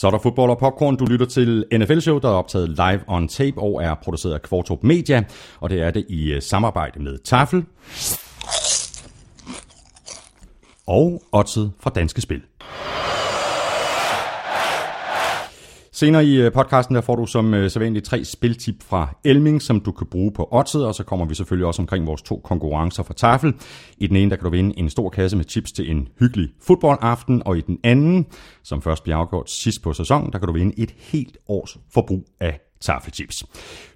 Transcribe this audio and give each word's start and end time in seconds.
Så 0.00 0.06
er 0.06 0.10
der 0.10 0.18
fodbold 0.18 0.50
og 0.50 0.58
popcorn. 0.58 0.96
Du 0.96 1.04
lytter 1.04 1.26
til 1.26 1.64
NFL-show, 1.72 2.18
der 2.18 2.28
er 2.28 2.32
optaget 2.32 2.68
live 2.68 3.00
on 3.06 3.28
tape 3.28 3.60
og 3.60 3.82
er 3.82 3.94
produceret 3.94 4.34
af 4.34 4.42
Kvartrup 4.42 4.82
Media. 4.82 5.24
Og 5.60 5.70
det 5.70 5.82
er 5.82 5.90
det 5.90 6.06
i 6.08 6.32
øh, 6.32 6.42
samarbejde 6.42 7.02
med 7.02 7.18
Tafel 7.18 7.64
og 10.86 11.22
Otset 11.32 11.72
fra 11.80 11.90
Danske 11.90 12.20
Spil. 12.20 12.42
Senere 16.00 16.24
i 16.24 16.40
øh, 16.40 16.52
podcasten 16.52 16.94
der 16.94 17.00
får 17.00 17.16
du 17.16 17.26
som 17.26 17.54
øh, 17.54 17.70
sædvanligt 17.70 18.04
tre 18.04 18.24
spiltip 18.24 18.82
fra 18.82 19.14
Elming, 19.24 19.62
som 19.62 19.80
du 19.80 19.92
kan 19.92 20.06
bruge 20.06 20.32
på 20.32 20.48
oddset, 20.50 20.86
og 20.86 20.94
så 20.94 21.04
kommer 21.04 21.26
vi 21.26 21.34
selvfølgelig 21.34 21.66
også 21.66 21.82
omkring 21.82 22.06
vores 22.06 22.22
to 22.22 22.40
konkurrencer 22.44 23.02
fra 23.02 23.14
Tafel. 23.14 23.54
I 23.98 24.06
den 24.06 24.16
ene 24.16 24.30
der 24.30 24.36
kan 24.36 24.44
du 24.44 24.50
vinde 24.50 24.78
en 24.78 24.90
stor 24.90 25.08
kasse 25.08 25.36
med 25.36 25.44
chips 25.48 25.72
til 25.72 25.90
en 25.90 26.08
hyggelig 26.20 26.48
fodboldaften, 26.62 27.42
og 27.46 27.58
i 27.58 27.60
den 27.60 27.78
anden, 27.84 28.26
som 28.62 28.82
først 28.82 29.02
bliver 29.02 29.16
afgjort 29.16 29.50
sidst 29.50 29.82
på 29.82 29.92
sæsonen, 29.92 30.32
der 30.32 30.38
kan 30.38 30.46
du 30.46 30.52
vinde 30.52 30.74
et 30.78 30.94
helt 30.98 31.38
års 31.48 31.78
forbrug 31.94 32.24
af 32.40 32.69
Taffelchips. 32.80 33.44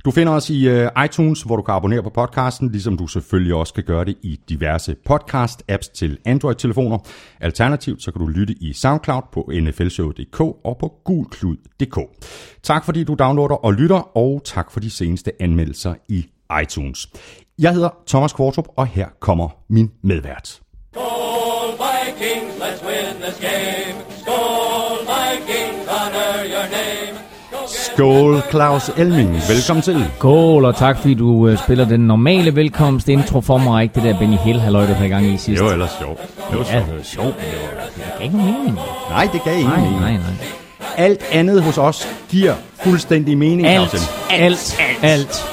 Du 0.05 0.11
finder 0.11 0.33
os 0.33 0.51
i 0.51 0.69
øh, 0.69 0.91
iTunes, 1.05 1.43
hvor 1.43 1.57
du 1.57 1.63
kan 1.63 1.75
abonnere 1.75 2.03
på 2.03 2.11
podcasten, 2.11 2.71
ligesom 2.71 2.97
du 2.97 3.07
selvfølgelig 3.07 3.55
også 3.55 3.75
kan 3.75 3.85
gøre 3.85 4.05
det 4.05 4.17
i 4.23 4.41
diverse 4.49 4.97
podcast-apps 5.11 5.93
til 5.95 6.19
Android-telefoner. 6.25 6.99
Alternativt 7.41 8.03
så 8.03 8.13
kan 8.13 8.21
du 8.21 8.27
lytte 8.27 8.55
i 8.61 8.73
SoundCloud 8.73 9.23
på 9.33 9.51
nflshow.dk 9.61 10.41
og 10.41 10.77
på 10.81 10.93
gulklud.dk. 11.05 11.99
Tak 12.63 12.85
fordi 12.85 13.05
du 13.05 13.15
downloader 13.15 13.65
og 13.65 13.75
lytter, 13.75 14.17
og 14.17 14.43
tak 14.45 14.71
for 14.71 14.81
de 14.81 14.91
seneste 14.91 15.43
anmeldelser 15.43 15.95
i 16.09 16.27
iTunes. 16.63 17.09
Jeg 17.59 17.73
hedder 17.73 17.91
Thomas 18.07 18.33
Kvartrup, 18.33 18.69
og 18.77 18.87
her 18.87 19.09
kommer 19.21 19.49
min 19.69 19.91
medvært. 20.03 20.61
Skål 20.93 21.71
Vikings, 21.73 22.55
let's 22.63 22.87
win 22.87 23.23
this 23.23 23.41
game. 23.41 23.74
Skål 27.95 28.41
Claus 28.51 28.91
Elming, 28.97 29.35
velkommen 29.49 29.83
til. 29.83 30.05
Skål, 30.17 30.65
og 30.65 30.77
tak 30.77 30.97
fordi 30.99 31.15
du 31.15 31.29
uh, 31.29 31.57
spiller 31.59 31.85
den 31.89 32.01
normale 32.01 32.55
velkomst 32.57 33.09
intro 33.09 33.41
for 33.41 33.59
mig, 33.59 33.83
ikke 33.83 33.95
det 33.95 34.03
der 34.03 34.19
Benny 34.19 34.37
Hill 34.37 34.61
halløj, 34.61 34.87
du 34.87 34.93
havde 34.93 35.09
gang 35.09 35.27
i 35.27 35.37
sidst. 35.37 35.59
Det 35.59 35.65
var 35.67 35.73
ellers 35.73 35.91
sjovt. 36.01 36.21
Det 36.51 36.59
var 36.59 36.65
Ja, 36.65 36.71
sjovt. 36.73 36.87
det 36.87 36.97
var 36.97 37.03
sjovt, 37.03 37.27
men 37.37 37.45
det 37.45 37.61
var 37.79 37.85
det 37.97 38.03
gav 38.19 38.25
ikke 38.25 38.37
nogen 38.37 38.53
mening. 38.59 38.79
Nej, 39.11 39.29
det 39.33 39.43
gav 39.45 39.53
ingen 39.55 39.69
Nej, 39.69 39.81
mening. 39.81 40.01
nej, 40.01 40.13
nej. 40.13 40.23
Alt 40.97 41.21
andet 41.33 41.63
hos 41.63 41.79
os 41.79 42.09
giver 42.29 42.55
fuldstændig 42.85 43.39
mening, 43.39 43.67
Alt, 43.67 43.91
Clausen. 43.91 44.09
alt, 44.31 44.81
alt. 45.03 45.45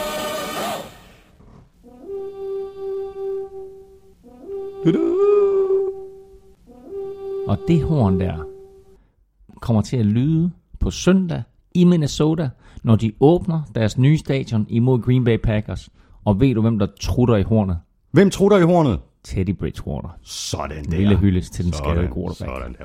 Og 7.48 7.58
det 7.68 7.84
horn 7.84 8.20
der 8.20 8.34
kommer 9.62 9.82
til 9.82 9.98
at 9.98 10.06
lyde 10.06 10.52
på 10.80 10.92
søndag 10.92 11.44
i 11.76 11.84
Minnesota, 11.84 12.50
når 12.84 12.96
de 12.96 13.12
åbner 13.20 13.62
deres 13.76 13.98
nye 13.98 14.18
stadion 14.18 14.66
imod 14.70 15.02
Green 15.02 15.24
Bay 15.24 15.38
Packers. 15.38 15.90
Og 16.26 16.40
ved 16.40 16.56
du, 16.56 16.62
hvem 16.62 16.80
der 16.80 16.88
trutter 17.02 17.36
i 17.36 17.44
hornet? 17.44 17.78
Hvem 18.12 18.30
trutter 18.30 18.58
i 18.58 18.62
hornet? 18.62 19.00
Teddy 19.24 19.50
Bridgewater. 19.56 20.10
Sådan 20.24 20.86
der. 20.86 20.98
Lille 20.98 21.18
hyldest 21.18 21.54
til 21.54 21.66
den 21.66 21.74
skadede 21.74 22.08
quarterback. 22.08 22.38
Sådan 22.38 22.76
der. 22.80 22.84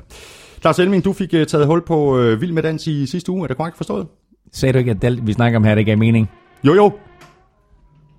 Claus 0.61 0.79
Elming, 0.79 1.05
du 1.05 1.13
fik 1.13 1.33
uh, 1.33 1.43
taget 1.43 1.67
hul 1.67 1.81
på 1.85 2.17
uh, 2.17 2.41
Vild 2.41 2.51
med 2.51 2.63
Dans 2.63 2.87
i 2.87 3.05
sidste 3.05 3.31
uge. 3.31 3.43
Er 3.43 3.47
det 3.47 3.57
korrekt 3.57 3.77
forstået? 3.77 4.07
Sagde 4.51 4.73
du 4.73 4.77
ikke, 4.77 4.91
at 4.91 5.01
det, 5.01 5.27
vi 5.27 5.33
snakker 5.33 5.59
om 5.59 5.63
her, 5.63 5.75
det 5.75 5.85
gav 5.85 5.97
mening? 5.97 6.29
Jo, 6.63 6.73
jo. 6.73 6.91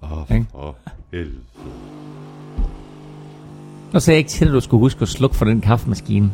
Åh, 0.03 0.37
Ikke? 0.37 0.47
for 0.51 0.77
helvede. 1.13 1.35
Sagde 3.99 4.15
jeg 4.15 4.19
ikke 4.19 4.31
til, 4.31 4.47
at 4.47 4.53
du 4.53 4.61
skulle 4.61 4.81
huske 4.81 5.03
at 5.03 5.09
slukke 5.09 5.37
for 5.37 5.45
den 5.45 5.61
kaffemaskine. 5.61 6.33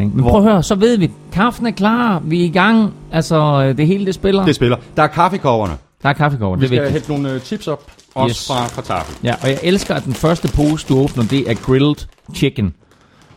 Ikke? 0.00 0.12
Men 0.14 0.22
Hvor- 0.22 0.30
prøv 0.30 0.46
at 0.46 0.52
høre, 0.52 0.62
så 0.62 0.74
ved 0.74 0.98
vi, 0.98 1.10
kaffen 1.32 1.66
er 1.66 1.70
klar, 1.70 2.18
vi 2.24 2.40
er 2.40 2.44
i 2.44 2.48
gang, 2.48 2.94
altså 3.12 3.36
øh, 3.68 3.76
det 3.76 3.86
hele 3.86 4.06
det 4.06 4.14
spiller. 4.14 4.44
Det 4.44 4.54
spiller. 4.54 4.76
Der 4.96 5.02
er 5.02 5.06
kaffekopperne. 5.06 5.74
Der 6.02 6.08
er 6.08 6.12
kaffekår, 6.12 6.56
Vi 6.56 6.60
det 6.66 6.72
er 6.72 6.76
skal 6.84 6.84
vigtigt. 6.94 7.08
nogle 7.08 7.34
uh, 7.34 7.40
chips 7.40 7.68
op, 7.68 7.92
også 8.14 8.28
Yes. 8.30 8.46
fra, 8.74 8.82
tafel. 8.82 9.14
Ja, 9.24 9.34
og 9.42 9.48
jeg 9.48 9.58
elsker, 9.62 9.94
at 9.94 10.04
den 10.04 10.14
første 10.14 10.48
pose, 10.48 10.86
du 10.88 10.98
åbner, 10.98 11.24
det 11.24 11.50
er 11.50 11.54
grilled 11.54 12.06
chicken. 12.34 12.74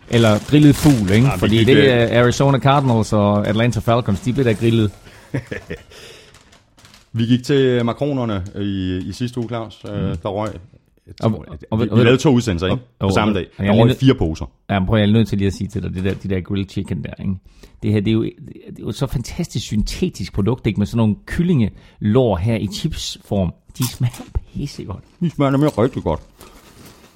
Eller 0.10 0.40
grillet 0.50 0.76
fugl, 0.76 1.12
ikke? 1.12 1.28
Ja, 1.28 1.34
vi 1.34 1.40
Fordi 1.40 1.64
det 1.64 1.78
øh, 1.78 1.86
er 1.88 2.22
Arizona 2.24 2.60
Cardinals 2.60 3.14
og 3.14 3.48
Atlanta 3.48 3.80
Falcons, 3.80 4.20
de 4.20 4.34
bliver 4.34 4.48
der 4.50 4.54
grillet. 4.54 4.92
Vi 7.14 7.26
gik 7.26 7.44
til 7.44 7.86
makronerne 7.86 8.44
i, 8.62 8.98
i 9.10 9.12
sidste 9.14 9.40
uge, 9.40 9.48
Claus. 9.48 9.82
Mm. 9.84 9.90
Der 10.24 10.30
røg... 10.30 10.50
Og- 11.24 11.32
Og, 11.32 11.46
og- 11.50 11.58
og, 11.72 11.80
vi, 11.80 11.84
vi 11.94 12.04
lavede 12.04 12.18
to 12.18 12.30
udsendelser, 12.30 12.68
ikke? 12.68 12.82
og- 13.00 13.10
På 13.10 13.14
samme 13.14 13.34
dag. 13.34 13.48
og 13.58 13.66
jeg 13.66 13.86
lige- 13.86 13.96
fire 13.98 14.16
poser. 14.16 14.46
Ja, 14.70 14.86
prøv, 14.86 14.98
jeg 14.98 15.08
er 15.10 15.12
nødt 15.14 15.28
til 15.28 15.38
lige 15.38 15.48
at 15.48 15.54
sige 15.54 15.68
til 15.68 15.84
dig, 15.84 15.94
det 15.96 16.04
der, 16.04 16.14
de 16.14 16.28
der 16.30 16.42
grilled 16.42 16.70
chicken 16.70 17.04
der, 17.04 17.14
ikke? 17.20 17.36
Det 17.84 17.92
her, 17.92 18.00
det 18.00 18.08
er 18.08 18.14
jo, 18.14 18.24
det 18.24 18.32
er 18.68 18.72
jo 18.80 18.90
et 18.90 18.96
så 18.96 19.08
fantastisk 19.08 19.66
syntetisk 19.66 20.34
produkt, 20.34 20.68
ikke? 20.68 20.80
Med 20.80 20.88
sådan 20.88 20.98
nogle 20.98 21.16
kyllingelår 21.26 22.36
her 22.38 22.56
i 22.56 22.68
chipsform. 22.68 23.54
De 23.78 23.88
smager 23.94 24.24
pissegodt. 24.54 25.04
De 25.20 25.30
smager 25.30 25.52
nemlig 25.52 25.78
rigtig 25.78 26.04
godt. 26.04 26.20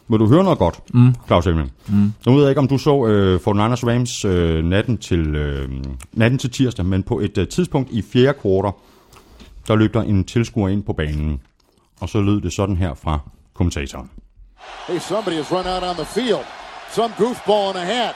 Vil 0.09 0.20
du 0.20 0.28
høre 0.28 0.44
noget 0.44 0.59
godt, 0.59 0.80
mm. 0.94 1.16
Claus 1.28 1.47
Elming? 1.47 1.72
Mm. 1.88 2.14
Nu 2.28 2.34
ved 2.34 2.42
jeg 2.42 2.50
ikke, 2.52 2.59
om 2.59 2.68
du 2.68 2.78
så 2.78 2.96
uh, 2.96 3.42
for 3.42 3.53
Niners 3.53 3.88
Rams 3.88 4.26
uh, 4.26 4.66
natten, 4.70 4.97
til, 4.97 5.36
uh, 5.36 5.70
natten 6.14 6.38
til 6.40 6.50
tirsdag, 6.50 6.86
men 6.86 7.03
på 7.03 7.20
et 7.20 7.38
uh, 7.38 7.47
tidspunkt 7.47 7.92
i 7.92 8.02
fjerde 8.02 8.34
kvartal, 8.42 8.72
der 9.68 9.76
løb 9.76 9.94
der 9.94 10.02
en 10.02 10.24
tilskuer 10.24 10.70
ind 10.70 10.84
på 10.84 10.94
banen. 10.94 11.40
Og 12.00 12.09
så 12.09 12.22
lød 12.22 12.42
det 12.42 12.53
sådan 12.53 12.78
her 12.78 12.94
fra 12.94 13.20
Hey, 14.85 15.00
somebody 15.00 15.38
has 15.38 15.51
run 15.51 15.68
out 15.68 15.84
on 15.84 15.97
the 15.97 16.06
field. 16.06 16.45
Some 16.90 17.12
goofball 17.13 17.72
in 17.72 17.78
a 17.78 17.85
hat 17.85 18.16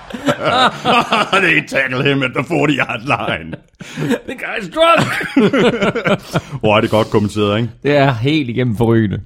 They 1.41 1.61
tackle 1.67 2.01
him 2.01 2.23
at 2.23 2.31
the 2.33 2.43
40 2.43 2.73
yard 2.73 3.03
line. 3.05 3.55
The 4.27 4.35
guy's 4.35 4.69
drunk! 4.69 5.07
Hvor 6.61 6.77
er 6.77 6.81
det 6.81 6.89
godt 6.89 7.09
kommenteret, 7.09 7.57
ikke? 7.59 7.71
det 7.83 7.95
er 7.97 8.13
helt 8.13 8.49
igennem 8.49 8.75
forrygende. 8.77 9.19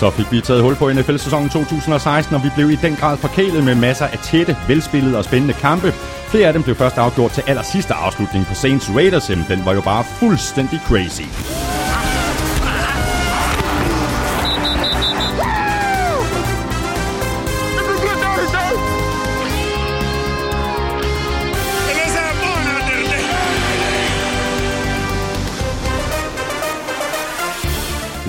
Så 0.00 0.10
fik 0.10 0.32
vi 0.32 0.40
taget 0.40 0.62
hul 0.62 0.74
på 0.74 0.92
NFL-sæsonen 0.92 1.48
2016, 1.48 2.34
og 2.34 2.44
vi 2.44 2.50
blev 2.54 2.70
i 2.70 2.76
den 2.76 2.96
grad 2.96 3.16
forkælet 3.16 3.64
med 3.64 3.74
masser 3.74 4.06
af 4.06 4.18
tætte, 4.18 4.56
velspillede 4.68 5.18
og 5.18 5.24
spændende 5.24 5.54
kampe. 5.54 5.92
Flere 6.28 6.46
af 6.46 6.52
dem 6.52 6.62
blev 6.62 6.76
først 6.76 6.98
afgjort 6.98 7.30
til 7.30 7.42
aller 7.46 7.62
sidste 7.62 7.94
afslutning 7.94 8.46
på 8.46 8.54
Saints 8.54 8.90
Raiders. 8.90 9.26
Den 9.26 9.64
var 9.64 9.74
jo 9.74 9.80
bare 9.80 10.04
fuldstændig 10.04 10.80
crazy. 10.88 11.22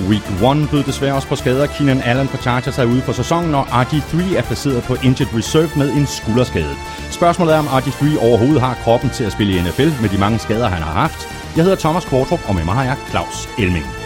Week 0.08 0.30
1 0.30 0.70
bød 0.70 0.84
desværre 0.84 1.14
også 1.14 1.28
på 1.28 1.36
skader. 1.36 1.66
Keenan 1.66 2.02
Allen 2.02 2.28
for 2.28 2.36
Chargers 2.36 2.78
er 2.78 2.84
ude 2.84 3.00
for 3.00 3.12
sæsonen, 3.12 3.54
og 3.54 3.82
RG3 3.82 4.36
er 4.36 4.42
placeret 4.42 4.82
på 4.82 4.94
injured 4.94 5.34
reserve 5.34 5.70
med 5.76 5.92
en 5.92 6.06
skulderskade. 6.06 6.74
Spørgsmålet 7.10 7.54
er, 7.54 7.58
om 7.58 7.66
RG3 7.66 8.20
overhovedet 8.20 8.60
har 8.60 8.74
kroppen 8.74 9.10
til 9.10 9.24
at 9.24 9.32
spille 9.32 9.52
i 9.56 9.62
NFL 9.62 10.02
med 10.02 10.08
de 10.08 10.18
mange 10.18 10.38
skader, 10.38 10.68
han 10.68 10.82
har 10.82 10.92
haft. 10.92 11.28
Jeg 11.56 11.64
hedder 11.64 11.78
Thomas 11.78 12.04
Kvartrup, 12.04 12.48
og 12.48 12.54
med 12.54 12.64
mig 12.64 12.74
har 12.74 12.84
jeg 12.84 12.96
Claus 13.10 13.48
Elming. 13.58 13.97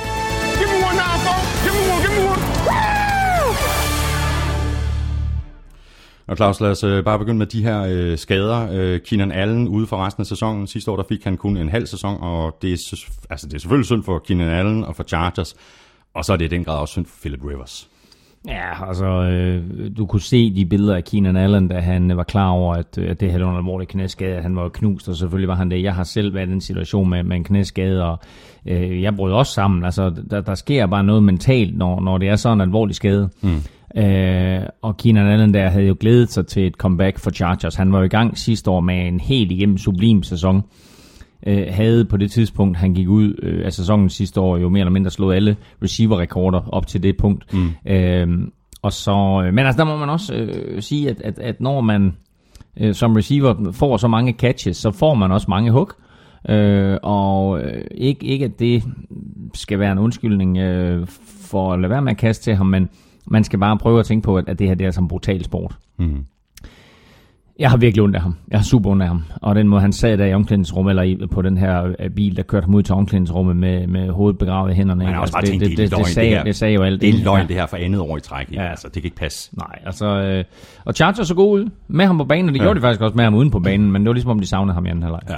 Og 6.32 6.37
Claus, 6.37 6.61
lad 6.61 6.70
os 6.70 6.84
øh, 6.84 7.05
bare 7.05 7.19
begynde 7.19 7.38
med 7.38 7.46
de 7.46 7.62
her 7.62 7.87
øh, 7.88 8.19
skader. 8.19 8.69
Øh, 8.73 9.00
Keenan 9.00 9.32
Allen 9.32 9.69
ude 9.69 9.87
for 9.87 9.96
resten 9.96 10.20
af 10.20 10.26
sæsonen. 10.26 10.67
Sidste 10.67 10.90
år 10.90 10.96
der 10.96 11.02
fik 11.08 11.25
han 11.25 11.37
kun 11.37 11.56
en 11.56 11.69
halv 11.69 11.87
sæson, 11.87 12.19
og 12.20 12.58
det 12.62 12.73
er, 12.73 13.05
altså, 13.31 13.46
det 13.46 13.55
er 13.55 13.58
selvfølgelig 13.58 13.87
synd 13.87 14.02
for 14.02 14.19
Keenan 14.19 14.49
Allen 14.49 14.84
og 14.84 14.96
for 14.96 15.02
Chargers. 15.02 15.55
Og 16.14 16.25
så 16.25 16.32
er 16.32 16.37
det 16.37 16.44
i 16.44 16.49
den 16.49 16.64
grad 16.64 16.79
også 16.79 16.93
synd 16.93 17.06
for 17.06 17.17
Philip 17.20 17.44
Rivers. 17.44 17.88
Ja, 18.49 18.88
altså, 18.88 19.06
øh, 19.06 19.62
du 19.96 20.06
kunne 20.06 20.20
se 20.20 20.55
de 20.55 20.67
billeder 20.67 20.96
af 20.96 21.05
Keenan 21.05 21.37
Allen, 21.37 21.69
da 21.69 21.81
han 21.81 22.17
var 22.17 22.25
klar 22.25 22.49
over, 22.49 22.75
at, 22.75 22.99
øh, 22.99 23.11
at 23.11 23.20
det 23.20 23.31
havde 23.31 23.44
en 23.44 23.56
alvorlig 23.56 23.88
knæskade, 23.88 24.37
at 24.37 24.43
han 24.43 24.56
var 24.56 24.69
knust, 24.69 25.08
og 25.08 25.17
selvfølgelig 25.17 25.49
var 25.49 25.55
han 25.55 25.70
det. 25.70 25.82
Jeg 25.82 25.94
har 25.94 26.05
selv 26.05 26.34
været 26.34 26.49
i 26.49 26.52
den 26.52 26.61
situation 26.61 27.11
med, 27.11 27.23
med 27.23 27.37
en 27.37 27.44
knæskade, 27.44 28.05
og 28.05 28.19
øh, 28.67 29.02
jeg 29.02 29.17
brød 29.17 29.32
også 29.32 29.52
sammen. 29.52 29.84
Altså, 29.84 30.14
der, 30.31 30.40
der 30.40 30.55
sker 30.55 30.87
bare 30.87 31.05
noget 31.05 31.23
mentalt, 31.23 31.79
når, 31.79 32.00
når 32.00 32.19
det 32.19 32.29
er 32.29 32.37
sådan 32.37 32.56
en 32.56 32.61
alvorlig 32.61 32.94
skade. 32.94 33.29
Mm. 33.43 33.62
Øh, 33.97 34.61
og 34.83 34.97
Keenan 34.97 35.27
Allen 35.27 35.55
der 35.55 35.69
havde 35.69 35.87
jo 35.87 35.97
glædet 36.00 36.33
sig 36.33 36.47
til 36.47 36.67
et 36.67 36.75
comeback 36.75 37.19
for 37.19 37.31
Chargers. 37.31 37.75
Han 37.75 37.93
var 37.93 37.99
jo 37.99 38.05
i 38.05 38.09
gang 38.09 38.39
sidste 38.39 38.71
år 38.71 38.81
med 38.81 39.09
en 39.09 39.21
helt 39.21 39.53
igennem 39.53 39.79
sublim 39.79 40.23
sæson 40.23 40.62
øh, 41.47 41.67
havde 41.71 42.05
på 42.05 42.17
det 42.17 42.31
tidspunkt, 42.31 42.77
han 42.77 42.94
gik 42.94 43.09
ud 43.09 43.35
øh, 43.43 43.67
af 43.67 43.73
sæsonen 43.73 44.09
sidste 44.09 44.41
år, 44.41 44.56
jo 44.56 44.69
mere 44.69 44.81
eller 44.81 44.93
mindre 44.93 45.11
slået 45.11 45.37
alle 45.37 45.56
receiver-rekorder 45.83 46.69
op 46.69 46.87
til 46.87 47.03
det 47.03 47.17
punkt. 47.17 47.55
Mm. 47.55 47.71
Øh, 47.87 48.29
og 48.83 48.93
så, 48.93 49.43
øh, 49.47 49.55
men 49.55 49.67
altså, 49.67 49.79
der 49.79 49.85
må 49.85 49.97
man 49.97 50.11
også 50.11 50.35
øh, 50.35 50.83
sige, 50.83 51.11
at, 51.11 51.21
at, 51.21 51.39
at 51.39 51.61
når 51.61 51.81
man 51.81 52.17
øh, 52.81 52.94
som 52.94 53.12
receiver 53.12 53.73
får 53.73 53.97
så 53.97 54.09
mange 54.09 54.33
catches, 54.33 54.77
så 54.77 54.91
får 54.91 55.15
man 55.15 55.33
også 55.33 55.47
mange 55.49 55.71
hook. 55.71 55.94
Øh, 56.49 56.99
og 57.03 57.61
øh, 57.61 57.85
ikke, 57.94 58.27
ikke 58.27 58.44
at 58.44 58.59
det 58.59 58.85
skal 59.55 59.79
være 59.79 59.93
en 59.93 59.99
undskyldning 59.99 60.59
øh, 60.59 61.06
for 61.50 61.73
at 61.73 61.81
lade 61.81 61.91
være 61.91 62.03
med 62.03 62.12
at 62.12 62.19
kaste 62.19 62.44
til 62.44 62.55
ham, 62.55 62.67
men 62.67 62.89
man 63.27 63.45
skal 63.45 63.59
bare 63.59 63.79
prøve 63.79 64.01
at 64.01 64.07
tænke 64.07 64.25
på, 64.25 64.37
at, 64.37 64.59
det 64.59 64.69
her 64.69 64.75
det 64.75 64.87
er 64.87 64.91
som 64.91 65.05
en 65.05 65.09
brutal 65.09 65.45
sport. 65.45 65.77
Mm. 65.99 66.25
Jeg 67.59 67.71
har 67.71 67.77
virkelig 67.77 68.03
ondt 68.03 68.17
af 68.17 68.23
ham. 68.23 68.35
Jeg 68.51 68.59
har 68.59 68.65
super 68.65 68.91
ondt 68.91 69.03
af 69.03 69.09
ham. 69.09 69.23
Og 69.43 69.55
den 69.55 69.69
måde, 69.69 69.81
han 69.81 69.93
sad 69.93 70.19
der 70.19 70.25
i 70.27 70.35
omklædningsrummet, 70.35 70.91
eller 70.91 71.03
i, 71.03 71.19
på 71.33 71.43
den 71.43 71.57
her 71.59 71.93
øh, 71.99 72.11
bil, 72.11 72.37
der 72.37 72.43
kørte 72.43 72.65
ham 72.65 72.75
ud 72.75 72.83
til 72.83 72.95
omklædningsrummet 72.95 73.57
med, 73.57 73.87
med 73.87 74.11
hovedet 74.11 74.39
begravet 74.39 74.73
i 74.73 74.75
hænderne. 74.75 75.05
Man 75.05 75.15
har 75.15 75.21
også 75.21 75.33
bare 75.33 75.43
det, 75.43 75.49
tænkt, 75.49 75.61
det, 75.65 75.71
det, 75.71 75.91
det, 75.91 75.99
det, 75.99 76.07
sagde, 76.07 76.29
det, 76.31 76.37
her. 76.37 76.45
det 76.45 76.57
sagde 76.57 76.75
jo 76.75 76.83
alt. 76.83 77.01
Det 77.01 77.09
er 77.09 77.25
løgn, 77.25 77.41
Ja. 77.41 77.47
det 77.47 77.57
her 77.57 77.67
for 77.67 77.77
andet 77.77 78.01
år 78.01 78.17
i 78.17 78.21
træk. 78.21 78.53
Ja. 78.53 78.63
Ja. 78.63 78.69
Altså, 78.71 78.87
det 78.89 78.95
kan 78.95 79.05
ikke 79.05 79.17
passe. 79.17 79.51
Nej, 79.57 79.79
altså... 79.87 80.07
Øh, 80.07 80.45
og 80.85 80.95
Chargers 80.95 81.29
så 81.29 81.35
god 81.35 81.61
ud 81.61 81.71
med 81.89 82.07
ham 82.07 82.19
på 82.19 82.25
banen, 82.25 82.49
og 82.49 82.53
det 82.55 82.59
ja. 82.61 82.65
gjorde 82.65 82.77
de 82.81 82.83
faktisk 82.83 83.01
også 83.01 83.17
med 83.17 83.25
ham 83.25 83.35
uden 83.35 83.51
på 83.51 83.59
banen, 83.61 83.93
men 83.93 84.03
det 84.03 84.09
var 84.09 84.13
ligesom 84.15 84.31
om, 84.31 84.41
de 84.41 84.47
savnede 84.47 84.75
ham 84.75 84.87
i 84.87 84.89
anden 84.89 85.03
halvleg. 85.03 85.21
Ja. 85.31 85.35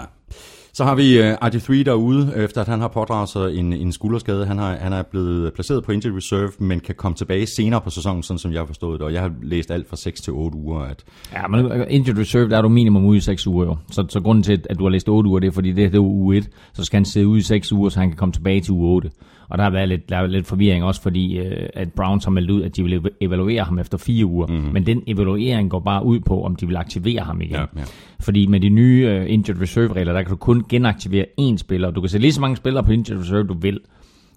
Så 0.76 0.84
har 0.84 0.94
vi 0.94 1.18
øh, 1.18 1.34
RG3 1.34 1.72
derude, 1.82 2.32
efter 2.36 2.60
at 2.60 2.68
han 2.68 2.80
har 2.80 2.88
pådraget 2.88 3.28
sig 3.28 3.56
en, 3.58 3.72
en 3.72 3.92
skulderskade. 3.92 4.46
Han, 4.46 4.58
har, 4.58 4.76
han 4.76 4.92
er 4.92 5.02
blevet 5.02 5.52
placeret 5.54 5.84
på 5.84 5.92
injury 5.92 6.12
reserve, 6.12 6.50
men 6.58 6.80
kan 6.80 6.94
komme 6.94 7.16
tilbage 7.16 7.46
senere 7.46 7.80
på 7.80 7.90
sæsonen, 7.90 8.22
sådan 8.22 8.38
som 8.38 8.52
jeg 8.52 8.60
har 8.60 8.66
forstået 8.66 9.00
det. 9.00 9.06
Og 9.06 9.12
jeg 9.12 9.22
har 9.22 9.32
læst 9.42 9.70
alt 9.70 9.88
fra 9.88 9.96
6 9.96 10.20
til 10.20 10.32
8 10.32 10.58
uger. 10.58 10.80
At, 10.80 11.04
Ja, 11.32 11.46
men 11.46 11.60
injury 11.60 11.86
injured 11.90 12.18
reserve, 12.18 12.48
der 12.48 12.58
er 12.58 12.62
du 12.62 12.68
minimum 12.68 13.04
ude 13.04 13.18
i 13.18 13.20
6 13.20 13.46
uger 13.46 13.66
jo. 13.66 13.76
Så, 13.90 14.06
så 14.08 14.20
grunden 14.20 14.42
til, 14.42 14.62
at 14.70 14.78
du 14.78 14.84
har 14.84 14.90
læst 14.90 15.08
8 15.08 15.28
uger, 15.28 15.40
det 15.40 15.46
er 15.46 15.52
fordi, 15.52 15.72
det, 15.72 15.92
det 15.92 15.98
er 15.98 16.02
uge 16.02 16.36
1. 16.36 16.48
Så 16.72 16.84
skal 16.84 16.96
han 16.96 17.04
sidde 17.04 17.26
ude 17.26 17.38
i 17.38 17.42
6 17.42 17.72
uger, 17.72 17.88
så 17.88 18.00
han 18.00 18.08
kan 18.08 18.16
komme 18.16 18.32
tilbage 18.32 18.60
til 18.60 18.72
uge 18.72 18.94
8. 18.94 19.10
Og 19.48 19.58
der 19.58 19.64
har 19.64 19.70
været 19.70 19.88
lidt, 19.88 20.08
der 20.08 20.16
har 20.16 20.26
lidt 20.26 20.46
forvirring 20.46 20.84
også, 20.84 21.02
fordi 21.02 21.38
øh, 21.38 21.68
at 21.74 21.92
Browns 21.92 22.24
har 22.24 22.30
meldt 22.30 22.50
ud, 22.50 22.62
at 22.62 22.76
de 22.76 22.82
vil 22.82 22.92
ev- 22.94 23.16
evaluere 23.20 23.62
ham 23.64 23.78
efter 23.78 23.98
4 23.98 24.26
uger. 24.26 24.46
Mm. 24.46 24.52
Men 24.54 24.86
den 24.86 25.02
evaluering 25.06 25.70
går 25.70 25.80
bare 25.80 26.04
ud 26.04 26.20
på, 26.20 26.44
om 26.44 26.56
de 26.56 26.66
vil 26.66 26.76
aktivere 26.76 27.20
ham 27.22 27.40
igen. 27.40 27.52
Ja, 27.54 27.60
ja. 27.76 27.82
Fordi 28.20 28.46
med 28.46 28.60
de 28.60 28.68
nye 28.68 29.20
uh, 29.24 29.30
injured 29.32 29.60
reserve 29.60 29.92
regler, 29.92 30.12
der 30.12 30.22
kan 30.22 30.30
du 30.30 30.36
kun 30.36 30.64
genaktivere 30.68 31.24
én 31.40 31.56
spiller. 31.56 31.90
Du 31.90 32.00
kan 32.00 32.10
sætte 32.10 32.22
lige 32.22 32.32
så 32.32 32.40
mange 32.40 32.56
spillere 32.56 32.84
på 32.84 32.92
injured 32.92 33.20
reserve, 33.20 33.42
du 33.46 33.54
vil. 33.54 33.80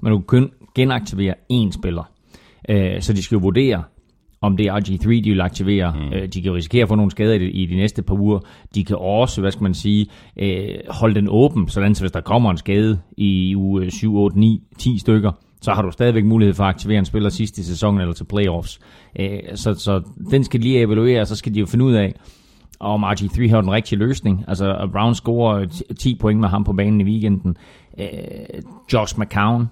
Men 0.01 0.11
du 0.11 0.17
kan 0.17 0.25
kun 0.25 0.51
genaktivere 0.75 1.33
én 1.53 1.71
spiller. 1.71 2.09
Uh, 2.69 2.75
så 2.99 3.13
de 3.13 3.23
skal 3.23 3.35
jo 3.35 3.39
vurdere, 3.39 3.83
om 4.41 4.57
det 4.57 4.65
er 4.65 4.79
RG3, 4.79 5.09
de 5.09 5.29
vil 5.29 5.41
aktivere. 5.41 5.93
Mm. 5.95 6.07
Uh, 6.07 6.25
de 6.33 6.41
kan 6.41 6.53
risikere 6.53 6.83
at 6.83 6.89
få 6.89 6.95
nogle 6.95 7.11
skader 7.11 7.33
i 7.33 7.39
de, 7.39 7.51
i 7.51 7.65
de 7.65 7.75
næste 7.75 8.01
par 8.01 8.15
uger. 8.15 8.39
De 8.75 8.85
kan 8.85 8.97
også, 8.99 9.41
hvad 9.41 9.51
skal 9.51 9.63
man 9.63 9.73
sige, 9.73 10.07
uh, 10.41 10.47
holde 10.89 11.15
den 11.15 11.27
åben, 11.29 11.67
sådan 11.67 11.95
så 11.95 12.03
hvis 12.03 12.11
der 12.11 12.21
kommer 12.21 12.51
en 12.51 12.57
skade 12.57 12.99
i 13.17 13.55
uge 13.55 13.91
7, 13.91 14.17
8, 14.17 14.39
9, 14.39 14.63
10 14.77 14.97
stykker, 14.97 15.31
så 15.61 15.73
har 15.73 15.81
du 15.81 15.91
stadigvæk 15.91 16.25
mulighed 16.25 16.53
for 16.53 16.63
at 16.63 16.69
aktivere 16.69 16.99
en 16.99 17.05
spiller 17.05 17.29
sidst 17.29 17.57
i 17.57 17.63
sæsonen 17.63 18.01
eller 18.01 18.13
til 18.13 18.23
playoffs. 18.23 18.79
Uh, 19.19 19.25
så, 19.55 19.73
så 19.73 20.01
den 20.31 20.43
skal 20.43 20.59
lige 20.59 20.79
evaluere, 20.79 21.21
og 21.21 21.27
så 21.27 21.35
skal 21.35 21.53
de 21.53 21.59
jo 21.59 21.65
finde 21.65 21.85
ud 21.85 21.93
af, 21.93 22.13
om 22.79 23.03
RG3 23.03 23.49
har 23.49 23.61
den 23.61 23.71
rigtige 23.71 23.99
løsning. 23.99 24.45
Altså, 24.47 24.89
Brown 24.91 25.15
scorer 25.15 25.65
10 25.99 26.15
point 26.15 26.39
med 26.39 26.49
ham 26.49 26.63
på 26.63 26.73
banen 26.73 27.01
i 27.01 27.03
weekenden. 27.03 27.57
Øh, 27.99 28.07
Josh 28.93 29.19
McCown 29.19 29.69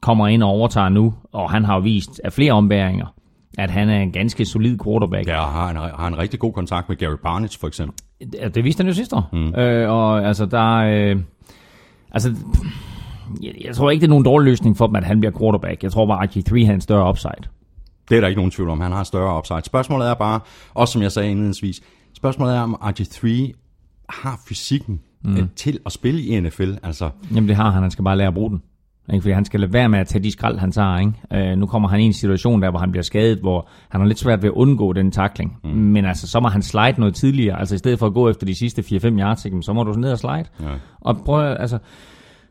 kommer 0.00 0.28
ind 0.28 0.42
og 0.42 0.50
overtager 0.50 0.88
nu, 0.88 1.14
og 1.32 1.50
han 1.50 1.64
har 1.64 1.74
jo 1.74 1.80
vist 1.80 2.20
af 2.24 2.32
flere 2.32 2.52
ombæringer, 2.52 3.13
at 3.58 3.70
han 3.70 3.88
er 3.88 4.00
en 4.00 4.12
ganske 4.12 4.44
solid 4.44 4.78
quarterback. 4.84 5.28
Ja, 5.28 5.46
har 5.46 5.70
en, 5.70 5.76
har 5.76 6.06
en 6.06 6.18
rigtig 6.18 6.40
god 6.40 6.52
kontakt 6.52 6.88
med 6.88 6.96
Gary 6.96 7.16
Barnett, 7.22 7.56
for 7.56 7.66
eksempel. 7.66 7.96
Det, 8.32 8.54
det 8.54 8.64
viste 8.64 8.80
han 8.80 8.86
jo 8.86 8.94
sidste 8.94 9.16
år. 9.16 9.28
Mm. 9.32 9.54
Øh, 9.54 9.90
og 9.90 10.26
altså, 10.26 10.46
der 10.46 10.80
er... 10.80 11.10
Øh, 11.10 11.20
altså, 12.12 12.34
jeg, 13.42 13.52
jeg 13.64 13.76
tror 13.76 13.90
ikke, 13.90 14.00
det 14.00 14.06
er 14.06 14.10
nogen 14.10 14.24
dårlig 14.24 14.44
løsning 14.44 14.76
for 14.76 14.86
dem, 14.86 14.96
at 14.96 15.04
han 15.04 15.20
bliver 15.20 15.38
quarterback. 15.38 15.82
Jeg 15.82 15.92
tror 15.92 16.06
bare, 16.06 16.22
at 16.22 16.36
RG3 16.36 16.66
har 16.66 16.72
en 16.72 16.80
større 16.80 17.08
upside. 17.08 17.48
Det 18.08 18.16
er 18.16 18.20
der 18.20 18.28
ikke 18.28 18.38
nogen 18.38 18.50
tvivl 18.50 18.70
om. 18.70 18.80
Han 18.80 18.92
har 18.92 19.04
større 19.04 19.38
upside. 19.38 19.64
Spørgsmålet 19.64 20.08
er 20.08 20.14
bare, 20.14 20.40
også 20.74 20.92
som 20.92 21.02
jeg 21.02 21.12
sagde 21.12 21.30
indledningsvis, 21.30 21.80
spørgsmålet 22.14 22.56
er, 22.56 22.60
om 22.60 22.74
RG3 22.82 23.52
har 24.08 24.40
fysikken 24.48 25.00
mm. 25.24 25.48
til 25.56 25.78
at 25.86 25.92
spille 25.92 26.22
i 26.22 26.40
NFL. 26.40 26.72
Altså, 26.82 27.10
Jamen 27.34 27.48
det 27.48 27.56
har 27.56 27.70
han, 27.70 27.82
han 27.82 27.90
skal 27.90 28.04
bare 28.04 28.16
lære 28.16 28.28
at 28.28 28.34
bruge 28.34 28.50
den. 28.50 28.62
Ikke? 29.12 29.22
Fordi 29.22 29.32
han 29.32 29.44
skal 29.44 29.60
lade 29.60 29.72
være 29.72 29.88
med 29.88 29.98
at 29.98 30.06
tage 30.06 30.22
de 30.22 30.30
skrald, 30.30 30.58
han 30.58 30.72
tager. 30.72 30.98
Ikke? 30.98 31.50
Øh, 31.50 31.58
nu 31.58 31.66
kommer 31.66 31.88
han 31.88 32.00
i 32.00 32.04
en 32.04 32.12
situation 32.12 32.62
der, 32.62 32.70
hvor 32.70 32.78
han 32.78 32.90
bliver 32.90 33.02
skadet, 33.02 33.38
hvor 33.38 33.68
han 33.88 34.00
har 34.00 34.08
lidt 34.08 34.18
svært 34.18 34.42
ved 34.42 34.48
at 34.48 34.54
undgå 34.54 34.92
den 34.92 35.10
takling. 35.10 35.58
Mm. 35.64 35.70
Men 35.70 36.04
altså, 36.04 36.28
så 36.28 36.40
må 36.40 36.48
han 36.48 36.62
slide 36.62 36.94
noget 36.98 37.14
tidligere. 37.14 37.58
Altså 37.58 37.74
i 37.74 37.78
stedet 37.78 37.98
for 37.98 38.06
at 38.06 38.14
gå 38.14 38.30
efter 38.30 38.46
de 38.46 38.54
sidste 38.54 38.82
4-5 38.82 39.20
yards, 39.20 39.44
ikke? 39.44 39.62
så 39.62 39.72
må 39.72 39.82
du 39.82 39.92
ned 39.92 40.12
og 40.12 40.18
slide. 40.18 40.44
Ja. 40.60 40.74
Og 41.00 41.16
prøv 41.24 41.56
altså, 41.58 41.78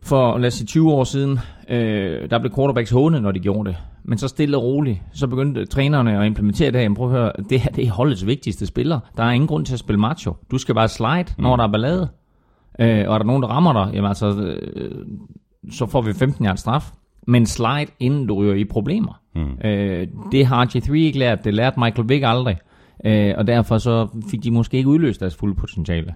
for 0.03 0.37
lad 0.37 0.47
os 0.47 0.53
sige 0.53 0.65
20 0.65 0.91
år 0.91 1.03
siden, 1.03 1.39
øh, 1.69 2.29
der 2.29 2.39
blev 2.39 2.51
quarterbacks 2.55 2.91
håne, 2.91 3.21
når 3.21 3.31
de 3.31 3.39
gjorde 3.39 3.69
det. 3.69 3.77
Men 4.03 4.17
så 4.17 4.27
stille 4.27 4.57
og 4.57 4.63
roligt, 4.63 5.01
så 5.13 5.27
begyndte 5.27 5.65
trænerne 5.65 6.19
at 6.19 6.25
implementere 6.25 6.67
det 6.67 6.75
her. 6.75 6.81
Jamen, 6.81 6.95
prøv 6.95 7.05
at 7.05 7.11
høre, 7.11 7.31
det 7.49 7.59
her 7.59 7.71
det 7.71 7.87
er 7.87 7.91
holdets 7.91 8.25
vigtigste 8.25 8.65
spiller. 8.65 8.99
Der 9.17 9.23
er 9.23 9.31
ingen 9.31 9.47
grund 9.47 9.65
til 9.65 9.73
at 9.73 9.79
spille 9.79 9.99
macho. 9.99 10.35
Du 10.51 10.57
skal 10.57 10.75
bare 10.75 10.87
slide, 10.87 11.25
når 11.37 11.55
der 11.55 11.63
er 11.63 11.71
ballade. 11.71 12.09
Øh, 12.79 13.05
og 13.07 13.13
er 13.13 13.17
der 13.17 13.25
nogen, 13.25 13.41
der 13.43 13.47
rammer 13.49 13.73
dig, 13.73 13.93
jamen 13.93 14.07
altså, 14.07 14.27
øh, 14.27 15.05
så 15.71 15.85
får 15.85 16.01
vi 16.01 16.13
15 16.13 16.45
yards 16.45 16.59
straf. 16.59 16.91
Men 17.27 17.45
slide, 17.45 17.91
inden 17.99 18.27
du 18.27 18.35
ryger 18.35 18.53
i 18.53 18.63
problemer. 18.63 19.21
Mm. 19.35 19.67
Øh, 19.69 20.07
det 20.31 20.45
har 20.45 20.65
RG3 20.65 20.93
ikke 20.93 21.19
lært. 21.19 21.43
Det 21.43 21.53
lærte 21.53 21.79
Michael 21.79 22.09
Vick 22.09 22.23
aldrig. 22.25 22.57
Øh, 23.05 23.33
og 23.37 23.47
derfor 23.47 23.77
så 23.77 24.07
fik 24.31 24.43
de 24.43 24.51
måske 24.51 24.77
ikke 24.77 24.89
udløst 24.89 25.19
deres 25.19 25.35
fulde 25.35 25.55
potentiale. 25.55 26.13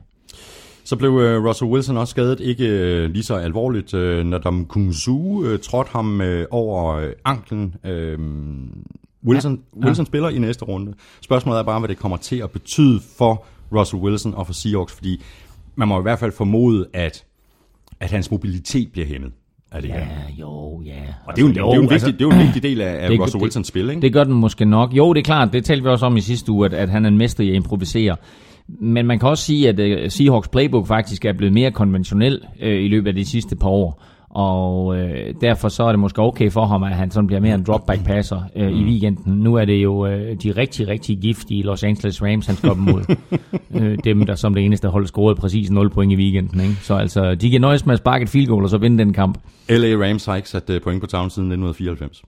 Så 0.84 0.96
blev 0.96 1.10
øh, 1.10 1.46
Russell 1.46 1.72
Wilson 1.72 1.98
også 1.98 2.12
skadet, 2.12 2.40
ikke 2.40 2.68
øh, 2.68 3.10
lige 3.10 3.24
så 3.24 3.36
alvorligt. 3.36 3.94
Øh, 3.94 4.26
Nadam 4.26 4.66
Kungsu 4.66 5.44
øh, 5.46 5.60
trådte 5.60 5.92
ham 5.92 6.22
øh, 6.22 6.46
over 6.52 6.96
øh, 6.96 7.12
anklen. 7.26 7.76
Øh, 7.86 8.20
Wilson, 9.26 9.62
ja. 9.82 9.86
Wilson 9.86 10.06
spiller 10.06 10.30
i 10.30 10.40
næste 10.40 10.66
runde. 10.66 10.94
Spørgsmålet 11.22 11.60
er 11.60 11.64
bare, 11.64 11.80
hvad 11.80 11.90
det 11.90 11.98
kommer 11.98 12.18
til 12.18 12.36
at 12.36 12.52
betyde 12.52 13.00
for 13.18 13.46
Russell 13.76 14.04
Wilson 14.04 14.34
og 14.34 14.46
for 14.46 14.54
Seahawks, 14.54 14.94
fordi 14.94 15.24
man 15.76 15.88
må 15.88 16.00
i 16.00 16.02
hvert 16.02 16.20
fald 16.20 16.32
formode, 16.32 16.88
at, 16.94 17.26
at 18.00 18.12
hans 18.12 18.32
mobilitet 18.32 18.92
bliver 18.92 19.08
hæmmet 19.08 19.32
af 19.72 19.82
det 19.82 19.92
her. 19.92 20.00
Ja, 20.00 20.06
jo, 20.40 20.82
ja. 20.86 20.92
Og 21.26 21.36
det 21.36 21.42
er 21.42 21.46
jo, 21.46 21.48
en, 21.50 21.56
det 21.56 21.62
er 21.62 21.76
jo 21.76 21.82
en, 21.82 21.90
vigtig, 21.90 22.14
det 22.14 22.22
er 22.22 22.26
jo 22.26 22.32
en 22.32 22.46
vigtig 22.46 22.64
del 22.64 22.82
af, 22.82 23.04
af 23.04 23.10
det- 23.10 23.20
Russell 23.20 23.40
det- 23.40 23.44
Wilsons 23.44 23.68
spil, 23.68 23.90
ikke? 23.90 24.02
Det 24.02 24.14
gør 24.14 24.24
den 24.24 24.34
måske 24.34 24.66
nok. 24.66 24.94
Jo, 24.94 25.14
det 25.14 25.20
er 25.20 25.24
klart, 25.24 25.54
det 25.54 25.66
talte 25.66 25.84
vi 25.84 25.90
også 25.90 26.06
om 26.06 26.18
i 26.18 26.22
sidste 26.22 26.52
uge, 26.52 26.66
at, 26.66 26.74
at 26.74 26.90
han 26.90 27.06
er 27.06 27.10
en 27.10 27.18
mester 27.18 27.44
i 27.44 27.50
at 27.50 27.56
improvisere. 27.56 28.16
Men 28.68 29.06
man 29.06 29.20
kan 29.20 29.30
også 29.30 29.44
sige, 29.44 29.70
at 29.70 29.80
uh, 29.80 30.10
Seahawks 30.10 30.48
playbook 30.48 30.88
faktisk 30.88 31.26
er 31.26 31.34
blevet 31.34 31.54
mere 31.54 31.72
konventionel 31.72 32.42
uh, 32.62 32.68
i 32.68 32.88
løbet 32.88 33.08
af 33.08 33.16
de 33.16 33.26
sidste 33.26 33.56
par 33.56 33.70
år. 33.70 34.04
Og 34.30 34.86
uh, 34.86 34.98
derfor 35.42 35.70
så 35.70 35.84
er 35.84 35.90
det 35.90 36.00
måske 36.00 36.22
okay 36.22 36.52
for 36.52 36.66
ham, 36.66 36.84
at 36.84 36.96
han 36.96 37.12
sådan 37.12 37.28
bliver 37.28 37.40
mere 37.40 37.56
en 37.56 37.64
dropback 37.64 38.06
passer 38.06 38.42
uh, 38.56 38.62
mm. 38.62 38.68
i 38.68 38.84
weekenden. 38.84 39.34
Nu 39.34 39.56
er 39.56 39.66
det 39.66 39.84
jo 39.84 40.06
uh, 40.06 40.12
de 40.44 40.52
rigtig, 40.52 40.88
rigtig 40.88 41.18
giftige 41.18 41.64
Los 41.64 41.84
Angeles 41.84 42.22
Rams, 42.24 42.46
han 42.46 42.56
skal 42.56 42.70
op 42.70 42.78
mod. 42.78 43.16
uh, 43.70 43.96
dem, 44.04 44.26
der 44.26 44.36
som 44.36 44.54
det 44.54 44.66
eneste 44.66 44.88
hold 44.88 45.06
scorede 45.06 45.36
præcis 45.36 45.72
0 45.72 45.90
point 45.90 46.12
i 46.12 46.16
weekenden. 46.16 46.62
Ikke? 46.62 46.76
Så 46.82 46.96
altså, 46.96 47.36
de 47.36 47.52
kan 47.52 47.62
nøjes 47.62 47.86
med 47.86 47.94
at 47.94 48.00
sparke 48.00 48.24
et 48.24 48.30
field 48.30 48.48
goal 48.48 48.64
og 48.64 48.70
så 48.70 48.78
vinde 48.78 48.98
den 48.98 49.14
kamp. 49.14 49.38
LA 49.70 50.08
Rams 50.08 50.26
har 50.26 50.36
ikke 50.36 50.50
sat 50.50 50.70
øh, 50.70 50.82
point 50.82 51.02
på 51.02 51.08
tavlen 51.08 51.30
siden 51.30 51.52
1994. 51.52 52.24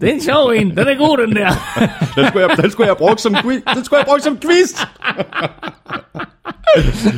Det 0.00 0.08
er 0.08 0.12
en 0.12 0.20
sjov 0.20 0.52
en. 0.56 0.70
Den 0.70 0.78
er 0.78 0.94
god, 0.98 1.26
den 1.26 1.36
der. 1.36 1.50
Den 2.16 2.26
skulle 2.26 2.46
jeg, 2.48 2.56
den 2.62 2.70
skulle 2.70 2.88
jeg 2.88 2.96
brugt 2.96 3.20
som 3.20 3.34
quiz. 3.34 3.62
Den 3.74 3.84
skulle 3.84 3.98
jeg 3.98 4.06
brugt 4.06 4.22
som 4.28 4.38
quiz. 4.38 4.72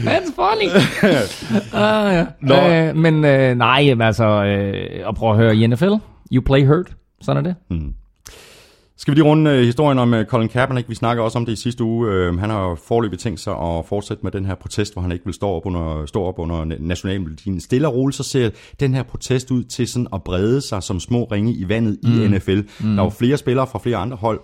That's 0.06 0.33
funny. 0.35 0.68
uh, 1.73 2.12
ja. 2.18 2.26
Nå. 2.40 2.90
uh, 2.90 2.97
men 2.97 3.14
uh, 3.14 3.59
nej, 3.59 3.95
altså, 4.00 4.25
uh, 4.25 5.06
og 5.09 5.14
prøv 5.14 5.30
at 5.30 5.37
høre, 5.37 5.56
i 5.56 5.66
NFL, 5.66 5.92
you 6.33 6.42
play 6.47 6.66
hurt. 6.66 6.87
Sådan 7.21 7.47
er 7.47 7.54
det. 7.71 7.83
Skal 8.99 9.15
vi 9.15 9.17
lige 9.17 9.25
runde 9.25 9.50
øh, 9.50 9.65
historien 9.65 9.99
om 9.99 10.15
øh, 10.15 10.26
Colin 10.26 10.49
Kaepernick? 10.49 10.88
Vi 10.88 10.95
snakker 10.95 11.23
også 11.23 11.38
om 11.38 11.47
det 11.47 11.53
i 11.53 11.57
sidste 11.57 11.85
uge. 11.85 12.11
Øh, 12.11 12.38
han 12.38 12.50
har 12.50 12.75
forløbig 12.75 13.19
tænkt 13.19 13.41
sig 13.41 13.53
at 13.53 13.87
fortsætte 13.87 14.23
med 14.23 14.33
den 14.33 14.45
her 14.45 14.55
protest, 14.55 14.93
hvor 14.93 15.03
han 15.03 15.12
ikke 15.12 15.25
vil 15.25 15.35
stå 15.35 15.49
op 15.49 15.67
under, 15.67 16.07
stå 16.07 16.23
op 16.23 16.38
under 16.38 16.65
na- 16.65 16.76
nationalmelodien. 16.81 17.61
Stille 17.61 17.88
og 17.88 17.95
roligt, 17.95 18.17
så 18.17 18.23
ser 18.23 18.50
den 18.81 18.95
her 18.95 19.03
protest 19.03 19.50
ud 19.50 19.65
til 19.65 19.88
sådan 19.88 20.07
at 20.12 20.23
brede 20.23 20.61
sig 20.61 20.83
som 20.83 21.00
små 21.00 21.25
ringe 21.25 21.53
i 21.53 21.69
vandet 21.69 21.99
mm. 22.03 22.23
i 22.23 22.29
NFL. 22.29 22.61
Mm. 22.81 22.95
Der 22.95 22.99
er 22.99 23.05
jo 23.05 23.11
flere 23.11 23.37
spillere 23.37 23.67
fra 23.67 23.79
flere 23.79 23.97
andre 23.97 24.17
hold, 24.17 24.41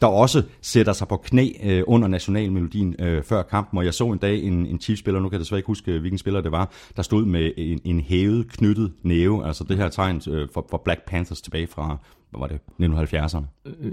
der 0.00 0.06
også 0.06 0.42
sætter 0.62 0.92
sig 0.92 1.08
på 1.08 1.16
knæ 1.16 1.48
øh, 1.64 1.82
under 1.86 2.08
nationalmelodien 2.08 2.94
øh, 2.98 3.22
før 3.22 3.42
kampen. 3.42 3.78
Og 3.78 3.84
jeg 3.84 3.94
så 3.94 4.04
en 4.04 4.18
dag 4.18 4.42
en, 4.42 4.66
en 4.66 4.80
Chiefs-spiller, 4.80 5.20
nu 5.20 5.28
kan 5.28 5.34
jeg 5.34 5.40
desværre 5.40 5.58
ikke 5.58 5.66
huske, 5.66 5.98
hvilken 5.98 6.18
spiller 6.18 6.40
det 6.40 6.52
var, 6.52 6.72
der 6.96 7.02
stod 7.02 7.24
med 7.24 7.50
en, 7.56 7.80
en 7.84 8.00
hævet, 8.00 8.52
knyttet 8.52 8.92
næve, 9.02 9.46
altså 9.46 9.64
det 9.64 9.76
her 9.76 9.88
tegn 9.88 10.22
øh, 10.30 10.48
for, 10.54 10.66
for 10.70 10.82
Black 10.84 11.00
Panthers 11.06 11.40
tilbage 11.40 11.66
fra 11.66 11.98
hvad 12.36 12.48
var 12.48 12.56
det, 12.56 12.60
1970'erne. 12.82 13.44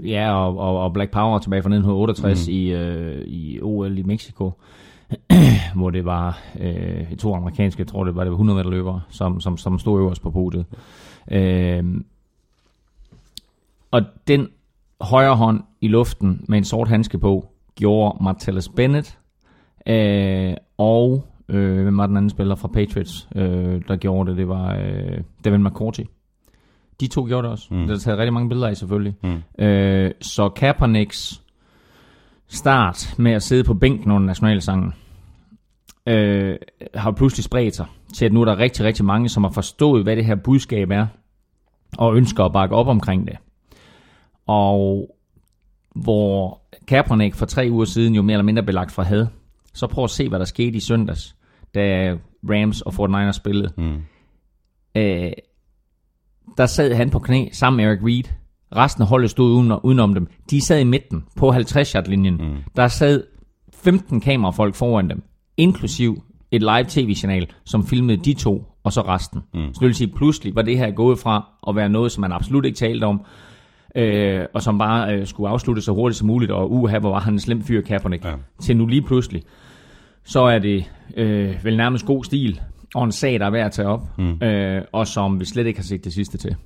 Ja, 0.08 0.34
og, 0.34 0.58
og, 0.58 0.84
og 0.84 0.92
Black 0.92 1.10
Power 1.10 1.38
tilbage 1.38 1.62
fra 1.62 1.68
1968 1.68 2.46
mm. 2.46 2.52
i, 2.52 2.72
øh, 2.72 3.22
i 3.26 3.60
OL 3.62 3.98
i 3.98 4.02
Mexico, 4.02 4.52
hvor 5.74 5.90
det 5.90 6.04
var 6.04 6.42
øh, 6.60 7.16
to 7.16 7.34
amerikanske, 7.34 7.80
jeg 7.80 7.86
tror 7.86 8.04
det 8.04 8.16
var 8.16 8.24
det 8.24 8.30
var 8.30 8.36
100 8.36 8.56
meter 8.56 8.70
løbere, 8.70 9.00
som, 9.08 9.40
som, 9.40 9.56
som 9.56 9.78
stod 9.78 10.00
øverst 10.00 10.22
på 10.22 10.30
podiet. 10.30 10.66
Øh, 11.30 11.84
og 13.90 14.02
den 14.28 14.48
højre 15.00 15.36
hånd 15.36 15.62
i 15.80 15.88
luften 15.88 16.44
med 16.48 16.58
en 16.58 16.64
sort 16.64 16.88
handske 16.88 17.18
på, 17.18 17.48
gjorde 17.74 18.24
Martellus 18.24 18.68
Bennett, 18.68 19.18
øh, 19.86 20.54
og 20.78 21.24
øh, 21.48 21.82
hvem 21.82 21.98
var 21.98 22.06
den 22.06 22.16
anden 22.16 22.30
spiller 22.30 22.54
fra 22.54 22.68
Patriots, 22.68 23.28
øh, 23.36 23.82
der 23.88 23.96
gjorde 23.96 24.30
det, 24.30 24.38
det 24.38 24.48
var 24.48 24.74
øh, 24.74 25.20
Devin 25.44 25.64
McCourty. 25.64 26.02
De 27.00 27.06
to 27.06 27.26
gjorde 27.26 27.42
det 27.42 27.52
også. 27.52 27.74
Mm. 27.74 27.86
Der 27.86 27.94
er 27.94 27.98
taget 27.98 28.18
rigtig 28.18 28.32
mange 28.32 28.48
billeder 28.48 28.68
af, 28.68 28.76
selvfølgelig. 28.76 29.14
Mm. 29.22 29.64
Øh, 29.64 30.10
så 30.20 30.48
Kaepernicks 30.48 31.42
start 32.48 33.14
med 33.18 33.32
at 33.32 33.42
sidde 33.42 33.64
på 33.64 33.74
bænken 33.74 34.10
under 34.10 34.26
nationalsangen, 34.26 34.94
øh, 36.06 36.56
har 36.94 37.10
pludselig 37.10 37.44
spredt 37.44 37.76
sig 37.76 37.86
til, 38.14 38.24
at 38.24 38.32
nu 38.32 38.40
er 38.40 38.44
der 38.44 38.58
rigtig, 38.58 38.84
rigtig 38.84 39.04
mange, 39.04 39.28
som 39.28 39.44
har 39.44 39.50
forstået, 39.50 40.02
hvad 40.02 40.16
det 40.16 40.24
her 40.24 40.34
budskab 40.34 40.90
er, 40.90 41.06
og 41.98 42.16
ønsker 42.16 42.44
at 42.44 42.52
bakke 42.52 42.74
op 42.74 42.86
omkring 42.86 43.26
det. 43.26 43.36
Og 44.46 45.10
hvor 45.94 46.60
Kaepernick 46.88 47.34
for 47.34 47.46
tre 47.46 47.68
uger 47.70 47.84
siden 47.84 48.14
jo 48.14 48.22
mere 48.22 48.34
eller 48.34 48.44
mindre 48.44 48.62
belagt 48.62 48.92
for 48.92 49.02
had, 49.02 49.26
så 49.74 49.86
prøv 49.86 50.04
at 50.04 50.10
se, 50.10 50.28
hvad 50.28 50.38
der 50.38 50.44
skete 50.44 50.76
i 50.76 50.80
søndags, 50.80 51.36
da 51.74 52.16
Rams 52.50 52.80
og 52.80 52.92
49ers 52.92 53.32
spillede. 53.32 53.72
Mm. 53.76 54.02
Øh, 54.96 55.32
der 56.58 56.66
sad 56.66 56.94
han 56.94 57.10
på 57.10 57.18
knæ 57.18 57.48
sammen 57.52 57.76
med 57.76 57.84
Eric 57.84 58.00
Reed. 58.02 58.24
Resten 58.76 59.02
af 59.02 59.08
holdet 59.08 59.30
stod 59.30 59.52
uden, 59.52 59.72
udenom 59.82 60.14
dem. 60.14 60.26
De 60.50 60.60
sad 60.60 60.80
i 60.80 60.84
midten 60.84 61.24
på 61.36 61.50
50-yard-linjen. 61.50 62.34
Mm. 62.34 62.56
Der 62.76 62.88
sad 62.88 63.22
15 63.74 64.20
kamerafolk 64.20 64.74
foran 64.74 65.10
dem, 65.10 65.22
inklusiv 65.56 66.22
et 66.50 66.60
live 66.60 66.84
tv-signal, 66.88 67.46
som 67.64 67.86
filmede 67.86 68.16
de 68.24 68.34
to, 68.34 68.64
og 68.84 68.92
så 68.92 69.00
resten. 69.00 69.40
Mm. 69.54 69.74
Så 69.74 69.78
det 69.80 69.86
vil 69.86 69.94
sige, 69.94 70.12
pludselig 70.16 70.54
var 70.54 70.62
det 70.62 70.78
her 70.78 70.90
gået 70.90 71.18
fra 71.18 71.48
at 71.68 71.76
være 71.76 71.88
noget, 71.88 72.12
som 72.12 72.20
man 72.20 72.32
absolut 72.32 72.64
ikke 72.64 72.76
talte 72.76 73.04
om, 73.04 73.20
øh, 73.96 74.44
og 74.54 74.62
som 74.62 74.78
bare 74.78 75.14
øh, 75.14 75.26
skulle 75.26 75.50
afsluttes 75.50 75.84
så 75.84 75.92
hurtigt 75.92 76.18
som 76.18 76.26
muligt, 76.26 76.52
og 76.52 76.72
uha, 76.72 76.98
hvor 76.98 77.10
var 77.10 77.20
han 77.20 77.32
en 77.32 77.40
slem 77.40 77.62
fyr, 77.62 77.80
Kaepernick, 77.80 78.24
ja. 78.24 78.32
til 78.60 78.76
nu 78.76 78.86
lige 78.86 79.02
pludselig, 79.02 79.42
så 80.24 80.42
er 80.42 80.58
det 80.58 80.90
øh, 81.16 81.64
vel 81.64 81.76
nærmest 81.76 82.06
god 82.06 82.24
stil, 82.24 82.60
og 82.94 83.04
en 83.04 83.12
sag, 83.12 83.40
der 83.40 83.46
er 83.46 83.50
værd 83.50 83.66
at 83.66 83.72
tage 83.72 83.88
op, 83.88 84.18
mm. 84.18 84.42
øh, 84.42 84.82
og 84.92 85.06
som 85.06 85.40
vi 85.40 85.44
slet 85.44 85.66
ikke 85.66 85.78
har 85.78 85.84
set 85.84 86.04
det 86.04 86.12
sidste 86.12 86.38
til. 86.38 86.56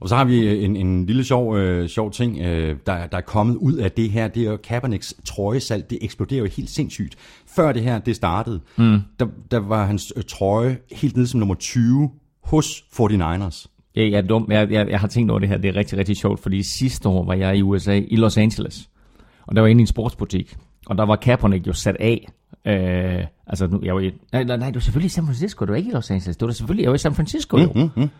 Og 0.00 0.08
så 0.08 0.16
har 0.16 0.24
vi 0.24 0.64
en, 0.64 0.76
en 0.76 1.06
lille 1.06 1.24
sjov, 1.24 1.56
øh, 1.56 1.88
sjov 1.88 2.10
ting, 2.10 2.38
øh, 2.38 2.76
der, 2.86 3.06
der 3.06 3.16
er 3.16 3.22
kommet 3.22 3.56
ud 3.56 3.72
af 3.72 3.92
det 3.92 4.10
her. 4.10 4.28
Det 4.28 4.42
er 4.42 4.50
jo 4.50 4.56
Kaepernicks 4.56 5.14
trøjesalg. 5.24 5.90
Det 5.90 5.98
eksploderer 6.00 6.40
jo 6.40 6.48
helt 6.56 6.70
sindssygt. 6.70 7.16
Før 7.56 7.72
det 7.72 7.82
her 7.82 7.98
det 7.98 8.16
startede, 8.16 8.60
mm. 8.76 9.00
der, 9.20 9.26
der 9.50 9.58
var 9.58 9.86
hans 9.86 10.12
øh, 10.16 10.22
trøje 10.28 10.78
helt 10.92 11.16
nede 11.16 11.26
som 11.26 11.40
nummer 11.40 11.54
20 11.54 12.10
hos 12.44 12.84
49ers. 13.00 13.66
Ja, 13.96 14.02
jeg 14.10 14.18
er 14.18 14.22
dum. 14.22 14.46
Jeg, 14.50 14.70
jeg, 14.70 14.88
jeg 14.90 15.00
har 15.00 15.08
tænkt 15.08 15.30
over 15.30 15.40
det 15.40 15.48
her. 15.48 15.58
Det 15.58 15.68
er 15.68 15.76
rigtig, 15.76 15.98
rigtig 15.98 16.16
sjovt, 16.16 16.40
fordi 16.40 16.62
sidste 16.62 17.08
år 17.08 17.24
var 17.24 17.34
jeg 17.34 17.56
i 17.56 17.62
USA, 17.62 18.00
i 18.08 18.16
Los 18.16 18.36
Angeles. 18.36 18.88
Og 19.46 19.56
der 19.56 19.62
var 19.62 19.68
inde 19.68 19.80
i 19.80 19.82
en 19.82 19.86
sportsbutik. 19.86 20.56
Og 20.86 20.98
der 20.98 21.06
var 21.06 21.16
Kaepernick 21.16 21.66
jo 21.66 21.72
sat 21.72 21.96
af. 22.00 22.28
Øh, 22.66 23.26
altså, 23.46 23.66
nu, 23.66 23.80
jeg 23.82 23.94
var 23.94 24.00
i, 24.00 24.10
nej, 24.32 24.44
nej, 24.44 24.56
nej, 24.56 24.70
du 24.70 24.74
var 24.74 24.80
selvfølgelig 24.80 25.06
i 25.06 25.10
San 25.10 25.24
Francisco. 25.24 25.64
Du 25.64 25.72
var 25.72 25.76
ikke 25.76 25.90
i 25.90 25.94
Los 25.94 26.10
Angeles. 26.10 26.36
Du 26.36 26.46
var 26.46 26.52
selvfølgelig, 26.52 26.82
jeg 26.82 26.90
var 26.90 26.94
i 26.94 26.98
San 26.98 27.14
Francisco 27.14 27.58
jo. 27.58 27.72
Mm, 27.74 27.90
mm. 27.96 28.10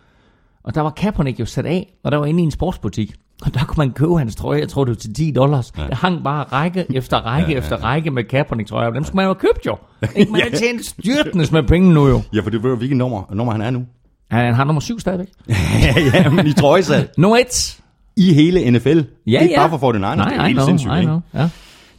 Og 0.64 0.74
der 0.74 0.80
var 0.80 0.90
Kaepernick 0.90 1.40
jo 1.40 1.44
sat 1.44 1.66
af, 1.66 1.92
og 2.04 2.12
der 2.12 2.18
var 2.18 2.26
inde 2.26 2.40
i 2.40 2.44
en 2.44 2.50
sportsbutik. 2.50 3.14
Og 3.42 3.54
der 3.54 3.64
kunne 3.64 3.86
man 3.86 3.92
købe 3.92 4.18
hans 4.18 4.36
trøje, 4.36 4.60
jeg 4.60 4.68
tror 4.68 4.84
det 4.84 4.90
var 4.90 4.96
til 4.96 5.14
10 5.14 5.30
dollars. 5.30 5.72
Ja. 5.78 5.82
Der 5.86 5.94
hang 5.94 6.24
bare 6.24 6.44
række 6.44 6.86
efter 6.94 7.16
række 7.16 7.46
ja, 7.48 7.52
ja, 7.52 7.58
ja. 7.58 7.58
efter 7.58 7.76
række 7.76 8.10
med 8.10 8.24
Kaepernick 8.24 8.68
trøjer. 8.68 8.90
Dem 8.90 9.04
skulle 9.04 9.16
man 9.16 9.24
jo 9.24 9.28
have 9.28 9.34
købt 9.34 9.66
jo. 9.66 9.76
Ikke? 10.16 10.32
Man 10.32 10.40
har 10.40 10.58
tjent 10.58 10.86
styrtende 10.86 11.46
med 11.52 11.62
penge 11.62 11.94
nu 11.94 12.08
jo. 12.08 12.22
Ja, 12.34 12.40
for 12.40 12.50
det 12.50 12.62
ved 12.62 12.76
hvilket 12.76 12.96
nummer, 12.96 13.22
nummer 13.32 13.52
han 13.52 13.62
er 13.62 13.70
nu. 13.70 13.86
Han 14.30 14.54
har 14.54 14.64
nummer 14.64 14.80
7 14.80 15.00
stadigvæk. 15.00 15.28
ja, 15.48 15.94
ja, 16.14 16.30
men 16.30 16.46
i 16.46 16.52
trøjesalg. 16.52 17.10
Nummer 17.18 17.36
1. 17.36 17.80
I 18.16 18.34
hele 18.34 18.70
NFL. 18.70 19.00
Ja, 19.26 19.40
ikke 19.40 19.54
ja. 19.54 19.68
bare 19.68 19.78
for 19.78 19.92
49ers. 19.92 19.98
Nej, 19.98 20.14
det 20.28 20.38
er 20.38 20.42
I 20.42 20.46
helt 20.46 20.56
know, 20.56 20.66
sindssygt, 20.66 20.92
I 20.92 20.98
ikke? 20.98 21.06
know. 21.06 21.20
Ja. 21.34 21.48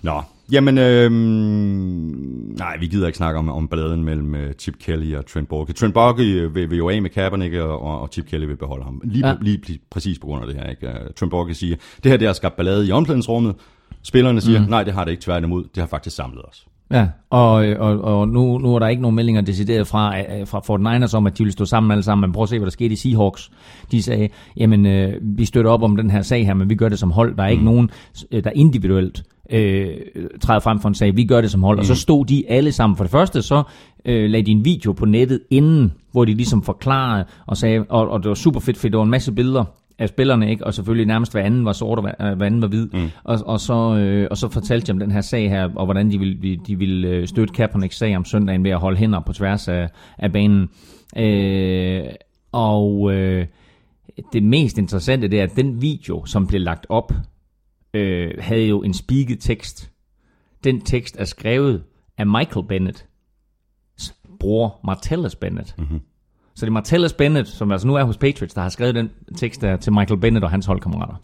Nå, 0.01 0.21
jamen, 0.51 0.77
øhm, 0.77 1.13
nej, 2.57 2.77
vi 2.79 2.87
gider 2.87 3.07
ikke 3.07 3.17
snakke 3.17 3.39
om, 3.39 3.49
om 3.49 3.67
balladen 3.67 4.03
mellem 4.03 4.33
uh, 4.33 4.51
Chip 4.59 4.75
Kelly 4.79 5.15
og 5.15 5.25
Trent 5.25 5.47
Borke. 5.49 5.73
Trent 5.73 5.93
Borke 5.93 6.23
øh, 6.23 6.55
vil, 6.55 6.69
vil 6.69 6.77
jo 6.77 6.89
af 6.89 7.01
med 7.01 7.09
Kaepernick, 7.09 7.53
og, 7.55 8.01
og 8.01 8.09
Chip 8.11 8.25
Kelly 8.25 8.45
vil 8.45 8.57
beholde 8.57 8.83
ham. 8.83 9.01
Lige, 9.03 9.27
Ja. 9.27 9.35
lige 9.41 9.79
præcis 9.89 10.19
på 10.19 10.27
grund 10.27 10.41
af 10.41 10.47
det 10.47 10.55
her. 10.55 10.69
Ikke? 10.69 10.87
Uh, 10.87 10.93
Trent 11.19 11.31
Borke 11.31 11.53
siger, 11.53 11.75
det 12.03 12.11
her 12.11 12.17
det 12.17 12.27
har 12.27 12.33
skabt 12.33 12.55
ballade 12.55 12.87
i 12.87 12.91
omklædningsrummet. 12.91 13.55
Spillerne 14.03 14.41
siger, 14.41 14.61
mm. 14.61 14.69
nej, 14.69 14.83
det 14.83 14.93
har 14.93 15.03
det 15.03 15.11
ikke 15.11 15.23
tværtimod. 15.23 15.63
Det 15.63 15.77
har 15.77 15.87
faktisk 15.87 16.15
samlet 16.15 16.41
os. 16.45 16.67
Ja, 16.91 17.07
og, 17.29 17.51
og, 17.53 18.01
og 18.01 18.27
nu, 18.27 18.57
nu 18.57 18.75
er 18.75 18.79
der 18.79 18.87
ikke 18.87 19.01
nogen 19.01 19.15
meldinger 19.15 19.41
decideret 19.41 19.87
fra, 19.87 20.19
øh, 20.19 20.47
fra 20.47 20.59
Fort 20.59 20.79
Niners 20.79 21.13
om, 21.13 21.27
at 21.27 21.37
de 21.37 21.43
vil 21.43 21.53
stå 21.53 21.65
sammen 21.65 21.91
alle 21.91 22.03
sammen, 22.03 22.21
men 22.21 22.33
prøv 22.33 22.43
at 22.43 22.49
se, 22.49 22.57
hvad 22.57 22.65
der 22.65 22.71
skete 22.71 22.93
i 22.93 22.95
Seahawks. 22.95 23.51
De 23.91 24.03
sagde, 24.03 24.29
jamen, 24.57 24.85
øh, 24.85 25.13
vi 25.21 25.45
støtter 25.45 25.71
op 25.71 25.83
om 25.83 25.95
den 25.95 26.11
her 26.11 26.21
sag 26.21 26.45
her, 26.45 26.53
men 26.53 26.69
vi 26.69 26.75
gør 26.75 26.89
det 26.89 26.99
som 26.99 27.11
hold. 27.11 27.35
Der 27.37 27.43
er 27.43 27.47
ikke 27.47 27.65
nogen, 27.65 27.89
øh, 28.31 28.43
der 28.43 28.49
individuelt 28.55 29.23
øh, 29.49 29.95
træder 30.41 30.59
frem 30.59 30.79
for 30.79 30.89
en 30.89 30.95
sag. 30.95 31.15
Vi 31.15 31.25
gør 31.25 31.41
det 31.41 31.51
som 31.51 31.63
hold. 31.63 31.77
Mm. 31.77 31.79
Og 31.79 31.85
så 31.85 31.95
stod 31.95 32.25
de 32.25 32.43
alle 32.49 32.71
sammen. 32.71 32.97
For 32.97 33.03
det 33.03 33.11
første, 33.11 33.41
så 33.41 33.63
øh, 34.05 34.29
lagde 34.29 34.45
de 34.45 34.51
en 34.51 34.65
video 34.65 34.91
på 34.91 35.05
nettet 35.05 35.39
inden, 35.49 35.93
hvor 36.11 36.25
de 36.25 36.33
ligesom 36.33 36.63
forklarede 36.63 37.25
og 37.47 37.57
sagde, 37.57 37.85
og, 37.89 38.09
og 38.09 38.23
det 38.23 38.29
var 38.29 38.35
super 38.35 38.59
fedt, 38.59 38.77
for 38.77 38.87
det 38.87 38.97
var 38.97 39.03
en 39.03 39.09
masse 39.09 39.31
billeder 39.31 39.63
af 39.99 40.09
spillerne, 40.09 40.49
ikke? 40.49 40.65
og 40.65 40.73
selvfølgelig 40.73 41.05
nærmest 41.05 41.31
hver 41.31 41.41
anden 41.41 41.65
var 41.65 41.73
sort, 41.73 41.99
og 41.99 42.01
hver, 42.01 42.35
hver 42.35 42.45
anden 42.45 42.61
var 42.61 42.67
hvid. 42.67 42.87
Mm. 42.93 43.09
Og, 43.23 43.39
og, 43.45 43.59
så, 43.59 43.95
øh, 43.95 44.27
og 44.31 44.37
så 44.37 44.49
fortalte 44.49 44.87
de 44.87 44.91
om 44.91 44.99
den 44.99 45.11
her 45.11 45.21
sag 45.21 45.49
her, 45.49 45.69
og 45.75 45.85
hvordan 45.85 46.11
de 46.11 46.19
ville, 46.19 46.57
de 46.67 46.77
ville 46.77 47.07
øh, 47.07 47.27
støtte 47.27 47.53
Kaepernicks 47.53 47.97
sag 47.97 48.17
om 48.17 48.25
søndagen 48.25 48.63
ved 48.63 48.71
at 48.71 48.79
holde 48.79 48.97
hænder 48.97 49.19
på 49.19 49.33
tværs 49.33 49.67
af, 49.67 49.89
af 50.17 50.31
banen. 50.31 50.69
Øh, 51.17 52.03
og 52.51 53.13
øh, 53.13 53.45
det 54.33 54.43
mest 54.43 54.77
interessante, 54.77 55.27
det 55.27 55.39
er, 55.39 55.43
at 55.43 55.55
den 55.55 55.81
video, 55.81 56.25
som 56.25 56.47
blev 56.47 56.61
lagt 56.61 56.85
op, 56.89 57.13
øh, 57.93 58.31
havde 58.39 58.67
jo 58.67 58.81
en 58.81 58.93
spiket 58.93 59.39
tekst. 59.39 59.91
Den 60.63 60.81
tekst 60.81 61.15
er 61.19 61.25
skrevet 61.25 61.83
af 62.17 62.27
Michael 62.27 62.67
Bennett, 62.67 63.05
bror 64.39 64.79
Martellus 64.85 65.35
Bennett. 65.35 65.75
Mm-hmm. 65.77 65.99
Så 66.55 66.65
det 66.65 66.69
er 66.69 66.73
Martellus 66.73 67.13
Bennett, 67.13 67.47
som 67.47 67.71
altså 67.71 67.87
nu 67.87 67.95
er 67.95 68.03
hos 68.03 68.17
Patriots, 68.17 68.53
der 68.53 68.61
har 68.61 68.69
skrevet 68.69 68.95
den 68.95 69.09
tekst 69.35 69.61
der 69.61 69.77
til 69.77 69.93
Michael 69.93 70.19
Bennett 70.19 70.43
og 70.43 70.51
hans 70.51 70.65
holdkammerater. 70.65 71.15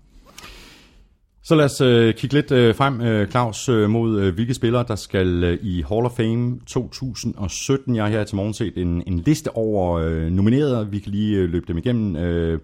Så 1.46 1.56
lad 1.56 1.66
os 1.66 1.82
øh, 1.82 2.14
kigge 2.14 2.34
lidt 2.34 2.52
øh, 2.52 2.76
frem, 2.76 3.02
øh, 3.02 3.28
Claus, 3.28 3.70
øh, 3.70 3.90
mod 3.90 4.22
øh, 4.22 4.34
hvilke 4.34 4.54
spillere, 4.54 4.86
der 4.88 4.96
skal 4.96 5.44
øh, 5.44 5.60
i 5.62 5.82
Hall 5.90 6.06
of 6.06 6.12
Fame 6.12 6.60
2017. 6.68 7.96
Jeg 7.96 8.04
har 8.04 8.12
her 8.12 8.24
til 8.24 8.36
morgen 8.36 8.54
set 8.54 8.78
en, 8.78 9.04
en 9.08 9.20
liste 9.20 9.58
over 9.58 10.00
øh, 10.00 10.32
nominerede. 10.32 10.90
Vi 10.90 11.00
kan 11.00 11.12
lige 11.12 11.38
øh, 11.38 11.50
løbe 11.50 11.66
dem 11.68 11.78
igennem. 11.78 12.16
Øh, 12.16 12.60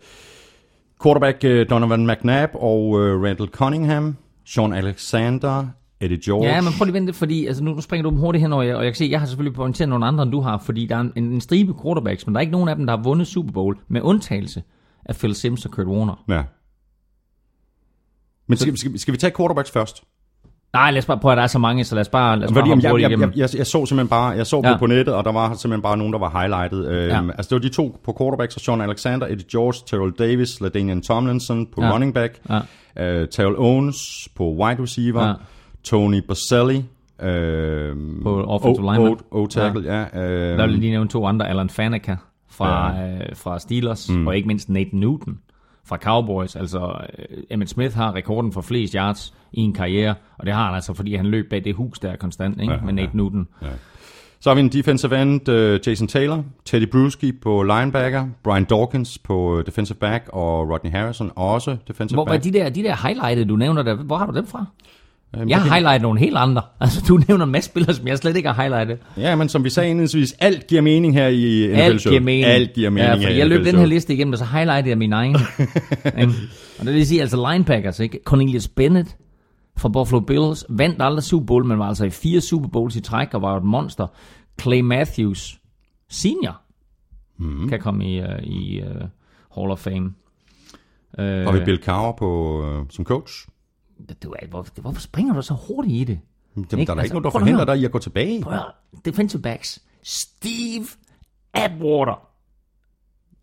quarterback 1.03 1.43
øh, 1.43 1.69
Donovan 1.69 2.07
McNabb 2.07 2.51
og 2.55 3.01
øh, 3.01 3.21
Randall 3.21 3.49
Cunningham. 3.49 4.17
Sean 4.45 4.73
Alexander, 4.73 5.67
Eddie 5.99 6.19
George. 6.25 6.47
Ja, 6.47 6.61
men 6.61 6.73
prøv 6.77 6.85
lige 6.85 6.95
at 6.97 7.01
vente, 7.01 7.13
fordi 7.13 7.45
altså, 7.45 7.63
nu, 7.63 7.73
nu 7.73 7.81
springer 7.81 8.03
du 8.03 8.09
dem 8.09 8.17
hurtigt 8.17 8.41
hen, 8.41 8.53
og 8.53 8.67
jeg, 8.67 8.75
og 8.75 8.83
jeg 8.83 8.91
kan 8.91 8.97
se, 8.97 9.07
jeg 9.11 9.19
har 9.19 9.27
selvfølgelig 9.27 9.55
pointeret 9.55 9.89
nogle 9.89 10.05
andre, 10.05 10.23
end 10.23 10.31
du 10.31 10.41
har, 10.41 10.57
fordi 10.57 10.85
der 10.85 10.95
er 10.95 10.99
en, 10.99 11.11
en 11.15 11.41
stribe 11.41 11.73
quarterbacks, 11.83 12.27
men 12.27 12.35
der 12.35 12.39
er 12.39 12.41
ikke 12.41 12.51
nogen 12.51 12.69
af 12.69 12.75
dem, 12.75 12.85
der 12.85 12.95
har 12.95 13.03
vundet 13.03 13.27
Super 13.27 13.51
Bowl, 13.51 13.77
med 13.87 14.01
undtagelse 14.01 14.63
af 15.05 15.15
Phil 15.15 15.35
Simms 15.35 15.65
og 15.65 15.71
Kurt 15.71 15.87
Warner. 15.87 16.23
Ja. 16.29 16.43
Men 18.47 18.57
skal, 18.57 18.77
skal, 18.77 18.99
skal 18.99 19.11
vi 19.11 19.17
tage 19.17 19.33
quarterbacks 19.37 19.71
først? 19.71 20.03
Nej, 20.73 20.91
lad 20.91 20.97
os 20.99 21.05
bare 21.05 21.17
prøve, 21.19 21.31
at 21.31 21.37
der 21.37 21.43
er 21.43 21.47
så 21.47 21.59
mange, 21.59 21.83
så 21.83 21.95
lad 21.95 22.01
os 22.01 22.09
bare, 22.09 22.39
lad 22.39 22.47
os 22.47 22.53
bare 22.53 22.61
Fordi, 22.61 22.69
hoppe 22.69 23.01
jeg, 23.01 23.11
jeg, 23.11 23.19
jeg, 23.19 23.37
jeg, 23.37 23.49
jeg, 23.57 23.67
så 23.67 23.85
simpelthen 23.85 24.07
bare, 24.07 24.29
jeg 24.29 24.47
så 24.47 24.61
Ja. 24.63 24.77
på 24.77 24.85
nettet, 24.87 25.13
og 25.15 25.25
der 25.25 25.31
var 25.31 25.47
simpelthen 25.53 25.81
bare 25.81 25.97
nogen, 25.97 26.13
der 26.13 26.19
var 26.19 26.39
highlightet. 26.41 26.87
Øhm, 26.87 27.07
Ja. 27.27 27.33
Altså 27.37 27.49
det 27.49 27.51
var 27.63 27.69
de 27.69 27.75
to 27.75 27.99
på 28.05 28.15
quarterbacks, 28.19 28.53
så 28.53 28.59
Sean 28.59 28.81
Alexander, 28.81 29.27
Eddie 29.27 29.45
George, 29.51 29.73
Terrell 29.87 30.11
Davis, 30.19 30.61
LaDainian 30.61 31.01
Tomlinson 31.01 31.65
på 31.75 31.81
Ja. 31.83 31.93
running 31.93 32.13
back, 32.13 32.39
Ja. 32.49 32.57
uh, 32.57 33.27
Terrell 33.31 33.55
Owens 33.57 33.97
på 34.35 34.43
wide 34.43 34.81
receiver, 34.83 35.27
Ja. 35.27 35.33
Tony 35.83 36.21
Baselli 36.27 36.85
øhm, 37.21 38.19
På 38.23 38.43
offensive 38.43 38.91
lineman. 38.93 39.17
O, 39.31 39.41
o, 39.41 39.47
tackle, 39.47 39.81
ja. 39.93 39.99
ja 40.13 40.21
øhm, 40.29 40.57
Der 40.57 40.67
vil 40.67 40.75
lige 40.79 40.91
nævne 40.91 41.09
to 41.09 41.25
andre, 41.25 41.49
Alan 41.49 41.69
Faneca 41.69 42.17
fra, 42.51 42.95
ja. 42.95 43.13
øh, 43.13 43.35
fra 43.35 43.59
Steelers, 43.59 44.09
mm. 44.09 44.27
og 44.27 44.35
ikke 44.35 44.47
mindst 44.47 44.69
Nathan 44.69 44.99
Newton 44.99 45.37
fra 45.85 45.97
Cowboys. 45.97 46.55
Altså, 46.55 46.79
øh, 47.19 47.37
Emmett 47.51 47.71
Smith 47.71 47.95
har 47.95 48.15
rekorden 48.15 48.51
for 48.53 48.61
flest 48.61 48.93
yards 48.93 49.33
i 49.53 49.61
en 49.61 49.73
karriere, 49.73 50.15
og 50.37 50.45
det 50.45 50.53
har 50.53 50.65
han 50.65 50.75
altså, 50.75 50.93
fordi 50.93 51.15
han 51.15 51.25
løb 51.25 51.49
bag 51.49 51.63
det 51.63 51.75
hus 51.75 51.99
der 51.99 52.15
konstant, 52.15 52.61
ikke? 52.61 52.73
Ja, 52.73 52.79
med 52.85 52.93
Nathan 52.93 53.15
Newton. 53.17 53.47
Så 54.41 54.49
har 54.49 54.55
vi 54.55 54.61
en 54.61 54.69
defensive 54.69 55.21
end, 55.21 55.49
uh, 55.49 55.87
Jason 55.87 56.07
Taylor, 56.07 56.43
Teddy 56.65 56.89
Bruschi 56.91 57.31
på 57.31 57.63
linebacker, 57.63 58.27
Brian 58.43 58.63
Dawkins 58.63 59.17
på 59.17 59.59
øh, 59.59 59.65
defensive 59.65 59.97
back, 59.97 60.29
og 60.33 60.69
Rodney 60.69 60.91
Harrison 60.91 61.31
også 61.35 61.77
defensive 61.87 62.15
Hvor 62.15 62.25
back. 62.25 62.43
de 62.43 62.53
der, 62.53 62.69
de 62.69 62.83
der 62.83 63.07
highlighted, 63.07 63.45
du 63.45 63.55
nævner 63.55 63.83
der, 63.83 63.95
hvor 63.95 64.17
har 64.17 64.25
du 64.25 64.37
dem 64.37 64.47
fra? 64.47 64.65
Øhm, 65.37 65.49
Jeg 65.49 65.61
har 65.61 65.73
highlightet 65.73 66.01
nogle 66.01 66.19
helt 66.19 66.37
andre. 66.37 66.61
Altså, 66.81 67.05
du 67.07 67.21
nævner 67.27 67.45
en 67.45 67.51
masse 67.51 67.69
spillere, 67.69 67.93
som 67.93 68.07
jeg 68.07 68.17
slet 68.17 68.35
ikke 68.35 68.49
har 68.49 68.61
highlightet. 68.63 68.97
Ja, 69.17 69.35
men 69.35 69.49
som 69.49 69.63
vi 69.63 69.69
sagde 69.69 69.89
indledningsvis, 69.89 70.35
alt 70.39 70.67
giver 70.67 70.81
mening 70.81 71.13
her 71.13 71.27
i 71.27 71.67
NFL 71.67 71.79
Alt 71.79 72.03
giver 72.03 72.19
mening. 72.19 72.45
Alt 72.45 72.73
giver 72.73 72.89
mening 72.89 73.21
ja, 73.21 73.27
for 73.27 73.33
jeg 73.33 73.47
løb 73.47 73.65
den 73.65 73.75
her 73.75 73.85
liste 73.85 74.13
igennem, 74.13 74.31
og 74.33 74.37
så 74.39 74.45
highlightede 74.45 74.89
jeg 74.89 74.97
min 74.97 75.13
egen. 75.13 75.35
Ikke? 76.19 76.33
og 76.79 76.85
det 76.85 76.93
vil 76.93 77.07
sige 77.07 77.21
altså 77.21 77.51
linebackers, 77.51 77.99
ikke? 77.99 78.19
Cornelius 78.25 78.67
Bennett 78.67 79.15
fra 79.79 79.89
Buffalo 79.89 80.19
Bills 80.19 80.65
vandt 80.69 81.01
aldrig 81.01 81.23
Super 81.23 81.45
Bowl, 81.45 81.65
men 81.65 81.79
var 81.79 81.87
altså 81.87 82.05
i 82.05 82.09
fire 82.09 82.41
Super 82.41 82.67
Bowls 82.69 82.95
i 82.95 83.01
træk 83.01 83.33
og 83.33 83.41
var 83.41 83.57
et 83.57 83.63
monster. 83.63 84.07
Clay 84.61 84.79
Matthews, 84.79 85.59
senior, 86.09 86.61
mm. 87.37 87.69
kan 87.69 87.79
komme 87.79 88.05
i, 88.11 88.21
uh, 88.21 88.43
i 88.43 88.81
uh, 88.81 88.87
Hall 89.55 89.71
of 89.71 89.79
Fame. 89.79 90.13
Uh, 91.17 91.23
Har 91.25 91.51
vi 91.51 91.65
Bill 91.65 91.83
Cowher 91.83 92.11
på, 92.11 92.61
øh, 92.65 92.85
som 92.89 93.05
coach? 93.05 93.47
du, 94.23 94.31
er- 94.31 94.47
hvor, 94.49 94.65
hvorfor 94.81 95.01
springer 95.01 95.33
du 95.33 95.41
så 95.41 95.53
hurtigt 95.67 95.95
i 95.95 96.03
det? 96.03 96.19
Jamen, 96.55 96.67
der 96.69 96.77
er 96.77 96.79
Altså, 96.79 97.03
ikke 97.03 97.13
noget, 97.13 97.23
der 97.23 97.39
forhindrer 97.39 97.65
dig 97.65 97.77
i 97.77 97.85
at 97.85 97.91
gå 97.91 97.99
tilbage. 97.99 98.41
Prøv 98.43 98.59
defensive 99.05 99.41
backs. 99.41 99.79
Steve 100.03 100.85
Atwater. 101.53 102.29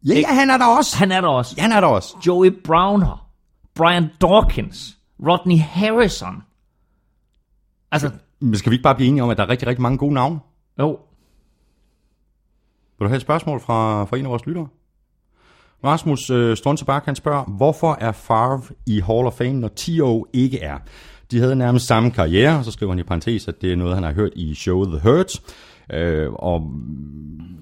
Ja, 0.07 0.15
ja, 0.15 0.35
han 0.35 0.51
er 0.51 0.59
der 0.59 0.67
også. 0.67 0.97
Han 0.97 1.13
er 1.13 1.21
der 1.21 1.29
også. 1.29 1.61
Han 1.61 1.73
er 1.73 1.81
der 1.81 1.89
også. 1.89 2.17
Joey 2.27 2.51
Browner, 2.65 3.29
Brian 3.75 4.11
Dawkins, 4.21 4.96
Rodney 5.21 5.59
Harrison. 5.59 6.43
Altså, 7.93 8.11
Men 8.41 8.55
skal 8.55 8.71
vi 8.71 8.75
ikke 8.75 8.83
bare 8.83 8.95
blive 8.95 9.09
enige 9.09 9.23
om, 9.23 9.31
at 9.31 9.37
der 9.37 9.43
er 9.45 9.49
rigtig, 9.49 9.69
rigtig 9.69 9.83
mange 9.83 9.99
gode 9.99 10.15
navne? 10.15 10.39
jo, 10.79 10.99
Vil 12.99 13.05
du 13.05 13.09
have 13.09 13.17
et 13.17 13.23
spørgsmål 13.23 13.61
fra, 13.61 14.05
fra 14.05 14.17
en 14.17 14.25
af 14.25 14.31
vores 14.31 14.47
lyttere? 14.47 14.67
Rasmus 15.85 16.31
øh, 16.31 16.57
Strunzebak, 16.57 17.05
han 17.05 17.17
spørger, 17.17 17.45
hvorfor 17.45 17.97
er 18.01 18.13
Favre 18.13 18.63
i 18.87 19.01
Hall 19.01 19.27
of 19.27 19.33
Fame, 19.33 19.53
når 19.53 19.71
T.O. 19.77 20.27
ikke 20.33 20.61
er? 20.61 20.79
De 21.31 21.39
havde 21.39 21.57
nærmest 21.57 21.87
samme 21.87 22.11
karriere, 22.11 22.59
og 22.59 22.65
så 22.65 22.71
skriver 22.71 22.93
han 22.93 22.99
i 22.99 23.03
parentes, 23.03 23.49
at 23.49 23.63
det 23.63 23.73
er 23.73 23.77
noget, 23.77 23.95
han 23.95 24.03
har 24.03 24.13
hørt 24.13 24.31
i 24.37 24.55
showet 24.55 24.89
The 24.89 25.11
Hurt. 25.11 25.41
Øh, 25.93 26.33
og 26.33 26.73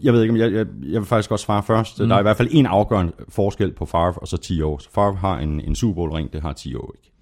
jeg 0.02 0.12
ved 0.12 0.22
ikke, 0.22 0.32
om 0.32 0.36
jeg, 0.36 0.52
jeg, 0.52 0.66
jeg 0.82 1.00
vil 1.00 1.04
faktisk 1.04 1.28
godt 1.28 1.40
svare 1.40 1.62
først. 1.62 2.00
Mm. 2.00 2.08
Der 2.08 2.14
er 2.14 2.18
i 2.18 2.22
hvert 2.22 2.36
fald 2.36 2.48
en 2.50 2.66
afgørende 2.66 3.12
forskel 3.28 3.72
på 3.72 3.86
Favre 3.86 4.12
og 4.12 4.28
så 4.28 4.36
T.O. 4.36 4.78
Så 4.78 4.90
Favre 4.90 5.14
har 5.14 5.38
en, 5.38 5.60
en 5.60 5.74
Super 5.74 5.94
Bowl 5.94 6.12
ring, 6.12 6.32
det 6.32 6.42
har 6.42 6.52
T.O. 6.52 6.92
ikke. 6.94 7.13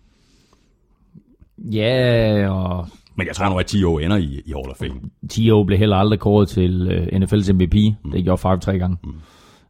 Ja, 1.72 2.48
og 2.50 2.88
Men 3.16 3.26
jeg 3.26 3.36
tror 3.36 3.48
nu, 3.48 3.58
at 3.58 3.66
T.O. 3.66 3.98
ender 3.98 4.16
i, 4.16 4.40
i 4.46 4.52
Hall 4.52 4.70
of 4.70 4.76
Fame. 4.76 5.00
T.O. 5.30 5.64
blev 5.64 5.78
heller 5.78 5.96
aldrig 5.96 6.18
kåret 6.18 6.48
til 6.48 6.86
uh, 6.86 7.22
NFL's 7.22 7.52
MVP. 7.52 7.74
Mm. 8.04 8.10
Det 8.10 8.24
gjorde 8.24 8.38
Favre 8.38 8.58
tre 8.58 8.78
gange. 8.78 8.96
Mm. 9.04 9.12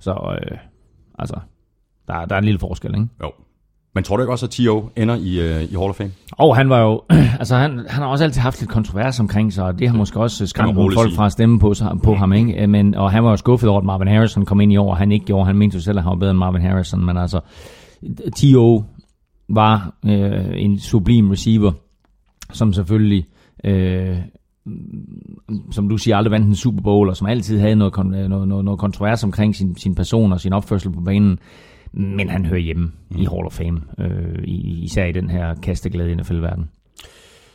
Så, 0.00 0.10
uh, 0.12 0.58
altså, 1.18 1.36
der, 2.08 2.24
der 2.24 2.34
er 2.34 2.38
en 2.38 2.44
lille 2.44 2.58
forskel, 2.58 2.94
ikke? 2.94 3.08
Jo. 3.22 3.30
Men 3.94 4.04
tror 4.04 4.16
du 4.16 4.22
ikke 4.22 4.32
også, 4.32 4.46
at 4.46 4.50
T.O. 4.50 4.88
ender 4.96 5.14
i, 5.14 5.40
øh, 5.40 5.62
i 5.62 5.74
Hall 5.74 5.90
of 5.90 5.94
Fame? 5.94 6.10
Og 6.32 6.56
han 6.56 6.68
var 6.68 6.80
jo, 6.80 7.02
altså 7.40 7.56
han, 7.56 7.70
han 7.70 8.02
har 8.02 8.06
også 8.06 8.24
altid 8.24 8.40
haft 8.40 8.60
lidt 8.60 8.70
kontrovers 8.70 9.20
omkring 9.20 9.52
sig, 9.52 9.64
og 9.64 9.78
det 9.78 9.88
har 9.88 9.96
måske 9.96 10.20
også 10.20 10.46
skræmt 10.46 10.74
nogle 10.74 10.94
folk 10.94 11.08
sige. 11.08 11.16
fra 11.16 11.26
at 11.26 11.32
stemme 11.32 11.58
på, 11.60 11.74
sig, 11.74 11.92
på 12.04 12.14
ham, 12.14 12.32
ikke? 12.32 12.66
Men, 12.66 12.94
og 12.94 13.10
han 13.10 13.24
var 13.24 13.30
jo 13.30 13.36
skuffet 13.36 13.70
over, 13.70 13.78
at 13.78 13.84
Marvin 13.84 14.08
Harrison 14.08 14.44
kom 14.44 14.60
ind 14.60 14.72
i 14.72 14.76
år, 14.76 14.90
og 14.90 14.96
han 14.96 15.12
ikke 15.12 15.26
gjorde. 15.26 15.46
Han 15.46 15.56
mente 15.56 15.74
jo 15.74 15.80
selv, 15.80 15.98
at 15.98 16.04
han 16.04 16.10
var 16.10 16.16
bedre 16.16 16.30
end 16.30 16.38
Marvin 16.38 16.62
Harrison, 16.62 17.04
men 17.04 17.16
altså, 17.16 17.40
T.O. 18.36 18.82
var 19.48 19.94
øh, 20.06 20.62
en 20.62 20.80
sublim 20.80 21.30
receiver, 21.30 21.72
som 22.52 22.72
selvfølgelig, 22.72 23.26
øh, 23.64 24.16
som 25.70 25.88
du 25.88 25.96
siger, 25.96 26.16
aldrig 26.16 26.30
vandt 26.30 26.46
en 26.46 26.54
Super 26.54 26.82
Bowl, 26.82 27.08
og 27.08 27.16
som 27.16 27.26
altid 27.26 27.58
havde 27.58 27.76
noget, 27.76 27.98
kon- 27.98 28.02
noget, 28.28 28.48
noget, 28.48 28.64
noget 28.64 28.80
kontrovers 28.80 29.24
omkring 29.24 29.56
sin, 29.56 29.76
sin 29.76 29.94
person 29.94 30.32
og 30.32 30.40
sin 30.40 30.52
opførsel 30.52 30.90
på 30.92 31.00
banen. 31.00 31.38
Men 31.92 32.28
han 32.30 32.44
hører 32.46 32.60
hjemme 32.60 32.90
mm. 33.10 33.16
i 33.20 33.24
Hall 33.24 33.46
of 33.46 33.52
Fame, 33.52 33.80
øh, 33.98 34.44
i- 34.44 34.84
især 34.84 35.04
i 35.04 35.12
den 35.12 35.30
her 35.30 35.54
kasteglade 35.54 36.14
NFL-verden. 36.16 36.70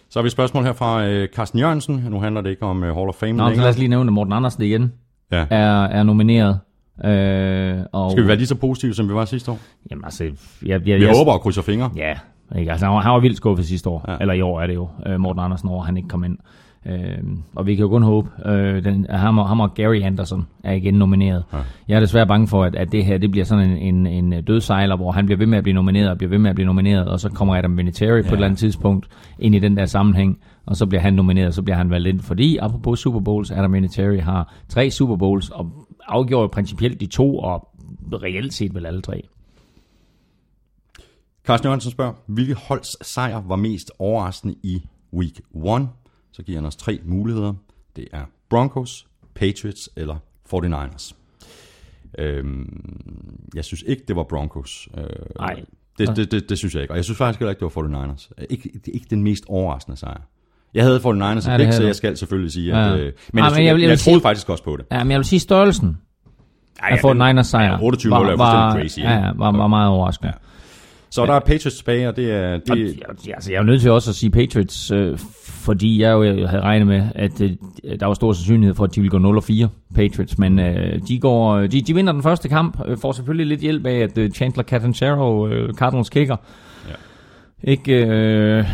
Så 0.10 0.20
har 0.20 0.24
vi 0.24 0.28
et 0.28 0.32
spørgsmål 0.32 0.64
her 0.64 0.74
fra 0.74 1.06
øh, 1.08 1.28
Carsten 1.36 1.60
Jørgensen. 1.60 2.04
Nu 2.10 2.20
handler 2.20 2.42
det 2.42 2.50
ikke 2.50 2.64
om 2.64 2.84
øh, 2.84 2.96
Hall 2.96 3.10
of 3.10 3.16
Fame 3.16 3.34
Nå, 3.34 3.44
så 3.44 3.50
længere. 3.50 3.64
lad 3.64 3.70
os 3.70 3.78
lige 3.78 3.88
nævne, 3.90 4.10
at 4.10 4.14
Morten 4.14 4.34
Andersen 4.34 4.64
igen 4.64 4.92
Ja. 5.32 5.46
er, 5.50 5.84
er 5.84 6.04
nomineret. 6.04 6.60
Øh, 7.06 7.86
og, 7.94 8.12
Skal 8.12 8.24
vi 8.24 8.28
være 8.28 8.38
lige 8.38 8.48
så 8.48 8.56
positive, 8.56 8.94
som 8.94 9.10
vi 9.10 9.14
var 9.14 9.26
sidste 9.26 9.52
år? 9.52 9.60
Jamen 9.92 10.06
altså, 10.06 10.24
jeg, 10.24 10.32
jeg, 10.66 10.82
Vi 10.86 10.92
jeg, 11.06 11.16
håber 11.18 11.32
og 11.32 11.42
krydser 11.42 11.62
fingre. 11.62 11.92
Ja, 11.96 12.14
ikke? 12.56 12.72
Altså, 12.72 12.86
han, 12.86 12.96
var, 12.96 13.02
han 13.02 13.12
var 13.12 13.20
vildt 13.20 13.38
skuffet 13.38 13.66
sidste 13.66 13.90
år. 13.90 14.06
Ja. 14.08 14.18
Eller 14.22 14.34
i 14.34 14.42
år 14.42 14.62
er 14.62 14.68
det 14.68 14.76
jo. 14.76 14.88
Øh, 15.06 15.20
Morten 15.20 15.44
Andersen 15.44 15.70
over, 15.70 15.84
han 15.84 15.98
ikke 15.98 16.10
kom 16.10 16.24
ind. 16.24 16.38
Øh, 16.86 17.18
og 17.56 17.68
vi 17.68 17.76
kan 17.76 17.84
jo 17.84 17.90
kun 17.90 18.04
håbe, 18.04 18.30
øh, 18.46 18.84
den, 18.84 19.06
at 19.10 19.20
ham, 19.20 19.38
og, 19.38 19.48
ham 19.48 19.60
og 19.60 19.74
Gary 19.74 20.02
Anderson 20.04 20.48
er 20.64 20.74
igen 20.74 20.94
nomineret. 20.94 21.44
Ja. 21.54 21.58
Jeg 21.88 21.96
er 21.96 22.00
desværre 22.00 22.28
bange 22.28 22.48
for, 22.48 22.64
at, 22.64 22.76
at 22.76 22.92
det 22.92 23.06
her 23.06 23.18
det 23.18 23.32
bliver 23.32 23.46
sådan 23.46 23.70
en, 23.70 24.08
en, 24.08 24.34
en 24.34 24.44
dødsejler, 24.44 24.96
hvor 24.96 25.12
han 25.12 25.26
bliver 25.26 25.38
ved 25.38 25.46
med 25.48 25.58
at 25.58 25.64
blive 25.64 25.74
nomineret, 25.74 26.10
og 26.10 26.18
bliver 26.18 26.30
ved 26.30 26.38
med 26.38 26.50
at 26.50 26.56
blive 26.56 26.66
nomineret, 26.66 27.08
og 27.08 27.20
så 27.20 27.30
kommer 27.30 27.56
Adam 27.56 27.78
Vinatieri 27.78 28.16
ja. 28.16 28.22
på 28.22 28.28
et 28.28 28.34
eller 28.34 28.46
andet 28.46 28.60
tidspunkt 28.60 29.08
ind 29.40 29.56
i 29.56 29.60
den 29.60 29.78
der 29.78 29.86
sammenhæng, 29.86 30.40
og 30.66 30.76
så 30.76 30.86
bliver 30.86 31.02
han 31.02 31.14
nomineret, 31.14 31.48
og 31.48 31.54
så 31.54 31.62
bliver 31.62 31.78
han 31.78 31.90
valgt 31.90 32.08
ind. 32.08 32.20
Fordi, 32.20 32.58
apropos 32.58 33.00
Super 33.00 33.20
Bowls, 33.20 33.52
Adam 33.52 33.74
Vinatieri 33.74 34.18
har 34.18 34.54
tre 34.70 34.90
Super 34.90 35.16
Bowls, 35.16 35.50
og 35.50 35.72
afgjorde 36.08 36.42
jo 36.42 36.48
principielt 36.48 37.00
de 37.02 37.06
to, 37.06 37.38
og 37.38 37.70
reelt 38.14 38.54
set 38.54 38.76
vel 38.76 38.86
alle 38.86 39.02
tre. 39.02 39.22
Carsten 41.48 41.68
Jørgensen 41.68 41.92
spørger, 41.92 42.14
hvilke 42.26 42.54
holds 42.54 43.08
sejr 43.08 43.42
var 43.48 43.56
mest 43.56 43.92
overraskende 44.00 44.56
i 44.64 44.84
week 45.14 45.40
1? 45.80 45.90
Så 46.32 46.44
giver 46.44 46.58
han 46.58 46.66
os 46.66 46.76
tre 46.76 47.00
muligheder. 47.06 47.54
Det 47.96 48.08
er 48.14 48.22
Broncos, 48.50 49.08
Patriots 49.36 49.90
eller 49.96 50.16
49ers. 50.54 51.14
Øhm, 52.20 53.50
jeg 53.56 53.66
synes 53.66 53.84
ikke, 53.88 54.04
det 54.08 54.16
var 54.16 54.24
Broncos. 54.24 54.88
Øh, 54.98 55.04
Nej. 55.40 55.64
Det, 55.98 56.16
det, 56.16 56.32
det, 56.32 56.50
det 56.50 56.58
synes 56.58 56.74
jeg 56.74 56.82
ikke. 56.82 56.94
Og 56.94 56.98
jeg 56.98 57.04
synes 57.04 57.18
faktisk 57.18 57.40
heller 57.40 57.50
ikke, 57.50 57.66
det 57.66 57.76
var 57.76 57.82
49ers. 58.14 58.30
Øh, 58.38 58.46
Ikke, 58.50 58.64
det 58.74 58.88
er 58.88 58.92
ikke 58.94 59.08
den 59.10 59.24
mest 59.24 59.44
overraskende 59.48 59.98
sejr. 59.98 60.22
Jeg 60.74 60.84
havde 60.84 60.98
49ers 61.00 61.10
Ja, 61.12 61.52
ja, 61.52 61.58
det 61.58 61.74
så 61.74 61.84
jeg 61.84 61.96
skal 61.96 62.18
selvfølgelig 62.18 62.52
sige, 62.52 62.78
Ja. 62.80 62.94
at... 62.94 63.00
Øh, 63.00 63.14
men, 63.34 63.44
jeg, 63.44 63.52
men 63.56 63.66
jeg, 63.66 63.74
jeg 63.74 63.82
jeg, 63.82 63.90
jeg, 63.90 64.00
troede 64.00 64.00
sige- 64.00 64.22
faktisk 64.22 64.50
også 64.50 64.64
på 64.64 64.78
det. 64.78 64.86
Ja, 64.92 65.04
men 65.04 65.12
jeg 65.12 65.18
vil 65.20 65.26
sige, 65.26 65.40
størrelsen 65.40 65.98
Ej, 66.80 66.90
en 66.90 66.98
den- 66.98 67.18
Niners 67.28 67.48
sejr 67.48 67.72
Ja, 67.72 67.82
28 67.82 68.12
var, 68.12 68.18
var, 68.20 68.28
fuldstændig 68.72 68.92
crazy. 68.92 69.00
ja, 69.00 69.26
ja, 69.26 69.32
var, 69.36 69.52
var 69.52 69.68
meget 69.68 69.90
overraskende. 69.90 70.28
Ja. 70.28 70.47
Så 71.10 71.26
der 71.26 71.34
er 71.34 71.40
Patriots 71.40 71.78
tilbage, 71.78 72.10
og 72.10 72.16
det 72.16 72.32
er... 72.32 72.58
Det, 72.58 73.04
altså, 73.36 73.52
jeg 73.52 73.58
er 73.58 73.62
jo 73.62 73.64
nødt 73.66 73.82
til 73.82 73.92
også 73.92 74.12
at 74.12 74.16
sige 74.16 74.30
Patriots, 74.30 74.92
øh, 74.92 75.18
fordi 75.46 76.02
jeg 76.02 76.12
jo 76.12 76.24
havde 76.48 76.62
regnet 76.62 76.88
med, 76.88 77.04
at 77.16 77.42
øh, 77.42 77.52
der 78.00 78.06
var 78.06 78.14
stor 78.14 78.34
sandsynlighed 78.34 78.76
for, 78.76 78.84
at 78.84 78.96
de 78.96 79.02
ville 79.02 79.12
gå 79.12 79.18
0 79.18 79.42
4 79.42 79.70
Patriots, 79.96 80.38
men 80.38 80.60
øh, 80.60 81.00
de, 81.08 81.20
går, 81.20 81.58
de, 81.60 81.82
de 81.82 81.94
vinder 81.96 82.14
den 82.14 82.24
første 82.24 82.50
kamp, 82.50 82.82
øh, 82.88 82.98
får 82.98 83.12
selvfølgelig 83.12 83.48
lidt 83.48 83.62
hjælp 83.62 83.86
af, 83.86 83.96
at 84.00 84.18
øh, 84.18 84.32
Chandler 84.32 84.64
Catanzaro, 84.64 85.48
øh, 85.48 85.74
Cardinals 85.74 86.10
kicker, 86.10 86.36
Ja. 86.88 87.72
ikke 87.72 88.06
øh, 88.06 88.66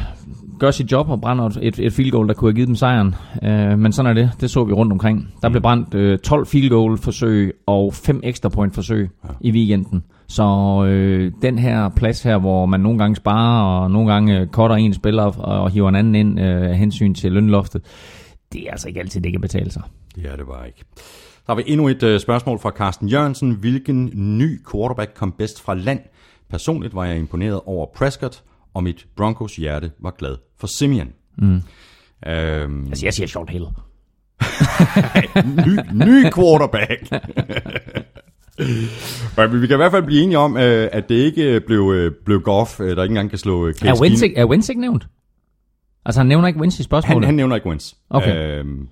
gør 0.59 0.71
sit 0.71 0.91
job 0.91 1.09
og 1.09 1.21
brænder 1.21 1.49
et, 1.61 1.79
et 1.79 1.93
field 1.93 2.11
goal, 2.11 2.27
der 2.27 2.33
kunne 2.33 2.49
have 2.49 2.55
givet 2.55 2.67
dem 2.67 2.75
sejren. 2.75 3.15
Øh, 3.43 3.79
men 3.79 3.91
sådan 3.91 4.09
er 4.09 4.13
det. 4.13 4.31
Det 4.41 4.49
så 4.49 4.63
vi 4.63 4.73
rundt 4.73 4.91
omkring. 4.91 5.33
Der 5.41 5.49
blev 5.49 5.61
brændt 5.61 5.93
øh, 5.93 6.19
12 6.19 6.45
field 6.45 6.69
goal 6.69 6.97
forsøg 6.97 7.53
og 7.65 7.93
5 7.93 8.21
ekstra 8.23 8.49
point 8.49 8.75
forsøg 8.75 9.09
ja. 9.23 9.29
i 9.41 9.51
weekenden. 9.51 10.03
Så 10.27 10.43
øh, 10.87 11.31
den 11.41 11.59
her 11.59 11.89
plads 11.89 12.23
her, 12.23 12.37
hvor 12.37 12.65
man 12.65 12.79
nogle 12.79 12.99
gange 12.99 13.15
sparer, 13.15 13.63
og 13.63 13.91
nogle 13.91 14.13
gange 14.13 14.39
øh, 14.39 14.47
cutter 14.47 14.75
en 14.75 14.93
spiller 14.93 15.23
og, 15.23 15.63
og 15.63 15.71
hiver 15.71 15.89
en 15.89 15.95
anden 15.95 16.15
ind 16.15 16.39
øh, 16.39 16.69
af 16.69 16.77
hensyn 16.77 17.13
til 17.13 17.31
lønloftet, 17.31 17.81
det 18.53 18.67
er 18.67 18.71
altså 18.71 18.87
ikke 18.87 18.99
altid, 18.99 19.21
det 19.21 19.31
kan 19.31 19.41
betale 19.41 19.71
sig. 19.71 19.81
det 20.15 20.25
er 20.31 20.35
det 20.35 20.45
bare 20.45 20.67
ikke. 20.67 20.83
Så 21.35 21.43
har 21.47 21.55
vi 21.55 21.63
endnu 21.65 21.87
et 21.87 22.03
øh, 22.03 22.19
spørgsmål 22.19 22.59
fra 22.59 22.69
Carsten 22.69 23.07
Jørgensen. 23.07 23.51
Hvilken 23.51 24.11
ny 24.13 24.61
quarterback 24.71 25.13
kom 25.15 25.31
bedst 25.31 25.61
fra 25.61 25.73
land? 25.73 25.99
Personligt 26.49 26.95
var 26.95 27.05
jeg 27.05 27.17
imponeret 27.17 27.61
over 27.65 27.85
Prescott, 27.95 28.43
og 28.73 28.83
mit 28.83 29.07
Broncos 29.15 29.55
hjerte 29.55 29.91
var 29.99 30.11
glad 30.11 30.35
for 30.59 30.67
Simeon. 30.67 31.07
Mm. 31.37 31.61
Øhm, 32.27 32.87
Altså, 32.87 33.05
jeg 33.05 33.13
siger 33.13 33.27
Sean 33.27 33.49
Hill. 33.49 33.65
ny, 35.65 35.79
ny 36.05 36.23
quarterback. 36.35 37.11
Men 39.37 39.61
vi 39.61 39.67
kan 39.67 39.75
i 39.75 39.77
hvert 39.77 39.91
fald 39.91 40.03
blive 40.03 40.23
enige 40.23 40.37
om, 40.37 40.57
øh, 40.57 40.89
at 40.91 41.09
det 41.09 41.15
ikke 41.15 41.59
blev, 41.59 41.91
øh, 41.95 42.11
blev 42.25 42.41
Goff, 42.41 42.79
øh, 42.79 42.95
der 42.95 43.03
ikke 43.03 43.11
engang 43.11 43.29
kan 43.29 43.39
slå 43.39 43.71
Case 43.71 43.87
Er 43.87 44.01
Wentz, 44.01 44.21
ikke, 44.21 44.35
er 44.35 44.45
Wentz 44.45 44.69
ikke 44.69 44.81
nævnt? 44.81 45.07
Altså, 46.05 46.19
han 46.19 46.27
nævner 46.27 46.47
ikke 46.47 46.59
Wentz 46.59 46.79
i 46.79 46.83
spørgsmålet. 46.83 47.15
Han, 47.15 47.23
han 47.23 47.35
nævner 47.35 47.55
ikke 47.55 47.67
Wentz. 47.67 47.93
Okay. 48.09 48.59
Øhm, 48.59 48.87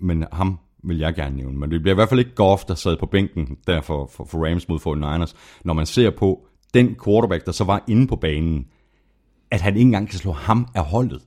men 0.00 0.24
ham 0.32 0.58
vil 0.84 0.98
jeg 0.98 1.14
gerne 1.14 1.36
nævne. 1.36 1.58
Men 1.58 1.70
det 1.70 1.82
bliver 1.82 1.94
i 1.94 1.94
hvert 1.94 2.08
fald 2.08 2.20
ikke 2.20 2.34
Goff, 2.34 2.64
der 2.64 2.74
sad 2.74 2.96
på 2.96 3.06
bænken 3.06 3.56
der 3.66 3.80
for, 3.80 4.10
for, 4.12 4.24
for 4.24 4.46
Rams 4.46 4.68
mod 4.68 4.78
49ers. 4.78 5.34
Når 5.64 5.74
man 5.74 5.86
ser 5.86 6.10
på 6.10 6.46
den 6.74 6.96
quarterback, 7.04 7.46
der 7.46 7.52
så 7.52 7.64
var 7.64 7.84
inde 7.88 8.06
på 8.06 8.16
banen, 8.16 8.66
at 9.52 9.60
han 9.60 9.76
ikke 9.76 9.86
engang 9.86 10.08
kan 10.08 10.18
slå 10.18 10.32
ham 10.32 10.68
af 10.74 10.84
holdet. 10.84 11.20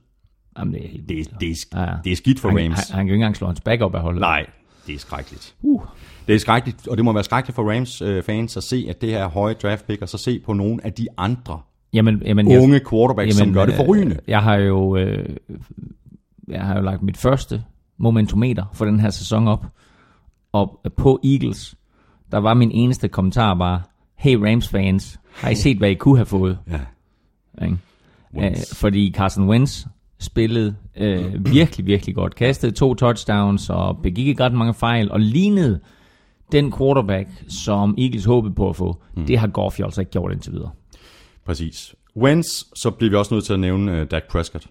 Jamen, 0.58 0.74
det, 0.74 0.84
er 0.84 0.88
helt 0.88 1.08
Det, 1.08 1.40
det, 1.40 1.50
er, 1.50 1.80
Ja, 1.80 1.90
ja. 1.90 1.96
det 2.04 2.12
er 2.12 2.16
skidt 2.16 2.40
for 2.40 2.48
han, 2.48 2.58
Rams. 2.58 2.76
Han, 2.88 2.96
han, 2.96 3.06
kan 3.06 3.08
jo 3.08 3.12
ikke 3.12 3.14
engang 3.14 3.36
slå 3.36 3.46
hans 3.46 3.60
backup 3.60 3.94
af 3.94 4.00
holdet. 4.00 4.20
Nej, 4.20 4.46
det 4.86 4.94
er 4.94 4.98
skrækkeligt. 4.98 5.54
Uh. 5.62 5.82
Det 6.26 6.34
er 6.34 6.38
skrækkeligt, 6.38 6.88
og 6.88 6.96
det 6.96 7.04
må 7.04 7.12
være 7.12 7.24
skrækkeligt 7.24 7.54
for 7.54 7.72
Rams 7.76 8.02
øh, 8.02 8.22
fans 8.22 8.56
at 8.56 8.62
se, 8.62 8.86
at 8.88 9.00
det 9.00 9.10
her 9.10 9.18
er 9.18 9.28
høje 9.28 9.54
draft 9.54 9.86
pick, 9.86 10.02
og 10.02 10.08
så 10.08 10.18
se 10.18 10.38
på 10.40 10.52
nogle 10.52 10.84
af 10.84 10.92
de 10.92 11.06
andre 11.16 11.60
Jamen, 11.92 12.22
jamen, 12.24 12.50
jeg- 12.50 12.60
unge 12.60 12.80
quarterbacks, 12.90 13.36
som 13.36 13.52
gør 13.52 13.64
det 13.66 13.72
øh, 13.72 13.76
forrygende. 13.76 14.18
Jeg 14.26 14.42
har 14.42 14.54
jo, 14.56 14.96
øh, 14.96 15.36
jeg 16.48 16.62
har 16.62 16.76
jo 16.76 16.82
lagt 16.82 17.02
mit 17.02 17.16
første 17.16 17.64
momentometer 17.98 18.64
for 18.72 18.84
den 18.84 19.00
her 19.00 19.10
sæson 19.10 19.48
op. 19.48 19.66
Og 20.52 20.80
på 20.96 21.20
Eagles, 21.24 21.74
der 22.32 22.38
var 22.38 22.54
min 22.54 22.70
eneste 22.70 23.08
kommentar 23.08 23.54
bare, 23.54 23.82
hey 24.14 24.34
Rams 24.36 24.68
fans, 24.68 25.20
har 25.34 25.50
I 25.50 25.54
set, 25.54 25.78
hvad 25.78 25.90
I 25.90 25.94
kunne 25.94 26.16
have 26.16 26.26
fået? 26.26 26.58
Ja. 26.70 26.80
Ikke? 27.64 27.76
Wentz. 28.34 28.72
Øh, 28.72 28.76
fordi 28.76 29.12
Carson 29.16 29.48
Wentz 29.48 29.86
spillede 30.18 30.76
øh, 30.96 31.52
virkelig, 31.54 31.86
virkelig 31.86 32.14
godt. 32.14 32.34
Kastede 32.34 32.72
to 32.72 32.94
touchdowns 32.94 33.70
og 33.70 33.98
begik 34.02 34.26
ikke 34.26 34.44
ret 34.44 34.52
mange 34.52 34.74
fejl, 34.74 35.10
og 35.12 35.20
lignede 35.20 35.80
den 36.52 36.72
quarterback, 36.78 37.28
som 37.48 37.94
Eagles 37.98 38.24
håbede 38.24 38.54
på 38.54 38.68
at 38.68 38.76
få. 38.76 39.02
Mm. 39.16 39.26
Det 39.26 39.38
har 39.38 39.46
Goff 39.46 39.80
jo 39.80 39.84
altså 39.84 40.00
ikke 40.00 40.10
gjort 40.10 40.32
indtil 40.32 40.52
videre. 40.52 40.70
Præcis. 41.46 41.94
Wentz, 42.16 42.64
så 42.74 42.90
bliver 42.90 43.10
vi 43.10 43.16
også 43.16 43.34
nødt 43.34 43.44
til 43.44 43.52
at 43.52 43.60
nævne 43.60 43.92
uh, 44.02 44.06
Dak 44.10 44.22
Prescott. 44.30 44.66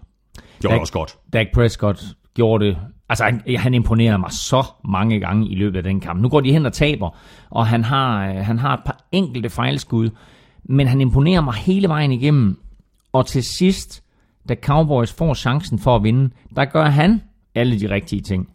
Gjorde 0.60 0.72
det 0.72 0.78
Dak- 0.78 0.80
også 0.80 0.92
godt. 0.92 1.16
Dak 1.32 1.46
Prescott 1.54 2.04
gjorde 2.34 2.66
det. 2.66 2.78
Altså, 3.08 3.24
han, 3.24 3.42
han 3.56 3.74
imponerer 3.74 4.16
mig 4.16 4.30
så 4.32 4.64
mange 4.88 5.20
gange 5.20 5.48
i 5.48 5.54
løbet 5.54 5.76
af 5.76 5.82
den 5.82 6.00
kamp. 6.00 6.20
Nu 6.20 6.28
går 6.28 6.40
de 6.40 6.52
hen 6.52 6.66
og 6.66 6.72
taber, 6.72 7.16
og 7.50 7.66
han 7.66 7.84
har, 7.84 8.28
øh, 8.28 8.36
han 8.36 8.58
har 8.58 8.74
et 8.74 8.80
par 8.86 9.06
enkelte 9.12 9.50
fejlskud, 9.50 10.10
men 10.64 10.86
han 10.86 11.00
imponerer 11.00 11.40
mig 11.40 11.54
hele 11.54 11.88
vejen 11.88 12.12
igennem. 12.12 12.58
Og 13.12 13.26
til 13.26 13.42
sidst, 13.42 14.02
da 14.48 14.54
Cowboys 14.62 15.12
får 15.12 15.34
chancen 15.34 15.78
for 15.78 15.96
at 15.96 16.02
vinde, 16.02 16.30
der 16.56 16.64
gør 16.64 16.84
han 16.84 17.22
alle 17.54 17.80
de 17.80 17.90
rigtige 17.90 18.22
ting. 18.22 18.48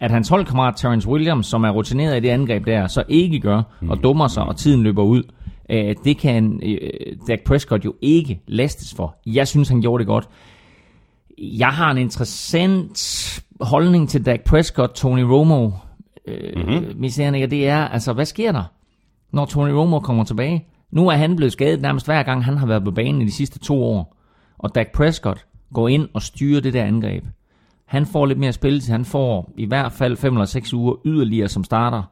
At 0.00 0.10
hans 0.10 0.28
holdkammerat 0.28 0.74
Terrence 0.76 1.08
Williams, 1.08 1.46
som 1.46 1.64
er 1.64 1.70
rutineret 1.70 2.16
i 2.16 2.20
det 2.20 2.28
angreb 2.28 2.66
der, 2.66 2.86
så 2.86 3.04
ikke 3.08 3.40
gør 3.40 3.62
og 3.88 4.02
dummer 4.02 4.28
sig, 4.28 4.42
og 4.42 4.56
tiden 4.56 4.82
løber 4.82 5.02
ud, 5.02 5.22
øh, 5.70 5.96
det 6.04 6.18
kan 6.18 6.60
øh, 6.62 7.16
Dak 7.28 7.40
Prescott 7.46 7.84
jo 7.84 7.94
ikke 8.00 8.40
lastes 8.46 8.94
for. 8.94 9.16
Jeg 9.26 9.48
synes, 9.48 9.68
han 9.68 9.80
gjorde 9.80 10.00
det 10.00 10.06
godt. 10.06 10.28
Jeg 11.38 11.68
har 11.68 11.90
en 11.90 11.98
interessant 11.98 12.98
holdning 13.60 14.08
til 14.08 14.26
Dak 14.26 14.40
Prescott, 14.40 14.94
Tony 14.94 15.22
Romo. 15.22 15.70
Øh, 16.26 16.56
mm-hmm. 16.56 16.92
Misæren, 16.96 17.34
det 17.34 17.68
er, 17.68 17.88
altså, 17.88 18.12
hvad 18.12 18.24
sker 18.26 18.52
der, 18.52 18.64
når 19.32 19.44
Tony 19.44 19.70
Romo 19.70 20.00
kommer 20.00 20.24
tilbage? 20.24 20.66
Nu 20.92 21.08
er 21.08 21.16
han 21.16 21.36
blevet 21.36 21.52
skadet 21.52 21.80
nærmest 21.80 22.06
hver 22.06 22.22
gang, 22.22 22.44
han 22.44 22.56
har 22.56 22.66
været 22.66 22.84
på 22.84 22.90
banen 22.90 23.22
i 23.22 23.24
de 23.24 23.32
sidste 23.32 23.58
to 23.58 23.84
år. 23.84 24.16
Og 24.58 24.74
Dak 24.74 24.86
Prescott 24.94 25.46
går 25.74 25.88
ind 25.88 26.08
og 26.14 26.22
styrer 26.22 26.60
det 26.60 26.72
der 26.72 26.84
angreb. 26.84 27.24
Han 27.86 28.06
får 28.06 28.26
lidt 28.26 28.38
mere 28.38 28.52
spilletid. 28.52 28.92
Han 28.92 29.04
får 29.04 29.52
i 29.56 29.66
hvert 29.66 29.92
fald 29.92 30.16
5 30.16 30.34
eller 30.34 30.44
6 30.44 30.72
uger 30.72 30.94
yderligere 31.04 31.48
som 31.48 31.64
starter. 31.64 32.02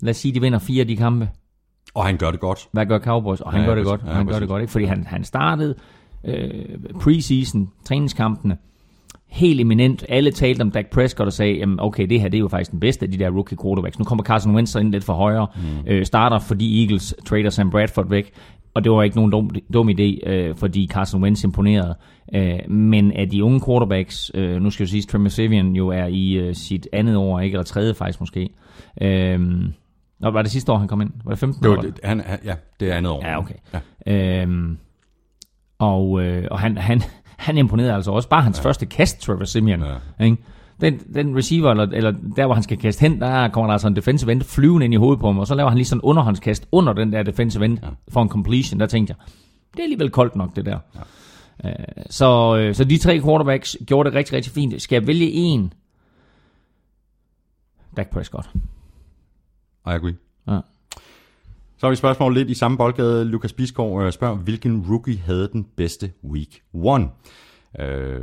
Lad 0.00 0.10
os 0.10 0.16
sige, 0.16 0.34
de 0.34 0.40
vinder 0.40 0.58
fire 0.58 0.80
af 0.80 0.86
de 0.86 0.96
kampe. 0.96 1.28
Og 1.94 2.04
han 2.04 2.16
gør 2.16 2.30
det 2.30 2.40
godt. 2.40 2.68
Hvad 2.72 2.86
gør 2.86 2.98
Cowboys? 2.98 3.40
Og 3.40 3.52
han 3.52 3.60
Ja, 3.60 3.64
ja, 3.66 3.70
gør 3.70 3.74
det 3.74 3.84
godt. 3.84 4.00
Ja, 4.06 4.12
han 4.12 4.26
gør 4.26 4.32
præcis. 4.32 4.40
det 4.40 4.48
godt, 4.48 4.60
ikke? 4.62 4.72
Fordi 4.72 4.84
han, 4.84 5.04
han 5.06 5.24
startede 5.24 5.74
øh, 6.24 6.78
preseason, 7.00 7.70
træningskampene, 7.84 8.56
helt 9.28 9.60
eminent. 9.60 10.04
Alle 10.08 10.30
talte 10.30 10.62
om 10.62 10.70
Dak 10.70 10.86
Prescott 10.90 11.26
og 11.26 11.32
sagde, 11.32 11.54
jamen, 11.54 11.80
okay, 11.80 12.06
det 12.06 12.20
her 12.20 12.28
det 12.28 12.38
er 12.38 12.40
jo 12.40 12.48
faktisk 12.48 12.70
den 12.70 12.80
bedste 12.80 13.04
af 13.06 13.10
de 13.12 13.18
der 13.18 13.30
rookie 13.30 13.58
quarterbacks. 13.62 13.98
Nu 13.98 14.04
kommer 14.04 14.24
Carson 14.24 14.54
Wentz 14.54 14.70
så 14.72 14.78
ind 14.78 14.92
lidt 14.92 15.04
for 15.04 15.12
højre. 15.12 15.46
Mm. 15.56 15.88
Øh, 15.90 16.06
starter, 16.06 16.38
fordi 16.38 16.82
Eagles 16.82 17.14
trader 17.26 17.50
Sam 17.50 17.70
Bradford 17.70 18.08
væk. 18.08 18.32
Og 18.74 18.84
det 18.84 18.92
var 18.92 19.02
ikke 19.02 19.16
nogen 19.16 19.32
dum, 19.32 19.50
dum 19.72 19.88
idé, 19.88 20.28
øh, 20.30 20.54
fordi 20.56 20.86
Carson 20.92 21.22
Wentz 21.22 21.44
imponerede. 21.44 21.94
Øh, 22.34 22.70
men 22.70 23.12
af 23.12 23.28
de 23.28 23.44
unge 23.44 23.60
quarterbacks, 23.66 24.30
øh, 24.34 24.62
nu 24.62 24.70
skal 24.70 24.84
jeg 24.84 24.88
sige, 24.88 25.02
Trevor 25.02 25.28
Sivian 25.28 25.72
jo 25.72 25.88
er 25.88 26.06
i 26.06 26.32
øh, 26.32 26.54
sit 26.54 26.88
andet 26.92 27.16
år, 27.16 27.40
ikke? 27.40 27.54
eller 27.54 27.64
tredje 27.64 27.94
faktisk 27.94 28.20
måske. 28.20 28.48
Øh, 29.02 29.40
Nå, 30.20 30.30
var 30.30 30.42
det 30.42 30.50
sidste 30.50 30.72
år, 30.72 30.78
han 30.78 30.88
kom 30.88 31.00
ind? 31.00 31.10
Var 31.24 31.30
det 31.30 31.38
15 31.38 31.62
Det 31.62 31.70
år? 31.70 31.80
det, 31.82 32.00
han, 32.04 32.20
han, 32.26 32.38
ja, 32.44 32.54
det 32.80 32.90
er 32.92 32.94
andet 32.94 33.12
år. 33.12 33.26
Ja, 33.26 33.38
okay. 33.38 33.54
Ja. 34.06 34.42
Øhm, 34.42 34.78
og 35.78 36.22
øh, 36.22 36.44
og 36.50 36.58
han, 36.58 36.76
han, 36.78 37.02
han 37.38 37.58
imponerede 37.58 37.94
altså 37.94 38.10
også. 38.10 38.28
Bare 38.28 38.42
hans 38.42 38.58
ja. 38.58 38.64
første 38.64 38.86
kast, 38.86 39.20
Trevor 39.20 39.44
Simeon. 39.44 39.82
Ja. 40.18 40.24
Ikke? 40.24 40.36
Den, 40.80 40.98
den 40.98 41.36
receiver, 41.36 41.70
eller, 41.70 41.84
eller 41.84 42.14
der 42.36 42.46
hvor 42.46 42.54
han 42.54 42.62
skal 42.62 42.78
kaste 42.78 43.00
hen, 43.00 43.20
der 43.20 43.48
kommer 43.48 43.66
der 43.66 43.72
altså 43.72 43.88
en 43.88 43.96
defensive 43.96 44.32
end 44.32 44.42
flyvende 44.42 44.84
ind 44.84 44.94
i 44.94 44.96
hovedet 44.96 45.20
på 45.20 45.26
ham, 45.26 45.38
og 45.38 45.46
så 45.46 45.54
laver 45.54 45.68
han 45.68 45.78
lige 45.78 45.86
sådan 45.86 45.98
en 45.98 46.02
underhåndskast 46.02 46.68
under 46.72 46.92
den 46.92 47.12
der 47.12 47.22
defensive 47.22 47.64
end 47.64 47.78
ja. 47.82 47.88
for 48.08 48.22
en 48.22 48.28
completion. 48.28 48.80
Der 48.80 48.86
tænkte 48.86 49.14
jeg, 49.18 49.26
det 49.72 49.78
er 49.78 49.82
alligevel 49.82 50.10
koldt 50.10 50.36
nok 50.36 50.56
det 50.56 50.66
der. 50.66 50.78
Ja. 51.64 51.70
Øh, 51.70 51.74
så, 52.10 52.56
øh, 52.56 52.74
så 52.74 52.84
de 52.84 52.98
tre 52.98 53.20
quarterbacks 53.20 53.76
gjorde 53.86 54.10
det 54.10 54.16
rigtig, 54.16 54.36
rigtig 54.36 54.52
fint. 54.52 54.82
Skal 54.82 54.96
jeg 54.96 55.06
vælge 55.06 55.32
en? 55.32 55.72
Dak 57.96 58.10
Prescott. 58.10 58.50
I 58.54 59.90
agree. 59.90 60.14
Så 61.78 61.86
har 61.86 61.90
vi 61.90 61.92
et 61.92 61.98
spørgsmål 61.98 62.34
lidt 62.34 62.50
i 62.50 62.54
samme 62.54 62.76
boldgade. 62.76 63.24
Lukas 63.24 63.52
Bisgaard 63.52 64.04
øh, 64.04 64.12
spørger, 64.12 64.36
hvilken 64.36 64.84
rookie 64.88 65.18
havde 65.18 65.48
den 65.52 65.66
bedste 65.76 66.10
week 66.24 66.62
one? 66.74 67.08
Øh, 67.80 68.20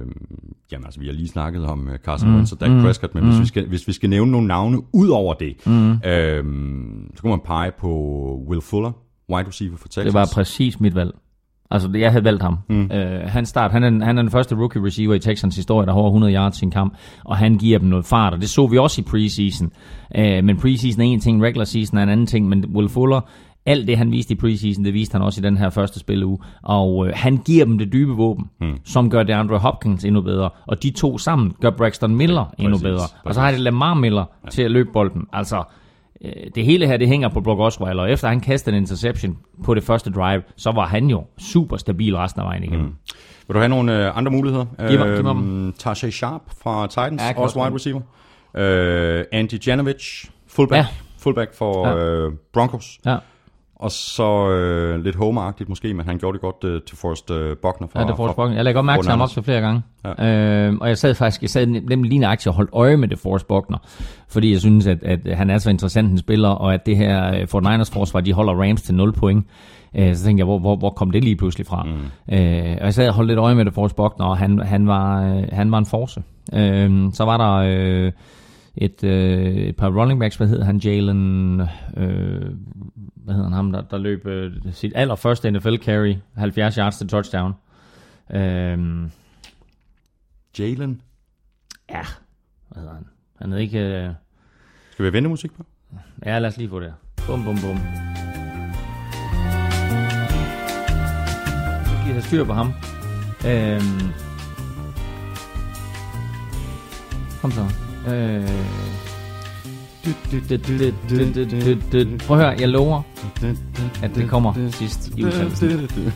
jamen 0.72 0.86
altså, 0.86 1.00
vi 1.00 1.06
har 1.06 1.14
lige 1.14 1.28
snakket 1.28 1.66
om 1.66 1.90
øh, 1.90 2.00
Carson 2.00 2.30
mm. 2.30 2.36
Wentz 2.36 2.52
og 2.52 2.60
Dak 2.60 2.70
mm. 2.70 2.82
Prescott, 2.82 3.16
men 3.16 3.24
mm. 3.24 3.30
hvis, 3.30 3.40
vi 3.40 3.46
skal, 3.46 3.68
hvis 3.68 3.88
vi 3.88 3.94
skal 3.94 4.10
nævne 4.10 4.32
nogle 4.32 4.48
navne 4.48 4.78
ud 4.94 5.08
over 5.08 5.34
det, 5.34 5.68
mm. 5.68 5.92
øh, 5.92 6.44
så 7.16 7.22
kan 7.22 7.30
man 7.30 7.40
pege 7.46 7.72
på 7.80 7.90
Will 8.48 8.62
Fuller, 8.62 8.92
wide 9.30 9.48
receiver 9.48 9.78
for 9.78 9.88
Texas. 9.88 10.04
Det 10.04 10.14
var 10.14 10.30
præcis 10.34 10.80
mit 10.80 10.96
valg. 10.96 11.16
Altså, 11.72 11.90
jeg 11.94 12.12
havde 12.12 12.24
valgt 12.24 12.42
ham. 12.42 12.58
Mm. 12.70 12.84
Uh, 12.84 13.00
han, 13.26 13.46
start, 13.46 13.72
han, 13.72 13.84
er, 13.84 14.06
han 14.06 14.18
er 14.18 14.22
den 14.22 14.32
første 14.32 14.56
rookie 14.56 14.86
receiver 14.86 15.14
i 15.14 15.20
Texans 15.20 15.56
historie, 15.56 15.86
der 15.86 15.94
har 15.94 16.00
over 16.00 16.10
100 16.10 16.34
yards 16.34 16.62
i 16.62 16.66
en 16.66 16.72
kamp, 16.72 16.94
og 17.24 17.38
han 17.38 17.58
giver 17.58 17.80
dem 17.80 17.88
noget 17.90 18.06
fart, 18.06 18.34
og 18.34 18.42
det 18.42 18.50
så 18.50 18.68
vi 18.68 18.78
også 18.78 19.02
i 19.02 19.04
preseason. 19.04 19.72
Uh, 20.18 20.44
men 20.44 20.58
preseason 20.58 21.02
er 21.02 21.06
en 21.06 21.20
ting, 21.20 21.44
regular 21.44 21.66
season 21.66 21.98
er 21.98 22.04
en 22.04 22.10
anden 22.10 22.28
ting, 22.28 22.50
men 22.50 22.66
Will 22.66 22.90
Fuller, 22.90 23.22
alt 23.66 23.88
det 23.88 23.98
han 23.98 24.12
viste 24.12 24.34
i 24.34 24.38
preseason, 24.38 24.86
det 24.86 24.94
viste 24.94 25.14
han 25.14 25.22
også 25.22 25.42
i 25.42 25.44
den 25.44 25.58
her 25.58 25.70
første 25.70 26.00
spilleuge, 26.00 26.40
og 26.64 26.96
uh, 26.96 27.08
han 27.14 27.38
giver 27.38 27.66
dem 27.66 27.78
det 27.78 27.94
dybe 27.94 28.12
våben, 28.12 28.50
mm. 28.62 28.78
som 28.84 29.10
gør 29.10 29.24
DeAndre 29.24 29.58
Hopkins 29.58 30.06
endnu 30.06 30.22
bedre, 30.22 30.50
og 30.68 30.84
de 30.84 30.90
to 30.90 31.18
sammen 31.18 31.54
gør 31.62 31.70
Braxton 31.70 32.16
Miller 32.16 32.54
endnu 32.58 32.74
Præcis, 32.74 32.84
bedre. 32.84 32.98
præcis. 32.98 33.16
Og 33.26 33.34
så 33.34 33.42
har 33.42 33.52
de 33.52 33.58
Lamar 33.58 33.94
Miller 33.94 34.26
ja. 34.46 34.50
til 34.50 34.62
at 34.62 34.72
løbe 34.72 34.90
bolden. 34.94 35.28
Altså, 35.34 35.58
øh, 35.58 35.64
det 36.56 36.66
hele 36.66 36.88
her, 36.88 36.98
det 36.98 37.08
hænger 37.08 37.30
på 37.30 37.42
Brock 37.42 37.60
Osweiler, 37.60 38.04
og 38.04 38.12
efter 38.12 38.28
han 38.28 38.40
kastede 38.40 38.76
en 38.78 38.84
interception 38.84 39.38
på 39.64 39.74
det 39.74 39.84
første 39.84 40.12
drive, 40.12 40.42
så 40.56 40.72
var 40.72 40.86
han 40.86 41.08
jo 41.10 41.24
super 41.38 41.78
stabil 41.78 42.16
resten 42.18 42.42
af 42.42 42.46
vejen 42.48 42.64
igennem. 42.64 42.86
Mm. 42.86 42.94
Vil 43.48 43.54
du 43.54 43.60
have 43.60 43.70
nogle 43.70 44.06
øh, 44.08 44.18
andre 44.18 44.32
muligheder? 44.32 44.66
Giv 44.90 45.00
mig- 45.00 45.16
giv 45.16 45.24
mig 45.24 45.36
dem. 45.36 45.74
Tajay 45.80 46.12
Sharp 46.12 46.42
fra 46.64 46.88
Titans, 46.88 47.22
Ja, 47.22 47.34
også 47.42 47.60
wide 47.62 47.76
receiver. 47.76 48.02
Øh, 48.58 49.24
Andy 49.32 49.68
Janovich, 49.68 50.26
fullback, 50.48 50.78
Ja. 50.78 50.88
fullback 51.20 51.54
for 51.54 51.88
Ja. 51.88 51.96
øh, 52.06 52.32
Broncos. 52.54 53.00
Ja, 53.06 53.18
Og 53.76 53.92
så 53.92 54.50
øh, 54.50 55.04
lidt 55.04 55.16
homeagtigt 55.16 55.70
måske, 55.70 55.94
men 55.94 56.06
han 56.06 56.18
gjorde 56.18 56.34
det 56.34 56.42
godt 56.42 56.64
øh, 56.64 56.82
til 56.88 56.98
Forrest 56.98 57.32
øh, 57.32 57.58
Buckner 57.62 57.88
fra 57.88 58.02
ja, 58.02 58.08
det 58.08 58.16
får 58.18 58.34
fra- 58.34 58.50
Jeg 58.52 58.64
lagde 58.64 58.74
godt 58.74 58.86
mærke 58.86 59.04
til 59.04 59.10
ham 59.10 59.18
Buckner. 59.20 59.24
også 59.24 59.42
flere 59.42 59.62
gange. 59.62 59.82
Ja. 60.20 60.68
Øh, 60.68 60.78
og 60.82 60.88
jeg 60.88 60.98
sad 60.98 61.16
faktisk, 61.16 61.42
jeg 61.42 61.50
sad 61.50 61.66
nemlig 61.68 62.10
lige 62.10 62.20
nøjagtigt 62.20 62.48
og 62.48 62.54
holdt 62.54 62.70
øje 62.74 62.98
med 62.98 63.08
det 63.08 63.20
Forrest 63.20 63.48
Buckner, 63.48 63.78
fordi 64.30 64.52
jeg 64.52 64.60
synes, 64.60 64.88
at, 64.88 65.04
at 65.04 65.38
han 65.38 65.50
er 65.50 65.58
så 65.58 65.70
interessant 65.70 66.12
en 66.12 66.18
spiller, 66.18 66.50
og 66.50 66.74
at 66.74 66.86
det 66.86 66.98
her 66.98 67.36
øh, 67.42 67.48
Fort 67.48 67.64
Niners 67.64 67.92
forsvar, 67.92 68.22
de 68.22 68.34
holder 68.34 68.54
Rams 68.54 68.82
til 68.82 68.96
0 68.96 69.14
point. 69.14 69.46
Øh, 69.96 70.16
så 70.16 70.24
tænkte 70.26 70.40
jeg, 70.40 70.46
hvor, 70.46 70.60
hvor, 70.60 70.76
hvor 70.76 70.90
kom 70.90 71.12
det 71.12 71.24
lige 71.24 71.36
pludselig 71.36 71.68
fra? 71.68 71.84
Mm. 71.84 72.36
Øh, 72.36 72.78
og 72.80 72.86
jeg 72.86 72.94
sad 72.94 73.08
og 73.08 73.14
holdt 73.14 73.28
lidt 73.28 73.40
øje 73.40 73.56
med 73.56 73.66
det 73.66 73.74
Forrest 73.74 73.96
Buckner, 73.96 74.26
og 74.26 74.38
han, 74.38 74.60
han, 74.60 74.88
var, 74.88 75.24
øh, 75.36 75.44
han 75.52 75.72
var 75.72 75.78
en 75.78 75.86
force. 75.86 76.24
Øh, 76.54 77.14
så 77.14 77.26
var 77.26 77.38
der 77.38 77.54
øh, 77.54 78.12
et, 78.78 79.04
øh, 79.04 79.56
et 79.56 79.76
par 79.76 79.90
running 79.90 80.20
backs, 80.20 80.36
hvad 80.36 80.48
hed 80.48 80.62
han, 80.62 80.78
Jalen, 80.78 81.62
øh, 81.98 82.42
hvad 83.16 83.34
hedder 83.34 83.44
han 83.44 83.54
ham, 83.54 83.72
der, 83.72 83.82
der 83.82 83.98
løb 83.98 84.26
øh, 84.26 84.52
sit 84.72 84.92
allerførste 84.96 85.52
NFL 85.52 85.76
carry, 85.76 86.16
70 86.38 86.76
yards 86.76 86.98
til 86.98 87.08
touchdown. 87.08 87.54
Øh, 88.32 89.10
Jalen. 90.60 91.02
ja, 91.90 92.02
hvad 92.70 92.82
hedder 92.82 92.94
han? 92.94 93.06
Han 93.42 93.54
er 93.54 93.58
ikke... 93.58 93.80
Øh, 93.80 94.10
Skal 94.92 95.04
vi 95.04 95.08
have 95.08 95.14
ventemusik 95.14 95.52
på? 95.58 95.66
ja, 96.26 96.40
lad 96.40 96.50
os 96.50 96.58
lige 96.58 96.70
få 96.70 96.80
det. 96.80 96.94
Bum, 97.28 97.44
bum, 97.44 97.56
bum. 97.62 97.78
Skal 101.86 102.14
have 102.14 102.22
styr 102.22 102.44
på 102.44 102.54
ham. 102.54 102.68
Øh, 103.48 103.82
kom 107.42 107.52
så. 107.52 107.85
Øh, 108.08 108.50
Prøv 112.28 112.38
at 112.40 112.44
høre, 112.46 112.56
jeg 112.60 112.70
lover, 112.70 113.02
at 114.04 114.16
det 114.16 114.30
kommer 114.30 114.54
sidst 114.72 115.12
i 115.18 115.26
udsendelsen. 115.26 116.14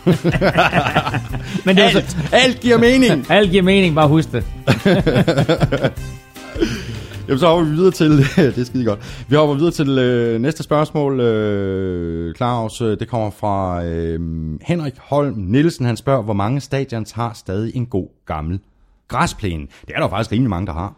Men 1.66 1.76
det 1.76 1.86
er 1.86 1.90
så, 1.90 2.18
Alt 2.32 2.60
giver 2.60 2.78
mening! 2.78 3.26
alt 3.32 3.52
giver 3.52 3.64
mening, 3.64 3.96
bare 3.96 4.08
husk 4.08 4.32
det. 4.32 4.46
Jamen, 7.28 7.40
så 7.40 7.48
hopper 7.48 7.66
vi 7.66 7.72
videre 7.76 7.92
til, 7.92 8.18
det 8.56 8.58
er 8.58 8.64
skide 8.64 8.86
godt. 8.86 9.26
Vi 9.30 9.36
hopper 9.36 9.56
videre 9.56 9.72
til 9.72 9.90
øh, 10.00 10.42
næste 10.42 10.64
spørgsmål, 10.64 11.20
øh, 11.20 12.36
Claus. 12.36 12.82
øh, 12.82 13.00
Det 13.00 13.08
kommer 13.08 13.30
fra 13.30 13.84
øh, 13.86 14.20
Henrik 14.62 14.94
Holm 14.98 15.34
Nielsen. 15.38 15.86
Han 15.86 15.98
spørger, 15.98 16.22
hvor 16.24 16.34
mange 16.34 16.62
stadions 16.62 17.12
har 17.12 17.34
stadig 17.34 17.76
en 17.76 17.86
god 17.86 18.08
gammel 18.26 18.60
græsplæne? 19.08 19.62
Det 19.82 19.90
er 19.90 19.94
der 19.98 20.02
jo 20.06 20.10
faktisk 20.10 20.32
rimelig 20.32 20.50
mange, 20.50 20.68
der 20.68 20.74
har. 20.74 20.94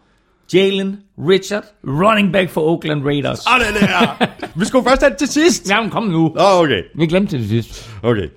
Jalen 0.54 0.98
Richard, 1.18 1.62
running 1.84 2.32
back 2.32 2.50
for 2.50 2.60
Oakland 2.60 3.04
Raiders. 3.04 3.46
Og 3.46 3.52
det 3.60 3.80
der! 3.80 4.26
vi 4.58 4.64
skulle 4.64 4.88
først 4.88 5.02
have 5.02 5.10
det 5.10 5.18
til 5.18 5.28
sidst! 5.28 5.70
Jamen, 5.70 5.90
kom 5.90 6.02
nu. 6.02 6.24
Oh, 6.38 6.60
okay. 6.60 6.82
Vi 6.96 7.06
glemte 7.06 7.38
det 7.38 7.48
sidst. 7.48 7.90
Okay. 8.02 8.28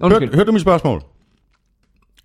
Undskyld. 0.00 0.28
Hør, 0.28 0.36
hørte 0.36 0.46
du 0.46 0.52
mit 0.52 0.62
spørgsmål? 0.62 1.02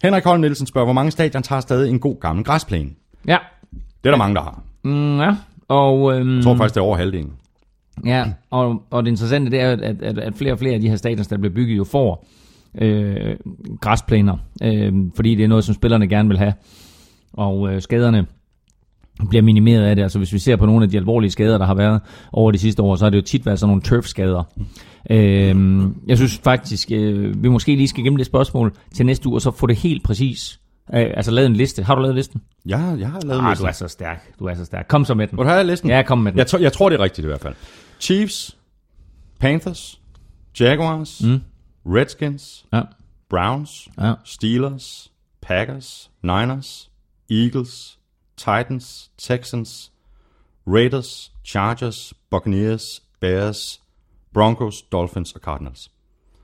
Henrik 0.04 0.24
Holm 0.24 0.42
Nielsen 0.42 0.68
spørger, 0.68 0.86
hvor 0.86 0.94
mange 0.94 1.12
stadions 1.12 1.48
har 1.48 1.60
stadig 1.62 1.90
en 1.90 2.00
god 2.00 2.20
gammel 2.22 2.46
græsplæne? 2.46 2.90
Ja. 3.28 3.38
Det 3.74 4.06
er 4.06 4.10
der 4.12 4.18
mange, 4.18 4.36
der 4.36 4.42
har. 4.42 4.64
Mm, 4.84 5.20
ja. 5.20 5.36
Og, 5.68 6.14
øhm, 6.20 6.36
Jeg 6.36 6.44
tror 6.44 6.56
faktisk, 6.56 6.76
det 6.76 6.82
er 6.82 6.86
over 6.86 6.98
halvdelen. 6.98 7.32
ja, 8.06 8.26
og, 8.52 8.84
og 8.92 9.04
det 9.04 9.10
interessante 9.12 9.52
det 9.52 9.60
er, 9.62 9.72
at, 9.72 9.82
at, 9.82 10.18
at 10.20 10.34
flere 10.36 10.52
og 10.54 10.60
flere 10.60 10.74
af 10.74 10.82
de 10.82 10.90
her 10.90 10.96
stadions, 10.96 11.28
der 11.28 11.38
bliver 11.38 11.54
bygget, 11.54 11.78
jo 11.78 11.84
får 11.84 12.26
øh, 12.82 13.36
græsplæner, 13.82 14.38
øh, 14.64 14.94
fordi 15.16 15.36
det 15.36 15.44
er 15.44 15.48
noget, 15.48 15.64
som 15.64 15.76
spillerne 15.76 16.08
gerne 16.08 16.30
vil 16.30 16.38
have. 16.38 16.54
Og 17.34 17.74
øh, 17.74 17.82
skaderne 17.82 18.26
bliver 19.30 19.42
minimeret 19.42 19.84
af 19.84 19.96
det. 19.96 20.04
Altså 20.04 20.18
hvis 20.18 20.34
vi 20.34 20.40
ser 20.40 20.56
på 20.56 20.66
nogle 20.66 20.84
af 20.84 20.90
de 20.90 20.98
alvorlige 20.98 21.32
skader, 21.32 21.58
der 21.58 21.66
har 21.66 21.74
været 21.74 22.02
over 22.32 22.52
de 22.52 22.58
sidste 22.58 22.82
år, 22.82 22.96
så 22.96 23.06
har 23.06 23.10
det 23.10 23.18
jo 23.18 23.22
tit 23.22 23.46
været 23.46 23.60
sådan 23.60 23.70
nogle 23.70 23.82
turf-skader. 23.82 24.44
Øh, 25.10 25.84
jeg 26.08 26.18
synes 26.18 26.38
faktisk, 26.44 26.92
øh, 26.92 27.44
vi 27.44 27.50
måske 27.50 27.76
lige 27.76 27.88
skal 27.88 28.04
gemme 28.04 28.18
det 28.18 28.26
spørgsmål 28.26 28.74
til 28.96 29.06
næste 29.06 29.28
uge, 29.30 29.38
og 29.38 29.42
så 29.42 29.52
få 29.52 29.68
det 29.68 29.76
helt 29.76 30.04
præcis. 30.04 30.60
Øh, 30.94 31.06
altså 31.14 31.32
lavet 31.32 31.48
en 31.48 31.56
liste. 31.56 31.84
Har 31.84 31.96
du 31.96 32.02
lavet 32.02 32.16
listen? 32.16 32.42
Jeg, 32.66 32.96
jeg 33.00 33.10
har 33.12 33.20
lavet 33.26 33.42
Ah, 33.42 33.50
listen. 33.50 33.64
du 33.66 33.68
er 33.70 33.72
så 33.74 33.88
stærk. 33.88 34.32
Du 34.40 34.46
er 34.46 34.54
så 34.54 34.66
stærk. 34.66 34.86
Kom 34.90 35.06
så 35.06 35.14
med 35.14 35.28
den. 35.28 35.36
Hvor 35.36 35.44
har 35.46 35.56
jeg 35.56 35.66
listen? 35.66 35.90
Ja, 35.90 36.02
kom 36.04 36.18
med 36.18 36.32
den. 36.32 36.38
Jeg, 36.38 36.48
tror- 36.48 36.60
jeg 36.60 36.74
tror, 36.74 36.90
det 36.90 37.00
er 37.00 37.04
rigtigt 37.04 37.26
i 37.26 37.28
hvert 37.28 37.42
fald. 37.42 37.54
Chiefs, 38.00 38.58
Panthers, 39.40 40.02
Jaguars, 40.60 41.22
mm. 41.24 41.42
Redskins, 41.86 42.66
Ja. 42.74 42.82
Browns, 43.30 43.88
Ja. 44.02 44.14
Steelers, 44.26 45.12
Packers, 45.42 46.12
Niners, 46.24 46.89
Eagles, 47.30 48.00
Titans, 48.38 49.12
Texans, 49.18 49.92
Raiders, 50.68 51.32
Chargers, 51.46 52.14
Buccaneers, 52.30 53.04
Bears, 53.20 53.82
Broncos, 54.34 54.82
Dolphins 54.82 55.34
og 55.34 55.42
Cardinals. 55.42 55.92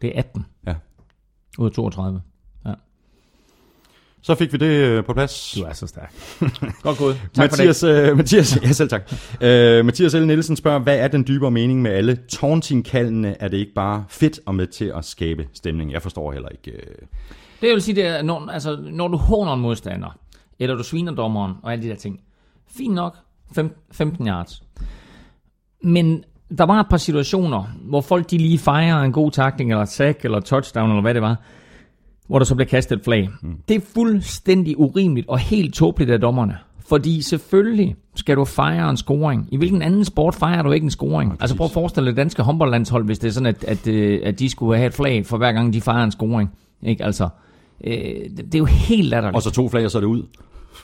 Det 0.01 0.15
er 0.15 0.19
18 0.19 0.45
Ja. 0.67 0.75
ud 1.57 1.65
af 1.65 1.71
32. 1.71 2.21
Ja. 2.65 2.73
Så 4.21 4.35
fik 4.35 4.53
vi 4.53 4.57
det 4.57 4.65
øh, 4.65 5.05
på 5.05 5.13
plads. 5.13 5.51
Du 5.57 5.63
er 5.63 5.73
så 5.73 5.87
stærk. 5.87 6.13
Godt 6.83 6.97
gået. 6.97 7.21
Tak 7.33 7.51
Mathias, 7.51 7.83
øh, 7.83 8.17
Mathias, 8.17 8.57
ja, 8.63 8.71
selv 8.71 8.89
tak. 8.89 9.11
Øh, 9.41 9.85
Mathias 9.85 10.13
L. 10.13 10.27
Nielsen 10.27 10.55
spørger, 10.55 10.79
hvad 10.79 10.97
er 10.99 11.07
den 11.07 11.27
dybere 11.27 11.51
mening 11.51 11.81
med 11.81 11.91
alle 11.91 12.19
taunting-kaldene? 12.29 13.41
Er 13.41 13.47
det 13.47 13.57
ikke 13.57 13.73
bare 13.73 14.05
fedt 14.09 14.39
og 14.45 14.55
med 14.55 14.67
til 14.67 14.85
at 14.95 15.05
skabe 15.05 15.47
stemning? 15.53 15.91
Jeg 15.91 16.01
forstår 16.01 16.31
heller 16.31 16.49
ikke. 16.49 16.71
Øh... 16.71 16.95
Det 17.61 17.69
vil 17.73 17.81
sige, 17.81 17.95
det 17.95 18.05
er, 18.05 18.21
når, 18.21 18.49
altså, 18.49 18.75
når 18.91 19.07
du 19.07 19.17
håner 19.17 19.53
en 19.53 19.61
modstander, 19.61 20.17
eller 20.59 20.75
du 20.75 20.83
sviner 20.83 21.11
dommeren, 21.11 21.53
og 21.63 21.71
alle 21.71 21.83
de 21.83 21.89
der 21.89 21.95
ting. 21.95 22.19
Fint 22.67 22.93
nok, 22.93 23.17
fem, 23.55 23.77
15 23.91 24.27
yards. 24.27 24.63
Men 25.83 26.23
der 26.57 26.63
var 26.63 26.79
et 26.79 26.89
par 26.89 26.97
situationer, 26.97 27.63
hvor 27.81 28.01
folk 28.01 28.31
de 28.31 28.37
lige 28.37 28.57
fejrer 28.57 29.01
en 29.01 29.11
god 29.11 29.31
takling, 29.31 29.71
eller 29.71 29.85
sack, 29.85 30.25
eller 30.25 30.39
touchdown, 30.39 30.89
eller 30.89 31.01
hvad 31.01 31.13
det 31.13 31.21
var, 31.21 31.41
hvor 32.27 32.39
der 32.39 32.45
så 32.45 32.55
blev 32.55 32.67
kastet 32.67 32.97
et 32.97 33.03
flag. 33.03 33.29
Mm. 33.41 33.57
Det 33.67 33.75
er 33.75 33.81
fuldstændig 33.93 34.79
urimeligt 34.79 35.27
og 35.27 35.39
helt 35.39 35.73
tåbeligt 35.73 36.11
af 36.11 36.21
dommerne. 36.21 36.57
Fordi 36.89 37.21
selvfølgelig 37.21 37.95
skal 38.15 38.35
du 38.35 38.45
fejre 38.45 38.89
en 38.89 38.97
scoring. 38.97 39.47
I 39.51 39.57
hvilken 39.57 39.81
anden 39.81 40.05
sport 40.05 40.35
fejrer 40.35 40.61
du 40.61 40.71
ikke 40.71 40.83
en 40.83 40.91
scoring? 40.91 41.31
Ja, 41.31 41.37
altså 41.39 41.55
prøv 41.55 41.65
at 41.65 41.71
forestille 41.71 42.05
dig 42.05 42.11
det 42.11 42.17
danske 42.17 42.43
håndboldlandshold, 42.43 43.05
hvis 43.05 43.19
det 43.19 43.27
er 43.27 43.31
sådan, 43.31 43.47
at, 43.47 43.63
at, 43.63 43.87
øh, 43.87 44.21
at 44.23 44.39
de 44.39 44.49
skulle 44.49 44.77
have 44.77 44.87
et 44.87 44.93
flag 44.93 45.25
for 45.25 45.37
hver 45.37 45.51
gang 45.51 45.73
de 45.73 45.81
fejrer 45.81 46.03
en 46.03 46.11
scoring. 46.11 46.51
Ikke? 46.83 47.03
Altså, 47.03 47.29
øh, 47.83 47.93
det 48.37 48.55
er 48.55 48.59
jo 48.59 48.65
helt 48.65 49.09
latterligt. 49.09 49.35
Og 49.35 49.41
så 49.41 49.51
to 49.51 49.69
flag, 49.69 49.85
og 49.85 49.91
så 49.91 49.97
er 49.97 49.99
det 49.99 50.07
ud. 50.07 50.23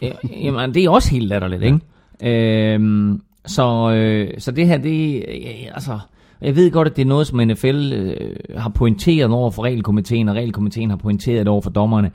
Ja, 0.01 0.12
Jamen, 0.43 0.73
det 0.73 0.84
er 0.84 0.89
også 0.89 1.12
helt 1.12 1.27
latterligt, 1.27 1.63
ikke? 1.63 1.80
Øhm, 2.73 3.21
så, 3.45 3.91
øh, 3.91 4.34
så 4.38 4.51
det 4.51 4.67
her, 4.67 4.77
det 4.77 5.25
øh, 5.27 5.67
altså... 5.73 5.99
Jeg 6.41 6.56
ved 6.56 6.71
godt, 6.71 6.88
at 6.88 6.95
det 6.95 7.01
er 7.01 7.06
noget, 7.06 7.27
som 7.27 7.39
NFL 7.39 7.93
øh, 7.93 8.36
har 8.58 8.69
pointeret 8.69 9.32
over 9.32 9.51
for 9.51 9.63
regelkomiteen, 9.63 10.30
og 10.30 10.36
regelkomiteen 10.36 10.89
har 10.89 10.97
pointeret 10.97 11.47
over 11.47 11.62
for 11.62 11.69
dommerne. 11.69 12.12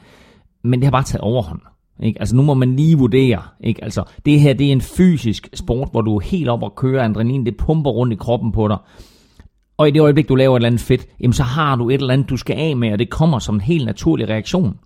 Men 0.63 0.81
det 0.81 0.85
har 0.85 0.91
bare 0.91 1.03
taget 1.03 1.21
overhånd. 1.21 1.61
Ikke? 2.03 2.21
Altså 2.21 2.37
nu 2.37 2.43
må 2.43 2.55
man 2.55 2.77
lige 2.77 2.99
vurdere. 2.99 3.43
Ikke? 3.61 3.85
Altså, 3.85 4.05
det 4.27 4.41
her 4.41 4.53
det 4.53 4.67
er 4.67 4.73
en 4.73 4.81
fysisk 4.81 5.49
sport, 5.55 5.89
hvor 5.91 6.01
du 6.01 6.17
er 6.17 6.21
helt 6.21 6.49
op 6.49 6.63
og 6.63 6.75
kører 6.75 7.05
adrenalin, 7.05 7.47
det 7.47 7.57
pumper 7.57 7.91
rundt 7.91 8.13
i 8.13 8.17
kroppen 8.17 8.53
på 8.53 8.69
dig. 8.69 8.77
Og 9.77 9.89
i 9.89 9.91
det 9.91 10.01
øjeblik, 10.01 10.29
du 10.29 10.35
laver 10.35 10.57
et 10.57 10.59
eller 10.59 10.67
andet 10.67 10.81
fedt, 10.81 11.07
jamen 11.21 11.33
så 11.33 11.43
har 11.43 11.77
du 11.77 11.91
et 11.91 11.95
eller 11.95 12.13
andet, 12.13 12.29
du 12.31 12.37
skal 12.37 12.57
af 12.59 12.77
med, 12.77 12.93
og 12.93 12.99
det 12.99 13.11
kommer 13.11 13.39
som 13.39 13.55
en 13.55 13.61
helt 13.61 13.87
naturlig 13.87 14.29
reaktion. 14.29 14.79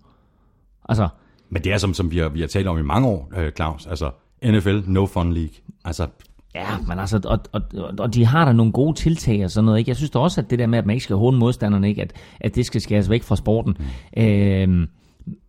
Altså, 0.89 1.07
Men 1.49 1.63
det 1.63 1.73
er 1.73 1.77
som, 1.77 1.93
som 1.93 2.11
vi, 2.11 2.17
har, 2.17 2.29
vi 2.29 2.39
har 2.39 2.47
talt 2.47 2.67
om 2.67 2.77
i 2.77 2.81
mange 2.81 3.07
år, 3.07 3.31
øh, 3.37 3.51
Claus. 3.51 3.85
Altså, 3.85 4.11
NFL, 4.45 4.79
no 4.87 5.05
fun 5.05 5.33
league. 5.33 5.53
Altså, 5.85 6.07
Ja, 6.55 6.77
men 6.87 6.99
altså, 6.99 7.21
og, 7.25 7.39
og, 7.51 7.61
og 7.99 8.13
de 8.13 8.25
har 8.25 8.45
da 8.45 8.53
nogle 8.53 8.71
gode 8.71 8.97
tiltag 8.97 9.43
og 9.43 9.51
sådan 9.51 9.65
noget, 9.65 9.79
ikke? 9.79 9.89
Jeg 9.89 9.95
synes 9.95 10.09
da 10.09 10.19
også, 10.19 10.41
at 10.41 10.49
det 10.49 10.59
der 10.59 10.67
med, 10.67 10.77
at 10.79 10.85
man 10.85 10.93
ikke 10.93 11.03
skal 11.03 11.15
håne 11.15 11.37
modstanderne, 11.37 11.89
ikke? 11.89 12.01
At, 12.01 12.13
at 12.39 12.55
det 12.55 12.65
skal 12.65 12.81
skæres 12.81 13.09
væk 13.09 13.23
fra 13.23 13.35
sporten. 13.35 13.77
Mm. 14.17 14.23
Øhm, 14.23 14.87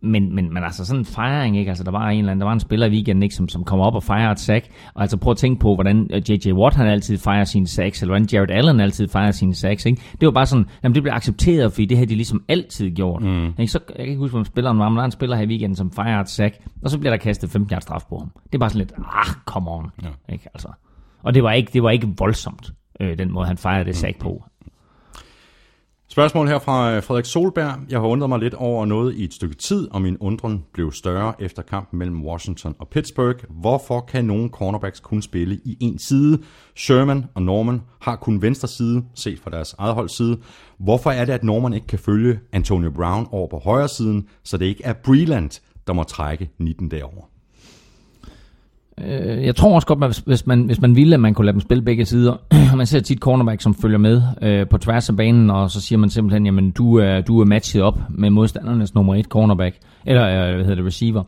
men, 0.01 0.35
men, 0.35 0.53
men 0.53 0.63
altså 0.63 0.85
sådan 0.85 0.99
en 0.99 1.05
fejring, 1.05 1.57
ikke? 1.57 1.69
Altså 1.69 1.83
der 1.83 1.91
var 1.91 2.09
en 2.09 2.19
eller 2.19 2.31
anden, 2.31 2.41
der 2.41 2.45
var 2.45 2.53
en 2.53 2.59
spiller 2.59 2.87
i 2.87 2.89
weekenden, 2.89 3.23
ikke? 3.23 3.35
Som, 3.35 3.49
som 3.49 3.63
kom 3.63 3.79
op 3.79 3.95
og 3.95 4.03
fejrede 4.03 4.31
et 4.31 4.39
sack. 4.39 4.67
Og 4.93 5.01
altså 5.01 5.17
prøv 5.17 5.31
at 5.31 5.37
tænke 5.37 5.59
på, 5.59 5.75
hvordan 5.75 6.09
J.J. 6.29 6.51
Watt 6.51 6.75
han 6.75 6.87
altid 6.87 7.17
fejrer 7.17 7.43
sine 7.43 7.67
sacks, 7.67 8.01
eller 8.01 8.11
hvordan 8.11 8.27
Jared 8.33 8.51
Allen 8.51 8.79
altid 8.79 9.07
fejrer 9.07 9.31
sine 9.31 9.55
sacks, 9.55 9.85
ikke? 9.85 10.01
Det 10.19 10.25
var 10.25 10.31
bare 10.31 10.45
sådan, 10.45 10.65
jamen 10.83 10.95
det 10.95 11.03
blev 11.03 11.13
accepteret, 11.13 11.71
fordi 11.73 11.85
det 11.85 11.97
har 11.97 12.05
de 12.05 12.15
ligesom 12.15 12.43
altid 12.47 12.91
gjort. 12.91 13.23
Mm. 13.23 13.45
Ikke? 13.45 13.67
Så, 13.67 13.79
jeg 13.89 13.97
kan 13.97 14.05
ikke 14.05 14.19
huske, 14.19 14.33
hvem 14.35 14.45
spilleren 14.45 14.79
var, 14.79 14.89
men 14.89 14.95
der 14.95 15.01
er 15.01 15.05
en 15.05 15.11
spiller 15.11 15.35
her 15.35 15.43
i 15.43 15.47
weekenden, 15.47 15.75
som 15.75 15.91
fejrer 15.91 16.21
et 16.21 16.29
sack, 16.29 16.55
og 16.83 16.89
så 16.89 16.99
bliver 16.99 17.11
der 17.11 17.17
kastet 17.17 17.49
15 17.49 17.73
yards 17.73 17.83
straf 17.83 18.03
på 18.09 18.17
ham. 18.17 18.31
Det 18.45 18.55
er 18.55 18.59
bare 18.59 18.69
sådan 18.69 18.79
lidt, 18.79 18.93
ah, 18.97 19.33
come 19.45 19.71
on. 19.71 19.91
Ja. 20.03 20.33
Ikke? 20.33 20.47
Altså. 20.53 20.67
Og 21.23 21.33
det 21.33 21.43
var 21.43 21.51
ikke, 21.51 21.69
det 21.73 21.83
var 21.83 21.89
ikke 21.89 22.13
voldsomt, 22.17 22.71
øh, 22.99 23.17
den 23.17 23.31
måde 23.31 23.47
han 23.47 23.57
fejrede 23.57 23.85
det 23.85 23.95
sack 23.95 24.19
på. 24.19 24.43
Spørgsmål 26.13 26.47
her 26.47 26.59
fra 26.59 26.95
øh, 26.95 27.03
Frederik 27.03 27.25
Solberg. 27.25 27.79
Jeg 27.89 27.99
har 27.99 28.07
undret 28.07 28.29
mig 28.29 28.39
lidt 28.39 28.53
over 28.53 28.85
noget 28.85 29.15
i 29.15 29.23
et 29.23 29.33
stykke 29.33 29.55
tid, 29.55 29.87
og 29.91 30.01
min 30.01 30.17
undren 30.17 30.65
blev 30.73 30.91
større 30.91 31.33
efter 31.41 31.61
kampen 31.61 31.99
mellem 31.99 32.25
Washington 32.25 32.75
og 32.79 32.87
Pittsburgh. 32.87 33.43
Hvorfor 33.49 33.99
kan 33.99 34.25
nogle 34.25 34.49
cornerbacks 34.49 34.99
kun 34.99 35.21
spille 35.21 35.55
i 35.65 35.77
en 35.79 35.99
side? 35.99 36.39
Sherman 36.75 37.25
og 37.33 37.41
Norman 37.41 37.81
har 38.01 38.15
kun 38.15 38.41
venstre 38.41 38.67
side, 38.67 39.03
set 39.15 39.39
fra 39.39 39.51
deres 39.51 39.75
eget 39.77 39.93
holds 39.93 40.17
side. 40.17 40.37
Hvorfor 40.79 41.11
er 41.11 41.25
det, 41.25 41.33
at 41.33 41.43
Norman 41.43 41.73
ikke 41.73 41.87
kan 41.87 41.99
følge 41.99 42.39
Antonio 42.51 42.91
Brown 42.91 43.27
over 43.31 43.47
på 43.47 43.57
højre 43.57 43.89
siden, 43.89 44.27
så 44.43 44.57
det 44.57 44.65
ikke 44.65 44.83
er 44.83 44.93
Breland, 44.93 45.61
der 45.87 45.93
må 45.93 46.03
trække 46.03 46.49
19 46.59 46.91
derover? 46.91 47.32
Øh, 49.01 49.45
jeg 49.45 49.55
tror 49.55 49.75
også 49.75 49.87
godt, 49.87 50.03
at 50.03 50.07
hvis, 50.07 50.17
hvis, 50.17 50.47
man, 50.47 50.63
hvis 50.63 50.81
man 50.81 50.95
ville, 50.95 51.13
at 51.13 51.19
man 51.19 51.33
kunne 51.33 51.45
lade 51.45 51.53
dem 51.53 51.61
spille 51.61 51.83
begge 51.83 52.05
sider. 52.05 52.35
man 52.77 52.85
ser 52.85 52.99
tit 52.99 53.19
cornerback, 53.19 53.61
som 53.61 53.75
følger 53.75 53.97
med 53.97 54.21
øh, 54.41 54.67
på 54.67 54.77
tværs 54.77 55.09
af 55.09 55.15
banen, 55.15 55.49
og 55.49 55.71
så 55.71 55.81
siger 55.81 55.99
man 55.99 56.09
simpelthen, 56.09 56.45
jamen 56.45 56.71
du 56.71 56.97
er, 56.97 57.21
du 57.21 57.41
er 57.41 57.45
matchet 57.45 57.81
op 57.81 57.99
med 58.09 58.29
modstandernes 58.29 58.95
nummer 58.95 59.15
et 59.15 59.25
cornerback, 59.25 59.77
eller 60.05 60.27
øh, 60.27 60.55
hvad 60.55 60.65
hedder 60.65 60.75
det, 60.75 60.85
receiver. 60.85 61.23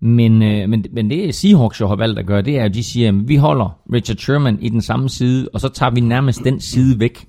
Men, 0.00 0.42
øh, 0.42 0.68
men, 0.68 0.84
men 0.92 1.10
det 1.10 1.34
Seahawks 1.34 1.80
jo 1.80 1.88
har 1.88 1.96
valgt 1.96 2.18
at 2.18 2.26
gøre, 2.26 2.42
det 2.42 2.58
er, 2.58 2.64
at 2.64 2.74
de 2.74 2.84
siger, 2.84 3.08
at 3.08 3.28
vi 3.28 3.36
holder 3.36 3.78
Richard 3.92 4.16
Sherman 4.16 4.58
i 4.60 4.68
den 4.68 4.82
samme 4.82 5.08
side, 5.08 5.48
og 5.52 5.60
så 5.60 5.68
tager 5.68 5.90
vi 5.90 6.00
nærmest 6.00 6.44
den 6.44 6.60
side 6.60 7.00
væk. 7.00 7.26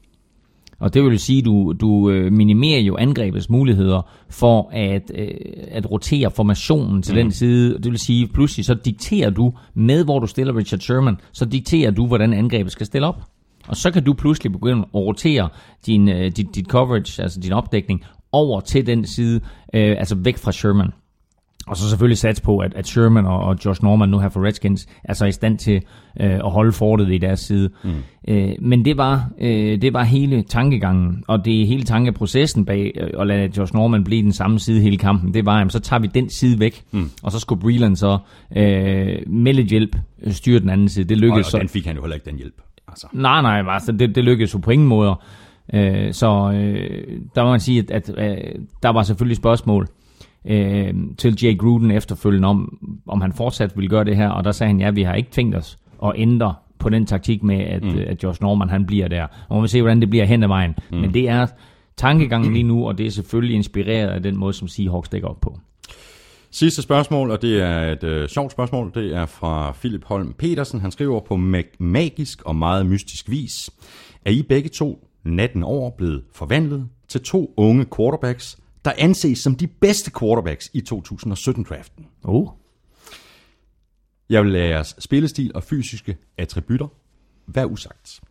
Og 0.82 0.94
det 0.94 1.04
vil 1.04 1.20
sige, 1.20 1.40
at 1.40 1.46
du, 1.46 1.74
du 1.82 2.10
øh, 2.10 2.32
minimerer 2.32 2.80
jo 2.80 2.98
angrebets 2.98 3.50
muligheder 3.50 4.02
for 4.30 4.70
at, 4.74 5.12
øh, 5.16 5.28
at 5.72 5.92
rotere 5.92 6.32
formationen 6.32 7.02
til 7.02 7.14
mm. 7.14 7.22
den 7.22 7.32
side. 7.32 7.74
Det 7.74 7.92
vil 7.92 8.00
sige, 8.00 8.28
pludselig 8.28 8.66
så 8.66 8.74
dikterer 8.74 9.30
du, 9.30 9.54
med 9.74 10.04
hvor 10.04 10.20
du 10.20 10.28
stiller 10.28 10.58
Richard 10.58 10.80
Sherman, 10.80 11.18
så 11.32 11.46
dikterer 11.46 11.92
du, 11.92 12.08
hvordan 12.08 12.34
angrebet 12.34 12.72
skal 12.72 12.86
stille 12.86 13.08
op. 13.08 13.22
Og 13.68 13.76
så 13.76 13.92
kan 13.92 14.04
du 14.04 14.14
pludselig 14.14 14.52
begynde 14.52 14.82
at 14.82 14.96
rotere 14.96 15.50
din, 15.86 16.10
øh, 16.10 16.32
dit, 16.32 16.56
dit 16.56 16.66
coverage, 16.66 17.24
altså 17.24 17.40
din 17.40 17.54
opdækning, 17.54 18.04
over 18.32 18.60
til 18.60 18.88
den 18.88 19.06
side, 19.06 19.40
øh, 19.74 19.96
altså 19.98 20.16
væk 20.16 20.38
fra 20.38 20.52
Sherman. 20.52 20.92
Og 21.68 21.78
så 21.78 21.90
selvfølgelig 21.90 22.18
sats 22.18 22.42
på, 22.42 22.58
at, 22.58 22.74
at 22.74 22.88
Sherman 22.88 23.26
og, 23.26 23.40
og 23.40 23.58
Josh 23.66 23.84
Norman 23.84 24.10
nu 24.10 24.20
her 24.20 24.30
for 24.30 24.46
Redskins 24.46 24.88
er 25.04 25.14
så 25.14 25.26
i 25.26 25.32
stand 25.32 25.58
til 25.58 25.76
øh, 26.20 26.34
at 26.34 26.52
holde 26.52 26.72
fortet 26.72 27.14
i 27.14 27.18
deres 27.18 27.40
side. 27.40 27.70
Mm. 27.84 27.92
Øh, 28.28 28.52
men 28.62 28.86
det 28.86 28.98
var, 28.98 29.30
øh, 29.40 29.82
det 29.82 29.94
var 29.94 30.04
hele 30.04 30.44
tankegangen, 30.44 31.24
og 31.28 31.46
det 31.46 31.62
er 31.62 31.66
hele 31.66 31.84
tankeprocessen 31.84 32.66
bag 32.66 32.92
øh, 33.02 33.22
at 33.22 33.28
lade 33.28 33.50
Josh 33.58 33.74
Norman 33.74 34.04
blive 34.04 34.22
den 34.22 34.34
samme 34.34 34.60
side 34.60 34.82
hele 34.82 34.98
kampen. 34.98 35.34
Det 35.34 35.46
var, 35.46 35.58
jamen, 35.58 35.70
så 35.70 35.80
tager 35.80 36.00
vi 36.00 36.08
den 36.08 36.30
side 36.30 36.60
væk, 36.60 36.84
mm. 36.92 37.10
og 37.24 37.32
så 37.32 37.40
skulle 37.40 37.62
Breland 37.62 37.96
så 37.96 38.18
øh, 38.58 39.18
med 39.28 39.54
lidt 39.54 39.68
hjælp 39.68 39.96
øh, 40.24 40.34
styre 40.34 40.60
den 40.60 40.70
anden 40.70 40.90
side. 40.90 41.06
Det 41.06 41.16
Og, 41.16 41.22
lykkedes 41.22 41.48
og 41.48 41.52
så. 41.52 41.58
den 41.58 41.70
fik 41.70 41.86
han 41.86 41.96
jo 41.96 42.02
heller 42.02 42.16
ikke 42.16 42.30
den 42.30 42.38
hjælp. 42.38 42.62
Altså. 42.88 43.08
Nej, 43.14 43.42
nej, 43.42 43.74
altså, 43.74 43.92
det, 43.92 44.16
det 44.16 44.24
lykkedes 44.24 44.54
jo 44.54 44.60
på 44.60 44.72
ingen 44.72 44.88
måder. 44.88 45.24
Øh, 45.74 46.14
så 46.14 46.52
øh, 46.56 47.20
der 47.36 47.44
må 47.44 47.50
man 47.50 47.60
sige, 47.60 47.80
at, 47.80 47.92
at 47.92 48.10
øh, 48.18 48.38
der 48.84 48.90
var 48.90 49.04
selvfølgelig 49.04 49.38
spørgsmål 49.38 49.88
øh, 50.46 50.94
til 51.18 51.38
Jay 51.44 51.58
Gruden 51.58 51.92
efterfølgende 51.92 52.48
om, 52.48 52.78
om 53.08 53.22
han 53.22 53.34
fortsat 53.34 53.72
ville 53.76 53.90
gøre 53.90 54.04
det 54.04 54.16
her, 54.16 54.30
og 54.30 54.44
der 54.44 54.52
sagde 54.52 54.70
han, 54.70 54.80
ja, 54.80 54.92
vi 54.92 55.04
har 55.04 55.14
ikke 55.14 55.32
tænkt 55.32 55.56
os 55.56 55.78
at 56.04 56.12
ændre 56.16 56.56
på 56.80 56.90
den 56.90 57.06
taktik 57.06 57.44
med, 57.44 57.60
at, 57.60 57.84
mm. 57.84 58.00
at 58.08 58.24
Josh 58.24 58.42
Norman 58.42 58.70
han 58.70 58.86
bliver 58.86 59.08
der. 59.08 59.24
Og 59.50 59.56
man 59.56 59.62
vil 59.62 59.70
se, 59.70 59.82
hvordan 59.82 60.02
det 60.02 60.10
bliver 60.10 60.26
hen 60.26 60.44
ad 60.44 60.48
vejen. 60.48 60.76
Mm. 60.92 60.98
Men 60.98 61.14
det 61.14 61.30
er 61.30 61.48
tankegangen 61.98 62.54
lige 62.54 62.64
nu, 62.64 62.88
og 62.88 62.98
det 62.98 63.06
er 63.06 63.12
selvfølgelig 63.12 63.56
inspireret 63.56 64.10
af 64.10 64.24
den 64.24 64.38
måde, 64.38 64.54
som 64.54 64.68
Seahawks 64.68 65.10
dækker 65.10 65.28
op 65.28 65.42
på. 65.42 65.60
Sidste 66.52 66.82
spørgsmål, 66.82 67.32
og 67.32 67.42
det 67.42 67.62
er 67.62 67.92
et 67.92 68.04
øh, 68.04 68.30
sjovt 68.30 68.52
spørgsmål. 68.52 68.92
Det 68.96 69.16
er 69.16 69.26
fra 69.26 69.72
Philip 69.72 70.06
Holm 70.06 70.34
Petersen. 70.38 70.82
Han 70.82 70.92
skriver 70.92 71.20
på 71.20 71.36
mag- 71.36 71.76
magisk 71.80 72.42
og 72.42 72.56
meget 72.56 72.86
mystisk 72.86 73.30
vis. 73.30 73.70
Er 74.26 74.32
I 74.32 74.42
begge 74.42 74.70
to 74.70 75.08
natten 75.24 75.64
over 75.64 75.90
blevet 75.90 76.24
forvandlet 76.34 76.88
til 77.08 77.22
to 77.22 77.54
unge 77.58 77.86
quarterbacks, 77.96 78.58
der 78.86 78.94
anses 78.98 79.40
som 79.40 79.56
de 79.56 79.68
bedste 79.68 80.12
quarterbacks 80.20 80.70
i 80.74 80.84
2017-draften? 80.94 82.06
Oh. 82.24 82.48
Jeg 84.30 84.44
vil 84.44 84.52
lade 84.52 84.68
jeres 84.68 84.96
spillestil 85.00 85.52
og 85.56 85.64
fysiske 85.64 86.18
attributter 86.38 86.88
være 87.48 87.68
usagt. 87.68 88.22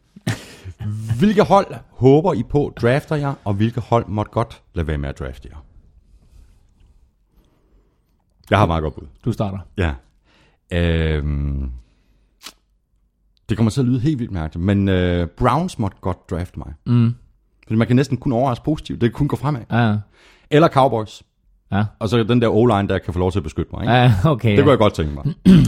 Hvilke 1.19 1.43
hold 1.43 1.75
håber 1.91 2.35
I 2.35 2.43
på 2.43 2.73
drafter 2.77 3.17
jer, 3.17 3.35
og 3.45 3.55
hvilke 3.55 3.81
hold 3.81 4.07
måtte 4.09 4.33
godt 4.33 4.63
lade 4.75 4.87
være 4.87 4.99
med 4.99 5.09
at 5.09 5.19
drafte 5.19 5.49
jer? 5.53 5.65
Jeg 8.51 8.59
har 8.59 8.67
meget 8.67 8.83
godt 8.83 8.95
bud. 8.95 9.07
Du 9.25 9.33
starter. 9.33 9.59
Ja. 9.77 9.95
Øhm, 10.73 11.71
det 13.49 13.57
kommer 13.57 13.71
til 13.71 13.81
at 13.81 13.87
lyde 13.87 14.01
helt 14.01 14.19
vildt 14.19 14.33
mærkeligt, 14.33 14.65
men 14.65 14.89
øh, 14.89 15.27
Browns 15.27 15.79
måtte 15.79 15.97
godt 16.01 16.31
drafte 16.31 16.59
mig. 16.59 16.75
Mm. 16.87 17.15
Fordi 17.67 17.79
man 17.79 17.87
kan 17.87 17.97
næsten 17.97 18.17
kun 18.17 18.33
overraske 18.33 18.65
positivt. 18.65 19.01
Det 19.01 19.11
kan 19.11 19.19
kun 19.19 19.29
gå 19.29 19.37
fremad. 19.37 19.61
Ja, 19.71 19.97
Eller 20.51 20.69
Cowboys. 20.69 21.23
ja. 21.73 21.85
Og 21.99 22.09
så 22.09 22.23
den 22.23 22.43
der 22.43 22.49
O-line, 22.49 22.89
der 22.89 22.99
kan 22.99 23.13
få 23.13 23.19
lov 23.19 23.33
til 23.33 23.39
at 23.39 23.43
beskytte 23.43 23.71
mig. 23.73 23.83
Ikke? 23.83 23.93
Ja, 23.93 24.13
okay. 24.31 24.51
Det 24.57 24.59
kunne 24.59 24.71
jeg 24.71 24.79
godt 24.79 24.95
tænke 24.95 25.15
mig. 25.15 25.35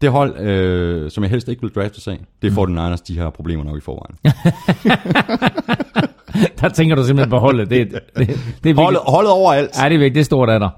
det 0.00 0.10
hold, 0.10 0.38
øh, 0.38 1.10
som 1.10 1.22
jeg 1.24 1.30
helst 1.30 1.48
ikke 1.48 1.62
vil 1.62 1.70
drafte 1.70 2.00
sig 2.00 2.18
det 2.42 2.58
er 2.58 2.92
49ers, 2.96 3.02
de 3.08 3.18
har 3.18 3.30
problemer 3.30 3.64
nok 3.64 3.78
i 3.78 3.80
forvejen. 3.80 4.16
Der 6.60 6.68
tænker 6.68 6.96
du 6.96 7.04
simpelthen 7.04 7.30
på 7.30 7.38
holdet. 7.38 7.70
Det, 7.70 7.90
det, 7.90 8.00
det, 8.16 8.26
det 8.26 8.26
er 8.26 8.36
virkelig, 8.64 8.74
Holdet, 8.76 9.00
holdet 9.06 9.32
overalt. 9.32 9.70
Ja, 9.78 9.84
det 9.88 9.94
er 9.94 9.98
virkelig, 9.98 10.14
det 10.14 10.20
er 10.20 10.24
stort 10.24 10.48
af 10.50 10.60
dig. 10.60 10.70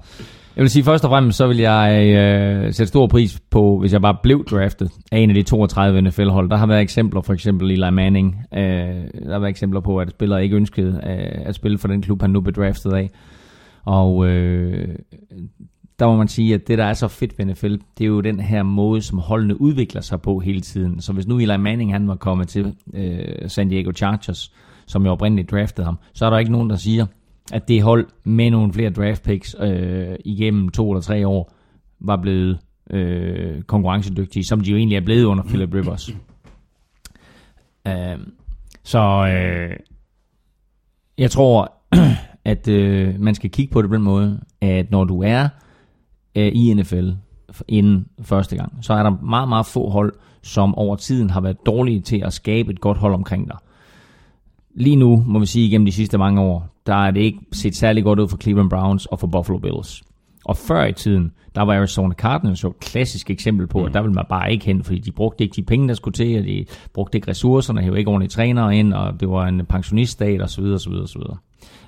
Jeg 0.57 0.63
vil 0.63 0.69
sige, 0.69 0.83
først 0.83 1.03
og 1.05 1.09
fremmest, 1.09 1.37
så 1.37 1.47
vil 1.47 1.57
jeg 1.57 2.15
øh, 2.15 2.73
sætte 2.73 2.87
stor 2.87 3.07
pris 3.07 3.39
på, 3.49 3.79
hvis 3.79 3.93
jeg 3.93 4.01
bare 4.01 4.17
blev 4.23 4.45
draftet 4.45 4.91
af 5.11 5.19
en 5.19 5.29
af 5.29 5.35
de 5.35 5.43
32 5.43 6.01
NFL-hold. 6.01 6.49
Der 6.49 6.57
har 6.57 6.67
været 6.67 6.81
eksempler, 6.81 7.21
for 7.21 7.33
eksempel 7.33 7.71
Eli 7.71 7.89
Manning. 7.91 8.35
Øh, 8.53 8.61
der 9.25 9.31
har 9.31 9.39
været 9.39 9.49
eksempler 9.49 9.79
på, 9.79 9.97
at 9.97 10.09
spillere 10.09 10.43
ikke 10.43 10.55
ønskede 10.55 11.01
øh, 11.03 11.41
at 11.47 11.55
spille 11.55 11.77
for 11.77 11.87
den 11.87 12.01
klub, 12.01 12.21
han 12.21 12.29
nu 12.29 12.41
blev 12.41 12.53
draftet 12.53 12.93
af. 12.93 13.09
Og 13.85 14.27
øh, 14.27 14.95
der 15.99 16.07
må 16.07 16.15
man 16.15 16.27
sige, 16.27 16.53
at 16.53 16.67
det, 16.67 16.77
der 16.77 16.85
er 16.85 16.93
så 16.93 17.07
fedt 17.07 17.39
ved 17.39 17.45
NFL, 17.45 17.75
det 17.97 18.03
er 18.03 18.07
jo 18.07 18.21
den 18.21 18.39
her 18.39 18.63
måde, 18.63 19.01
som 19.01 19.19
holdene 19.19 19.61
udvikler 19.61 20.01
sig 20.01 20.21
på 20.21 20.39
hele 20.39 20.61
tiden. 20.61 21.01
Så 21.01 21.13
hvis 21.13 21.27
nu 21.27 21.37
Eli 21.37 21.57
Manning 21.57 21.93
han 21.93 22.07
var 22.07 22.15
kommet 22.15 22.47
til 22.47 22.75
øh, 22.93 23.49
San 23.49 23.69
Diego 23.69 23.91
Chargers, 23.91 24.51
som 24.85 25.05
jo 25.05 25.11
oprindeligt 25.11 25.51
draftede 25.51 25.85
ham, 25.85 25.99
så 26.13 26.25
er 26.25 26.29
der 26.29 26.37
ikke 26.37 26.51
nogen, 26.51 26.69
der 26.69 26.75
siger, 26.75 27.05
at 27.53 27.67
det 27.67 27.81
hold 27.81 28.07
med 28.23 28.51
nogle 28.51 28.73
flere 28.73 28.89
draft 28.89 29.23
picks 29.23 29.55
øh, 29.59 30.15
igennem 30.25 30.69
to 30.69 30.91
eller 30.91 31.01
tre 31.01 31.27
år 31.27 31.53
var 31.99 32.17
blevet 32.17 32.59
øh, 32.89 33.61
konkurrencedygtige, 33.61 34.43
som 34.43 34.61
de 34.61 34.71
jo 34.71 34.77
egentlig 34.77 34.95
er 34.95 35.05
blevet 35.05 35.23
under 35.23 35.43
Philip 35.43 35.73
Rivers. 35.73 36.09
Øh, 37.87 38.17
så 38.83 38.99
øh, 39.27 39.77
jeg 41.17 41.31
tror, 41.31 41.71
at 42.51 42.67
øh, 42.67 43.19
man 43.19 43.35
skal 43.35 43.49
kigge 43.49 43.73
på 43.73 43.81
det 43.81 43.89
på 43.89 43.95
den 43.95 44.03
måde, 44.03 44.39
at 44.61 44.91
når 44.91 45.03
du 45.03 45.23
er 45.23 45.49
øh, 46.35 46.51
i 46.55 46.73
NFL 46.73 47.09
inden 47.67 48.07
første 48.21 48.57
gang, 48.57 48.73
så 48.81 48.93
er 48.93 49.03
der 49.03 49.09
meget, 49.09 49.49
meget 49.49 49.65
få 49.65 49.89
hold, 49.89 50.13
som 50.41 50.75
over 50.75 50.95
tiden 50.95 51.29
har 51.29 51.41
været 51.41 51.65
dårlige 51.65 52.01
til 52.01 52.21
at 52.25 52.33
skabe 52.33 52.71
et 52.71 52.81
godt 52.81 52.97
hold 52.97 53.13
omkring 53.13 53.47
dig. 53.47 53.57
Lige 54.75 54.95
nu, 54.95 55.23
må 55.27 55.39
vi 55.39 55.45
sige, 55.45 55.67
igennem 55.67 55.85
de 55.85 55.91
sidste 55.91 56.17
mange 56.17 56.41
år, 56.41 56.69
der 56.87 56.95
er 56.95 57.11
det 57.11 57.21
ikke 57.21 57.39
set 57.51 57.75
særlig 57.75 58.03
godt 58.03 58.19
ud 58.19 58.27
for 58.27 58.37
Cleveland 58.37 58.69
Browns 58.69 59.05
og 59.05 59.19
for 59.19 59.27
Buffalo 59.27 59.57
Bills. 59.57 60.03
Og 60.45 60.57
før 60.57 60.85
i 60.85 60.93
tiden, 60.93 61.31
der 61.55 61.61
var 61.61 61.73
Arizona 61.73 62.13
Cardinals 62.13 62.63
jo 62.63 62.69
et 62.69 62.79
klassisk 62.79 63.29
eksempel 63.29 63.67
på, 63.67 63.83
at 63.83 63.93
der 63.93 64.01
ville 64.01 64.13
man 64.13 64.25
bare 64.29 64.51
ikke 64.51 64.65
hen, 64.65 64.83
fordi 64.83 64.99
de 64.99 65.11
brugte 65.11 65.43
ikke 65.43 65.55
de 65.55 65.63
penge, 65.63 65.87
der 65.87 65.93
skulle 65.93 66.13
til, 66.13 66.39
og 66.39 66.45
de 66.45 66.65
brugte 66.93 67.17
ikke 67.17 67.31
ressourcerne, 67.31 67.81
hævde 67.81 67.99
ikke 67.99 68.11
ordentlige 68.11 68.29
trænere 68.29 68.77
ind, 68.77 68.93
og 68.93 69.19
det 69.19 69.29
var 69.29 69.47
en 69.47 69.65
pensioniststat 69.65 70.41
osv. 70.41 70.63
osv., 70.63 70.93
osv. 70.93 71.21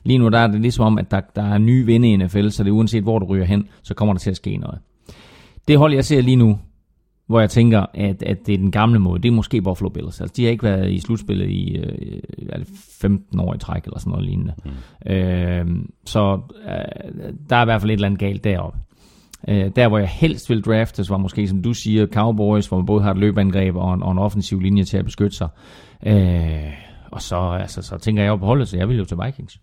Lige 0.03 0.17
nu 0.17 0.29
der 0.29 0.39
er 0.39 0.47
det 0.47 0.61
ligesom 0.61 0.85
om, 0.85 0.97
at 0.97 1.11
der, 1.11 1.21
der 1.35 1.43
er 1.43 1.57
nye 1.57 1.85
vinde 1.85 2.11
i 2.11 2.17
NFL, 2.17 2.49
så 2.49 2.63
det 2.63 2.71
uanset 2.71 3.03
hvor 3.03 3.19
du 3.19 3.25
ryger 3.25 3.45
hen, 3.45 3.67
så 3.83 3.93
kommer 3.93 4.13
der 4.13 4.19
til 4.19 4.29
at 4.29 4.35
ske 4.35 4.57
noget. 4.57 4.79
Det 5.67 5.77
hold, 5.77 5.93
jeg 5.93 6.05
ser 6.05 6.21
lige 6.21 6.35
nu, 6.35 6.59
hvor 7.29 7.39
jeg 7.39 7.49
tænker, 7.49 7.85
at, 7.93 8.23
at 8.23 8.37
det 8.45 8.53
er 8.53 8.57
den 8.57 8.71
gamle 8.71 8.99
måde, 8.99 9.21
det 9.21 9.27
er 9.27 9.33
måske 9.33 9.61
Buffalo 9.61 9.89
Bills. 9.89 10.21
Altså, 10.21 10.33
de 10.37 10.43
har 10.43 10.51
ikke 10.51 10.63
været 10.63 10.91
i 10.91 10.99
slutspillet 10.99 11.49
i 11.49 11.77
øh, 11.77 12.19
er 12.49 12.57
det 12.57 12.67
15 13.01 13.39
år 13.39 13.53
i 13.53 13.57
træk, 13.57 13.83
eller 13.83 13.99
sådan 13.99 14.11
noget 14.11 14.25
lignende. 14.25 14.53
Mm. 15.05 15.11
Øh, 15.11 15.65
så 16.05 16.39
øh, 16.65 17.33
der 17.49 17.55
er 17.55 17.61
i 17.61 17.65
hvert 17.65 17.81
fald 17.81 17.91
et 17.91 17.93
eller 17.93 18.07
andet 18.07 18.19
galt 18.19 18.43
deroppe. 18.43 18.79
Øh, 19.47 19.71
der, 19.75 19.87
hvor 19.87 19.97
jeg 19.97 20.07
helst 20.07 20.49
vil 20.49 20.61
draftes, 20.61 21.09
var 21.09 21.17
måske, 21.17 21.47
som 21.47 21.61
du 21.61 21.73
siger, 21.73 22.07
Cowboys, 22.07 22.67
hvor 22.67 22.77
man 22.77 22.85
både 22.85 23.03
har 23.03 23.11
et 23.11 23.17
løbeangreb 23.17 23.75
og 23.75 23.93
en, 23.93 24.03
og 24.03 24.11
en 24.11 24.17
offensiv 24.17 24.59
linje 24.59 24.83
til 24.83 24.97
at 24.97 25.05
beskytte 25.05 25.37
sig. 25.37 25.47
Øh, 26.05 26.73
og 27.11 27.21
så, 27.21 27.57
altså, 27.61 27.81
så 27.81 27.97
tænker 27.97 28.23
jeg 28.23 28.29
jo 28.29 28.35
på 28.35 28.45
holdet, 28.45 28.67
så 28.67 28.77
jeg 28.77 28.89
vil 28.89 28.97
jo 28.97 29.05
til 29.05 29.17
Vikings. 29.25 29.53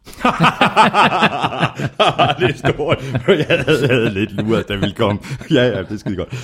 det 2.38 2.50
er 2.50 2.56
stort. 2.56 3.04
Jeg 3.28 3.46
havde, 3.48 3.88
havde 3.88 4.10
lidt 4.10 4.32
luret, 4.32 4.68
da 4.68 4.76
vi 4.76 4.90
kom. 4.96 5.20
Ja, 5.50 5.62
ja, 5.62 5.82
det 5.82 5.90
er 5.90 5.96
skide 5.96 6.16
godt. 6.16 6.34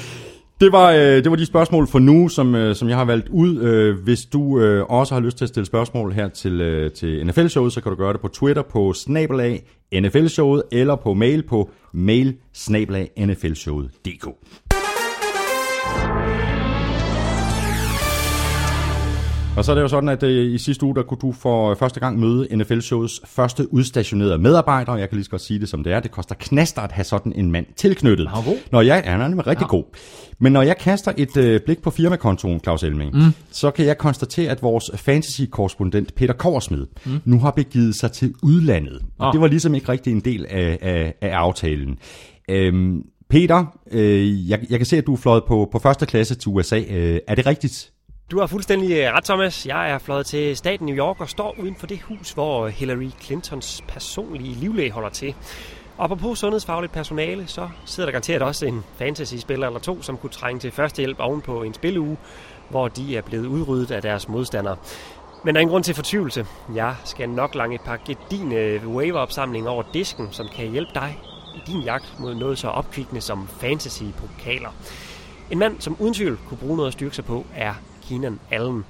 Det 0.63 0.73
var, 0.73 0.91
øh, 0.91 0.99
det 0.99 1.31
var 1.31 1.37
de 1.37 1.47
spørgsmål 1.47 1.87
for 1.87 1.99
nu, 1.99 2.29
som, 2.29 2.55
øh, 2.55 2.75
som 2.75 2.89
jeg 2.89 2.97
har 2.97 3.05
valgt 3.05 3.29
ud. 3.29 3.63
Øh, 3.63 3.99
hvis 4.05 4.25
du 4.25 4.61
øh, 4.61 4.85
også 4.89 5.15
har 5.15 5.21
lyst 5.21 5.37
til 5.37 5.45
at 5.45 5.49
stille 5.49 5.67
spørgsmål 5.67 6.13
her 6.13 6.29
til, 6.29 6.61
øh, 6.61 6.93
til 6.93 7.27
NFL-showet, 7.27 7.73
så 7.73 7.81
kan 7.81 7.91
du 7.93 7.97
gøre 7.97 8.13
det 8.13 8.21
på 8.21 8.29
Twitter 8.29 8.63
på 8.63 8.93
snabelag 8.93 9.63
NFL-showet, 9.95 10.63
eller 10.73 10.97
på 10.97 11.15
mail 11.15 11.43
på 11.43 11.71
mail 11.93 12.37
snabelag 12.53 13.11
og 19.57 19.65
så 19.65 19.73
er 19.73 19.75
det 19.75 19.83
jo 19.83 19.89
sådan, 19.89 20.09
at 20.09 20.23
øh, 20.23 20.55
i 20.55 20.59
sidste 20.59 20.87
uge, 20.87 20.95
der 20.95 21.03
kunne 21.03 21.19
du 21.23 21.33
for 21.33 21.75
første 21.75 22.01
gang 22.01 22.19
møde 22.21 22.57
NFL-shows 22.57 23.21
første 23.25 23.73
udstationerede 23.73 24.39
medarbejder. 24.39 24.97
Jeg 24.97 25.09
kan 25.09 25.17
lige 25.17 25.25
så 25.25 25.31
godt 25.31 25.43
sige 25.43 25.61
det, 25.61 25.69
som 25.69 25.85
det 25.85 25.93
er. 25.93 26.01
Det 26.01 26.11
koster 26.11 26.35
knaster 26.39 26.83
at 26.83 26.93
have 26.93 27.05
sådan 27.05 27.33
en 27.37 27.51
mand 27.51 27.67
tilknyttet. 27.77 28.29
Han 28.29 28.39
er 28.39 28.45
god. 28.45 28.57
Når 28.73 28.81
jeg, 28.81 29.03
ja, 29.05 29.11
han 29.11 29.21
er 29.21 29.29
nemlig 29.29 29.47
rigtig 29.47 29.67
god. 29.69 29.85
Men 30.39 30.53
når 30.53 30.63
jeg 30.63 30.79
kaster 30.79 31.13
et 31.17 31.37
øh, 31.37 31.61
blik 31.61 31.83
på 31.83 31.91
firmakontoen, 31.91 32.61
Claus 32.61 32.83
Elming, 32.83 33.15
mm. 33.15 33.33
så 33.51 33.71
kan 33.71 33.87
jeg 33.87 33.99
konstatere, 33.99 34.51
at 34.51 34.63
vores 34.63 34.91
fantasy-korrespondent 34.95 36.15
Peter 36.15 36.35
Korsmed 36.35 36.87
mm. 37.07 37.21
nu 37.25 37.39
har 37.39 37.51
begivet 37.51 37.95
sig 37.95 38.13
til 38.13 38.35
udlandet. 38.43 39.03
Og 39.19 39.27
Ah. 39.27 39.33
det 39.33 39.41
var 39.41 39.47
ligesom 39.47 39.75
ikke 39.75 39.89
rigtig 39.89 40.13
en 40.13 40.21
del 40.21 40.47
af, 40.49 40.79
af, 40.83 41.15
af 41.21 41.31
aftalen. 41.37 41.99
Øhm, 42.51 43.03
Peter, 43.31 43.65
øh, 43.91 44.51
jeg, 44.51 44.61
jeg 44.71 44.79
kan 44.79 44.87
se, 44.87 44.97
at 44.97 45.07
du 45.07 45.13
er 45.13 45.17
fløjet 45.17 45.45
på, 45.49 45.69
på 45.73 45.79
første 45.79 46.07
klasse 46.07 46.35
til 46.35 46.49
USA. 46.49 46.81
Øh, 46.91 47.19
er 47.29 47.35
det 47.35 47.47
rigtigt? 47.47 47.92
Du 48.33 48.39
har 48.39 48.47
fuldstændig 48.47 48.93
øh, 48.93 49.13
ret, 49.13 49.25
Thomas. 49.25 49.67
Jeg 49.67 49.91
er 49.91 49.99
fløjet 49.99 50.27
til 50.27 50.57
staten 50.57 50.87
New 50.87 50.97
York 50.97 51.21
og 51.21 51.29
står 51.29 51.55
uden 51.59 51.77
for 51.77 51.87
det 51.87 52.01
hus, 52.01 52.33
hvor 52.33 52.69
Hillary 52.69 53.11
Clintons 53.21 53.85
personlige 53.89 54.55
livlæge 54.55 54.91
holder 54.91 55.09
til. 55.09 55.35
Og 55.99 56.19
på 56.19 56.35
sundhedsfagligt 56.35 56.93
personale, 56.93 57.47
så 57.47 57.69
sidder 57.85 58.07
der 58.07 58.13
garanteret 58.13 58.43
også 58.43 58.67
en 58.67 58.85
fantasy-spiller 58.97 59.67
eller 59.67 59.81
to, 59.81 60.03
som 60.03 60.17
kunne 60.17 60.31
trænge 60.31 60.61
til 60.61 60.71
førstehjælp 60.71 61.21
ovenpå 61.21 61.63
en 61.63 61.75
spilleuge, 61.75 62.17
hvor 62.71 62.89
de 62.89 63.17
er 63.17 63.23
blevet 63.23 63.47
udryddet 63.47 63.91
af 63.91 64.03
deres 64.03 64.29
modstandere. 64.29 64.77
Men 65.45 65.55
der 65.55 65.59
er 65.59 65.61
ingen 65.61 65.73
grund 65.73 65.85
til 65.85 65.95
fortvivlelse. 65.95 66.47
Jeg 66.75 66.97
skal 67.05 67.29
nok 67.29 67.55
lange 67.55 67.75
et 67.75 67.83
par 67.85 67.99
gedine 68.07 68.55
øh, 68.55 68.89
waiver-opsamlinger 68.89 69.71
over 69.71 69.83
disken, 69.95 70.29
som 70.31 70.49
kan 70.49 70.71
hjælpe 70.71 70.91
dig 70.95 71.19
i 71.55 71.61
din 71.67 71.81
jagt 71.81 72.15
mod 72.21 72.35
noget 72.35 72.59
så 72.59 72.69
opkvikkende 72.69 73.21
som 73.21 73.49
fantasy-pokaler. 73.61 74.71
En 75.51 75.59
mand, 75.59 75.81
som 75.81 75.97
uden 75.99 76.15
tvivl 76.15 76.39
kunne 76.49 76.59
bruge 76.59 76.77
noget 76.77 76.89
at 76.89 76.93
styrke 76.93 77.17
sig 77.17 77.25
på, 77.25 77.47
er 77.57 77.75
Keenan 78.13 78.41
Allen. 78.51 78.85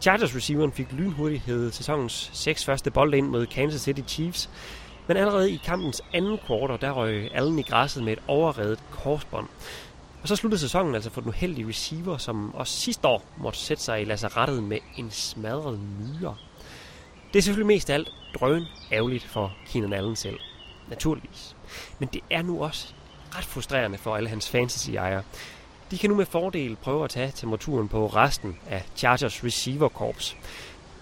Chargers 0.00 0.36
receiveren 0.36 0.72
fik 0.72 0.92
lynhurtighed 0.92 1.72
sæsonens 1.72 2.30
seks 2.32 2.64
første 2.64 2.90
bold 2.90 3.14
ind 3.14 3.28
mod 3.28 3.46
Kansas 3.46 3.80
City 3.80 4.00
Chiefs, 4.06 4.50
men 5.06 5.16
allerede 5.16 5.52
i 5.52 5.60
kampens 5.64 6.02
anden 6.12 6.38
kvartal, 6.46 6.80
der 6.80 6.90
røg 6.90 7.30
Allen 7.34 7.58
i 7.58 7.62
græsset 7.62 8.04
med 8.04 8.12
et 8.12 8.18
overredet 8.26 8.78
korsbånd. 8.90 9.48
Og 10.22 10.28
så 10.28 10.36
sluttede 10.36 10.60
sæsonen 10.60 10.94
altså 10.94 11.10
for 11.10 11.20
den 11.20 11.28
uheldige 11.28 11.68
receiver, 11.68 12.16
som 12.16 12.54
også 12.54 12.80
sidste 12.80 13.08
år 13.08 13.24
måtte 13.36 13.58
sætte 13.58 13.82
sig 13.82 14.02
i 14.02 14.04
lazarettet 14.04 14.62
med 14.62 14.78
en 14.96 15.10
smadret 15.10 15.80
myre. 15.80 16.36
Det 17.32 17.38
er 17.38 17.42
selvfølgelig 17.42 17.66
mest 17.66 17.90
af 17.90 17.94
alt 17.94 18.08
drøn 18.40 18.64
ærgerligt 18.92 19.24
for 19.24 19.52
Keenan 19.66 19.92
Allen 19.92 20.16
selv. 20.16 20.38
Naturligvis. 20.88 21.56
Men 21.98 22.08
det 22.12 22.20
er 22.30 22.42
nu 22.42 22.64
også 22.64 22.88
ret 23.36 23.44
frustrerende 23.44 23.98
for 23.98 24.16
alle 24.16 24.28
hans 24.28 24.50
fantasy-ejere. 24.50 25.22
De 25.90 25.98
kan 25.98 26.10
nu 26.10 26.16
med 26.16 26.26
fordel 26.26 26.76
prøve 26.76 27.04
at 27.04 27.10
tage 27.10 27.32
temperaturen 27.34 27.88
på 27.88 28.06
resten 28.06 28.58
af 28.68 28.84
Chargers 28.96 29.44
receiver 29.44 29.88
corps. 29.88 30.36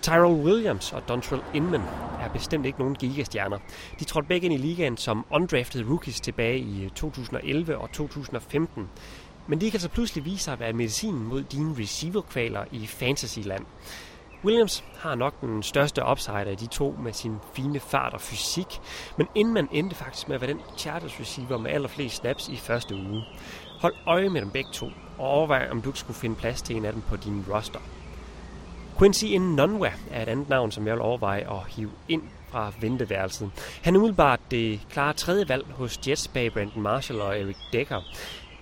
Tyrell 0.02 0.44
Williams 0.44 0.92
og 0.92 1.08
Dontrell 1.08 1.42
Inman 1.54 1.82
er 2.20 2.28
bestemt 2.32 2.66
ikke 2.66 2.78
nogen 2.78 2.94
gigastjerner. 2.94 3.58
De 3.98 4.04
trådte 4.04 4.28
begge 4.28 4.44
ind 4.44 4.54
i 4.54 4.56
ligaen 4.56 4.96
som 4.96 5.26
undrafted 5.30 5.84
rookies 5.84 6.20
tilbage 6.20 6.58
i 6.58 6.84
øh, 6.84 6.90
2011 6.90 7.78
og 7.78 7.92
2015. 7.92 8.88
Men 9.46 9.60
de 9.60 9.70
kan 9.70 9.80
så 9.80 9.88
pludselig 9.88 10.24
vise 10.24 10.44
sig 10.44 10.52
at 10.52 10.60
være 10.60 10.72
medicinen 10.72 11.24
mod 11.24 11.42
dine 11.42 11.74
receiver-kvaler 11.78 12.64
i 12.72 12.86
fantasyland. 12.86 13.64
Williams 14.44 14.84
har 14.98 15.14
nok 15.14 15.40
den 15.40 15.62
største 15.62 16.02
upside 16.10 16.36
af 16.36 16.56
de 16.56 16.66
to 16.66 16.96
med 17.02 17.12
sin 17.12 17.36
fine 17.54 17.80
fart 17.80 18.14
og 18.14 18.20
fysik, 18.20 18.80
men 19.16 19.26
Inman 19.34 19.68
endte 19.72 19.96
faktisk 19.96 20.28
med 20.28 20.34
at 20.34 20.40
være 20.40 20.50
den 20.50 20.60
Chargers 20.76 21.20
receiver 21.20 21.58
med 21.58 21.70
allerflest 21.70 22.16
snaps 22.16 22.48
i 22.48 22.56
første 22.56 22.94
uge. 22.94 23.24
Hold 23.80 23.94
øje 24.06 24.28
med 24.28 24.40
dem 24.40 24.50
begge 24.50 24.70
to, 24.72 24.90
og 25.18 25.28
overvej 25.28 25.68
om 25.70 25.82
du 25.82 25.88
ikke 25.88 25.98
skulle 25.98 26.18
finde 26.18 26.36
plads 26.36 26.62
til 26.62 26.76
en 26.76 26.84
af 26.84 26.92
dem 26.92 27.02
på 27.02 27.16
din 27.16 27.44
roster. 27.54 27.80
Quincy 28.98 29.24
Nonwa 29.24 29.92
er 30.10 30.22
et 30.22 30.28
andet 30.28 30.48
navn, 30.48 30.70
som 30.70 30.86
jeg 30.86 30.94
vil 30.94 31.02
overveje 31.02 31.40
at 31.40 31.66
hive 31.68 31.90
ind 32.08 32.22
fra 32.48 32.72
venteværelset. 32.80 33.50
Han 33.82 33.94
er 33.94 33.98
umiddelbart 33.98 34.40
det 34.50 34.80
klare 34.90 35.12
tredje 35.12 35.48
valg 35.48 35.66
hos 35.66 36.00
Jets 36.08 36.28
bag 36.28 36.52
Brandon 36.52 36.82
Marshall 36.82 37.20
og 37.20 37.40
Eric 37.40 37.56
Decker. 37.72 38.00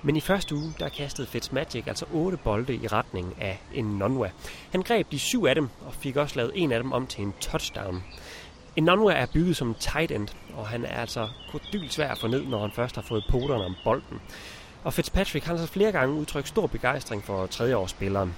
Men 0.02 0.16
i 0.16 0.20
første 0.20 0.54
uge, 0.54 0.74
der 0.78 0.88
kastede 0.88 1.26
Fitzmagic 1.26 1.86
altså 1.86 2.04
otte 2.12 2.36
bolde 2.36 2.74
i 2.74 2.86
retning 2.86 3.34
af 3.40 3.60
en 3.74 3.84
Nonwa. 3.84 4.30
Han 4.72 4.82
greb 4.82 5.10
de 5.12 5.18
syv 5.18 5.44
af 5.44 5.54
dem, 5.54 5.68
og 5.86 5.94
fik 5.94 6.16
også 6.16 6.36
lavet 6.36 6.52
en 6.54 6.72
af 6.72 6.82
dem 6.82 6.92
om 6.92 7.06
til 7.06 7.22
en 7.24 7.34
touchdown. 7.40 8.02
En 8.76 8.84
Nonwa 8.84 9.12
er 9.12 9.26
bygget 9.32 9.56
som 9.56 9.68
en 9.68 9.74
tight 9.74 10.12
end, 10.12 10.28
og 10.56 10.66
han 10.66 10.84
er 10.84 11.00
altså 11.00 11.28
kodylt 11.52 11.92
svær 11.92 12.08
at 12.08 12.18
få 12.18 12.26
ned, 12.26 12.44
når 12.46 12.60
han 12.60 12.70
først 12.70 12.94
har 12.94 13.02
fået 13.02 13.24
poterne 13.30 13.64
om 13.64 13.76
bolden. 13.84 14.20
Og 14.86 14.92
Fitzpatrick 14.92 15.44
har 15.44 15.52
altså 15.52 15.66
flere 15.66 15.92
gange 15.92 16.14
udtrykt 16.14 16.48
stor 16.48 16.66
begejstring 16.66 17.24
for 17.24 17.46
tredjeårsspilleren. 17.46 18.34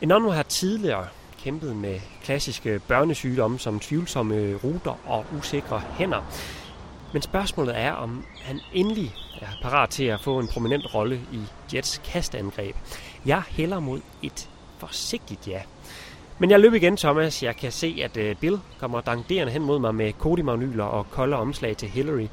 Enonwa 0.00 0.32
har 0.32 0.42
tidligere 0.42 1.06
kæmpet 1.38 1.76
med 1.76 2.00
klassiske 2.22 2.80
børnesygdomme 2.88 3.58
som 3.58 3.80
tvivlsomme 3.80 4.54
ruter 4.54 4.98
og 5.06 5.24
usikre 5.38 5.82
hænder. 5.98 6.22
Men 7.12 7.22
spørgsmålet 7.22 7.78
er, 7.78 7.92
om 7.92 8.24
han 8.42 8.60
endelig 8.72 9.14
er 9.40 9.46
parat 9.62 9.90
til 9.90 10.04
at 10.04 10.20
få 10.20 10.38
en 10.38 10.48
prominent 10.48 10.94
rolle 10.94 11.20
i 11.32 11.40
Jets 11.74 12.00
kastangreb. 12.04 12.76
Jeg 13.26 13.42
hælder 13.48 13.80
mod 13.80 14.00
et 14.22 14.50
forsigtigt 14.78 15.48
ja. 15.48 15.60
Men 16.38 16.50
jeg 16.50 16.60
løb 16.60 16.74
igen, 16.74 16.96
Thomas. 16.96 17.42
Jeg 17.42 17.56
kan 17.56 17.72
se, 17.72 18.00
at 18.04 18.16
øh, 18.16 18.36
Bill 18.36 18.60
kommer 18.80 19.00
danderende 19.00 19.52
hen 19.52 19.62
mod 19.62 19.78
mig 19.78 19.94
med 19.94 20.12
kodimagnyler 20.12 20.84
og 20.84 21.10
kolde 21.10 21.36
omslag 21.36 21.76
til 21.76 21.88
Hillary. 21.88 22.26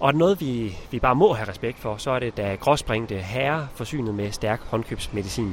Og 0.00 0.12
det 0.12 0.18
noget, 0.18 0.40
vi, 0.40 0.76
vi 0.90 0.98
bare 0.98 1.14
må 1.14 1.32
have 1.32 1.48
respekt 1.48 1.78
for, 1.78 1.96
så 1.96 2.10
er 2.10 2.18
det 2.18 2.36
da 2.36 2.54
gråspringte 2.54 3.14
herre 3.14 3.68
forsynet 3.74 4.14
med 4.14 4.30
stærk 4.30 4.60
håndkøbsmedicin. 4.60 5.52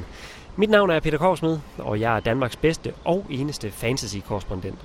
Mit 0.55 0.69
navn 0.69 0.89
er 0.89 0.99
Peter 0.99 1.17
Korsmed, 1.17 1.59
og 1.77 1.99
jeg 1.99 2.15
er 2.15 2.19
Danmarks 2.19 2.55
bedste 2.55 2.93
og 3.05 3.25
eneste 3.29 3.71
fantasy-korrespondent. 3.71 4.77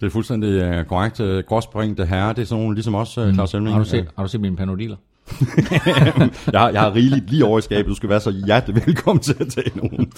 Det 0.00 0.06
er 0.06 0.10
fuldstændig 0.10 0.78
uh, 0.78 0.86
korrekt. 0.86 1.20
Uh, 1.20 1.38
Gråspringte 1.38 2.06
herre, 2.06 2.28
det 2.28 2.38
er 2.38 2.44
sådan 2.44 2.62
nogle, 2.62 2.74
ligesom 2.74 2.94
også 2.94 3.26
uh, 3.26 3.34
Claus 3.34 3.54
Elming. 3.54 3.74
Har 3.74 3.82
du 3.82 3.88
set, 3.88 4.08
har 4.16 4.22
du 4.22 4.28
set 4.28 4.40
mine 4.40 4.56
panodiler? 4.56 4.96
jeg, 6.52 6.60
har, 6.60 6.70
jeg 6.70 6.80
har 6.80 6.94
rigeligt 6.94 7.30
lige 7.30 7.44
over 7.44 7.58
i 7.58 7.62
skabet. 7.62 7.90
Du 7.90 7.94
skal 7.94 8.08
være 8.08 8.20
så 8.20 8.30
hjertelig 8.30 8.86
velkommen 8.86 9.22
til 9.22 9.36
at 9.40 9.48
tage 9.48 9.70
nogen. 9.74 10.12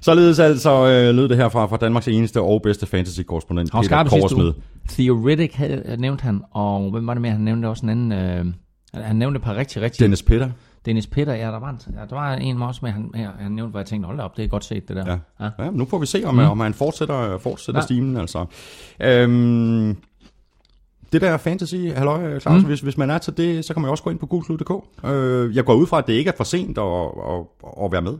Således 0.00 0.38
altså 0.38 0.70
øh, 0.70 1.14
lød 1.14 1.28
det 1.28 1.36
her 1.36 1.48
fra, 1.48 1.76
Danmarks 1.76 2.08
eneste 2.08 2.40
og 2.40 2.62
bedste 2.62 2.86
fantasy-korrespondent, 2.86 3.72
Peter 3.72 4.04
Korsmed. 4.04 4.52
Theoretic 4.88 5.54
havde, 5.54 5.96
nævnt 5.98 6.20
han, 6.20 6.42
og 6.50 6.90
hvem 6.90 7.06
var 7.06 7.14
det 7.14 7.20
mere? 7.22 7.32
Han 7.32 7.40
nævnte 7.40 7.66
også 7.66 7.86
en 7.86 7.90
anden... 7.90 8.12
Øh, 8.12 8.46
han 8.94 9.16
nævnte 9.16 9.38
et 9.38 9.42
par 9.44 9.54
rigtig, 9.54 9.82
rigtig... 9.82 10.00
Dennis 10.00 10.22
Petter. 10.22 10.50
Dennis 10.86 11.06
Petter, 11.06 11.34
ja, 11.34 11.46
der 11.46 11.60
var, 11.60 11.70
en, 11.70 11.78
ja, 11.96 12.00
der 12.10 12.14
var 12.14 12.34
en 12.34 12.62
også 12.62 12.80
med, 12.82 12.90
han, 12.90 13.10
ja, 13.16 13.28
han 13.38 13.52
nævnte, 13.52 13.70
hvor 13.70 13.80
jeg 13.80 13.86
tænkte, 13.86 14.06
hold 14.06 14.20
op, 14.20 14.36
det 14.36 14.44
er 14.44 14.48
godt 14.48 14.64
set, 14.64 14.88
det 14.88 14.96
der. 14.96 15.04
Ja. 15.06 15.44
ja. 15.44 15.64
Ja, 15.64 15.70
nu 15.70 15.84
får 15.84 15.98
vi 15.98 16.06
se, 16.06 16.22
om, 16.24 16.34
mm. 16.34 16.40
om 16.40 16.60
han 16.60 16.74
fortsætter, 16.74 17.38
fortsætter. 17.38 17.80
Ja. 17.80 17.84
stimen. 17.84 18.16
Altså. 18.16 18.46
Øhm, 19.00 19.96
det 21.12 21.20
der 21.20 21.36
fantasy, 21.36 21.74
halløj, 21.74 22.38
Claus, 22.38 22.62
mm. 22.62 22.68
hvis, 22.68 22.80
hvis 22.80 22.98
man 22.98 23.10
er 23.10 23.18
til 23.18 23.36
det, 23.36 23.64
så 23.64 23.74
kan 23.74 23.80
man 23.82 23.88
jo 23.88 23.90
også 23.90 24.04
gå 24.04 24.10
ind 24.10 24.18
på 24.18 24.26
gulklud.dk. 24.26 25.04
Øh, 25.06 25.56
jeg 25.56 25.64
går 25.64 25.74
ud 25.74 25.86
fra, 25.86 25.98
at 25.98 26.06
det 26.06 26.12
ikke 26.12 26.30
er 26.30 26.36
for 26.36 26.44
sent 26.44 26.78
at, 26.78 26.84
at, 26.84 27.84
at 27.84 27.92
være 27.92 28.02
med. 28.02 28.18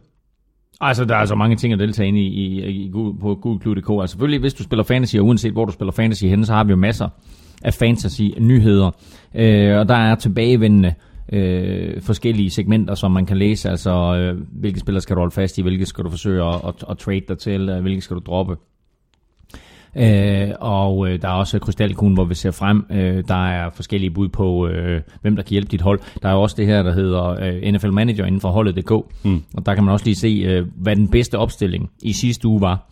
Altså, 0.81 1.05
der 1.05 1.17
er 1.17 1.25
så 1.25 1.35
mange 1.35 1.57
ting 1.57 1.73
at 1.73 1.79
deltage 1.79 2.09
ind 2.09 2.19
i, 2.19 2.27
i, 2.27 2.65
i 2.69 2.91
på 3.21 3.39
gulklud.dk. 3.43 3.91
Altså, 4.01 4.13
selvfølgelig, 4.13 4.41
hvis 4.41 4.55
du 4.55 4.63
spiller 4.63 4.85
fantasy, 4.85 5.17
og 5.17 5.27
uanset 5.27 5.53
hvor 5.53 5.65
du 5.65 5.73
spiller 5.73 5.93
fantasy 5.93 6.25
henne, 6.25 6.47
så 6.47 6.53
har 6.53 6.65
vi 6.65 6.71
jo 6.71 6.77
masser 6.77 7.09
af 7.63 7.75
fantasy-nyheder. 7.75 8.91
Øh, 9.35 9.79
og 9.79 9.89
der 9.89 9.95
er 9.95 10.15
tilbagevendende 10.15 10.95
øh, 11.33 12.03
forskellige 12.03 12.51
segmenter, 12.51 12.95
som 12.95 13.11
man 13.13 13.27
kan 13.27 13.37
læse. 13.37 13.71
Altså, 13.71 13.91
øh, 13.91 14.41
hvilke 14.53 14.81
spillere 14.81 15.01
skal 15.01 15.17
du 15.17 15.21
holde 15.21 15.35
fast 15.35 15.59
i, 15.59 15.63
hvilke 15.63 15.87
skal 15.87 16.05
du 16.05 16.11
forsøge 16.11 16.45
at, 16.45 16.55
at, 16.69 16.85
at 16.91 16.99
trade 16.99 17.23
dig 17.29 17.39
til, 17.39 17.69
øh, 17.69 17.81
hvilke 17.83 18.01
skal 18.01 18.17
du 18.17 18.23
droppe. 18.27 18.57
Øh, 19.97 20.49
og 20.61 21.09
øh, 21.09 21.23
der 21.23 21.29
er 21.29 21.33
også 21.33 21.59
krystalkuglen, 21.59 22.15
hvor 22.15 22.25
vi 22.25 22.35
ser 22.35 22.51
frem. 22.51 22.87
Øh, 22.91 23.25
der 23.29 23.49
er 23.49 23.71
forskellige 23.71 24.11
bud 24.11 24.29
på, 24.29 24.67
øh, 24.69 25.01
hvem 25.23 25.37
der 25.37 25.43
kan 25.43 25.51
hjælpe 25.51 25.71
dit 25.71 25.81
hold. 25.81 26.01
Der 26.23 26.29
er 26.29 26.33
jo 26.33 26.43
også 26.43 26.57
det 26.59 26.67
her, 26.67 26.83
der 26.83 26.93
hedder 26.93 27.25
øh, 27.31 27.73
NFL 27.73 27.91
Manager 27.91 28.25
inden 28.25 28.41
for 28.41 28.49
holdet.dk. 28.51 28.93
Mm. 29.25 29.43
Og 29.55 29.67
der 29.67 29.75
kan 29.75 29.85
man 29.85 29.93
også 29.93 30.05
lige 30.05 30.17
se, 30.17 30.29
øh, 30.29 30.67
hvad 30.77 30.97
den 30.97 31.09
bedste 31.09 31.39
opstilling 31.39 31.91
i 32.03 32.13
sidste 32.13 32.49
uge 32.49 32.61
var. 32.61 32.91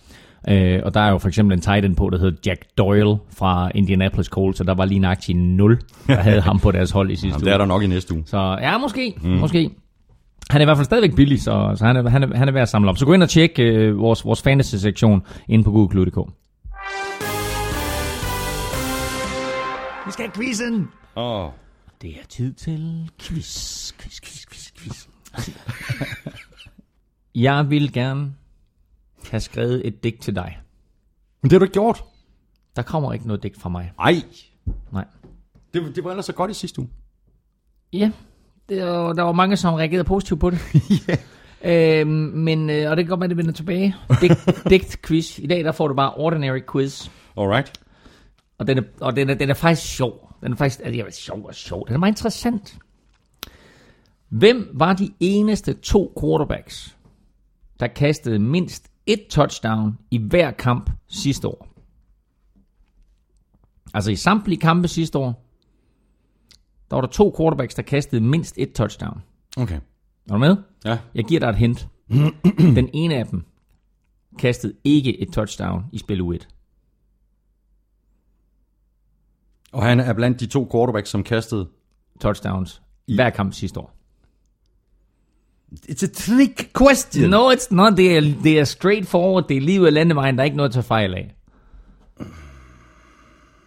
Øh, 0.49 0.81
og 0.85 0.95
der 0.95 1.01
er 1.01 1.11
jo 1.11 1.19
for 1.19 1.29
eksempel 1.29 1.55
en 1.57 1.61
tight 1.61 1.85
end 1.85 1.97
på, 1.97 2.11
der 2.11 2.19
hedder 2.19 2.37
Jack 2.47 2.63
Doyle 2.79 3.17
fra 3.39 3.71
Indianapolis 3.75 4.27
Colts, 4.27 4.59
så 4.59 4.65
der 4.65 4.75
var 4.75 4.85
lige 4.85 4.99
nøjagtigt 4.99 5.39
0, 5.39 5.79
der 6.07 6.15
havde 6.15 6.41
ham 6.41 6.59
på 6.59 6.71
deres 6.73 6.91
hold 6.91 7.11
i 7.11 7.15
sidste 7.17 7.27
Jamen, 7.27 7.43
uge. 7.43 7.45
det 7.45 7.53
er 7.55 7.59
der 7.59 7.67
nok 7.67 7.83
i 7.83 7.87
næste 7.87 8.15
uge. 8.15 8.23
Så 8.27 8.57
ja, 8.61 8.79
måske, 8.79 9.15
mm. 9.23 9.29
måske. 9.31 9.71
Han 10.51 10.61
er 10.61 10.63
i 10.63 10.65
hvert 10.65 10.77
fald 10.77 10.85
stadigvæk 10.85 11.17
billig, 11.17 11.43
så, 11.43 11.73
så 11.75 11.85
han, 11.87 11.97
er, 11.97 12.09
han, 12.09 12.23
er, 12.23 12.37
han 12.37 12.49
er 12.49 12.53
værd 12.53 12.63
at 12.63 12.69
samle 12.69 12.91
op. 12.91 12.99
Så 12.99 13.07
gå 13.07 13.13
ind 13.13 13.23
og 13.23 13.29
tjek 13.29 13.59
øh, 13.59 13.99
vores, 13.99 14.25
vores 14.25 14.43
fantasy-sektion 14.43 15.23
inde 15.49 15.65
på 15.65 15.71
google.dk. 15.71 16.19
Vi 20.09 20.13
skal 20.13 20.27
have 20.27 20.35
quizzen! 20.35 20.89
Oh. 21.17 21.51
Det 22.03 22.11
er 22.11 22.27
tid 22.29 22.53
til 22.53 23.11
quiz, 23.21 23.93
quiz, 23.93 24.21
quiz, 24.21 24.47
quiz, 24.47 24.71
quiz. 24.77 25.07
Jeg 27.35 27.71
vil 27.71 27.93
gerne 27.93 28.35
have 29.31 29.41
skrevet 29.41 29.87
et 29.87 30.05
digt 30.05 30.23
til 30.23 30.35
dig. 30.35 30.59
Men 31.43 31.51
det 31.51 31.53
har 31.53 31.59
du 31.59 31.65
ikke 31.65 31.73
gjort. 31.73 32.05
Der 32.77 32.83
kommer 32.83 33.13
ikke 33.13 33.27
noget 33.27 33.43
digt 33.43 33.61
fra 33.61 33.69
mig. 33.69 33.93
Ej, 33.99 34.15
Nej. 34.93 35.05
det, 35.75 35.97
det 35.97 36.05
var 36.05 36.11
ellers 36.11 36.27
så 36.27 36.33
godt 36.33 36.51
i 36.51 36.55
sidste 36.55 36.81
uge. 36.81 36.89
Ja, 37.93 38.11
det 38.69 38.87
var, 38.87 39.13
der 39.13 39.23
var 39.23 39.33
mange, 39.33 39.57
som 39.57 39.75
reagerede 39.75 40.05
positivt 40.05 40.41
på 40.41 40.51
det. 40.51 40.59
yeah. 41.65 42.01
øhm, 42.01 42.11
men, 42.35 42.71
øh, 42.71 42.91
og 42.91 42.97
det 42.97 43.05
kan 43.05 43.09
godt 43.09 43.21
være, 43.21 43.27
at 43.27 43.31
det 43.31 43.37
vender 43.37 43.53
tilbage. 43.53 43.97
Digt, 44.21 44.49
digt 44.71 45.03
quiz. 45.03 45.39
I 45.39 45.47
dag 45.47 45.65
der 45.65 45.73
får 45.73 45.89
du 45.89 45.95
bare 45.95 46.15
ordinary 46.15 46.61
quiz. 46.73 47.11
Alright. 47.37 47.81
Og 48.59 48.67
den 48.67 48.79
er, 48.79 48.83
og 49.01 49.17
den 49.17 49.31
er, 49.31 49.35
den 49.35 49.51
er 49.51 49.55
faktisk 49.55 49.95
sjov. 49.97 50.35
Den 50.43 50.53
er 50.53 50.57
faktisk 50.57 50.81
altså, 50.85 51.07
er 51.07 51.11
sjov 51.11 51.45
og 51.45 51.55
sjov. 51.55 51.87
Den 51.87 51.95
er 51.95 51.99
meget 51.99 52.13
interessant. 52.13 52.79
Hvem 54.29 54.71
var 54.75 54.93
de 54.93 55.11
eneste 55.21 55.75
to 55.75 56.15
quarterbacks, 56.21 56.97
der 57.81 57.87
kastede 57.87 58.39
mindst 58.39 58.91
et 59.07 59.27
touchdown 59.31 59.99
i 60.11 60.19
hver 60.19 60.51
kamp 60.51 60.91
sidste 61.09 61.49
år? 61.49 61.69
Altså 63.95 64.11
i 64.11 64.17
samtlige 64.17 64.61
kampe 64.61 64.89
sidste 64.89 65.19
år, 65.19 65.45
der 66.91 66.97
var 66.97 67.01
der 67.01 67.09
to 67.09 67.35
quarterbacks, 67.39 67.75
der 67.75 67.83
kastede 67.83 68.21
mindst 68.21 68.55
et 68.59 68.73
touchdown. 68.73 69.23
Okay. 69.57 69.81
Er 70.29 70.33
du 70.33 70.39
med? 70.39 70.57
Ja. 70.85 70.99
Jeg 71.15 71.25
giver 71.25 71.41
dig 71.41 71.49
et 71.49 71.57
hint. 71.57 71.89
Den 72.79 72.91
ene 72.93 73.15
af 73.15 73.27
dem 73.27 73.45
kastede 74.39 74.75
ikke 74.85 75.21
et 75.21 75.29
touchdown 75.33 75.85
i 75.93 75.99
spil 75.99 76.21
U1. 76.21 76.58
Og 79.73 79.83
han 79.83 80.01
er 80.01 80.13
blandt 80.13 80.41
de 80.41 80.47
to 80.47 80.69
quarterbacks, 80.73 81.11
som 81.11 81.23
kastede... 81.23 81.69
Touchdowns 82.21 82.83
i 83.07 83.15
hver 83.15 83.31
kamp 83.31 83.53
sidste 83.53 83.81
år. 83.81 83.95
It's 85.73 86.05
a 86.05 86.09
trick 86.15 86.71
question. 86.79 87.31
No, 87.31 87.51
it's 87.51 87.67
not. 87.71 87.97
Det 87.97 88.17
er, 88.17 88.21
det 88.43 88.59
er 88.59 88.65
straightforward. 88.65 89.49
Det 89.49 89.57
er 89.57 89.61
lige 89.61 89.81
ud 89.81 89.87
af 89.87 89.95
landevejen. 89.95 90.35
Der 90.35 90.43
er 90.43 90.45
ikke 90.45 90.57
noget 90.57 90.69
at 90.69 90.75
tage 90.75 90.83
fejl 90.83 91.15
af. 91.15 91.35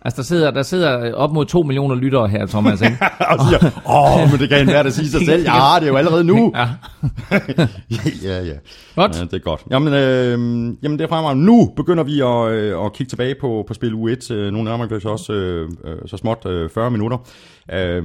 Altså, 0.06 0.18
der 0.18 0.24
sidder, 0.24 0.52
der 0.52 0.64
sidder 0.64 1.14
op 1.14 1.34
mod 1.34 1.46
2 1.46 1.64
millioner 1.64 1.96
lyttere 1.96 2.28
her, 2.28 2.46
Thomas. 2.46 2.82
Ikke? 2.82 2.98
og 3.32 3.38
siger, 3.50 3.72
åh, 3.90 4.32
men 4.32 4.40
det 4.40 4.50
kan 4.50 4.60
enhver, 4.60 4.84
der 4.84 4.90
sige 4.90 5.10
sig 5.10 5.22
selv. 5.26 5.48
Har 5.48 5.80
det 5.80 5.88
jo 5.88 5.96
allerede 5.96 6.24
nu. 6.24 6.54
ja. 6.56 6.68
ja, 8.30 8.44
ja. 8.44 8.54
Godt. 8.96 9.20
Ja, 9.20 9.24
det 9.24 9.34
er 9.34 9.40
godt. 9.40 9.62
Jamen, 9.72 9.94
øh, 9.94 10.32
jamen 10.84 11.00
det 11.00 11.02
er 11.02 11.08
fremragende. 11.08 11.46
Nu 11.46 11.72
begynder 11.76 12.04
vi 12.04 12.22
at, 12.22 12.52
øh, 12.60 12.86
at 12.86 12.94
kigge 12.94 13.10
tilbage 13.10 13.36
på, 13.42 13.64
på 13.68 13.74
spil 13.74 13.94
U1. 13.94 14.34
Øh, 14.34 14.54
Nu 14.54 14.64
nærmer 14.64 14.86
vi 14.88 14.96
os 14.96 15.06
også 15.06 15.34
øh, 15.34 15.70
øh, 15.86 15.96
så 16.06 16.18
småt 16.18 16.46
øh, 16.46 16.70
40 16.70 16.92
minutter. 16.92 17.18
Øh, 17.74 18.04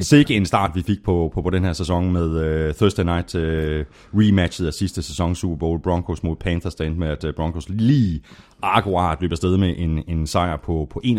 sikke 0.00 0.34
en 0.34 0.46
start, 0.46 0.70
vi 0.74 0.82
fik 0.82 1.04
på, 1.04 1.30
på, 1.34 1.42
på 1.42 1.50
den 1.50 1.64
her 1.64 1.72
sæson 1.72 2.12
med 2.12 2.40
øh, 2.40 2.74
Thursday 2.74 3.04
Night 3.04 3.34
øh, 3.34 3.84
rematchet 4.14 4.66
af 4.66 4.72
sidste 4.72 5.02
sæson 5.02 5.34
Super 5.34 5.56
Bowl. 5.56 5.80
Broncos 5.82 6.22
mod 6.22 6.36
Panthers, 6.36 6.74
der 6.74 6.84
endte 6.84 7.00
med, 7.00 7.08
at 7.08 7.24
øh, 7.24 7.34
Broncos 7.34 7.68
lige 7.68 8.20
akkurat 8.62 9.18
løb 9.20 9.32
afsted 9.32 9.56
med 9.56 9.74
en, 9.76 10.04
en 10.08 10.26
sejr 10.26 10.56
på, 10.56 10.88
på 10.90 11.00
21-20 11.04 11.10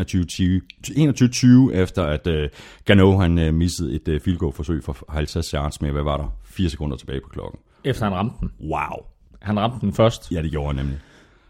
21-20, 0.87 1.73
efter 1.73 2.03
at 2.03 2.27
øh, 2.27 2.49
Gano 2.85 3.17
han 3.17 3.39
øh, 3.39 3.53
missede 3.53 3.95
et 3.95 4.07
øh, 4.07 4.21
field 4.21 4.37
goal 4.37 4.53
forsøg 4.53 4.83
for 4.83 4.97
50 5.09 5.51
yards 5.51 5.81
med, 5.81 5.91
hvad 5.91 6.03
var 6.03 6.17
der? 6.17 6.33
4 6.45 6.69
sekunder 6.69 6.97
tilbage 6.97 7.21
på 7.21 7.29
klokken. 7.29 7.59
Efter 7.83 8.05
han 8.05 8.13
ramte 8.13 8.35
den. 8.39 8.51
Wow. 8.61 9.05
Han 9.41 9.59
ramte 9.59 9.77
den 9.81 9.93
først. 9.93 10.31
Ja, 10.31 10.41
det 10.41 10.51
gjorde 10.51 10.67
han 10.67 10.75
nemlig. 10.75 10.99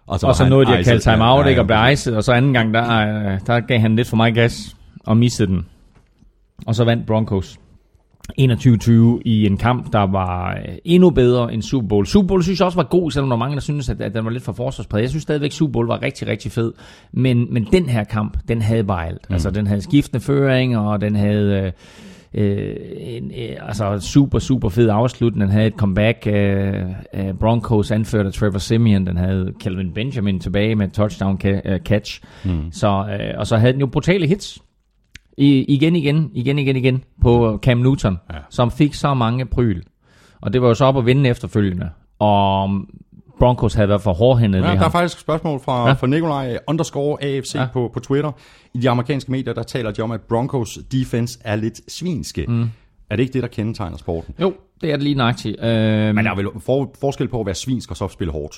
Og 0.08 0.20
så, 0.20 0.28
og 0.28 0.36
så 0.36 0.50
nåede 0.50 0.66
de 0.66 0.78
at 0.78 0.86
kalde 0.86 1.02
time 1.02 1.32
out, 1.32 1.46
Ja, 1.46 1.50
ikke, 1.50 1.62
og 1.62 1.68
blev 1.68 1.78
ja, 1.78 1.88
iced, 1.88 2.16
og 2.16 2.24
så 2.24 2.32
anden 2.32 2.54
gang, 2.54 2.74
der, 2.74 2.84
øh, 2.84 3.40
der 3.48 3.60
gav 3.60 3.80
han 3.80 3.96
lidt 3.96 4.08
for 4.08 4.16
meget 4.16 4.34
gas 4.34 4.76
og 5.06 5.18
missede 5.18 5.48
den. 5.48 5.66
Og 6.66 6.76
så 6.76 6.84
vandt 6.84 7.06
Broncos 7.08 7.60
21-20 8.42 8.92
i 9.26 9.46
en 9.46 9.58
kamp, 9.58 9.94
der 9.94 10.12
var 10.12 10.52
øh, 10.52 10.76
endnu 10.86 11.10
bedre 11.10 11.54
end 11.54 11.62
Super 11.62 11.88
Bowl. 11.88 12.06
Super 12.06 12.28
Bowl 12.28 12.44
synes 12.44 12.60
jeg 12.60 12.66
også 12.66 12.78
var 12.78 12.88
god, 12.90 13.12
selvom 13.12 13.30
der 13.30 13.36
var 13.36 13.40
mange, 13.46 13.56
der 13.56 13.62
synes, 13.62 13.90
at, 13.90 14.02
at 14.02 14.14
den 14.14 14.26
var 14.26 14.32
lidt 14.32 14.44
for 14.44 14.54
forsvarspræget. 14.54 15.02
Jeg 15.02 15.10
synes 15.10 15.24
stadigvæk, 15.24 15.52
Super 15.52 15.72
Bowl 15.72 15.88
var 15.88 16.02
rigtig, 16.02 16.28
rigtig 16.28 16.52
fed. 16.52 16.74
Men, 17.12 17.54
men 17.54 17.68
den 17.72 17.86
her 17.90 18.04
kamp, 18.04 18.38
den 18.48 18.62
havde 18.62 18.84
bare 18.84 19.08
alt. 19.08 19.30
Mm. 19.30 19.34
Altså, 19.34 19.52
den 19.52 19.68
havde 19.68 19.82
skiftende 19.82 20.24
føring, 20.24 20.78
og 20.78 21.02
den 21.02 21.16
havde... 21.16 21.62
Øh, 21.66 21.72
øh, 22.34 22.76
en, 22.98 23.32
øh, 23.38 23.56
altså 23.68 24.00
super, 24.00 24.40
super 24.40 24.70
fed 24.70 24.90
afslutning. 24.90 25.42
Den 25.42 25.52
havde 25.52 25.68
et 25.68 25.74
comeback 25.74 26.28
af 26.28 26.86
øh, 27.14 27.34
Broncos 27.34 27.92
anført 27.92 28.26
af 28.26 28.34
Trevor 28.34 28.58
Simeon. 28.58 29.06
Den 29.06 29.18
havde 29.18 29.54
Kelvin 29.60 29.94
Benjamin 29.94 30.40
tilbage 30.40 30.76
med 30.76 30.90
touchdown 30.90 31.40
ca- 31.44 31.70
øh, 31.70 31.80
catch. 31.80 32.22
Mm. 32.46 32.72
Så, 32.72 32.88
øh, 32.88 33.34
og 33.38 33.48
så 33.48 33.58
havde 33.58 33.74
den 33.74 33.80
jo 33.80 33.88
brutale 33.88 34.28
hits. 34.28 34.60
I, 35.40 35.64
igen, 35.64 35.96
igen, 35.96 36.32
igen, 36.34 36.60
igen, 36.60 36.76
igen 36.76 37.04
på 37.22 37.60
Cam 37.62 37.78
Newton, 37.78 38.18
Ja. 38.34 38.38
som 38.50 38.72
fik 38.72 38.94
så 38.94 39.14
mange 39.14 39.46
pryl. 39.46 39.82
Og 40.42 40.54
det 40.54 40.62
var 40.62 40.68
jo 40.68 40.74
så 40.74 40.86
op 40.86 40.98
at 40.98 41.06
vinde 41.06 41.30
efterfølgende. 41.30 41.90
Og 42.20 42.70
Broncos 43.40 43.74
havde 43.74 43.90
været 43.90 44.02
for 44.02 44.14
hårdhændet 44.14 44.60
Ja, 44.60 44.64
der 44.64 44.72
er 44.72 44.76
ham. 44.78 44.92
faktisk 44.92 45.18
et 45.18 45.22
spørgsmål 45.22 45.60
fra, 45.60 45.88
ja. 45.88 45.94
Fra 45.94 46.08
Nikolaj 46.08 46.58
underscore 46.68 47.24
AFC. 47.24 47.56
Ja. 47.56 47.68
på, 47.74 47.92
på 47.94 48.00
Twitter. 48.00 48.32
I 48.74 48.78
de 48.80 48.90
amerikanske 48.90 49.32
medier, 49.32 49.54
der 49.54 49.64
taler 49.64 49.92
de 49.92 50.02
om, 50.02 50.12
at 50.12 50.22
Broncos 50.22 50.80
defense 50.92 51.40
er 51.44 51.56
lidt 51.56 51.92
svinske. 51.92 52.46
Mm. 52.48 52.70
Er 53.10 53.16
det 53.16 53.24
ikke 53.24 53.34
det, 53.34 53.42
der 53.42 53.48
kendetegner 53.50 53.98
sporten? 53.98 54.36
Jo, 54.42 54.54
det 54.82 54.92
er 54.92 54.96
det 54.96 55.04
lige 55.04 55.16
nøjagtigt. 55.16 55.56
Øh, 55.64 55.68
Men 56.16 56.26
der 56.26 56.32
er 56.32 56.36
vel 56.36 56.48
for, 56.60 56.92
forskel 57.02 57.28
på 57.28 57.40
at 57.40 57.46
være 57.46 57.56
svinsk 57.56 57.92
og 57.92 57.98
så 57.98 58.08
spille 58.08 58.32
hårdt. 58.32 58.56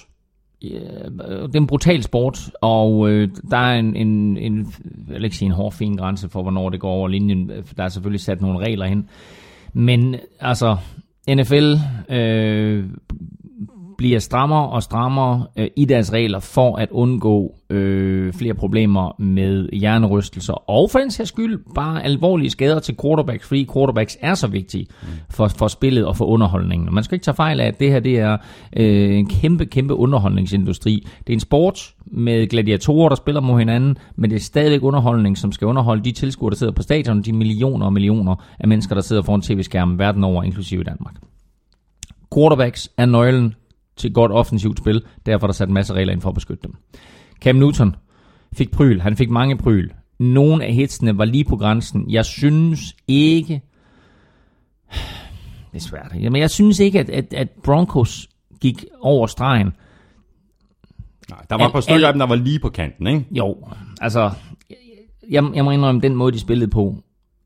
Øh, 0.64 1.48
det 1.48 1.56
er 1.56 1.60
en 1.60 1.68
brutal 1.68 2.04
sport, 2.04 2.52
og 2.62 3.10
øh, 3.10 3.30
der 3.52 3.58
er 3.58 3.80
en, 3.80 3.96
en, 3.96 4.38
en, 4.38 4.74
jeg 5.08 5.16
vil 5.16 5.24
ikke 5.24 5.38
sige 5.38 5.48
en 5.48 5.52
hård, 5.52 5.72
fin 5.72 5.96
grænse 5.96 6.30
for, 6.30 6.42
hvornår 6.42 6.70
det 6.70 6.80
går 6.80 6.92
over 6.92 7.08
linjen. 7.08 7.52
Der 7.78 7.84
er 7.84 7.90
selvfølgelig 7.90 8.22
sat 8.22 8.42
nogle 8.42 8.60
regler 8.60 8.86
hen. 8.86 9.10
Men 9.74 10.16
altså, 10.40 10.78
NFL 11.30 11.74
øh, 12.10 12.86
bliver 14.02 14.20
strammere 14.20 14.70
og 14.70 14.84
strammere 14.84 15.48
øh, 15.58 15.68
i 15.76 15.86
deres 15.86 16.14
regler 16.14 16.40
for 16.40 16.76
at 16.76 16.90
undgå 16.92 17.56
øh, 17.70 18.34
flere 18.34 18.54
problemer 18.54 19.22
med 19.22 19.70
hjernerystelser. 19.74 20.70
Og 20.70 20.90
for 20.92 21.00
den 21.00 21.12
sags 21.12 21.30
skyld 21.30 21.60
bare 21.76 22.04
alvorlige 22.04 22.50
skader 22.50 22.80
til 22.80 22.96
quarterbacks, 23.02 23.48
fordi 23.48 23.68
quarterbacks 23.74 24.18
er 24.22 24.36
så 24.36 24.48
vigtige 24.48 24.88
for, 25.30 25.48
for 25.48 25.68
spillet 25.68 26.06
og 26.06 26.18
for 26.18 26.26
underholdningen. 26.26 26.88
Og 26.88 26.94
man 26.94 27.04
skal 27.04 27.16
ikke 27.16 27.24
tage 27.24 27.36
fejl 27.36 27.60
af, 27.60 27.68
at 27.68 27.80
det 27.80 27.92
her 27.92 28.00
det 28.00 28.20
er 28.20 28.38
øh, 28.78 29.18
en 29.18 29.30
kæmpe, 29.30 29.66
kæmpe 29.66 29.94
underholdningsindustri. 29.94 31.08
Det 31.28 31.34
er 31.34 31.38
en 31.38 31.40
sport 31.40 31.94
med 32.06 32.48
gladiatorer, 32.48 33.10
der 33.10 33.16
spiller 33.16 33.42
mod 33.42 33.60
hinanden, 33.60 33.98
men 34.16 34.30
det 34.30 34.36
er 34.36 34.40
stadigvæk 34.40 34.84
underholdning, 34.84 35.38
som 35.38 35.52
skal 35.52 35.68
underholde 35.68 36.04
de 36.04 36.12
tilskuere, 36.12 36.50
der 36.52 36.58
sidder 36.58 36.74
på 36.74 36.82
stadion, 36.82 37.22
de 37.22 37.34
millioner 37.34 37.86
og 37.86 37.94
millioner 37.94 38.36
af 38.60 38.68
mennesker, 38.68 38.96
der 38.96 39.02
sidder 39.02 39.22
foran 39.22 39.42
tv-skærmen 39.42 40.00
verden 40.00 40.24
over, 40.24 40.44
inklusive 40.44 40.82
i 40.82 40.84
Danmark. 40.84 41.16
Quarterbacks 42.34 42.90
er 42.98 43.06
nøglen 43.06 43.56
til 43.96 44.14
godt 44.14 44.32
offensivt 44.32 44.78
spil, 44.78 45.04
derfor 45.26 45.46
er 45.46 45.48
der 45.48 45.54
sat 45.54 45.68
en 45.68 45.74
masse 45.74 45.94
regler 45.94 46.14
ind 46.14 46.22
for 46.22 46.30
at 46.30 46.36
beskytte 46.36 46.68
dem. 46.68 46.76
Cam 47.42 47.56
Newton 47.56 47.96
fik 48.54 48.72
pryl, 48.72 49.00
han 49.00 49.18
fik 49.18 49.30
mange 49.30 49.58
pryl. 49.58 49.90
Nogle 50.20 50.66
af 50.66 50.74
hitsene 50.74 51.18
var 51.18 51.26
lige 51.26 51.44
på 51.44 51.58
grænsen. 51.58 52.12
Jeg 52.12 52.26
synes 52.26 52.96
ikke... 53.08 53.62
Det 55.72 55.78
er 55.78 55.82
svært. 55.82 56.12
Men 56.22 56.36
jeg 56.36 56.50
synes 56.50 56.80
ikke, 56.80 57.00
at, 57.00 57.10
at, 57.10 57.34
at 57.34 57.50
Broncos 57.64 58.30
gik 58.62 58.86
over 59.02 59.28
stregen. 59.28 59.72
Nej, 61.30 61.46
der 61.50 61.58
var 61.58 61.66
et 61.68 61.72
par 61.74 61.80
stykker 61.80 62.08
af 62.08 62.14
dem, 62.14 62.20
der 62.20 62.28
var 62.28 62.36
lige 62.36 62.60
på 62.60 62.70
kanten, 62.70 63.08
ikke? 63.08 63.26
Jo, 63.32 63.68
altså, 64.02 64.32
jeg, 65.30 65.52
jeg 65.56 65.66
må 65.66 65.72
indrømme 65.72 66.02
den 66.02 66.16
måde, 66.16 66.32
de 66.32 66.40
spillede 66.40 66.70
på. 66.70 66.96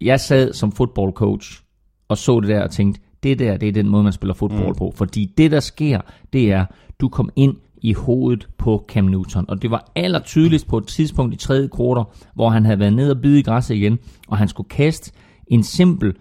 Jeg 0.01 0.19
sad 0.19 0.53
som 0.53 0.71
football 0.71 1.11
coach 1.11 1.61
og 2.07 2.17
så 2.17 2.39
det 2.39 2.49
der 2.49 2.63
og 2.63 2.71
tænkte, 2.71 3.01
det 3.25 3.39
der, 3.39 3.57
det 3.57 3.69
er 3.69 3.73
den 3.73 3.89
måde, 3.89 4.03
man 4.03 4.13
spiller 4.13 4.33
fodbold 4.33 4.67
mm. 4.67 4.75
på. 4.75 4.93
Fordi 4.95 5.33
det, 5.37 5.51
der 5.51 5.59
sker, 5.59 6.01
det 6.33 6.51
er, 6.51 6.65
du 6.99 7.09
kom 7.09 7.29
ind 7.35 7.55
i 7.81 7.93
hovedet 7.93 8.49
på 8.57 8.85
Cam 8.87 9.05
Newton. 9.05 9.45
Og 9.47 9.61
det 9.61 9.71
var 9.71 9.91
aller 9.95 10.19
tydeligst 10.19 10.67
på 10.67 10.77
et 10.77 10.87
tidspunkt 10.87 11.33
i 11.33 11.37
tredje 11.37 11.69
kvartal, 11.75 12.03
hvor 12.35 12.49
han 12.49 12.65
havde 12.65 12.79
været 12.79 12.93
nede 12.93 13.11
og 13.11 13.21
bide 13.21 13.39
i 13.39 13.43
græsset 13.43 13.75
igen, 13.75 13.99
og 14.27 14.37
han 14.37 14.47
skulle 14.47 14.69
kaste 14.69 15.11
en 15.47 15.63
simpel 15.63 16.13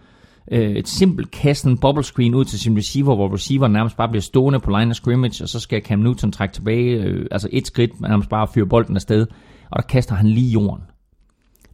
øh, 0.53 0.71
et 0.71 0.89
simpelt 0.89 1.31
kast, 1.31 1.65
en 1.65 1.79
bubble 1.79 2.05
screen 2.05 2.35
ud 2.35 2.45
til 2.45 2.59
sin 2.59 2.77
receiver, 2.77 3.15
hvor 3.15 3.35
receiver 3.35 3.69
nærmest 3.69 3.97
bare 3.97 4.09
bliver 4.09 4.23
stående 4.23 4.61
på 4.61 4.71
line 4.71 4.91
of 4.91 4.97
scrimmage, 4.97 5.45
og 5.45 5.49
så 5.49 5.61
skal 5.61 5.83
Cam 5.83 5.99
Newton 5.99 6.33
trække 6.33 6.55
tilbage, 6.55 7.03
øh, 7.03 7.27
altså 7.31 7.49
et 7.53 7.67
skridt, 7.67 8.01
nærmest 8.01 8.29
bare 8.29 8.49
fyre 8.55 8.67
bolden 8.67 8.97
afsted, 8.97 9.27
og 9.71 9.77
der 9.77 9.89
kaster 9.89 10.15
han 10.15 10.27
lige 10.27 10.51
jorden. 10.51 10.83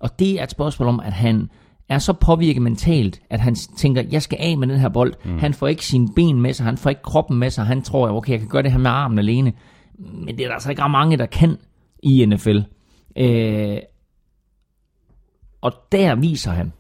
Og 0.00 0.18
det 0.18 0.40
er 0.40 0.44
et 0.44 0.50
spørgsmål 0.50 0.88
om, 0.88 1.00
at 1.00 1.12
han 1.12 1.50
er 1.90 1.98
så 1.98 2.12
påvirket 2.12 2.62
mentalt, 2.62 3.20
at 3.30 3.40
han 3.40 3.54
tænker, 3.54 4.02
jeg 4.10 4.22
skal 4.22 4.38
af 4.40 4.58
med 4.58 4.68
den 4.68 4.78
her 4.78 4.88
bold. 4.88 5.14
Mm. 5.24 5.38
Han 5.38 5.54
får 5.54 5.66
ikke 5.68 5.86
sine 5.86 6.08
ben 6.16 6.40
med 6.40 6.52
sig, 6.52 6.66
han 6.66 6.78
får 6.78 6.90
ikke 6.90 7.02
kroppen 7.02 7.38
med 7.38 7.50
sig, 7.50 7.64
han 7.64 7.82
tror, 7.82 8.10
okay, 8.10 8.32
jeg 8.32 8.40
kan 8.40 8.48
gøre 8.48 8.62
det 8.62 8.72
her 8.72 8.78
med 8.78 8.90
armen 8.90 9.18
alene. 9.18 9.52
Men 9.98 10.36
det 10.36 10.40
er 10.40 10.46
der 10.46 10.54
altså 10.54 10.70
ikke 10.70 10.82
ret 10.82 10.90
mange, 10.90 11.16
der 11.16 11.26
kan 11.26 11.56
i 12.02 12.26
NFL. 12.26 12.58
Øh, 13.16 13.78
og 15.60 15.72
der 15.92 16.14
viser 16.14 16.50
han, 16.50 16.72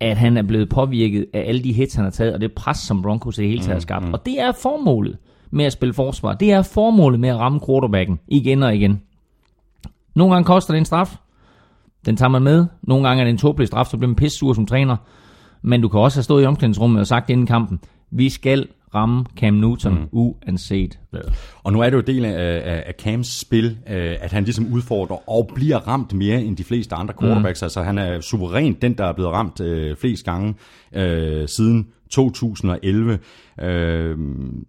at 0.00 0.16
han 0.16 0.36
er 0.36 0.42
blevet 0.42 0.68
påvirket 0.68 1.26
af 1.34 1.44
alle 1.48 1.64
de 1.64 1.72
hits, 1.72 1.94
han 1.94 2.04
har 2.04 2.10
taget, 2.10 2.34
og 2.34 2.40
det 2.40 2.52
pres, 2.52 2.78
som 2.78 3.02
Broncos 3.02 3.38
i 3.38 3.42
det 3.42 3.48
hele 3.48 3.62
taget 3.62 3.74
har 3.74 3.80
skabt. 3.80 4.06
Og 4.12 4.26
det 4.26 4.40
er 4.40 4.52
formålet 4.52 5.18
med 5.50 5.64
at 5.64 5.72
spille 5.72 5.94
forsvar. 5.94 6.34
Det 6.34 6.52
er 6.52 6.62
formålet 6.62 7.20
med 7.20 7.28
at 7.28 7.36
ramme 7.36 7.60
quarterbacken 7.66 8.20
igen 8.28 8.62
og 8.62 8.74
igen. 8.76 9.02
Nogle 10.14 10.34
gange 10.34 10.46
koster 10.46 10.74
det 10.74 10.78
en 10.78 10.84
straf. 10.84 11.16
Den 12.06 12.16
tager 12.16 12.28
man 12.28 12.42
med. 12.42 12.66
Nogle 12.82 13.08
gange 13.08 13.20
er 13.20 13.24
det 13.24 13.30
en 13.30 13.38
tåbelig 13.38 13.68
straf, 13.68 13.86
så 13.86 13.96
bliver 13.96 14.08
man 14.08 14.16
pisse 14.16 14.38
sur 14.38 14.52
som 14.52 14.66
træner. 14.66 14.96
Men 15.62 15.80
du 15.82 15.88
kan 15.88 16.00
også 16.00 16.18
have 16.18 16.22
stået 16.22 16.42
i 16.42 16.46
omklædningsrummet 16.46 17.00
og 17.00 17.06
sagt 17.06 17.30
inden 17.30 17.46
kampen, 17.46 17.80
vi 18.10 18.28
skal 18.28 18.68
ramme 18.94 19.24
Cam 19.36 19.54
Newton 19.54 19.94
mm. 19.94 20.08
uanset 20.12 20.98
hvad. 21.10 21.20
Og 21.62 21.72
nu 21.72 21.80
er 21.80 21.90
det 21.90 21.96
jo 21.96 22.00
del 22.00 22.24
af, 22.24 22.32
af, 22.32 22.82
af 22.86 22.94
Cams 22.98 23.40
spil, 23.40 23.78
øh, 23.90 24.16
at 24.20 24.32
han 24.32 24.44
ligesom 24.44 24.72
udfordrer 24.72 25.30
og 25.30 25.50
bliver 25.54 25.78
ramt 25.88 26.12
mere 26.12 26.42
end 26.42 26.56
de 26.56 26.64
fleste 26.64 26.94
andre 26.94 27.14
quarterbacks. 27.20 27.62
Mm. 27.62 27.64
Altså 27.64 27.82
han 27.82 27.98
er 27.98 28.20
suverænt 28.20 28.82
den, 28.82 28.98
der 28.98 29.04
er 29.04 29.12
blevet 29.12 29.32
ramt 29.32 29.60
øh, 29.60 29.96
flest 29.96 30.24
gange 30.24 30.54
øh, 30.92 31.48
siden 31.48 31.88
2011. 32.10 33.12
Øh, 33.12 33.18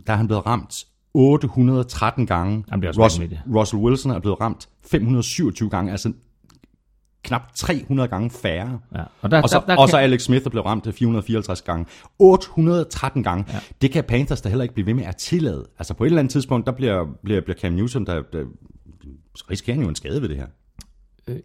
der 0.07 0.13
er 0.13 0.15
han 0.15 0.27
blevet 0.27 0.45
ramt 0.45 0.85
813 1.13 2.25
gange. 2.25 2.63
Russell. 3.03 3.39
Russell 3.55 3.81
Wilson 3.81 4.11
er 4.11 4.19
blevet 4.19 4.41
ramt 4.41 4.69
527 4.91 5.69
gange, 5.69 5.91
altså 5.91 6.13
knap 7.27 7.41
300 7.55 8.09
gange 8.09 8.29
færre. 8.29 8.79
Ja. 8.95 9.01
Og, 9.21 9.31
der, 9.31 9.41
Og 9.41 9.49
så, 9.49 9.59
der, 9.59 9.73
der 9.73 9.81
og 9.81 9.89
så 9.89 9.97
Alex 9.97 10.21
Smith 10.21 10.45
er 10.45 10.49
blevet 10.49 10.65
ramt 10.65 10.87
454 10.95 11.61
gange. 11.61 11.85
813 12.19 13.23
gange. 13.23 13.45
Ja. 13.53 13.59
Det 13.81 13.91
kan 13.91 14.03
Panthers 14.03 14.41
da 14.41 14.49
heller 14.49 14.63
ikke 14.63 14.73
blive 14.73 14.85
ved 14.85 14.93
med 14.93 15.05
at 15.05 15.15
tillade. 15.15 15.65
Altså 15.79 15.93
på 15.93 16.03
et 16.03 16.07
eller 16.07 16.19
andet 16.19 16.31
tidspunkt, 16.31 16.65
der 16.65 16.71
bliver, 16.71 17.05
bliver, 17.23 17.41
bliver 17.41 17.57
Cam 17.57 17.73
Newton, 17.73 18.05
der, 18.05 18.21
der 18.33 18.43
så 19.35 19.45
risikerer 19.51 19.75
han 19.75 19.83
jo 19.83 19.89
en 19.89 19.95
skade 19.95 20.21
ved 20.21 20.29
det 20.29 20.37
her. 20.37 20.45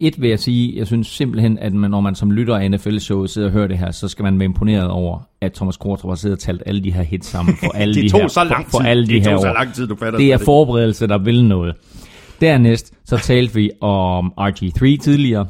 Et 0.01 0.21
vil 0.21 0.31
jeg 0.31 0.39
sige, 0.39 0.77
jeg 0.77 0.87
synes 0.87 1.07
simpelthen, 1.07 1.59
at 1.59 1.73
man, 1.73 1.91
når 1.91 2.01
man 2.01 2.15
som 2.15 2.31
lytter 2.31 2.57
af 2.57 2.71
NFL-showet 2.71 3.31
sidder 3.31 3.49
og 3.49 3.53
hører 3.53 3.67
det 3.67 3.79
her, 3.79 3.91
så 3.91 4.09
skal 4.09 4.23
man 4.23 4.39
være 4.39 4.45
imponeret 4.45 4.89
over, 4.91 5.29
at 5.41 5.53
Thomas 5.53 5.77
Kortrup 5.77 6.11
har 6.11 6.17
siddet 6.17 6.37
og 6.37 6.41
talt 6.41 6.63
alle 6.67 6.85
de 6.85 6.93
her 6.93 7.03
hits 7.03 7.27
sammen 7.27 7.57
for 7.57 7.73
alle 7.83 7.95
de 7.95 8.09
tog 8.09 8.21
her, 8.21 8.29
så 8.29 8.45
lang 8.45 8.65
for, 8.65 8.79
for 8.79 8.85
alle 8.85 9.07
de 9.07 9.13
Det 9.13 9.27
her 9.27 9.39
så 9.39 9.53
lang 9.53 9.75
tid, 9.75 9.87
du 9.87 9.97
fatter 9.97 10.19
Det 10.19 10.33
er 10.33 10.39
forberedelse, 10.39 11.07
der 11.07 11.19
vil 11.19 11.45
noget. 11.45 11.75
Dernæst 12.41 12.95
så 13.05 13.17
talte 13.17 13.55
vi 13.55 13.71
om 13.81 14.33
RG3 14.41 14.97
tidligere, 14.97 15.47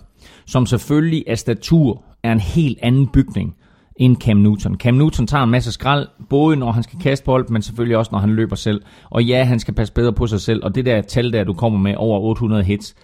som 0.46 0.66
selvfølgelig 0.66 1.24
af 1.26 1.38
statur 1.38 2.04
er 2.22 2.32
en 2.32 2.40
helt 2.40 2.78
anden 2.82 3.06
bygning 3.06 3.54
end 3.96 4.16
Cam 4.16 4.36
Newton. 4.36 4.76
Cam 4.76 4.94
Newton 4.94 5.26
tager 5.26 5.44
en 5.44 5.50
masse 5.50 5.72
skrald, 5.72 6.08
både 6.28 6.56
når 6.56 6.72
han 6.72 6.82
skal 6.82 6.98
kaste 6.98 7.24
bold, 7.24 7.48
men 7.48 7.62
selvfølgelig 7.62 7.96
også 7.96 8.08
når 8.12 8.18
han 8.18 8.30
løber 8.30 8.56
selv. 8.56 8.82
Og 9.10 9.24
ja, 9.24 9.44
han 9.44 9.60
skal 9.60 9.74
passe 9.74 9.92
bedre 9.92 10.12
på 10.12 10.26
sig 10.26 10.40
selv, 10.40 10.64
og 10.64 10.74
det 10.74 10.86
der 10.86 11.00
tal 11.02 11.32
der, 11.32 11.44
du 11.44 11.52
kommer 11.52 11.78
med 11.78 11.94
over 11.96 12.20
800 12.20 12.64
hits, 12.64 12.94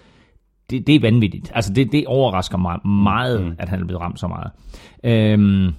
det, 0.71 0.87
det 0.87 0.95
er 0.95 1.01
vanvittigt. 1.01 1.53
Altså 1.55 1.73
det, 1.73 1.93
det 1.93 2.07
overrasker 2.07 2.59
mig 2.59 2.89
meget, 2.89 3.45
mm. 3.45 3.55
at 3.59 3.69
han 3.69 3.81
er 3.81 3.85
blevet 3.85 4.03
ramt 4.03 4.21
så 4.21 4.29
meget. 4.29 4.51
Øhm, 5.05 5.73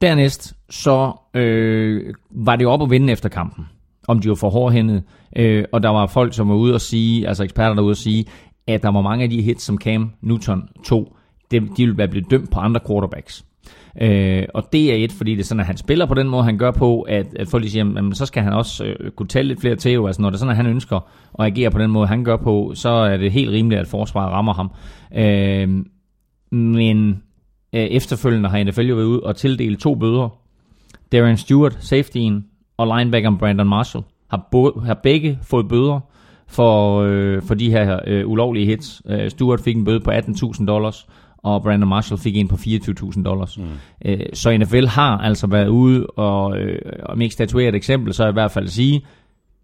dernæst 0.00 0.54
så 0.70 1.12
øh, 1.34 2.14
var 2.30 2.56
det 2.56 2.66
op 2.66 2.82
at 2.82 2.90
vinde 2.90 3.12
efter 3.12 3.28
kampen, 3.28 3.66
om 4.08 4.20
de 4.20 4.28
var 4.28 4.34
for 4.34 4.50
hårdhændet. 4.50 5.02
Øh, 5.36 5.64
og 5.72 5.82
der 5.82 5.88
var 5.88 6.06
folk, 6.06 6.34
som 6.34 6.48
var 6.48 6.54
ude 6.54 6.74
og 6.74 6.80
sige, 6.80 7.28
altså 7.28 7.44
eksperter 7.44 7.82
ude 7.82 7.92
og 7.92 7.96
sige, 7.96 8.24
at 8.66 8.82
der 8.82 8.88
var 8.88 9.00
mange 9.00 9.24
af 9.24 9.30
de 9.30 9.42
hits, 9.42 9.64
som 9.64 9.78
Cam 9.78 10.12
Newton 10.20 10.68
tog, 10.84 11.16
det, 11.50 11.62
de 11.62 11.82
ville 11.82 11.98
være 11.98 12.08
blevet 12.08 12.30
dømt 12.30 12.50
på 12.50 12.60
andre 12.60 12.80
quarterbacks. 12.88 13.44
Øh, 14.00 14.44
og 14.54 14.68
det 14.72 14.92
er 14.92 15.04
et, 15.04 15.12
fordi 15.12 15.32
det 15.32 15.40
er 15.40 15.44
sådan, 15.44 15.60
at 15.60 15.66
han 15.66 15.76
spiller 15.76 16.06
på 16.06 16.14
den 16.14 16.28
måde, 16.28 16.44
han 16.44 16.58
gør 16.58 16.70
på, 16.70 17.02
at, 17.02 17.26
at 17.36 17.48
folk 17.48 17.62
lige 17.62 17.70
siger, 17.70 17.84
jamen, 17.84 18.14
så 18.14 18.26
skal 18.26 18.42
han 18.42 18.52
også 18.52 18.84
øh, 18.84 19.10
kunne 19.10 19.28
tælle 19.28 19.48
lidt 19.48 19.60
flere 19.60 19.76
til. 19.76 20.00
Altså, 20.06 20.22
når 20.22 20.30
det 20.30 20.36
er 20.36 20.38
sådan, 20.38 20.50
at 20.50 20.56
han 20.56 20.66
ønsker 20.66 20.96
at 21.38 21.46
agere 21.46 21.70
på 21.70 21.78
den 21.78 21.90
måde, 21.90 22.06
han 22.06 22.24
gør 22.24 22.36
på, 22.36 22.72
så 22.74 22.88
er 22.88 23.16
det 23.16 23.32
helt 23.32 23.50
rimeligt, 23.50 23.80
at 23.80 23.86
forsvaret 23.88 24.32
rammer 24.32 24.54
ham. 24.54 24.70
Øh, 25.16 25.84
men 26.58 27.22
øh, 27.72 27.80
efterfølgende 27.80 28.48
har 28.48 28.64
NFL 28.64 28.80
jo 28.80 28.94
været 28.94 29.06
ude 29.06 29.20
og 29.20 29.36
tildele 29.36 29.76
to 29.76 29.94
bøder. 29.94 30.28
Darren 31.12 31.36
Stewart, 31.36 31.76
safetyen, 31.80 32.44
og 32.76 32.98
linebackeren 32.98 33.38
Brandon 33.38 33.68
Marshall 33.68 34.04
har, 34.30 34.48
bo- 34.50 34.80
har 34.80 34.94
begge 34.94 35.38
fået 35.42 35.68
bøder 35.68 36.00
for, 36.54 37.02
øh, 37.02 37.42
for 37.42 37.54
de 37.54 37.70
her 37.70 37.98
øh, 38.06 38.28
ulovlige 38.28 38.66
hits. 38.66 39.02
Øh, 39.08 39.30
Stewart 39.30 39.60
fik 39.60 39.76
en 39.76 39.84
bøde 39.84 40.00
på 40.00 40.10
18.000 40.10 40.66
dollars, 40.66 41.06
og 41.38 41.62
Brandon 41.62 41.88
Marshall 41.88 42.20
fik 42.20 42.36
en 42.36 42.48
på 42.48 42.56
24.000 42.56 43.22
dollars. 43.22 43.58
Mm. 43.58 43.64
Øh, 44.04 44.20
så 44.32 44.58
NFL 44.58 44.86
har 44.86 45.18
altså 45.18 45.46
været 45.46 45.68
ude, 45.68 46.06
og 46.06 46.58
øh, 46.58 46.78
om 47.02 47.20
ikke 47.20 47.32
statuere 47.32 47.68
et 47.68 47.74
eksempel, 47.74 48.14
så 48.14 48.28
i 48.28 48.32
hvert 48.32 48.50
fald 48.50 48.68
sige, 48.68 49.06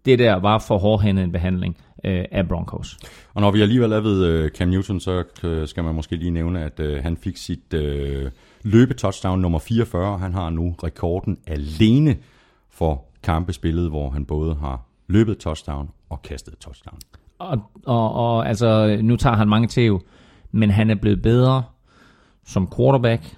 det 0.05 0.19
der 0.19 0.35
var 0.35 0.59
for 0.67 0.77
hårdhændet 0.77 1.23
en 1.23 1.31
behandling 1.31 1.77
øh, 2.05 2.25
af 2.31 2.47
Broncos. 2.47 2.97
Og 3.33 3.41
når 3.41 3.51
vi 3.51 3.61
alligevel 3.61 3.91
er 3.91 3.99
ved 3.99 4.25
øh, 4.25 4.49
Cam 4.49 4.67
Newton, 4.67 4.99
så 4.99 5.23
øh, 5.43 5.67
skal 5.67 5.83
man 5.83 5.95
måske 5.95 6.15
lige 6.15 6.31
nævne, 6.31 6.63
at 6.63 6.79
øh, 6.79 7.03
han 7.03 7.17
fik 7.17 7.37
sit 7.37 7.73
øh, 7.73 8.31
løbetouchdown 8.63 9.41
nummer 9.41 9.59
44. 9.59 10.17
Han 10.17 10.33
har 10.33 10.49
nu 10.49 10.75
rekorden 10.83 11.37
alene 11.47 12.15
for 12.69 13.03
kampe 13.23 13.53
spillet, 13.53 13.89
hvor 13.89 14.09
han 14.09 14.25
både 14.25 14.55
har 14.55 14.90
løbet 15.11 15.37
touchdown 15.37 15.89
og 16.09 16.21
kastet 16.21 16.57
touchdown. 16.57 16.99
Og, 17.39 17.59
og, 17.85 18.13
og 18.13 18.47
altså, 18.47 18.99
nu 19.01 19.15
tager 19.15 19.35
han 19.35 19.49
mange 19.49 19.67
tæv, 19.67 20.01
men 20.51 20.69
han 20.69 20.89
er 20.89 20.95
blevet 20.95 21.21
bedre 21.21 21.63
som 22.45 22.71
quarterback. 22.77 23.37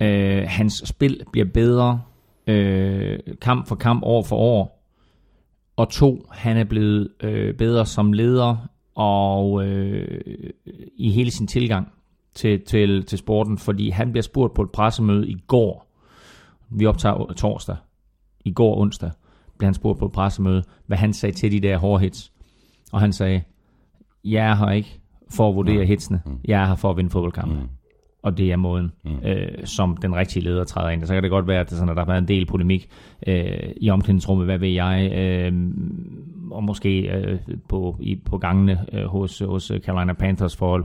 Øh, 0.00 0.44
hans 0.48 0.82
spil 0.84 1.22
bliver 1.32 1.46
bedre 1.54 2.02
øh, 2.46 3.18
kamp 3.40 3.68
for 3.68 3.74
kamp, 3.74 4.02
år 4.04 4.22
for 4.22 4.36
år. 4.36 4.82
Og 5.76 5.88
to, 5.88 6.26
han 6.30 6.56
er 6.56 6.64
blevet 6.64 7.08
øh, 7.20 7.54
bedre 7.54 7.86
som 7.86 8.12
leder 8.12 8.56
og 8.94 9.66
øh, 9.66 10.20
i 10.96 11.10
hele 11.10 11.30
sin 11.30 11.46
tilgang 11.46 11.92
til, 12.34 12.64
til, 12.64 13.04
til 13.04 13.18
sporten, 13.18 13.58
fordi 13.58 13.90
han 13.90 14.12
bliver 14.12 14.22
spurgt 14.22 14.54
på 14.54 14.62
et 14.62 14.70
pressemøde 14.70 15.28
i 15.28 15.36
går. 15.46 15.86
Vi 16.70 16.86
optager 16.86 17.32
torsdag. 17.36 17.76
I 18.44 18.52
går 18.52 18.80
onsdag 18.80 19.10
blev 19.58 19.66
han 19.66 19.74
spurgt 19.74 19.98
på 19.98 20.06
et 20.06 20.12
pressemøde, 20.12 20.62
hvad 20.86 20.98
han 20.98 21.12
sagde 21.12 21.34
til 21.34 21.52
de 21.52 21.60
der 21.60 21.78
hårde 21.78 22.02
hits. 22.02 22.32
Og 22.92 23.00
han 23.00 23.12
sagde, 23.12 23.42
jeg 24.24 24.46
er 24.46 24.54
her 24.54 24.70
ikke 24.70 25.00
for 25.30 25.48
at 25.48 25.54
vurdere 25.54 25.84
hitsene. 25.84 26.20
Jeg 26.44 26.62
er 26.62 26.66
her 26.66 26.74
for 26.74 26.90
at 26.90 26.96
vinde 26.96 27.10
fodboldkampe. 27.10 27.54
Mm. 27.54 27.68
Og 28.22 28.38
det 28.38 28.52
er 28.52 28.56
måden, 28.56 28.92
mm. 29.04 29.10
øh, 29.24 29.48
som 29.64 29.96
den 29.96 30.14
rigtige 30.14 30.44
leder 30.44 30.64
træder 30.64 30.90
ind. 30.90 31.06
Så 31.06 31.14
kan 31.14 31.22
det 31.22 31.30
godt 31.30 31.46
være, 31.46 31.60
at, 31.60 31.70
det 31.70 31.78
sådan, 31.78 31.90
at 31.90 31.96
der 31.96 32.02
har 32.02 32.12
været 32.12 32.22
en 32.22 32.28
del 32.28 32.46
polemik 32.46 32.88
øh, 33.26 33.46
i 33.76 33.90
omklædningsrummet, 33.90 34.46
hvad 34.46 34.58
ved 34.58 34.68
jeg, 34.68 35.12
øh, 35.14 35.52
og 36.50 36.64
måske 36.64 37.00
øh, 37.00 37.38
på, 37.68 37.96
i, 38.00 38.16
på 38.24 38.38
gangene 38.38 38.84
øh, 38.92 39.04
hos, 39.04 39.38
hos 39.38 39.72
Carolina 39.84 40.12
Panthers 40.12 40.56
forhold, 40.56 40.84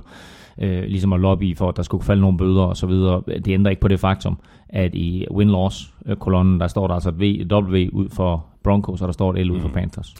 øh, 0.57 0.84
ligesom 0.84 1.13
at 1.13 1.19
lobby 1.19 1.57
for, 1.57 1.69
at 1.69 1.78
der 1.78 1.84
skulle 1.84 2.03
falde 2.03 2.22
nogle 2.22 2.38
bøder 2.38 2.63
og 2.63 2.78
så 2.78 2.88
videre. 2.88 3.22
Det 3.28 3.47
ændrer 3.47 3.69
ikke 3.69 3.82
på 3.82 3.88
det 3.88 3.99
faktum, 3.99 4.38
at 4.69 4.95
i 4.95 5.26
win-loss-kolonnen, 5.32 6.59
der 6.59 6.67
står 6.67 6.88
der 6.88 6.93
altså 6.93 7.09
et 7.09 7.19
v, 7.19 7.45
W 7.51 7.89
ud 7.93 8.09
for 8.09 8.45
Broncos, 8.64 9.01
og 9.01 9.07
der 9.07 9.14
står 9.14 9.34
et 9.34 9.47
L 9.47 9.51
ud 9.51 9.59
for 9.59 9.70
Panthers. 9.70 10.16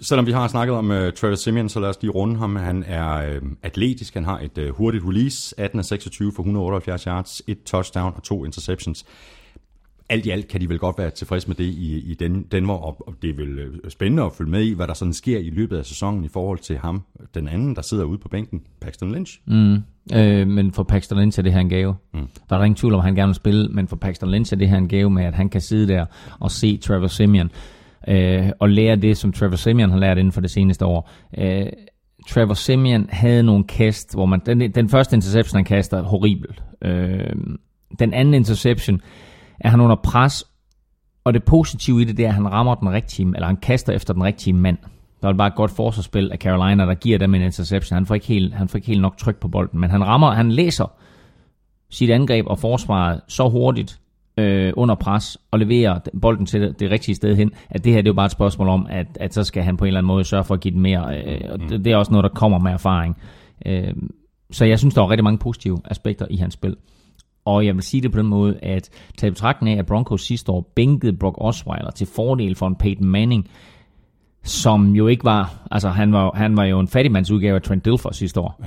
Selvom 0.00 0.26
vi 0.26 0.32
har 0.32 0.48
snakket 0.48 0.76
om 0.76 0.90
uh, 0.90 1.12
Travis 1.12 1.38
Simeon, 1.38 1.68
så 1.68 1.80
lad 1.80 1.88
os 1.88 1.98
lige 2.00 2.10
runde 2.10 2.36
ham. 2.36 2.56
Han 2.56 2.84
er 2.86 3.36
uh, 3.36 3.48
atletisk, 3.62 4.14
han 4.14 4.24
har 4.24 4.38
et 4.38 4.58
uh, 4.58 4.68
hurtigt 4.68 5.04
release, 5.06 5.60
18 5.60 5.78
af 5.78 5.84
26 5.84 6.32
for 6.32 6.42
178 6.42 7.02
yards, 7.02 7.42
et 7.46 7.62
touchdown 7.62 8.12
og 8.16 8.22
to 8.22 8.44
interceptions. 8.44 9.04
Alt 10.08 10.26
i 10.26 10.30
alt 10.30 10.48
kan 10.48 10.60
de 10.60 10.68
vel 10.68 10.78
godt 10.78 10.98
være 10.98 11.10
tilfredse 11.10 11.48
med 11.48 11.56
det 11.56 11.64
i, 11.64 12.10
i 12.10 12.14
den, 12.14 12.42
Denver, 12.52 12.74
og, 12.74 13.14
det 13.22 13.30
er 13.30 13.34
vel 13.34 13.58
uh, 13.58 13.74
spændende 13.88 14.22
at 14.22 14.32
følge 14.32 14.50
med 14.50 14.62
i, 14.62 14.72
hvad 14.72 14.86
der 14.86 14.94
sådan 14.94 15.12
sker 15.12 15.38
i 15.38 15.50
løbet 15.50 15.76
af 15.76 15.84
sæsonen 15.84 16.24
i 16.24 16.28
forhold 16.28 16.58
til 16.58 16.78
ham, 16.78 17.02
den 17.34 17.48
anden, 17.48 17.76
der 17.76 17.82
sidder 17.82 18.04
ude 18.04 18.18
på 18.18 18.28
bænken, 18.28 18.62
Paxton 18.80 19.12
Lynch. 19.12 19.40
Mm. 19.46 19.76
Øh, 20.14 20.48
men 20.48 20.72
for 20.72 20.82
Paxton 20.82 21.18
Lynch 21.18 21.38
er 21.38 21.42
det 21.42 21.52
her 21.52 21.60
en 21.60 21.68
gave. 21.68 21.94
Mm. 22.14 22.28
Der 22.50 22.56
er 22.56 22.64
ingen 22.64 22.76
tvivl 22.76 22.94
om, 22.94 23.00
at 23.00 23.04
han 23.04 23.14
gerne 23.14 23.28
vil 23.28 23.34
spille, 23.34 23.68
men 23.68 23.88
for 23.88 23.96
Paxton 23.96 24.30
Lynch 24.30 24.52
er 24.52 24.56
det 24.56 24.68
her 24.68 24.76
en 24.76 24.88
gave 24.88 25.10
med, 25.10 25.24
at 25.24 25.34
han 25.34 25.48
kan 25.48 25.60
sidde 25.60 25.88
der 25.92 26.06
og 26.40 26.50
se 26.50 26.76
Trevor 26.76 27.06
Simeon 27.06 27.50
øh, 28.08 28.50
og 28.60 28.68
lære 28.68 28.96
det, 28.96 29.16
som 29.16 29.32
Trevor 29.32 29.56
Simeon 29.56 29.90
har 29.90 29.98
lært 29.98 30.18
inden 30.18 30.32
for 30.32 30.40
det 30.40 30.50
seneste 30.50 30.84
år. 30.84 31.10
Øh, 31.38 31.66
Trevor 32.28 32.54
Simeon 32.54 33.06
havde 33.10 33.42
nogle 33.42 33.64
kast, 33.64 34.14
hvor 34.14 34.26
man, 34.26 34.40
den, 34.46 34.60
den 34.60 34.88
første 34.88 35.16
interception, 35.16 35.56
han 35.56 35.64
kaster, 35.64 35.98
er 35.98 36.02
horribel. 36.02 36.60
Øh, 36.82 37.32
den 37.98 38.14
anden 38.14 38.34
interception 38.34 39.00
er 39.60 39.68
han 39.68 39.80
under 39.80 39.96
pres, 39.96 40.44
og 41.24 41.34
det 41.34 41.44
positive 41.44 42.02
i 42.02 42.04
det, 42.04 42.16
det 42.16 42.24
er, 42.24 42.28
at 42.28 42.34
han 42.34 42.52
rammer 42.52 42.74
den 42.74 42.90
rigtige, 42.90 43.32
eller 43.34 43.46
han 43.46 43.56
kaster 43.56 43.92
efter 43.92 44.14
den 44.14 44.24
rigtige 44.24 44.54
mand. 44.54 44.78
Der 45.22 45.28
er 45.28 45.32
bare 45.32 45.48
et 45.48 45.54
godt 45.54 45.70
forsvarsspil 45.70 46.32
af 46.32 46.38
Carolina, 46.38 46.86
der 46.86 46.94
giver 46.94 47.18
dem 47.18 47.34
en 47.34 47.42
interception. 47.42 47.94
Han 47.94 48.06
får 48.06 48.14
ikke 48.14 48.26
helt, 48.26 48.54
han 48.54 48.68
får 48.68 48.76
ikke 48.76 48.88
helt 48.88 49.02
nok 49.02 49.16
tryk 49.16 49.36
på 49.36 49.48
bolden, 49.48 49.80
men 49.80 49.90
han 49.90 50.04
rammer, 50.04 50.30
han 50.30 50.52
læser 50.52 50.92
sit 51.90 52.10
angreb 52.10 52.46
og 52.46 52.58
forsvaret 52.58 53.20
så 53.28 53.48
hurtigt, 53.48 54.00
øh, 54.38 54.72
under 54.76 54.94
pres 54.94 55.38
og 55.50 55.58
leverer 55.58 55.98
bolden 56.22 56.46
til 56.46 56.60
det, 56.60 56.80
det 56.80 56.90
rigtige 56.90 57.14
sted 57.14 57.36
hen, 57.36 57.50
at 57.70 57.84
det 57.84 57.92
her 57.92 58.02
det 58.02 58.08
er 58.08 58.10
jo 58.10 58.14
bare 58.14 58.26
et 58.26 58.32
spørgsmål 58.32 58.68
om, 58.68 58.86
at, 58.90 59.06
at 59.20 59.34
så 59.34 59.44
skal 59.44 59.62
han 59.62 59.76
på 59.76 59.84
en 59.84 59.86
eller 59.86 59.98
anden 59.98 60.08
måde 60.08 60.24
sørge 60.24 60.44
for 60.44 60.54
at 60.54 60.60
give 60.60 60.74
den 60.74 60.80
mere. 60.80 61.18
Øh, 61.18 61.34
øh 61.34 61.40
og 61.52 61.58
det, 61.60 61.84
det 61.84 61.92
er 61.92 61.96
også 61.96 62.12
noget, 62.12 62.22
der 62.22 62.28
kommer 62.28 62.58
med 62.58 62.72
erfaring. 62.72 63.16
Øh, 63.66 63.94
så 64.50 64.64
jeg 64.64 64.78
synes, 64.78 64.94
der 64.94 65.02
er 65.02 65.10
rigtig 65.10 65.24
mange 65.24 65.38
positive 65.38 65.78
aspekter 65.84 66.26
i 66.30 66.36
hans 66.36 66.54
spil. 66.54 66.76
Og 67.46 67.66
jeg 67.66 67.74
vil 67.74 67.82
sige 67.82 68.00
det 68.00 68.12
på 68.12 68.18
den 68.18 68.26
måde, 68.26 68.58
at 68.62 68.90
til 69.18 69.30
betragtning 69.30 69.76
af, 69.76 69.78
at 69.78 69.86
Broncos 69.86 70.22
sidste 70.22 70.52
år 70.52 70.72
bænkede 70.74 71.16
Brock 71.16 71.36
Osweiler 71.40 71.90
til 71.90 72.06
fordel 72.06 72.54
for 72.54 72.66
en 72.66 72.76
Peyton 72.76 73.08
Manning, 73.08 73.48
som 74.42 74.94
jo 74.94 75.06
ikke 75.06 75.24
var, 75.24 75.66
altså 75.70 75.88
han 75.88 76.12
var, 76.12 76.32
han 76.34 76.56
var 76.56 76.64
jo 76.64 76.80
en 76.80 76.88
fattigmandsudgave 76.88 77.54
af 77.54 77.62
Trent 77.62 77.84
Dilfer 77.84 78.10
sidste 78.12 78.40
år. 78.40 78.62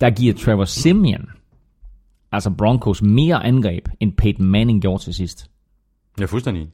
Der 0.00 0.10
giver 0.10 0.34
Trevor 0.34 0.64
Simeon 0.64 1.26
altså 2.32 2.50
Broncos 2.50 3.02
mere 3.02 3.44
angreb, 3.44 3.88
end 4.00 4.12
Peyton 4.12 4.46
Manning 4.46 4.82
gjorde 4.82 5.02
til 5.02 5.14
sidst. 5.14 5.50
Er 6.22 6.26
fuldstændig. 6.26 6.68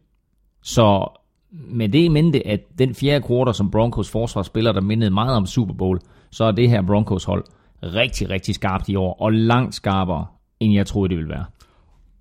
Så 0.62 1.07
med 1.51 1.89
det 1.89 1.99
i 1.99 2.09
mente, 2.09 2.47
at 2.47 2.61
den 2.79 2.95
fjerde 2.95 3.26
kvartal, 3.26 3.55
som 3.55 3.70
Broncos 3.70 4.11
forsvar 4.11 4.43
spiller, 4.43 4.72
der 4.72 4.81
mindede 4.81 5.11
meget 5.11 5.37
om 5.37 5.47
Super 5.47 5.74
Bowl, 5.74 6.01
så 6.31 6.45
er 6.45 6.53
det 6.53 6.70
her 6.70 6.83
Broncos 6.83 7.24
hold 7.24 7.45
rigtig, 7.83 8.31
rigtig 8.31 8.55
skarpt 8.55 8.89
i 8.89 8.97
år, 8.97 9.16
og 9.20 9.33
langt 9.33 9.74
skarpere, 9.74 10.26
end 10.61 10.75
jeg 10.75 10.87
troede, 10.87 11.09
det 11.09 11.17
ville 11.17 11.31
være. 11.31 11.45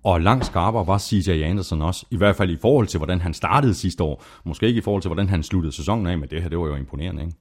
Og 0.04 0.20
langt 0.20 0.46
skarpere 0.46 0.86
var 0.86 0.98
CJ 0.98 1.42
Anderson 1.42 1.82
også, 1.82 2.06
i 2.10 2.16
hvert 2.16 2.36
fald 2.36 2.50
i 2.50 2.56
forhold 2.60 2.86
til, 2.86 2.98
hvordan 2.98 3.20
han 3.20 3.34
startede 3.34 3.74
sidste 3.74 4.04
år. 4.04 4.24
Måske 4.44 4.66
ikke 4.66 4.78
i 4.78 4.82
forhold 4.82 5.02
til, 5.02 5.08
hvordan 5.08 5.28
han 5.28 5.42
sluttede 5.42 5.72
sæsonen 5.72 6.06
af, 6.06 6.18
men 6.18 6.28
det 6.28 6.42
her, 6.42 6.48
det 6.48 6.58
var 6.58 6.66
jo 6.66 6.76
imponerende, 6.76 7.22
ikke? 7.22 7.36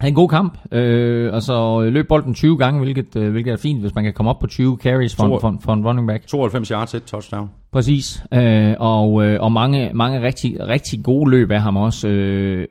havde 0.00 0.10
en 0.10 0.14
god 0.14 0.28
kamp, 0.28 0.58
øh, 0.72 1.32
og 1.32 1.42
så 1.42 1.80
løb 1.80 2.08
bolden 2.08 2.34
20 2.34 2.58
gange, 2.58 2.80
hvilket, 2.80 3.16
øh, 3.16 3.30
hvilket 3.30 3.52
er 3.52 3.56
fint, 3.56 3.80
hvis 3.80 3.94
man 3.94 4.04
kan 4.04 4.12
komme 4.12 4.30
op 4.30 4.38
på 4.38 4.46
20 4.46 4.78
carries 4.82 5.16
for, 5.16 5.38
for, 5.38 5.58
for 5.60 5.72
en 5.72 5.86
running 5.86 6.08
back. 6.08 6.26
92 6.26 6.68
yards, 6.68 6.94
et 6.94 7.04
touchdown. 7.04 7.50
Præcis, 7.72 8.22
øh, 8.34 8.74
og, 8.78 9.24
øh, 9.24 9.40
og 9.40 9.52
mange, 9.52 9.90
mange 9.94 10.22
rigtig, 10.22 10.68
rigtig 10.68 11.04
gode 11.04 11.30
løb 11.30 11.50
af 11.50 11.62
ham 11.62 11.76
også. 11.76 12.08
Øh, 12.08 12.66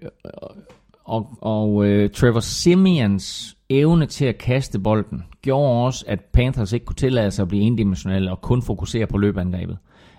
og 1.06 1.28
og 1.41 1.86
øh, 1.86 2.10
Trevor 2.10 2.39
Simeons 2.39 3.55
evne 3.70 4.05
til 4.05 4.26
at 4.26 4.38
kaste 4.38 4.80
bolden 4.80 5.24
gjorde 5.41 5.86
også, 5.86 6.05
at 6.07 6.20
Panthers 6.34 6.74
ikke 6.74 6.86
kunne 6.86 6.95
tillade 6.95 7.32
sig 7.32 7.43
at 7.43 7.47
blive 7.49 7.63
endimensionelle 7.63 8.32
og 8.32 8.41
kun 8.41 8.61
fokusere 8.61 9.07
på 9.07 9.18
løbeangrebet. 9.18 9.78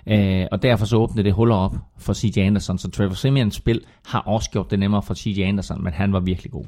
Øh, 0.08 0.46
og 0.52 0.62
derfor 0.62 0.86
så 0.86 0.96
åbnede 0.96 1.24
det 1.24 1.32
huller 1.32 1.54
op 1.56 1.76
for 1.98 2.12
CJ 2.12 2.38
Anderson, 2.38 2.78
så 2.78 2.90
Trevor 2.90 3.14
Simeons 3.14 3.54
spil 3.54 3.80
har 4.06 4.20
også 4.20 4.50
gjort 4.50 4.70
det 4.70 4.78
nemmere 4.78 5.02
for 5.02 5.14
CJ 5.14 5.40
Anderson, 5.42 5.84
men 5.84 5.92
han 5.92 6.12
var 6.12 6.20
virkelig 6.20 6.52
god. 6.52 6.64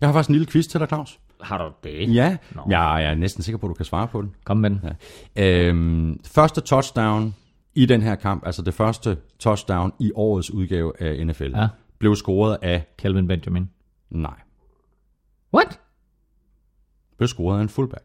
Jeg 0.00 0.08
har 0.08 0.12
faktisk 0.12 0.28
en 0.28 0.34
lille 0.34 0.46
quiz 0.46 0.66
til 0.66 0.80
dig, 0.80 0.88
Claus. 0.88 1.18
Har 1.40 1.58
du 1.58 1.72
det? 1.88 2.14
Ja, 2.14 2.36
Nå. 2.54 2.62
jeg 2.68 3.04
er 3.04 3.14
næsten 3.14 3.42
sikker 3.42 3.58
på, 3.58 3.66
at 3.66 3.68
du 3.68 3.74
kan 3.74 3.84
svare 3.84 4.08
på 4.08 4.22
den. 4.22 4.34
Kom 4.44 4.56
med 4.56 4.70
den. 4.70 4.80
Ja. 5.36 5.68
Øhm, 5.68 6.20
første 6.26 6.60
touchdown 6.60 7.34
i 7.74 7.86
den 7.86 8.02
her 8.02 8.14
kamp, 8.14 8.46
altså 8.46 8.62
det 8.62 8.74
første 8.74 9.16
touchdown 9.38 9.92
i 10.00 10.10
årets 10.14 10.50
udgave 10.50 10.92
af 11.02 11.26
NFL, 11.26 11.56
Ja. 11.56 11.68
blev 11.98 12.16
scoret 12.16 12.56
af, 12.62 12.84
Calvin 12.98 13.26
Benjamin. 13.28 13.70
nej, 14.10 14.34
What? 15.54 15.80
Blev 17.16 17.28
scoret 17.28 17.58
af 17.58 17.62
en 17.62 17.68
fullback. 17.68 18.04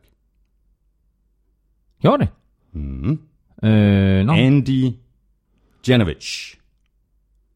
Gjorde 2.01 2.23
det? 2.23 2.29
Mm. 2.71 3.21
Øh, 3.63 4.25
nå. 4.25 4.33
Andy 4.33 4.91
Janovich. 5.87 6.57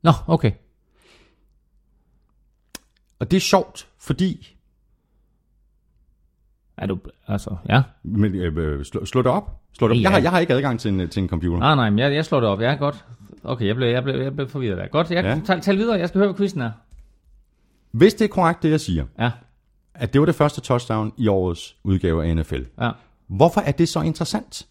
nå, 0.04 0.12
okay. 0.28 0.52
Og 3.20 3.32
det 3.32 3.38
er 3.38 3.42
sjovt, 3.42 3.88
fordi, 4.00 4.58
Er 6.78 6.86
du, 6.86 7.00
altså, 7.28 7.56
ja. 7.70 7.84
men, 8.04 8.36
øh, 8.36 8.86
slå, 8.86 9.06
slå 9.06 9.22
det 9.22 9.32
op. 9.32 9.62
Slå 9.74 9.88
det 9.88 9.92
op. 9.92 9.98
Ja. 9.98 10.02
Jeg, 10.02 10.12
har, 10.12 10.20
jeg 10.20 10.32
har 10.32 10.40
ikke 10.40 10.54
adgang 10.54 10.80
til 10.80 10.94
en, 10.94 11.10
til 11.10 11.24
en 11.24 11.30
computer. 11.30 11.60
Nej, 11.60 11.76
nej, 11.76 11.90
men 11.90 12.00
jeg, 12.00 12.14
jeg 12.14 12.26
slår 12.26 12.40
det 12.40 12.50
op. 12.50 12.62
Ja, 12.62 12.76
godt. 12.76 13.06
Okay, 13.44 13.66
jeg 13.66 13.76
blev, 13.76 13.88
jeg 13.88 14.04
blev, 14.04 14.16
jeg 14.22 14.36
blev 14.36 14.50
forvirret 14.50 14.78
der. 14.78 14.88
Godt, 14.88 15.12
jeg 15.12 15.24
ja. 15.24 15.42
tal, 15.46 15.62
tal 15.62 15.78
videre. 15.78 16.00
Jeg 16.00 16.08
skal 16.10 16.20
høre, 16.20 16.28
hvad 16.28 16.38
quizzen 16.38 16.62
er. 16.62 16.72
Hvis 17.92 18.14
det 18.14 18.26
er 18.26 18.30
korrekt, 18.30 18.64
det 18.64 18.72
jeg 18.72 18.80
siger, 18.80 19.06
Ja, 19.20 19.32
at 19.96 20.14
det 20.14 20.22
var 20.22 20.26
det 20.26 20.36
første 20.36 20.62
touchdown 20.62 21.14
i 21.18 21.28
årets 21.28 21.78
udgave 21.84 22.26
af 22.26 22.36
NFL, 22.36 22.62
ja. 22.82 22.92
hvorfor 23.28 23.62
er 23.62 23.72
det 23.72 23.90
så 23.90 24.02
interessant? 24.02 24.68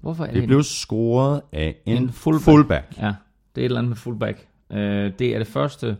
Hvorfor 0.00 0.24
er 0.24 0.30
det, 0.30 0.36
Det 0.40 0.46
blev 0.48 0.62
scoret 0.62 1.42
af 1.52 1.76
en, 1.86 1.96
En 2.02 2.12
fullback. 2.12 2.44
fullback. 2.44 2.98
Ja, 2.98 3.14
det 3.54 3.60
er 3.60 3.60
et 3.60 3.64
eller 3.64 3.78
andet 3.78 3.88
med 3.88 3.96
fullback. 3.96 4.48
Øh, 4.70 5.12
det 5.18 5.34
er 5.34 5.38
det 5.38 5.46
første 5.46 5.96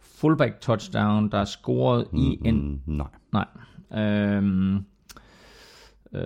fullback 0.00 0.60
touchdown, 0.60 1.30
der 1.30 1.38
er 1.38 1.44
scoret 1.44 2.06
mm, 2.12 2.18
i 2.18 2.38
en... 2.44 2.82
Nej. 2.86 3.06
Nej. 3.32 3.46
Øhm, 4.04 4.76
øh, 6.12 6.22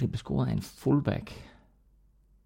det 0.00 0.10
blev 0.10 0.16
scoret 0.16 0.48
af 0.48 0.52
en 0.52 0.62
fullback. 0.62 1.32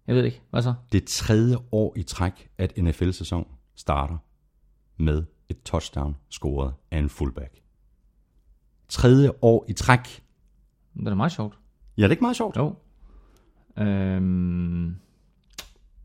Jeg 0.07 0.15
ved 0.15 0.21
det 0.23 0.27
ikke. 0.27 0.41
Hvad 0.49 0.61
så? 0.61 0.73
Det 0.91 1.03
tredje 1.05 1.57
år 1.71 1.93
i 1.97 2.03
træk, 2.03 2.49
at 2.57 2.73
NFL-sæson 2.77 3.47
starter 3.75 4.17
med 5.01 5.23
et 5.49 5.61
touchdown 5.63 6.15
scoret 6.29 6.73
af 6.91 6.99
en 6.99 7.09
fullback. 7.09 7.53
Tredje 8.89 9.31
år 9.41 9.65
i 9.67 9.73
træk. 9.73 10.23
Det 10.99 11.07
er 11.07 11.15
meget 11.15 11.31
sjovt. 11.31 11.57
Ja, 11.97 12.01
det 12.03 12.07
er 12.07 12.11
ikke 12.11 12.23
meget 12.23 12.37
sjovt. 12.37 12.57
Jo. 12.57 12.75
Øhm, 13.77 14.95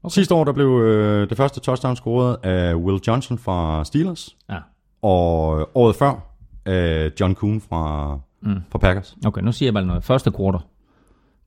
Okay. 0.06 0.12
Sidste 0.12 0.34
år 0.34 0.44
der 0.44 0.52
blev 0.52 0.66
øh, 0.66 1.28
det 1.28 1.36
første 1.36 1.60
touchdown 1.60 1.96
scoret 1.96 2.36
af 2.42 2.74
Will 2.74 3.00
Johnson 3.06 3.38
fra 3.38 3.84
Steelers, 3.84 4.36
ja. 4.50 4.58
og 5.02 5.60
øh, 5.60 5.66
året 5.74 5.96
før 5.96 6.36
af 6.64 7.12
John 7.20 7.34
Kuhn 7.34 7.60
fra, 7.60 8.14
mm. 8.40 8.60
fra 8.70 8.78
Packers. 8.78 9.16
Okay, 9.26 9.42
nu 9.42 9.52
siger 9.52 9.66
jeg 9.66 9.74
bare 9.74 9.86
noget. 9.86 10.04
Første 10.04 10.32
quarter. 10.36 10.58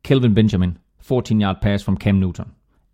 Kelvin 0.04 0.36
Benjamin, 0.36 0.78
14-yard 1.12 1.56
pass 1.62 1.86
from 1.86 1.98
Cam 1.98 2.16
Newton. 2.16 2.46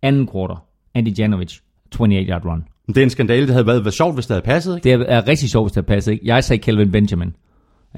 Anden 0.02 0.28
quarter, 0.32 0.64
Andy 0.94 1.18
Janovich, 1.18 1.60
28-yard 1.94 2.44
run. 2.44 2.64
Det 2.86 2.96
er 2.98 3.02
en 3.02 3.10
skandale, 3.10 3.46
det 3.46 3.52
havde 3.54 3.66
været, 3.66 3.84
været 3.84 3.94
sjovt, 3.94 4.14
hvis 4.14 4.26
det 4.26 4.34
havde 4.34 4.44
passet, 4.44 4.76
ikke? 4.76 5.00
Det 5.00 5.06
er, 5.12 5.28
rigtig 5.28 5.50
sjovt, 5.50 5.66
hvis 5.68 5.72
det 5.72 5.86
passer. 5.86 6.12
Ikke? 6.12 6.26
Jeg 6.26 6.44
sagde 6.44 6.62
Kelvin 6.62 6.92
Benjamin. 6.92 7.34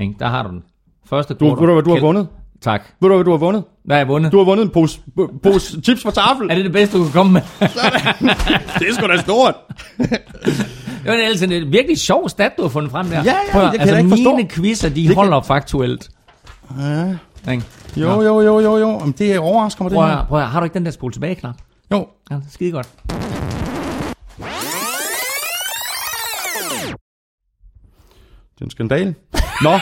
Ikke? 0.00 0.14
Der 0.18 0.26
har 0.28 0.42
du 0.42 0.48
den. 0.48 0.62
Første 1.10 1.34
Du, 1.34 1.44
ved 1.54 1.66
du, 1.66 1.72
hvad 1.72 1.82
du 1.82 1.94
har 1.94 2.00
vundet? 2.00 2.28
Tak. 2.60 2.82
Ved 3.00 3.08
du, 3.08 3.14
hvad 3.14 3.24
du 3.24 3.30
har 3.30 3.38
vundet? 3.38 3.64
Hvad 3.84 3.96
har 3.96 4.00
jeg 4.00 4.08
vundet? 4.08 4.32
Du 4.32 4.38
har 4.38 4.44
vundet 4.44 4.64
en 4.64 4.70
pose, 4.70 5.00
pose 5.42 5.80
chips 5.80 6.02
fra 6.02 6.10
tafel. 6.10 6.50
Er 6.50 6.54
det 6.54 6.64
det 6.64 6.72
bedste, 6.72 6.98
du 6.98 7.02
kan 7.02 7.12
komme 7.12 7.32
med? 7.32 7.40
Det 8.78 8.88
er 8.88 8.92
sgu 8.94 9.06
da 9.06 9.16
stort. 9.16 9.54
det 9.98 11.06
var 11.06 11.12
altså 11.12 11.44
en 11.44 11.72
virkelig 11.72 11.98
sjov 11.98 12.28
stat, 12.28 12.52
du 12.56 12.62
har 12.62 12.68
fundet 12.68 12.90
frem 12.90 13.06
der. 13.06 13.16
Ja, 13.16 13.22
ja, 13.24 13.34
Prøv 13.52 13.62
det 13.62 13.70
kan 13.70 13.80
altså, 13.80 13.94
jeg 13.94 14.04
ikke 14.04 14.10
forstå. 14.16 14.36
mine 14.36 14.48
quizzer, 14.48 14.88
de 14.88 15.06
kan- 15.06 15.14
holder 15.14 15.40
faktuelt. 15.40 16.08
Ja. 16.80 17.16
Ikke? 17.52 17.64
Jo, 17.96 18.22
jo, 18.22 18.40
jo, 18.40 18.60
jo, 18.60 18.76
jo. 18.78 18.90
Jamen, 18.98 19.14
det 19.18 19.38
overrasker 19.38 19.84
mig, 19.84 19.90
det 19.90 19.96
Prøv, 19.96 20.06
her. 20.08 20.24
prøv 20.28 20.40
har 20.40 20.60
du 20.60 20.64
ikke 20.64 20.74
den 20.74 20.84
der 20.84 20.90
spole 20.90 21.12
tilbage 21.12 21.34
knap? 21.34 21.54
Jo, 21.92 22.06
Ja, 22.30 22.36
skide 22.50 22.72
godt. 22.72 22.88
Det 28.58 28.60
er 28.60 28.64
en 28.64 28.70
skandale. 28.70 29.14
Nå. 29.62 29.78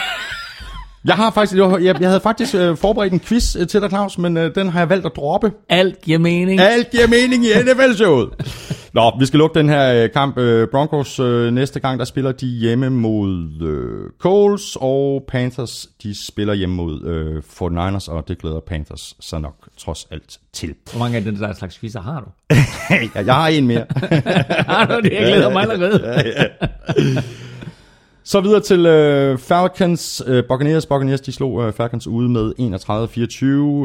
Jeg 1.04 1.14
har 1.14 1.30
faktisk, 1.30 1.58
jeg, 1.58 2.00
jeg 2.00 2.08
havde 2.08 2.20
faktisk 2.20 2.54
øh, 2.54 2.76
forberedt 2.76 3.12
en 3.12 3.20
quiz 3.20 3.56
øh, 3.56 3.66
til 3.66 3.80
dig, 3.80 3.90
Claus, 3.90 4.18
men 4.18 4.36
øh, 4.36 4.54
den 4.54 4.68
har 4.68 4.80
jeg 4.80 4.88
valgt 4.88 5.06
at 5.06 5.12
droppe. 5.16 5.52
Alt 5.68 6.00
giver 6.00 6.18
mening. 6.18 6.60
Alt 6.60 6.90
giver 6.90 7.06
mening 7.06 7.44
i 7.44 7.48
NFL-showet. 7.48 8.28
Nå, 8.92 9.12
vi 9.18 9.26
skal 9.26 9.38
lukke 9.38 9.58
den 9.58 9.68
her 9.68 10.02
øh, 10.04 10.10
kamp. 10.12 10.38
Øh, 10.38 10.68
Broncos 10.68 11.20
øh, 11.20 11.52
næste 11.52 11.80
gang, 11.80 11.98
der 11.98 12.04
spiller 12.04 12.32
de 12.32 12.46
hjemme 12.46 12.90
mod 12.90 13.62
øh, 13.62 14.10
Coles, 14.20 14.76
og 14.80 15.24
Panthers, 15.28 15.88
de 16.02 16.26
spiller 16.26 16.54
hjemme 16.54 16.76
mod 16.76 17.04
øh, 17.04 17.36
49ers, 17.36 18.10
og 18.12 18.28
det 18.28 18.38
glæder 18.38 18.60
Panthers 18.60 19.16
så 19.20 19.38
nok 19.38 19.54
trods 19.78 20.06
alt 20.10 20.38
til. 20.52 20.74
Hvor 20.92 20.98
mange 20.98 21.16
af 21.16 21.24
den 21.24 21.36
der 21.36 21.54
slags 21.54 21.78
quizzer 21.78 22.00
har 22.00 22.20
du? 22.20 22.26
Ja, 23.14 23.24
jeg 23.24 23.34
har 23.34 23.48
en 23.48 23.66
mere. 23.66 23.84
har 24.74 24.86
du 24.86 25.00
det? 25.00 25.12
Jeg 25.12 25.20
glæder 25.20 25.50
mig 25.50 25.62
allerede. 25.62 26.50
Så 28.28 28.40
videre 28.40 28.60
til 28.60 28.86
øh, 28.86 29.38
Falcons. 29.38 30.22
Øh, 30.26 30.44
Buccaneers. 30.48 30.86
Buccaneers 30.86 31.20
de 31.20 31.32
slog 31.32 31.62
øh, 31.62 31.72
Falcons 31.72 32.06
ude 32.06 32.28
med 32.28 32.52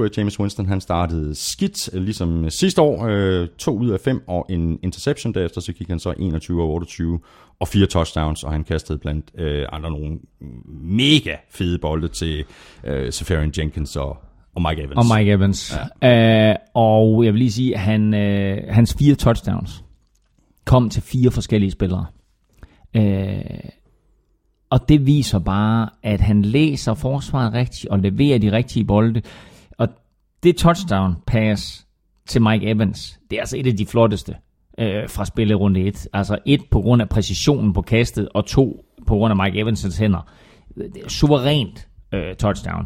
31-24. 0.02 0.04
Øh, 0.04 0.10
James 0.18 0.40
Winston 0.40 0.66
han 0.66 0.82
startede 0.82 1.36
skidt, 1.36 1.94
øh, 1.94 2.04
ligesom 2.04 2.50
sidste 2.50 2.82
år. 2.82 3.06
Øh, 3.06 3.48
to 3.58 3.78
ud 3.78 3.90
af 3.90 4.00
fem 4.00 4.24
og 4.28 4.46
en 4.50 4.80
interception. 4.84 5.34
Derefter 5.34 5.62
så 5.62 5.74
gik 5.74 5.88
han 5.88 6.00
så 6.00 6.14
21 6.20 6.62
og 6.62 6.70
28 6.70 7.20
og 7.60 7.68
fire 7.68 7.86
touchdowns, 7.86 8.44
og 8.44 8.52
han 8.52 8.64
kastede 8.64 8.98
blandt 8.98 9.32
øh, 9.38 9.66
andre 9.72 9.92
nogle 9.92 10.20
mega 10.84 11.36
fede 11.50 11.78
bolde 11.80 12.08
til 12.08 12.44
øh, 12.84 13.12
Safarian 13.12 13.54
Jenkins 13.58 13.96
og, 13.96 14.18
og 14.56 14.62
Mike 14.62 14.82
Evans. 14.82 14.98
Og 14.98 15.18
Mike 15.18 15.32
Evans. 15.32 15.76
Ja. 16.02 16.50
Øh, 16.50 16.56
og 16.74 17.26
jeg 17.26 17.34
vil 17.34 17.40
lige 17.40 17.52
sige, 17.52 17.74
at 17.74 17.82
han, 17.82 18.14
øh, 18.14 18.58
hans 18.70 18.96
fire 19.00 19.16
touchdowns 19.16 19.84
kom 20.66 20.90
til 20.90 21.02
fire 21.02 21.32
forskellige 21.32 21.72
spillere. 21.72 22.06
Øh, 22.96 23.42
og 24.72 24.90
det 24.90 25.06
viser 25.06 25.40
bare, 25.40 25.90
at 26.04 26.22
han 26.22 26.42
læser 26.42 26.94
forsvaret 26.94 27.54
rigtigt 27.54 27.86
og 27.86 28.00
leverer 28.00 28.38
de 28.38 28.52
rigtige 28.52 28.86
bolde. 28.86 29.22
Og 29.78 29.88
det 30.44 30.58
touchdown 30.58 31.16
pass 31.28 31.88
til 32.28 32.42
Mike 32.42 32.70
Evans, 32.70 33.20
det 33.30 33.36
er 33.36 33.42
altså 33.42 33.58
et 33.58 33.68
af 33.68 33.78
de 33.78 33.86
flotteste 33.86 34.36
øh, 34.80 35.10
fra 35.10 35.26
spillet 35.26 35.60
runde 35.60 35.82
1. 35.82 36.08
Altså 36.14 36.38
et 36.46 36.62
på 36.72 36.82
grund 36.82 37.02
af 37.02 37.10
præcisionen 37.10 37.74
på 37.74 37.82
kastet, 37.82 38.30
og 38.34 38.46
to 38.46 38.86
på 39.08 39.16
grund 39.16 39.32
af 39.32 39.46
Mike 39.46 39.62
Evans' 39.66 40.00
hænder. 40.00 40.32
Det 40.76 41.04
er 41.06 41.10
suverænt 41.10 41.88
øh, 42.14 42.36
touchdown 42.36 42.86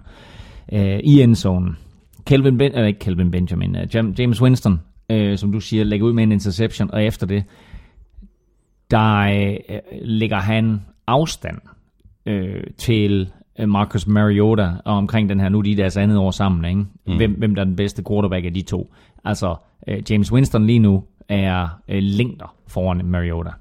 øh, 0.74 1.00
i 1.04 1.22
endzonen. 1.22 1.78
Kelvin 2.26 2.58
ben, 2.58 2.72
øh, 2.76 2.88
ikke 2.88 3.00
Kelvin 3.00 3.32
Benjamin, 3.32 3.76
øh, 3.76 3.96
James 4.20 4.42
Winston, 4.42 4.82
øh, 5.10 5.38
som 5.38 5.52
du 5.52 5.60
siger, 5.60 5.84
lægger 5.84 6.08
ud 6.08 6.14
med 6.14 6.24
en 6.24 6.32
interception, 6.32 6.92
og 6.92 7.04
efter 7.04 7.28
det, 7.28 7.44
der 8.92 9.20
øh, 9.20 9.56
øh 9.70 9.80
lægger 10.02 10.40
han 10.40 10.82
afstand 11.08 11.58
øh, 12.26 12.63
til 12.78 13.30
øh, 13.59 13.69
Marcus 13.69 14.07
Mariota 14.07 14.71
og 14.86 14.93
omkring 14.93 15.30
den 15.30 15.39
her, 15.39 15.49
nu 15.49 15.57
er 15.57 15.63
de 15.63 15.78
deres 15.78 15.97
andet 15.97 16.17
år 16.17 16.32
sammen, 16.32 16.65
ikke? 16.65 16.86
Mm. 17.07 17.17
Hvem, 17.17 17.32
hvem 17.32 17.55
der 17.55 17.61
er 17.61 17.65
den 17.65 17.76
bedste 17.76 18.03
quarterback 18.07 18.45
af 18.45 18.53
de 18.53 18.61
to. 18.61 18.93
Altså, 19.26 19.55
øh, 19.88 20.11
James 20.11 20.32
Winston 20.32 20.65
lige 20.65 20.80
nu 20.80 21.03
er 21.30 21.67
øh, 21.89 21.99
længder 22.01 22.55
foran 22.67 23.05
Mariota. 23.05 23.51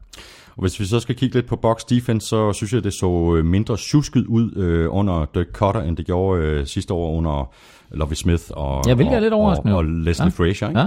Og 0.57 0.61
hvis 0.61 0.81
vi 0.81 0.85
så 0.85 1.01
skal 1.01 1.15
kigge 1.15 1.35
lidt 1.35 1.47
på 1.47 1.57
box 1.57 1.85
defense, 1.91 2.27
så 2.27 2.53
synes 2.53 2.73
jeg, 2.73 2.85
det 2.85 2.93
så 2.93 3.35
øh, 3.37 3.45
mindre 3.45 3.77
tjusket 3.77 4.27
ud 4.27 4.57
øh, 4.57 4.87
under 4.91 5.27
Dirk 5.35 5.47
Cutter, 5.53 5.81
end 5.83 5.97
det 5.97 6.07
gjorde 6.07 6.43
øh, 6.43 6.67
sidste 6.67 6.95
år 6.95 7.19
under 7.19 7.53
Lovie 7.95 8.17
Smith 8.17 8.43
og, 8.51 8.83
Ja, 8.87 8.93
og, 8.93 9.21
lidt 9.23 9.33
og, 9.33 9.59
og 9.65 9.85
Leslie 9.85 10.25
Ja. 10.25 10.45
Frazier. 10.45 10.69
Ikke? 10.69 10.81
Ja. 10.81 10.87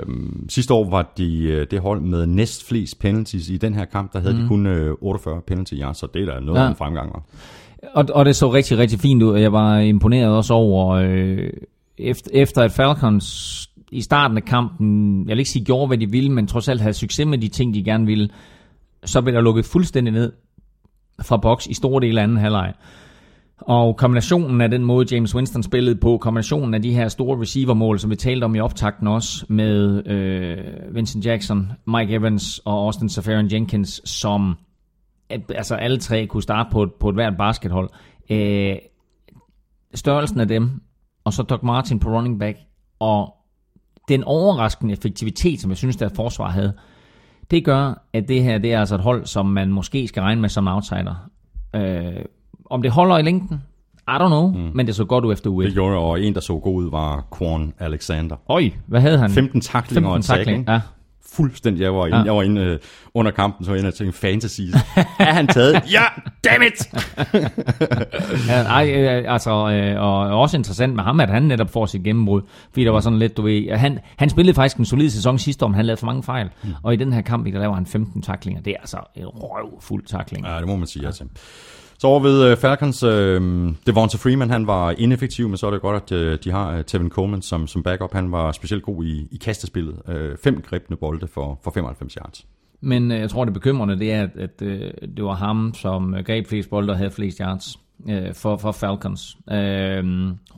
Øhm, 0.00 0.46
sidste 0.48 0.74
år 0.74 0.90
var 0.90 1.12
de 1.18 1.42
øh, 1.42 1.66
det 1.70 1.80
hold 1.80 2.00
med 2.00 2.26
næst 2.26 2.68
flest 2.68 2.98
penalties 2.98 3.48
i 3.50 3.56
den 3.56 3.74
her 3.74 3.84
kamp. 3.84 4.12
Der 4.12 4.20
havde 4.20 4.34
mm. 4.34 4.40
de 4.40 4.48
kun 4.48 4.66
øh, 4.66 4.94
48 5.00 5.40
penalty 5.46 5.74
yards, 5.74 5.98
så 5.98 6.06
det 6.14 6.22
er 6.28 6.34
da 6.34 6.40
noget 6.40 6.60
Ja. 6.60 6.64
af 6.64 6.68
en 6.70 6.76
fremgang. 6.76 7.12
hva'? 7.16 7.20
Og, 7.94 8.04
og 8.14 8.24
det 8.24 8.36
så 8.36 8.52
rigtig, 8.52 8.78
rigtig 8.78 9.00
fint 9.00 9.22
ud, 9.22 9.30
og 9.30 9.42
jeg 9.42 9.52
var 9.52 9.78
imponeret 9.78 10.36
også 10.36 10.54
over, 10.54 10.94
øh, 10.94 11.50
efter, 11.98 12.30
efter 12.34 12.62
at 12.62 12.72
Falcons 12.72 13.68
i 13.92 14.00
starten 14.00 14.36
af 14.36 14.44
kampen, 14.44 15.20
jeg 15.28 15.32
vil 15.32 15.38
ikke 15.38 15.50
sige 15.50 15.64
gjorde, 15.64 15.86
hvad 15.86 15.98
de 15.98 16.10
ville, 16.10 16.32
men 16.32 16.46
trods 16.46 16.68
alt 16.68 16.80
havde 16.80 16.94
succes 16.94 17.26
med 17.26 17.38
de 17.38 17.48
ting, 17.48 17.74
de 17.74 17.84
gerne 17.84 18.06
ville, 18.06 18.28
så 19.04 19.22
blev 19.22 19.34
der 19.34 19.40
lukket 19.40 19.64
fuldstændig 19.64 20.12
ned 20.12 20.32
fra 21.22 21.36
boks 21.36 21.66
i 21.66 21.74
store 21.74 22.00
dele 22.00 22.20
af 22.20 22.24
anden 22.24 22.38
halvleg. 22.38 22.72
Og 23.60 23.96
kombinationen 23.96 24.60
af 24.60 24.70
den 24.70 24.84
måde, 24.84 25.14
James 25.14 25.34
Winston 25.34 25.62
spillede 25.62 25.96
på, 25.96 26.18
kombinationen 26.18 26.74
af 26.74 26.82
de 26.82 26.94
her 26.94 27.08
store 27.08 27.40
receivermål, 27.40 27.98
som 27.98 28.10
vi 28.10 28.16
talte 28.16 28.44
om 28.44 28.54
i 28.54 28.60
optakten 28.60 29.06
også, 29.06 29.46
med 29.48 30.06
øh, 30.06 30.94
Vincent 30.94 31.26
Jackson, 31.26 31.72
Mike 31.86 32.14
Evans 32.14 32.58
og 32.64 32.84
Austin 32.84 33.08
Safarian 33.08 33.52
Jenkins, 33.52 34.10
som 34.10 34.56
altså 35.30 35.74
alle 35.74 35.98
tre 35.98 36.26
kunne 36.26 36.42
starte 36.42 36.68
på 36.72 36.82
et, 36.82 36.94
på 37.00 37.08
et 37.08 37.14
hvert 37.14 37.36
baskethold. 37.38 37.90
Øh, 38.30 38.76
størrelsen 39.94 40.40
af 40.40 40.48
dem, 40.48 40.70
og 41.24 41.32
så 41.32 41.42
Doc 41.42 41.62
Martin 41.62 41.98
på 41.98 42.10
running 42.10 42.40
back, 42.40 42.58
og 42.98 43.34
den 44.08 44.24
overraskende 44.24 44.92
effektivitet, 44.92 45.60
som 45.60 45.70
jeg 45.70 45.76
synes, 45.76 45.96
der 45.96 46.08
forsvar 46.08 46.48
havde, 46.48 46.72
det 47.50 47.64
gør, 47.64 48.06
at 48.12 48.28
det 48.28 48.42
her 48.42 48.58
det 48.58 48.72
er 48.72 48.80
altså 48.80 48.94
et 48.94 49.00
hold, 49.00 49.26
som 49.26 49.46
man 49.46 49.72
måske 49.72 50.08
skal 50.08 50.22
regne 50.22 50.40
med 50.40 50.48
som 50.48 50.68
outsider. 50.68 51.30
Øh, 51.76 52.24
om 52.70 52.82
det 52.82 52.90
holder 52.90 53.18
i 53.18 53.22
længden, 53.22 53.62
I 54.08 54.10
don't 54.10 54.26
know, 54.26 54.50
mm. 54.50 54.70
men 54.74 54.86
det 54.86 54.94
så 54.96 55.04
godt 55.04 55.24
ud 55.24 55.32
efter 55.32 55.50
uge 55.50 55.62
Det 55.64 55.68
1. 55.68 55.74
gjorde, 55.74 55.96
og 55.96 56.20
en, 56.22 56.34
der 56.34 56.40
så 56.40 56.58
god 56.58 56.74
ud, 56.84 56.90
var 56.90 57.24
Quan 57.38 57.72
Alexander. 57.78 58.36
Øj, 58.48 58.70
hvad 58.86 59.00
havde 59.00 59.18
han? 59.18 59.30
15 59.30 59.60
taklinger 59.60 60.10
og 60.10 60.16
en 60.16 60.22
tackling. 60.22 60.64
Ja. 60.68 60.80
Fuldstændig. 61.32 61.82
Jeg 61.82 61.94
var 61.94 62.06
inde, 62.06 62.16
Ja. 62.16 62.20
ja. 62.22 62.24
jeg 62.26 62.36
var 62.36 62.42
inde 62.42 62.60
øh, 62.60 62.78
under 63.14 63.30
kampen, 63.32 63.64
så 63.64 63.70
var 63.70 63.74
jeg 63.76 63.80
inde 63.80 63.88
og 63.88 63.94
tænkte, 63.94 64.18
fantasy. 64.18 64.60
er 65.18 65.32
han 65.32 65.46
taget? 65.46 65.74
ja, 65.92 66.02
damn 66.44 66.62
it! 66.62 66.92
Ja, 68.48 68.62
ej, 68.62 68.90
øh, 68.94 69.32
altså, 69.32 69.50
øh, 69.70 70.02
og 70.02 70.18
også 70.40 70.56
interessant 70.56 70.94
med 70.94 71.04
ham, 71.04 71.20
at 71.20 71.30
han 71.30 71.42
netop 71.42 71.70
får 71.70 71.86
sit 71.86 72.02
gennembrud. 72.02 72.42
Fordi 72.70 72.84
der 72.84 72.90
var 72.90 73.00
sådan 73.00 73.18
lidt, 73.18 73.36
du 73.36 73.42
ved, 73.42 73.76
han, 73.76 73.98
han 74.16 74.30
spillede 74.30 74.54
faktisk 74.54 74.76
en 74.76 74.84
solid 74.84 75.10
sæson 75.10 75.38
sidste 75.38 75.64
år, 75.64 75.68
men 75.68 75.74
han 75.74 75.86
lavede 75.86 75.98
for 75.98 76.06
mange 76.06 76.22
fejl. 76.22 76.48
Mm. 76.64 76.70
Og 76.82 76.94
i 76.94 76.96
den 76.96 77.12
her 77.12 77.20
kamp, 77.22 77.46
der 77.46 77.58
laver 77.58 77.74
han 77.74 77.86
15 77.86 78.22
taklinger. 78.22 78.62
Det 78.62 78.70
er 78.70 78.76
altså 78.80 78.96
en 79.14 79.26
røvfuld 79.26 80.04
takling. 80.06 80.46
Ja, 80.46 80.58
det 80.58 80.66
må 80.66 80.76
man 80.76 80.86
sige, 80.86 81.06
altså. 81.06 81.24
Så 81.98 82.06
over 82.06 82.20
ved 82.20 82.52
uh, 82.52 82.58
Falcons, 82.58 83.02
uh, 83.02 83.10
Devonta 83.86 84.16
Freeman, 84.16 84.50
han 84.50 84.66
var 84.66 84.90
ineffektiv, 84.90 85.48
men 85.48 85.56
så 85.56 85.66
er 85.66 85.70
det 85.70 85.80
godt, 85.80 86.12
at 86.12 86.12
uh, 86.12 86.38
de 86.44 86.50
har 86.50 86.76
uh, 86.76 86.84
Tevin 86.84 87.10
Coleman 87.10 87.42
som, 87.42 87.66
som 87.66 87.82
backup. 87.82 88.12
Han 88.12 88.32
var 88.32 88.52
specielt 88.52 88.82
god 88.82 89.04
i, 89.04 89.28
i 89.32 89.36
kastespillet. 89.36 89.94
Uh, 90.08 90.38
fem 90.44 90.62
grebne 90.62 90.96
bolde 90.96 91.28
for, 91.28 91.60
for 91.64 91.70
95 91.70 92.14
yards. 92.14 92.46
Men 92.80 93.12
øh, 93.12 93.20
jeg 93.20 93.30
tror, 93.30 93.44
det 93.44 93.54
bekymrende, 93.54 93.98
det 93.98 94.12
er, 94.12 94.22
at, 94.22 94.30
at 94.36 94.62
øh, 94.62 94.90
det 95.16 95.24
var 95.24 95.34
ham, 95.34 95.74
som 95.74 96.14
øh, 96.14 96.24
greb 96.24 96.46
flest 96.46 96.70
bolde 96.70 96.92
og 96.92 96.96
havde 96.96 97.10
flest 97.10 97.38
yards 97.38 97.78
øh, 98.08 98.34
for, 98.34 98.56
for 98.56 98.72
Falcons. 98.72 99.36
Øh, 99.50 100.04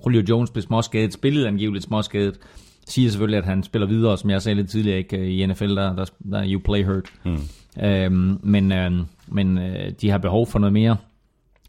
Julio 0.06 0.22
Jones 0.28 0.50
blev 0.50 0.62
småskadet, 0.62 1.12
spillede 1.12 1.48
angiveligt 1.48 1.84
småskadet. 1.84 2.38
Siger 2.86 3.10
selvfølgelig, 3.10 3.38
at 3.38 3.44
han 3.44 3.62
spiller 3.62 3.88
videre, 3.88 4.18
som 4.18 4.30
jeg 4.30 4.42
sagde 4.42 4.56
lidt 4.56 4.70
tidligere, 4.70 4.98
ikke 4.98 5.18
øh, 5.18 5.28
i 5.28 5.46
NFL, 5.46 5.68
der, 5.68 5.96
der, 5.96 6.04
der 6.30 6.38
er 6.38 6.46
you 6.48 6.60
play 6.60 6.84
hurt. 6.84 7.12
Mm. 7.24 7.38
Øh, 7.84 8.12
men 8.42 8.72
øh, 8.72 8.92
men 9.28 9.58
øh, 9.58 9.90
de 10.00 10.10
har 10.10 10.18
behov 10.18 10.46
for 10.46 10.58
noget 10.58 10.72
mere 10.72 10.96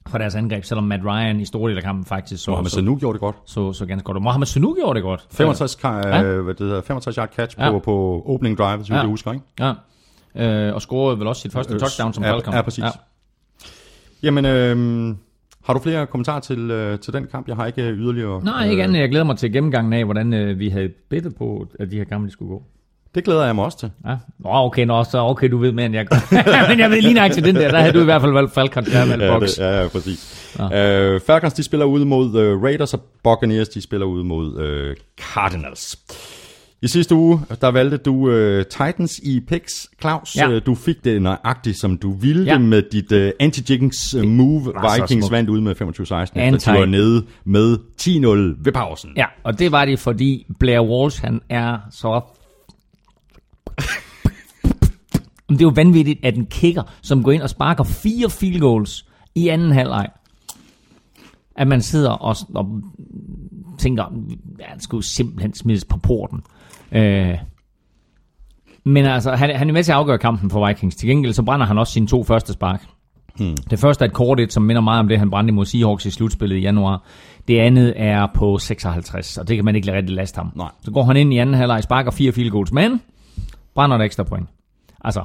for 0.10 0.18
deres 0.18 0.36
angreb, 0.36 0.64
selvom 0.64 0.84
Matt 0.84 1.04
Ryan 1.06 1.40
i 1.40 1.46
store 1.46 1.70
del 1.70 1.78
af 1.78 1.84
kampen 1.84 2.06
faktisk 2.06 2.44
så, 2.44 2.52
Mohamed 2.52 2.70
så, 2.70 2.76
Sanu 2.76 2.98
gjorde 3.00 3.14
det 3.14 3.20
godt. 3.22 3.36
så, 3.46 3.74
så 3.74 3.86
ganske 3.86 4.06
godt. 4.06 4.18
Og 4.18 4.24
Mohamed 4.24 4.46
Sanu 4.48 4.76
gjorde 4.80 4.96
det 4.96 5.04
godt. 5.04 5.26
65, 5.32 5.78
ja. 5.84 6.08
Ja. 6.08 6.38
uh, 6.38 6.44
hvad 6.44 6.54
det 6.54 6.68
hedder, 6.68 6.82
65 6.82 7.16
yard 7.16 7.30
catch 7.36 7.60
Ja. 7.60 7.72
på, 7.72 7.80
på 7.80 8.24
opening 8.26 8.58
drive, 8.58 8.78
hvis 8.78 8.90
ja. 8.90 8.94
Ja. 8.96 9.00
jeg 9.02 9.10
husker, 9.10 9.32
ikke? 9.34 9.46
Ja. 9.60 9.74
Øh, 10.68 10.76
og 10.76 10.82
scorede 10.82 11.20
vel 11.20 11.28
også 11.28 11.42
sit 11.42 11.52
første 11.54 11.74
Øh, 11.74 11.80
touchdown 11.80 12.14
som 12.14 12.24
ja, 12.24 12.32
Falcon. 12.34 12.54
ja, 12.54 12.62
præcis. 12.62 12.84
Jamen, 14.24 14.46
øh, 14.46 15.16
har 15.66 15.74
du 15.74 15.80
flere 15.80 16.08
kommentarer 16.08 16.40
til, 16.40 16.72
øh, 16.72 17.00
til 17.00 17.14
den 17.14 17.28
kamp? 17.32 17.48
Jeg 17.48 17.56
har 17.56 17.66
ikke 17.66 17.84
øh, 17.84 17.98
yderligere... 17.98 18.44
Nej, 18.44 18.70
ikke 18.70 18.84
andet. 18.84 19.00
Jeg 19.00 19.10
glæder 19.10 19.26
mig 19.26 19.38
til 19.38 19.54
gennemgangen 19.54 19.94
af, 19.94 20.06
hvordan 20.06 20.34
øh, 20.34 20.60
vi 20.60 20.70
havde 20.70 20.90
bedtet 21.10 21.36
på, 21.36 21.68
at 21.80 21.92
de 21.92 21.98
her 21.98 22.04
kampe 22.04 22.30
skulle 22.30 22.50
gå. 22.50 22.64
Det 23.16 23.24
glæder 23.24 23.46
jeg 23.46 23.56
mig 23.56 23.66
også 23.66 23.80
til. 23.80 23.92
Ja. 24.08 24.16
Nå, 24.40 24.50
okay, 24.50 24.86
nå, 24.86 25.04
så 25.04 25.18
okay, 25.18 25.52
du 25.52 25.58
ved 25.58 25.72
mere 25.72 25.86
end 25.86 25.96
jeg 25.96 26.06
gør. 26.06 26.18
Men 26.70 26.80
jeg 26.80 26.90
ved 26.92 27.02
lige 27.02 27.14
nok 27.14 27.32
til 27.32 27.44
den 27.44 27.56
der. 27.56 27.72
Der 27.72 27.80
havde 27.80 27.94
du 27.94 28.02
i 28.02 28.04
hvert 28.04 28.22
fald 28.22 28.32
valgt 28.34 28.54
Falcons, 28.54 28.94
jeg 28.94 29.10
valgt 29.10 29.24
Ja, 29.26 29.40
Box. 29.40 29.50
det, 29.50 29.58
ja, 29.58 29.82
ja, 29.82 29.88
præcis. 29.88 30.54
Ja. 30.60 31.16
Uh, 31.16 31.22
Falcons, 31.28 31.54
de 31.54 31.64
spiller 31.64 31.86
ude 31.86 32.06
mod 32.06 32.26
uh, 32.54 32.64
Raiders, 32.64 32.94
og 32.94 33.02
Buccaneers, 33.24 33.70
de 33.70 33.82
spiller 33.82 34.06
ude 34.08 34.24
mod 34.24 34.48
uh, 34.56 34.96
Cardinals. 35.34 36.00
I 36.82 36.88
sidste 36.88 37.16
uge, 37.16 37.42
der 37.62 37.72
valgte 37.72 37.98
du 37.98 38.14
uh, 38.14 38.62
Titans 38.64 39.20
i 39.24 39.40
picks, 39.48 39.90
Claus. 40.02 40.36
Ja. 40.36 40.50
Uh, 40.50 40.62
du 40.66 40.76
fik 40.76 40.96
det 41.04 41.22
nøjagtigt, 41.22 41.80
som 41.80 41.98
du 41.98 42.14
ville 42.14 42.44
Ja. 42.46 42.58
med 42.58 42.82
dit 42.92 43.12
uh, 43.12 43.30
anti-jiggins 43.40 44.18
uh, 44.18 44.24
move. 44.26 44.74
Vikings 45.00 45.32
vandt 45.32 45.50
ud 45.50 45.62
med 45.62 45.76
25-16, 45.82 46.40
efter 46.40 46.74
de 46.74 46.80
var 46.80 46.86
nede 46.86 47.26
med 47.46 47.78
10-0 48.02 48.64
ved 48.64 48.72
pausen. 48.74 49.10
Ja, 49.18 49.26
og 49.44 49.60
det 49.60 49.72
var 49.72 49.86
det, 49.86 50.00
fordi 50.00 50.46
Blair 50.60 50.80
Walsh, 50.82 51.22
han 51.24 51.42
er 51.50 51.78
så... 51.92 52.22
Men 55.50 55.58
det 55.58 55.62
er 55.62 55.66
jo 55.66 55.74
vanvittigt, 55.76 56.20
at 56.24 56.36
en 56.36 56.46
kicker, 56.46 56.84
som 57.02 57.24
går 57.24 57.32
ind 57.32 57.42
og 57.42 57.50
sparker 57.50 57.84
fire 57.84 58.30
field 58.30 58.60
goals 58.60 59.06
i 59.36 59.48
anden 59.48 59.72
halvleg, 59.72 60.08
at 61.56 61.68
man 61.68 61.82
sidder 61.82 62.12
og, 62.12 62.36
og 62.56 62.82
tænker, 63.78 64.06
ja, 64.60 64.66
han 64.68 64.80
skulle 64.80 65.06
simpelthen 65.06 65.54
smides 65.54 65.86
på 65.86 65.98
porten. 65.98 66.42
Øh, 66.92 67.38
men 68.84 69.06
altså, 69.06 69.32
han, 69.36 69.56
han 69.56 69.70
er 69.70 69.74
med 69.74 69.84
til 69.84 69.92
at 69.92 69.98
afgøre 69.98 70.18
kampen 70.18 70.50
for 70.50 70.68
Vikings. 70.68 70.96
Til 70.96 71.10
gengæld 71.10 71.34
så 71.34 71.44
brænder 71.44 71.66
han 71.66 71.78
også 71.78 71.94
sine 71.94 72.08
to 72.08 72.24
første 72.24 72.54
spark. 72.54 72.86
Hmm. 73.38 73.58
Det 73.70 73.80
første 73.80 74.06
er 74.06 74.08
et 74.08 74.14
kort 74.14 74.40
et, 74.40 74.54
som 74.54 74.64
minder 74.64 74.82
meget 74.82 75.00
om 75.00 75.08
det, 75.08 75.20
han 75.20 75.30
brændte 75.30 75.54
mod 75.54 75.66
Seahawks 75.66 76.06
i 76.06 76.12
slutspillet 76.12 76.56
i 76.56 76.60
januar. 76.60 77.04
Det 77.48 77.60
andet 77.60 77.94
er 77.96 78.28
på 78.34 78.58
56, 78.58 79.38
og 79.38 79.48
det 79.48 79.56
kan 79.56 79.66
man 79.66 79.76
ikke 79.76 79.94
rigtig 79.94 80.16
laste 80.16 80.38
ham. 80.38 80.52
Nej. 80.56 80.70
Så 80.84 80.92
går 80.92 81.04
han 81.04 81.18
ind 81.18 81.34
i 81.34 81.38
anden 81.38 81.56
halvleg, 81.56 81.84
sparker 81.84 82.12
fire 82.12 82.32
field 82.32 82.52
goals, 82.52 82.72
men 82.72 83.02
brænder 83.80 83.98
et 83.98 84.06
ekstra 84.06 84.24
point. 84.24 84.50
Altså, 85.04 85.24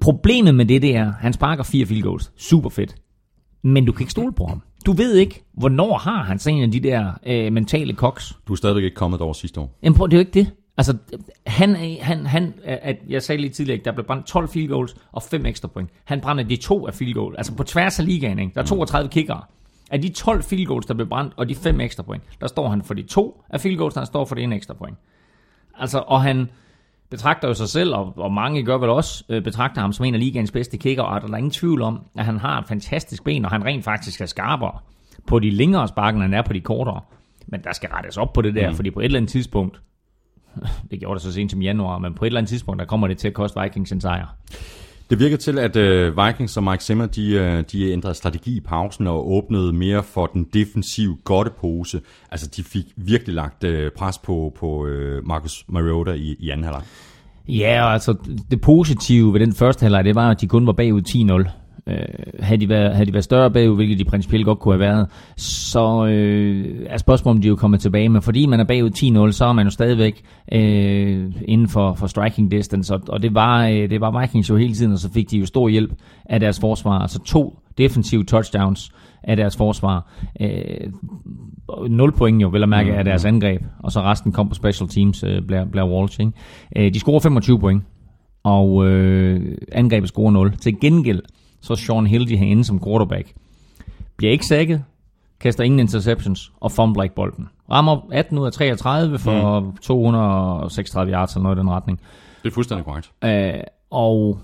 problemet 0.00 0.54
med 0.54 0.66
det, 0.66 0.82
det 0.82 0.96
er, 0.96 1.12
han 1.20 1.32
sparker 1.32 1.62
fire 1.62 1.86
field 1.86 2.02
goals. 2.02 2.32
Super 2.36 2.70
fedt. 2.70 2.94
Men 3.62 3.84
du 3.84 3.92
kan 3.92 4.02
ikke 4.02 4.10
stole 4.10 4.32
på 4.32 4.46
ham. 4.46 4.62
Du 4.86 4.92
ved 4.92 5.14
ikke, 5.14 5.44
hvornår 5.52 5.98
har 5.98 6.22
han 6.22 6.38
sådan 6.38 6.56
en 6.58 6.64
af 6.64 6.70
de 6.70 6.80
der 6.80 7.12
øh, 7.26 7.52
mentale 7.52 7.92
koks. 7.92 8.38
Du 8.48 8.52
er 8.52 8.56
stadigvæk 8.56 8.84
ikke 8.84 8.94
kommet 8.94 9.20
over 9.20 9.32
sidste 9.32 9.60
år. 9.60 9.78
Jamen 9.82 9.96
prøv, 9.96 10.08
det 10.08 10.14
er 10.14 10.18
jo 10.18 10.20
ikke 10.20 10.32
det. 10.32 10.52
Altså, 10.76 10.96
han, 11.46 11.76
han, 12.00 12.26
han, 12.26 12.54
at 12.64 12.96
jeg 13.08 13.22
sagde 13.22 13.40
lige 13.40 13.50
tidligere, 13.50 13.80
der 13.84 13.92
blev 13.92 14.06
brændt 14.06 14.26
12 14.26 14.48
field 14.48 14.68
goals 14.68 14.96
og 15.12 15.22
5 15.22 15.46
ekstra 15.46 15.68
point. 15.68 15.90
Han 16.04 16.20
brænder 16.20 16.44
de 16.44 16.56
to 16.56 16.86
af 16.86 16.94
field 16.94 17.14
goal, 17.14 17.34
altså 17.36 17.54
på 17.54 17.62
tværs 17.62 17.98
af 17.98 18.06
ligaen, 18.06 18.38
ikke? 18.38 18.54
Der 18.54 18.60
er 18.60 18.66
32 18.66 19.10
kickere. 19.10 19.42
Af 19.90 20.02
de 20.02 20.08
12 20.08 20.42
field 20.42 20.66
goals, 20.66 20.86
der 20.86 20.94
blev 20.94 21.08
brændt, 21.08 21.32
og 21.36 21.48
de 21.48 21.54
5 21.54 21.80
ekstra 21.80 22.02
point, 22.02 22.22
der 22.40 22.46
står 22.46 22.68
han 22.68 22.82
for 22.82 22.94
de 22.94 23.02
to 23.02 23.42
af 23.50 23.60
field 23.60 23.78
goals, 23.78 23.94
der 23.94 24.04
står 24.04 24.24
for 24.24 24.34
det 24.34 24.44
ene 24.44 24.56
ekstra 24.56 24.74
point. 24.74 24.96
Altså, 25.78 25.98
og 25.98 26.22
han 26.22 26.48
betragter 27.14 27.48
jo 27.48 27.54
sig 27.54 27.68
selv, 27.68 27.94
og, 27.94 28.12
og 28.16 28.32
mange 28.32 28.62
gør 28.62 28.78
vel 28.78 28.88
også, 28.88 29.24
øh, 29.28 29.42
betragter 29.42 29.80
ham 29.80 29.92
som 29.92 30.04
en 30.04 30.14
af 30.14 30.20
ligaens 30.20 30.50
bedste 30.50 30.76
kicker, 30.76 31.02
og 31.02 31.20
der 31.20 31.28
er 31.28 31.36
ingen 31.36 31.50
tvivl 31.50 31.82
om, 31.82 32.00
at 32.16 32.24
han 32.24 32.38
har 32.38 32.60
et 32.60 32.68
fantastisk 32.68 33.24
ben, 33.24 33.44
og 33.44 33.50
han 33.50 33.64
rent 33.64 33.84
faktisk 33.84 34.20
er 34.20 34.26
skarpere 34.26 34.78
på 35.26 35.38
de 35.38 35.50
længere 35.50 35.88
spark, 35.88 36.14
end 36.14 36.22
han 36.22 36.34
er 36.34 36.42
på 36.42 36.52
de 36.52 36.60
kortere. 36.60 37.00
Men 37.46 37.60
der 37.64 37.72
skal 37.72 37.88
rettes 37.88 38.16
op 38.16 38.32
på 38.32 38.42
det 38.42 38.54
der, 38.54 38.70
mm. 38.70 38.76
fordi 38.76 38.90
på 38.90 39.00
et 39.00 39.04
eller 39.04 39.18
andet 39.18 39.30
tidspunkt, 39.30 39.80
det 40.90 41.00
gjorde 41.00 41.14
det 41.14 41.22
så 41.22 41.32
sent 41.32 41.50
som 41.50 41.62
januar, 41.62 41.98
men 41.98 42.14
på 42.14 42.24
et 42.24 42.26
eller 42.26 42.38
andet 42.40 42.48
tidspunkt, 42.48 42.78
der 42.78 42.86
kommer 42.86 43.08
det 43.08 43.18
til 43.18 43.28
at 43.28 43.34
koste 43.34 43.60
Vikings 43.60 43.92
en 43.92 44.00
sejr. 44.00 44.36
Det 45.10 45.18
virker 45.18 45.36
til, 45.36 45.58
at 45.58 45.76
øh, 45.76 46.16
Vikings 46.26 46.56
og 46.56 46.64
Mike 46.64 46.84
Zimmer, 46.84 47.06
de, 47.06 47.30
øh, 47.32 47.64
de 47.72 47.92
ændrede 47.92 48.14
strategi 48.14 48.56
i 48.56 48.60
pausen 48.60 49.06
og 49.06 49.32
åbnede 49.32 49.72
mere 49.72 50.02
for 50.02 50.26
den 50.26 50.44
defensive 50.54 51.16
godtepose. 51.24 52.00
Altså, 52.30 52.50
de 52.56 52.64
fik 52.64 52.84
virkelig 52.96 53.34
lagt 53.34 53.64
øh, 53.64 53.90
pres 53.90 54.18
på, 54.18 54.52
på 54.58 54.86
øh, 54.86 55.26
Marcus 55.26 55.64
Mariota 55.68 56.10
i, 56.10 56.36
i 56.38 56.50
anden 56.50 56.64
halvleg. 56.64 56.82
Ja, 57.48 57.84
og 57.84 57.92
altså 57.92 58.14
det 58.50 58.60
positive 58.60 59.32
ved 59.32 59.40
den 59.40 59.54
første 59.54 59.82
halvleg, 59.82 60.04
det 60.04 60.14
var, 60.14 60.30
at 60.30 60.40
de 60.40 60.46
kun 60.46 60.66
var 60.66 60.72
bagud 60.72 61.02
10-0. 61.46 61.63
Øh, 61.86 61.96
havde, 62.40 62.60
de 62.60 62.68
været, 62.68 62.94
havde 62.94 63.06
de 63.06 63.12
været 63.12 63.24
større 63.24 63.50
bagud, 63.50 63.76
hvilket 63.76 63.98
de 63.98 64.04
principielt 64.04 64.44
godt 64.44 64.58
kunne 64.58 64.74
have 64.74 64.80
været, 64.80 65.08
så 65.36 66.06
øh, 66.06 66.86
er 66.86 66.96
spørgsmålet, 66.96 67.36
om 67.36 67.42
de 67.42 67.48
jo 67.48 67.56
kommet 67.56 67.80
tilbage. 67.80 68.08
Men 68.08 68.22
fordi 68.22 68.46
man 68.46 68.60
er 68.60 68.64
bagud 68.64 69.28
10-0, 69.28 69.32
så 69.32 69.44
er 69.44 69.52
man 69.52 69.66
jo 69.66 69.70
stadigvæk 69.70 70.22
øh, 70.52 71.32
inden 71.44 71.68
for, 71.68 71.94
for 71.94 72.06
striking 72.06 72.50
distance, 72.50 72.94
og, 72.94 73.00
og 73.08 73.22
det, 73.22 73.34
var, 73.34 73.66
øh, 73.66 73.90
det 73.90 74.00
var 74.00 74.20
Vikings 74.20 74.50
jo 74.50 74.56
hele 74.56 74.74
tiden, 74.74 74.92
og 74.92 74.98
så 74.98 75.12
fik 75.12 75.30
de 75.30 75.38
jo 75.38 75.46
stor 75.46 75.68
hjælp 75.68 75.92
af 76.24 76.40
deres 76.40 76.60
forsvar. 76.60 76.98
Altså 76.98 77.22
to 77.22 77.58
defensive 77.78 78.24
touchdowns 78.24 78.92
af 79.22 79.36
deres 79.36 79.56
forsvar. 79.56 80.12
Øh, 80.40 80.90
0 81.90 82.12
point 82.12 82.42
jo, 82.42 82.48
vel 82.48 82.62
at 82.62 82.68
mærke, 82.68 82.94
af 82.94 83.04
deres 83.04 83.24
angreb, 83.24 83.62
og 83.78 83.92
så 83.92 84.00
resten 84.00 84.32
kom 84.32 84.48
på 84.48 84.54
special 84.54 84.88
teams, 84.88 85.24
øh, 85.24 85.42
Blair, 85.46 85.64
Blair 85.64 85.86
Walsh. 85.86 86.20
Ikke? 86.20 86.32
Øh, 86.76 86.94
de 86.94 87.00
scorer 87.00 87.20
25 87.20 87.58
point, 87.58 87.82
og 88.42 88.86
øh, 88.86 89.56
angrebet 89.72 90.08
scorer 90.08 90.30
0. 90.30 90.56
Til 90.56 90.80
gengæld, 90.80 91.20
så 91.64 91.74
Sean 91.74 92.06
Hill, 92.06 92.28
de 92.28 92.36
herinde 92.36 92.64
som 92.64 92.84
quarterback, 92.84 93.32
bliver 94.16 94.32
ikke 94.32 94.46
sækket, 94.46 94.84
kaster 95.40 95.64
ingen 95.64 95.80
interceptions 95.80 96.52
og 96.60 96.72
fumbler 96.72 97.02
ikke 97.02 97.14
bolden. 97.14 97.48
Rammer 97.70 98.08
18 98.12 98.38
ud 98.38 98.46
af 98.46 98.52
33 98.52 99.18
for 99.18 99.60
mm. 99.60 99.76
236 99.76 101.12
yards 101.12 101.34
eller 101.34 101.42
noget 101.42 101.56
i 101.56 101.60
den 101.60 101.70
retning. 101.70 102.00
Det 102.42 102.50
er 102.50 102.54
fuldstændig 102.54 102.84
korrekt. 102.84 103.10
Øh, 103.24 103.64
og 103.90 104.38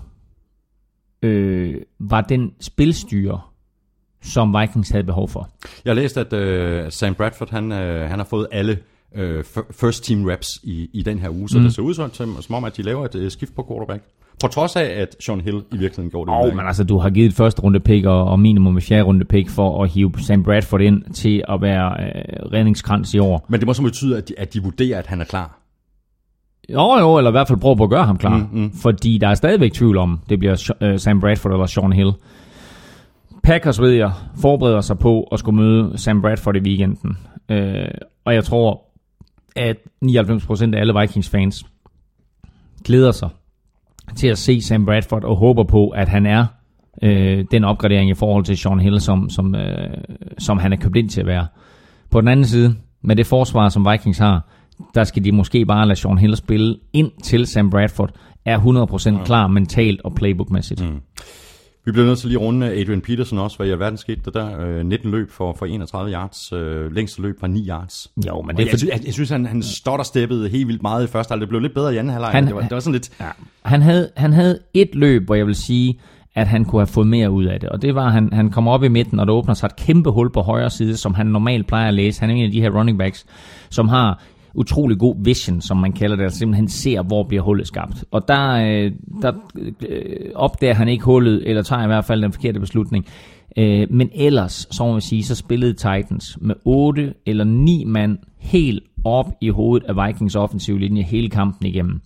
øh, 1.21 1.75
var 1.99 2.21
den 2.21 2.51
spilstyrer, 2.59 3.53
som 4.21 4.55
Vikings 4.59 4.89
havde 4.89 5.03
behov 5.03 5.29
for. 5.29 5.49
Jeg 5.85 5.91
har 5.91 5.95
læst, 5.95 6.17
at 6.17 6.33
øh, 6.33 6.91
Sam 6.91 7.15
Bradford, 7.15 7.49
han, 7.49 7.71
øh, 7.71 8.09
han 8.09 8.19
har 8.19 8.25
fået 8.25 8.47
alle 8.51 8.79
øh, 9.15 9.43
first 9.71 10.03
team 10.03 10.25
reps 10.25 10.47
i, 10.63 10.89
i 10.93 11.03
den 11.03 11.19
her 11.19 11.29
uge, 11.29 11.49
så 11.49 11.57
mm. 11.57 11.63
det 11.63 11.73
ser 11.75 11.81
ud 11.81 11.93
som, 11.93 12.41
som 12.41 12.55
om, 12.55 12.63
at 12.63 12.77
de 12.77 12.81
laver 12.81 13.05
et 13.05 13.15
øh, 13.15 13.31
skift 13.31 13.55
på 13.55 13.65
quarterback. 13.69 14.03
På 14.41 14.47
trods 14.47 14.75
af, 14.75 14.83
at 14.83 15.15
Sean 15.19 15.41
Hill 15.41 15.55
i 15.55 15.77
virkeligheden 15.77 16.09
gjorde 16.11 16.31
det. 16.31 16.37
Og 16.37 16.41
udmærket. 16.41 16.55
men 16.55 16.67
altså, 16.67 16.83
du 16.83 16.97
har 16.97 17.09
givet 17.09 17.29
et 17.29 17.35
første 17.35 17.61
runde 17.61 17.79
pick 17.79 18.05
og, 18.05 18.23
og 18.23 18.39
minimum 18.39 18.77
et 18.77 18.83
fjerde 18.83 19.03
runde 19.03 19.25
pick 19.25 19.49
for 19.49 19.83
at 19.83 19.89
hive 19.89 20.11
Sam 20.17 20.43
Bradford 20.43 20.81
ind 20.81 21.13
til 21.13 21.43
at 21.49 21.61
være 21.61 22.03
øh, 22.03 22.51
redningskrans 22.53 23.13
i 23.13 23.19
år. 23.19 23.45
Men 23.49 23.59
det 23.59 23.67
må 23.67 23.73
så 23.73 23.81
betyde, 23.81 24.17
at 24.17 24.29
de, 24.29 24.33
at 24.37 24.53
de 24.53 24.63
vurderer, 24.63 24.99
at 24.99 25.07
han 25.07 25.21
er 25.21 25.25
klar. 25.25 25.57
Jo, 26.69 26.97
jo, 26.99 27.17
eller 27.17 27.31
i 27.31 27.31
hvert 27.31 27.47
fald 27.47 27.59
prøve 27.59 27.77
på 27.77 27.83
at 27.83 27.89
gøre 27.89 28.05
ham 28.05 28.17
klar. 28.17 28.37
Mm, 28.37 28.47
mm. 28.51 28.71
Fordi 28.71 29.17
der 29.17 29.27
er 29.27 29.33
stadigvæk 29.33 29.73
tvivl 29.73 29.97
om, 29.97 30.19
det 30.29 30.39
bliver 30.39 30.73
øh, 30.81 30.99
Sam 30.99 31.19
Bradford 31.19 31.51
eller 31.51 31.65
Sean 31.65 31.93
Hill. 31.93 32.11
Packers, 33.43 33.81
ved 33.81 33.91
jeg, 33.91 34.11
forbereder 34.41 34.81
sig 34.81 34.99
på 34.99 35.23
at 35.23 35.39
skulle 35.39 35.61
møde 35.61 35.97
Sam 35.97 36.21
Bradford 36.21 36.55
i 36.55 36.59
weekenden. 36.59 37.17
Øh, 37.49 37.87
og 38.25 38.33
jeg 38.33 38.43
tror, 38.43 38.81
at 39.55 39.77
99% 40.05 40.75
af 40.75 40.79
alle 40.79 40.99
Vikings-fans 40.99 41.65
glæder 42.83 43.11
sig 43.11 43.29
til 44.15 44.27
at 44.27 44.37
se 44.37 44.61
Sam 44.61 44.85
Bradford 44.85 45.23
og 45.23 45.37
håber 45.37 45.63
på, 45.63 45.89
at 45.89 46.09
han 46.09 46.25
er 46.25 46.45
øh, 47.03 47.45
den 47.51 47.63
opgradering 47.63 48.09
i 48.09 48.13
forhold 48.13 48.45
til 48.45 48.57
Sean 48.57 48.79
Hill, 48.79 49.01
som, 49.01 49.29
som, 49.29 49.55
øh, 49.55 49.97
som 50.37 50.57
han 50.57 50.73
er 50.73 50.77
købt 50.77 50.95
ind 50.95 51.09
til 51.09 51.21
at 51.21 51.27
være. 51.27 51.47
På 52.09 52.21
den 52.21 52.27
anden 52.27 52.45
side, 52.45 52.75
med 53.01 53.15
det 53.15 53.25
forsvar, 53.25 53.69
som 53.69 53.87
Vikings 53.91 54.17
har, 54.17 54.47
der 54.95 55.03
skal 55.03 55.23
de 55.23 55.31
måske 55.31 55.65
bare 55.65 55.87
lade 55.87 55.99
Sean 55.99 56.17
Hill 56.17 56.35
spille 56.35 56.77
ind 56.93 57.11
til 57.23 57.47
Sam 57.47 57.69
Bradford 57.69 58.11
er 58.45 58.59
100% 59.19 59.25
klar 59.25 59.47
mentalt 59.47 60.01
og 60.01 60.15
playbookmæssigt. 60.15 60.81
Mm. 60.81 60.99
Vi 61.85 61.91
bliver 61.91 62.05
nødt 62.07 62.19
til 62.19 62.29
lige 62.29 62.39
at 62.39 62.45
runde 62.45 62.71
Adrian 62.81 63.01
Peterson 63.01 63.39
også, 63.39 63.57
hvad 63.57 63.67
i 63.67 63.71
alverden 63.71 63.97
skete 63.97 64.21
der 64.25 64.31
der. 64.31 64.59
Øh, 64.67 64.85
19 64.85 65.11
løb 65.11 65.31
for, 65.31 65.55
for 65.59 65.65
31 65.65 66.11
yards. 66.11 66.51
Øh, 66.53 66.95
længste 66.95 67.21
løb 67.21 67.41
var 67.41 67.47
9 67.47 67.67
yards. 67.69 68.07
Jo, 68.27 68.41
men 68.41 68.55
det 68.55 68.61
er 68.61 68.65
jeg, 68.65 68.71
fordi, 68.71 68.79
synes, 68.79 68.93
jeg, 68.93 69.05
jeg 69.05 69.13
synes, 69.13 69.29
han, 69.29 69.45
han 69.45 69.63
stotter 69.63 70.03
steppede 70.05 70.49
helt 70.49 70.67
vildt 70.67 70.81
meget 70.81 71.03
i 71.03 71.07
første 71.07 71.31
halvleg. 71.31 71.41
Det 71.41 71.49
blev 71.49 71.61
lidt 71.61 71.73
bedre 71.73 71.93
i 71.93 71.97
anden 71.97 72.13
halvleg. 72.13 72.31
Han- 72.31 72.45
Det 72.47 72.55
var, 72.55 72.61
det 72.61 72.71
var 72.71 72.79
sådan 72.79 72.93
lidt... 72.93 73.09
Ja. 73.19 73.25
Han, 73.65 73.81
havde, 73.81 74.09
han 74.17 74.33
havde 74.33 74.59
et 74.73 74.89
løb, 74.95 75.25
hvor 75.25 75.35
jeg 75.35 75.47
vil 75.47 75.55
sige, 75.55 75.99
at 76.35 76.47
han 76.47 76.65
kunne 76.65 76.79
have 76.79 76.87
fået 76.87 77.07
mere 77.07 77.31
ud 77.31 77.45
af 77.45 77.59
det. 77.59 77.69
Og 77.69 77.81
det 77.81 77.95
var, 77.95 78.05
at 78.05 78.11
han, 78.11 78.33
han 78.33 78.49
kommer 78.49 78.71
op 78.71 78.83
i 78.83 78.87
midten, 78.87 79.19
og 79.19 79.27
der 79.27 79.33
åbner 79.33 79.53
sig 79.53 79.65
et 79.67 79.75
kæmpe 79.75 80.11
hul 80.11 80.31
på 80.31 80.41
højre 80.41 80.69
side, 80.69 80.97
som 80.97 81.13
han 81.13 81.25
normalt 81.27 81.67
plejer 81.67 81.87
at 81.87 81.93
læse. 81.93 82.19
Han 82.21 82.29
er 82.29 82.33
en 82.35 82.45
af 82.45 82.51
de 82.51 82.61
her 82.61 82.69
running 82.69 82.97
backs, 82.97 83.25
som 83.69 83.87
har 83.87 84.23
utrolig 84.55 84.99
god 84.99 85.15
vision, 85.23 85.61
som 85.61 85.77
man 85.77 85.91
kalder 85.91 86.15
det, 86.15 86.23
altså 86.23 86.39
simpelthen 86.39 86.67
ser, 86.67 87.01
hvor 87.01 87.23
bliver 87.23 87.43
hullet 87.43 87.67
skabt. 87.67 88.05
Og 88.11 88.27
der, 88.27 88.51
øh, 88.51 88.91
der 89.21 89.31
øh, 89.89 90.31
opdager 90.35 90.73
han 90.73 90.87
ikke 90.87 91.03
hullet, 91.03 91.49
eller 91.49 91.61
tager 91.61 91.83
i 91.83 91.87
hvert 91.87 92.05
fald 92.05 92.21
den 92.21 92.33
forkerte 92.33 92.59
beslutning. 92.59 93.05
Øh, 93.57 93.87
men 93.89 94.09
ellers, 94.13 94.67
så 94.71 94.85
må 94.85 94.91
man 94.91 95.01
sige, 95.01 95.23
så 95.23 95.35
spillede 95.35 95.73
Titans 95.73 96.37
med 96.41 96.55
8 96.65 97.13
eller 97.25 97.43
9 97.43 97.83
mand 97.87 98.17
helt 98.39 98.83
op 99.03 99.31
i 99.41 99.49
hovedet 99.49 99.87
af 99.89 100.07
Vikings 100.07 100.35
offensive 100.35 100.79
linje 100.79 101.03
hele 101.03 101.29
kampen 101.29 101.67
igennem. 101.67 102.01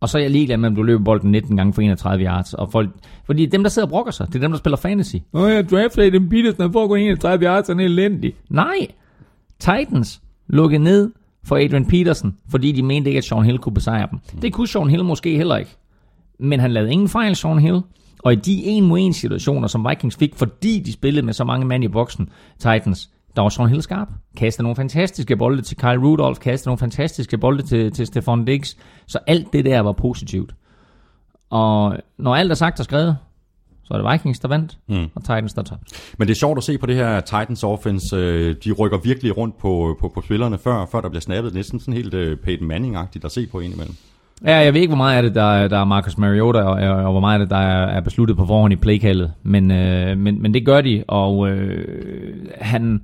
Og 0.00 0.08
så 0.08 0.18
er 0.18 0.22
jeg 0.22 0.30
ligeglad 0.30 0.56
med, 0.56 0.68
om 0.68 0.74
du 0.74 0.82
løber 0.82 1.04
bolden 1.04 1.30
19 1.30 1.56
gange 1.56 1.72
for 1.72 1.82
31 1.82 2.24
yards. 2.24 2.54
Og 2.54 2.72
folk, 2.72 2.90
fordi 3.24 3.46
dem, 3.46 3.62
der 3.62 3.70
sidder 3.70 3.86
og 3.86 3.90
brokker 3.90 4.12
sig, 4.12 4.26
det 4.26 4.34
er 4.34 4.40
dem, 4.40 4.50
der 4.50 4.58
spiller 4.58 4.76
fantasy. 4.76 5.16
Oh, 5.32 5.50
jeg 5.50 5.70
draftede 5.70 6.06
Aiden 6.06 6.28
Peterson, 6.28 6.62
han 6.62 6.72
får 6.72 6.86
kun 6.86 6.98
31 6.98 7.44
yards, 7.44 7.68
han 7.68 7.80
er 7.80 7.84
elendig. 7.84 8.34
Nej, 8.48 8.86
Titans 9.58 10.22
lukkede 10.48 10.82
ned 10.82 11.10
for 11.44 11.56
Adrian 11.56 11.86
Peterson, 11.86 12.36
fordi 12.50 12.72
de 12.72 12.82
mente 12.82 13.10
ikke, 13.10 13.18
at 13.18 13.24
Sean 13.24 13.44
Hill 13.44 13.58
kunne 13.58 13.74
besejre 13.74 14.08
dem. 14.10 14.18
Det 14.42 14.52
kunne 14.52 14.68
Sean 14.68 14.90
Hill 14.90 15.04
måske 15.04 15.36
heller 15.36 15.56
ikke. 15.56 15.76
Men 16.38 16.60
han 16.60 16.72
lavede 16.72 16.92
ingen 16.92 17.08
fejl, 17.08 17.36
Sean 17.36 17.58
Hill. 17.58 17.80
Og 18.18 18.32
i 18.32 18.36
de 18.36 18.64
en 18.64 18.86
mod 18.86 18.98
en 18.98 19.12
situationer, 19.12 19.68
som 19.68 19.86
Vikings 19.88 20.16
fik, 20.16 20.34
fordi 20.34 20.78
de 20.78 20.92
spillede 20.92 21.26
med 21.26 21.32
så 21.32 21.44
mange 21.44 21.66
mand 21.66 21.84
i 21.84 21.88
boksen, 21.88 22.28
Titans, 22.58 23.10
der 23.36 23.42
var 23.42 23.48
Sean 23.48 23.68
Hill 23.68 23.82
skarp. 23.82 24.08
Kastede 24.36 24.62
nogle 24.62 24.76
fantastiske 24.76 25.36
bolde 25.36 25.62
til 25.62 25.76
Kyle 25.76 25.98
Rudolph, 25.98 26.40
kastede 26.40 26.68
nogle 26.68 26.78
fantastiske 26.78 27.38
bolde 27.38 27.62
til, 27.62 27.92
til 27.92 28.06
Stefan 28.06 28.44
Diggs. 28.44 28.76
Så 29.06 29.18
alt 29.26 29.52
det 29.52 29.64
der 29.64 29.80
var 29.80 29.92
positivt. 29.92 30.54
Og 31.50 31.96
når 32.18 32.34
alt 32.34 32.50
er 32.50 32.54
sagt 32.54 32.78
og 32.78 32.84
skrevet, 32.84 33.16
så 33.90 33.94
er 33.98 34.02
det 34.02 34.12
Vikings, 34.12 34.38
der 34.38 34.48
vandt, 34.48 34.78
Mm. 34.88 35.04
og 35.14 35.22
Titans, 35.22 35.52
der 35.52 35.62
tabte. 35.62 35.84
Men 36.18 36.28
det 36.28 36.34
er 36.34 36.38
sjovt 36.38 36.58
at 36.58 36.64
se 36.64 36.78
på 36.78 36.86
det 36.86 36.96
her 36.96 37.20
Titans 37.20 37.64
offense. 37.64 38.16
Øh, 38.16 38.54
De 38.64 38.72
rykker 38.72 38.98
virkelig 38.98 39.36
rundt 39.36 39.58
på, 39.58 39.96
på, 40.00 40.08
på 40.14 40.20
spillerne, 40.20 40.58
før, 40.58 40.86
før 40.92 41.00
der 41.00 41.08
bliver 41.08 41.20
snappet. 41.20 41.54
Næsten 41.54 41.80
sådan 41.80 41.94
helt 41.94 42.14
øh, 42.14 42.36
Peyton 42.36 42.68
Manning-agtigt 42.72 43.24
at 43.24 43.32
se 43.32 43.46
på 43.46 43.60
indimellem. 43.60 43.94
Ja, 44.44 44.56
jeg 44.56 44.74
ved 44.74 44.80
ikke, 44.80 44.90
hvor 44.90 44.96
meget 44.96 45.16
af 45.16 45.22
det, 45.22 45.34
der, 45.34 45.42
er- 45.52 45.68
der 45.68 45.78
er 45.78 45.84
Marcus 45.84 46.18
Mariota, 46.18 46.58
og, 46.58 46.72
og, 46.90 47.04
og 47.04 47.10
hvor 47.10 47.20
meget 47.20 47.40
af 47.40 47.46
det, 47.46 47.50
der 47.50 47.56
er, 47.56 47.86
er 47.86 48.00
besluttet 48.00 48.36
på 48.36 48.46
forhånd 48.46 48.72
i 48.72 48.76
playkaldet. 48.76 49.32
Men, 49.42 49.70
øh, 49.70 50.18
men, 50.18 50.42
men 50.42 50.54
det 50.54 50.66
gør 50.66 50.80
de, 50.80 51.04
og 51.08 51.48
øh, 51.48 52.34
han, 52.60 53.00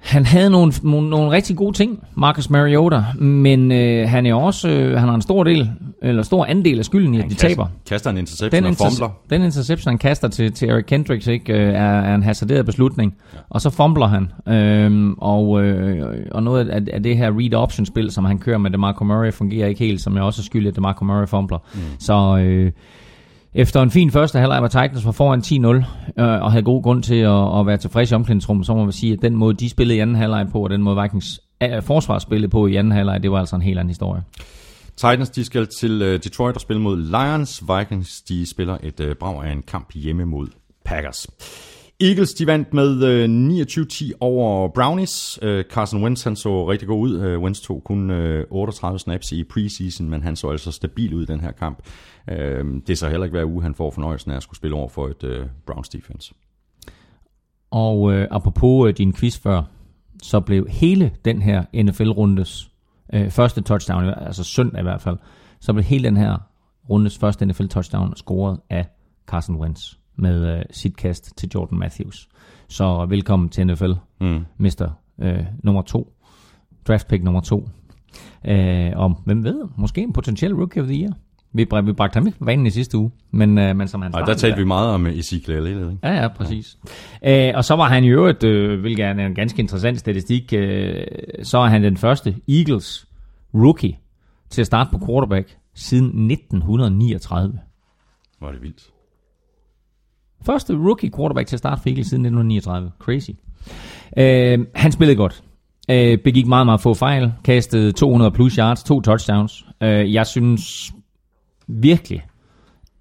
han 0.00 0.26
havde 0.26 0.50
nogle, 0.50 0.72
nogle, 0.82 1.10
nogle 1.10 1.30
rigtig 1.30 1.56
gode 1.56 1.76
ting, 1.76 1.98
Marcus 2.14 2.50
Mariota, 2.50 3.02
men 3.18 3.72
øh, 3.72 4.08
han 4.08 4.26
er 4.26 4.34
også, 4.34 4.68
øh, 4.68 4.98
han 4.98 5.08
har 5.08 5.14
en 5.14 5.22
stor 5.22 5.44
del, 5.44 5.70
eller 6.02 6.22
stor 6.22 6.44
andel 6.44 6.78
af 6.78 6.84
skylden 6.84 7.14
i, 7.14 7.18
at 7.18 7.24
de 7.24 7.28
kaster, 7.28 7.48
taber. 7.48 7.66
Kaster 7.88 8.10
en 8.10 8.18
interception 8.18 8.62
Den, 8.62 8.70
og 8.70 8.76
fumbler. 8.76 9.08
den 9.30 9.42
interception, 9.42 9.90
han 9.90 9.98
kaster 9.98 10.28
til, 10.28 10.52
til 10.52 10.68
Eric 10.68 10.84
Kendricks, 10.84 11.26
ikke, 11.26 11.52
øh, 11.52 11.74
er, 11.74 12.00
er 12.00 12.14
en 12.14 12.22
hasarderet 12.22 12.66
beslutning. 12.66 13.14
Ja. 13.34 13.38
Og 13.50 13.60
så 13.60 13.70
fumbler 13.70 14.06
han. 14.06 14.32
Øhm, 14.54 15.14
og, 15.18 15.62
øh, 15.64 16.16
og 16.30 16.42
noget 16.42 16.68
af, 16.68 16.82
af 16.92 17.02
det 17.02 17.16
her 17.16 17.30
read 17.38 17.54
option 17.54 17.86
spil, 17.86 18.10
som 18.10 18.24
han 18.24 18.38
kører 18.38 18.58
med 18.58 18.70
DeMarco 18.70 19.04
Murray, 19.04 19.32
fungerer 19.32 19.68
ikke 19.68 19.84
helt, 19.84 20.00
som 20.00 20.14
jeg 20.14 20.22
også 20.22 20.42
er 20.42 20.44
skyldig, 20.44 20.68
at 20.68 20.76
DeMarco 20.76 21.04
Murray 21.04 21.26
fumbler. 21.26 21.58
Mm. 21.74 21.80
Så 21.98 22.38
øh, 22.38 22.72
efter 23.54 23.82
en 23.82 23.90
fin 23.90 24.10
første 24.10 24.38
halvleg 24.38 24.58
hvor 24.58 24.68
Titans 24.68 25.06
var 25.06 25.12
foran 25.12 25.40
10-0, 25.40 26.22
øh, 26.22 26.42
og 26.42 26.52
havde 26.52 26.64
god 26.64 26.82
grund 26.82 27.02
til 27.02 27.14
at, 27.14 27.60
at 27.60 27.66
være 27.66 27.76
tilfreds 27.76 28.10
i 28.10 28.14
omklædningsrummet, 28.14 28.66
så 28.66 28.74
må 28.74 28.84
man 28.84 28.92
sige, 28.92 29.12
at 29.12 29.22
den 29.22 29.36
måde, 29.36 29.54
de 29.54 29.70
spillede 29.70 29.96
i 29.96 30.00
anden 30.00 30.16
halvleg 30.16 30.46
på, 30.52 30.64
og 30.64 30.70
den 30.70 30.82
måde 30.82 31.02
Vikings 31.02 31.40
øh, 31.62 31.82
forsvar 31.82 32.18
spillede 32.18 32.50
på 32.50 32.66
i 32.66 32.76
anden 32.76 32.92
halvleg, 32.92 33.22
det 33.22 33.30
var 33.30 33.38
altså 33.38 33.56
en 33.56 33.62
helt 33.62 33.78
anden 33.78 33.90
historie. 33.90 34.22
Titans 34.96 35.30
de 35.30 35.44
skal 35.44 35.66
til 35.80 36.02
øh, 36.02 36.22
Detroit 36.24 36.54
og 36.54 36.60
spille 36.60 36.82
mod 36.82 36.96
Lions. 36.96 37.62
Vikings 37.76 38.22
de 38.22 38.50
spiller 38.50 38.78
et 38.82 39.00
øh, 39.00 39.16
brag 39.16 39.44
af 39.44 39.52
en 39.52 39.62
kamp 39.62 39.92
hjemme 39.94 40.24
mod 40.24 40.48
Packers. 40.84 41.26
Eagles 42.00 42.34
de 42.34 42.46
vandt 42.46 42.74
med 42.74 43.02
øh, 43.04 43.62
29-10 43.62 44.12
over 44.20 44.68
Brownies. 44.68 45.38
Øh, 45.42 45.64
Carson 45.64 46.02
Wentz 46.02 46.24
han 46.24 46.36
så 46.36 46.70
rigtig 46.70 46.88
god 46.88 47.00
ud. 47.00 47.20
Øh, 47.20 47.40
Wentz 47.40 47.60
tog 47.60 47.84
kun 47.84 48.10
øh, 48.10 48.46
38 48.50 48.98
snaps 48.98 49.32
i 49.32 49.44
preseason, 49.44 50.10
men 50.10 50.22
han 50.22 50.36
så 50.36 50.50
altså 50.50 50.72
stabil 50.72 51.14
ud 51.14 51.22
i 51.22 51.26
den 51.26 51.40
her 51.40 51.52
kamp. 51.52 51.82
Øh, 52.30 52.64
det 52.86 52.90
er 52.90 52.96
så 52.96 53.08
heller 53.08 53.24
ikke 53.24 53.36
hver 53.36 53.44
uge, 53.44 53.62
han 53.62 53.74
får 53.74 53.90
fornøjelsen 53.90 54.30
af 54.30 54.36
at 54.36 54.42
skulle 54.42 54.56
spille 54.56 54.76
over 54.76 54.88
for 54.88 55.08
et 55.08 55.24
øh, 55.24 55.46
Browns 55.66 55.88
defense. 55.88 56.34
Og 57.70 58.12
øh, 58.12 58.28
apropos 58.30 58.88
øh, 58.88 58.96
din 58.98 59.12
quiz 59.12 59.38
før, 59.38 59.62
så 60.22 60.40
blev 60.40 60.68
hele 60.68 61.12
den 61.24 61.42
her 61.42 61.64
NFL-rundes 61.74 62.70
øh, 63.12 63.30
første 63.30 63.60
touchdown, 63.60 64.04
altså 64.04 64.44
søndag 64.44 64.80
i 64.80 64.82
hvert 64.82 65.00
fald, 65.00 65.16
så 65.60 65.72
blev 65.72 65.84
hele 65.84 66.04
den 66.04 66.16
her 66.16 66.38
rundes 66.90 67.18
første 67.18 67.46
NFL-touchdown 67.46 68.16
scoret 68.16 68.60
af 68.70 68.86
Carson 69.26 69.56
Wentz 69.56 69.99
med 70.16 70.56
øh, 70.58 70.62
sit 70.70 70.96
kast 70.96 71.36
til 71.36 71.48
Jordan 71.54 71.78
Matthews. 71.78 72.28
Så 72.68 73.06
velkommen 73.08 73.48
til 73.48 73.66
NFL, 73.66 73.92
Mm. 74.20 74.44
Mr. 74.58 74.88
Øh, 75.22 75.44
nummer 75.62 75.82
to, 75.82 76.12
draft 76.88 77.08
pick 77.08 77.22
nummer 77.24 77.40
to. 77.40 77.68
Øh, 78.44 78.90
og 78.96 79.20
hvem 79.24 79.44
ved, 79.44 79.68
måske 79.76 80.00
en 80.00 80.12
potentiel 80.12 80.54
rookie 80.54 80.82
of 80.82 80.88
the 80.88 81.00
year. 81.02 81.12
Vi, 81.52 81.66
br- 81.74 81.80
vi 81.80 81.92
bragte 81.92 82.16
ham 82.16 82.26
ikke 82.26 82.38
på 82.38 82.44
banen 82.44 82.66
i 82.66 82.70
sidste 82.70 82.98
uge, 82.98 83.10
men, 83.30 83.58
øh, 83.58 83.76
men 83.76 83.88
som 83.88 84.02
han 84.02 84.14
Og 84.14 84.18
der 84.18 84.24
startede 84.24 84.40
talte 84.40 84.58
vi 84.58 84.64
meget 84.64 84.88
om 84.90 85.06
øh, 85.06 85.18
Ezekiel 85.18 85.56
Elliott, 85.56 85.92
ikke? 85.92 86.06
Ja, 86.08 86.22
ja, 86.22 86.28
præcis. 86.28 86.78
Ja. 87.22 87.48
Øh, 87.48 87.56
og 87.56 87.64
så 87.64 87.76
var 87.76 87.88
han 87.88 88.04
i 88.04 88.08
øvrigt, 88.08 88.44
øh, 88.44 88.80
hvilket 88.80 89.04
er 89.04 89.10
en 89.26 89.34
ganske 89.34 89.60
interessant 89.62 89.98
statistik, 89.98 90.52
øh, 90.52 91.06
så 91.42 91.58
er 91.58 91.66
han 91.66 91.82
den 91.82 91.96
første 91.96 92.36
Eagles 92.48 93.06
rookie 93.54 93.96
til 94.50 94.60
at 94.60 94.66
starte 94.66 94.90
på 94.90 94.98
quarterback 95.06 95.56
siden 95.74 96.06
1939. 96.32 97.58
Var 98.40 98.50
det 98.52 98.62
vildt. 98.62 98.82
Første 100.46 100.74
rookie 100.74 101.10
quarterback 101.16 101.48
til 101.48 101.56
at 101.56 101.58
starte 101.58 101.82
for 101.82 101.88
Eagles 101.88 102.06
siden 102.06 102.24
1939. 102.24 102.90
Crazy. 102.98 103.30
Øh, 104.16 104.66
han 104.74 104.92
spillede 104.92 105.16
godt. 105.16 105.42
Øh, 105.90 106.18
begik 106.18 106.46
meget, 106.46 106.66
meget 106.66 106.80
få 106.80 106.94
fejl. 106.94 107.32
Kastede 107.44 107.92
200 107.92 108.30
plus 108.30 108.54
yards, 108.54 108.82
to 108.82 109.00
touchdowns. 109.00 109.64
Øh, 109.82 110.14
jeg 110.14 110.26
synes 110.26 110.92
virkelig, 111.68 112.22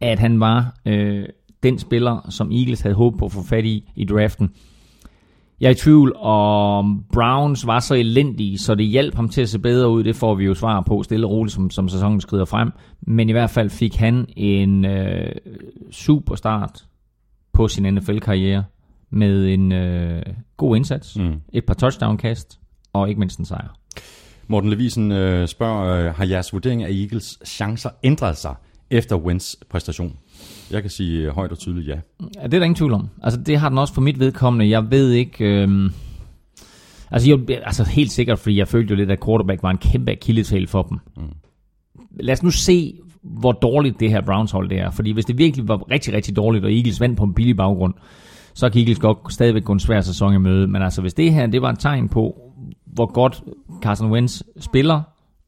at 0.02 0.20
han 0.20 0.40
var 0.40 0.74
øh, 0.86 1.26
den 1.64 1.80
spiller, 1.80 2.28
som 2.30 2.52
Eagles 2.52 2.82
havde 2.82 2.96
håbet 2.96 3.20
på 3.20 3.26
at 3.26 3.32
få 3.32 3.44
fat 3.44 3.66
i 3.66 3.92
i 3.96 4.06
draften. 4.06 4.50
Jeg 5.62 5.68
er 5.68 5.72
i 5.72 5.76
tvivl 5.76 6.16
om 6.16 7.04
Browns 7.14 7.68
var 7.68 7.80
så 7.80 7.96
elendige, 7.96 8.58
så 8.58 8.76
det 8.76 8.86
hjalp 8.86 9.16
ham 9.16 9.30
til 9.30 9.42
at 9.42 9.50
se 9.50 9.60
bedre 9.60 9.90
ud. 9.90 10.04
Det 10.04 10.16
får 10.16 10.36
vi 10.36 10.46
jo 10.46 10.54
svar 10.54 10.82
på 10.82 11.04
stille 11.04 11.28
og 11.28 11.32
roligt, 11.32 11.54
som, 11.54 11.70
som 11.70 11.90
sæsonen 11.90 12.22
skrider 12.22 12.46
frem. 12.46 12.72
Men 13.02 13.30
i 13.30 13.32
hvert 13.32 13.50
fald 13.50 13.70
fik 13.70 13.96
han 13.96 14.26
en 14.38 14.86
øh, 14.86 15.32
super 15.92 16.36
start 16.36 16.86
på 17.60 17.68
sin 17.68 17.94
NFL-karriere 17.94 18.64
med 19.10 19.48
en 19.54 19.72
øh, 19.72 20.22
god 20.58 20.76
indsats, 20.76 21.16
Mm. 21.18 21.34
et 21.54 21.66
par 21.66 21.74
touchdown-kast 21.74 22.60
og 22.94 23.10
ikke 23.10 23.20
mindst 23.20 23.40
en 23.40 23.46
sejr. 23.46 23.76
Morten 24.48 24.70
Levisen 24.70 25.12
øh, 25.12 25.48
spørger, 25.48 26.08
øh, 26.08 26.16
har 26.16 26.26
jeres 26.26 26.54
vurdering 26.54 26.84
af 26.84 26.90
Eagles 26.92 27.40
chancer 27.46 27.90
ændret 28.04 28.38
sig 28.38 28.56
efter 28.90 29.16
Wentz 29.16 29.56
præstation? 29.70 30.18
Jeg 30.72 30.82
kan 30.82 30.90
sige 30.92 31.22
øh, 31.28 31.36
højt 31.36 31.52
og 31.52 31.58
tydeligt 31.60 31.88
ja. 31.88 31.96
Ja, 32.36 32.44
det 32.44 32.54
er 32.54 32.60
der 32.60 32.64
ingen 32.64 32.76
tvivl 32.76 32.94
om. 32.94 33.10
Altså, 33.24 33.40
det 33.42 33.60
har 33.60 33.70
den 33.70 33.78
også 33.78 33.94
for 33.94 34.02
mit 34.02 34.20
vedkommende. 34.20 34.70
Jeg 34.70 34.92
ved 34.92 35.12
ikke... 35.12 35.46
Øhm, 35.46 35.90
altså, 37.12 37.30
jeg, 37.30 37.60
altså, 37.66 37.84
helt 37.84 38.12
sikkert, 38.12 38.40
fordi 38.40 38.58
jeg 38.58 38.68
følte 38.68 38.92
jo 38.92 38.96
lidt, 38.96 39.12
at 39.12 39.24
quarterback 39.26 39.64
var 39.64 39.72
en 39.72 39.78
kæmpe 39.78 40.12
akilleshæl 40.12 40.68
for 40.68 40.84
dem. 40.84 40.98
Mm. 41.18 41.24
Lad 42.20 42.34
os 42.34 42.44
nu 42.44 42.50
se, 42.52 42.94
hvor 43.22 43.52
dårligt 43.52 44.00
det 44.00 44.10
her 44.10 44.22
Browns 44.22 44.52
hold 44.52 44.70
det 44.70 44.80
er. 44.80 44.92
Fordi 44.92 45.12
hvis 45.12 45.26
det 45.26 45.38
virkelig 45.38 45.68
var 45.68 45.92
rigtig, 45.92 46.14
rigtig 46.14 46.36
dårligt, 46.36 46.66
og 46.66 46.74
Eagles 46.74 47.02
vandt 47.02 47.18
på 47.18 47.24
en 47.24 47.34
billig 47.34 47.58
baggrund, 47.58 47.94
så 48.54 48.70
kan 48.70 48.80
Eagles 48.82 49.00
godt 49.00 49.34
stadigvæk 49.34 49.64
gå 49.64 49.74
en 49.74 49.80
svær 49.80 50.02
sæson 50.02 50.34
i 50.34 50.38
møde. 50.38 50.68
Men 50.68 50.82
altså, 50.82 51.02
hvis 51.02 51.14
det 51.14 51.34
her, 51.34 51.48
det 51.48 51.62
var 51.62 51.70
et 51.70 51.80
tegn 51.80 52.10
på, 52.10 52.42
hvor 52.86 53.14
godt 53.14 53.44
Carson 53.82 54.12
Wentz 54.12 54.42
spiller, 54.60 55.02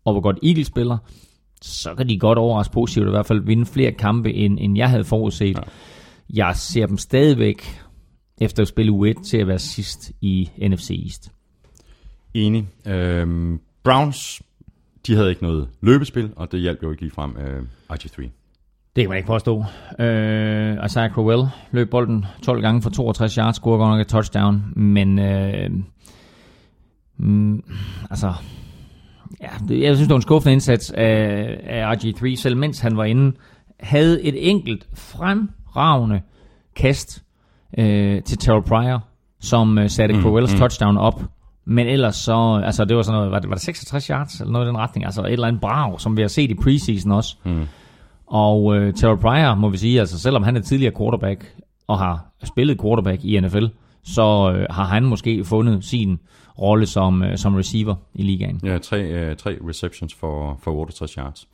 og 0.05 0.13
hvor 0.13 0.21
godt 0.21 0.39
Eagles 0.43 0.67
spiller, 0.67 0.97
så 1.61 1.95
kan 1.95 2.09
de 2.09 2.19
godt 2.19 2.37
overraske 2.37 2.73
positivt, 2.73 3.07
i 3.07 3.09
hvert 3.09 3.25
fald 3.25 3.45
vinde 3.45 3.65
flere 3.65 3.91
kampe, 3.91 4.33
end, 4.33 4.57
end 4.61 4.77
jeg 4.77 4.89
havde 4.89 5.03
forudset. 5.03 5.57
Ja. 5.57 5.61
Jeg 6.33 6.55
ser 6.55 6.85
dem 6.85 6.97
stadigvæk, 6.97 7.81
efter 8.41 8.61
at 8.61 8.67
spille 8.67 8.91
U1, 8.91 9.23
til 9.23 9.37
at 9.37 9.47
være 9.47 9.59
sidst 9.59 10.11
i 10.21 10.49
NFC 10.67 11.01
East. 11.03 11.31
Enig. 12.33 12.67
Øhm, 12.87 13.59
Browns, 13.83 14.41
de 15.07 15.15
havde 15.15 15.29
ikke 15.29 15.43
noget 15.43 15.69
løbespil, 15.81 16.31
og 16.35 16.51
det 16.51 16.59
hjalp 16.59 16.83
jo 16.83 16.91
ikke 16.91 17.01
ligefrem 17.01 17.37
øh, 17.37 17.63
RG3. 17.93 18.29
Det 18.95 19.03
kan 19.03 19.09
man 19.09 19.17
ikke 19.17 19.27
påstå. 19.27 19.63
Øh, 19.99 20.85
Isaiah 20.85 21.11
Crowell 21.11 21.43
løb 21.71 21.89
bolden 21.89 22.25
12 22.43 22.61
gange 22.61 22.81
for 22.81 22.89
62 22.89 23.35
yards, 23.35 23.55
scorede 23.55 23.77
godt 23.77 23.89
nok 23.89 24.01
et 24.01 24.07
touchdown, 24.07 24.63
men 24.75 25.19
øh, 25.19 25.69
mm, 27.17 27.63
altså, 28.09 28.33
ja, 29.41 29.49
det, 29.67 29.81
jeg 29.81 29.95
synes, 29.95 30.07
det 30.07 30.13
var 30.13 30.15
en 30.15 30.21
skuffende 30.21 30.53
indsats 30.53 30.91
af, 30.91 31.59
af 31.63 31.95
RG3, 31.95 32.35
selv 32.35 32.57
mens 32.57 32.79
han 32.79 32.97
var 32.97 33.03
inde, 33.03 33.37
havde 33.79 34.23
et 34.23 34.49
enkelt 34.49 34.87
fremragende 34.93 36.21
kast 36.75 37.23
øh, 37.77 38.23
til 38.23 38.37
Terrell 38.37 38.63
Pryor, 38.63 39.03
som 39.39 39.77
øh, 39.77 39.89
satte 39.89 40.15
mm, 40.15 40.21
Crowells 40.21 40.53
mm. 40.53 40.59
touchdown 40.59 40.97
op. 40.97 41.21
Men 41.65 41.87
ellers 41.87 42.15
så, 42.15 42.61
altså 42.65 42.85
det 42.85 42.97
var 42.97 43.01
sådan 43.01 43.17
noget, 43.17 43.31
var 43.31 43.39
det, 43.39 43.49
var 43.49 43.55
det 43.55 43.63
66 43.63 44.07
yards 44.07 44.39
eller 44.39 44.51
noget 44.51 44.65
i 44.65 44.67
den 44.67 44.77
retning, 44.77 45.05
altså 45.05 45.21
et 45.21 45.31
eller 45.31 45.47
andet 45.47 45.61
brag, 45.61 46.01
som 46.01 46.17
vi 46.17 46.21
har 46.21 46.29
set 46.29 46.51
i 46.51 46.53
preseason 46.53 47.11
også. 47.11 47.35
Mm. 47.43 47.67
Og 48.27 48.75
øh, 48.75 48.93
Terrell 48.93 49.19
Pryor, 49.21 49.55
må 49.55 49.69
vi 49.69 49.77
sige, 49.77 49.99
altså 49.99 50.19
selvom 50.19 50.43
han 50.43 50.57
er 50.57 50.61
tidligere 50.61 50.93
quarterback, 50.97 51.55
og 51.87 51.99
har 51.99 52.25
spillet 52.43 52.81
quarterback 52.81 53.23
i 53.23 53.39
NFL, 53.39 53.65
så 54.03 54.53
øh, 54.55 54.65
har 54.69 54.85
han 54.85 55.05
måske 55.05 55.43
fundet 55.43 55.85
sin 55.85 56.19
rolle 56.59 56.85
som, 56.85 57.23
øh, 57.23 57.37
som 57.37 57.55
receiver 57.55 57.95
i 58.13 58.23
ligaen. 58.23 58.61
Ja, 58.63 58.77
tre, 58.77 59.01
øh, 59.01 59.35
tre 59.35 59.57
receptions 59.67 60.13
for, 60.13 60.59
for 60.63 60.71
68 60.71 61.11
yards. 61.13 61.47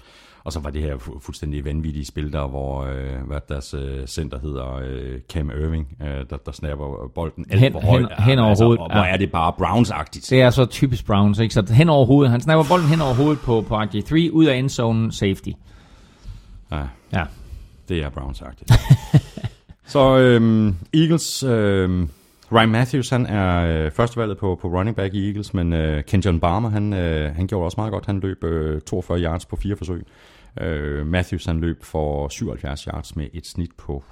Og 0.48 0.54
så 0.54 0.60
var 0.60 0.70
det 0.70 0.82
her 0.82 0.96
fu- 0.96 1.20
fuldstændig 1.20 1.66
vanvittige 1.66 2.06
spil 2.06 2.34
der, 2.34 2.48
hvor 2.48 2.84
øh, 2.84 3.28
hvad 3.28 3.40
deres 3.50 3.74
øh, 3.74 4.06
center 4.08 4.40
hedder, 4.40 4.76
øh, 4.76 5.20
Cam 5.34 5.50
Irving, 5.50 5.98
øh, 6.02 6.08
der, 6.30 6.38
der 6.46 6.52
snapper 6.52 7.12
bolden 7.16 7.46
alt 7.50 7.60
Hen- 7.60 7.72
for 7.72 7.80
højt. 7.80 8.00
hen- 8.18 8.24
hen 8.24 8.40
over 8.40 8.56
hovedet, 8.64 8.80
og 8.80 8.92
hvor 8.92 9.04
ja. 9.06 9.14
er 9.14 9.18
det 9.18 9.32
bare 9.32 9.54
Browns-agtigt. 9.58 10.28
Det 10.30 10.42
er 10.42 10.50
så 10.50 10.66
typisk 10.66 11.06
Browns, 11.06 11.40
ikke? 11.40 11.54
Så 11.54 11.74
hen 11.74 11.90
over 11.90 12.06
hovedet, 12.06 12.32
han 12.32 12.42
snapper 12.42 12.66
bolden 12.70 12.88
hen 12.88 13.02
over 13.02 13.14
hovedet 13.14 13.40
på, 13.40 13.62
på 13.62 13.76
RG3, 13.82 14.14
ud 14.32 14.46
af 14.46 14.56
endzone, 14.56 15.12
safety. 15.12 15.50
Ja, 16.72 16.82
Ja. 17.14 17.24
det 17.90 18.04
er 18.04 18.10
Browns-agtigt. 18.10 18.74
så 19.94 20.18
øhm, 20.18 20.76
Eagles, 20.94 21.44
øhm, 21.44 22.10
Ryan 22.52 22.70
Matthews, 22.70 23.10
han 23.10 23.26
er 23.26 23.86
øh, 23.86 23.92
førstevalget 23.92 24.38
på, 24.38 24.60
på 24.62 24.68
running 24.68 24.96
back 24.96 25.14
i 25.14 25.28
Eagles, 25.28 25.54
men 25.54 25.74
øh, 25.74 26.04
Ken 26.04 26.20
John 26.20 26.40
Barmer, 26.40 26.70
han, 26.70 26.94
øh, 26.94 27.36
han 27.36 27.48
gjorde 27.48 27.66
også 27.66 27.76
meget 27.78 27.92
godt. 27.92 28.06
Han 28.06 28.20
løb 28.20 28.44
øh, 28.44 28.82
42 28.82 29.20
yards 29.20 29.46
på 29.46 29.56
fire 29.56 29.76
forsøg. 29.76 30.06
Øh, 30.62 31.08
Matthews, 31.08 31.46
han 31.46 31.60
løb 31.60 31.84
for 31.84 32.28
77 32.30 32.84
yards 32.84 33.16
med 33.16 33.28
et 33.34 33.48
snit 33.48 33.70
på 33.78 34.04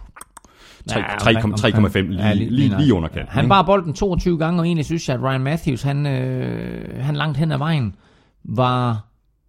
3, 0.89 0.99
Ja, 0.99 1.05
3, 1.19 1.35
omkring- 1.43 1.75
3,5, 1.87 2.09
lige, 2.09 2.27
ja, 2.27 2.33
lige, 2.33 2.49
lige, 2.49 2.77
lige 2.77 2.93
under 2.93 3.09
kanten. 3.09 3.27
Han 3.31 3.49
bar 3.49 3.61
bolden 3.61 3.93
22 3.93 4.37
gange, 4.37 4.59
og 4.61 4.65
egentlig 4.65 4.85
synes 4.85 5.09
jeg, 5.09 5.15
at 5.17 5.23
Ryan 5.23 5.41
Matthews, 5.43 5.81
han, 5.81 6.05
øh, 6.05 7.03
han 7.03 7.15
langt 7.15 7.37
hen 7.37 7.51
ad 7.51 7.57
vejen, 7.57 7.95
var 8.43 9.05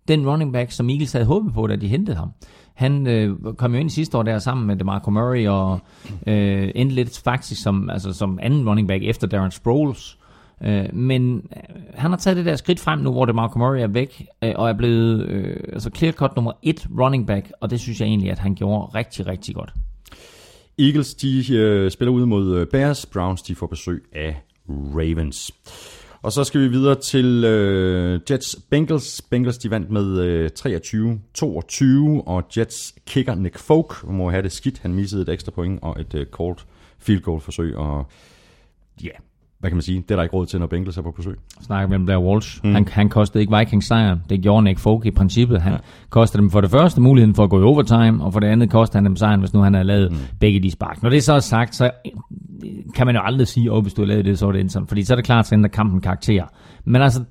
den 0.08 0.28
running 0.28 0.52
back, 0.52 0.70
som 0.70 0.90
Eagles 0.90 1.12
havde 1.12 1.24
håbet 1.24 1.54
på, 1.54 1.66
da 1.66 1.76
de 1.76 1.88
hentede 1.88 2.16
ham. 2.16 2.30
Han 2.74 3.06
øh, 3.06 3.36
kom 3.58 3.74
jo 3.74 3.80
ind 3.80 3.90
sidste 3.90 4.18
år 4.18 4.22
der 4.22 4.38
sammen 4.38 4.66
med 4.66 4.76
DeMarco 4.76 5.10
Murray 5.10 5.48
og 5.48 5.80
øh, 6.26 6.70
endte 6.74 6.94
lidt 6.94 7.20
faktisk 7.24 7.62
som, 7.62 7.90
altså, 7.90 8.12
som 8.12 8.38
anden 8.42 8.68
running 8.68 8.88
back 8.88 9.02
efter 9.04 9.26
Darren 9.26 9.50
Sproles. 9.50 10.18
Øh, 10.64 10.94
men 10.94 11.36
øh, 11.36 11.82
han 11.94 12.10
har 12.10 12.18
taget 12.18 12.36
det 12.36 12.46
der 12.46 12.56
skridt 12.56 12.80
frem 12.80 12.98
nu, 12.98 13.12
hvor 13.12 13.24
det 13.24 13.34
Marco 13.34 13.58
Murray 13.58 13.80
er 13.80 13.86
væk, 13.86 14.26
øh, 14.42 14.52
og 14.56 14.68
er 14.68 14.72
blevet 14.72 15.26
øh, 15.28 15.56
altså 15.72 15.90
clear 15.96 16.12
cut 16.12 16.36
nummer 16.36 16.52
et 16.62 16.86
running 16.98 17.26
back, 17.26 17.52
og 17.60 17.70
det 17.70 17.80
synes 17.80 18.00
jeg 18.00 18.06
egentlig, 18.06 18.30
at 18.30 18.38
han 18.38 18.54
gjorde 18.54 18.98
rigtig, 18.98 19.26
rigtig 19.26 19.54
godt. 19.54 19.72
Eagles, 20.78 21.14
de 21.14 21.56
øh, 21.56 21.90
spiller 21.90 22.12
ud 22.12 22.26
mod 22.26 22.56
øh, 22.56 22.66
Bears. 22.66 23.06
Browns, 23.06 23.42
de 23.42 23.54
får 23.54 23.66
besøg 23.66 24.04
af 24.12 24.42
Ravens. 24.68 25.52
Og 26.22 26.32
så 26.32 26.44
skal 26.44 26.60
vi 26.60 26.68
videre 26.68 26.94
til 26.94 27.44
øh, 27.44 28.20
Jets 28.30 28.56
Bengals. 28.70 29.22
Bengals 29.22 29.58
de 29.58 29.70
vandt 29.70 29.90
med 29.90 30.18
øh, 30.18 30.50
23-22, 30.58 32.22
og 32.26 32.44
Jets 32.56 32.94
kicker 33.06 33.34
Nick 33.34 33.58
Folk 33.58 34.04
må 34.08 34.30
have 34.30 34.42
det 34.42 34.52
skidt. 34.52 34.78
Han 34.78 34.94
missede 34.94 35.22
et 35.22 35.28
ekstra 35.28 35.52
point 35.52 35.78
og 35.82 36.00
et 36.00 36.14
øh, 36.14 36.26
kort 36.26 36.66
field 36.98 37.22
goal 37.22 37.40
forsøg, 37.40 37.76
og 37.76 38.06
ja, 39.04 39.10
hvad 39.66 39.70
kan 39.70 39.76
man 39.76 39.82
sige, 39.82 40.00
det 40.00 40.10
er 40.10 40.16
der 40.16 40.22
ikke 40.22 40.36
råd 40.36 40.46
til, 40.46 40.60
når 40.60 40.66
Bengals 40.66 40.96
er 40.96 41.02
på 41.02 41.10
besøg. 41.10 41.36
snakker 41.60 41.88
vi 41.88 41.94
om 41.94 42.04
Blair 42.04 42.18
Walsh. 42.18 42.60
Mm. 42.64 42.74
Han, 42.74 42.88
han 42.88 43.08
kostede 43.08 43.42
ikke 43.42 43.56
Vikings 43.58 43.86
sejren. 43.86 44.22
Det 44.30 44.42
gjorde 44.42 44.64
Nick 44.64 44.78
Folk 44.78 45.06
i 45.06 45.10
princippet. 45.10 45.62
Han 45.62 45.72
ja. 45.72 45.78
kostede 46.10 46.42
dem 46.42 46.50
for 46.50 46.60
det 46.60 46.70
første 46.70 47.00
muligheden 47.00 47.34
for 47.34 47.44
at 47.44 47.50
gå 47.50 47.60
i 47.60 47.62
overtime, 47.62 48.24
og 48.24 48.32
for 48.32 48.40
det 48.40 48.46
andet 48.46 48.70
kostede 48.70 48.96
han 48.96 49.04
dem 49.04 49.16
sejren, 49.16 49.40
hvis 49.40 49.54
nu 49.54 49.60
han 49.60 49.74
havde 49.74 49.86
lavet 49.86 50.12
mm. 50.12 50.18
begge 50.40 50.60
de 50.60 50.70
spark. 50.70 51.02
Når 51.02 51.10
det 51.10 51.24
så 51.24 51.32
er 51.32 51.38
sagt, 51.38 51.74
så 51.74 51.90
kan 52.94 53.06
man 53.06 53.14
jo 53.14 53.20
aldrig 53.24 53.46
sige, 53.46 53.72
at 53.72 53.82
hvis 53.82 53.94
du 53.94 54.02
har 54.02 54.06
lavet 54.06 54.24
det, 54.24 54.38
så 54.38 54.48
er 54.48 54.52
det 54.52 54.72
sådan. 54.72 54.88
Fordi 54.88 55.02
så 55.02 55.14
er 55.14 55.16
det 55.16 55.24
klart, 55.24 55.46
at 55.46 55.52
ændrer 55.52 55.68
kampen 55.68 56.00
karakter. 56.00 56.44
Men 56.84 57.02
altså, 57.02 57.24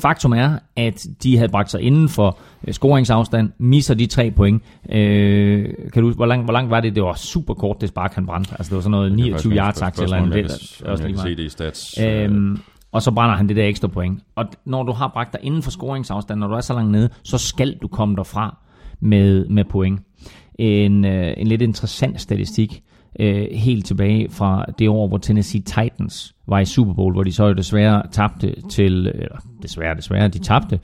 faktum 0.00 0.32
er, 0.32 0.58
at 0.76 1.06
de 1.22 1.36
havde 1.36 1.48
bragt 1.48 1.70
sig 1.70 1.80
inden 1.80 2.08
for 2.08 2.38
øh, 2.68 2.74
scoringsafstand, 2.74 3.52
misser 3.58 3.94
de 3.94 4.06
tre 4.06 4.30
point. 4.30 4.62
Øh, 4.90 5.68
kan 5.92 6.02
du 6.02 6.12
hvor 6.12 6.26
langt, 6.26 6.46
hvor 6.46 6.52
langt 6.52 6.70
var 6.70 6.80
det? 6.80 6.94
Det 6.94 7.02
var 7.02 7.14
super 7.14 7.54
kort, 7.54 7.80
det 7.80 7.88
spark, 7.88 8.14
han 8.14 8.26
brændte. 8.26 8.54
Altså, 8.58 8.70
det 8.70 8.74
var 8.76 8.80
sådan 8.82 8.90
noget 8.90 9.12
29 9.12 9.52
yard 9.52 9.74
takt 9.74 10.00
eller 10.00 10.16
er 10.16 10.90
også 10.90 11.04
jeg 11.04 11.14
kan 11.14 11.22
se 11.22 11.36
det 11.36 11.44
i 11.44 11.48
stats. 11.48 12.00
Øhm, 12.02 12.58
og 12.92 13.02
så 13.02 13.10
brænder 13.10 13.36
han 13.36 13.48
det 13.48 13.56
der 13.56 13.66
ekstra 13.66 13.88
point. 13.88 14.20
Og 14.34 14.46
når 14.64 14.82
du 14.82 14.92
har 14.92 15.08
bragt 15.08 15.32
dig 15.32 15.40
inden 15.42 15.62
for 15.62 15.70
scoringsafstand, 15.70 16.40
når 16.40 16.46
du 16.46 16.54
er 16.54 16.60
så 16.60 16.74
langt 16.74 16.90
nede, 16.92 17.08
så 17.22 17.38
skal 17.38 17.78
du 17.82 17.88
komme 17.88 18.16
derfra 18.16 18.56
med, 19.00 19.48
med 19.48 19.64
point. 19.64 20.00
En, 20.54 21.04
øh, 21.04 21.34
en 21.36 21.46
lidt 21.46 21.62
interessant 21.62 22.20
statistik, 22.20 22.82
øh, 23.20 23.46
helt 23.52 23.86
tilbage 23.86 24.30
fra 24.30 24.64
det 24.78 24.88
år, 24.88 25.08
hvor 25.08 25.18
Tennessee 25.18 25.60
Titans 25.60 26.34
var 26.46 26.60
i 26.60 26.64
Super 26.64 26.92
Bowl, 26.92 27.12
hvor 27.12 27.22
de 27.22 27.32
så 27.32 27.46
jo 27.46 27.52
desværre 27.52 28.02
tabte 28.12 28.54
til, 28.70 29.06
eller 29.06 29.36
desværre, 29.62 29.96
desværre, 29.96 30.28
de 30.28 30.38
tabte 30.38 30.80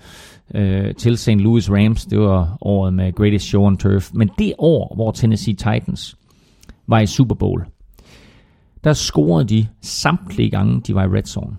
øh, 0.55 0.95
til 0.95 1.18
St. 1.18 1.29
Louis 1.29 1.70
Rams. 1.70 2.05
Det 2.05 2.18
var 2.18 2.59
året 2.61 2.95
med 2.95 3.12
Greatest 3.12 3.45
Show 3.45 3.62
on 3.62 3.76
Turf. 3.76 4.11
Men 4.14 4.31
det 4.39 4.53
år, 4.59 4.95
hvor 4.95 5.11
Tennessee 5.11 5.55
Titans 5.55 6.16
var 6.87 7.01
i 7.01 7.07
Super 7.07 7.35
Bowl, 7.35 7.64
der 8.85 8.93
scorede 8.93 9.49
de 9.49 9.66
samtlige 9.81 10.51
gange, 10.51 10.81
de 10.81 10.95
var 10.95 11.05
i 11.05 11.07
red 11.07 11.22
zone. 11.22 11.57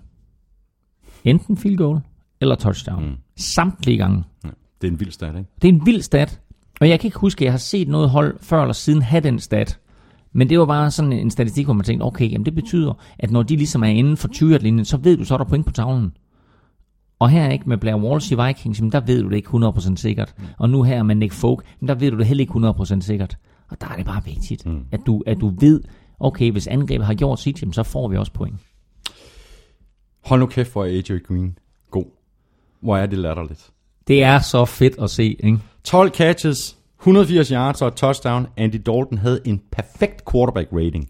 Enten 1.24 1.56
field 1.56 1.76
goal 1.76 2.00
eller 2.40 2.54
touchdown. 2.54 3.04
Mm. 3.04 3.16
Samtlige 3.36 3.98
gange. 3.98 4.24
Ja, 4.44 4.48
det 4.80 4.88
er 4.88 4.92
en 4.92 5.00
vild 5.00 5.10
stat, 5.10 5.36
ikke? 5.36 5.50
Det 5.62 5.68
er 5.68 5.72
en 5.72 5.86
vild 5.86 6.02
stat. 6.02 6.40
Og 6.80 6.88
jeg 6.88 7.00
kan 7.00 7.08
ikke 7.08 7.18
huske, 7.18 7.42
at 7.42 7.44
jeg 7.44 7.52
har 7.52 7.58
set 7.58 7.88
noget 7.88 8.10
hold 8.10 8.38
før 8.40 8.60
eller 8.62 8.72
siden 8.72 9.02
have 9.02 9.20
den 9.20 9.38
stat. 9.38 9.78
Men 10.32 10.48
det 10.48 10.58
var 10.58 10.66
bare 10.66 10.90
sådan 10.90 11.12
en 11.12 11.30
statistik, 11.30 11.64
hvor 11.64 11.74
man 11.74 11.84
tænkte, 11.84 12.04
okay, 12.04 12.32
jamen 12.32 12.44
det 12.44 12.54
betyder, 12.54 12.92
at 13.18 13.30
når 13.30 13.42
de 13.42 13.56
ligesom 13.56 13.82
er 13.82 13.88
inden 13.88 14.16
for 14.16 14.28
20 14.28 14.58
linjen 14.58 14.84
så 14.84 14.96
ved 14.96 15.16
du, 15.16 15.24
så 15.24 15.34
er 15.34 15.38
der 15.38 15.44
point 15.44 15.66
på 15.66 15.72
tavlen. 15.72 16.12
Og 17.18 17.30
her 17.30 17.50
ikke 17.50 17.68
med 17.68 17.78
Blair 17.78 17.96
Walsh 17.96 18.32
i 18.32 18.36
Vikings, 18.46 18.78
jamen 18.78 18.92
der 18.92 19.00
ved 19.00 19.22
du 19.22 19.28
det 19.28 19.36
ikke 19.36 19.48
100% 19.48 19.96
sikkert. 19.96 20.34
Og 20.58 20.70
nu 20.70 20.82
her 20.82 21.02
med 21.02 21.14
Nick 21.14 21.32
Folk, 21.32 21.64
jamen 21.80 21.88
der 21.88 21.94
ved 21.94 22.10
du 22.10 22.18
det 22.18 22.26
heller 22.26 22.40
ikke 22.40 22.94
100% 22.96 23.00
sikkert. 23.00 23.36
Og 23.68 23.80
der 23.80 23.86
er 23.86 23.96
det 23.96 24.06
bare 24.06 24.24
vigtigt, 24.24 24.66
mm. 24.66 24.84
at, 24.92 25.00
du, 25.06 25.22
at 25.26 25.40
du 25.40 25.52
ved, 25.60 25.80
okay, 26.20 26.52
hvis 26.52 26.66
angrebet 26.66 27.06
har 27.06 27.14
gjort 27.14 27.40
sit, 27.40 27.62
jamen 27.62 27.72
så 27.72 27.82
får 27.82 28.08
vi 28.08 28.16
også 28.16 28.32
point. 28.32 28.60
Hold 30.24 30.40
nu 30.40 30.46
kæft, 30.46 30.72
hvor 30.72 30.84
er 30.84 30.88
AJ 30.88 31.18
Green 31.18 31.58
god. 31.90 32.04
Hvor 32.80 32.96
er 32.96 33.06
det 33.06 33.18
latterligt. 33.18 33.70
Det 34.08 34.22
er 34.22 34.38
så 34.38 34.64
fedt 34.64 34.98
at 34.98 35.10
se, 35.10 35.36
ikke? 35.40 35.58
12 35.84 36.10
catches, 36.10 36.76
180 37.00 37.48
yards 37.48 37.82
og 37.82 37.88
et 37.88 37.94
touchdown. 37.94 38.46
Andy 38.56 38.76
Dalton 38.86 39.18
havde 39.18 39.40
en 39.44 39.60
perfekt 39.72 40.22
quarterback 40.32 40.68
rating, 40.72 41.08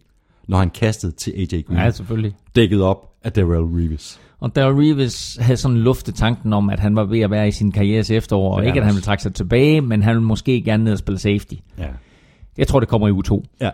når 0.49 0.59
han 0.59 0.71
kastede 0.71 1.13
til 1.13 1.33
AJ 1.37 1.63
Green. 1.63 1.79
Ja, 1.79 1.91
selvfølgelig. 1.91 2.35
Dækket 2.57 2.83
op 2.83 3.11
af 3.25 3.33
Darrell 3.33 3.65
Reeves. 3.65 4.21
Og 4.41 4.57
Darrell 4.57 4.77
Reeves 4.77 5.39
havde 5.41 5.57
sådan 5.57 5.77
luftet 5.77 6.15
tanken 6.15 6.53
om, 6.53 6.71
at 6.71 6.81
han 6.81 6.97
var 6.97 7.05
ved 7.05 7.21
at 7.21 7.31
være 7.31 7.49
i 7.49 7.51
sin 7.51 7.73
karrieres 7.73 8.11
efterår, 8.11 8.55
og 8.55 8.67
ikke 8.67 8.81
at 8.81 8.87
han 8.87 8.95
ville 8.95 9.03
trække 9.03 9.23
sig 9.23 9.35
tilbage, 9.35 9.81
men 9.81 10.03
han 10.03 10.15
ville 10.15 10.27
måske 10.27 10.63
gerne 10.63 10.85
ned 10.85 10.93
og 10.93 10.99
spille 10.99 11.19
safety. 11.19 11.55
Ja. 11.79 11.87
Jeg 12.59 12.69
tror, 12.69 12.81
det 12.81 12.89
kommer 12.89 13.09
i 13.09 13.13
uge 13.13 13.23
2. 13.23 13.45
ja. 13.61 13.71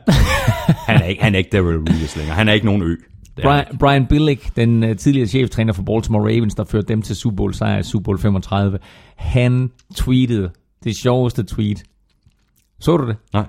han, 0.87 1.03
er 1.03 1.07
ikke, 1.07 1.23
han 1.23 1.35
er 1.35 1.39
ikke 1.39 1.51
Darrell 1.51 1.79
Reeves 1.79 2.17
længere. 2.17 2.37
Han 2.37 2.49
er 2.49 2.53
ikke 2.53 2.67
nogen 2.67 2.83
ø. 2.83 2.97
Brian, 3.43 3.65
Brian 3.79 4.07
Billick, 4.07 4.57
den 4.57 4.83
uh, 4.83 4.97
tidligere 4.97 5.27
cheftræner 5.27 5.73
for 5.73 5.83
Baltimore 5.83 6.23
Ravens, 6.23 6.55
der 6.55 6.65
førte 6.65 6.89
dem 6.89 7.03
til 7.03 7.17
Super 7.17 7.37
Bowl 7.37 7.55
sejr 7.55 7.79
i 7.79 7.83
Super 7.83 8.05
Bowl 8.05 8.19
35, 8.19 8.79
han 9.17 9.71
tweetede 9.95 10.51
det 10.85 10.97
sjoveste 10.97 11.43
tweet. 11.43 11.83
Så 12.81 12.97
du 12.97 13.07
det? 13.07 13.17
Nej. 13.33 13.45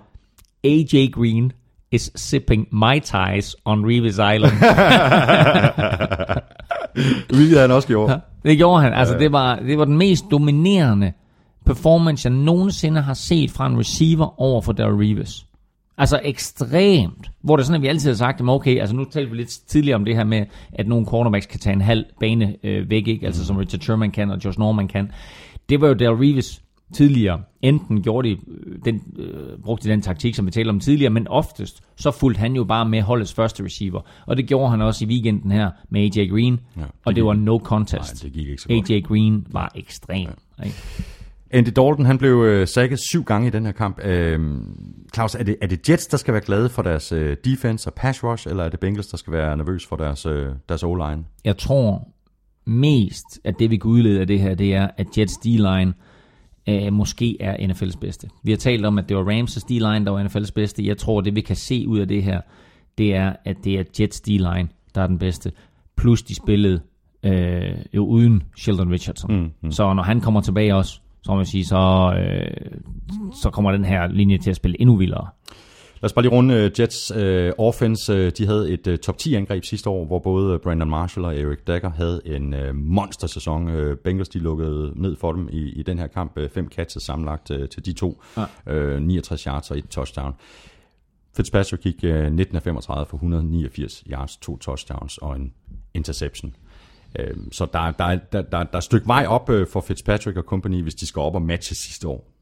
AJ 0.64 1.08
Green 1.12 1.52
is 1.92 2.12
sipping 2.16 2.68
Mai 2.72 3.00
Tais 3.00 3.56
on 3.66 3.86
Reeves 3.86 4.14
Island. 4.14 4.54
Hvilket 7.36 7.50
havde 7.50 7.62
han 7.62 7.72
også 7.72 7.88
gjort. 7.88 8.10
Ja. 8.10 8.18
Det 8.44 8.58
gjorde 8.58 8.82
han. 8.82 8.94
Altså, 8.94 9.18
det 9.18 9.32
var, 9.32 9.56
det 9.56 9.78
var 9.78 9.86
den 9.86 9.98
mest 9.98 10.26
dominerende 10.32 11.14
performance, 11.66 12.30
jeg 12.30 12.38
nogensinde 12.38 13.02
har 13.02 13.14
set 13.14 13.52
fra 13.52 13.68
en 13.68 13.80
receiver 13.80 14.42
over 14.42 14.62
for 14.62 14.74
Darrell 14.74 14.98
Reeves. 14.98 15.46
Altså 15.98 16.20
ekstremt. 16.24 17.32
Hvor 17.44 17.56
det 17.56 17.64
er 17.64 17.66
sådan, 17.66 17.76
at 17.76 17.82
vi 17.82 17.88
altid 17.88 18.10
har 18.10 18.16
sagt, 18.16 18.42
at 18.42 18.48
okay, 18.48 18.80
altså 18.80 18.96
nu 18.96 19.06
talte 19.06 19.32
vi 19.32 19.38
lidt 19.38 19.50
tidligere 19.68 19.96
om 19.96 20.06
det 20.06 20.16
her 20.16 20.24
med, 20.24 20.46
at 20.74 20.88
nogle 20.88 21.06
cornerbacks 21.06 21.46
kan 21.46 21.60
tage 21.60 21.74
en 21.74 21.82
halv 21.82 22.06
bane 22.20 22.56
øh, 22.64 22.90
væk, 22.90 23.08
ikke? 23.08 23.26
altså 23.26 23.46
som 23.46 23.58
Richard 23.58 23.82
Sherman 23.82 24.12
kan, 24.12 24.32
og 24.32 24.46
Josh 24.46 24.60
Norman 24.60 24.88
kan. 24.88 25.12
Det 25.70 25.82
var 25.82 25.88
jo 25.88 25.94
Darrell 25.94 26.18
Reeves 26.18 26.62
tidligere. 26.94 27.42
Enten 27.62 28.02
gjorde 28.02 28.30
de, 28.30 28.34
øh, 28.48 28.78
den, 28.86 29.02
øh, 29.20 29.60
brugte 29.64 29.88
de 29.88 29.92
den 29.94 30.02
taktik, 30.02 30.36
som 30.36 30.46
vi 30.46 30.52
talte 30.52 30.70
om 30.70 30.80
tidligere, 30.80 31.10
men 31.14 31.28
oftest, 31.28 31.82
så 31.96 32.12
fulgte 32.12 32.40
han 32.40 32.56
jo 32.56 32.64
bare 32.64 32.90
med 32.90 33.02
holdets 33.02 33.34
første 33.34 33.64
receiver. 33.64 34.02
Og 34.26 34.38
det 34.38 34.48
gjorde 34.48 34.70
han 34.70 34.82
også 34.82 35.06
i 35.06 35.08
weekenden 35.08 35.52
her 35.52 35.72
med 35.90 36.02
AJ 36.02 36.28
Green, 36.28 36.60
Ja, 36.76 36.82
det 36.82 36.90
og 37.06 37.16
det 37.16 37.22
gik- 37.22 37.26
var 37.26 37.34
no 37.34 37.58
contest. 37.60 38.24
Nej, 38.24 38.30
det 38.30 38.34
gik 38.40 38.48
ikke 38.50 38.62
så 38.62 38.68
godt. 38.70 38.92
AJ 38.92 39.02
Green 39.02 39.48
var 39.52 39.72
ekstrem. 39.76 40.28
Ja. 40.60 40.70
Andy 41.52 41.68
Dalton, 41.68 42.06
han 42.06 42.18
blev 42.18 42.44
øh, 42.44 42.68
sækket 42.68 43.00
syv 43.00 43.24
gange 43.24 43.48
i 43.48 43.52
den 43.52 43.66
her 43.66 43.72
kamp. 43.72 44.00
Øh, 44.06 44.40
Claus, 45.14 45.36
er 45.36 45.44
det, 45.44 45.56
er 45.62 45.68
det 45.68 45.90
Jets, 45.90 46.08
der 46.08 46.18
skal 46.18 46.34
være 46.34 46.44
glade 46.46 46.70
for 46.70 46.82
deres 46.82 47.12
øh, 47.12 47.38
defense 47.46 47.90
og 47.90 47.94
pass 47.94 48.24
rush, 48.24 48.48
eller 48.48 48.64
er 48.64 48.70
det 48.70 48.80
Bengals, 48.80 49.08
der 49.08 49.18
skal 49.18 49.34
være 49.34 49.58
nervøs 49.58 49.86
for 49.86 49.96
deres, 49.96 50.26
øh, 50.26 50.48
deres 50.70 50.84
O-line? 50.84 51.24
Jeg 51.46 51.58
tror 51.58 52.08
mest, 52.66 53.26
at 53.44 53.60
det 53.60 53.72
vi 53.72 53.78
kan 53.78 53.92
udlede 53.92 54.20
af 54.22 54.28
det 54.28 54.40
her, 54.40 54.56
det 54.56 54.74
er, 54.76 54.88
at 54.98 55.18
Jets 55.18 55.38
D-line 55.38 55.94
øh, 56.68 56.94
måske 56.94 57.38
er 57.40 57.56
NFL's 57.68 58.00
bedste. 58.00 58.30
Vi 58.44 58.52
har 58.52 58.58
talt 58.58 58.86
om, 58.86 58.98
at 58.98 59.10
det 59.10 59.18
var 59.18 59.24
Rams' 59.24 59.60
D-line, 59.60 60.06
der 60.06 60.12
var 60.12 60.24
NFL's 60.24 60.52
bedste. 60.56 60.86
Jeg 60.86 60.98
tror, 60.98 61.22
det 61.22 61.36
vi 61.36 61.42
kan 61.42 61.56
se 61.56 61.88
ud 61.88 62.00
af 62.00 62.08
det 62.08 62.24
her, 62.24 62.42
det 62.98 63.16
er, 63.16 63.34
at 63.46 63.58
det 63.64 63.80
er 63.80 63.84
Jets 64.00 64.22
D-line, 64.22 64.68
der 64.96 65.02
er 65.02 65.08
den 65.08 65.20
bedste. 65.20 65.52
Plus 65.98 66.24
de 66.24 66.36
spillede 66.36 66.82
øh, 67.24 67.78
jo 67.94 68.06
uden 68.06 68.44
Sheldon 68.58 68.92
Richardson. 68.92 69.36
Mm, 69.36 69.52
mm. 69.62 69.72
Så 69.72 69.94
når 69.94 70.04
han 70.04 70.22
kommer 70.22 70.42
tilbage 70.42 70.76
også, 70.76 71.00
så 71.24 71.32
må 71.32 71.36
man 71.36 71.46
sige, 71.46 71.66
så, 71.66 72.14
øh, 72.20 72.80
så 73.34 73.50
kommer 73.50 73.72
den 73.72 73.86
her 73.86 74.08
linje 74.08 74.38
til 74.38 74.50
at 74.50 74.56
spille 74.56 74.82
endnu 74.82 74.96
vildere. 74.96 75.28
Lad 76.02 76.06
os 76.06 76.14
bare 76.14 76.24
lige 76.24 76.32
runde 76.32 76.66
uh, 76.66 76.80
Jets 76.80 77.12
uh, 77.12 77.66
offense. 77.68 78.14
Uh, 78.14 78.32
de 78.38 78.46
havde 78.46 78.72
et 78.72 78.88
uh, 78.88 78.96
top 78.96 79.18
10 79.18 79.36
angreb 79.36 79.64
sidste 79.64 79.90
år, 79.90 80.06
hvor 80.06 80.20
både 80.20 80.60
Brandon 80.60 80.90
Marshall 80.90 81.26
og 81.26 81.38
Eric 81.38 81.60
Dagger 81.68 81.90
havde 81.90 82.22
en 82.26 82.54
uh, 82.54 82.76
monster 82.76 83.28
sæson. 83.28 83.68
Uh, 83.68 83.98
Bengals 83.98 84.30
de 84.30 84.40
lukkede 84.40 84.94
ned 84.96 85.16
for 85.16 85.32
dem 85.32 85.50
i, 85.52 85.70
i 85.70 85.84
den 85.84 86.00
her 86.00 86.08
kamp. 86.08 86.38
Uh, 86.38 86.50
fem 86.50 86.70
catches 86.72 87.04
sammenlagt 87.04 87.52
uh, 87.52 87.66
til 87.70 87.86
de 87.86 87.94
to. 87.94 88.24
Ja. 88.68 88.96
Uh, 88.96 89.02
69 89.02 89.44
yards 89.44 89.72
og 89.72 89.78
et 89.78 89.90
touchdown. 89.90 90.34
Fitzpatrick 91.38 91.84
gik 91.84 91.96
uh, 92.04 92.34
19 92.34 92.56
af 92.56 92.64
35 92.64 93.06
for 93.06 93.18
189 93.18 94.04
yards, 94.12 94.38
to 94.38 94.58
touchdowns 94.58 95.18
og 95.18 95.36
en 95.36 95.54
interception. 95.94 96.56
Uh, 97.20 97.38
så 97.52 97.68
der, 97.74 97.92
der, 97.92 98.20
der, 98.32 98.42
der, 98.42 98.64
der 98.64 98.68
er 98.74 98.78
et 98.78 98.84
stykke 98.84 99.08
vej 99.08 99.26
op 99.28 99.50
uh, 99.50 99.68
for 99.68 99.82
Fitzpatrick 99.82 100.38
og 100.38 100.44
company, 100.44 100.82
hvis 100.82 100.96
de 100.96 101.06
skal 101.06 101.20
op 101.20 101.36
og 101.36 101.42
matche 101.42 101.76
sidste 101.76 102.08
år. 102.08 102.37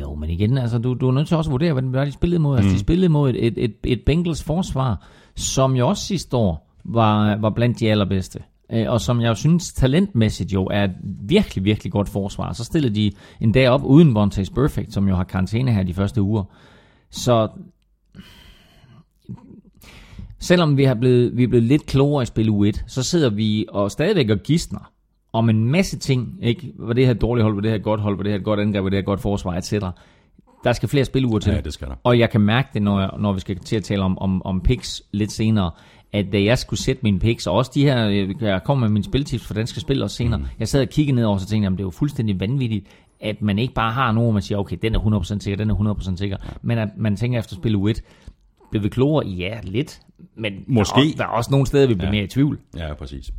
Jo, 0.00 0.14
men 0.14 0.30
igen, 0.30 0.58
altså, 0.58 0.78
du, 0.78 0.94
du 0.94 1.08
er 1.08 1.12
nødt 1.12 1.28
til 1.28 1.36
også 1.36 1.50
at 1.50 1.52
vurdere, 1.52 1.72
hvad 1.72 2.06
de 2.06 2.12
spillede 2.12 2.38
mod. 2.40 2.56
Altså, 2.56 2.72
de 2.72 2.78
spillede 2.78 3.08
mod 3.08 3.30
et, 3.30 3.46
et, 3.46 3.54
et, 3.56 3.74
et 3.84 4.00
Bengals 4.06 4.42
forsvar, 4.42 5.06
som 5.36 5.76
jo 5.76 5.88
også 5.88 6.04
sidste 6.04 6.36
år 6.36 6.74
var, 6.84 7.36
var 7.36 7.50
blandt 7.50 7.80
de 7.80 7.90
allerbedste. 7.90 8.42
Øh, 8.72 8.84
Og 8.88 9.00
som 9.00 9.20
jeg 9.20 9.36
synes 9.36 9.72
talentmæssigt 9.72 10.52
jo 10.52 10.64
er 10.64 10.84
et 10.84 10.94
virkelig, 11.20 11.64
virkelig 11.64 11.92
godt 11.92 12.08
forsvar. 12.08 12.52
Så 12.52 12.64
stillede 12.64 12.94
de 12.94 13.12
en 13.40 13.52
dag 13.52 13.68
op 13.68 13.84
uden 13.84 14.14
Vontaze 14.14 14.52
Perfect, 14.52 14.92
som 14.92 15.08
jo 15.08 15.14
har 15.16 15.24
karantæne 15.24 15.72
her 15.72 15.82
de 15.82 15.94
første 15.94 16.22
uger. 16.22 16.44
Så 17.10 17.48
selvom 20.38 20.76
vi, 20.76 20.84
har 20.84 20.94
blevet, 20.94 21.36
vi 21.36 21.42
er 21.42 21.48
blevet 21.48 21.66
lidt 21.66 21.86
klogere 21.86 22.22
i 22.22 22.26
spil 22.26 22.50
u 22.50 22.64
1, 22.64 22.84
så 22.86 23.02
sidder 23.02 23.30
vi 23.30 23.66
og 23.68 23.90
stadigvæk 23.90 24.30
og 24.30 24.38
gidsner 24.38 24.92
om 25.32 25.48
en 25.50 25.64
masse 25.64 25.98
ting, 25.98 26.38
ikke? 26.42 26.72
Var 26.78 26.92
det 26.92 27.04
her 27.06 27.12
et 27.12 27.20
dårligt 27.20 27.42
hold, 27.42 27.54
var 27.54 27.60
det 27.60 27.70
her 27.70 27.76
et 27.76 27.82
godt 27.82 28.00
hold, 28.00 28.16
var 28.16 28.22
det 28.22 28.32
her 28.32 28.38
et 28.38 28.44
godt 28.44 28.60
angreb, 28.60 28.82
var 28.84 28.90
det 28.90 28.96
her 28.96 29.00
et 29.00 29.06
godt 29.06 29.20
forsvar, 29.20 29.54
etc. 29.54 29.72
Der 30.64 30.72
skal 30.72 30.88
flere 30.88 31.04
spilleuger 31.04 31.38
til. 31.38 31.52
Ja, 31.52 31.60
det 31.60 31.72
skal 31.72 31.88
der. 31.88 31.94
Og 32.04 32.18
jeg 32.18 32.30
kan 32.30 32.40
mærke 32.40 32.68
det, 32.74 32.82
når, 32.82 33.00
jeg, 33.00 33.10
når 33.18 33.32
vi 33.32 33.40
skal 33.40 33.58
til 33.58 33.76
at 33.76 33.84
tale 33.84 34.02
om, 34.02 34.18
om, 34.18 34.42
om 34.46 34.60
picks 34.60 35.02
lidt 35.12 35.32
senere, 35.32 35.70
at 36.12 36.26
da 36.32 36.42
jeg 36.42 36.58
skulle 36.58 36.80
sætte 36.80 37.00
mine 37.02 37.18
picks, 37.18 37.46
og 37.46 37.54
også 37.54 37.70
de 37.74 37.82
her, 37.84 38.08
øh, 38.08 38.34
jeg 38.40 38.60
kom 38.64 38.78
med 38.78 38.88
mine 38.88 39.04
spiltips 39.04 39.46
for 39.46 39.54
danske 39.54 39.80
spil 39.80 40.02
også 40.02 40.16
senere, 40.16 40.38
mm. 40.38 40.44
jeg 40.58 40.68
sad 40.68 40.80
og 40.82 40.88
kiggede 40.88 41.16
ned 41.16 41.24
over, 41.24 41.34
og 41.34 41.40
så 41.40 41.46
tænkte 41.46 41.64
jeg, 41.64 41.72
at 41.72 41.78
det 41.78 41.82
er 41.82 41.86
jo 41.86 41.90
fuldstændig 41.90 42.40
vanvittigt, 42.40 42.86
at 43.20 43.42
man 43.42 43.58
ikke 43.58 43.74
bare 43.74 43.92
har 43.92 44.12
nogen, 44.12 44.32
man 44.32 44.42
siger, 44.42 44.58
okay, 44.58 44.76
den 44.82 44.94
er 44.94 44.98
100% 44.98 45.40
sikker, 45.40 45.56
den 45.56 45.70
er 45.70 45.94
100% 45.94 46.16
sikker, 46.16 46.36
men 46.62 46.78
at 46.78 46.88
man 46.96 47.16
tænker 47.16 47.38
efter 47.38 47.56
spil 47.56 47.76
u 47.76 47.88
1, 47.88 48.02
blev 48.70 48.82
vi 48.82 48.88
klogere? 48.88 49.26
Ja, 49.26 49.58
lidt, 49.62 50.00
men 50.36 50.52
Måske. 50.66 50.94
Der, 50.94 51.00
er, 51.00 51.04
også- 51.06 51.14
der 51.18 51.24
er 51.24 51.28
også 51.28 51.50
nogle 51.50 51.66
steder, 51.66 51.86
vi 51.86 51.94
bliver 51.94 52.06
ja. 52.08 52.12
mere 52.12 52.24
i 52.24 52.26
tvivl. 52.26 52.58
Ja, 52.76 52.94
præcis. 52.94 53.30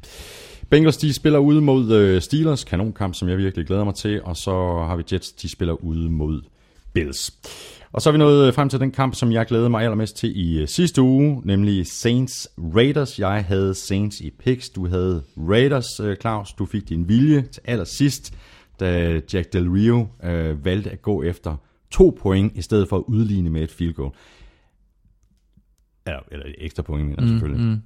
Bengals, 0.70 0.98
de 0.98 1.14
spiller 1.14 1.40
ude 1.40 1.62
mod 1.62 1.92
øh, 1.92 2.22
Steelers, 2.22 2.64
kanonkamp, 2.64 3.16
som 3.16 3.30
jeg 3.30 3.38
virkelig 3.38 3.68
glæder 3.68 3.84
mig 3.84 3.96
til, 3.96 4.24
og 4.24 4.38
så 4.38 4.52
har 4.88 4.96
vi 4.96 5.04
Jets, 5.12 5.32
de 5.32 5.50
spiller 5.50 5.74
ude 5.74 6.10
mod 6.10 6.42
Bills. 6.94 7.34
Og 7.92 8.02
så 8.02 8.10
er 8.10 8.12
vi 8.12 8.18
nået 8.18 8.48
øh, 8.48 8.54
frem 8.54 8.70
til 8.70 8.80
den 8.80 8.92
kamp, 8.92 9.16
som 9.16 9.32
jeg 9.32 9.46
glædede 9.46 9.70
mig 9.70 9.84
allermest 9.84 10.18
til 10.18 10.38
i 10.38 10.62
øh, 10.62 10.68
sidste 10.68 11.02
uge, 11.02 11.42
nemlig 11.46 11.88
Saints 11.88 12.48
Raiders. 12.58 13.20
Jeg 13.20 13.46
havde 13.46 13.76
Saints 13.76 14.22
i 14.22 14.30
picks, 14.30 14.70
du 14.70 14.88
havde 14.88 15.24
Raiders, 15.38 16.00
øh, 16.00 16.16
Claus. 16.16 16.54
Du 16.54 16.66
fik 16.66 16.90
din 16.90 17.08
vilje 17.08 17.42
til 17.42 17.62
allersidst, 17.66 18.34
da 18.80 19.22
Jack 19.34 19.54
Del 19.54 19.70
Rio 19.70 20.08
øh, 20.24 20.66
valgte 20.66 20.90
at 20.92 21.02
gå 21.02 21.24
efter 21.24 21.56
to 21.92 22.18
point, 22.22 22.58
i 22.58 22.62
stedet 22.62 22.90
for 22.90 22.98
at 22.98 23.04
udligne 23.08 23.50
med 23.50 23.62
et 23.62 23.72
field 23.72 23.94
goal. 23.94 24.12
Eller, 26.06 26.20
eller 26.32 26.46
et 26.46 26.56
ekstra 26.58 26.84
point, 26.84 27.08
mener 27.08 27.22
jeg 27.22 27.30
selvfølgelig. 27.30 27.66
Mm, 27.66 27.72
mm. 27.72 27.82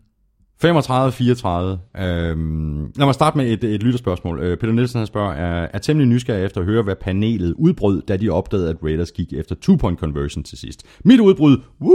35-34. 0.65 2.01
Øhm, 2.01 2.91
lad 2.95 3.05
mig 3.05 3.13
starte 3.13 3.37
med 3.37 3.45
et, 3.51 3.63
et 3.63 3.83
lytterspørgsmål. 3.83 4.39
Øh, 4.39 4.57
Peter 4.57 4.73
Nielsen 4.73 4.97
han 4.97 5.07
spørger, 5.07 5.33
er, 5.33 5.67
er 5.73 5.77
temmelig 5.77 6.09
nysgerrig 6.09 6.45
efter 6.45 6.61
at 6.61 6.67
høre, 6.67 6.83
hvad 6.83 6.95
panelet 6.95 7.53
udbrød, 7.57 8.01
da 8.01 8.17
de 8.17 8.29
opdagede, 8.29 8.69
at 8.69 8.75
Raiders 8.83 9.11
gik 9.11 9.33
efter 9.33 9.55
two-point 9.55 9.99
conversion 9.99 10.43
til 10.43 10.57
sidst. 10.57 10.83
Mit 11.05 11.19
udbrud, 11.19 11.57
woo! 11.81 11.93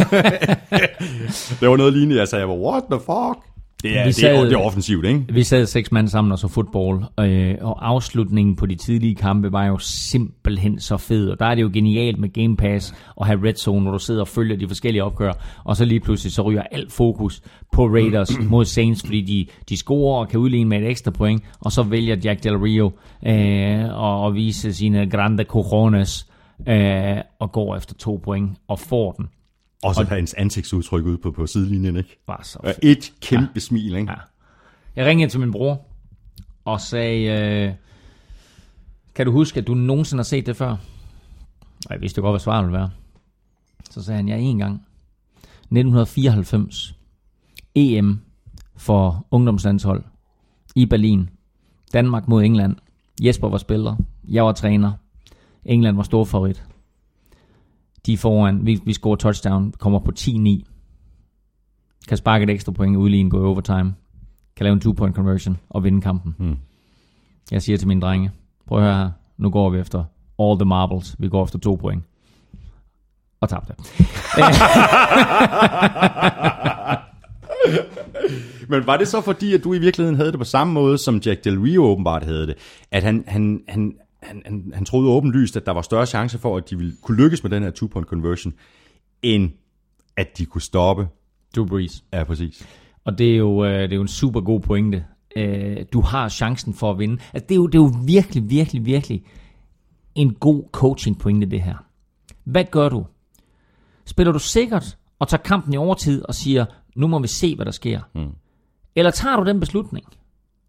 det 1.60 1.68
var 1.68 1.76
noget 1.76 1.92
lignende, 1.92 2.16
jeg 2.16 2.28
sagde, 2.28 2.46
what 2.46 2.82
the 2.90 3.00
fuck? 3.00 3.51
Det 3.82 3.98
er, 3.98 4.02
Vi 4.02 4.06
det, 4.06 4.14
sad- 4.14 4.36
er, 4.36 4.44
det 4.44 4.52
er 4.52 4.56
offensivt, 4.58 5.06
ikke? 5.06 5.24
Vi 5.32 5.42
sad 5.42 5.66
seks 5.66 5.92
mand 5.92 6.08
sammen 6.08 6.32
og 6.32 6.38
så 6.38 6.48
fodbold, 6.48 7.02
øh, 7.20 7.54
og 7.60 7.88
afslutningen 7.88 8.56
på 8.56 8.66
de 8.66 8.74
tidlige 8.74 9.14
kampe 9.14 9.52
var 9.52 9.66
jo 9.66 9.78
simpelthen 9.78 10.80
så 10.80 10.96
fed. 10.96 11.28
Og 11.30 11.38
der 11.38 11.46
er 11.46 11.54
det 11.54 11.62
jo 11.62 11.70
genialt 11.72 12.18
med 12.18 12.28
Game 12.32 12.56
Pass 12.56 12.94
og 13.16 13.26
have 13.26 13.48
Red 13.48 13.54
Zone, 13.54 13.80
hvor 13.82 13.90
du 13.92 13.98
sidder 13.98 14.20
og 14.20 14.28
følger 14.28 14.56
de 14.56 14.68
forskellige 14.68 15.04
opgør, 15.04 15.32
og 15.64 15.76
så 15.76 15.84
lige 15.84 16.00
pludselig 16.00 16.32
så 16.32 16.42
ryger 16.42 16.62
alt 16.70 16.92
fokus 16.92 17.42
på 17.72 17.86
Raiders 17.86 18.38
mod 18.50 18.64
Saints, 18.64 19.02
fordi 19.04 19.20
de, 19.20 19.46
de 19.68 19.76
scorer 19.76 20.18
og 20.20 20.28
kan 20.28 20.40
udligne 20.40 20.68
med 20.70 20.78
et 20.82 20.88
ekstra 20.88 21.10
point, 21.10 21.42
og 21.60 21.72
så 21.72 21.82
vælger 21.82 22.16
Jack 22.24 22.44
Del 22.44 22.56
Rio 22.58 22.92
øh, 23.26 24.26
at 24.26 24.34
vise 24.34 24.74
sine 24.74 25.10
grande 25.10 25.44
cojones 25.44 26.26
øh, 26.68 27.16
og 27.38 27.52
går 27.52 27.76
efter 27.76 27.94
to 27.94 28.20
point 28.24 28.50
og 28.68 28.78
får 28.78 29.12
den. 29.12 29.26
Og 29.82 29.94
så 29.94 30.04
hans 30.04 30.34
ansigtsudtryk 30.34 31.04
ude 31.04 31.18
på, 31.18 31.30
på 31.30 31.46
sidelinjen, 31.46 31.96
ikke? 31.96 32.22
Var 32.26 32.40
så 32.42 32.58
Og 32.62 32.74
Et 32.82 33.12
kæmpe 33.20 33.50
ja. 33.54 33.60
smil, 33.60 33.96
ikke? 33.96 34.10
Ja. 34.12 34.16
Jeg 34.96 35.06
ringede 35.06 35.30
til 35.30 35.40
min 35.40 35.52
bror 35.52 35.86
og 36.64 36.80
sagde, 36.80 37.24
øh, 37.24 37.74
kan 39.14 39.26
du 39.26 39.32
huske, 39.32 39.60
at 39.60 39.66
du 39.66 39.74
nogensinde 39.74 40.18
har 40.18 40.24
set 40.24 40.46
det 40.46 40.56
før? 40.56 40.70
Og 41.86 41.90
jeg 41.90 42.00
vidste 42.00 42.18
jo 42.18 42.22
godt, 42.22 42.32
hvad 42.32 42.40
svaret 42.40 42.64
ville 42.64 42.78
være. 42.78 42.90
Så 43.90 44.02
sagde 44.02 44.16
han, 44.16 44.28
ja, 44.28 44.36
en 44.36 44.58
gang. 44.58 44.74
1994. 45.72 46.94
EM 47.74 48.20
for 48.76 49.26
ungdomslandshold 49.30 50.04
i 50.74 50.86
Berlin. 50.86 51.30
Danmark 51.92 52.28
mod 52.28 52.42
England. 52.44 52.76
Jesper 53.22 53.48
var 53.48 53.58
spiller. 53.58 53.96
Jeg 54.28 54.44
var 54.44 54.52
træner. 54.52 54.92
England 55.64 55.96
var 55.96 56.02
stor 56.02 56.24
favorit. 56.24 56.64
De 58.06 58.12
er 58.12 58.16
foran. 58.16 58.66
Vi, 58.66 58.80
vi 58.84 58.92
scorer 58.92 59.16
touchdown. 59.16 59.72
Kommer 59.78 59.98
på 59.98 60.12
10-9 60.18 60.72
kan 62.08 62.16
sparke 62.16 62.42
et 62.42 62.50
ekstra 62.50 62.72
point, 62.72 62.96
udligne, 62.96 63.30
gå 63.30 63.42
i 63.42 63.44
overtime, 63.46 63.94
kan 64.56 64.64
lave 64.64 64.72
en 64.72 64.80
two-point 64.80 65.14
conversion 65.14 65.58
og 65.70 65.84
vinde 65.84 66.00
kampen. 66.00 66.34
Hmm. 66.38 66.56
Jeg 67.50 67.62
siger 67.62 67.78
til 67.78 67.88
mine 67.88 68.00
drenge, 68.00 68.30
prøv 68.66 68.78
at 68.78 68.84
høre 68.84 68.96
her, 68.96 69.10
nu 69.36 69.50
går 69.50 69.70
vi 69.70 69.78
efter 69.78 70.04
all 70.38 70.58
the 70.58 70.64
marbles, 70.64 71.16
vi 71.18 71.28
går 71.28 71.44
efter 71.44 71.58
to 71.58 71.74
point. 71.74 72.02
Og 73.40 73.48
tabte. 73.48 73.74
Men 78.68 78.86
var 78.86 78.96
det 78.96 79.08
så 79.08 79.20
fordi, 79.20 79.54
at 79.54 79.64
du 79.64 79.74
i 79.74 79.78
virkeligheden 79.78 80.16
havde 80.16 80.30
det 80.30 80.38
på 80.38 80.44
samme 80.44 80.72
måde, 80.72 80.98
som 80.98 81.16
Jack 81.26 81.44
Del 81.44 81.60
Rio 81.60 81.84
åbenbart 81.84 82.24
havde 82.24 82.46
det? 82.46 82.54
At 82.90 83.02
han, 83.02 83.24
han, 83.26 83.62
han, 83.68 83.94
han, 84.22 84.42
han, 84.44 84.72
han 84.74 84.84
troede 84.84 85.08
åbenlyst, 85.08 85.56
at 85.56 85.66
der 85.66 85.72
var 85.72 85.82
større 85.82 86.06
chance 86.06 86.38
for, 86.38 86.56
at 86.56 86.70
de 86.70 86.76
ville 86.76 86.92
kunne 87.02 87.16
lykkes 87.16 87.42
med 87.42 87.50
den 87.50 87.62
her 87.62 87.70
two-point 87.70 88.06
conversion, 88.06 88.54
end 89.22 89.50
at 90.16 90.38
de 90.38 90.46
kunne 90.46 90.62
stoppe. 90.62 91.08
Drew 91.56 91.66
Brees. 91.66 92.04
Ja, 92.12 92.24
præcis. 92.24 92.66
Og 93.04 93.18
det 93.18 93.32
er 93.32 93.36
jo, 93.36 93.64
øh, 93.64 93.82
det 93.82 93.92
er 93.92 93.96
jo 93.96 94.02
en 94.02 94.08
super 94.08 94.40
god 94.40 94.60
pointe. 94.60 95.04
Øh, 95.36 95.76
du 95.92 96.00
har 96.00 96.28
chancen 96.28 96.74
for 96.74 96.90
at 96.90 96.98
vinde. 96.98 97.18
Altså, 97.32 97.46
det, 97.48 97.54
er 97.54 97.56
jo, 97.56 97.66
det 97.66 97.74
er 97.74 97.82
jo 97.82 97.92
virkelig, 98.06 98.50
virkelig, 98.50 98.86
virkelig 98.86 99.24
en 100.14 100.34
god 100.34 100.64
coaching 100.72 101.18
pointe, 101.18 101.46
det 101.46 101.62
her. 101.62 101.84
Hvad 102.44 102.64
gør 102.70 102.88
du? 102.88 103.06
Spiller 104.04 104.32
du 104.32 104.38
sikkert 104.38 104.98
og 105.18 105.28
tager 105.28 105.42
kampen 105.42 105.74
i 105.74 105.76
overtid 105.76 106.22
og 106.22 106.34
siger, 106.34 106.64
nu 106.96 107.06
må 107.06 107.18
vi 107.18 107.28
se, 107.28 107.56
hvad 107.56 107.66
der 107.66 107.72
sker? 107.72 108.00
Mm. 108.14 108.32
Eller 108.96 109.10
tager 109.10 109.36
du 109.36 109.44
den 109.44 109.60
beslutning 109.60 110.06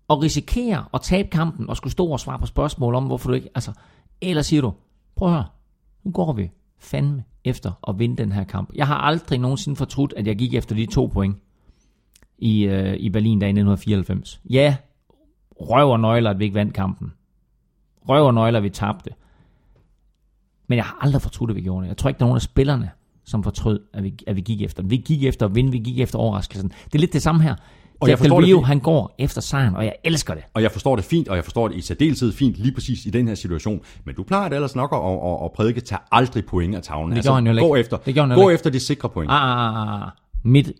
og 0.07 0.21
risikere 0.21 0.85
at 0.93 1.01
tabe 1.01 1.29
kampen 1.29 1.69
og 1.69 1.77
skulle 1.77 1.91
stå 1.91 2.07
og 2.07 2.19
svare 2.19 2.39
på 2.39 2.45
spørgsmål 2.45 2.95
om, 2.95 3.05
hvorfor 3.05 3.29
du 3.29 3.35
ikke... 3.35 3.49
Altså, 3.55 3.71
eller 4.21 4.41
siger 4.41 4.61
du, 4.61 4.73
prøv 5.15 5.27
at 5.27 5.33
høre, 5.33 5.45
nu 6.03 6.11
går 6.11 6.33
vi 6.33 6.49
fandme 6.79 7.23
efter 7.43 7.71
at 7.87 7.99
vinde 7.99 8.17
den 8.17 8.31
her 8.31 8.43
kamp. 8.43 8.69
Jeg 8.75 8.87
har 8.87 8.95
aldrig 8.95 9.39
nogensinde 9.39 9.75
fortrudt, 9.75 10.13
at 10.17 10.27
jeg 10.27 10.35
gik 10.35 10.53
efter 10.53 10.75
de 10.75 10.85
to 10.85 11.05
point 11.05 11.37
i, 12.37 12.63
øh, 12.63 12.93
i 12.93 13.09
Berlin 13.09 13.41
der 13.41 13.47
i 13.47 13.49
1994. 13.49 14.41
Ja, 14.49 14.75
røv 15.51 15.91
og 15.91 15.99
nøgler, 15.99 16.29
at 16.29 16.39
vi 16.39 16.43
ikke 16.43 16.55
vandt 16.55 16.73
kampen. 16.73 17.13
Røv 18.09 18.25
og 18.25 18.33
nøgler, 18.33 18.59
at 18.59 18.63
vi 18.63 18.69
tabte. 18.69 19.11
Men 20.67 20.77
jeg 20.77 20.85
har 20.85 20.97
aldrig 21.01 21.21
fortrudt, 21.21 21.49
at 21.49 21.55
vi 21.55 21.61
gjorde 21.61 21.83
det. 21.83 21.87
Jeg 21.87 21.97
tror 21.97 22.09
ikke, 22.09 22.19
der 22.19 22.25
er 22.25 22.27
nogen 22.27 22.37
af 22.37 22.41
spillerne, 22.41 22.91
som 23.23 23.43
fortrød, 23.43 23.79
at 23.93 24.03
vi, 24.03 24.13
at 24.27 24.35
vi 24.35 24.41
gik 24.41 24.61
efter. 24.61 24.83
Vi 24.83 24.97
gik 24.97 25.23
efter 25.23 25.45
at 25.45 25.55
vinde, 25.55 25.71
vi 25.71 25.77
gik 25.77 25.99
efter 25.99 26.19
overraskelsen. 26.19 26.69
Det 26.69 26.95
er 26.95 26.99
lidt 26.99 27.13
det 27.13 27.21
samme 27.21 27.43
her. 27.43 27.55
Og 27.99 28.09
jeg 28.09 28.19
Del 28.19 28.29
det 28.29 28.37
Rio, 28.37 28.57
fint. 28.57 28.67
han 28.67 28.79
går 28.79 29.15
efter 29.19 29.41
sejren, 29.41 29.75
og 29.75 29.85
jeg 29.85 29.93
elsker 30.03 30.33
det. 30.33 30.43
Og 30.53 30.61
jeg 30.61 30.71
forstår 30.71 30.95
det 30.95 31.05
fint, 31.05 31.27
og 31.27 31.35
jeg 31.35 31.43
forstår 31.43 31.67
det 31.67 31.75
i 31.77 31.81
særdeleshed 31.81 32.31
fint 32.31 32.55
lige 32.55 32.73
præcis 32.73 33.05
i 33.05 33.09
den 33.09 33.27
her 33.27 33.35
situation. 33.35 33.79
Men 34.05 34.15
du 34.15 34.23
plejer 34.23 34.49
det 34.49 34.55
ellers 34.55 34.75
nok 34.75 34.93
at, 34.93 34.99
at, 34.99 35.45
at 35.45 35.51
prædike, 35.55 35.81
tag 35.81 35.97
aldrig 36.11 36.45
point 36.45 36.75
af 36.75 36.81
tavlen. 36.81 37.13
Altså, 37.13 37.29
gjorde 37.31 37.45
han 37.47 37.57
jo 37.57 37.67
gå 37.67 37.75
ikke. 37.75 37.79
efter, 37.85 37.97
Det 37.97 38.13
gjorde 38.13 38.29
han 38.29 38.37
jo 38.37 38.43
gå 38.43 38.49
ikke. 38.49 38.53
efter 38.53 38.69
de 38.69 38.79
sikre 38.79 39.09
point. 39.09 39.31
Ah, 39.31 39.37
ah, 39.43 39.93
ah, 39.93 40.01
ah. 40.01 40.09
Mit, 40.43 40.71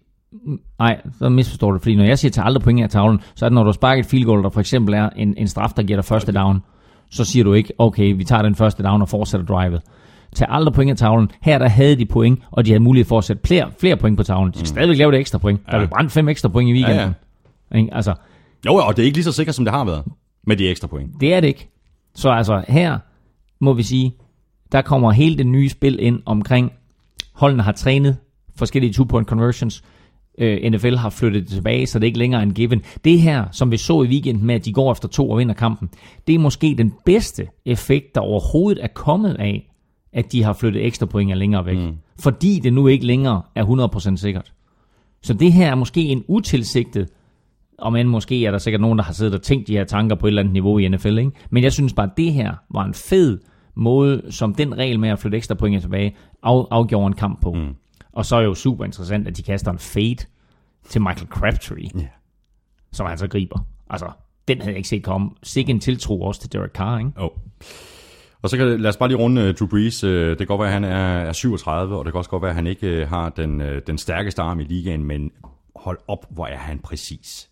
nej, 0.80 1.02
så 1.20 1.30
misforstår 1.30 1.72
du, 1.72 1.80
fordi 1.80 1.96
når 1.96 2.04
jeg 2.04 2.20
siger 2.20 2.32
til 2.32 2.42
aldrig 2.42 2.64
point 2.64 2.84
af 2.84 2.90
tavlen, 2.90 3.20
så 3.36 3.46
er 3.46 3.50
det, 3.50 3.54
når 3.54 3.64
du 3.64 3.68
har 3.68 3.74
sparket 3.74 4.06
et 4.06 4.10
field 4.10 4.26
goal, 4.26 4.44
der 4.44 4.50
for 4.50 4.60
eksempel 4.60 4.94
er 4.94 5.10
en, 5.10 5.34
en 5.38 5.48
straf, 5.48 5.72
der 5.76 5.84
giver 5.84 5.98
dig 5.98 6.06
første 6.06 6.32
down, 6.32 6.60
så 7.12 7.26
siger 7.26 7.44
du 7.44 7.54
ikke, 7.54 7.74
okay, 7.78 8.16
vi 8.16 8.24
tager 8.24 8.42
den 8.42 8.56
første 8.56 8.84
down 8.84 9.02
og 9.02 9.10
fortsætter 9.10 9.46
drivet. 9.46 9.82
Tag 10.36 10.48
aldrig 10.50 10.74
point 10.74 10.92
af 10.92 10.98
tavlen. 10.98 11.32
Her 11.42 11.58
der 11.58 11.68
havde 11.68 11.96
de 11.96 12.06
point, 12.06 12.40
og 12.52 12.66
de 12.66 12.72
havde 12.72 12.84
mulighed 12.84 13.06
for 13.08 13.18
at 13.18 13.24
sætte 13.24 13.42
flere, 13.48 13.72
flere 13.80 13.98
point 13.98 14.18
på 14.18 14.24
tavlen. 14.24 14.52
De 14.54 14.58
skal 14.58 14.68
stadigvæk 14.68 14.98
lave 14.98 15.12
det 15.12 15.20
ekstra 15.20 15.38
point. 15.38 15.60
Der 15.66 15.72
Ja. 15.72 15.78
blev 15.78 15.90
brændt 15.90 16.12
fem 16.12 16.30
ekstra 16.30 16.50
point 16.50 16.70
i 16.70 16.74
weekenden. 16.74 17.14
Ja, 17.74 17.78
ja. 17.80 17.86
Altså, 17.92 18.14
Jo, 18.66 18.76
og 18.76 18.98
det 18.98 19.02
er 19.04 19.06
ikke 19.06 19.18
lige 19.18 19.24
så 19.24 19.32
sikkert, 19.32 19.56
som 19.56 19.66
det 19.66 19.74
har 19.74 19.86
været 19.86 20.04
med 20.48 20.58
de 20.58 20.70
ekstra 20.70 20.88
point. 20.88 21.12
det 21.22 21.34
er 21.34 21.40
det 21.40 21.48
ikke. 21.48 21.70
Så 22.16 22.30
altså 22.30 22.64
her 22.68 22.98
må 23.62 23.74
vi 23.74 23.84
sige, 23.84 24.14
der 24.72 24.82
kommer 24.82 25.12
hele 25.12 25.38
det 25.38 25.48
nye 25.48 25.70
spil 25.70 25.98
ind 26.02 26.20
omkring, 26.26 26.72
holdene 27.34 27.64
har 27.64 27.72
trænet 27.72 28.18
forskellige 28.56 28.94
two-point 28.94 29.28
conversions, 29.28 29.84
øh, 30.38 30.72
NFL 30.72 30.96
har 30.96 31.10
flyttet 31.10 31.44
det 31.44 31.50
tilbage, 31.52 31.88
så 31.88 32.00
det 32.00 32.04
er 32.04 32.08
ikke 32.08 32.20
længere 32.20 32.44
en 32.44 32.54
given. 32.54 32.82
Det 33.04 33.22
her, 33.22 33.46
som 33.52 33.72
vi 33.72 33.78
så 33.78 34.02
i 34.04 34.08
weekenden 34.08 34.46
med, 34.48 34.56
at 34.56 34.66
de 34.66 34.74
går 34.74 34.92
efter 34.92 35.08
to 35.08 35.30
og 35.30 35.38
vinder 35.38 35.54
kampen, 35.54 35.90
det 36.28 36.36
er 36.36 36.40
måske 36.40 36.76
den 36.78 36.94
bedste 37.06 37.48
effekt, 37.66 38.16
der 38.16 38.22
overhovedet 38.22 38.84
er 38.84 38.88
kommet 38.88 39.34
af, 39.40 39.70
at 40.14 40.32
de 40.32 40.44
har 40.44 40.54
flyttet 40.54 40.86
ekstra 40.86 41.06
point 41.06 41.36
længere 41.38 41.66
væk. 41.66 41.78
Mm. 41.78 41.98
Fordi 42.20 42.60
det 42.60 42.74
nu 42.74 42.88
ikke 42.88 43.06
længere 43.06 43.42
er 43.56 43.66
100% 44.14 44.16
sikkert. 44.16 44.54
Så 45.22 45.34
det 45.34 45.54
her 45.54 45.72
er 45.72 45.76
måske 45.76 46.02
en 46.02 46.24
utilsigtet, 46.28 47.10
og 47.78 47.94
men 47.94 48.08
måske 48.08 48.46
er 48.46 48.52
der 48.52 48.58
sikkert 48.58 48.82
nogen, 48.82 48.98
der 48.98 49.04
har 49.04 49.14
siddet 49.14 49.36
og 49.36 49.42
tænkt 49.42 49.68
de 49.68 49.74
her 49.74 49.84
tanker 49.84 50.16
på 50.16 50.28
et 50.28 50.30
eller 50.30 50.42
andet 50.42 50.54
niveau 50.54 50.78
i 50.78 50.88
NFL, 50.88 51.18
ikke? 51.18 51.32
Men 51.50 51.64
jeg 51.64 51.74
synes 51.74 51.94
bare, 51.94 52.06
at 52.12 52.18
det 52.18 52.34
her 52.34 52.54
var 52.74 52.86
en 52.86 52.94
fed 52.94 53.40
måde, 53.76 54.22
som 54.30 54.56
den 54.56 54.78
regel 54.78 55.00
med 55.00 55.10
at 55.10 55.20
flytte 55.20 55.38
ekstra 55.38 55.56
point 55.56 55.82
tilbage, 55.82 56.16
af, 56.44 56.64
afgjorde 56.72 57.08
en 57.08 57.14
kamp 57.14 57.42
på. 57.42 57.54
Mm. 57.54 57.76
Og 58.12 58.26
så 58.26 58.36
er 58.36 58.42
jo 58.42 58.54
super 58.54 58.86
interessant, 58.86 59.28
at 59.28 59.38
de 59.38 59.44
kaster 59.44 59.72
en 59.72 59.80
fade 59.80 60.16
til 60.90 61.02
Michael 61.02 61.28
Crabtree, 61.28 61.90
Ja. 62.02 62.08
som 62.92 63.06
han 63.08 63.18
så 63.18 63.28
griber. 63.28 63.60
Altså, 63.90 64.10
den 64.48 64.58
havde 64.58 64.70
jeg 64.72 64.78
ikke 64.78 64.90
set 64.90 65.04
komme. 65.04 65.30
Sikke 65.44 65.70
en 65.72 65.80
tiltro 65.80 66.22
også 66.22 66.42
til 66.42 66.54
Derek 66.54 66.72
Carr, 66.72 66.98
ikke? 67.00 67.12
Oh. 67.16 67.30
Og 68.44 68.50
så 68.50 68.58
kan 68.58 68.82
lad 68.82 68.90
os 68.90 68.98
bare 68.98 69.10
lige 69.10 69.18
runde 69.18 69.50
uh, 69.50 69.56
Drew 69.56 69.68
Brees. 69.68 70.04
Uh, 70.04 70.10
det 70.10 70.38
kan 70.38 70.48
godt 70.48 70.60
være, 70.60 70.68
at 70.68 70.74
han 70.74 70.84
er, 70.84 71.28
er 71.28 71.34
37, 71.34 71.98
og 71.98 72.06
det 72.06 72.14
kan 72.14 72.18
også 72.18 72.30
godt 72.30 72.42
være, 72.42 72.50
at 72.50 72.56
han 72.56 72.68
ikke 72.68 73.02
uh, 73.02 73.10
har 73.10 73.30
den, 73.30 73.62
uh, 73.62 73.68
den 73.88 73.98
stærkeste 73.98 74.42
arm 74.42 74.60
i 74.60 74.64
ligaen, 74.64 75.04
men 75.04 75.32
hold 75.76 76.00
op, 76.08 76.26
hvor 76.30 76.48
er 76.48 76.58
han 76.58 76.80
præcis. 76.80 77.50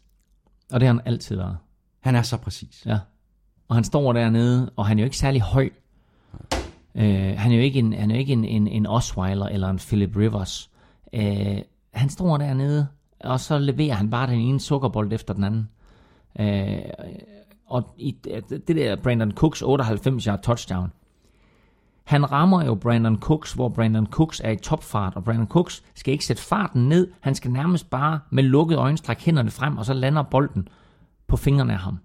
Og 0.72 0.80
det 0.80 0.88
har 0.88 0.94
han 0.94 1.02
altid 1.06 1.36
været. 1.36 1.58
Han 2.00 2.16
er 2.16 2.22
så 2.22 2.38
præcis. 2.38 2.84
Ja. 2.86 3.00
Og 3.68 3.76
han 3.76 3.84
står 3.84 4.14
dernede, 4.14 4.72
og 4.76 4.86
han 4.88 5.00
er 5.00 5.04
jo 5.04 5.06
ikke 5.06 5.18
særlig 5.18 5.42
høj. 5.42 5.70
Øh, 6.96 7.34
han 7.38 7.52
er 7.52 7.56
jo 7.56 7.62
ikke 7.62 7.80
en, 7.80 7.94
han 7.94 8.12
er 8.12 8.16
jo 8.16 8.20
ikke 8.20 8.34
en, 8.34 8.46
en, 8.46 8.68
en 8.68 8.86
Osweiler 8.86 9.46
eller 9.46 9.70
en 9.70 9.78
Philip 9.78 10.18
Rivers. 10.18 10.70
Øh, 11.14 11.58
han 11.94 12.10
står 12.10 12.38
dernede, 12.38 12.88
og 13.20 13.40
så 13.40 13.58
leverer 13.58 13.94
han 13.94 14.10
bare 14.10 14.28
den 14.28 14.40
ene 14.40 14.60
sukkerbold 14.60 15.14
efter 15.14 15.34
den 15.34 15.44
anden. 15.44 15.70
Øh, 16.40 16.80
og 17.72 17.94
i, 17.98 18.16
det 18.68 18.76
der 18.76 18.96
Brandon 18.96 19.32
Cooks 19.32 19.62
98 19.62 20.24
yard 20.26 20.42
touchdown, 20.44 20.92
han 22.04 22.32
rammer 22.32 22.66
jo 22.66 22.76
Brandon 22.76 23.18
Cooks, 23.20 23.54
hvor 23.54 23.70
Brandon 23.70 24.06
Cooks 24.08 24.42
er 24.44 24.50
i 24.52 24.56
topfart, 24.58 25.16
og 25.16 25.24
Brandon 25.24 25.48
Cooks 25.48 25.84
skal 25.96 26.12
ikke 26.12 26.26
sætte 26.26 26.42
farten 26.42 26.90
ned. 26.90 27.12
Han 27.22 27.36
skal 27.36 27.52
nærmest 27.52 27.90
bare 27.90 28.20
med 28.30 28.44
lukkede 28.44 28.80
øjne 28.80 28.98
strække 28.98 29.24
hænderne 29.24 29.52
frem, 29.52 29.78
og 29.78 29.86
så 29.86 29.94
lander 29.94 30.24
bolden 30.24 30.68
på 31.28 31.38
fingrene 31.38 31.74
af 31.74 31.80
ham. 31.80 31.98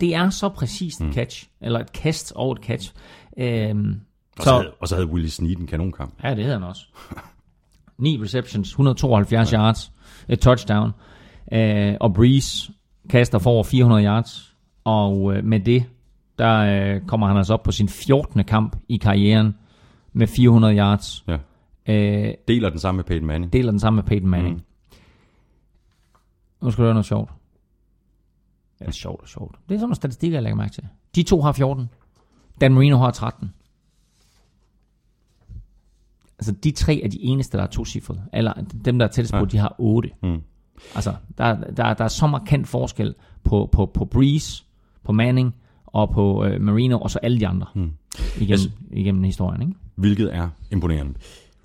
Det 0.00 0.14
er 0.14 0.30
så 0.30 0.48
præcist 0.48 1.00
et 1.00 1.14
catch, 1.14 1.48
eller 1.60 1.80
et 1.80 1.92
kast 1.92 2.32
over 2.36 2.54
et 2.56 2.62
catch. 2.62 2.92
Øhm, 3.38 4.00
Og 4.38 4.44
så, 4.44 4.52
havde, 4.52 4.72
og 4.80 4.88
så 4.88 4.94
havde 4.94 5.08
Willie 5.08 5.30
Snead 5.30 5.56
en 5.56 5.66
kanonkamp. 5.66 6.14
Ja, 6.24 6.30
det 6.34 6.44
hedder 6.44 6.58
han 6.58 6.68
også. 6.68 6.82
9 7.98 8.18
receptions, 8.22 8.68
172 8.68 9.50
yards, 9.50 9.92
et 10.28 10.40
touchdown. 10.40 10.90
Øh, 11.52 11.94
og 12.00 12.14
Breeze 12.14 12.72
kaster 13.10 13.38
for 13.38 13.50
over 13.50 13.64
400 13.64 14.04
yards. 14.04 14.47
Og 14.88 15.34
øh, 15.36 15.44
med 15.44 15.60
det, 15.60 15.84
der 16.38 16.58
øh, 16.94 17.00
kommer 17.06 17.26
han 17.26 17.36
altså 17.36 17.54
op 17.54 17.62
på 17.62 17.72
sin 17.72 17.88
14. 17.88 18.44
kamp 18.44 18.76
i 18.88 18.96
karrieren 18.96 19.54
med 20.12 20.26
400 20.26 20.76
yards. 20.76 21.24
Ja. 21.28 21.38
Øh, 21.88 22.34
Deler 22.48 22.70
den 22.70 22.78
samme 22.78 22.96
med 22.96 23.04
Peyton 23.04 23.26
Manning. 23.26 23.52
deler 23.52 23.70
den 23.70 23.80
samme 23.80 23.94
med 23.96 24.04
Peyton 24.04 24.28
Manning. 24.30 24.54
Mm. 24.56 24.62
Nu 26.62 26.70
skal 26.70 26.82
du 26.82 26.86
høre 26.86 26.94
noget 26.94 27.06
sjovt. 27.06 27.30
Ja, 28.80 28.90
sjovt 28.90 29.22
og 29.22 29.28
sjovt. 29.28 29.54
Det 29.68 29.74
er 29.74 29.78
sådan 29.78 29.80
nogle 29.80 29.94
statistikker, 29.94 30.36
jeg 30.36 30.42
lægger 30.42 30.56
mærke 30.56 30.72
til. 30.72 30.84
De 31.14 31.22
to 31.22 31.40
har 31.42 31.52
14. 31.52 31.88
Dan 32.60 32.74
Marino 32.74 32.96
har 32.96 33.10
13. 33.10 33.52
Altså, 36.38 36.52
de 36.52 36.70
tre 36.70 37.00
er 37.04 37.08
de 37.08 37.22
eneste, 37.22 37.56
der 37.58 37.62
er 37.64 37.68
to 37.68 37.84
cifret. 37.84 38.22
Eller 38.32 38.52
dem, 38.84 38.98
der 38.98 39.06
er 39.06 39.10
tættest 39.10 39.32
på, 39.34 39.38
Ja. 39.38 39.44
de 39.44 39.58
har 39.58 39.74
8. 39.78 40.10
Mm. 40.22 40.42
Altså, 40.94 41.14
der, 41.38 41.54
der, 41.70 41.94
der 41.94 42.04
er 42.04 42.08
så 42.08 42.26
markant 42.26 42.68
forskel 42.68 43.14
på, 43.44 43.68
på, 43.72 43.86
på 43.86 44.04
Breeze, 44.04 44.64
på 45.04 45.12
Manning 45.12 45.54
og 45.86 46.10
på 46.10 46.44
øh, 46.44 46.60
Marino, 46.60 46.98
og 46.98 47.10
så 47.10 47.18
alle 47.22 47.40
de 47.40 47.46
andre 47.46 47.66
mm. 47.74 47.90
igennem, 48.40 48.50
Yes. 48.50 48.70
igennem 48.90 49.22
historien. 49.22 49.62
Ikke? 49.62 49.74
hvilket 49.96 50.34
er 50.34 50.48
imponerende. 50.70 51.12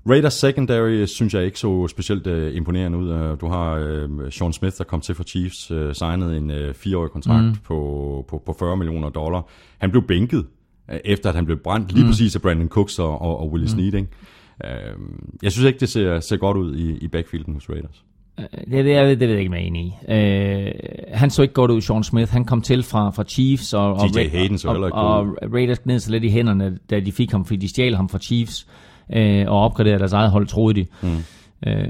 Raiders 0.10 0.34
secondary 0.34 1.06
synes 1.06 1.34
jeg 1.34 1.46
ikke 1.46 1.60
så 1.60 1.88
specielt 1.88 2.28
uh, 2.28 2.56
imponerende 2.56 2.98
ud. 2.98 3.10
Uh, 3.10 3.42
du 3.42 3.48
har 3.48 3.80
uh, 4.04 4.30
Sean 4.30 4.54
Smith, 4.54 4.78
der 4.78 4.84
kom 4.84 5.02
til 5.02 5.16
for 5.16 5.24
Chiefs, 5.24 5.72
uh, 5.72 5.94
signet 5.94 6.38
en 6.38 6.52
uh, 6.52 6.74
fireårig 6.74 7.12
kontrakt 7.12 7.46
mm. 7.46 7.56
på, 7.64 8.26
på, 8.30 8.44
på 8.46 8.56
40 8.60 8.78
millioner 8.78 9.10
dollar. 9.10 9.48
Han 9.78 9.92
blev 9.92 10.08
bænket, 10.08 10.46
uh, 10.90 10.96
efter 11.06 11.30
at 11.30 11.36
han 11.36 11.46
blev 11.46 11.58
brændt 11.58 11.92
lige 11.92 12.04
mm. 12.04 12.10
præcis 12.10 12.36
af 12.36 12.42
Brandon 12.42 12.70
Cooks 12.70 13.00
og, 13.00 13.22
og, 13.22 13.40
og 13.40 13.52
Willie 13.52 13.66
mm. 13.66 13.70
Snead. 13.70 13.94
Ikke? 13.94 14.08
Uh, 14.64 15.02
jeg 15.44 15.52
synes 15.52 15.68
ikke, 15.68 15.80
det 15.80 15.90
ser, 15.90 16.20
ser 16.20 16.38
godt 16.38 16.58
ud 16.58 16.76
i, 16.76 16.98
i 16.98 17.08
backfielden 17.08 17.54
hos 17.54 17.70
Raiders. 17.70 18.04
Det, 18.38 18.72
det, 18.72 18.86
ved, 18.86 19.10
det 19.10 19.20
ved 19.20 19.30
jeg 19.30 19.40
ikke, 19.40 19.56
er 19.56 19.60
enig 19.60 19.82
i. 19.86 20.12
Øh, 20.12 20.72
han 21.14 21.30
så 21.30 21.42
ikke 21.42 21.54
godt 21.54 21.72
ud, 21.72 21.82
Sean 21.82 22.04
Smith. 22.04 22.32
Han 22.32 22.46
kom 22.46 22.62
til 22.62 22.84
fra, 22.84 23.10
fra 23.10 23.24
Chiefs, 23.24 23.74
og, 23.74 23.94
og, 23.94 24.14
TJ 24.14 24.30
Hayden 24.30 24.58
så 24.58 24.70
og, 24.70 24.76
og, 24.76 24.92
og 24.92 25.28
Raiders 25.54 25.80
gned 25.80 26.00
sig 26.00 26.12
lidt 26.12 26.24
i 26.24 26.30
hænderne, 26.30 26.78
da 26.90 27.00
de 27.00 27.12
fik 27.12 27.32
ham, 27.32 27.46
fordi 27.46 27.58
de 27.58 27.70
stjal 27.70 27.96
ham 27.96 28.10
fra 28.10 28.20
Chiefs, 28.20 28.68
øh, 29.14 29.46
og 29.48 29.60
opgraderede 29.60 30.00
deres 30.00 30.14
eget 30.14 30.32
hold, 30.32 30.48
troede 30.48 30.74
de. 30.74 30.86
Mm. 31.02 31.18
Øh, 31.68 31.88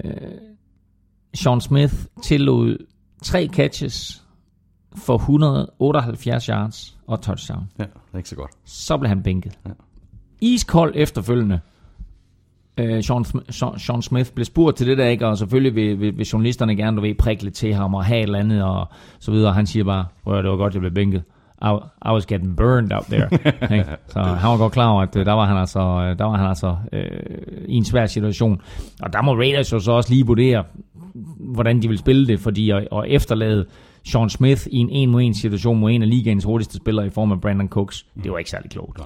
Sean 1.33 1.61
Smith 1.61 1.93
tillod 2.23 2.77
tre 3.23 3.49
catches 3.53 4.23
for 4.95 5.17
178 5.17 6.45
yards 6.45 6.97
og 7.07 7.21
touchdown. 7.21 7.69
Ja, 7.79 7.83
det 7.83 7.91
er 8.13 8.17
ikke 8.17 8.29
så 8.29 8.35
godt. 8.35 8.51
Så 8.65 8.97
blev 8.97 9.09
han 9.09 9.23
bænket. 9.23 9.59
Ja. 9.65 9.71
Iskold 10.41 10.93
efterfølgende. 10.95 11.59
Øh, 12.77 13.03
Sean, 13.03 13.25
Sean, 13.49 13.79
Sean 13.79 14.01
Smith 14.01 14.31
blev 14.31 14.45
spurgt 14.45 14.77
til 14.77 14.87
det 14.87 14.97
der, 14.97 15.07
ikke? 15.07 15.27
og 15.27 15.37
selvfølgelig 15.37 15.75
vil, 15.75 15.99
vil, 15.99 16.17
vil 16.17 16.25
journalisterne 16.25 16.75
gerne, 16.75 16.97
du 16.97 17.01
ved, 17.01 17.15
prikke 17.15 17.43
lidt 17.43 17.55
til 17.55 17.73
ham 17.73 17.93
og 17.95 18.05
have 18.05 18.19
et 18.19 18.23
eller 18.23 18.39
andet, 18.39 18.63
og 18.63 18.87
så 19.19 19.31
videre. 19.31 19.53
Han 19.53 19.65
siger 19.65 19.83
bare, 19.83 20.05
"Prøv 20.23 20.43
det 20.43 20.49
var 20.51 20.57
godt, 20.57 20.73
jeg 20.73 20.79
blev 20.81 20.93
bænket. 20.93 21.23
I, 21.61 21.65
I 22.05 22.09
was 22.13 22.25
getting 22.25 22.55
burned 22.57 22.91
out 22.93 23.05
there. 23.05 23.27
Ikke? 23.77 23.85
så 24.07 24.19
han 24.19 24.49
var 24.49 24.57
godt 24.57 24.73
klar 24.73 24.87
over, 24.89 25.01
at 25.01 25.15
øh, 25.15 25.25
der 25.25 25.31
var 25.33 25.45
han 25.45 25.57
altså, 25.57 25.79
øh, 25.79 26.17
der 26.17 26.23
var 26.25 26.37
han 26.37 26.47
altså 26.47 26.75
øh, 26.93 27.09
i 27.67 27.75
en 27.75 27.85
svær 27.85 28.05
situation. 28.05 28.61
Og 29.01 29.13
der 29.13 29.21
må 29.21 29.33
Raiders 29.35 29.71
jo 29.73 29.79
så 29.79 29.91
også 29.91 30.09
lige 30.13 30.25
vurdere, 30.25 30.63
hvordan 31.39 31.81
de 31.81 31.87
vil 31.87 31.97
spille 31.97 32.27
det, 32.27 32.39
fordi 32.39 32.69
at, 32.69 32.87
at 32.91 33.03
efterlade 33.07 33.65
Sean 34.05 34.29
Smith 34.29 34.61
i 34.71 34.77
en 34.77 34.89
en 34.89 35.11
mod 35.11 35.21
en 35.21 35.33
situation 35.33 35.79
mod 35.79 35.91
en 35.91 36.01
af 36.01 36.09
ligaens 36.09 36.43
hurtigste 36.43 36.77
spillere 36.77 37.07
i 37.07 37.09
form 37.09 37.31
af 37.31 37.41
Brandon 37.41 37.67
Cooks, 37.69 38.05
det 38.23 38.31
var 38.31 38.37
ikke 38.37 38.49
særlig 38.49 38.71
klogt. 38.71 38.99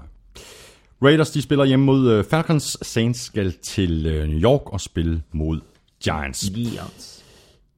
Raiders 1.02 1.32
de 1.32 1.42
spiller 1.42 1.66
hjemme 1.66 1.86
mod 1.86 2.12
øh, 2.12 2.24
Falcons. 2.24 2.78
Saints 2.82 3.20
skal 3.20 3.54
til 3.68 4.06
øh, 4.06 4.28
New 4.28 4.40
York 4.40 4.62
og 4.66 4.82
spille 4.82 5.24
mod 5.32 5.60
Giants. 6.04 6.50
Giants. 6.50 7.24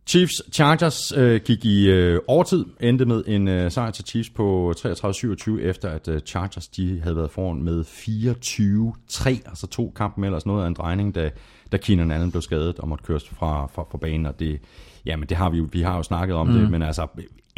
Chiefs 0.07 0.41
Chargers 0.53 1.11
øh, 1.17 1.41
gik 1.45 1.65
i 1.65 1.89
øh, 1.89 2.19
overtid, 2.27 2.65
endte 2.79 3.05
med 3.05 3.23
en 3.27 3.47
øh, 3.47 3.71
sejr 3.71 3.91
til 3.91 4.05
Chiefs 4.05 4.29
på 4.29 4.73
33-27, 4.77 5.61
efter 5.61 5.89
at 5.89 6.07
øh, 6.07 6.19
Chargers 6.19 6.67
de 6.67 6.99
havde 7.03 7.15
været 7.15 7.31
foran 7.31 7.63
med 7.63 7.85
24-3, 7.85 9.29
altså 9.29 9.67
to 9.67 9.93
kampe 9.95 10.21
med 10.21 10.27
ellers 10.27 10.45
noget 10.45 10.63
af 10.63 10.67
en 10.67 10.73
drejning, 10.73 11.15
da, 11.15 11.31
da 11.71 11.77
Keenan 11.77 12.11
Allen 12.11 12.31
blev 12.31 12.41
skadet 12.41 12.79
og 12.79 12.87
måtte 12.87 13.03
køres 13.03 13.29
fra, 13.29 13.65
fra, 13.65 13.85
fra 13.91 13.97
banen, 13.97 14.25
og 14.25 14.39
det, 14.39 14.59
jamen 15.05 15.29
det 15.29 15.37
har 15.37 15.49
vi 15.49 15.57
jo, 15.57 15.67
vi 15.71 15.81
har 15.81 15.97
jo 15.97 16.03
snakket 16.03 16.35
om 16.35 16.47
mm. 16.47 16.53
det, 16.53 16.71
men 16.71 16.81
altså 16.81 17.07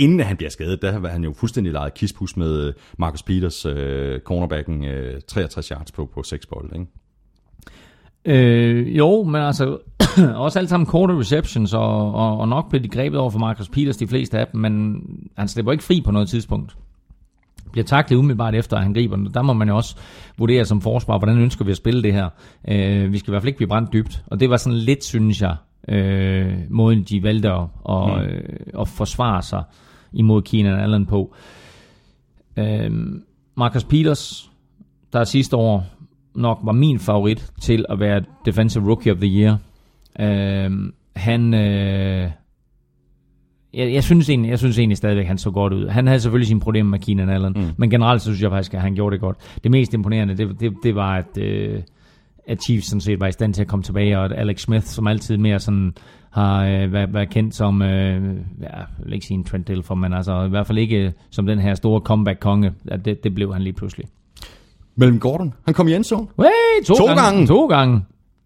inden 0.02 0.20
han 0.20 0.38
bliver 0.38 0.50
skadet, 0.50 0.82
der 0.82 1.00
var 1.00 1.10
han 1.10 1.24
jo 1.24 1.34
fuldstændig 1.34 1.74
lejet 1.74 1.94
kispus 1.94 2.38
med 2.38 2.68
øh, 2.68 2.74
Marcus 2.98 3.24
Peters, 3.24 3.66
øh, 3.66 4.20
cornerbacken, 4.20 4.86
øh, 4.86 5.22
63 5.28 5.68
yards 5.68 5.92
på, 5.92 6.06
på 6.06 6.24
6 6.24 6.46
bold, 6.46 6.70
ikke? 6.74 6.86
Øh, 8.26 8.98
jo, 8.98 9.24
men 9.24 9.42
altså 9.42 9.78
også 10.36 10.60
alle 10.60 10.70
sammen 10.70 10.88
korte 10.88 11.20
receptions, 11.20 11.74
og, 11.74 12.14
og, 12.14 12.38
og 12.38 12.48
nok 12.48 12.70
blev 12.70 12.84
de 12.84 12.90
grebet 12.90 13.20
over 13.20 13.30
for 13.30 13.40
Marcus 13.40 13.70
Peters, 13.70 13.98
de 13.98 14.08
fleste 14.08 14.40
af 14.40 14.48
dem, 14.48 14.62
men 14.62 15.04
han 15.38 15.48
slipper 15.48 15.72
ikke 15.72 15.84
fri 15.84 16.02
på 16.06 16.12
noget 16.12 16.30
tidspunkt. 16.30 16.76
Bliver 17.72 17.86
taklet 17.86 18.18
umiddelbart 18.18 18.56
efter, 18.56 18.78
at 18.78 18.84
han 18.84 18.94
griber 18.94 19.16
den. 19.16 19.34
Der 19.34 19.42
må 19.42 19.54
man 19.54 19.68
jo 19.68 19.76
også 19.76 19.96
vurdere 20.38 20.66
som 20.66 20.82
forsvar, 20.82 21.18
hvordan 21.18 21.38
ønsker 21.38 21.66
vi 21.66 21.72
at 21.72 21.78
spille 21.78 22.04
det 22.04 22.14
her. 22.14 22.30
Øh, 22.68 23.12
vi 23.12 23.18
skal 23.18 23.30
i 23.30 23.32
hvert 23.32 23.42
fald 23.42 23.48
ikke 23.48 23.58
blive 23.58 23.68
brændt 23.68 23.94
dybt, 23.94 24.24
og 24.28 24.40
det 24.40 24.50
var 24.50 24.58
sådan 24.58 24.80
lidt, 24.80 25.04
synes 25.04 25.42
jeg, 25.42 25.56
øh, 25.88 26.54
måden 26.70 27.04
de 27.04 27.24
valgte 27.24 27.50
at, 27.50 27.64
at, 27.90 28.08
mm. 28.08 28.22
øh, 28.22 28.44
at 28.80 28.88
forsvare 28.88 29.42
sig 29.42 29.64
imod 30.14 30.42
Keenan 30.42 30.80
Allen 30.80 31.06
på. 31.06 31.36
Øh, 32.58 32.92
Marcus 33.58 33.84
Peters, 33.84 34.52
der 35.14 35.24
sidste 35.24 35.56
år 35.56 35.86
nok 36.36 36.60
var 36.64 36.72
min 36.72 37.00
favorit 37.00 37.52
til 37.62 37.86
at 37.90 38.00
være 38.00 38.24
Defensive 38.46 38.88
Rookie 38.88 39.12
of 39.12 39.18
the 39.18 39.28
Year. 39.28 39.58
Øh, 40.20 40.72
han... 41.16 41.54
Øh, 41.54 42.32
jeg, 43.74 43.94
jeg, 43.94 44.04
synes 44.04 44.30
egentlig, 44.30 44.50
jeg 44.50 44.60
synes 44.60 44.80
egentlig 44.80 44.98
stadigvæk, 44.98 45.26
han 45.26 45.38
så 45.38 45.52
godt 45.52 45.74
ud. 45.74 45.88
Han 45.88 46.08
havde 46.08 46.20
selvfølgelig 46.20 46.48
sine 46.48 46.60
problemer 46.60 46.90
med 46.90 47.00
Keenan 47.00 47.30
Allen, 47.30 47.54
mm. 47.56 47.70
men 47.78 47.90
generelt 47.90 48.22
så 48.22 48.26
synes 48.26 48.42
jeg 48.42 48.52
faktisk, 48.52 48.74
at 48.74 48.82
han 48.82 48.96
gjorde 48.96 49.14
det 49.14 49.22
godt. 49.22 49.38
Det 49.64 49.72
mest 49.72 49.94
imponerende, 49.94 50.38
det, 50.38 50.60
det, 50.60 50.74
det 50.84 50.96
var, 50.96 51.18
at, 51.18 51.38
øh, 51.38 51.82
at 52.48 52.64
Chiefs 52.64 52.88
sådan 52.88 53.02
set 53.02 53.20
var 53.20 53.28
i 53.28 53.32
stand 53.32 53.54
til 53.54 53.62
at 53.62 53.68
komme 53.68 53.84
tilbage, 53.84 54.18
og 54.18 54.26
at 54.26 54.32
Alex 54.32 54.62
Smith, 54.62 54.86
som 54.86 55.08
altid 55.08 55.38
mere 55.38 55.60
sådan 55.60 55.94
har 56.32 56.66
øh, 56.66 56.94
været, 56.94 57.14
været 57.14 57.30
kendt 57.30 57.56
som, 57.56 57.82
øh, 57.82 58.24
ja, 58.62 58.78
jeg 58.78 58.86
vil 59.04 59.14
ikke 59.14 59.26
sige 59.26 59.38
en 59.38 59.44
Trent 59.44 59.68
Dilfer, 59.68 59.96
men 59.96 60.14
altså 60.14 60.44
i 60.44 60.50
hvert 60.50 60.68
fald 60.68 60.78
ikke 60.78 61.14
som 61.30 61.46
den 61.46 61.60
her 61.60 61.76
store 61.76 62.00
comeback-konge. 62.00 62.72
At 62.88 63.06
det, 63.06 63.24
det 63.24 63.36
blev 63.36 63.54
han 63.54 63.62
lige 63.62 63.74
pludselig. 63.74 64.08
Mellem 64.96 65.20
Gordon, 65.20 65.54
han 65.66 65.74
kom 65.74 65.88
i 65.88 65.94
endzone. 65.94 66.28
Hey, 66.40 66.86
to, 66.86 66.94
To 66.94 67.06
gange. 67.06 67.22
gange. 67.22 67.48
To 67.48 67.68
gange. 67.68 68.02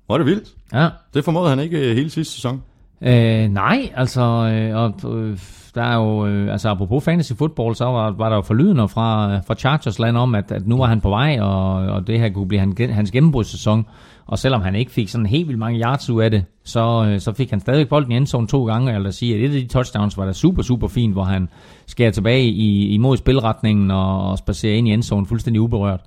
Er 0.09 0.17
det 0.17 0.25
vildt. 0.25 0.49
Ja. 0.73 0.89
Det 1.13 1.23
formåede 1.23 1.49
han 1.49 1.59
ikke 1.59 1.89
øh, 1.89 1.95
hele 1.95 2.09
sidste 2.09 2.33
sæson. 2.33 2.61
Øh, 3.01 3.49
nej, 3.49 3.89
altså, 3.95 4.21
øh, 4.21 4.75
og, 4.75 5.17
øh, 5.17 5.37
der 5.75 5.83
er 5.83 5.95
jo, 5.95 6.27
øh, 6.27 6.51
altså 6.51 6.69
apropos 6.69 7.03
fantasy 7.03 7.33
football, 7.33 7.75
så 7.75 7.85
var, 7.85 8.11
var 8.11 8.29
der 8.29 8.35
jo 8.35 8.41
forlydende 8.41 8.87
fra, 8.87 9.37
fra 9.39 9.55
Chargers 9.55 9.99
land 9.99 10.17
om, 10.17 10.35
at, 10.35 10.51
at 10.51 10.67
nu 10.67 10.77
var 10.77 10.85
han 10.85 11.01
på 11.01 11.09
vej, 11.09 11.39
og, 11.41 11.73
og 11.73 12.07
det 12.07 12.19
her 12.19 12.29
kunne 12.29 12.47
blive 12.47 12.59
han, 12.59 12.75
hans 12.91 13.11
gennembrudssæson. 13.11 13.85
Og 14.27 14.39
selvom 14.39 14.61
han 14.61 14.75
ikke 14.75 14.91
fik 14.91 15.09
sådan 15.09 15.25
helt 15.25 15.47
vildt 15.47 15.59
mange 15.59 15.79
yards 15.79 16.09
ud 16.09 16.21
af 16.21 16.31
det, 16.31 16.45
så, 16.63 17.05
øh, 17.09 17.19
så 17.19 17.33
fik 17.33 17.49
han 17.49 17.59
stadig 17.59 17.89
bolden 17.89 18.11
i 18.11 18.15
endzone 18.15 18.47
to 18.47 18.65
gange. 18.65 18.91
Jeg 18.91 19.03
vil 19.03 19.13
sige, 19.13 19.35
at 19.35 19.41
et 19.41 19.55
af 19.55 19.61
de 19.61 19.67
touchdowns 19.67 20.17
var 20.17 20.25
da 20.25 20.33
super, 20.33 20.61
super 20.61 20.87
fint, 20.87 21.13
hvor 21.13 21.23
han 21.23 21.49
skærer 21.87 22.11
tilbage 22.11 22.45
i, 22.45 22.87
imod 22.87 23.17
spilretningen 23.17 23.91
og, 23.91 24.29
og 24.29 24.37
spacerer 24.37 24.75
ind 24.75 24.87
i 24.87 24.91
endzone 24.91 25.25
fuldstændig 25.25 25.61
uberørt. 25.61 26.01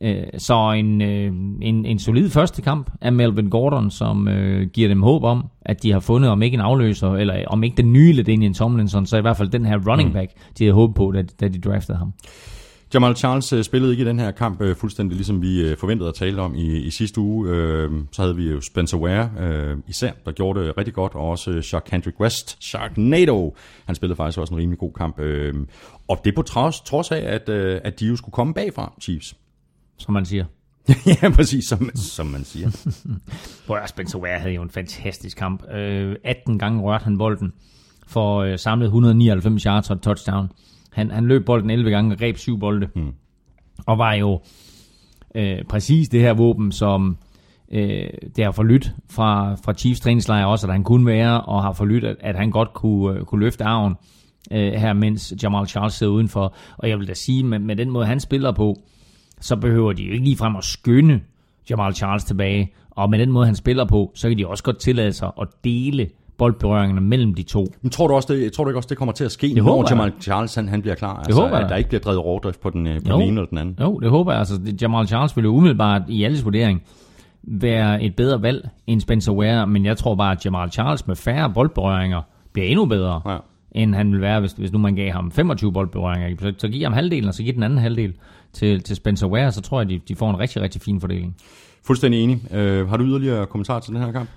Øh, 0.00 0.16
Så 0.38 0.72
en, 0.72 1.02
øh, 1.02 1.32
en, 1.62 1.84
en 1.86 1.98
solid 1.98 2.30
første 2.30 2.62
kamp 2.62 2.90
af 3.00 3.12
Melvin 3.12 3.50
Gordon, 3.50 3.90
som 3.90 4.28
øh, 4.28 4.66
giver 4.66 4.88
dem 4.88 5.02
håb 5.02 5.24
om, 5.24 5.44
at 5.62 5.82
de 5.82 5.92
har 5.92 6.00
fundet, 6.00 6.30
om 6.30 6.42
ikke 6.42 6.54
en 6.54 6.60
afløser, 6.60 7.12
eller 7.12 7.44
om 7.46 7.64
ikke 7.64 7.76
den 7.76 7.92
nye 7.92 8.12
Ledanian 8.12 8.54
Tomlinson, 8.54 9.06
så 9.06 9.16
i 9.16 9.20
hvert 9.20 9.36
fald 9.36 9.48
den 9.48 9.64
her 9.66 9.78
running 9.90 10.12
back, 10.12 10.30
de 10.58 10.64
havde 10.64 10.74
håbet 10.74 10.94
på, 10.96 11.12
da, 11.12 11.22
da 11.40 11.48
de 11.48 11.58
draftede 11.58 11.98
ham. 11.98 12.12
Jamal 12.94 13.16
Charles 13.16 13.52
øh, 13.52 13.64
spillede 13.64 13.92
ikke 13.92 14.02
i 14.02 14.06
den 14.06 14.18
her 14.18 14.30
kamp 14.30 14.60
øh, 14.60 14.76
fuldstændig 14.76 15.16
ligesom 15.16 15.42
vi 15.42 15.60
øh, 15.60 15.76
forventede 15.76 16.08
at 16.08 16.14
tale 16.14 16.42
om 16.42 16.54
i, 16.54 16.76
i 16.76 16.90
sidste 16.90 17.20
uge. 17.20 17.48
Så 18.12 18.22
havde 18.22 18.36
vi 18.36 18.50
jo 18.50 18.60
Spencer 18.60 18.98
Ware 18.98 19.30
især, 19.88 20.12
der 20.24 20.32
gjorde 20.32 20.60
det 20.60 20.78
rigtig 20.78 20.94
godt, 20.94 21.14
og 21.14 21.28
også 21.28 21.62
Shark 21.62 21.82
Kendrick 21.86 22.20
West, 22.20 22.64
Sharknado. 22.64 23.56
Han 23.86 23.94
spillede 23.94 24.16
faktisk 24.16 24.38
også 24.38 24.54
en 24.54 24.60
rimelig 24.60 24.78
god 24.78 24.92
kamp. 24.92 25.18
Og 26.08 26.20
det 26.24 26.34
på 26.34 26.42
trods, 26.42 26.80
trods 26.80 27.10
af, 27.10 27.20
at, 27.34 27.48
at 27.48 28.00
de 28.00 28.06
jo 28.06 28.16
skulle 28.16 28.32
komme 28.32 28.54
bagfra, 28.54 28.92
Chiefs. 29.02 29.36
som 29.98 30.14
man 30.14 30.26
siger. 30.26 30.44
ja, 31.22 31.30
præcis, 31.30 31.64
som, 31.68 31.90
som 31.94 32.26
man 32.26 32.44
siger. 32.44 32.70
Hvor 33.66 33.86
Spencer 33.86 34.18
Ware 34.18 34.38
havde 34.38 34.54
jo 34.54 34.62
en 34.62 34.70
fantastisk 34.70 35.36
kamp. 35.36 35.62
Øh, 35.72 36.16
18 36.24 36.58
gange 36.58 36.82
rørte 36.82 37.04
han 37.04 37.18
bolden 37.18 37.52
for 38.06 38.56
samlet 38.56 38.86
199 38.86 39.62
yards 39.62 39.90
og 39.90 40.02
touchdown. 40.02 40.48
Han, 40.98 41.10
han 41.10 41.26
løb 41.26 41.44
bolden 41.44 41.70
11 41.70 41.90
gange 41.90 42.14
og 42.14 42.18
greb 42.18 42.36
syv 42.36 42.58
bolde. 42.58 42.88
Mm. 42.94 43.12
Og 43.86 43.98
var 43.98 44.12
jo 44.12 44.40
øh, 45.34 45.64
præcis 45.68 46.08
det 46.08 46.20
her 46.20 46.32
våben, 46.32 46.72
som 46.72 47.16
øh, 47.72 48.08
det 48.36 48.44
har 48.44 48.52
forlydt 48.52 48.92
fra, 49.10 49.54
fra 49.54 49.72
Chiefs 49.72 50.00
træningslejr 50.00 50.44
også, 50.44 50.66
at 50.66 50.72
han 50.72 50.84
kunne 50.84 51.06
være, 51.06 51.40
og 51.40 51.62
har 51.62 51.72
forlydt, 51.72 52.04
at, 52.04 52.16
at 52.20 52.36
han 52.36 52.50
godt 52.50 52.72
kunne, 52.72 53.18
øh, 53.18 53.24
kunne 53.24 53.40
løfte 53.40 53.64
arven 53.64 53.94
øh, 54.50 54.72
her, 54.72 54.92
mens 54.92 55.34
Jamal 55.42 55.66
Charles 55.66 55.94
sidder 55.94 56.12
udenfor. 56.12 56.54
Og 56.78 56.88
jeg 56.88 56.98
vil 56.98 57.08
da 57.08 57.14
sige, 57.14 57.44
med, 57.44 57.58
med 57.58 57.76
den 57.76 57.90
måde, 57.90 58.06
han 58.06 58.20
spiller 58.20 58.52
på, 58.52 58.76
så 59.40 59.56
behøver 59.56 59.92
de 59.92 60.02
jo 60.02 60.12
ikke 60.12 60.24
ligefrem 60.24 60.56
at 60.56 60.64
skynde 60.64 61.20
Jamal 61.70 61.94
Charles 61.94 62.24
tilbage. 62.24 62.72
Og 62.90 63.10
med 63.10 63.18
den 63.18 63.32
måde, 63.32 63.46
han 63.46 63.56
spiller 63.56 63.84
på, 63.84 64.12
så 64.14 64.28
kan 64.28 64.38
de 64.38 64.46
også 64.46 64.64
godt 64.64 64.78
tillade 64.78 65.12
sig 65.12 65.30
at 65.40 65.48
dele 65.64 66.08
boldberøringerne 66.38 67.00
mellem 67.00 67.34
de 67.34 67.42
to. 67.42 67.66
Men 67.82 67.90
tror 67.90 68.08
du, 68.08 68.14
også, 68.14 68.32
det, 68.34 68.52
tror 68.52 68.64
du 68.64 68.70
ikke 68.70 68.78
også, 68.78 68.86
det 68.88 68.98
kommer 68.98 69.12
til 69.12 69.24
at 69.24 69.32
ske, 69.32 69.46
Det 69.54 69.64
når. 69.64 69.86
Jamal 69.90 70.12
Charles 70.20 70.54
han, 70.54 70.68
han 70.68 70.82
bliver 70.82 70.94
klar? 70.94 71.16
Altså, 71.16 71.40
håber 71.40 71.56
jeg. 71.56 71.64
at 71.64 71.70
der 71.70 71.76
ikke 71.76 71.88
bliver 71.88 72.00
drevet 72.00 72.24
rovdrift 72.24 72.60
på 72.60 72.70
den, 72.70 72.86
øh, 72.86 72.94
på 73.02 73.08
Jo. 73.10 73.14
den 73.14 73.22
ene 73.22 73.30
eller 73.40 73.46
den 73.46 73.58
anden. 73.58 73.76
Jo, 73.80 73.98
det 73.98 74.10
håber 74.10 74.32
jeg. 74.32 74.38
Altså, 74.38 74.58
det- 74.66 74.82
Jamal 74.82 75.06
Charles 75.06 75.36
vil 75.36 75.44
jo 75.44 75.50
umiddelbart 75.54 76.02
i 76.08 76.24
alles 76.24 76.44
vurdering 76.44 76.82
være 77.42 78.02
et 78.02 78.16
bedre 78.16 78.42
valg 78.42 78.68
end 78.86 79.00
Spencer 79.00 79.32
Ware, 79.32 79.66
men 79.66 79.84
jeg 79.84 79.96
tror 79.96 80.14
bare, 80.14 80.32
at 80.32 80.44
Jamal 80.44 80.70
Charles 80.72 81.06
med 81.06 81.16
færre 81.16 81.52
boldberøringer 81.54 82.22
bliver 82.52 82.68
endnu 82.68 82.84
bedre, 82.84 83.20
Ja. 83.26 83.36
end 83.72 83.94
han 83.94 84.12
vil 84.12 84.20
være, 84.20 84.40
hvis, 84.40 84.52
hvis 84.52 84.72
nu 84.72 84.78
man 84.78 84.94
gav 84.94 85.12
ham 85.12 85.30
25 85.30 85.72
boldberøringer. 85.72 86.36
Så, 86.40 86.52
så 86.58 86.68
giver 86.68 86.86
ham 86.86 86.92
halvdelen, 86.92 87.28
og 87.28 87.34
så 87.34 87.42
giver 87.42 87.54
den 87.54 87.62
anden 87.62 87.78
halvdel 87.78 88.14
til, 88.52 88.82
til 88.82 88.96
Spencer 88.96 89.26
Ware, 89.26 89.52
så 89.52 89.60
tror 89.60 89.80
jeg, 89.80 89.88
de, 89.88 90.00
de 90.08 90.14
får 90.16 90.30
en 90.30 90.38
rigtig, 90.38 90.62
rigtig 90.62 90.80
fin 90.82 91.00
fordeling. 91.00 91.36
Fuldstændig 91.86 92.22
enig. 92.22 92.54
Øh, 92.54 92.88
har 92.88 92.96
du 92.96 93.04
yderligere 93.04 93.46
kommentarer 93.46 93.80
til 93.80 93.94
den 93.94 94.02
her 94.02 94.12
kamp? 94.12 94.28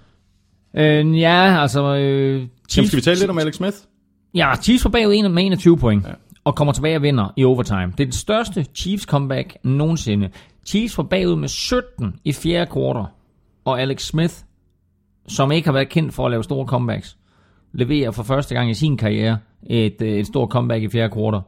Øh, 0.74 1.20
ja, 1.20 1.62
altså... 1.62 1.96
Øh, 1.96 2.48
Chiefs, 2.70 2.88
skal 2.88 2.98
vi 2.98 3.02
tale 3.02 3.20
lidt 3.20 3.30
om 3.30 3.38
Alex 3.38 3.56
Smith? 3.56 3.78
Ja, 4.36 4.56
Chiefs 4.56 4.84
var 4.84 4.92
bagud 4.92 5.30
med 5.30 5.44
21 5.44 5.78
point, 5.78 6.08
ja. 6.08 6.12
og 6.44 6.56
kommer 6.56 6.74
tilbage 6.74 6.96
og 6.96 7.02
vinder 7.02 7.34
i 7.38 7.44
overtime. 7.44 7.94
Det 7.98 8.00
er 8.00 8.06
det 8.06 8.16
største 8.16 8.66
Chiefs 8.76 9.04
comeback 9.04 9.58
nogensinde. 9.64 10.30
Chiefs 10.66 10.98
var 10.98 11.04
bagud 11.04 11.36
med 11.36 11.48
17 11.48 12.16
i 12.24 12.34
fjerde 12.34 12.72
kvartal, 12.72 13.06
og 13.66 13.82
Alex 13.82 14.02
Smith, 14.02 14.34
som 15.28 15.52
ikke 15.52 15.68
har 15.68 15.74
været 15.74 15.90
kendt 15.90 16.14
for 16.14 16.26
at 16.26 16.32
lave 16.32 16.44
store 16.44 16.68
comebacks, 16.68 17.18
leverer 17.74 18.12
for 18.12 18.24
første 18.24 18.56
gang 18.56 18.70
i 18.70 18.74
sin 18.74 18.98
karriere 18.98 19.38
et, 19.70 20.02
øh, 20.02 20.10
et 20.10 20.28
stort 20.28 20.50
comeback 20.50 20.84
i 20.84 20.90
fjerde 20.90 21.14
kvartal, 21.14 21.42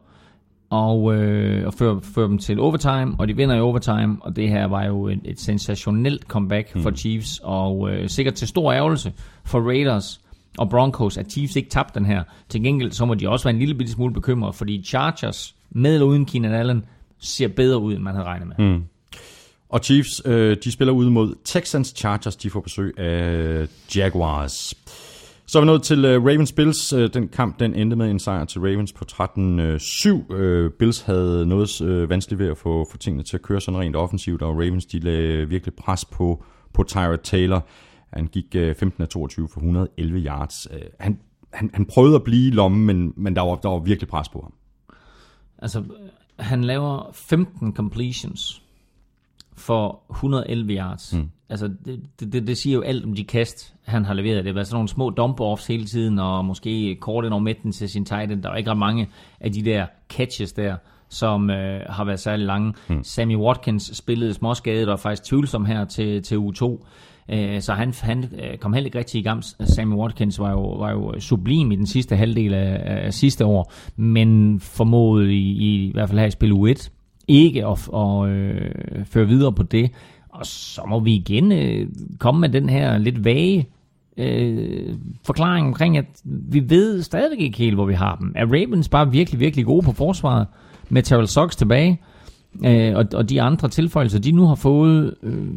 og, 0.74 1.16
øh, 1.16 1.68
og 1.68 1.74
fører, 1.74 2.00
fører 2.00 2.28
dem 2.28 2.38
til 2.38 2.60
overtime, 2.60 3.16
og 3.20 3.28
de 3.28 3.36
vinder 3.36 3.56
i 3.56 3.60
overtime, 3.60 4.18
og 4.22 4.36
det 4.36 4.50
her 4.50 4.66
var 4.66 4.86
jo 4.86 5.08
et, 5.08 5.20
et 5.26 5.40
sensationelt 5.40 6.24
comeback 6.24 6.82
for 6.82 6.92
Chiefs, 6.92 7.40
og 7.44 7.90
øh, 7.92 8.10
sikkert 8.10 8.34
til 8.34 8.48
stor 8.48 8.74
ærgelse 8.74 9.14
for 9.46 9.60
Raiders 9.60 10.22
og 10.58 10.70
Broncos, 10.70 11.18
at 11.18 11.32
Chiefs 11.32 11.56
ikke 11.56 11.70
tabte 11.70 12.00
den 12.00 12.06
her. 12.06 12.24
Til 12.50 12.64
gengæld 12.64 12.92
så 12.92 13.06
må 13.06 13.14
de 13.14 13.30
også 13.30 13.46
være 13.46 13.54
en 13.54 13.60
lille 13.60 13.76
bitte 13.76 13.94
smule 13.94 14.14
bekymret, 14.14 14.56
fordi 14.56 14.84
Chargers, 14.86 15.56
med 15.70 15.94
eller 15.94 16.08
uden 16.08 16.26
Keenan 16.26 16.54
Allen, 16.54 16.86
ser 17.20 17.48
bedre 17.48 17.80
ud, 17.80 17.94
end 17.94 18.02
man 18.02 18.14
havde 18.14 18.28
regnet 18.28 18.48
med. 18.48 18.68
Mm. 18.68 18.84
Og 19.70 19.80
Chiefs, 19.84 20.22
øh, 20.26 20.58
de 20.64 20.72
spiller 20.72 20.94
ud 20.94 21.10
mod 21.10 21.36
Texans. 21.46 21.94
Chargers, 21.98 22.36
de 22.36 22.50
får 22.50 22.62
besøg 22.62 23.00
af 23.00 23.68
Jaguars. 23.96 24.74
Så 25.46 25.58
er 25.58 25.62
vi 25.62 25.66
nået 25.66 25.84
til 25.84 26.06
øh, 26.06 26.26
Ravens 26.26 26.52
Bills. 26.52 26.94
Øh, 26.94 27.14
den 27.14 27.28
kamp, 27.28 27.60
den 27.60 27.76
endte 27.76 27.96
med 27.96 28.12
en 28.12 28.20
sejr 28.20 28.46
til 28.46 28.62
Ravens 28.62 28.94
på 28.94 29.06
13-7. 29.12 30.34
Øh, 30.34 30.72
Bills 30.72 31.02
havde 31.02 31.46
noget 31.46 31.82
øh, 31.82 32.10
vanskeligt 32.10 32.40
ved 32.40 32.48
at 32.48 32.58
få, 32.58 32.88
få 32.92 32.98
tingene 32.98 33.24
til 33.24 33.38
at 33.38 33.42
køre 33.42 33.62
sådan 33.62 33.80
rent 33.80 33.96
offensivt, 33.96 34.42
og 34.42 34.54
Ravens, 34.54 34.86
de 34.86 35.00
lagde 35.00 35.50
virkelig 35.50 35.74
pres 35.74 36.06
på, 36.06 36.44
på 36.74 36.84
Tyrod 36.84 37.18
Taylor. 37.18 37.68
Han 38.14 38.28
gik 38.28 38.56
øh, 38.56 38.76
15 38.76 39.04
af 39.04 39.10
22 39.10 39.48
for 39.48 39.60
111 39.60 40.20
yards. 40.20 40.68
Øh, 40.74 40.82
han, 41.00 41.20
han, 41.54 41.70
han 41.74 41.86
prøvede 41.86 42.16
at 42.16 42.24
blive 42.24 42.48
i 42.48 42.52
lommen, 42.52 42.86
men, 42.86 43.14
men 43.18 43.36
der, 43.36 43.42
var, 43.42 43.56
der 43.56 43.70
var 43.70 43.80
virkelig 43.80 44.10
pres 44.10 44.30
på 44.30 44.40
ham. 44.42 44.54
Altså, 45.58 45.84
han 46.40 46.64
laver 46.64 47.10
15 47.14 47.76
completions 47.76 48.62
for 49.54 50.02
111 50.12 50.74
yards. 50.74 51.14
Mm. 51.14 51.30
Altså, 51.54 51.70
det, 51.86 52.02
det, 52.20 52.48
det, 52.48 52.58
siger 52.58 52.74
jo 52.74 52.82
alt 52.82 53.06
om 53.06 53.14
de 53.14 53.24
kast, 53.24 53.74
han 53.84 54.06
har 54.06 54.14
leveret. 54.14 54.38
Det 54.38 54.46
har 54.46 54.54
været 54.54 54.68
sådan 54.68 54.76
nogle 54.76 54.90
små 54.90 55.10
dump-offs 55.10 55.68
hele 55.68 55.86
tiden, 55.86 56.20
og 56.20 56.46
måske 56.46 56.96
kort 56.96 57.26
ind 57.26 57.34
over 57.34 57.42
midten 57.42 57.72
til 57.72 57.90
sin 57.90 58.06
tight 58.06 58.32
end. 58.32 58.44
Der 58.44 58.50
er 58.50 58.56
ikke 58.56 58.70
ret 58.70 58.78
mange 58.78 59.10
af 59.40 59.52
de 59.52 59.66
der 59.66 59.86
catches 60.10 60.54
der, 60.54 60.76
som 61.10 61.50
øh, 61.50 61.82
har 61.90 62.04
været 62.04 62.20
særlig 62.20 62.46
lange. 62.46 62.74
Mm. 62.88 63.04
Sammy 63.04 63.36
Watkins 63.36 63.98
spillede 63.98 64.34
småskadet 64.34 64.90
og 64.90 65.00
faktisk 65.00 65.24
tvivlsom 65.24 65.66
her 65.66 65.86
til, 65.86 66.24
til 66.24 66.38
uge 66.38 66.54
2. 66.54 66.86
Øh, 67.30 67.62
så 67.62 67.74
han, 67.74 67.94
han 68.02 68.24
øh, 68.24 68.58
kom 68.58 68.74
heller 68.74 68.88
ikke 68.88 68.98
rigtig 68.98 69.20
i 69.20 69.24
gang. 69.24 69.44
Sammy 69.44 69.94
Watkins 69.94 70.40
var 70.40 70.52
jo, 70.52 70.62
var 70.62 70.92
jo 70.92 71.20
sublim 71.20 71.72
i 71.72 71.76
den 71.76 71.88
sidste 71.88 72.16
halvdel 72.16 72.54
af, 72.54 72.82
af 73.06 73.14
sidste 73.14 73.46
år, 73.46 73.72
men 73.96 74.60
formåede 74.60 75.34
i, 75.34 75.52
i, 75.52 75.88
i 75.88 75.92
hvert 75.92 76.10
fald 76.10 76.20
her 76.20 76.28
i 76.28 76.32
spil 76.32 76.52
u 76.52 76.66
1 76.66 76.92
ikke 77.28 77.66
at, 77.66 77.90
at 77.96 78.30
øh, 78.30 79.06
føre 79.06 79.28
videre 79.28 79.54
på 79.54 79.64
det. 79.64 79.92
Og 80.44 80.48
så 80.48 80.82
må 80.88 81.00
vi 81.00 81.16
igen 81.16 81.52
øh, 81.52 81.88
komme 82.20 82.42
med 82.42 82.50
den 82.50 82.70
her 82.70 82.98
lidt 82.98 83.26
vage 83.26 83.68
øh, 84.18 84.96
forklaring 85.26 85.68
omkring, 85.68 85.98
at 85.98 86.06
vi 86.24 86.70
ved 86.70 87.02
stadigvæk 87.02 87.40
ikke 87.40 87.58
helt, 87.58 87.76
hvor 87.76 87.86
vi 87.86 87.94
har 87.94 88.16
dem. 88.16 88.34
Er 88.36 88.46
Ravens 88.46 88.90
bare 88.90 89.12
virkelig, 89.12 89.40
virkelig 89.40 89.66
gode 89.66 89.86
på 89.86 89.92
forsvaret 89.92 90.48
med 90.90 91.04
Terrell 91.04 91.28
Sox 91.28 91.56
tilbage? 91.56 92.02
Øh, 92.66 92.96
og, 92.96 93.06
og 93.14 93.30
de 93.30 93.42
andre 93.42 93.70
tilføjelser, 93.70 94.20
de 94.20 94.32
nu 94.32 94.46
har 94.46 94.56
fået, 94.56 95.16
øh, 95.24 95.48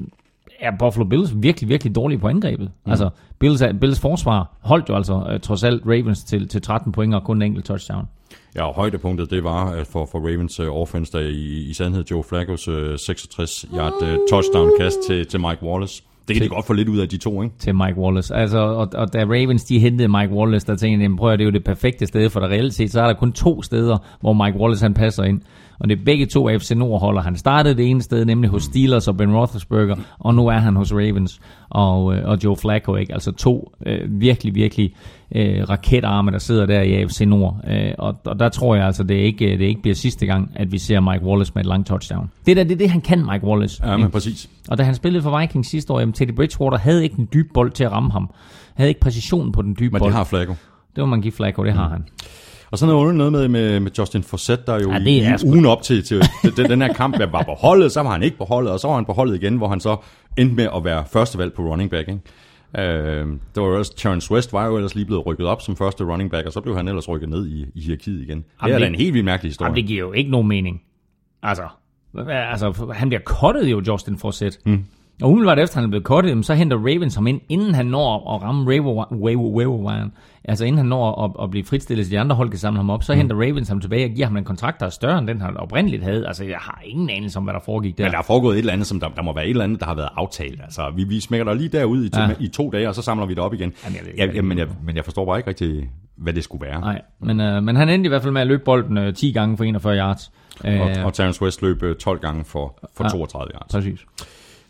er 0.61 0.71
Buffalo 0.79 1.05
Bills 1.05 1.35
virkelig, 1.37 1.69
virkelig 1.69 1.95
dårlige 1.95 2.19
på 2.19 2.29
angrebet. 2.29 2.71
Mm. 2.85 2.91
Altså, 2.91 3.11
Bills, 3.39 3.63
Bills 3.81 4.01
forsvar 4.01 4.57
holdt 4.61 4.89
jo 4.89 4.95
altså 4.95 5.27
øh, 5.31 5.41
trods 5.41 5.65
alt 5.65 5.83
Ravens 5.87 6.25
til, 6.25 6.49
til 6.49 6.63
13 6.63 6.93
point 6.93 7.15
og 7.15 7.25
kun 7.25 7.37
en 7.37 7.43
enkelt 7.43 7.65
touchdown. 7.65 8.07
Ja, 8.57 8.63
og 8.69 8.75
højdepunktet, 8.75 9.31
det 9.31 9.45
var 9.45 9.71
at 9.71 9.87
for, 9.87 10.07
for 10.07 10.19
Ravens 10.19 10.61
uh, 10.61 10.81
offense, 10.81 11.13
der 11.13 11.21
i, 11.21 11.67
i 11.71 11.73
sandhed 11.75 12.05
Joe 12.11 12.23
Flacco's 12.23 12.71
uh, 12.71 12.95
66-yard 12.95 14.03
uh, 14.03 14.19
touchdown-kast 14.31 14.97
til, 15.07 15.27
til 15.27 15.41
Mike 15.41 15.63
Wallace. 15.63 16.03
Det 16.29 16.37
kan 16.37 16.45
de 16.45 16.49
godt 16.49 16.67
få 16.67 16.73
lidt 16.73 16.89
ud 16.89 16.99
af 16.99 17.09
de 17.09 17.17
to, 17.17 17.43
ikke? 17.43 17.55
til 17.59 17.75
Mike 17.75 17.99
Wallace. 17.99 18.35
Altså, 18.35 18.59
og, 18.59 18.89
og 18.95 19.13
da 19.13 19.25
Ravens 19.25 19.65
de 19.65 19.79
hentede 19.79 20.09
Mike 20.09 20.33
Wallace, 20.33 20.67
der 20.67 20.77
tænkte 20.77 21.05
jeg, 21.05 21.17
prøv 21.17 21.33
at 21.33 21.39
det 21.39 21.45
er 21.45 21.47
jo 21.47 21.53
det 21.53 21.65
perfekte 21.65 22.07
sted, 22.07 22.31
for 22.31 22.41
der 22.41 22.49
reelt 22.49 22.75
set, 22.75 22.93
så 22.93 23.01
er 23.01 23.07
der 23.07 23.15
kun 23.15 23.33
to 23.33 23.63
steder, 23.63 23.99
hvor 24.21 24.33
Mike 24.33 24.59
Wallace 24.59 24.85
han 24.85 24.95
passer 24.95 25.23
ind. 25.25 25.41
Og 25.79 25.89
det 25.89 25.99
er 26.01 26.05
begge 26.05 26.27
to 26.27 26.49
AFC 26.49 26.71
Nord 26.71 27.01
holder. 27.01 27.23
Han 27.23 27.37
startede 27.37 27.75
det 27.77 27.91
ene 27.91 28.03
sted, 28.03 28.25
nemlig 28.25 28.51
hos 28.51 28.63
Steelers 28.63 29.09
og 29.09 29.17
Ben 29.17 29.35
Roethlisberger, 29.37 29.97
og 30.19 30.35
nu 30.35 30.47
er 30.47 30.59
han 30.59 30.77
hos 30.77 30.93
Ravens 30.93 31.41
og, 31.71 32.17
øh, 32.17 32.29
og 32.29 32.45
Joe 32.45 32.57
Flacco, 32.57 32.97
ikke? 32.97 33.13
Altså 33.13 33.33
to 33.33 33.73
øh, 33.87 34.21
virkelig, 34.21 34.55
virkelig 34.55 34.95
øh, 35.35 35.69
raketarme, 35.71 36.31
der 36.31 36.39
sidder 36.39 36.67
der 36.67 36.81
i 36.81 36.95
AFC 36.95 37.21
Nord. 37.21 37.61
Øh, 37.71 37.91
og, 37.99 38.17
og 38.25 38.39
der 38.39 38.49
tror 38.49 38.75
jeg 38.75 38.87
altså, 38.87 39.03
det 39.03 39.15
ikke, 39.15 39.45
det 39.45 39.61
ikke 39.65 39.83
bliver 39.83 39.95
sidste 39.95 40.27
gang, 40.27 40.53
at 40.55 40.73
vi 40.73 40.79
ser 40.79 41.01
Mike 41.01 41.25
Wallace 41.25 41.53
med 41.55 41.63
et 41.63 41.69
langt 41.69 41.87
touchdown. 41.87 42.31
Det 42.47 42.57
der, 42.57 42.65
det 42.65 42.73
er 42.73 42.79
det, 42.79 42.91
han 42.91 43.01
kan, 43.01 43.27
Mike 43.33 43.45
Wallace. 43.45 43.87
Ja, 43.87 43.97
men 43.97 44.11
præcis. 44.11 44.51
Og 44.69 44.79
da 44.79 44.83
han 44.83 44.95
spillede 44.95 45.23
for 45.23 45.41
Vikings 45.41 45.69
sidste 45.69 45.93
år, 45.93 46.01
jamen 46.01 46.13
Teddy 46.13 46.35
Bridgewater 46.35 46.79
havde 46.79 47.03
ikke 47.03 47.19
en 47.19 47.29
dyb 47.35 47.47
bold 47.55 47.73
til 47.73 47.85
at 47.85 47.93
ramme 47.93 48.13
ham. 48.13 48.31
Havde 48.75 48.89
ikke 48.91 49.01
præcision 49.01 49.53
på 49.53 49.63
den 49.63 49.77
dybe 49.81 49.93
Men 49.93 49.99
bold. 49.99 50.11
det 50.11 50.17
har 50.17 50.25
Flacco. 50.25 50.55
Det 50.97 51.03
må 51.03 51.07
man 51.07 51.21
give 51.21 51.33
Flacco, 51.33 51.65
det 51.65 51.73
har 51.73 51.89
han. 51.89 52.05
Og 52.71 52.79
så 52.79 52.87
noget 52.87 53.15
noget 53.15 53.33
med, 53.33 53.49
med, 53.49 53.81
med 53.81 53.91
Justin 53.99 54.23
Forsett, 54.23 54.67
der 54.67 54.81
jo 54.81 54.93
Ja, 54.93 54.99
det 54.99 55.07
i, 55.07 55.19
er 55.19 55.45
i 55.45 55.49
ugen 55.49 55.67
op 55.67 55.83
til, 55.83 56.05
til, 56.05 56.23
til 56.43 56.57
den, 56.57 56.71
den 56.71 56.83
her 56.83 56.93
kamp 56.93 57.19
var 57.19 57.43
på 57.43 57.53
holdet, 57.53 57.93
så 57.93 58.03
var 58.03 58.11
han 58.11 58.23
ikke 58.23 58.39
på 58.39 58.45
holdet, 58.45 58.73
og 58.73 58.81
så 58.81 58.89
var 58.89 58.95
han 58.95 59.05
på 59.05 59.13
holdet 59.13 59.43
igen, 59.43 59.57
hvor 59.57 59.69
han 59.69 59.81
så 59.81 59.97
endte 60.37 60.55
med 60.55 60.69
at 60.77 60.85
være 60.85 61.05
førstevalg 61.13 61.53
på 61.53 61.63
running 61.63 61.91
back. 61.91 62.09
Ikke? 62.09 62.21
Øh, 62.79 63.27
det 63.55 63.63
var 63.63 63.69
ellers, 63.69 63.91
Terrence 63.91 64.33
West 64.33 64.53
var 64.53 64.67
jo 64.67 64.77
ellers 64.77 64.95
lige 64.95 65.05
blevet 65.07 65.27
rykket 65.27 65.47
op 65.47 65.63
som 65.63 65.77
første 65.77 66.05
running 66.05 66.31
back, 66.31 66.47
og 66.47 66.53
så 66.53 66.61
blev 66.61 66.77
han 66.77 66.89
ellers 66.89 67.09
rykket 67.09 67.29
ned 67.29 67.47
i, 67.47 67.67
i 67.75 67.81
hierarkiet 67.81 68.23
igen. 68.23 68.39
Det 68.39 68.45
er 68.61 68.69
Jamen, 68.69 68.81
da 68.81 68.87
en 68.87 68.95
helt 68.95 69.15
vildt 69.15 69.25
mærkelig 69.25 69.51
historie. 69.51 69.67
Jamen, 69.67 69.77
det 69.77 69.87
giver 69.87 70.01
jo 70.01 70.13
ikke 70.13 70.31
nogen 70.31 70.49
mening. 70.49 70.83
Altså, 71.43 71.69
altså 72.29 72.93
han 72.95 73.09
bliver 73.09 73.23
cuttet 73.23 73.67
jo, 73.71 73.83
Justin 73.87 74.19
Forsett. 74.19 74.59
Mm. 74.67 74.85
Og 75.23 75.31
umiddelbart 75.31 75.59
efter 75.59 75.77
han 75.81 75.85
er 75.85 76.01
blevet 76.01 76.29
jamen, 76.29 76.45
så 76.45 76.55
henter 76.55 76.77
Ravens 76.77 77.15
ham 77.15 77.27
ind, 77.27 77.41
inden 77.49 77.75
han 77.75 77.87
når 77.87 78.35
at 78.35 78.43
ramme 78.43 78.65
waiver-wiren. 79.13 80.11
Altså 80.45 80.65
inden 80.65 80.79
han 80.79 80.87
når 80.87 81.25
at, 81.25 81.45
at 81.45 81.51
blive 81.51 81.65
fritstillet, 81.65 82.07
så 82.07 82.11
de 82.11 82.19
andre 82.19 82.37
hold 82.37 82.51
kan 82.51 82.59
samle 82.59 82.77
ham 82.79 82.91
op, 82.91 83.03
så 83.03 83.13
mm. 83.13 83.19
henter 83.19 83.37
Ravens 83.37 83.69
ham 83.69 83.81
tilbage 83.81 84.05
og 84.05 84.11
giver 84.11 84.27
ham 84.27 84.37
en 84.37 84.45
kontrakt, 84.45 84.81
der 84.81 84.87
er 84.87 84.91
større 84.91 85.19
end 85.19 85.27
den, 85.27 85.41
han 85.41 85.57
oprindeligt 85.57 86.03
havde. 86.03 86.27
Altså 86.27 86.45
jeg 86.45 86.57
har 86.61 86.81
ingen 86.85 87.11
anelse 87.11 87.39
om, 87.39 87.45
hvad 87.45 87.55
der 87.55 87.61
foregik 87.61 87.99
der. 87.99 88.05
Men 88.05 88.13
der 88.13 88.19
er 88.19 88.23
foregået 88.23 88.55
et 88.55 88.59
eller 88.59 88.73
andet, 88.73 88.87
som 88.87 89.01
der, 89.01 89.09
der 89.09 89.23
må 89.23 89.35
være 89.35 89.45
et 89.45 89.51
eller 89.51 89.65
andet, 89.65 89.81
der 89.81 89.87
har 89.87 89.95
været 89.95 90.09
aftalt. 90.17 90.61
Altså, 90.63 90.93
vi, 90.97 91.05
vi 91.05 91.21
smækker 91.21 91.45
dig 91.45 91.57
lige 91.57 91.69
derud 91.69 92.05
i, 92.05 92.09
to, 92.09 92.21
Ja. 92.21 92.29
i 92.41 92.49
to 92.49 92.71
dage, 92.71 92.89
og 92.89 92.95
så 92.95 93.03
samler 93.03 93.27
vi 93.27 93.35
det 93.35 93.43
op 93.43 93.55
igen. 93.55 93.73
Jamen, 93.85 93.99
jeg 94.07 94.27
ja, 94.29 94.33
ja, 94.35 94.43
men, 94.43 94.59
jeg, 94.59 94.67
men 94.85 94.97
jeg 94.97 95.05
forstår 95.05 95.25
bare 95.27 95.39
ikke 95.39 95.49
rigtig, 95.49 95.91
hvad 96.17 96.33
det 96.33 96.45
skulle 96.45 96.67
være. 96.67 96.81
Nej, 96.81 97.03
men, 97.21 97.41
øh, 97.41 97.63
men 97.63 97.77
han 97.77 97.89
endte 97.89 98.07
i 98.07 98.09
hvert 98.09 98.23
fald 98.23 98.33
med 98.33 98.41
at 98.41 98.47
løbe 98.47 98.63
bolden 98.65 98.99
øh, 98.99 99.15
10 99.15 99.33
gange 99.33 99.57
for 99.57 99.65
41 99.65 99.97
yards. 99.97 100.33
Øh, 100.65 100.81
Og, 100.81 100.91
og 101.05 101.15
Terrence 101.15 101.43
West 101.43 101.63
løb 101.63 101.83
øh, 101.83 101.97
12 101.97 102.19
gange 102.21 102.45
for, 102.45 102.79
for 102.97 103.05
Ja. 103.05 103.09
32 103.09 103.51
yards. 103.55 103.73
Præcis. 103.73 104.01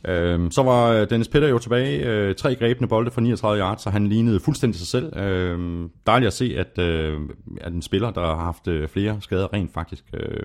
Øhm, 0.07 0.51
så 0.51 0.63
var 0.63 0.89
øh, 0.89 1.11
Dennis 1.11 1.29
Peter 1.29 1.49
jo 1.49 1.59
tilbage. 1.59 2.07
Øh, 2.07 2.35
tre 2.35 2.55
grebne 2.55 2.89
bolde 2.89 3.11
for 3.11 3.21
39 3.21 3.61
yards, 3.61 3.83
så 3.83 3.91
han 3.91 4.07
lignede 4.07 4.41
fuldstændig 4.41 4.79
sig 4.79 4.89
selv. 4.89 5.17
Øhm, 5.17 5.91
dejligt 6.07 6.27
at 6.27 6.33
se, 6.33 6.55
at, 6.59 6.79
øh, 6.79 7.21
at 7.61 7.73
en 7.73 7.83
spiller, 7.83 8.11
der 8.11 8.21
har 8.21 8.45
haft 8.45 8.69
øh, 8.69 8.89
flere 8.89 9.17
skader, 9.21 9.53
rent 9.53 9.73
faktisk 9.73 10.05
øh, 10.15 10.43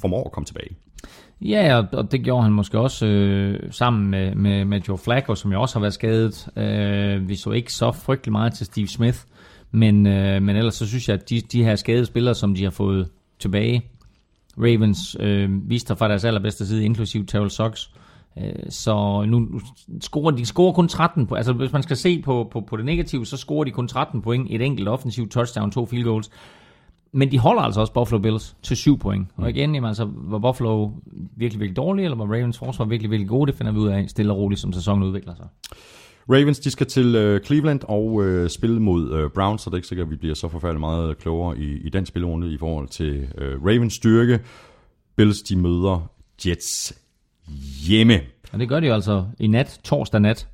formår 0.00 0.24
at 0.24 0.32
komme 0.32 0.44
tilbage. 0.44 0.76
Ja, 1.40 1.76
og, 1.76 1.86
og 1.92 2.12
det 2.12 2.22
gjorde 2.22 2.42
han 2.42 2.52
måske 2.52 2.78
også 2.78 3.06
øh, 3.06 3.60
sammen 3.70 4.10
med, 4.10 4.34
med, 4.34 4.64
med 4.64 4.80
Joe 4.88 4.98
Flacco, 4.98 5.34
som 5.34 5.52
jo 5.52 5.60
også 5.60 5.74
har 5.74 5.80
været 5.80 5.94
skadet. 5.94 6.48
Øh, 6.56 7.28
vi 7.28 7.36
så 7.36 7.50
ikke 7.50 7.72
så 7.72 7.92
frygtelig 7.92 8.32
meget 8.32 8.54
til 8.54 8.66
Steve 8.66 8.88
Smith, 8.88 9.18
men, 9.70 10.06
øh, 10.06 10.42
men 10.42 10.56
ellers 10.56 10.74
så 10.74 10.86
synes 10.86 11.08
jeg, 11.08 11.14
at 11.14 11.30
de, 11.30 11.40
de 11.40 11.64
her 11.64 11.76
skadede 11.76 12.06
spillere, 12.06 12.34
som 12.34 12.54
de 12.54 12.64
har 12.64 12.70
fået 12.70 13.08
tilbage, 13.38 13.84
Ravens 14.58 15.16
øh, 15.20 15.70
viste 15.70 15.86
sig 15.86 15.98
fra 15.98 16.08
deres 16.08 16.24
allerbedste 16.24 16.66
side, 16.66 16.84
inklusiv 16.84 17.26
Terrell 17.26 17.50
Sox. 17.50 17.88
Øh, 18.42 18.52
så 18.68 19.24
nu 19.28 19.60
scorer 20.00 20.30
de 20.30 20.46
scorer 20.46 20.72
kun 20.72 20.88
13 20.88 21.26
på, 21.26 21.34
altså 21.34 21.52
hvis 21.52 21.72
man 21.72 21.82
skal 21.82 21.96
se 21.96 22.22
på, 22.22 22.48
på, 22.52 22.60
på 22.60 22.76
det 22.76 22.84
negative, 22.84 23.26
så 23.26 23.36
scorer 23.36 23.64
de 23.64 23.70
kun 23.70 23.88
13 23.88 24.22
point, 24.22 24.46
et 24.50 24.62
enkelt 24.62 24.88
offensivt 24.88 25.32
touchdown, 25.32 25.70
to 25.70 25.86
field 25.86 26.04
goals. 26.04 26.30
Men 27.12 27.30
de 27.30 27.38
holder 27.38 27.62
altså 27.62 27.80
også 27.80 27.92
Buffalo 27.92 28.18
Bills 28.18 28.56
til 28.62 28.76
7 28.76 28.98
point. 28.98 29.28
Og 29.36 29.50
igen, 29.50 29.74
jamen, 29.74 29.88
altså, 29.88 30.08
var 30.14 30.38
Buffalo 30.38 30.90
virkelig, 31.36 31.60
virkelig 31.60 31.76
dårlige, 31.76 32.04
eller 32.04 32.16
var 32.16 32.24
Ravens 32.24 32.58
forsvar 32.58 32.84
virkelig, 32.84 33.10
virkelig 33.10 33.28
gode? 33.28 33.46
Det 33.46 33.58
finder 33.58 33.72
vi 33.72 33.78
ud 33.78 33.88
af 33.88 34.10
stille 34.10 34.32
og 34.32 34.38
roligt, 34.38 34.60
som 34.60 34.72
sæsonen 34.72 35.02
udvikler 35.02 35.34
sig. 35.34 35.46
Ravens, 36.30 36.58
de 36.58 36.70
skal 36.70 36.86
til 36.86 37.14
øh, 37.14 37.40
Cleveland 37.40 37.80
og 37.88 38.24
øh, 38.24 38.50
spille 38.50 38.80
mod 38.80 39.12
øh, 39.12 39.30
Browns, 39.30 39.62
så 39.62 39.70
det 39.70 39.74
er 39.74 39.78
ikke 39.78 39.88
sikkert, 39.88 40.06
at 40.06 40.10
vi 40.10 40.16
bliver 40.16 40.34
så 40.34 40.48
forfærdeligt 40.48 40.80
meget 40.80 41.18
klogere 41.18 41.58
i, 41.58 41.76
i 41.86 41.88
den 41.88 42.06
spilrunde 42.06 42.52
i 42.52 42.58
forhold 42.58 42.88
til 42.88 43.28
øh, 43.38 43.64
Ravens 43.64 43.94
styrke. 43.94 44.40
Bills, 45.16 45.42
de 45.42 45.56
møder 45.56 46.10
Jets 46.46 46.98
hjemme. 47.88 48.20
Og 48.52 48.58
det 48.60 48.68
gør 48.68 48.80
de 48.80 48.86
jo 48.86 48.94
altså 48.94 49.24
i 49.40 49.46
nat, 49.46 49.80
torsdag 49.84 50.20
nat. 50.20 50.48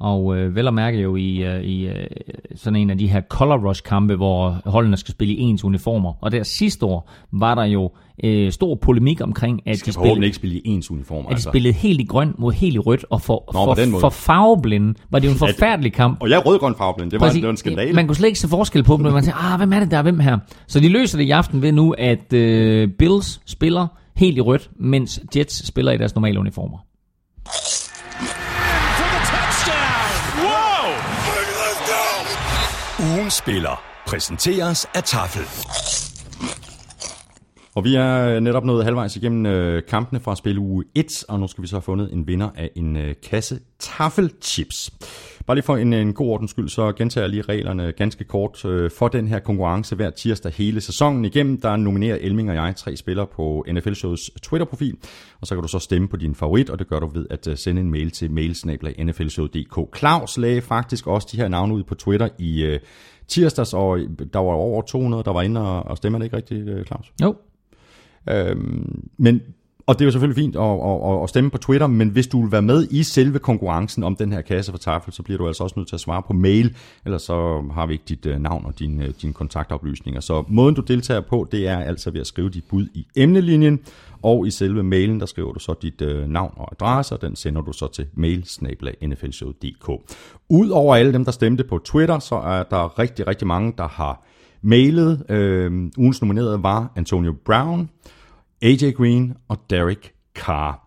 Og 0.00 0.36
øh, 0.36 0.56
vel 0.56 0.68
at 0.68 0.74
mærke 0.74 0.98
jo 1.00 1.16
i, 1.16 1.36
øh, 1.36 1.62
i 1.62 1.86
øh, 1.86 2.06
sådan 2.54 2.76
en 2.76 2.90
af 2.90 2.98
de 2.98 3.06
her 3.08 3.20
color 3.20 3.68
rush 3.68 3.82
kampe, 3.82 4.14
hvor 4.16 4.60
holdene 4.66 4.96
skal 4.96 5.12
spille 5.12 5.34
i 5.34 5.40
ens 5.40 5.64
uniformer. 5.64 6.12
Og 6.20 6.32
der 6.32 6.42
sidste 6.42 6.86
år 6.86 7.10
var 7.32 7.54
der 7.54 7.64
jo 7.64 7.90
øh, 8.24 8.52
stor 8.52 8.74
polemik 8.74 9.20
omkring, 9.20 9.60
at 9.60 9.66
De 9.66 9.72
de, 9.72 9.78
skal 9.78 9.92
forhåbentlig 9.92 10.34
spillede, 10.34 10.56
ikke 10.56 10.62
spille 10.64 10.72
i 10.72 10.76
ens 10.76 10.90
uniform. 10.90 11.26
at 11.30 11.36
de 11.36 11.42
spillede 11.42 11.74
helt 11.74 12.00
i 12.00 12.04
grøn 12.04 12.34
mod 12.38 12.52
helt 12.52 12.74
i 12.74 12.78
rødt. 12.78 13.04
Og 13.10 13.20
for, 13.22 13.44
Nå, 13.52 13.74
for, 13.90 13.98
for 14.00 14.08
farveblinde 14.08 14.94
var 15.10 15.18
det 15.18 15.26
jo 15.26 15.32
en 15.32 15.38
forfærdelig 15.48 15.92
kamp. 15.92 16.18
Og 16.20 16.30
jeg 16.30 16.46
rød-grøn 16.46 16.74
farveblind. 16.78 17.10
Det 17.10 17.20
var, 17.20 17.26
Præcis. 17.26 17.40
det 17.40 17.46
var 17.46 17.50
en 17.50 17.56
skandale. 17.56 17.92
Man 17.92 18.06
kunne 18.06 18.16
slet 18.16 18.26
ikke 18.28 18.38
se 18.40 18.48
forskel 18.48 18.82
på 18.82 18.96
dem, 18.96 19.02
men 19.02 19.12
man 19.12 19.22
tænkte, 19.22 19.40
ah, 19.42 19.58
hvem 19.58 19.72
er 19.72 19.80
det, 19.80 19.90
der 19.90 19.98
er 19.98 20.02
hvem 20.02 20.20
her? 20.20 20.38
Så 20.66 20.80
de 20.80 20.88
løser 20.88 21.18
det 21.18 21.24
i 21.24 21.30
aften 21.30 21.62
ved 21.62 21.72
nu, 21.72 21.94
at 21.98 22.32
øh, 22.32 22.88
Bills 22.88 23.40
spiller 23.46 23.86
helt 24.16 24.36
i 24.36 24.40
rødt, 24.40 24.70
mens 24.76 25.20
Jets 25.36 25.66
spiller 25.66 25.92
i 25.92 25.98
deres 25.98 26.14
normale 26.14 26.38
uniformer. 26.40 26.78
Ugen 33.00 33.30
spiller 33.30 33.82
præsenteres 34.06 34.86
af 34.94 35.02
Tafel. 35.02 35.42
Og 37.74 37.84
vi 37.84 37.94
er 37.94 38.40
netop 38.40 38.64
nået 38.64 38.84
halvvejs 38.84 39.16
igennem 39.16 39.46
øh, 39.46 39.82
kampene 39.88 40.20
fra 40.20 40.36
spil 40.36 40.58
uge 40.58 40.84
1, 40.94 41.24
og 41.28 41.40
nu 41.40 41.46
skal 41.46 41.62
vi 41.62 41.68
så 41.68 41.76
have 41.76 41.82
fundet 41.82 42.12
en 42.12 42.26
vinder 42.26 42.50
af 42.54 42.70
en 42.76 42.96
øh, 42.96 43.14
kasse 43.30 43.60
taffelchips. 43.78 44.90
Bare 45.46 45.54
lige 45.54 45.64
for 45.64 45.76
en, 45.76 45.92
en 45.92 46.12
god 46.12 46.28
ordens 46.28 46.50
skyld, 46.50 46.68
så 46.68 46.92
gentager 46.92 47.24
jeg 47.24 47.30
lige 47.30 47.42
reglerne 47.42 47.92
ganske 47.92 48.24
kort 48.24 48.64
øh, 48.64 48.90
for 48.90 49.08
den 49.08 49.28
her 49.28 49.38
konkurrence 49.38 49.96
hver 49.96 50.10
tirsdag 50.10 50.52
hele 50.52 50.80
sæsonen 50.80 51.24
igennem. 51.24 51.60
Der 51.60 51.76
nominerer 51.76 52.18
Elming 52.20 52.50
og 52.50 52.56
jeg 52.56 52.76
tre 52.76 52.96
spillere 52.96 53.26
på 53.26 53.64
NFL 53.72 53.92
Shows 53.92 54.30
Twitter-profil, 54.42 54.96
og 55.40 55.46
så 55.46 55.54
kan 55.54 55.62
du 55.62 55.68
så 55.68 55.78
stemme 55.78 56.08
på 56.08 56.16
din 56.16 56.34
favorit, 56.34 56.70
og 56.70 56.78
det 56.78 56.88
gør 56.88 56.98
du 56.98 57.06
ved 57.06 57.26
at 57.30 57.48
øh, 57.48 57.56
sende 57.56 57.80
en 57.80 57.90
mail 57.90 58.10
til 58.10 58.30
mailsnablag.nflshow.dk. 58.30 59.98
Claus 59.98 60.38
lagde 60.38 60.60
faktisk 60.60 61.06
også 61.06 61.28
de 61.32 61.36
her 61.36 61.48
navne 61.48 61.74
ud 61.74 61.82
på 61.82 61.94
Twitter 61.94 62.28
i 62.38 62.62
øh, 62.62 62.80
tirsdags, 63.28 63.74
og 63.74 63.98
der 64.32 64.38
var 64.38 64.52
over 64.52 64.82
200, 64.82 65.24
der 65.24 65.32
var 65.32 65.42
inde 65.42 65.60
og, 65.60 65.82
og 65.82 65.96
stemme. 65.96 66.16
Er 66.16 66.18
det 66.18 66.26
ikke 66.26 66.36
rigtigt, 66.36 66.86
Claus? 66.86 67.12
Jo, 67.22 67.34
Øhm, 68.30 69.08
men, 69.16 69.42
og 69.86 69.94
det 69.94 70.00
er 70.00 70.04
jo 70.04 70.10
selvfølgelig 70.10 70.42
fint 70.42 70.56
at, 70.56 70.62
at, 70.62 71.22
at, 71.22 71.28
stemme 71.28 71.50
på 71.50 71.58
Twitter, 71.58 71.86
men 71.86 72.08
hvis 72.08 72.26
du 72.26 72.42
vil 72.42 72.52
være 72.52 72.62
med 72.62 72.88
i 72.90 73.02
selve 73.02 73.38
konkurrencen 73.38 74.04
om 74.04 74.16
den 74.16 74.32
her 74.32 74.40
kasse 74.40 74.72
for 74.72 74.78
tafel, 74.78 75.12
så 75.12 75.22
bliver 75.22 75.38
du 75.38 75.46
altså 75.46 75.64
også 75.64 75.74
nødt 75.76 75.88
til 75.88 75.96
at 75.96 76.00
svare 76.00 76.22
på 76.22 76.32
mail, 76.32 76.76
eller 77.04 77.18
så 77.18 77.64
har 77.74 77.86
vi 77.86 77.92
ikke 77.92 78.04
dit 78.08 78.26
øh, 78.26 78.38
navn 78.38 78.66
og 78.66 78.78
dine, 78.78 79.04
øh, 79.04 79.12
dine 79.22 79.32
kontaktoplysninger. 79.32 80.20
Så 80.20 80.44
måden 80.48 80.74
du 80.74 80.80
deltager 80.80 81.20
på, 81.20 81.48
det 81.52 81.68
er 81.68 81.78
altså 81.78 82.10
ved 82.10 82.20
at 82.20 82.26
skrive 82.26 82.50
dit 82.50 82.64
bud 82.64 82.86
i 82.94 83.06
emnelinjen, 83.16 83.80
og 84.22 84.46
i 84.46 84.50
selve 84.50 84.82
mailen, 84.82 85.20
der 85.20 85.26
skriver 85.26 85.52
du 85.52 85.58
så 85.58 85.74
dit 85.82 86.02
øh, 86.02 86.28
navn 86.28 86.52
og 86.56 86.68
adresse, 86.72 87.14
og 87.14 87.22
den 87.22 87.36
sender 87.36 87.62
du 87.62 87.72
så 87.72 87.88
til 87.88 88.06
mail-nflshow.dk. 88.14 89.90
Udover 90.48 90.96
alle 90.96 91.12
dem, 91.12 91.24
der 91.24 91.32
stemte 91.32 91.64
på 91.64 91.78
Twitter, 91.78 92.18
så 92.18 92.34
er 92.34 92.62
der 92.62 92.98
rigtig, 92.98 93.26
rigtig 93.26 93.46
mange, 93.46 93.72
der 93.78 93.88
har 93.88 94.24
mailet. 94.62 95.30
Øh, 95.30 95.90
ugens 95.96 96.22
nominerede 96.22 96.62
var 96.62 96.92
Antonio 96.96 97.34
Brown, 97.44 97.90
AJ 98.62 98.90
Green 98.90 99.34
og 99.48 99.58
Derek 99.70 100.12
Carr. 100.34 100.86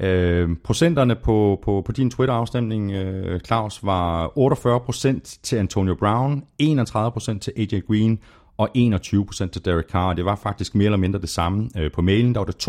Øh, 0.00 0.48
procenterne 0.64 1.14
på, 1.14 1.60
på, 1.62 1.82
på 1.86 1.92
din 1.92 2.10
Twitter-afstemning, 2.10 2.92
øh, 2.92 3.40
Claus, 3.40 3.84
var 3.84 4.26
48% 4.26 5.40
til 5.42 5.56
Antonio 5.56 5.94
Brown, 5.94 6.44
31% 6.62 7.38
til 7.38 7.52
AJ 7.56 7.80
Green 7.80 8.18
og 8.56 8.70
21% 8.76 9.50
til 9.50 9.64
Derek 9.64 9.84
Carr. 9.90 10.12
Det 10.12 10.24
var 10.24 10.36
faktisk 10.36 10.74
mere 10.74 10.84
eller 10.84 10.96
mindre 10.96 11.20
det 11.20 11.28
samme 11.28 11.70
øh, 11.76 11.92
på 11.92 12.02
mailen. 12.02 12.34
Der 12.34 12.40
var 12.40 12.44
det 12.44 12.68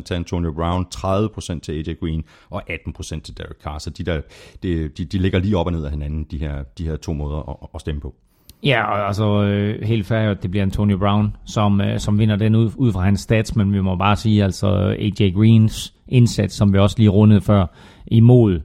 52% 0.00 0.02
til 0.02 0.14
Antonio 0.14 0.52
Brown, 0.52 0.86
30% 0.94 1.60
til 1.60 1.72
AJ 1.72 1.94
Green 1.94 2.24
og 2.50 2.62
18% 2.70 3.20
til 3.20 3.38
Derek 3.38 3.62
Carr. 3.62 3.78
Så 3.78 3.90
de, 3.90 4.04
der, 4.04 4.20
de, 4.62 4.88
de, 4.88 5.04
de 5.04 5.18
ligger 5.18 5.38
lige 5.38 5.56
op 5.56 5.66
og 5.66 5.72
ned 5.72 5.84
af 5.84 5.90
hinanden, 5.90 6.24
de 6.24 6.38
her, 6.38 6.62
de 6.62 6.84
her 6.84 6.96
to 6.96 7.12
måder 7.12 7.50
at, 7.50 7.68
at 7.74 7.80
stemme 7.80 8.00
på. 8.00 8.14
Ja, 8.62 8.84
og 8.84 9.06
altså 9.06 9.42
øh, 9.42 9.82
helt 9.82 10.06
fair, 10.06 10.30
at 10.30 10.42
det 10.42 10.50
bliver 10.50 10.64
Antonio 10.64 10.98
Brown, 10.98 11.36
som, 11.46 11.80
øh, 11.80 12.00
som 12.00 12.18
vinder 12.18 12.36
den 12.36 12.54
ud, 12.54 12.70
ud 12.76 12.92
fra 12.92 13.00
hans 13.00 13.20
stats, 13.20 13.56
men 13.56 13.72
vi 13.72 13.80
må 13.80 13.96
bare 13.96 14.16
sige, 14.16 14.44
altså 14.44 14.66
AJ 14.98 15.30
Greens 15.34 15.94
indsats, 16.08 16.54
som 16.54 16.72
vi 16.72 16.78
også 16.78 16.96
lige 16.98 17.08
rundede 17.08 17.40
før, 17.40 17.66
imod 18.06 18.60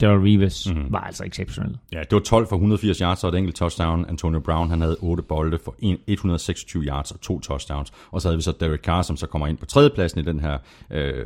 Daryl 0.00 0.20
Reeves, 0.20 0.68
mm-hmm. 0.70 0.92
var 0.92 1.00
altså 1.00 1.24
exceptionel. 1.24 1.78
Ja, 1.92 1.98
det 2.00 2.12
var 2.12 2.18
12 2.20 2.46
for 2.48 2.56
180 2.56 2.98
yards 2.98 3.24
og 3.24 3.28
et 3.30 3.34
enkelt 3.38 3.56
touchdown. 3.56 4.04
Antonio 4.08 4.40
Brown, 4.40 4.70
han 4.70 4.80
havde 4.80 4.96
8 5.00 5.22
bolde 5.22 5.58
for 5.64 5.74
en- 5.78 5.98
126 6.06 6.84
yards 6.84 7.10
og 7.10 7.20
to 7.20 7.40
touchdowns. 7.40 7.92
Og 8.10 8.20
så 8.20 8.28
havde 8.28 8.36
vi 8.36 8.42
så 8.42 8.52
Derek 8.60 8.80
Carr, 8.80 9.02
som 9.02 9.16
så 9.16 9.26
kommer 9.26 9.46
ind 9.46 9.58
på 9.58 9.66
tredjepladsen 9.66 10.20
i 10.20 10.24
den 10.24 10.40
her 10.40 10.58
øh, 10.90 11.24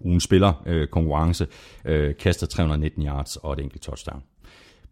ugen 0.00 0.20
spiller 0.20 0.62
øh, 0.66 0.86
konkurrence. 0.86 1.46
Øh, 1.84 2.14
kastet 2.20 2.48
319 2.48 3.06
yards 3.06 3.36
og 3.36 3.52
et 3.52 3.60
enkelt 3.60 3.82
touchdown. 3.82 4.22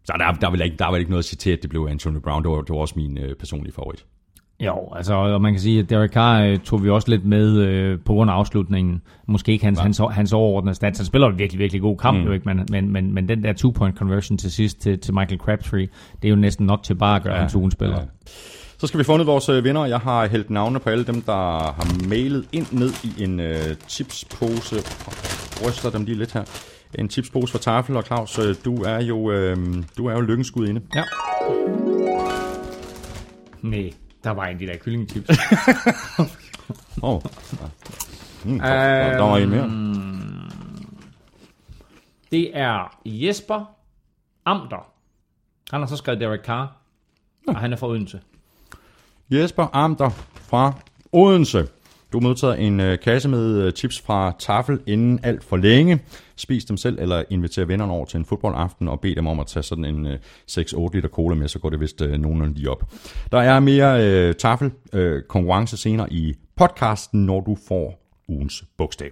Så 0.05 0.13
der, 0.19 0.31
der, 0.31 0.47
er 0.47 0.51
vel 0.51 0.61
ikke, 0.61 0.77
der 0.77 0.85
er 0.85 0.91
vel 0.91 0.99
ikke 0.99 1.11
noget 1.11 1.23
at 1.23 1.25
sige 1.25 1.37
til, 1.37 1.51
at 1.51 1.59
det 1.61 1.69
blev 1.69 1.87
Antonio 1.91 2.19
Brown. 2.19 2.43
Det 2.43 2.51
var, 2.51 2.61
det 2.61 2.69
var 2.69 2.81
også 2.81 2.93
min 2.97 3.17
øh, 3.17 3.35
personlige 3.35 3.73
favorit. 3.73 4.05
Jo, 4.59 4.93
altså, 4.95 5.13
og 5.13 5.41
man 5.41 5.53
kan 5.53 5.61
sige, 5.61 5.79
at 5.79 5.89
Derek 5.89 6.11
Carr 6.11 6.41
øh, 6.41 6.59
tog 6.59 6.83
vi 6.83 6.89
også 6.89 7.09
lidt 7.09 7.25
med 7.25 7.57
øh, 7.57 7.99
på 8.05 8.13
grund 8.13 8.31
af 8.31 8.35
afslutningen. 8.35 9.01
Måske 9.27 9.51
ikke 9.51 9.65
hans, 9.65 9.79
hans, 9.79 10.01
hans 10.11 10.33
overordnede 10.33 10.75
stats. 10.75 10.99
Han 10.99 11.05
spiller 11.05 11.27
en 11.27 11.39
virkelig, 11.39 11.59
virkelig 11.59 11.81
god 11.81 11.97
kamp, 11.97 12.17
mm. 12.17 12.25
jo 12.25 12.31
ikke? 12.31 12.53
Men, 12.53 12.65
men, 12.71 12.91
men, 12.91 13.13
men 13.13 13.27
den 13.27 13.43
der 13.43 13.53
two-point 13.53 13.97
conversion 13.97 14.37
til 14.37 14.51
sidst 14.51 14.81
til, 14.81 14.99
til 14.99 15.13
Michael 15.13 15.39
Crabtree, 15.39 15.87
det 16.21 16.27
er 16.27 16.29
jo 16.29 16.35
næsten 16.35 16.65
nok 16.65 16.83
til 16.83 16.95
bare 16.95 17.15
at 17.15 17.23
gøre 17.23 17.33
ja, 17.33 17.39
hans 17.39 17.55
ugen 17.55 17.71
spiller. 17.71 17.99
Ja. 17.99 18.05
Så 18.77 18.87
skal 18.87 18.97
vi 18.97 19.03
fundet 19.03 19.27
vores 19.27 19.49
øh, 19.49 19.63
vinder. 19.63 19.85
Jeg 19.85 19.99
har 19.99 20.27
hældt 20.27 20.49
navne 20.49 20.79
på 20.79 20.89
alle 20.89 21.05
dem, 21.05 21.21
der 21.21 21.33
har 21.73 22.07
mailet 22.09 22.45
ind 22.51 22.67
ned 22.71 22.89
i 23.03 23.23
en 23.23 23.39
øh, 23.39 23.75
chipspose. 23.87 24.75
Og 24.77 25.13
ryster 25.67 25.89
dem 25.89 26.05
lige 26.05 26.17
lidt 26.17 26.33
her. 26.33 26.43
En 26.95 27.09
chipspose 27.09 27.51
for 27.51 27.59
tafel, 27.59 27.97
og 27.97 28.03
Claus, 28.03 28.39
øh, 28.39 28.55
du 28.65 28.83
er 28.83 29.01
jo, 29.01 29.31
øh, 29.31 29.57
du 29.97 30.05
er 30.07 30.13
jo 30.13 30.21
lykkenskud 30.21 30.67
inde. 30.67 30.81
Ja. 30.95 31.03
Nej, 33.61 33.93
der 34.23 34.29
var 34.31 34.45
en 34.45 34.59
de 34.59 34.67
der 34.67 34.77
kyllingetips. 34.77 35.29
Åh. 37.03 37.15
Oh. 37.15 37.21
Mm, 38.45 38.59
der, 38.59 38.67
der, 38.67 39.09
der 39.17 39.21
var 39.21 39.37
en 39.37 39.49
mere. 39.49 39.69
det 42.31 42.57
er 42.57 42.97
Jesper 43.05 43.65
Amter. 44.45 44.91
Han 45.71 45.79
har 45.81 45.87
så 45.87 45.95
skrevet 45.97 46.21
Derek 46.21 46.39
Carr, 46.45 46.75
og 47.47 47.55
han 47.55 47.73
er 47.73 47.77
fra 47.77 47.87
Odense. 47.87 48.19
Jesper 49.29 49.67
Amter 49.73 50.09
fra 50.35 50.73
Odense. 51.11 51.67
Du 52.13 52.19
modtager 52.19 52.53
en 52.53 52.79
øh, 52.79 52.99
kasse 52.99 53.29
med 53.29 53.61
øh, 53.61 53.71
chips 53.71 54.01
fra 54.01 54.35
Tafel 54.39 54.79
inden 54.87 55.19
alt 55.23 55.43
for 55.43 55.57
længe. 55.57 55.99
Spis 56.35 56.65
dem 56.65 56.77
selv, 56.77 56.99
eller 56.99 57.23
inviter 57.29 57.65
vennerne 57.65 57.93
over 57.93 58.05
til 58.05 58.17
en 58.17 58.25
fodboldaften 58.25 58.87
og 58.87 58.99
bed 58.99 59.15
dem 59.15 59.27
om 59.27 59.39
at 59.39 59.47
tage 59.47 59.63
sådan 59.63 59.85
en 59.85 60.05
øh, 60.07 60.19
6-8 60.51 60.89
liter 60.93 61.09
cola 61.09 61.35
med, 61.35 61.47
så 61.47 61.59
går 61.59 61.69
det 61.69 61.79
vist 61.79 62.01
øh, 62.01 62.17
nogenlunde 62.17 62.53
lige 62.53 62.69
op. 62.69 62.83
Der 63.31 63.39
er 63.39 63.59
mere 63.59 64.05
øh, 64.07 64.35
Tafel 64.35 64.71
øh, 64.93 65.23
konkurrence 65.29 65.77
senere 65.77 66.13
i 66.13 66.33
podcasten, 66.55 67.25
når 67.25 67.41
du 67.41 67.57
får 67.67 68.01
ugens 68.27 68.63
bogstav. 68.77 69.09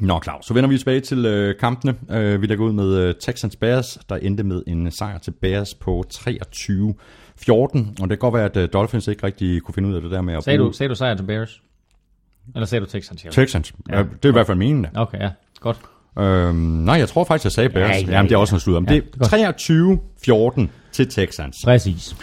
Nå, 0.00 0.20
Claus, 0.22 0.46
så 0.46 0.54
vender 0.54 0.70
vi 0.70 0.78
tilbage 0.78 1.00
til 1.00 1.26
øh, 1.26 1.58
kampene. 1.58 1.94
Øh, 2.10 2.42
vi 2.42 2.46
lægger 2.46 2.64
ud 2.64 2.72
med 2.72 2.96
øh, 2.96 3.14
Texans 3.20 3.56
Bears, 3.56 3.98
der 4.08 4.16
endte 4.16 4.42
med 4.42 4.62
en 4.66 4.86
øh, 4.86 4.92
sejr 4.92 5.18
til 5.18 5.30
Bears 5.30 5.74
på 5.74 6.04
23 6.10 6.94
23-14. 7.42 7.52
Og 7.52 7.82
det 8.00 8.08
kan 8.08 8.18
godt 8.18 8.34
være, 8.34 8.44
at 8.44 8.56
øh, 8.56 8.68
Dolphins 8.72 9.08
ikke 9.08 9.26
rigtig 9.26 9.62
kunne 9.62 9.74
finde 9.74 9.88
ud 9.88 9.94
af 9.94 10.02
det 10.02 10.10
der 10.10 10.20
med 10.20 10.34
at 10.34 10.44
Sagde 10.44 10.58
bruge 10.58 10.68
du, 10.72 10.76
sagde 10.76 10.88
du 10.88 10.94
sejr 10.94 11.14
til 11.14 11.22
Bears? 11.24 11.62
Eller 12.54 12.66
sagde 12.66 12.84
du 12.84 12.90
Texans? 12.90 13.22
Hill? 13.22 13.34
Texans. 13.34 13.72
Ja. 13.90 13.98
Det 13.98 14.24
er 14.24 14.28
i 14.28 14.32
hvert 14.32 14.46
fald 14.46 14.58
meningen. 14.58 14.86
Okay, 14.96 15.18
ja. 15.20 15.30
Godt. 15.60 15.80
Øhm, 16.18 16.56
nej, 16.56 16.94
jeg 16.94 17.08
tror 17.08 17.24
faktisk, 17.24 17.44
jeg 17.44 17.52
sagde 17.52 17.68
Bears. 17.68 17.88
Ja, 17.90 17.94
Ja, 17.94 18.00
ja, 18.00 18.06
ja, 18.06 18.12
Jamen, 18.16 18.28
det 18.28 18.34
er 18.34 18.38
også 18.38 18.54
noget 18.54 18.62
slud 18.62 18.74
om. 18.74 18.86
Ja, 18.88 18.94
det 18.94 19.04
er 19.20 20.56
23-14 20.60 20.68
til 20.92 21.08
Texans. 21.08 21.56
Præcis. 21.64 22.16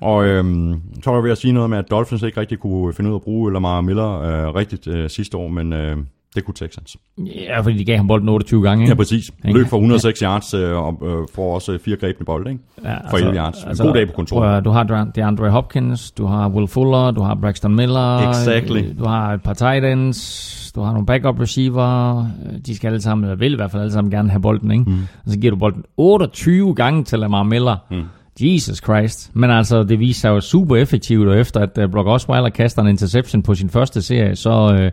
Og 0.00 0.24
øhm, 0.24 0.80
så 1.04 1.10
var 1.10 1.16
jeg 1.16 1.24
ved 1.24 1.30
at 1.30 1.38
sige 1.38 1.52
noget 1.52 1.70
med, 1.70 1.78
at 1.78 1.84
Dolphins 1.90 2.22
ikke 2.22 2.40
rigtig 2.40 2.58
kunne 2.58 2.94
finde 2.94 3.10
ud 3.10 3.14
af 3.14 3.18
at 3.18 3.22
bruge 3.22 3.52
Lamar 3.52 3.80
Miller 3.80 4.20
øh, 4.20 4.54
rigtigt 4.54 4.86
øh, 4.86 5.10
sidste 5.10 5.36
år, 5.36 5.48
men 5.48 5.72
øh, 5.72 5.96
det 6.34 6.44
kunne 6.44 6.54
Texans. 6.54 6.96
Ja, 7.18 7.60
fordi 7.60 7.78
de 7.78 7.84
gav 7.84 7.96
ham 7.96 8.06
bolden 8.06 8.28
28 8.28 8.62
gange. 8.62 8.84
Ja, 8.84 8.90
Ikke? 8.90 8.96
præcis. 8.96 9.30
Ikke? 9.44 9.58
Løb 9.58 9.66
for 9.66 9.76
106 9.76 10.20
yards 10.20 10.54
øh, 10.54 10.76
og 10.76 11.02
øh, 11.06 11.26
får 11.34 11.54
også 11.54 11.78
fire 11.84 11.96
grebne 11.96 12.26
bolde, 12.26 12.50
ikke? 12.50 12.62
Ja, 12.84 13.10
For 13.10 13.16
11 13.16 13.36
yards. 13.36 13.62
En 13.80 13.86
god 13.86 13.94
dag 13.94 14.06
på 14.06 14.12
kontoret. 14.12 14.64
Du 14.64 14.70
har 14.70 15.10
DeAndre 15.14 15.50
Hopkins, 15.50 16.10
du 16.10 16.26
har 16.26 16.48
Will 16.48 16.68
Fuller, 16.68 17.10
du 17.10 17.20
har 17.22 17.34
Braxton 17.34 17.76
Miller. 17.76 18.28
Exactly. 18.28 18.78
øh, 18.82 18.98
Du 18.98 19.04
har 19.04 19.32
et 19.32 19.42
par 19.42 19.52
tight 19.54 19.84
ends, 19.84 20.72
du 20.74 20.80
har 20.80 20.92
nogle 20.92 21.06
backup 21.06 21.40
receiver. 21.40 22.18
øh, 22.18 22.58
De 22.66 22.76
skal 22.76 22.88
alle 22.88 23.00
sammen, 23.00 23.24
eller 23.24 23.36
vil 23.36 23.52
i 23.52 23.56
hvert 23.56 23.70
fald 23.70 23.82
alle 23.82 23.92
sammen 23.92 24.10
gerne 24.10 24.30
have 24.30 24.40
bolden, 24.42 24.70
ikke? 24.70 24.84
Mm. 24.86 24.98
Og 25.24 25.30
så 25.32 25.38
giver 25.38 25.50
du 25.50 25.56
bolden 25.58 25.82
28 25.96 26.74
gange 26.74 27.04
til 27.04 27.18
Lamar 27.18 27.42
Miller. 27.42 27.76
Mm. 27.90 28.02
Jesus 28.40 28.78
Christ. 28.78 29.30
Men 29.34 29.50
altså, 29.50 29.82
det 29.82 29.98
viser 29.98 30.20
sig 30.20 30.28
jo 30.28 30.40
super 30.40 30.76
effektivt, 30.76 31.28
og 31.28 31.38
efter 31.38 31.60
at 31.76 31.90
Brock 31.90 32.08
Osweiler 32.08 32.48
kaster 32.48 32.82
en 32.82 32.88
interception 32.88 33.42
på 33.42 33.54
sin 33.54 33.70
første 33.70 34.02
serie, 34.02 34.36
så 34.36 34.76
øh, 34.80 34.90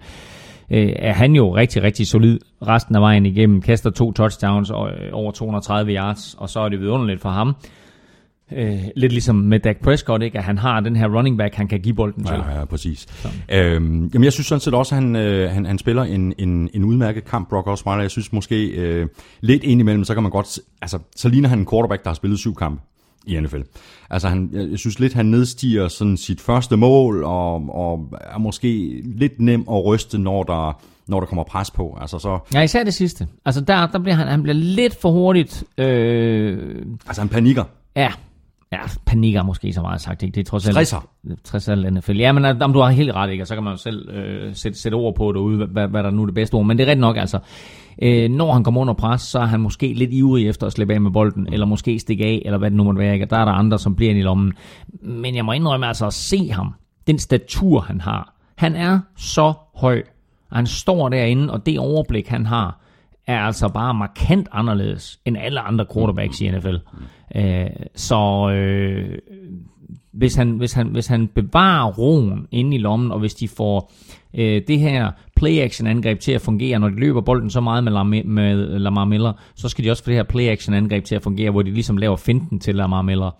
øh, 0.72 0.94
er 0.96 1.14
han 1.14 1.36
jo 1.36 1.56
rigtig, 1.56 1.84
rigtig 1.84 2.08
solid 2.08 2.40
resten 2.68 2.96
af 2.96 3.02
vejen 3.02 3.26
igennem. 3.26 3.62
Kaster 3.62 3.90
to 3.90 4.12
touchdowns 4.12 4.70
og 4.70 4.91
øh, 4.91 5.10
over 5.14 5.32
230 5.32 5.94
yards, 5.94 6.36
og 6.38 6.50
så 6.50 6.60
er 6.60 6.70
det 6.70 6.80
vidunderligt 6.80 7.22
for 7.22 7.30
ham. 7.30 7.56
Øh, 8.52 8.84
lidt 8.96 9.12
ligesom 9.12 9.36
med 9.36 9.60
Dak 9.60 9.78
Prescott, 9.84 10.24
ikke? 10.24 10.38
at 10.38 10.44
han 10.44 10.58
har 10.58 10.80
den 10.80 10.96
her 10.96 11.08
running 11.08 11.38
back, 11.38 11.56
han 11.56 11.68
kan 11.68 11.80
give 11.80 11.96
bolden 11.96 12.24
til. 12.24 12.36
Ja, 12.36 12.60
ja, 12.60 12.66
præcis. 12.66 13.08
Øhm, 13.52 14.10
jamen, 14.14 14.24
jeg 14.24 14.34
synes 14.34 14.48
sådan 14.48 14.60
set 14.60 14.74
også, 14.74 14.96
at 14.96 15.02
han, 15.02 15.16
øh, 15.16 15.52
han, 15.52 15.66
han 15.66 15.78
spiller 15.78 16.04
en, 16.04 16.34
en, 16.38 16.70
en 16.74 16.84
udmærket 16.84 17.26
kamp, 17.26 17.50
Brock 17.50 17.68
Osweiler. 17.68 18.02
Jeg 18.02 18.12
synes 18.12 18.34
måske 18.34 18.68
øh, 18.68 19.08
lidt 19.41 19.64
indimellem, 19.64 20.04
så 20.04 20.14
kan 20.14 20.24
man 20.24 20.32
godt... 20.32 20.60
Altså, 20.82 21.00
så 21.16 21.30
ligner 21.30 21.50
han 21.50 21.60
en 21.60 21.68
quarterback, 21.72 22.04
der 22.04 22.10
har 22.10 22.16
spillet 22.16 22.40
syv 22.40 22.56
kampe 22.56 22.82
i 23.30 23.40
NFL. 23.40 23.62
Altså, 24.10 24.28
han, 24.28 24.50
jeg 24.54 24.80
synes 24.80 25.00
lidt, 25.00 25.14
han 25.14 25.26
nedstiger 25.26 25.88
sådan 25.88 26.18
sit 26.18 26.42
første 26.42 26.78
mål, 26.78 27.24
og, 27.24 27.54
og 27.70 28.14
er 28.22 28.38
måske 28.38 29.02
lidt 29.06 29.42
nem 29.42 29.62
at 29.62 29.86
ryste, 29.86 30.18
når 30.18 30.44
der, 30.44 30.82
når 31.08 31.20
der 31.20 31.28
kommer 31.28 31.44
pres 31.44 31.72
på. 31.72 31.98
Altså, 32.02 32.20
så, 32.20 32.40
Ja, 32.54 32.62
især 32.62 32.84
det 32.84 32.94
sidste. 32.94 33.28
Altså 33.46 33.62
der, 33.62 33.88
der 33.88 34.00
bliver 34.00 34.16
han, 34.16 34.28
han 34.28 34.44
bliver 34.44 34.56
lidt 34.56 35.02
for 35.02 35.12
hurtigt... 35.12 35.64
Øh, 35.78 36.86
altså 37.08 37.22
han 37.22 37.30
panikker. 37.30 37.64
ja, 37.96 38.12
ja, 38.72 38.80
panikker 39.06 39.44
måske 39.44 39.74
så 39.74 39.82
meget 39.82 40.02
sagt. 40.02 40.24
Ikke? 40.24 40.36
Det 40.36 40.41
er 40.41 40.46
trods 40.46 40.68
alt... 40.68 40.76
Stresser. 40.76 41.10
Trods 41.44 41.70
alt 41.70 41.94
NFL. 41.94 42.18
Ja, 42.18 42.32
men 42.32 42.62
om 42.62 42.74
du 42.74 42.80
har 42.80 42.90
helt 42.90 43.12
ret, 43.12 43.32
ikke? 43.32 43.44
Og 43.44 43.48
så 43.48 43.54
kan 43.56 43.64
man 43.64 43.74
jo 43.74 43.78
selv 43.78 44.10
øh, 44.10 44.56
sætte, 44.56 44.80
sætte 44.80 44.96
ord 44.96 45.16
på 45.16 45.32
derude, 45.32 45.66
hvad, 45.66 45.88
hvad 45.88 46.04
der 46.04 46.10
nu 46.12 46.22
er 46.22 46.26
det 46.26 46.36
bedste 46.36 46.56
ord. 46.56 46.66
Men 46.66 46.78
det 46.78 46.84
er 46.84 46.88
rigtigt 46.88 47.02
nok, 47.02 47.18
altså. 47.18 47.40
Øh, 48.02 48.32
når 48.32 48.54
han 48.54 48.64
kommer 48.64 48.82
under 48.82 48.94
pres, 48.94 49.22
så 49.22 49.40
er 49.40 49.46
han 49.46 49.60
måske 49.60 49.94
lidt 49.94 50.14
ivrig 50.14 50.48
efter 50.48 50.68
at 50.68 50.74
slippe 50.74 50.94
af 50.94 51.02
med 51.02 51.12
bolden, 51.12 51.54
eller 51.54 51.66
måske 51.66 52.00
stikke 52.00 52.26
af, 52.26 52.41
eller 52.46 52.58
hvad 52.58 52.70
det 52.70 52.78
nu 52.78 52.84
måtte 52.84 53.00
være. 53.00 53.14
Ikke? 53.14 53.26
Og 53.26 53.30
der 53.30 53.38
er 53.38 53.46
der 53.46 53.52
andre, 53.52 53.80
som 53.80 53.96
bliver 53.96 54.10
ind 54.10 54.20
i 54.20 54.22
lommen. 54.22 54.54
Men 55.02 55.36
jeg 55.36 55.46
må 55.46 55.52
indrømme 55.52 55.88
altså 55.88 56.08
at 56.08 56.14
se 56.14 56.52
ham, 56.52 56.74
den 57.08 57.20
statur 57.20 57.80
han 57.80 58.02
har. 58.02 58.36
Han 58.56 58.76
er 58.76 59.00
så 59.18 59.54
høj, 59.76 60.04
og 60.50 60.58
han 60.58 60.68
står 60.68 61.10
derinde, 61.10 61.54
og 61.54 61.66
det 61.66 61.80
overblik 61.80 62.28
han 62.28 62.46
har, 62.46 62.80
er 63.30 63.40
altså 63.40 63.68
bare 63.68 63.94
markant 63.94 64.48
anderledes 64.52 65.20
end 65.26 65.38
alle 65.38 65.60
andre 65.60 65.86
quarterbacks 65.94 66.42
i 66.42 66.52
NFL. 66.52 66.76
Øh, 67.36 67.66
så 67.96 68.50
øh, 68.54 69.18
hvis 70.12 70.36
han, 70.36 70.52
hvis, 70.52 70.74
han, 70.74 70.88
hvis 70.88 71.08
han 71.08 71.28
bevarer 71.28 71.92
roen 71.92 72.48
inde 72.52 72.76
i 72.76 72.80
lommen, 72.80 73.12
og 73.12 73.20
hvis 73.20 73.34
de 73.36 73.48
får 73.48 73.92
øh, 74.34 74.62
det 74.68 74.80
her 74.80 75.12
play-action-angreb 75.36 76.20
til 76.20 76.32
at 76.32 76.42
fungere, 76.42 76.80
når 76.80 76.90
de 76.90 76.96
løber 76.96 77.22
bolden 77.22 77.50
så 77.50 77.62
meget 77.62 77.84
med, 77.84 77.92
Lam- 77.92 78.28
med 78.28 78.80
Lamar 78.80 79.06
Miller, 79.06 79.34
så 79.56 79.70
skal 79.70 79.84
de 79.86 79.92
også 79.92 80.04
få 80.04 80.08
det 80.10 80.16
her 80.16 80.24
play-action-angreb 80.24 81.04
til 81.04 81.16
at 81.16 81.22
fungere, 81.24 81.52
hvor 81.52 81.62
de 81.62 81.72
ligesom 81.72 81.98
laver 81.98 82.16
finten 82.18 82.60
til 82.60 82.76
Lamar 82.76 83.02
Miller. 83.02 83.32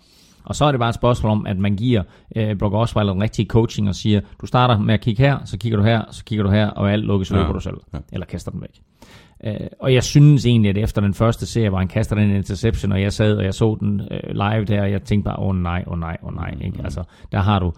Og 0.44 0.54
så 0.56 0.64
er 0.64 0.70
det 0.72 0.78
bare 0.78 0.88
et 0.88 0.94
spørgsmål 0.94 1.32
om, 1.32 1.46
at 1.46 1.58
man 1.58 1.76
giver 1.76 2.02
øh, 2.36 2.56
Brock 2.56 2.74
Osweiler 2.74 3.12
den 3.12 3.22
rigtige 3.22 3.46
coaching 3.46 3.88
og 3.88 3.94
siger, 3.94 4.20
du 4.40 4.46
starter 4.46 4.78
med 4.78 4.94
at 4.94 5.00
kigge 5.00 5.22
her, 5.22 5.38
så 5.44 5.58
kigger 5.58 5.78
du 5.78 5.84
her, 5.84 6.02
så 6.10 6.24
kigger 6.24 6.42
du 6.44 6.50
her, 6.50 6.66
og 6.70 6.92
alt 6.92 7.04
lukkes, 7.04 7.28
så 7.28 7.34
Ja, 7.34 7.40
løber 7.40 7.52
du 7.52 7.60
selv. 7.60 7.76
ja. 7.94 7.98
Eller 8.12 8.26
kaster 8.26 8.50
den 8.50 8.60
væk. 8.60 8.80
Øh, 9.46 9.54
og 9.80 9.94
jeg 9.94 10.02
synes 10.04 10.46
egentlig, 10.46 10.68
at 10.70 10.76
efter 10.78 11.00
den 11.00 11.14
første 11.14 11.46
serie, 11.46 11.68
hvor 11.68 11.78
han 11.78 11.88
kaster 11.88 12.16
den 12.16 12.30
interception, 12.30 12.92
og 12.92 13.02
jeg 13.02 13.12
sad 13.12 13.36
og 13.36 13.44
jeg 13.44 13.54
så 13.54 13.76
den 13.80 14.00
øh, 14.10 14.20
live 14.32 14.64
der, 14.64 14.82
og 14.82 14.90
jeg 14.90 15.02
tænkte 15.02 15.24
bare, 15.24 15.38
åh 15.38 15.46
oh, 15.48 15.56
nej, 15.56 15.84
åh 15.86 15.92
oh, 15.92 15.98
nej, 15.98 16.16
åh 16.22 16.28
oh, 16.28 16.34
nej. 16.34 16.54
Ikke? 16.64 16.80
Altså, 16.84 17.02
der 17.32 17.38
har 17.38 17.58
du 17.58 17.72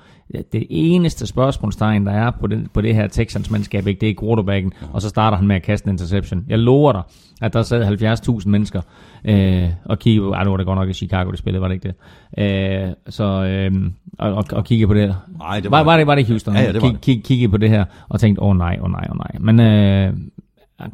det 0.53 0.67
eneste 0.71 1.27
spørgsmålstegn, 1.27 2.07
der 2.07 2.13
er 2.13 2.31
på 2.41 2.47
det, 2.47 2.67
på 2.75 2.81
det 2.81 2.95
her 2.95 3.07
Texans 3.07 3.51
mandskab, 3.51 3.87
ikke? 3.87 4.01
det 4.01 4.11
er 4.11 4.15
quarterbacken, 4.21 4.73
og 4.93 5.03
så 5.03 5.09
starter 5.09 5.37
han 5.37 5.47
med 5.47 5.57
at 5.57 5.63
kaste 5.63 5.87
en 5.87 5.93
interception. 5.95 6.45
Jeg 6.49 6.59
lover 6.59 6.93
dig, 6.93 7.03
at 7.43 7.53
der 7.53 7.63
sad 7.63 7.85
70.000 8.43 8.49
mennesker 8.49 8.81
øh, 9.25 9.69
og 9.85 9.99
kiggede 9.99 10.29
ej, 10.31 10.45
nu 10.45 10.51
var 10.51 10.57
det 10.57 10.67
godt 10.67 10.79
nok 10.79 10.89
i 10.89 10.93
Chicago, 10.93 11.31
det 11.31 11.39
spillede, 11.39 11.61
var 11.63 11.69
det 11.69 11.75
ikke 11.75 11.95
det? 12.37 12.87
Øh, 12.89 12.93
så, 13.09 13.25
øh, 13.45 13.73
og, 14.19 14.35
og, 14.35 14.45
og 14.53 14.65
kiggede 14.65 14.89
på 14.89 14.95
det. 14.95 15.17
Nej, 15.39 15.61
det 15.61 15.71
var, 15.71 15.77
var- 15.79 15.85
var, 15.85 15.97
det, 15.97 16.07
var 16.07 16.15
det 16.15 16.27
Houston? 16.27 16.55
Ja, 16.55 16.61
ja, 16.61 16.73
det 16.73 16.83
var 16.83 16.89
Kig, 16.89 16.93
det. 16.93 17.01
kig, 17.01 17.25
kiggede 17.25 17.51
på 17.51 17.57
det 17.57 17.71
her 17.71 17.85
og 18.09 18.21
tænkte, 18.21 18.43
åh 18.43 18.51
oh, 18.51 18.57
nej, 18.57 18.77
åh 18.81 18.85
oh, 18.85 18.91
nej, 18.91 19.07
åh 19.11 19.13
oh, 19.13 19.19
nej. 19.19 19.55
Men 19.55 19.61
øh, 19.61 20.13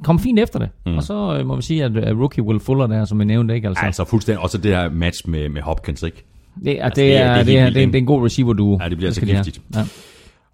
kom 0.05 0.19
fint 0.19 0.39
efter 0.39 0.59
det. 0.59 0.69
Mm. 0.87 0.97
Og 0.97 1.03
så 1.03 1.37
øh, 1.41 1.47
må 1.47 1.57
vi 1.57 1.63
sige, 1.63 1.85
at 1.85 1.97
øh, 1.97 2.19
rookie 2.21 2.43
Will 2.45 2.61
Fuller 2.61 2.87
der, 2.87 3.05
som 3.05 3.19
vi 3.19 3.25
nævnte, 3.25 3.55
ikke? 3.55 3.69
Altså, 3.69 3.85
Altså 3.85 4.05
fuldstændig. 4.05 4.43
Også 4.43 4.59
det 4.59 4.71
her 4.77 4.91
match 4.91 5.29
med, 5.29 5.49
med 5.49 5.63
Hopkins, 5.63 6.03
ikke? 6.03 6.25
det, 6.65 6.81
er, 6.81 6.85
altså, 6.85 7.01
det, 7.03 7.17
er- 7.17 7.33
det 7.35 7.39
er 7.41 7.45
det, 7.45 7.59
er, 7.59 7.71
det, 7.71 7.83
er, 7.83 7.87
det 7.87 7.95
er 7.95 7.99
en 7.99 8.07
god 8.07 8.25
receiver 8.25 8.53
duo. 8.53 8.79
Ja, 8.83 8.89
det 8.89 8.97
bliver 8.97 9.09
altså 9.09 9.21
giftigt. 9.21 9.61
Ja. 9.75 9.85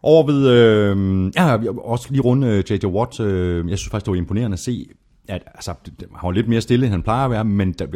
Over 0.02 0.26
ved, 0.26 0.48
øh, 0.51 1.32
ja, 1.36 1.56
også 1.84 2.06
lige 2.10 2.20
runde 2.22 2.46
øh, 2.46 2.64
J.J. 2.70 2.86
Watt. 2.86 3.20
Øh, 3.20 3.70
jeg 3.70 3.78
synes 3.78 3.90
faktisk, 3.90 4.06
det 4.06 4.10
var 4.12 4.16
imponerende 4.18 4.55
at 4.55 4.59
se, 4.59 4.86
at 5.28 5.42
altså, 5.55 5.74
han 6.01 6.26
var 6.26 6.30
lidt 6.30 6.48
mere 6.48 6.60
stille, 6.60 6.86
end 6.86 6.92
han 6.92 7.02
plejer 7.02 7.24
at 7.24 7.30
være, 7.30 7.44
men 7.44 7.72
der, 7.72 7.86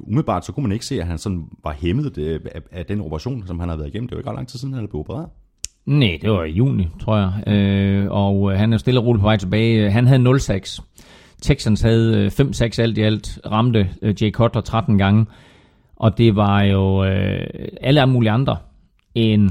umiddelbart 0.00 0.46
så 0.46 0.52
kunne 0.52 0.62
man 0.62 0.72
ikke 0.72 0.86
se, 0.86 1.00
at 1.00 1.06
han 1.06 1.18
sådan 1.18 1.44
var 1.64 1.72
hæmmet 1.72 2.16
det, 2.16 2.40
af, 2.54 2.60
af, 2.72 2.86
den 2.86 3.00
operation, 3.00 3.44
som 3.46 3.60
han 3.60 3.68
har 3.68 3.76
været 3.76 3.88
igennem. 3.88 4.08
Det 4.08 4.16
var 4.16 4.20
ikke 4.20 4.30
ret 4.30 4.36
lang 4.36 4.48
tid 4.48 4.58
siden, 4.58 4.74
han 4.74 4.88
blev 4.88 5.00
opereret. 5.00 5.28
Nej, 5.86 6.18
det 6.22 6.30
var 6.30 6.44
i 6.44 6.50
juni, 6.50 6.88
tror 7.00 7.16
jeg. 7.16 7.54
Øh, 7.54 8.06
og 8.10 8.52
øh, 8.52 8.58
han 8.58 8.72
er 8.72 8.76
stille 8.76 9.00
og 9.00 9.06
roligt 9.06 9.20
på 9.20 9.26
vej 9.26 9.36
tilbage. 9.36 9.90
Han 9.90 10.06
havde 10.06 10.22
0-6. 10.28 10.80
Texans 11.42 11.80
havde 11.80 12.18
øh, 12.40 12.46
5-6 12.46 12.82
alt 12.82 12.98
i 12.98 13.02
alt. 13.02 13.38
Ramte 13.50 13.90
øh, 14.02 14.22
Jay 14.22 14.30
Cutler 14.30 14.62
13 14.62 14.98
gange. 14.98 15.26
Og 15.96 16.18
det 16.18 16.36
var 16.36 16.62
jo 16.62 17.04
øh, 17.04 17.46
alle 17.80 18.06
mulige 18.06 18.30
andre 18.30 18.56
end 19.14 19.50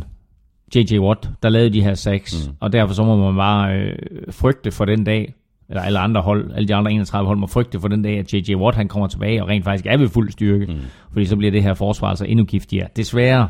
J.J. 0.75 0.99
Watt, 0.99 1.29
der 1.43 1.49
lavede 1.49 1.73
de 1.73 1.83
her 1.83 1.93
sacks. 1.93 2.47
Mm. 2.47 2.53
Og 2.59 2.73
derfor 2.73 2.93
så 2.93 3.03
må 3.03 3.31
man 3.31 3.35
bare 3.35 3.75
øh, 3.75 3.95
frygte 4.31 4.71
for 4.71 4.85
den 4.85 5.03
dag, 5.03 5.33
eller 5.69 5.81
alle 5.81 5.99
andre 5.99 6.21
hold, 6.21 6.51
alle 6.55 6.67
de 6.67 6.75
andre 6.75 6.91
31 6.91 7.27
hold 7.27 7.37
må 7.37 7.47
frygte 7.47 7.79
for 7.79 7.87
den 7.87 8.01
dag, 8.01 8.19
at 8.19 8.33
J.J. 8.33 8.55
Watt 8.55 8.77
han 8.77 8.87
kommer 8.87 9.07
tilbage 9.07 9.43
og 9.43 9.49
rent 9.49 9.63
faktisk 9.63 9.85
er 9.85 9.97
ved 9.97 10.09
fuld 10.09 10.31
styrke. 10.31 10.65
Mm. 10.65 10.79
Fordi 11.11 11.25
så 11.25 11.35
bliver 11.35 11.51
det 11.51 11.63
her 11.63 11.73
forsvar 11.73 12.07
altså 12.07 12.25
endnu 12.25 12.45
giftigere. 12.45 12.87
Desværre 12.95 13.47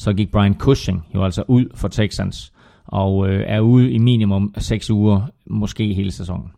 så 0.00 0.12
gik 0.12 0.30
Brian 0.30 0.54
Cushing 0.58 1.06
jo 1.14 1.24
altså 1.24 1.44
ud 1.48 1.66
for 1.74 1.88
Texans, 1.88 2.52
og 2.86 3.28
øh, 3.28 3.44
er 3.46 3.60
ude 3.60 3.90
i 3.90 3.98
minimum 3.98 4.54
6 4.58 4.90
uger, 4.90 5.22
måske 5.46 5.94
hele 5.94 6.12
sæsonen. 6.12 6.52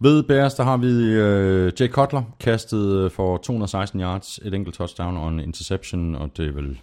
Ved 0.00 0.22
Bears, 0.22 0.54
der 0.54 0.64
har 0.64 0.76
vi 0.76 0.86
øh, 0.86 1.72
Jay 1.80 1.88
Cutler, 1.88 2.22
kastet 2.40 2.96
øh, 2.96 3.10
for 3.10 3.36
216 3.36 4.00
yards, 4.00 4.38
et 4.42 4.54
enkelt 4.54 4.74
touchdown 4.74 5.16
og 5.16 5.28
en 5.28 5.40
interception, 5.40 6.14
og 6.14 6.30
det 6.36 6.48
er 6.48 6.52
vel... 6.52 6.78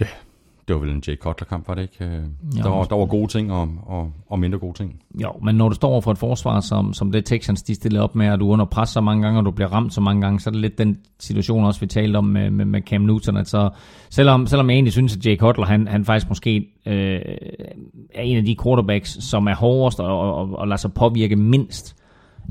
Ja, 0.00 0.06
det 0.68 0.74
var 0.76 0.80
vel 0.80 0.90
en 0.90 1.02
Jay 1.08 1.16
Cutler-kamp, 1.16 1.68
var 1.68 1.74
det 1.74 1.82
ikke? 1.82 2.04
Øh, 2.04 2.22
der, 2.62 2.68
var, 2.68 2.84
der 2.84 2.96
var 2.96 3.06
gode 3.06 3.26
ting 3.26 3.52
og, 3.52 3.68
og, 3.86 4.12
og 4.26 4.38
mindre 4.38 4.58
gode 4.58 4.72
ting. 4.72 5.02
Jo, 5.22 5.32
men 5.42 5.54
når 5.54 5.68
du 5.68 5.74
står 5.74 5.88
over 5.88 6.00
for 6.00 6.12
et 6.12 6.18
forsvar, 6.18 6.60
som, 6.60 6.92
som 6.92 7.12
det 7.12 7.24
Texans 7.24 7.62
de 7.62 7.74
stiller 7.74 8.00
op 8.00 8.14
med, 8.14 8.30
og 8.30 8.40
du 8.40 8.48
er 8.48 8.52
under 8.52 8.64
pres 8.64 8.88
så 8.88 9.00
mange 9.00 9.22
gange, 9.22 9.40
og 9.40 9.44
du 9.44 9.50
bliver 9.50 9.72
ramt 9.72 9.94
så 9.94 10.00
mange 10.00 10.22
gange, 10.22 10.40
så 10.40 10.50
er 10.50 10.52
det 10.52 10.60
lidt 10.60 10.78
den 10.78 10.98
situation 11.18 11.64
også, 11.64 11.80
vi 11.80 11.86
talte 11.86 12.16
om 12.16 12.24
med, 12.24 12.50
med, 12.50 12.64
med 12.64 12.82
Cam 12.82 13.00
Newton, 13.00 13.36
at 13.36 13.48
så, 13.48 13.70
selvom, 14.10 14.46
selvom 14.46 14.70
jeg 14.70 14.74
egentlig 14.74 14.92
synes, 14.92 15.16
at 15.16 15.26
Jay 15.26 15.36
Cutler, 15.36 15.66
han, 15.66 15.88
han 15.88 16.04
faktisk 16.04 16.28
måske 16.28 16.56
øh, 16.86 17.20
er 18.14 18.22
en 18.22 18.36
af 18.36 18.44
de 18.44 18.56
quarterbacks, 18.62 19.24
som 19.24 19.46
er 19.46 19.54
hårdest 19.54 20.00
og, 20.00 20.34
og, 20.34 20.58
og, 20.58 20.68
lader 20.68 20.76
sig 20.76 20.92
påvirke 20.92 21.36
mindst 21.36 21.96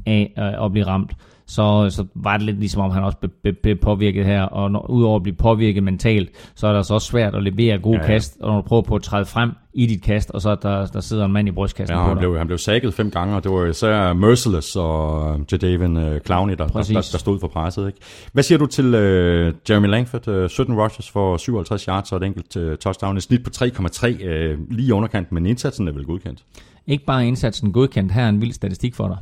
af 0.06 0.34
øh, 0.38 0.65
at 0.65 0.72
blive 0.72 0.88
ramt, 0.88 1.11
så, 1.48 1.90
så 1.90 2.06
var 2.15 2.38
det 2.38 2.45
lidt 2.45 2.60
ligesom 2.60 2.82
om 2.82 2.91
han 2.91 3.03
også 3.03 3.18
blev 3.18 3.32
be, 3.44 3.53
be 3.53 3.76
påvirket 3.76 4.26
her, 4.26 4.41
og 4.41 4.72
når, 4.72 4.90
udover 4.90 5.15
at 5.15 5.24
blive 5.24 5.36
påvirket 5.36 5.84
mentalt, 5.84 6.30
så 6.56 6.68
er 6.68 6.72
det 6.72 6.78
altså 6.78 6.94
også 6.94 7.07
svært 7.07 7.36
at 7.36 7.44
levere 7.44 7.78
gode 7.80 7.95
Ja, 7.98 8.02
ja, 8.02 8.07
kast, 8.07 8.38
og 8.40 8.49
når 8.49 8.61
du 8.61 8.68
prøver 8.68 8.82
på 8.82 8.95
at 8.95 9.02
træde 9.02 9.26
frem 9.26 9.52
i 9.74 9.86
dit 9.86 10.02
kast, 10.03 10.32
og 10.32 10.41
så 10.41 10.56
der, 10.61 10.86
der 10.86 10.99
sidder 10.99 11.26
en 11.26 11.32
mand 11.32 11.48
i 11.48 11.52
brystkassen 11.52 11.95
Ja, 11.95 12.02
på 12.02 12.07
han 12.07 12.15
dig. 12.15 12.19
blev, 12.19 12.38
han 12.38 12.48
blev 12.48 12.57
sækket 12.57 12.94
fem 12.94 13.11
gange, 13.11 13.36
og 13.36 13.44
det 13.44 13.52
var 13.52 13.65
især 13.65 14.14
Merciless 14.14 14.76
og 14.76 15.40
Jadavian 15.52 15.98
øh, 15.98 16.22
Clowney, 16.22 16.53
der, 16.53 16.65
der, 16.65 16.74
Præcis. 16.74 16.95
der, 16.95 17.10
der 17.11 17.18
stod 17.18 17.40
for 17.40 17.48
presset. 17.48 17.88
Ikke? 17.88 17.99
Hvad 18.34 18.44
siger 18.44 18.57
du 18.57 18.65
til 18.65 18.94
øh, 18.95 19.53
Jeremy 19.69 19.88
Langford? 19.88 20.28
Øh, 20.28 20.49
17 20.49 20.76
rushes 20.76 21.10
for 21.10 21.38
57 21.38 21.84
yards 21.84 22.11
og 22.11 22.18
et 22.18 22.24
enkelt 22.24 22.57
øh, 22.57 22.78
touchdown. 22.78 23.18
Et 23.18 23.24
snit 23.24 23.44
på 23.44 23.49
3,3 23.56 24.24
øh, 24.26 24.57
lige 24.72 24.88
i 24.88 24.91
underkanten, 24.91 25.36
men 25.36 25.45
indsatsen 25.45 25.88
er 25.88 25.91
vel 25.91 26.06
godkendt. 26.06 26.44
ikke 26.88 27.06
bare 27.06 27.28
indsatsen 27.28 27.72
godkendt, 27.72 28.11
her 28.11 28.24
er 28.24 28.30
en 28.30 28.41
vild 28.41 28.52
statistik 28.53 28.95
for 28.95 29.07
dig. 29.07 29.18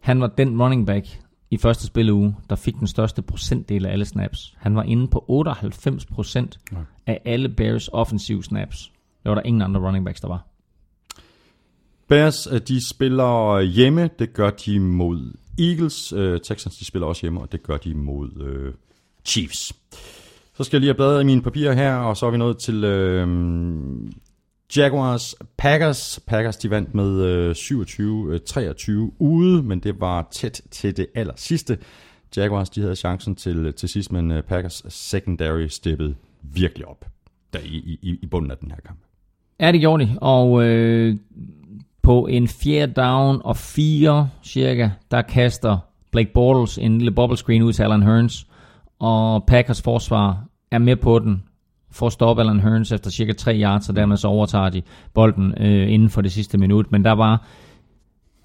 Han 0.00 0.20
var 0.20 0.26
den 0.26 0.62
running 0.62 0.86
back 0.86 1.06
i 1.50 1.56
første 1.56 1.86
spilleuge, 1.86 2.36
der 2.50 2.56
fik 2.56 2.74
den 2.78 2.86
største 2.86 3.22
procentdel 3.22 3.86
af 3.86 3.92
alle 3.92 4.04
snaps. 4.04 4.54
Han 4.56 4.76
var 4.76 4.82
inde 4.82 5.08
på 5.08 5.24
98% 5.46 6.74
af 7.06 7.20
alle 7.24 7.48
Bears 7.48 7.88
offensive 7.88 8.42
snaps. 8.42 8.92
Det 9.22 9.28
var 9.28 9.34
der 9.34 9.42
ingen 9.42 9.62
andre 9.62 9.80
running 9.80 10.04
backs, 10.04 10.20
der 10.20 10.28
var. 10.28 10.46
Bears, 12.08 12.46
øh, 12.46 12.60
de 12.68 12.88
spiller 12.88 13.60
hjemme, 13.60 14.10
det 14.18 14.32
gør 14.32 14.50
de 14.50 14.80
mod 14.80 15.32
Eagles. 15.58 16.12
Øh, 16.12 16.40
Texans, 16.40 16.76
de 16.76 16.84
spiller 16.84 17.06
også 17.06 17.22
hjemme, 17.22 17.40
og 17.40 17.52
det 17.52 17.62
gør 17.62 17.76
de 17.76 17.94
mod 17.94 18.30
øh, 18.40 18.74
Chiefs. 19.24 19.72
Så 20.56 20.64
skal 20.64 20.76
jeg 20.76 20.80
lige 20.80 20.88
have 20.88 20.94
bladet 20.94 21.22
i 21.22 21.24
mine 21.24 21.42
papirer 21.42 21.72
her, 21.72 21.94
og 21.96 22.16
så 22.16 22.26
er 22.26 22.30
vi 22.30 22.38
nået 22.38 22.58
til 22.58 22.84
øh, 22.84 23.28
Jaguars 24.76 25.34
Packers. 25.56 26.20
Packers, 26.26 26.56
de 26.56 26.70
vandt 26.70 26.94
med 26.94 27.22
øh, 27.22 27.50
27-23 27.50 28.90
øh, 28.90 29.08
ude, 29.18 29.62
men 29.62 29.80
det 29.80 30.00
var 30.00 30.28
tæt 30.30 30.60
til 30.70 30.96
det 30.96 31.06
aller 31.14 31.34
sidste. 31.36 31.78
Jaguars, 32.36 32.70
de 32.70 32.80
havde 32.80 32.96
chancen 32.96 33.34
til, 33.34 33.56
øh, 33.56 33.74
til 33.74 33.88
sidst, 33.88 34.12
men 34.12 34.30
øh, 34.30 34.42
Packers 34.42 34.82
secondary 34.88 35.66
steppede 35.66 36.14
virkelig 36.42 36.86
op 36.86 37.04
der 37.52 37.58
i, 37.58 37.98
i, 38.02 38.18
i 38.22 38.26
bunden 38.26 38.50
af 38.50 38.56
den 38.56 38.70
her 38.70 38.78
kamp. 38.86 38.98
Ja, 39.60 39.72
det 39.72 39.80
gjorde 39.80 40.06
de, 40.06 40.18
og 40.20 40.64
øh, 40.64 41.16
på 42.02 42.26
en 42.26 42.48
fjerde 42.48 42.92
down 42.92 43.40
og 43.44 43.56
fire 43.56 44.30
cirka, 44.42 44.90
der 45.10 45.22
kaster 45.22 45.78
Blake 46.10 46.32
Bortles 46.34 46.78
en 46.78 46.98
lille 46.98 47.10
bubble 47.10 47.36
screen 47.36 47.62
ud 47.62 47.72
til 47.72 47.82
Alan 47.82 48.02
Hearns, 48.02 48.46
og 48.98 49.44
Packers 49.46 49.82
forsvar 49.82 50.44
er 50.70 50.78
med 50.78 50.96
på 50.96 51.18
den, 51.18 51.42
for 51.92 52.06
at 52.06 52.12
stoppe 52.12 52.42
Alan 52.42 52.60
Hearns 52.60 52.92
efter 52.92 53.10
cirka 53.10 53.32
3 53.32 53.60
yards, 53.62 53.88
og 53.88 53.96
dermed 53.96 54.16
så 54.16 54.28
overtager 54.28 54.68
de 54.68 54.82
bolden 55.14 55.54
øh, 55.60 55.92
inden 55.92 56.10
for 56.10 56.20
det 56.20 56.32
sidste 56.32 56.58
minut. 56.58 56.92
Men 56.92 57.04
der 57.04 57.12
var 57.12 57.46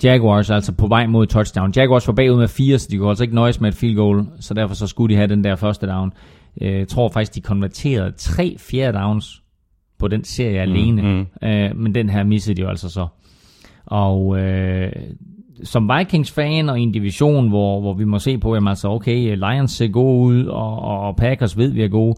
Jaguars 0.04 0.50
altså 0.50 0.72
på 0.72 0.88
vej 0.88 1.08
mod 1.08 1.28
touchdown. 1.28 1.74
Jaguars 1.76 2.08
var 2.08 2.14
bagud 2.14 2.38
med 2.38 2.48
4, 2.48 2.78
så 2.80 2.88
de 2.92 2.98
kunne 2.98 3.10
altså 3.10 3.24
ikke 3.24 3.36
nøjes 3.36 3.62
med 3.62 3.70
et 3.70 3.76
field 3.76 3.96
goal, 3.96 4.26
så 4.40 4.54
derfor 4.54 4.76
så 4.76 4.88
skulle 4.88 5.14
de 5.14 5.18
have 5.18 5.28
den 5.28 5.44
der 5.44 5.56
første 5.56 5.88
down. 5.88 6.14
Øh, 6.62 6.74
Jeg 6.74 6.88
tror 6.88 7.10
faktisk, 7.10 7.36
de 7.36 7.42
konverterede 7.42 8.12
tre 8.18 8.56
fjerde 8.60 8.98
downs 8.98 9.42
på 10.00 10.08
den 10.08 10.24
serie 10.24 10.60
alene, 10.62 11.02
mm. 11.02 11.48
øh, 11.48 11.76
men 11.76 11.96
den 11.96 12.10
her 12.10 12.24
missede 12.24 12.56
de 12.56 12.62
jo 12.62 12.68
altså 12.70 12.90
så. 12.90 13.08
Og 13.86 14.40
øh, 14.40 14.92
som 15.64 15.92
Vikings-fan 15.98 16.70
og 16.70 16.80
i 16.80 16.84
en 16.84 16.92
division, 16.92 17.50
hvor, 17.50 17.82
hvor 17.82 17.94
vi 17.94 18.06
må 18.06 18.20
se 18.20 18.38
på, 18.38 18.54
jamen 18.54 18.68
altså 18.68 18.90
okay, 18.90 19.36
Lions 19.36 19.72
ser 19.72 19.88
gode 19.88 20.26
ud, 20.26 20.46
og, 20.46 20.80
og 20.82 21.16
Packers 21.16 21.58
ved, 21.58 21.72
vi 21.72 21.84
er 21.84 21.88
gode, 21.88 22.16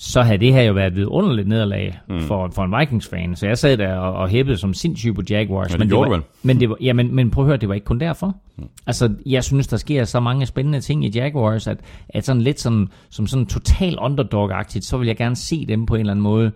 så 0.00 0.22
havde 0.22 0.38
det 0.38 0.52
her 0.52 0.62
jo 0.62 0.72
været 0.72 0.86
et 0.86 0.96
vidunderligt 0.96 1.48
nederlag 1.48 1.98
mm. 2.08 2.20
for, 2.20 2.50
for 2.54 2.64
en 2.64 2.74
Vikings-fan. 2.80 3.36
Så 3.36 3.46
jeg 3.46 3.58
sad 3.58 3.76
der 3.76 3.96
og, 3.96 4.12
og 4.12 4.28
hæppede 4.28 4.56
som 4.56 4.74
sindssyg 4.74 5.14
på 5.14 5.22
Jaguars. 5.30 5.68
Ja, 5.68 5.72
det 5.72 5.78
men, 5.78 5.88
det 5.88 5.98
var, 5.98 6.22
men, 6.42 6.60
det 6.60 6.68
var, 6.68 6.76
ja, 6.80 6.92
men, 6.92 7.14
men 7.14 7.30
prøv 7.30 7.44
at 7.44 7.46
høre, 7.46 7.56
det 7.56 7.68
var 7.68 7.74
ikke 7.74 7.84
kun 7.84 8.00
derfor. 8.00 8.36
Mm. 8.56 8.64
Altså, 8.86 9.14
jeg 9.26 9.44
synes, 9.44 9.66
der 9.66 9.76
sker 9.76 10.04
så 10.04 10.20
mange 10.20 10.46
spændende 10.46 10.80
ting 10.80 11.04
i 11.04 11.10
Jaguars, 11.14 11.66
at, 11.66 11.78
at 12.08 12.24
sådan 12.24 12.42
lidt 12.42 12.60
sådan, 12.60 12.88
som 13.10 13.26
sådan 13.26 13.46
total 13.46 13.98
underdog-agtigt, 13.98 14.84
så 14.84 14.98
vil 14.98 15.06
jeg 15.06 15.16
gerne 15.16 15.36
se 15.36 15.66
dem 15.66 15.86
på 15.86 15.94
en 15.94 16.00
eller 16.00 16.12
anden 16.12 16.22
måde 16.22 16.52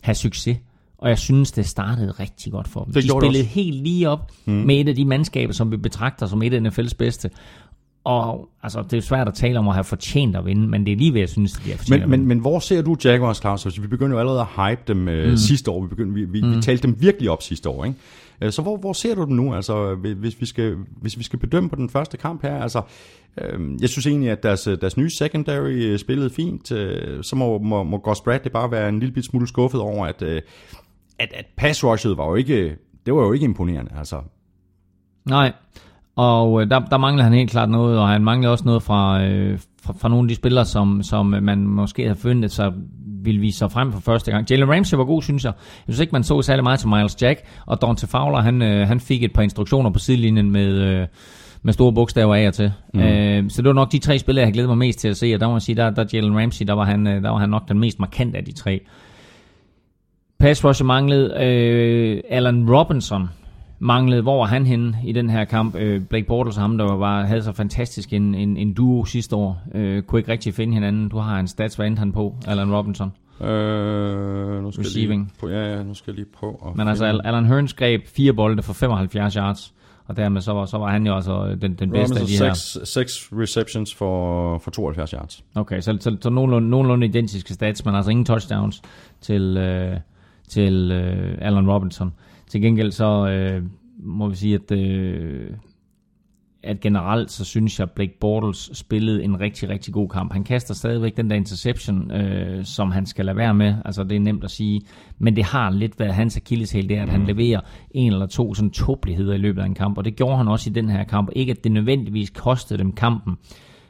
have 0.00 0.14
succes. 0.14 0.58
Og 0.98 1.08
jeg 1.08 1.18
synes, 1.18 1.52
det 1.52 1.66
startede 1.66 2.10
rigtig 2.10 2.52
godt 2.52 2.68
for 2.68 2.84
dem. 2.84 2.92
Det 2.92 3.02
de 3.02 3.08
det 3.08 3.16
spillede 3.22 3.44
helt 3.44 3.82
lige 3.82 4.08
op 4.08 4.30
mm. 4.44 4.52
med 4.52 4.80
et 4.80 4.88
af 4.88 4.94
de 4.94 5.04
mandskaber, 5.04 5.52
som 5.52 5.72
vi 5.72 5.76
betragter 5.76 6.26
som 6.26 6.42
et 6.42 6.54
af 6.54 6.60
NFL's 6.60 6.94
bedste. 6.98 7.30
Og 8.06 8.48
altså, 8.62 8.84
det 8.90 8.96
er 8.96 9.00
svært 9.00 9.28
at 9.28 9.34
tale 9.34 9.58
om 9.58 9.68
at 9.68 9.74
have 9.74 9.84
fortjent 9.84 10.36
at 10.36 10.46
vinde, 10.46 10.68
men 10.68 10.86
det 10.86 10.92
er 10.92 10.96
lige 10.96 11.12
ved, 11.12 11.20
jeg 11.20 11.28
synes, 11.28 11.52
de 11.52 11.70
har 11.70 11.76
fortjent 11.76 12.00
Men, 12.00 12.10
men, 12.10 12.28
men 12.28 12.38
hvor 12.38 12.58
ser 12.58 12.82
du 12.82 12.96
Jaguars, 13.04 13.36
Claus? 13.36 13.66
Altså, 13.66 13.80
vi 13.80 13.86
begyndte 13.86 14.14
jo 14.14 14.18
allerede 14.18 14.40
at 14.40 14.46
hype 14.46 14.82
dem 14.86 15.08
øh, 15.08 15.30
mm. 15.30 15.36
sidste 15.36 15.70
år. 15.70 15.82
Vi, 15.82 15.88
begyndte, 15.88 16.14
vi, 16.14 16.24
vi, 16.24 16.42
mm. 16.42 16.56
vi 16.56 16.60
talte 16.62 16.82
dem 16.82 16.96
virkelig 17.00 17.30
op 17.30 17.42
sidste 17.42 17.68
år. 17.68 17.84
Ikke? 17.84 17.96
Øh, 18.40 18.52
Så 18.52 18.62
hvor, 18.62 18.76
hvor 18.76 18.92
ser 18.92 19.14
du 19.14 19.24
dem 19.24 19.32
nu, 19.32 19.54
altså, 19.54 19.94
hvis, 19.94 20.40
vi 20.40 20.46
skal, 20.46 20.76
hvis 21.00 21.18
vi 21.18 21.24
skal 21.24 21.38
bedømme 21.38 21.68
på 21.68 21.76
den 21.76 21.90
første 21.90 22.16
kamp 22.16 22.42
her? 22.42 22.62
Altså, 22.62 22.82
øh, 23.38 23.60
jeg 23.80 23.88
synes 23.88 24.06
egentlig, 24.06 24.30
at 24.30 24.42
deres, 24.42 24.62
deres 24.62 24.96
nye 24.96 25.10
secondary 25.10 25.70
øh, 25.70 25.98
spillede 25.98 26.30
fint. 26.30 26.72
Øh, 26.72 27.24
så 27.24 27.36
må, 27.36 27.58
må, 27.58 27.82
må 27.82 27.98
Gus 27.98 28.20
Bradley 28.20 28.52
bare 28.52 28.70
være 28.70 28.88
en 28.88 29.00
lille 29.00 29.12
bit 29.14 29.24
smule 29.24 29.48
skuffet 29.48 29.80
over, 29.80 30.06
at, 30.06 30.22
øh, 30.22 30.42
at, 31.18 31.32
at 31.34 31.46
pass 31.56 31.84
rushet 31.84 32.16
var 32.16 32.26
jo 32.26 32.34
ikke, 32.34 32.76
det 33.06 33.14
var 33.14 33.22
jo 33.22 33.32
ikke 33.32 33.44
imponerende. 33.44 33.90
Altså, 33.98 34.20
Nej, 35.24 35.52
og 36.16 36.62
øh, 36.62 36.70
der, 36.70 36.78
der 36.78 36.98
mangler 36.98 37.24
han 37.24 37.32
helt 37.32 37.50
klart 37.50 37.70
noget, 37.70 37.98
og 37.98 38.08
han 38.08 38.24
mangler 38.24 38.50
også 38.50 38.64
noget 38.64 38.82
fra, 38.82 39.22
øh, 39.24 39.58
fra, 39.82 39.94
fra 39.98 40.08
nogle 40.08 40.24
af 40.24 40.28
de 40.28 40.34
spillere, 40.34 40.64
som, 40.64 41.02
som 41.02 41.26
man 41.26 41.66
måske 41.66 42.02
havde 42.02 42.16
forventet 42.16 42.52
sig 42.52 42.72
ville 43.26 43.40
vise 43.40 43.58
sig 43.58 43.72
frem 43.72 43.92
for 43.92 44.00
første 44.00 44.30
gang. 44.30 44.50
Jalen 44.50 44.70
Ramsey 44.70 44.96
var 44.96 45.04
god, 45.04 45.22
synes 45.22 45.44
jeg. 45.44 45.52
Jeg 45.56 45.94
synes 45.94 46.00
ikke, 46.00 46.12
man 46.12 46.22
så 46.22 46.42
særlig 46.42 46.62
meget 46.62 46.80
til 46.80 46.88
Miles 46.88 47.22
Jack, 47.22 47.40
og 47.66 47.82
Dante 47.82 48.06
Fowler, 48.06 48.40
han, 48.40 48.62
øh, 48.62 48.88
han 48.88 49.00
fik 49.00 49.22
et 49.22 49.32
par 49.32 49.42
instruktioner 49.42 49.90
på 49.90 49.98
sidelinjen 49.98 50.50
med, 50.50 50.72
øh, 50.72 51.06
med 51.62 51.72
store 51.72 51.92
bogstaver 51.92 52.34
af 52.34 52.46
og 52.46 52.54
til. 52.54 52.72
Mm. 52.94 53.00
Øh, 53.00 53.50
så 53.50 53.62
det 53.62 53.68
var 53.68 53.74
nok 53.74 53.92
de 53.92 53.98
tre 53.98 54.18
spillere, 54.18 54.44
jeg 54.44 54.52
glædet 54.52 54.68
mig 54.68 54.78
mest 54.78 54.98
til 54.98 55.08
at 55.08 55.16
se, 55.16 55.34
og 55.34 55.40
der 55.40 55.46
må 55.46 55.54
jeg 55.54 55.62
sige, 55.62 55.76
der, 55.76 55.90
der 55.90 56.04
Jalen 56.12 56.38
Ramsey, 56.40 56.66
der 56.66 56.72
var, 56.72 56.84
han, 56.84 57.06
øh, 57.06 57.22
der 57.22 57.30
var 57.30 57.38
han 57.38 57.48
nok 57.48 57.68
den 57.68 57.78
mest 57.78 58.00
markante 58.00 58.38
af 58.38 58.44
de 58.44 58.52
tre. 58.52 58.80
Pass 60.38 60.64
rusher 60.64 60.86
manglede. 60.86 61.44
Øh, 61.44 62.20
Allen 62.30 62.70
Robinson 62.70 63.28
manglede. 63.78 64.22
Hvor 64.22 64.38
var 64.38 64.44
han 64.46 64.66
henne 64.66 64.96
i 65.04 65.12
den 65.12 65.30
her 65.30 65.44
kamp? 65.44 65.74
Øh, 65.76 66.00
Blake 66.00 66.26
Bortles 66.26 66.56
og 66.56 66.62
ham, 66.62 66.78
der 66.78 66.92
var, 66.96 67.22
havde 67.24 67.42
så 67.42 67.52
fantastisk 67.52 68.12
en, 68.12 68.34
en, 68.34 68.56
en 68.56 68.72
duo 68.74 69.04
sidste 69.04 69.36
år, 69.36 69.62
øh, 69.74 70.02
kunne 70.02 70.18
ikke 70.20 70.32
rigtig 70.32 70.54
finde 70.54 70.74
hinanden. 70.74 71.08
Du 71.08 71.18
har 71.18 71.38
en 71.40 71.48
stats, 71.48 71.74
hvad 71.74 71.86
endte 71.86 71.98
han 72.00 72.12
på, 72.12 72.34
Allen 72.46 72.74
Robinson? 72.74 73.12
øh, 73.40 74.62
nu 74.62 74.70
skal 74.70 74.82
Jeg 74.82 74.86
Receiving. 74.86 75.22
lige, 75.22 75.32
på, 75.40 75.48
ja, 75.48 75.76
ja, 75.76 75.82
nu 75.82 75.94
skal 75.94 76.10
jeg 76.12 76.16
lige 76.16 76.28
prøve 76.38 76.56
at 76.66 76.76
Men 76.76 76.88
altså, 76.88 77.04
finde- 77.06 77.20
Alan 77.26 77.44
Hearns 77.46 77.74
greb 77.74 78.06
fire 78.06 78.32
bolde 78.32 78.62
for 78.62 78.72
75 78.72 79.34
yards, 79.34 79.74
og 80.08 80.16
dermed 80.16 80.40
så 80.40 80.52
var, 80.52 80.64
så 80.64 80.78
var 80.78 80.90
han 80.90 81.06
jo 81.06 81.14
altså 81.14 81.56
den, 81.62 81.74
den 81.74 81.90
bedste 81.90 82.20
af 82.20 82.26
de 82.26 82.32
her. 82.44 82.52
6, 82.54 82.78
6 82.90 83.28
receptions 83.32 83.94
for, 83.94 84.58
for 84.58 84.70
72 84.70 85.10
yards. 85.10 85.44
Okay, 85.54 85.80
så, 85.80 85.96
så, 86.00 86.16
så 86.20 86.30
nogenlunde, 86.30 86.68
nogenlunde 86.68 87.06
identiske 87.06 87.54
stats, 87.54 87.84
men 87.84 87.94
altså 87.94 88.10
ingen 88.10 88.24
touchdowns 88.26 88.82
til, 89.20 89.56
øh, 89.56 89.96
til 90.48 90.90
øh, 90.92 91.38
Allen 91.40 91.70
Robinson. 91.70 92.12
Til 92.50 92.60
gengæld 92.62 92.92
så 92.92 93.28
øh, 93.28 93.62
må 93.98 94.28
vi 94.28 94.34
sige, 94.36 94.54
at, 94.54 94.72
øh, 94.78 95.50
at 96.62 96.80
generelt 96.80 97.30
så 97.30 97.44
synes 97.44 97.78
jeg, 97.78 97.84
at 97.88 97.90
Blake 97.92 98.18
Bortles 98.20 98.70
spillede 98.72 99.24
en 99.24 99.40
rigtig, 99.40 99.68
rigtig 99.68 99.94
god 99.94 100.08
kamp. 100.08 100.32
Han 100.32 100.44
kaster 100.44 100.74
stadigvæk 100.74 101.16
den 101.16 101.30
der 101.30 101.36
interception, 101.36 102.10
øh, 102.10 102.64
som 102.64 102.90
han 102.90 103.06
skal 103.06 103.24
lade 103.24 103.36
være 103.36 103.54
med. 103.54 103.74
Altså 103.84 104.04
det 104.04 104.16
er 104.16 104.20
nemt 104.20 104.44
at 104.44 104.50
sige, 104.50 104.80
men 105.18 105.36
det 105.36 105.44
har 105.44 105.70
lidt 105.70 105.98
været 106.00 106.14
hans 106.14 106.36
akilleshæl, 106.36 106.88
det 106.88 106.96
er, 106.96 107.02
at 107.02 107.08
han 107.08 107.26
leverer 107.26 107.60
en 107.90 108.12
eller 108.12 108.26
to 108.26 108.54
sådan 108.54 108.70
tåbeligheder 108.70 109.34
i 109.34 109.38
løbet 109.38 109.62
af 109.62 109.66
en 109.66 109.74
kamp, 109.74 109.98
og 109.98 110.04
det 110.04 110.16
gjorde 110.16 110.36
han 110.36 110.48
også 110.48 110.70
i 110.70 110.72
den 110.72 110.88
her 110.88 111.04
kamp. 111.04 111.30
Ikke 111.36 111.50
at 111.52 111.64
det 111.64 111.72
nødvendigvis 111.72 112.30
kostede 112.30 112.78
dem 112.78 112.92
kampen, 112.92 113.34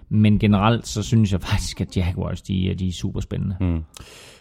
men 0.08 0.38
generelt 0.38 0.86
så 0.86 1.02
synes 1.02 1.32
jeg 1.32 1.40
faktisk, 1.40 1.80
at 1.80 1.96
Jaguars 1.96 2.42
de, 2.42 2.70
er- 2.70 2.74
de 2.74 2.88
er 2.88 2.92
super 2.92 3.20
spændende. 3.20 3.56
Mm. 3.60 3.82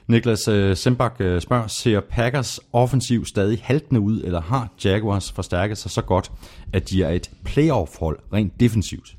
Niklas 0.07 0.47
uh, 0.47 0.73
Sembak 0.73 1.15
uh, 1.19 1.39
spørger, 1.39 1.67
ser 1.67 1.99
Packers 1.99 2.59
offensiv 2.73 3.25
stadig 3.25 3.59
haltende 3.63 4.01
ud, 4.01 4.21
eller 4.23 4.41
har 4.41 4.69
Jaguars 4.85 5.31
forstærket 5.31 5.77
sig 5.77 5.91
så 5.91 6.01
godt, 6.01 6.31
at 6.73 6.89
de 6.89 7.03
er 7.03 7.09
et 7.09 7.31
playoff-hold 7.43 8.19
rent 8.33 8.59
defensivt? 8.59 9.17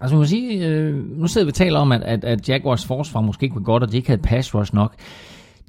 Altså 0.00 0.16
man 0.16 0.22
kan 0.22 0.28
sige, 0.28 0.66
øh, 0.66 1.18
nu 1.18 1.26
sidder 1.26 1.44
vi 1.44 1.50
og 1.50 1.54
taler 1.54 1.78
om, 1.78 1.92
at, 1.92 2.02
at, 2.02 2.24
at 2.24 2.48
Jaguars 2.48 2.86
forsvar 2.86 3.20
måske 3.20 3.44
ikke 3.44 3.56
var 3.56 3.62
godt, 3.62 3.82
og 3.82 3.92
de 3.92 3.96
ikke 3.96 4.08
havde 4.08 4.22
pass 4.22 4.54
rush 4.54 4.74
nok. 4.74 4.94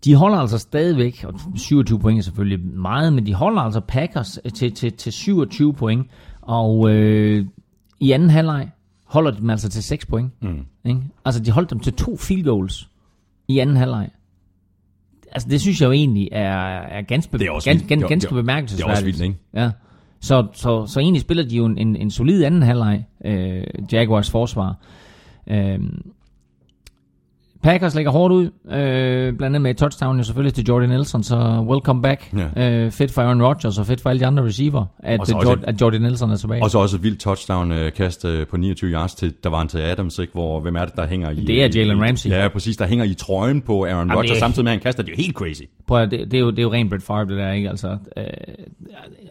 De 0.05 0.15
holder 0.15 0.37
altså 0.37 0.57
stadigvæk, 0.57 1.23
og 1.23 1.33
27 1.55 1.99
point 1.99 2.19
er 2.19 2.23
selvfølgelig 2.23 2.65
meget, 2.65 3.13
men 3.13 3.25
de 3.25 3.33
holder 3.33 3.61
altså 3.61 3.79
Packers 3.79 4.39
til, 4.55 4.71
til, 4.71 4.93
til 4.93 5.11
27 5.11 5.73
point, 5.73 6.07
og 6.41 6.89
øh, 6.89 7.45
i 7.99 8.11
anden 8.11 8.29
halvleg 8.29 8.69
holder 9.05 9.31
de 9.31 9.37
dem 9.37 9.49
altså 9.49 9.69
til 9.69 9.83
6 9.83 10.05
point. 10.05 10.31
Mm. 10.41 10.65
Ikke? 10.85 11.01
Altså 11.25 11.43
de 11.43 11.51
holdt 11.51 11.69
dem 11.69 11.79
til 11.79 11.93
to 11.93 12.17
field 12.17 12.43
goals 12.43 12.89
i 13.47 13.59
anden 13.59 13.75
halvleg. 13.75 14.09
Altså 15.31 15.49
det 15.49 15.61
synes 15.61 15.81
jeg 15.81 15.87
jo 15.87 15.91
egentlig 15.91 16.29
er, 16.31 16.57
er 16.81 17.01
ganske, 17.01 17.37
Det 17.37 17.47
er 17.47 17.51
også 17.51 17.69
ganske, 17.69 17.87
ganske, 17.87 18.07
ganske 18.09 18.33
bemærkelsesværdigt. 18.33 18.87
det 18.87 18.91
er 18.91 18.91
også 18.91 19.05
vildt, 19.05 19.21
ikke? 19.21 19.35
Ja. 19.53 19.71
Så, 20.21 20.47
så, 20.53 20.85
så 20.85 20.99
egentlig 20.99 21.21
spiller 21.21 21.43
de 21.43 21.55
jo 21.57 21.65
en, 21.65 21.77
en, 21.77 21.95
en 21.95 22.11
solid 22.11 22.43
anden 22.43 22.61
halvleg, 22.61 23.05
øh, 23.25 23.63
Jaguars 23.91 24.29
forsvar. 24.31 24.75
Øh, 25.47 25.79
Packers 27.65 27.95
lægger 27.95 28.11
hårdt 28.11 28.33
ud, 28.33 28.45
øh, 28.45 29.33
blandt 29.37 29.43
andet 29.43 29.61
med 29.61 29.71
et 29.71 29.77
touchdown 29.77 30.17
jo 30.17 30.23
selvfølgelig 30.23 30.53
til 30.53 30.65
Jordan 30.65 30.89
Nelson, 30.89 31.23
så 31.23 31.65
welcome 31.69 32.01
back. 32.01 32.33
Ja. 32.57 32.83
Øh, 32.85 32.91
fedt 32.91 33.11
for 33.11 33.21
Aaron 33.21 33.41
Rodgers 33.43 33.79
og 33.79 33.85
fedt 33.85 34.01
for 34.01 34.09
alle 34.09 34.19
de 34.19 34.25
andre 34.25 34.43
receiver, 34.45 34.85
at, 34.99 35.19
Og 35.19 35.27
så 35.27 35.35
også 35.35 35.49
Jord, 35.49 35.59
at 35.63 35.81
Jordan 35.81 36.01
Nelson 36.01 36.31
er 36.31 36.35
tilbage. 36.35 36.63
Og 36.63 36.71
så 36.71 36.79
også 36.79 36.95
et 36.95 37.03
vildt 37.03 37.19
touchdown-kast 37.19 38.25
uh, 38.25 38.47
på 38.49 38.57
29 38.57 38.91
yards 38.91 39.15
til 39.15 39.31
Davante 39.43 39.83
Adams, 39.83 40.19
ikke? 40.19 40.33
hvor 40.33 40.59
hvem 40.59 40.75
er 40.75 40.85
det, 40.85 40.95
der 40.95 41.07
hænger 41.07 41.29
i... 41.29 41.35
Det 41.35 41.63
er 41.63 41.69
Jalen 41.75 41.97
i- 41.97 42.01
Ramsey. 42.01 42.29
Ja, 42.29 42.47
præcis, 42.47 42.77
der 42.77 42.85
hænger 42.87 43.05
i 43.05 43.13
trøjen 43.13 43.61
på 43.61 43.85
Aaron 43.85 44.11
Rodgers, 44.11 44.29
det 44.29 44.39
samtidig 44.39 44.63
med, 44.63 44.71
at 44.71 44.77
han 44.77 44.83
kaster. 44.83 45.03
Det 45.03 45.11
er 45.11 45.15
jo 45.17 45.21
helt 45.23 45.35
crazy. 45.35 45.61
Prøv 45.87 46.01
at, 46.01 46.11
det, 46.11 46.31
det, 46.31 46.37
er 46.37 46.41
jo, 46.41 46.49
det 46.49 46.59
er 46.59 46.63
jo 46.63 46.71
rent 46.73 46.89
Brett 46.89 47.03
Favre, 47.03 47.25
det 47.25 47.37
der, 47.37 47.51
ikke? 47.51 47.69
Altså, 47.69 47.97
øh, 48.17 48.23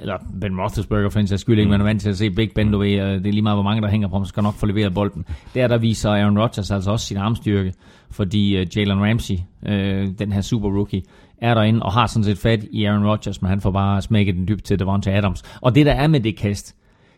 eller 0.01 0.19
Ben 0.40 0.61
Roethlisberger, 0.61 1.11
for 1.11 1.20
en 1.20 1.27
sags 1.27 1.40
skyld, 1.40 1.59
ikke? 1.59 1.70
Man 1.70 1.81
er 1.81 1.85
vant 1.85 2.01
til 2.02 2.09
at 2.09 2.16
se 2.16 2.31
Big 2.31 2.51
Ben, 2.55 2.73
du 2.73 2.78
ved, 2.78 2.93
øh, 2.93 2.98
det 3.09 3.27
er 3.27 3.32
lige 3.32 3.43
meget, 3.43 3.56
hvor 3.56 3.62
mange 3.62 3.82
der 3.82 3.89
hænger 3.89 4.09
på 4.09 4.16
ham, 4.16 4.24
skal 4.24 4.43
nok 4.43 4.55
få 4.55 4.66
leveret 4.66 4.94
bolden. 4.94 5.24
Der, 5.55 5.69
der 5.69 5.78
viser 5.78 6.11
Aaron 6.11 6.39
Rodgers 6.39 6.70
altså 6.70 6.90
også 6.90 7.06
sin 7.06 7.16
armstyrke, 7.16 7.73
fordi 8.15 8.61
uh, 8.61 8.77
Jalen 8.77 9.01
Ramsey, 9.01 9.35
uh, 9.62 9.73
den 10.19 10.32
her 10.32 10.41
super 10.41 10.69
rookie, 10.69 11.03
er 11.39 11.55
derinde 11.55 11.82
og 11.82 11.93
har 11.93 12.07
sådan 12.07 12.24
set 12.24 12.39
fat 12.39 12.65
i 12.70 12.85
Aaron 12.85 13.07
Rodgers, 13.07 13.43
men 13.43 13.49
han 13.49 13.61
får 13.61 13.70
bare 13.70 14.03
smækket 14.03 14.35
den 14.35 14.49
dybt 14.49 14.65
til 14.65 14.78
Devonta 14.78 15.11
Adams. 15.16 15.43
Og 15.61 15.74
det 15.74 15.86
der 15.86 15.93
er 15.93 16.07
med 16.07 16.20
det 16.20 16.36
kast, 16.36 16.74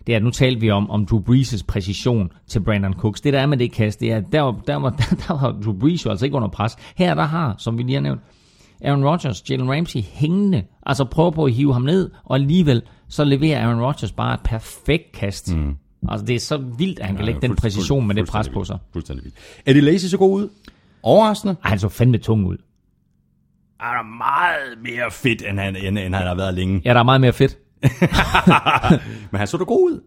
det 0.06 0.12
er, 0.12 0.16
at 0.16 0.22
nu 0.24 0.30
talte 0.30 0.60
vi 0.60 0.70
om, 0.70 0.90
om 0.90 1.06
Drew 1.06 1.22
Brees' 1.22 1.64
præcision 1.68 2.30
til 2.46 2.60
Brandon 2.60 2.92
Cooks. 2.94 3.20
Det 3.20 3.32
der 3.32 3.40
er 3.40 3.46
med 3.46 3.56
det 3.58 3.72
kast, 3.72 4.00
det 4.00 4.12
er, 4.12 4.16
at 4.16 4.24
der, 4.32 4.40
var- 4.40 4.60
der, 4.66 4.76
var, 4.76 4.90
der 5.28 5.40
var 5.40 5.52
Drew 5.64 5.78
Brees 5.78 6.04
jo 6.04 6.10
altså 6.10 6.24
ikke 6.24 6.36
under 6.36 6.48
pres. 6.48 6.76
Her 6.96 7.14
der 7.14 7.22
har, 7.24 7.54
som 7.58 7.78
vi 7.78 7.82
lige 7.82 7.94
har 7.94 8.02
nævnt, 8.02 8.20
Aaron 8.84 9.04
Rodgers, 9.04 9.50
Jalen 9.50 9.70
Ramsey 9.70 10.00
hængende, 10.12 10.62
altså 10.86 11.04
prøver 11.04 11.30
på 11.30 11.44
at 11.44 11.52
hive 11.52 11.72
ham 11.72 11.82
ned, 11.82 12.10
og 12.24 12.34
alligevel 12.36 12.82
så 13.08 13.24
leverer 13.24 13.66
Aaron 13.66 13.80
Rodgers 13.82 14.12
bare 14.12 14.34
et 14.34 14.40
perfekt 14.44 15.12
kast. 15.12 15.56
Mm. 15.56 15.76
Altså 16.08 16.26
det 16.26 16.36
er 16.36 16.40
så 16.40 16.56
vildt, 16.78 16.98
at 16.98 17.06
han 17.06 17.16
kan 17.16 17.24
lægge 17.24 17.40
den 17.40 17.56
præcision 17.56 18.06
med 18.06 18.14
det 18.14 18.26
pres 18.28 18.48
på 18.48 18.64
sig. 18.64 18.78
Fuldstændig 18.92 19.24
vildt. 19.24 19.36
Eddie 19.66 19.82
Lacy 19.82 20.06
så 20.06 20.18
god 20.18 20.40
ud? 20.42 20.48
Overraskende? 21.06 21.56
Ej, 21.64 21.68
han 21.70 21.78
så 21.78 21.88
fandme 21.88 22.18
tung 22.18 22.46
ud. 22.46 22.56
Han 23.80 23.98
er 23.98 24.02
meget 24.16 24.78
mere 24.82 25.10
fedt, 25.10 25.42
end 25.48 25.58
han, 25.58 25.76
end, 25.76 25.98
end 25.98 26.14
han 26.14 26.26
har 26.26 26.34
været 26.34 26.54
længe. 26.54 26.82
Ja, 26.84 26.94
der 26.94 27.00
er 27.00 27.04
meget 27.04 27.20
mere 27.20 27.32
fedt. 27.32 27.58
Men 29.30 29.38
han 29.38 29.46
så 29.46 29.56
da 29.56 29.64
god 29.64 29.90
ud. 29.92 30.00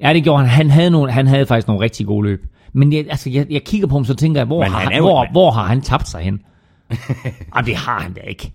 Ja, 0.00 0.12
det 0.14 0.22
gjorde 0.24 0.38
han. 0.40 0.48
Han 0.48 0.70
havde, 0.70 0.90
nogle, 0.90 1.12
han 1.12 1.26
havde 1.26 1.46
faktisk 1.46 1.68
nogle 1.68 1.82
rigtig 1.84 2.06
gode 2.06 2.26
løb. 2.26 2.46
Men 2.72 2.92
jeg, 2.92 3.06
altså, 3.10 3.30
jeg, 3.30 3.46
jeg 3.50 3.62
kigger 3.64 3.86
på 3.86 3.94
ham, 3.94 4.04
så 4.04 4.14
tænker 4.14 4.40
jeg, 4.40 4.46
hvor, 4.46 4.62
Men 4.62 4.72
har, 4.72 4.78
han 4.80 4.96
jo- 4.96 5.02
hvor, 5.02 5.26
hvor 5.32 5.50
har 5.50 5.66
han 5.66 5.80
tabt 5.80 6.08
sig 6.08 6.20
hen? 6.20 6.42
Jamen, 7.54 7.66
det 7.66 7.76
har 7.76 8.00
han 8.00 8.12
da 8.12 8.20
ikke. 8.20 8.52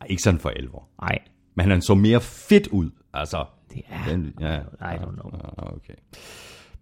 Ej, 0.00 0.06
ikke 0.10 0.22
sådan 0.22 0.40
for 0.40 0.48
alvor. 0.48 0.88
Nej, 1.02 1.18
Men 1.56 1.70
han 1.70 1.82
så 1.82 1.94
mere 1.94 2.20
fedt 2.20 2.66
ud. 2.66 2.90
Altså, 3.14 3.44
det 3.74 3.82
er... 3.90 4.10
den, 4.10 4.32
ja, 4.40 4.54
I 4.56 4.96
don't 4.96 5.12
know. 5.14 5.30
Ah, 5.58 5.72
okay. 5.76 5.94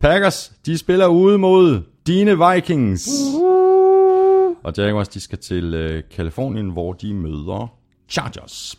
Packers, 0.00 0.52
de 0.66 0.78
spiller 0.78 1.06
ude 1.06 1.38
mod 1.38 1.82
dine 2.06 2.38
Vikings. 2.52 3.08
Og 4.66 4.72
Jaguars, 4.76 5.08
de 5.08 5.20
skal 5.20 5.38
til 5.38 5.74
øh, 5.74 6.02
Kalifornien, 6.16 6.70
hvor 6.70 6.92
de 6.92 7.14
møder 7.14 7.72
Chargers. 8.08 8.78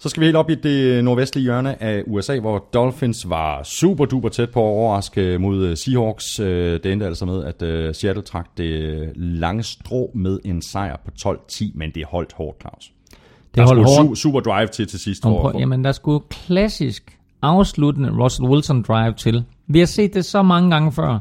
Så 0.00 0.08
skal 0.08 0.20
vi 0.20 0.24
helt 0.26 0.36
op 0.36 0.50
i 0.50 0.54
det 0.54 1.04
nordvestlige 1.04 1.42
hjørne 1.42 1.82
af 1.82 2.02
USA, 2.06 2.38
hvor 2.38 2.58
Dolphins 2.74 3.28
var 3.28 3.62
super 3.62 4.04
duper 4.04 4.28
tæt 4.28 4.50
på 4.50 4.60
at 4.60 4.64
overraske 4.68 5.38
mod 5.38 5.64
øh, 5.66 5.76
Seahawks. 5.76 6.40
Øh, 6.40 6.72
Det 6.82 6.86
endte 6.92 7.06
altså 7.06 7.24
med, 7.26 7.44
at 7.44 7.62
øh, 7.62 7.94
Seattle 7.94 8.22
trak 8.22 8.46
det 8.56 9.12
lange 9.16 9.62
strå 9.62 10.10
med 10.14 10.38
en 10.44 10.62
sejr 10.62 10.96
på 11.04 11.10
12-10, 11.52 11.64
men 11.74 11.90
det 11.94 12.04
holdt 12.10 12.32
hårdt, 12.32 12.60
Claus. 12.60 12.92
Det 13.10 13.56
Der 13.56 13.66
holdt 13.66 13.84
hårdt. 13.84 14.10
su- 14.10 14.14
super 14.22 14.40
drive 14.40 14.66
til 14.68 14.86
til 14.86 14.98
sidst. 14.98 15.26
Om 15.26 15.32
for, 15.32 15.58
jamen, 15.58 15.84
der 15.84 15.92
skulle 15.92 16.24
klassisk 16.30 17.18
afsluttende 17.42 18.10
Russell 18.24 18.48
Wilson 18.48 18.82
drive 18.82 19.12
til. 19.14 19.44
Vi 19.66 19.78
har 19.78 19.86
set 19.86 20.14
det 20.14 20.24
så 20.24 20.42
mange 20.42 20.70
gange 20.70 20.92
før. 20.92 21.18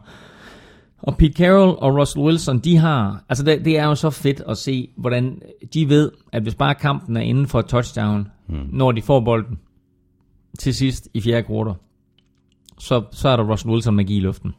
Og 1.03 1.18
Pete 1.18 1.34
Carroll 1.34 1.78
og 1.78 1.99
Russell 1.99 2.26
Wilson, 2.26 2.60
de 2.60 2.78
har... 2.78 3.24
Altså, 3.30 3.44
det, 3.44 3.65
det 3.65 3.78
er 3.80 3.86
jo 3.86 3.95
så 3.95 4.10
fedt 4.10 4.41
at 4.48 4.57
se, 4.57 4.90
hvordan 4.98 5.41
de 5.74 5.90
ved, 5.90 6.11
at 6.32 6.44
hvis 6.44 6.56
bare 6.56 6.76
kampen 6.76 7.18
er 7.18 7.22
inden 7.22 7.48
for 7.48 7.60
et 7.60 7.65
touchdown, 7.65 8.28
hmm. 8.48 8.69
når 8.72 8.91
de 8.91 9.02
får 9.02 9.19
bolden 9.19 9.60
til 10.60 10.74
sidst 10.74 11.10
i 11.14 11.22
fjerde 11.22 11.44
kvartal, 11.44 11.74
så, 12.80 13.03
så 13.11 13.30
er 13.30 13.36
der 13.36 13.44
Russell 13.52 13.72
Wilson 13.74 13.95
magi 13.95 14.18
i 14.18 14.19
luften. 14.19 14.53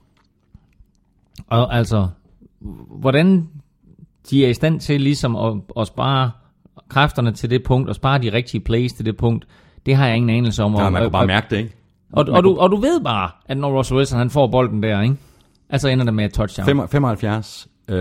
Og 1.47 1.77
altså, 1.77 2.09
hvordan 3.01 3.49
de 4.31 4.45
er 4.45 4.49
i 4.49 4.55
stand 4.55 4.81
til 4.81 5.01
ligesom 5.01 5.37
at, 5.37 5.55
at 5.79 5.87
spare 5.87 6.31
kræfterne 6.89 7.33
til 7.33 7.51
det 7.51 7.63
punkt, 7.63 7.89
og 7.89 7.95
spare 7.95 8.19
de 8.23 8.33
rigtige 8.33 8.61
plays 8.61 8.93
til 8.93 9.05
det 9.07 9.17
punkt, 9.17 9.47
det 9.87 9.97
har 9.97 10.07
jeg 10.07 10.17
ingen 10.17 10.31
anelse 10.31 10.63
om. 10.63 10.75
Og- 10.75 10.93
man 10.93 11.03
kan 11.03 11.13
bare 11.13 11.27
mærke 11.27 11.47
det, 11.51 11.57
ikke? 11.57 11.75
og, 12.13 12.27
og, 12.29 12.43
du, 12.45 12.57
og 12.57 12.71
du 12.71 12.77
ved 12.77 13.01
bare, 13.01 13.31
at 13.47 13.57
når 13.57 13.79
Russell 13.79 13.99
Wilson 13.99 14.19
han 14.19 14.31
får 14.31 14.47
bolden 14.47 14.83
der, 14.83 15.03
ikke? 15.03 15.17
Altså 15.71 15.89
ender 15.89 16.05
det 16.05 16.15
med 16.15 16.25
et 16.25 16.33
touchdown. 16.33 16.67
Fem- 16.67 16.89
75 16.89 17.69
øh, 17.89 17.97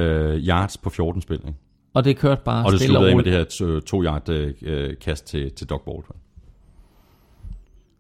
yards 0.48 0.78
på 0.78 0.90
14 0.90 1.22
spil, 1.22 1.36
ikke? 1.48 1.54
Og 1.94 2.04
det 2.06 2.18
kørte 2.18 2.42
bare 2.46 2.66
Og 2.66 2.72
det 2.72 2.80
stille 2.80 2.98
og 2.98 3.02
sluttede 3.02 3.16
med 3.16 3.24
roligt. 3.24 3.60
det 3.60 3.68
her 3.70 3.80
to- 3.80 3.86
to 3.86 4.04
yard 4.04 4.30
øh, 4.30 4.54
øh, 4.62 4.94
kast 5.02 5.26
til, 5.28 5.52
til 5.52 5.68
Doug 5.70 5.82
Baldwin. 5.86 6.22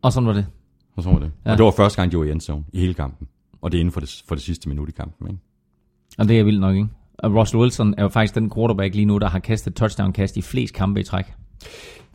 Og 0.02 0.14
sådan 0.14 0.27
var 0.27 0.34
det. 0.34 0.45
Og 0.95 1.03
så 1.03 1.10
var 1.10 1.19
det. 1.19 1.31
Ja. 1.45 1.52
Og 1.52 1.57
det 1.57 1.65
var 1.65 1.72
første 1.72 2.02
gang, 2.02 2.11
de 2.11 2.18
var 2.18 2.23
i 2.23 2.31
endzone 2.31 2.64
i 2.73 2.80
hele 2.80 2.94
kampen. 2.94 3.27
Og 3.61 3.72
det 3.72 3.77
er 3.77 3.80
inden 3.80 3.91
for 3.91 3.99
det, 3.99 4.23
for 4.27 4.35
det 4.35 4.44
sidste 4.44 4.69
minut 4.69 4.89
i 4.89 4.91
kampen, 4.91 5.27
ikke? 5.27 5.39
Og 6.18 6.27
det 6.27 6.39
er 6.39 6.44
vildt 6.44 6.60
nok, 6.61 6.76
ikke? 6.76 6.88
Og 7.19 7.35
Russell 7.35 7.61
Wilson 7.61 7.94
er 7.98 8.02
jo 8.03 8.10
faktisk 8.10 8.35
den 8.35 8.52
quarterback 8.56 8.95
lige 8.95 9.06
nu, 9.06 9.18
der 9.18 9.27
har 9.27 9.39
kastet 9.39 9.76
touchdown-kast 9.76 10.38
i 10.38 10.41
flest 10.41 10.73
kampe 10.73 10.99
i 10.99 11.03
træk. 11.03 11.34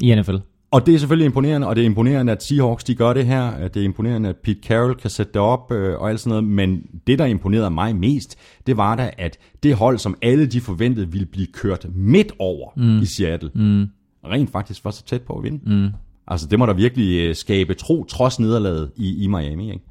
I 0.03 0.15
NFL. 0.15 0.37
Og 0.73 0.87
det 0.87 0.95
er 0.95 0.99
selvfølgelig 0.99 1.27
imponerende, 1.27 1.67
og 1.67 1.77
det 1.77 1.83
er 1.83 1.87
imponerende, 1.87 2.33
at 2.33 2.43
Seahawks 2.43 2.85
de 2.85 2.95
gør 2.95 3.13
det 3.13 3.27
her. 3.27 3.69
Det 3.69 3.81
er 3.81 3.85
imponerende, 3.85 4.29
at 4.29 4.37
Pete 4.37 4.61
Carroll 4.63 4.95
kan 4.95 5.11
sætte 5.11 5.33
det 5.33 5.41
op 5.41 5.73
øh, 5.73 6.01
og 6.01 6.11
alt 6.11 6.21
sådan 6.21 6.31
noget. 6.31 6.45
Men 6.45 6.83
det, 7.07 7.19
der 7.19 7.25
imponerede 7.25 7.71
mig 7.71 7.97
mest, 7.97 8.39
det 8.67 8.77
var 8.77 8.97
da, 8.97 9.11
at 9.19 9.39
det 9.63 9.75
hold, 9.75 9.99
som 9.99 10.17
alle 10.23 10.47
de 10.47 10.61
forventede 10.61 11.13
ville 11.13 11.27
blive 11.27 11.47
kørt 11.47 11.87
midt 11.95 12.33
over 12.39 12.71
mm. 12.77 12.99
i 12.99 13.05
Seattle, 13.05 13.51
mm. 13.55 13.87
rent 14.25 14.51
faktisk 14.51 14.85
var 14.85 14.91
så 14.91 15.05
tæt 15.05 15.23
på 15.23 15.33
at 15.33 15.43
vinde. 15.43 15.75
Mm. 15.75 15.89
Altså, 16.27 16.47
det 16.47 16.59
må 16.59 16.67
der 16.67 16.73
virkelig 16.73 17.29
øh, 17.29 17.35
skabe 17.35 17.75
tro, 17.75 18.05
trods 18.05 18.41
nederlaget 18.41 18.91
i, 18.97 19.25
i 19.25 19.27
Miami, 19.27 19.73
ikke? 19.73 19.85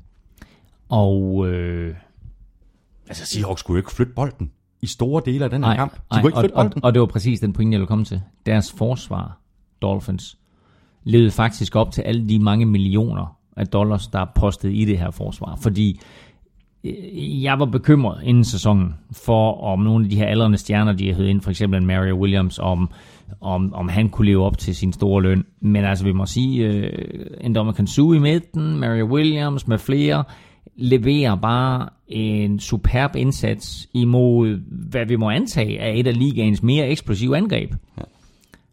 Og 0.89 1.47
øh, 1.47 1.93
Altså, 3.07 3.25
Seahawks 3.25 3.59
skulle 3.59 3.75
jo 3.75 3.79
ikke 3.79 3.91
flytte 3.91 4.13
bolden 4.13 4.51
i 4.81 4.87
store 4.87 5.21
dele 5.25 5.43
af 5.43 5.49
den 5.49 5.63
her 5.63 5.69
nej, 5.69 5.75
kamp. 5.75 5.93
De 5.93 5.99
nej 6.11 6.21
kunne 6.21 6.29
ikke 6.29 6.37
og, 6.37 6.41
flytte 6.41 6.55
og, 6.55 6.65
bolden. 6.65 6.83
og 6.83 6.93
det 6.93 6.99
var 6.99 7.05
præcis 7.05 7.39
den 7.39 7.53
pointe, 7.53 7.75
jeg 7.75 7.79
ville 7.79 7.87
komme 7.87 8.05
til. 8.05 8.21
Deres 8.45 8.71
forsvar, 8.71 9.41
Dolphins, 9.81 10.37
levede 11.03 11.31
faktisk 11.31 11.75
op 11.75 11.91
til 11.91 12.01
alle 12.01 12.29
de 12.29 12.39
mange 12.39 12.65
millioner 12.65 13.37
af 13.57 13.67
dollars, 13.67 14.07
der 14.07 14.19
er 14.19 14.25
postet 14.35 14.73
i 14.73 14.85
det 14.85 14.97
her 14.97 15.11
forsvar. 15.11 15.57
Fordi 15.61 15.99
øh, 16.83 17.43
jeg 17.43 17.59
var 17.59 17.65
bekymret 17.65 18.23
inden 18.23 18.43
sæsonen 18.43 18.93
for, 19.11 19.61
om 19.61 19.79
nogle 19.79 20.05
af 20.05 20.09
de 20.09 20.15
her 20.15 20.25
aldrende 20.25 20.57
stjerner, 20.57 20.93
de 20.93 21.13
havde 21.13 21.29
ind, 21.29 21.41
for 21.41 21.49
eksempel 21.49 21.79
en 21.79 21.87
Mario 21.87 22.15
Williams, 22.15 22.59
om, 22.59 22.89
om, 23.41 23.73
om 23.73 23.89
han 23.89 24.09
kunne 24.09 24.25
leve 24.25 24.45
op 24.45 24.57
til 24.57 24.75
sin 24.75 24.93
store 24.93 25.21
løn. 25.21 25.45
Men 25.59 25.85
altså, 25.85 26.05
vi 26.05 26.11
må 26.11 26.25
sige, 26.25 26.67
øh, 26.67 27.73
kan 27.75 27.87
suge 27.87 28.17
i 28.17 28.19
midten, 28.19 28.79
Mario 28.79 29.05
Williams 29.05 29.67
med 29.67 29.77
flere, 29.77 30.23
leverer 30.75 31.35
bare 31.35 31.89
en 32.07 32.59
superb 32.59 33.15
indsats 33.15 33.89
imod, 33.93 34.59
hvad 34.89 35.05
vi 35.05 35.15
må 35.15 35.29
antage, 35.29 35.77
er 35.77 35.93
et 35.93 36.07
af 36.07 36.17
ligaens 36.17 36.63
mere 36.63 36.87
eksplosive 36.87 37.37
angreb. 37.37 37.73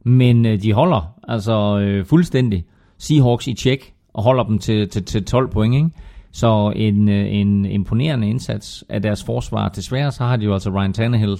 Men 0.08 0.46
øh, 0.46 0.62
de 0.62 0.72
holder 0.72 1.14
altså 1.28 1.78
øh, 1.78 2.04
fuldstændig 2.06 2.64
Seahawks 2.98 3.46
i 3.46 3.54
tjek 3.54 3.92
og 4.14 4.22
holder 4.22 4.44
dem 4.44 4.58
til, 4.58 4.88
til, 4.88 5.04
til 5.04 5.24
12 5.24 5.48
point. 5.50 5.74
Ikke? 5.74 5.90
Så 6.32 6.72
en, 6.76 7.08
øh, 7.08 7.26
en 7.34 7.64
imponerende 7.64 8.28
indsats 8.30 8.84
af 8.88 9.02
deres 9.02 9.24
forsvar. 9.24 9.68
Desværre 9.68 10.12
så 10.12 10.24
har 10.24 10.36
de 10.36 10.44
jo 10.44 10.52
altså 10.52 10.70
Ryan 10.70 10.92
Tannehill 10.92 11.36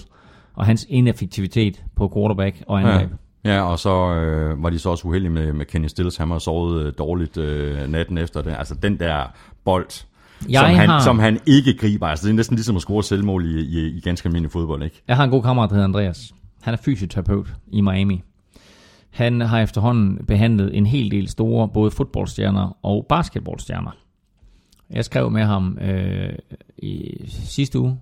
og 0.55 0.65
hans 0.65 0.85
ineffektivitet 0.89 1.83
på 1.95 2.11
quarterback 2.15 2.63
og 2.67 2.79
angreb. 2.81 3.09
Ja. 3.45 3.55
ja, 3.55 3.61
og 3.61 3.79
så 3.79 4.13
øh, 4.13 4.63
var 4.63 4.69
de 4.69 4.79
så 4.79 4.89
også 4.89 5.07
uheldige 5.07 5.29
med, 5.31 5.53
med 5.53 5.65
Kenny 5.65 5.87
Stills. 5.87 6.17
Han 6.17 6.31
har 6.31 6.39
sovet 6.39 6.85
øh, 6.85 6.93
dårligt 6.97 7.37
øh, 7.37 7.87
natten 7.91 8.17
efter 8.17 8.41
det. 8.41 8.55
Altså 8.57 8.75
den 8.75 8.99
der 8.99 9.23
bold, 9.65 10.05
Jeg 10.49 10.59
som, 10.59 10.69
han, 10.75 10.89
har- 10.89 10.99
som 10.99 11.19
han 11.19 11.39
ikke 11.45 11.73
griber. 11.77 12.07
Altså 12.07 12.25
det 12.27 12.31
er 12.31 12.35
næsten 12.35 12.55
ligesom 12.55 12.75
at 12.75 12.81
score 12.81 13.03
selvmål 13.03 13.45
i, 13.45 13.59
i, 13.59 13.97
i 13.97 13.99
ganske 13.99 14.25
almindelig 14.27 14.51
fodbold, 14.51 14.83
ikke? 14.83 15.01
Jeg 15.07 15.15
har 15.15 15.23
en 15.23 15.29
god 15.29 15.43
kammerat, 15.43 15.69
der 15.69 15.75
hedder 15.75 15.87
Andreas. 15.87 16.33
Han 16.61 16.73
er 16.73 16.77
fysioterapeut 16.77 17.47
i 17.71 17.81
Miami. 17.81 18.21
Han 19.09 19.41
har 19.41 19.61
efterhånden 19.61 20.25
behandlet 20.27 20.77
en 20.77 20.85
hel 20.85 21.11
del 21.11 21.27
store, 21.27 21.67
både 21.67 21.91
fodboldstjerner 21.91 22.77
og 22.83 23.05
basketballstjerner. 23.09 23.91
Jeg 24.89 25.05
skrev 25.05 25.31
med 25.31 25.43
ham 25.43 25.77
øh, 25.81 26.33
i 26.77 27.21
sidste 27.27 27.79
uge, 27.79 27.99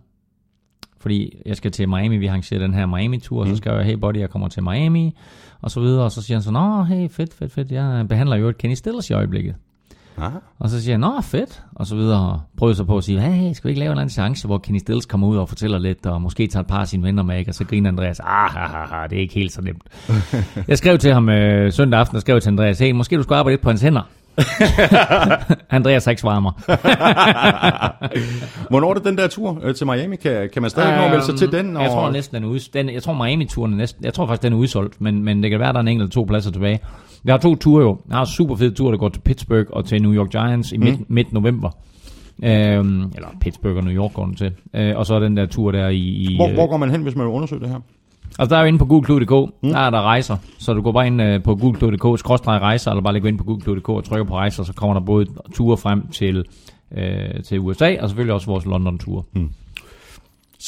fordi 1.00 1.42
jeg 1.46 1.58
skal 1.58 1.72
til 1.72 1.90
Miami. 1.90 2.18
Vi 2.18 2.28
arrangerer 2.28 2.60
den 2.60 2.74
her 2.74 2.86
Miami-tur, 2.86 3.42
og 3.42 3.48
så 3.48 3.56
skrev 3.56 3.76
jeg, 3.76 3.86
hey 3.86 3.94
buddy, 3.94 4.18
jeg 4.18 4.30
kommer 4.30 4.48
til 4.48 4.64
Miami, 4.64 5.16
og 5.62 5.72
så 5.72 5.80
videre. 5.80 6.04
Og 6.04 6.12
så 6.12 6.22
siger 6.22 6.38
han 6.38 6.44
så, 6.44 6.52
nå, 6.52 6.84
hey, 6.84 7.10
fedt, 7.10 7.34
fedt, 7.34 7.52
fedt. 7.52 7.72
Jeg 7.72 8.08
behandler 8.08 8.36
jo 8.36 8.50
et 8.50 8.58
Kenny 8.58 8.76
Stills 8.76 9.10
i 9.10 9.14
øjeblikket. 9.14 9.56
Ah. 10.22 10.32
Og 10.60 10.70
så 10.70 10.82
siger 10.84 10.92
jeg, 10.92 10.98
nå 11.00 11.22
fedt, 11.22 11.62
og 11.76 11.88
så 11.88 11.96
videre, 11.96 12.20
og 12.32 12.40
prøvede 12.58 12.76
så 12.76 12.84
på 12.84 12.98
at 12.98 13.04
sige, 13.04 13.20
hey, 13.22 13.54
skal 13.54 13.68
vi 13.68 13.72
ikke 13.72 13.80
lave 13.80 13.88
en 13.88 13.92
eller 13.92 14.02
anden 14.02 14.14
chance, 14.14 14.48
hvor 14.48 14.58
Kenny 14.58 14.80
Stills 14.80 15.06
kommer 15.06 15.28
ud 15.28 15.38
og 15.38 15.50
fortæller 15.50 15.80
lidt, 15.80 16.06
og 16.06 16.22
måske 16.22 16.48
tager 16.48 16.62
et 16.64 16.68
par 16.68 16.78
af 16.80 16.88
sine 16.88 17.04
venner 17.04 17.24
med, 17.24 17.38
ikke? 17.40 17.52
og 17.52 17.56
så 17.56 17.64
griner 17.66 17.90
Andreas, 17.90 18.20
ah, 18.20 18.50
ha, 18.52 18.60
ha, 18.60 18.86
ha, 18.86 19.08
det 19.10 19.18
er 19.18 19.22
ikke 19.22 19.34
helt 19.34 19.52
så 19.52 19.62
nemt. 19.62 19.82
jeg 20.68 20.78
skrev 20.78 20.98
til 20.98 21.14
ham 21.14 21.30
øh, 21.30 21.72
søndag 21.72 22.00
aften, 22.00 22.16
og 22.16 22.22
skrev 22.22 22.42
til 22.42 22.50
Andreas, 22.50 22.80
hey, 22.80 22.92
måske 22.92 23.18
du 23.18 23.24
skulle 23.24 23.38
arbejde 23.38 23.54
lidt 23.54 23.62
på 23.64 23.70
hans 23.70 23.82
hænder. 23.82 24.02
Andreas 25.70 26.06
har 26.06 26.10
ikke 26.12 26.22
svaret 26.22 26.42
mig. 26.42 26.52
Hvornår 28.70 28.90
er 28.90 28.94
det 28.94 29.06
den 29.06 29.18
der 29.18 29.28
tur 29.28 29.60
øh, 29.64 29.76
til 29.76 29.88
Miami? 29.88 30.16
Kan, 30.16 30.50
kan 30.54 30.62
man 30.62 30.72
stadig 30.72 30.98
nå 30.98 31.04
at 31.04 31.12
melde 31.12 31.26
sig 31.26 31.36
til 31.38 31.52
den? 31.52 31.66
Øhm, 31.66 31.78
Jeg 31.82 31.90
tror 31.90 32.12
næsten, 32.12 32.36
den 32.36 32.44
er 32.44 32.48
ud, 32.48 32.60
den, 32.74 32.90
jeg 32.90 33.04
tror 33.04 33.14
Miami-turen 33.26 33.74
er 33.74 33.78
næsten, 33.78 34.06
jeg 34.06 34.14
tror 34.14 34.28
faktisk, 34.28 34.44
den 34.44 34.54
er 34.54 34.58
udsolgt, 34.58 35.02
men, 35.02 35.24
men 35.24 35.44
det 35.44 35.52
kan 35.52 35.60
være, 35.60 35.70
der 35.74 35.78
er 35.78 35.82
en 35.82 35.88
enkelt 35.88 36.12
to 36.12 36.24
pladser 36.24 36.52
tilbage. 36.52 36.80
Jeg 37.28 37.34
har 37.34 37.40
to 37.40 37.56
ture 37.56 37.84
jo. 37.84 37.98
Jeg 38.08 38.16
har 38.16 38.22
en 38.22 38.28
super 38.28 38.56
fed 38.56 38.72
tur, 38.72 38.92
der 38.92 38.98
går 38.98 39.10
til 39.10 39.20
Pittsburgh 39.20 39.68
og 39.70 39.86
til 39.86 40.02
New 40.02 40.14
York 40.14 40.30
Giants 40.30 40.72
i 40.72 40.78
midt, 40.78 41.00
mm. 41.00 41.06
midt 41.10 41.34
november. 41.34 41.70
Øhm, 42.44 43.02
eller 43.16 43.28
Pittsburgh 43.42 43.78
og 43.78 43.84
New 43.84 43.94
York 43.94 44.14
går 44.14 44.26
den 44.26 44.36
til. 44.36 44.52
Øh, 44.74 44.98
og 44.98 45.06
så 45.06 45.16
er 45.16 45.20
den 45.20 45.38
der 45.38 45.46
tur 45.46 45.72
der 45.72 45.88
i... 45.88 45.98
i 45.98 46.36
Hvor, 46.36 46.48
øh, 46.48 46.54
hvor 46.54 46.68
går 46.68 46.78
man 46.78 46.90
hen, 46.90 47.02
hvis 47.02 47.16
man 47.16 47.26
vil 47.26 47.34
undersøge 47.34 47.62
det 47.62 47.70
her? 47.70 47.80
Altså 48.40 48.56
der 48.56 48.58
er 48.58 48.62
jo 48.62 48.68
inde 48.68 48.80
på 48.80 48.86
google.dk, 48.86 49.54
mm. 49.64 49.70
der 49.70 49.80
er 49.80 49.90
der 49.90 50.02
rejser, 50.02 50.38
så 50.60 50.74
du 50.74 50.82
går 50.82 50.92
bare 50.92 51.08
ind 51.08 51.22
øh, 51.22 51.44
på 51.44 51.56
google.dk, 51.56 52.20
skråstrej 52.20 52.58
rejser, 52.60 52.92
eller 52.92 53.04
bare 53.04 53.14
lægger 53.14 53.30
ind 53.30 53.38
på 53.38 53.44
google.dk 53.44 53.90
og 53.90 54.04
trykker 54.04 54.26
på 54.26 54.36
rejser, 54.36 54.64
så 54.64 54.74
kommer 54.74 54.94
der 54.94 55.02
både 55.06 55.26
ture 55.54 55.78
frem 55.78 56.08
til, 56.08 56.46
øh, 56.98 57.44
til 57.44 57.60
USA, 57.60 57.96
og 58.02 58.10
selvfølgelig 58.10 58.34
også 58.34 58.48
vores 58.48 58.66
London-tur. 58.66 59.26
Mm. 59.34 59.50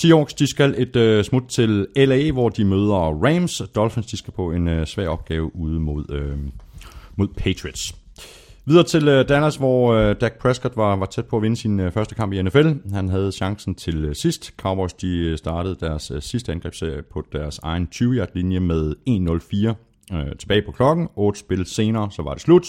Seahawks, 0.02 0.34
de 0.34 0.48
skal 0.48 0.76
et 0.78 0.96
øh, 0.96 1.24
smut 1.24 1.44
til 1.44 1.88
LA, 1.96 2.32
hvor 2.32 2.50
de 2.50 2.66
møder 2.66 3.24
Rams. 3.26 3.62
Dolphins, 3.76 4.08
de 4.08 4.18
skal 4.18 4.34
på 4.34 4.52
en 4.52 4.68
øh, 4.68 4.88
svær 4.88 5.08
opgave 5.08 5.56
ude 5.56 5.80
mod, 5.80 6.06
øh, 6.12 6.38
mod 7.16 7.28
Patriots. 7.28 7.96
Videre 8.66 8.84
til 8.84 9.08
øh, 9.08 9.30
Dallas, 9.30 9.56
hvor 9.56 9.94
øh, 9.94 10.16
Dak 10.22 10.34
Prescott 10.34 10.78
var, 10.78 10.96
var 10.96 11.06
tæt 11.06 11.26
på 11.26 11.38
at 11.38 11.44
vinde 11.44 11.56
sin 11.56 11.80
øh, 11.80 11.92
første 11.92 12.16
kamp 12.16 12.34
i 12.34 12.42
NFL. 12.42 12.68
Han 12.94 13.10
havde 13.10 13.32
chancen 13.32 13.76
til 13.76 14.06
øh, 14.06 14.16
sidst. 14.16 14.54
Cowboys 14.58 14.94
de 14.94 15.18
øh, 15.18 15.38
startede 15.38 15.76
deres 15.80 16.12
øh, 16.12 16.22
sidste 16.22 16.52
angrebsserie 16.52 17.02
på 17.02 17.24
deres 17.32 17.60
egen 17.64 17.88
20-yard-linje 17.96 18.60
med 18.60 18.96
1-0-4 19.10 20.16
øh, 20.18 20.36
tilbage 20.40 20.62
på 20.62 20.72
klokken. 20.72 21.08
8 21.16 21.40
spil 21.40 21.66
senere, 21.66 22.12
så 22.12 22.22
var 22.22 22.34
det 22.34 22.42
slut, 22.42 22.68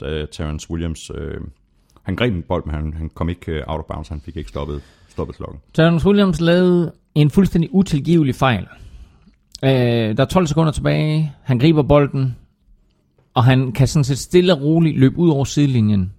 da 0.00 0.26
Terrence 0.32 0.70
Williams... 0.70 1.10
Øh, 1.14 1.40
han 2.02 2.16
greb 2.16 2.34
en 2.34 2.42
bold, 2.42 2.64
men 2.66 2.74
han, 2.74 2.94
han 2.94 3.10
kom 3.14 3.28
ikke 3.28 3.52
øh, 3.52 3.62
out 3.66 3.78
of 3.78 3.84
bounds. 3.84 4.08
Han 4.08 4.20
fik 4.20 4.36
ikke 4.36 4.48
stoppet, 4.48 4.82
stoppet 5.14 5.36
klokken. 5.36 5.60
Terrence 5.74 6.06
Williams 6.06 6.40
lavede 6.40 6.92
en 7.14 7.30
fuldstændig 7.30 7.74
utilgivelig 7.74 8.34
fejl. 8.34 8.66
Øh, 9.64 9.70
der 10.16 10.20
er 10.20 10.24
12 10.24 10.46
sekunder 10.46 10.72
tilbage. 10.72 11.32
Han 11.42 11.58
griber 11.58 11.82
bolden, 11.82 12.36
og 13.34 13.44
han 13.44 13.72
kan 13.72 13.88
sådan 13.88 14.04
set 14.04 14.18
stille 14.18 14.52
og 14.54 14.62
roligt 14.62 14.98
løbe 14.98 15.18
ud 15.18 15.30
over 15.30 15.44
sidelinjen. 15.44 16.12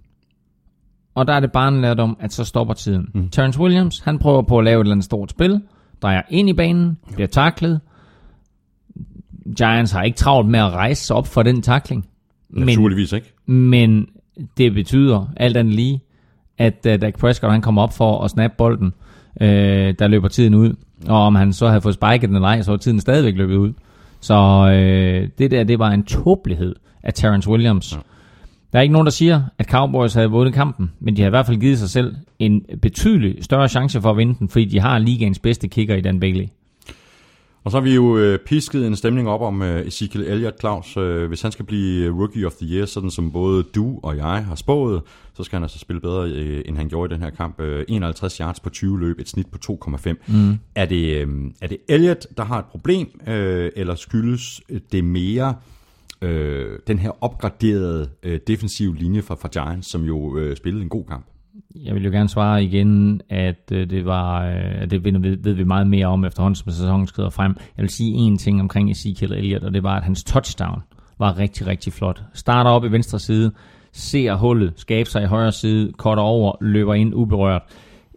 Og 1.14 1.26
der 1.26 1.32
er 1.32 1.40
det 1.40 1.52
bare 1.52 1.68
en 1.68 1.80
lærdom, 1.80 2.16
at 2.20 2.32
så 2.32 2.44
stopper 2.44 2.74
tiden. 2.74 3.08
Mm. 3.14 3.28
Terrence 3.30 3.60
Williams, 3.60 4.00
han 4.00 4.18
prøver 4.18 4.42
på 4.42 4.58
at 4.58 4.64
lave 4.64 4.80
et 4.80 4.84
eller 4.84 4.92
andet 4.92 5.04
stort 5.04 5.30
spil, 5.30 5.60
drejer 6.02 6.22
ind 6.30 6.48
i 6.48 6.52
banen, 6.52 6.98
bliver 7.14 7.28
taklet. 7.28 7.80
Giants 9.56 9.92
har 9.92 10.02
ikke 10.02 10.16
travlt 10.16 10.48
med 10.48 10.60
at 10.60 10.70
rejse 10.72 11.04
sig 11.04 11.16
op 11.16 11.26
for 11.26 11.42
den 11.42 11.62
takling. 11.62 12.06
Men, 12.50 12.66
Naturligvis 12.66 13.12
ikke. 13.12 13.32
men 13.46 14.06
det 14.56 14.74
betyder 14.74 15.26
alt 15.36 15.56
andet 15.56 15.74
lige, 15.74 16.00
at 16.58 16.86
uh, 16.86 16.92
Dak 16.92 17.18
Prescott 17.18 17.52
han 17.52 17.62
kommer 17.62 17.82
op 17.82 17.92
for 17.92 18.24
at 18.24 18.30
snappe 18.30 18.54
bolden, 18.58 18.92
øh, 19.40 19.94
der 19.98 20.08
løber 20.08 20.28
tiden 20.28 20.54
ud. 20.54 20.74
Og 21.08 21.16
om 21.16 21.34
han 21.34 21.52
så 21.52 21.68
havde 21.68 21.80
fået 21.80 21.94
spiket 21.94 22.28
den 22.28 22.34
eller 22.34 22.48
ej, 22.48 22.62
så 22.62 22.70
var 22.70 22.78
tiden 22.78 23.00
stadigvæk 23.00 23.34
løbet 23.36 23.56
ud. 23.56 23.72
Så 24.20 24.34
øh, 24.72 25.28
det 25.38 25.50
der, 25.50 25.64
det 25.64 25.78
var 25.78 25.90
en 25.90 26.04
tåbelighed 26.04 26.74
af 27.02 27.14
Terrence 27.14 27.50
Williams. 27.50 27.92
Ja. 27.92 27.98
Der 28.72 28.78
er 28.78 28.82
ikke 28.82 28.92
nogen, 28.92 29.06
der 29.06 29.12
siger, 29.12 29.42
at 29.58 29.66
Cowboys 29.66 30.14
havde 30.14 30.30
vundet 30.30 30.54
kampen, 30.54 30.92
men 31.00 31.16
de 31.16 31.22
har 31.22 31.26
i 31.26 31.30
hvert 31.30 31.46
fald 31.46 31.56
givet 31.56 31.78
sig 31.78 31.90
selv 31.90 32.14
en 32.38 32.62
betydelig 32.82 33.44
større 33.44 33.68
chance 33.68 34.00
for 34.00 34.10
at 34.10 34.16
vinde 34.16 34.34
den, 34.38 34.48
fordi 34.48 34.64
de 34.64 34.80
har 34.80 34.98
ligaens 34.98 35.38
bedste 35.38 35.68
kicker 35.68 35.94
i 35.94 36.00
Dan 36.00 36.20
Bailey. 36.20 36.46
Og 37.66 37.72
så 37.72 37.78
har 37.78 37.82
vi 37.84 37.94
jo 37.94 38.18
øh, 38.18 38.38
pisket 38.38 38.86
en 38.86 38.96
stemning 38.96 39.28
op 39.28 39.40
om 39.42 39.62
øh, 39.62 39.86
Ezekiel 39.86 40.24
Elliott, 40.24 40.60
Claus. 40.60 40.96
Øh, 40.96 41.28
hvis 41.28 41.42
han 41.42 41.52
skal 41.52 41.64
blive 41.64 42.10
Rookie 42.20 42.46
of 42.46 42.52
the 42.52 42.66
Year, 42.66 42.86
sådan 42.86 43.10
som 43.10 43.32
både 43.32 43.62
du 43.62 44.00
og 44.02 44.16
jeg 44.16 44.44
har 44.44 44.54
spået, 44.54 45.02
så 45.34 45.44
skal 45.44 45.56
han 45.56 45.62
altså 45.62 45.78
spille 45.78 46.00
bedre, 46.00 46.30
øh, 46.30 46.62
end 46.66 46.76
han 46.76 46.88
gjorde 46.88 47.12
i 47.12 47.14
den 47.14 47.22
her 47.22 47.30
kamp. 47.30 47.60
Øh, 47.60 47.84
51 47.88 48.36
yards 48.36 48.60
på 48.60 48.70
20 48.70 49.00
løb, 49.00 49.20
et 49.20 49.28
snit 49.28 49.46
på 49.46 49.58
2,5. 49.86 50.14
Mm. 50.26 50.58
Er, 50.74 50.86
det, 50.86 51.16
øh, 51.16 51.28
er 51.62 51.66
det 51.66 51.78
Elliott, 51.88 52.26
der 52.36 52.44
har 52.44 52.58
et 52.58 52.64
problem, 52.64 53.20
øh, 53.26 53.70
eller 53.76 53.94
skyldes 53.94 54.60
det 54.92 55.04
mere 55.04 55.54
øh, 56.22 56.78
den 56.86 56.98
her 56.98 57.24
opgraderede 57.24 58.08
øh, 58.22 58.40
defensive 58.46 58.96
linje 58.96 59.22
fra, 59.22 59.34
fra 59.34 59.48
Giants, 59.48 59.90
som 59.90 60.04
jo 60.04 60.36
øh, 60.38 60.56
spillede 60.56 60.82
en 60.82 60.88
god 60.88 61.04
kamp? 61.04 61.26
Jeg 61.84 61.94
vil 61.94 62.04
jo 62.04 62.10
gerne 62.10 62.28
svare 62.28 62.64
igen, 62.64 63.20
at 63.28 63.72
øh, 63.72 63.90
det 63.90 64.06
var, 64.06 64.46
øh, 64.46 64.82
at 64.82 64.90
det 64.90 65.04
ved, 65.04 65.36
ved 65.42 65.52
vi 65.52 65.64
meget 65.64 65.86
mere 65.86 66.06
om 66.06 66.24
efterhånden, 66.24 66.54
som 66.54 66.72
sæsonen 66.72 67.06
skrider 67.06 67.30
frem. 67.30 67.56
Jeg 67.76 67.82
vil 67.82 67.90
sige 67.90 68.12
en 68.12 68.38
ting 68.38 68.60
omkring 68.60 68.90
Ezekiel 68.90 69.32
Elliott, 69.32 69.64
og 69.64 69.74
det 69.74 69.82
var, 69.82 69.96
at 69.96 70.02
hans 70.02 70.24
touchdown 70.24 70.82
var 71.18 71.38
rigtig, 71.38 71.66
rigtig 71.66 71.92
flot. 71.92 72.22
Starter 72.34 72.70
op 72.70 72.84
i 72.84 72.88
venstre 72.88 73.18
side, 73.18 73.52
ser 73.92 74.34
hullet, 74.34 74.72
skaber 74.76 75.10
sig 75.10 75.22
i 75.22 75.26
højre 75.26 75.52
side, 75.52 75.92
cutter 75.92 76.22
over, 76.22 76.56
løber 76.60 76.94
ind 76.94 77.14
uberørt. 77.14 77.62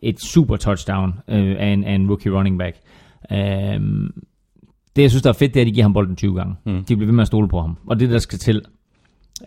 Et 0.04 0.22
super 0.22 0.56
touchdown 0.56 1.14
øh, 1.28 1.56
af, 1.60 1.68
en, 1.68 1.84
af 1.84 1.94
en 1.94 2.08
rookie 2.10 2.32
running 2.32 2.60
back. 2.60 2.76
Um, 3.32 4.14
det, 4.96 5.02
jeg 5.02 5.10
synes, 5.10 5.24
der 5.24 5.30
er 5.30 5.34
fedt, 5.34 5.54
det 5.54 5.60
er, 5.60 5.64
at 5.64 5.68
de 5.68 5.72
giver 5.72 5.84
ham 5.84 5.94
bolden 5.94 6.16
20 6.16 6.36
gange. 6.36 6.56
Mm. 6.66 6.84
De 6.84 6.96
bliver 6.96 7.06
ved 7.06 7.14
med 7.14 7.22
at 7.22 7.28
stole 7.28 7.48
på 7.48 7.62
ham. 7.62 7.78
Og 7.88 8.00
det, 8.00 8.10
der 8.10 8.18
skal 8.18 8.40
til. 8.40 8.62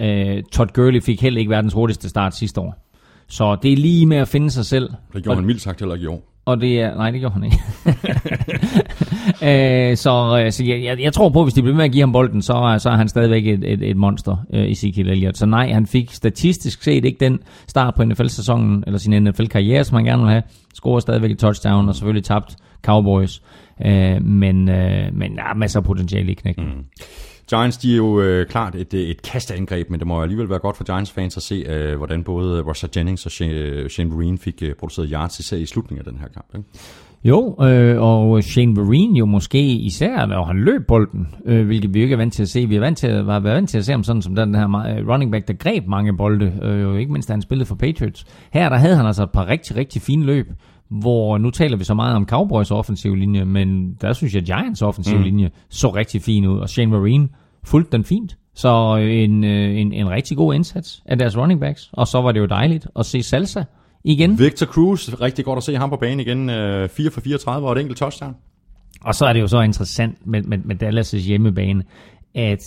Uh, 0.01 0.43
Todd 0.53 0.73
Gurley 0.73 1.03
fik 1.03 1.23
heller 1.23 1.39
ikke 1.39 1.51
verdens 1.51 1.73
hurtigste 1.73 2.09
start 2.09 2.35
sidste 2.35 2.61
år. 2.61 2.92
Så 3.29 3.57
det 3.63 3.73
er 3.73 3.77
lige 3.77 4.07
med 4.07 4.17
at 4.17 4.29
finde 4.29 4.51
sig 4.51 4.67
selv. 4.67 4.91
Det 5.15 5.23
gjorde 5.23 5.37
han 5.37 5.47
mildt 5.47 5.63
sagt 5.63 5.81
heller 5.81 5.95
ikke 5.95 6.05
i 6.05 6.07
år. 6.07 6.33
Og 6.45 6.61
det 6.61 6.81
er... 6.81 6.95
Nej, 6.95 7.11
det 7.11 7.21
gjorde 7.21 7.35
han 7.35 7.45
ikke. 7.45 7.59
øh, 9.91 9.97
så 9.97 10.47
så 10.51 10.65
jeg, 10.65 10.85
jeg, 10.85 11.01
jeg 11.01 11.13
tror 11.13 11.29
på, 11.29 11.41
at 11.41 11.45
hvis 11.45 11.55
de 11.55 11.63
bliver 11.63 11.77
med 11.77 11.85
at 11.85 11.93
give 11.93 12.03
ham 12.03 12.13
bolden, 12.13 12.43
så, 12.43 12.77
så 12.79 12.91
er 12.91 12.97
han 12.97 13.09
stadigvæk 13.09 13.47
et, 13.47 13.65
et, 13.73 13.83
et 13.83 13.97
monster, 13.97 14.37
øh, 14.53 14.71
Ezekiel 14.71 15.09
Elliott. 15.09 15.39
Så 15.39 15.47
nej, 15.47 15.73
han 15.73 15.87
fik 15.87 16.13
statistisk 16.13 16.83
set 16.83 17.05
ikke 17.05 17.21
den 17.21 17.41
start 17.69 17.95
på 17.95 18.05
NFL-sæsonen, 18.05 18.85
eller 18.87 18.99
sin 18.99 19.23
NFL-karriere, 19.23 19.85
som 19.85 19.95
han 19.95 20.05
gerne 20.05 20.23
vil 20.23 20.31
have. 20.31 20.43
Scorer 20.75 21.01
stadigvæk 21.01 21.31
et 21.31 21.39
touchdown, 21.39 21.89
og 21.89 21.95
selvfølgelig 21.95 22.25
tabt 22.25 22.57
Cowboys. 22.85 23.43
Øh, 23.87 24.23
men, 24.25 24.69
øh, 24.69 25.15
men 25.15 25.39
er 25.39 25.55
masser 25.55 25.81
af 25.81 25.85
potentiale 25.85 26.33
i 26.33 26.35
knækken. 26.35 26.65
Mm. 26.65 26.85
Giants, 27.57 27.77
de 27.77 27.93
er 27.93 27.97
jo 27.97 28.21
øh, 28.21 28.47
klart 28.47 28.75
et, 28.75 28.95
et 28.95 29.23
kasteangreb, 29.23 29.91
men 29.91 30.01
det 30.01 30.07
må 30.07 30.23
alligevel 30.23 30.49
være 30.49 30.59
godt 30.59 30.77
for 30.77 30.85
Giants-fans 30.85 31.37
at 31.37 31.43
se, 31.43 31.55
øh, 31.55 31.97
hvordan 31.97 32.25
både 32.25 32.63
Roger 32.63 32.89
Jennings 32.97 33.27
og 33.27 33.33
Shane, 33.33 33.89
Shane 33.89 34.11
Vereen 34.11 34.39
fik 34.39 34.63
øh, 34.63 34.75
produceret 34.75 35.09
yards 35.13 35.39
især 35.39 35.57
i 35.57 35.67
slutningen 35.67 36.07
af 36.07 36.13
den 36.13 36.21
her 36.21 36.29
kamp. 36.29 36.47
Ikke? 36.55 36.69
Jo, 37.25 37.57
øh, 37.63 38.03
og 38.03 38.43
Shane 38.43 38.77
Vereen 38.77 39.17
jo 39.17 39.27
måske 39.27 39.63
især, 39.63 40.27
når 40.27 40.45
han 40.45 40.57
løb 40.57 40.87
bolden, 40.89 41.29
øh, 41.47 41.67
hvilket 41.67 41.95
vi 41.95 41.99
jo 41.99 42.03
ikke 42.03 42.13
er 42.13 42.17
vant 42.17 42.33
til 42.33 42.43
at 42.43 42.49
se. 42.49 42.67
Vi 42.67 42.77
er 42.77 42.81
vant 42.81 42.99
til, 42.99 43.11
var 43.11 43.41
vant 43.41 43.71
til 43.71 43.79
at 43.79 43.85
se 43.85 43.93
ham 43.93 44.03
sådan 44.03 44.23
som 44.23 44.35
den 44.35 44.55
her 44.55 44.67
running 45.13 45.33
back, 45.33 45.49
der 45.49 45.55
greb 45.55 45.87
mange 45.87 46.17
bolde, 46.17 46.53
øh, 46.63 46.83
jo 46.83 46.97
ikke 46.97 47.13
mindst 47.13 47.29
da 47.29 47.33
han 47.33 47.43
spillede 47.43 47.67
for 47.67 47.75
Patriots. 47.75 48.27
Her 48.53 48.69
der 48.69 48.77
havde 48.77 48.97
han 48.97 49.07
altså 49.07 49.23
et 49.23 49.31
par 49.31 49.49
rigtig, 49.49 49.77
rigtig 49.77 50.03
fine 50.03 50.25
løb, 50.25 50.47
hvor 50.89 51.39
nu 51.39 51.51
taler 51.51 51.77
vi 51.77 51.85
så 51.85 51.95
meget 51.95 52.17
om 52.17 52.27
Cowboys 52.27 52.71
offensiv 52.71 53.15
linje, 53.15 53.45
men 53.45 53.95
der 54.01 54.13
synes 54.13 54.35
jeg, 54.35 54.43
Giants 54.43 54.83
offensiv 54.83 55.17
mm. 55.17 55.23
linje 55.23 55.51
så 55.71 55.89
rigtig 55.89 56.23
fin 56.23 56.47
ud, 56.47 56.59
og 56.59 56.69
Shane 56.69 56.93
Vereen 56.93 57.31
fulgte 57.65 57.93
den 57.93 58.05
fint. 58.05 58.37
Så 58.55 58.97
en, 58.97 59.45
en, 59.45 59.93
en 59.93 60.11
rigtig 60.11 60.37
god 60.37 60.55
indsats 60.55 61.03
af 61.07 61.19
deres 61.19 61.37
running 61.37 61.61
backs. 61.61 61.91
Og 61.93 62.09
så 62.09 62.23
var 62.23 62.33
det 62.33 62.41
jo 62.41 62.47
dejligt 62.47 62.87
at 62.99 63.07
se 63.07 63.23
Salsa 63.23 63.63
igen. 64.05 64.39
Victor 64.39 64.67
Cruz, 64.67 65.09
rigtig 65.09 65.45
godt 65.45 65.57
at 65.57 65.63
se 65.63 65.77
ham 65.77 65.91
på 65.91 65.97
banen 65.97 66.21
igen. 66.21 66.49
4 66.49 67.11
for 67.11 67.21
34 67.21 67.69
og 67.69 67.73
et 67.73 67.81
enkelt 67.81 67.99
touchdown. 67.99 68.35
Og 69.05 69.15
så 69.15 69.27
er 69.27 69.33
det 69.33 69.41
jo 69.41 69.47
så 69.47 69.61
interessant 69.61 70.27
med, 70.27 70.43
med, 70.43 70.59
med 70.59 70.83
Dallas' 70.83 71.17
hjemmebane, 71.17 71.85
at 72.35 72.59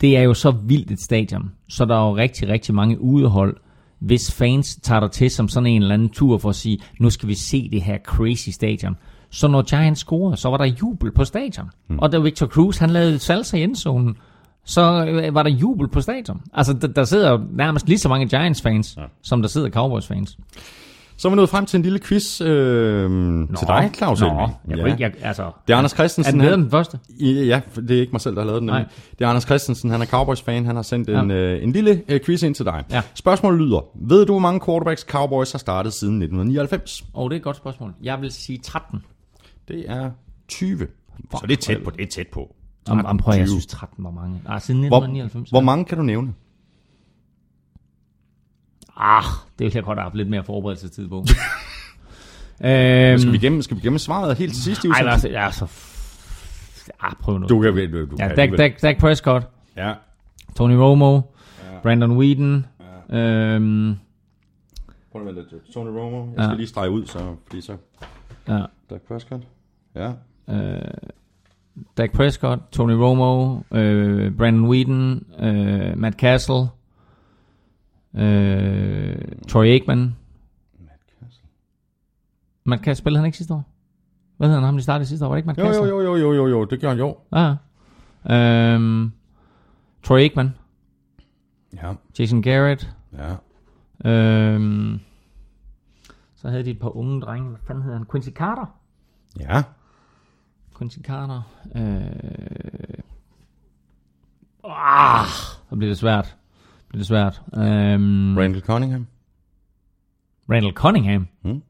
det 0.00 0.16
er 0.16 0.22
jo 0.22 0.34
så 0.34 0.50
vildt 0.50 0.90
et 0.90 1.00
stadion, 1.00 1.50
så 1.68 1.84
der 1.84 1.96
er 1.96 2.08
jo 2.08 2.16
rigtig, 2.16 2.48
rigtig 2.48 2.74
mange 2.74 3.00
udehold, 3.00 3.56
hvis 3.98 4.34
fans 4.34 4.76
tager 4.76 5.00
dig 5.00 5.10
til 5.10 5.30
som 5.30 5.48
sådan 5.48 5.66
en 5.66 5.82
eller 5.82 5.94
anden 5.94 6.08
tur 6.08 6.38
for 6.38 6.48
at 6.48 6.54
sige, 6.54 6.78
nu 7.00 7.10
skal 7.10 7.28
vi 7.28 7.34
se 7.34 7.68
det 7.70 7.82
her 7.82 7.98
crazy 7.98 8.48
stadion. 8.48 8.96
Så 9.32 9.48
når 9.48 9.62
Giants 9.62 10.00
scorede, 10.00 10.36
så 10.36 10.48
var 10.48 10.56
der 10.56 10.64
jubel 10.64 11.12
på 11.12 11.24
stadion. 11.24 11.70
Mm. 11.88 11.98
Og 11.98 12.12
da 12.12 12.18
Victor 12.18 12.46
Cruz, 12.46 12.78
han 12.78 12.90
lavede 12.90 13.18
salsa 13.18 13.56
i 13.56 13.62
endzonen, 13.62 14.16
så 14.64 15.06
øh, 15.06 15.34
var 15.34 15.42
der 15.42 15.50
jubel 15.50 15.88
på 15.88 16.00
stadion. 16.00 16.40
Altså, 16.54 16.72
der, 16.72 16.88
der 16.88 17.04
sidder 17.04 17.38
nærmest 17.52 17.88
lige 17.88 17.98
så 17.98 18.08
mange 18.08 18.26
Giants-fans, 18.26 18.96
ja. 18.96 19.02
som 19.22 19.42
der 19.42 19.48
sidder 19.48 19.70
Cowboys-fans. 19.70 20.38
Så 21.16 21.28
er 21.28 21.30
vi 21.30 21.36
nået 21.36 21.48
frem 21.48 21.66
til 21.66 21.76
en 21.76 21.82
lille 21.82 21.98
quiz 21.98 22.40
øh, 22.40 23.10
nå, 23.10 23.46
til 23.58 23.66
dig, 23.66 23.90
Claus 23.94 24.20
Nå, 24.20 24.26
jeg 24.68 24.78
ja. 24.78 24.84
ikke, 24.84 25.02
jeg, 25.02 25.12
altså, 25.22 25.50
det 25.66 25.72
er 25.72 25.76
Anders 25.76 25.92
Christensen. 25.92 26.40
Er 26.40 26.50
den, 26.50 26.60
den 26.60 26.70
første? 26.70 26.98
Ja, 27.20 27.60
det 27.76 27.90
er 27.90 28.00
ikke 28.00 28.12
mig 28.12 28.20
selv, 28.20 28.34
der 28.34 28.40
har 28.40 28.46
lavet 28.46 28.60
den. 28.60 28.66
Nej. 28.66 28.84
Det 29.18 29.24
er 29.24 29.28
Anders 29.28 29.44
Christensen, 29.44 29.90
han 29.90 30.02
er 30.02 30.06
Cowboys-fan. 30.06 30.66
Han 30.66 30.76
har 30.76 30.82
sendt 30.82 31.08
ja. 31.08 31.20
en, 31.20 31.30
øh, 31.30 31.62
en 31.62 31.72
lille 31.72 32.02
øh, 32.08 32.20
quiz 32.20 32.42
ind 32.42 32.54
til 32.54 32.64
dig. 32.64 32.84
Ja. 32.90 33.02
Spørgsmålet 33.14 33.60
lyder, 33.60 33.84
ved 33.94 34.26
du, 34.26 34.32
hvor 34.32 34.40
mange 34.40 34.60
quarterbacks 34.66 35.02
Cowboys 35.02 35.52
har 35.52 35.58
startet 35.58 35.92
siden 35.92 36.14
1999? 36.14 37.02
Åh, 37.02 37.22
oh, 37.22 37.30
det 37.30 37.34
er 37.34 37.38
et 37.38 37.44
godt 37.44 37.56
spørgsmål. 37.56 37.94
Jeg 38.02 38.20
vil 38.20 38.32
sige 38.32 38.58
13. 38.58 39.02
Det 39.68 39.90
er 39.90 40.10
20. 40.48 40.78
Fuck, 40.78 40.88
så 41.40 41.46
det 41.46 41.52
er 41.52 41.62
tæt 41.62 41.84
på. 41.84 41.90
Det 41.90 42.02
er 42.02 42.06
tæt 42.06 42.28
på. 42.32 42.56
13, 42.86 43.06
Om, 43.06 43.18
prøv, 43.18 43.34
jeg 43.34 43.48
synes 43.48 43.66
13 43.66 44.04
var 44.04 44.10
mange. 44.10 44.42
Ah, 44.46 44.60
siden 44.60 44.80
1999. 44.80 45.50
Hvor, 45.50 45.60
hvor 45.60 45.64
mange 45.64 45.84
kan 45.84 45.98
du 45.98 46.04
nævne? 46.04 46.34
Ah, 48.96 49.22
det 49.58 49.64
vil 49.64 49.72
jeg 49.74 49.84
godt 49.84 49.98
have 49.98 50.02
haft 50.02 50.14
lidt 50.14 50.28
mere 50.28 50.44
forberedelsestid 50.44 51.08
på. 51.08 51.16
øhm, 52.64 53.18
skal, 53.18 53.32
vi 53.32 53.38
gemme, 53.38 53.62
skal 53.62 53.76
vi 53.76 53.82
gemme 53.82 53.98
svaret 53.98 54.36
helt 54.36 54.54
til 54.54 54.62
sidst 54.62 54.84
i 54.84 54.88
udsendelsen? 54.88 55.30
Nej, 55.30 55.44
altså, 55.44 55.66
ah, 57.00 57.12
prøv 57.20 57.38
nu. 57.38 57.46
Du 57.46 57.60
kan, 57.60 57.74
du, 57.74 58.04
du 58.04 58.16
ja, 58.18 58.28
kan, 58.28 58.36
Dak, 58.36 58.58
Dak, 58.58 58.82
Dak 58.82 58.98
Prescott. 58.98 59.48
Ja. 59.76 59.94
Tony 60.56 60.74
Romo. 60.74 61.14
Ja. 61.14 61.20
Brandon 61.82 62.16
Whedon. 62.16 62.66
Ja. 63.10 63.18
Øhm, 63.18 63.94
prøv 65.12 65.22
at 65.22 65.26
vente 65.26 65.42
lidt. 65.52 65.72
Tony 65.74 65.88
Romo. 65.88 66.24
Jeg 66.24 66.34
skal 66.36 66.50
ja. 66.50 66.54
lige 66.54 66.66
strege 66.66 66.90
ud, 66.90 67.06
så, 67.06 67.36
fordi 67.46 67.60
så... 67.60 67.76
Ja. 68.48 68.64
Dak 68.90 69.00
Prescott. 69.08 69.42
Ja. 69.94 70.12
Øh, 70.48 70.82
Dak 71.96 72.12
Prescott, 72.12 72.60
Tony 72.72 72.92
Romo, 72.92 73.60
øh, 73.72 74.36
Brandon 74.36 74.68
Whedon, 74.70 75.26
øh, 75.38 75.98
Matt 75.98 76.16
Castle, 76.16 76.66
øh, 78.14 79.16
Troy 79.48 79.64
Aikman. 79.64 80.14
Matt 80.78 81.02
Castle. 81.20 81.48
Matt 82.64 82.82
Castle 82.84 82.94
spillede 83.02 83.18
han 83.20 83.26
ikke 83.26 83.36
sidste 83.36 83.54
år? 83.54 83.64
Hvad 84.36 84.48
hedder 84.48 84.60
han 84.60 84.66
ham, 84.66 84.76
de 84.76 84.82
startede 84.82 85.08
sidste 85.08 85.24
år? 85.26 85.28
Var 85.28 85.34
det 85.36 85.38
ikke 85.38 85.46
Matt 85.46 85.58
jo, 85.58 85.64
Castle? 85.64 85.88
Jo, 85.88 86.00
jo, 86.00 86.16
jo, 86.16 86.32
jo, 86.32 86.46
jo, 86.46 86.64
det 86.64 86.80
gjorde 86.80 86.96
han 86.96 86.98
jo. 86.98 87.16
Ja. 87.32 87.54
Øhm, 88.36 89.12
Troy 90.02 90.18
Aikman. 90.18 90.54
Ja. 91.82 91.92
Jason 92.18 92.42
Garrett. 92.42 92.94
Ja. 93.12 93.34
Øhm, 94.10 95.00
så 96.42 96.48
havde 96.48 96.64
de 96.64 96.70
et 96.70 96.78
par 96.78 96.96
unge 96.96 97.20
drenge. 97.20 97.48
Hvad 97.48 97.58
fanden 97.66 97.82
hedder 97.82 97.98
han? 97.98 98.06
Quincy 98.10 98.28
Carter? 98.28 98.66
Ja. 99.40 99.62
Quincy 100.78 100.98
Carter. 100.98 101.42
Øh... 101.74 103.02
Ah, 104.64 105.26
så 105.70 105.76
bliver 105.76 105.90
det 105.90 105.98
svært. 105.98 106.36
Det 106.78 106.88
bliver 106.88 106.98
det 107.00 107.06
svært. 107.06 107.42
Øhm, 107.54 108.36
Randall 108.36 108.60
Cunningham. 108.60 109.06
Randall 110.50 110.74
Cunningham. 110.74 111.28
Mm. 111.42 111.62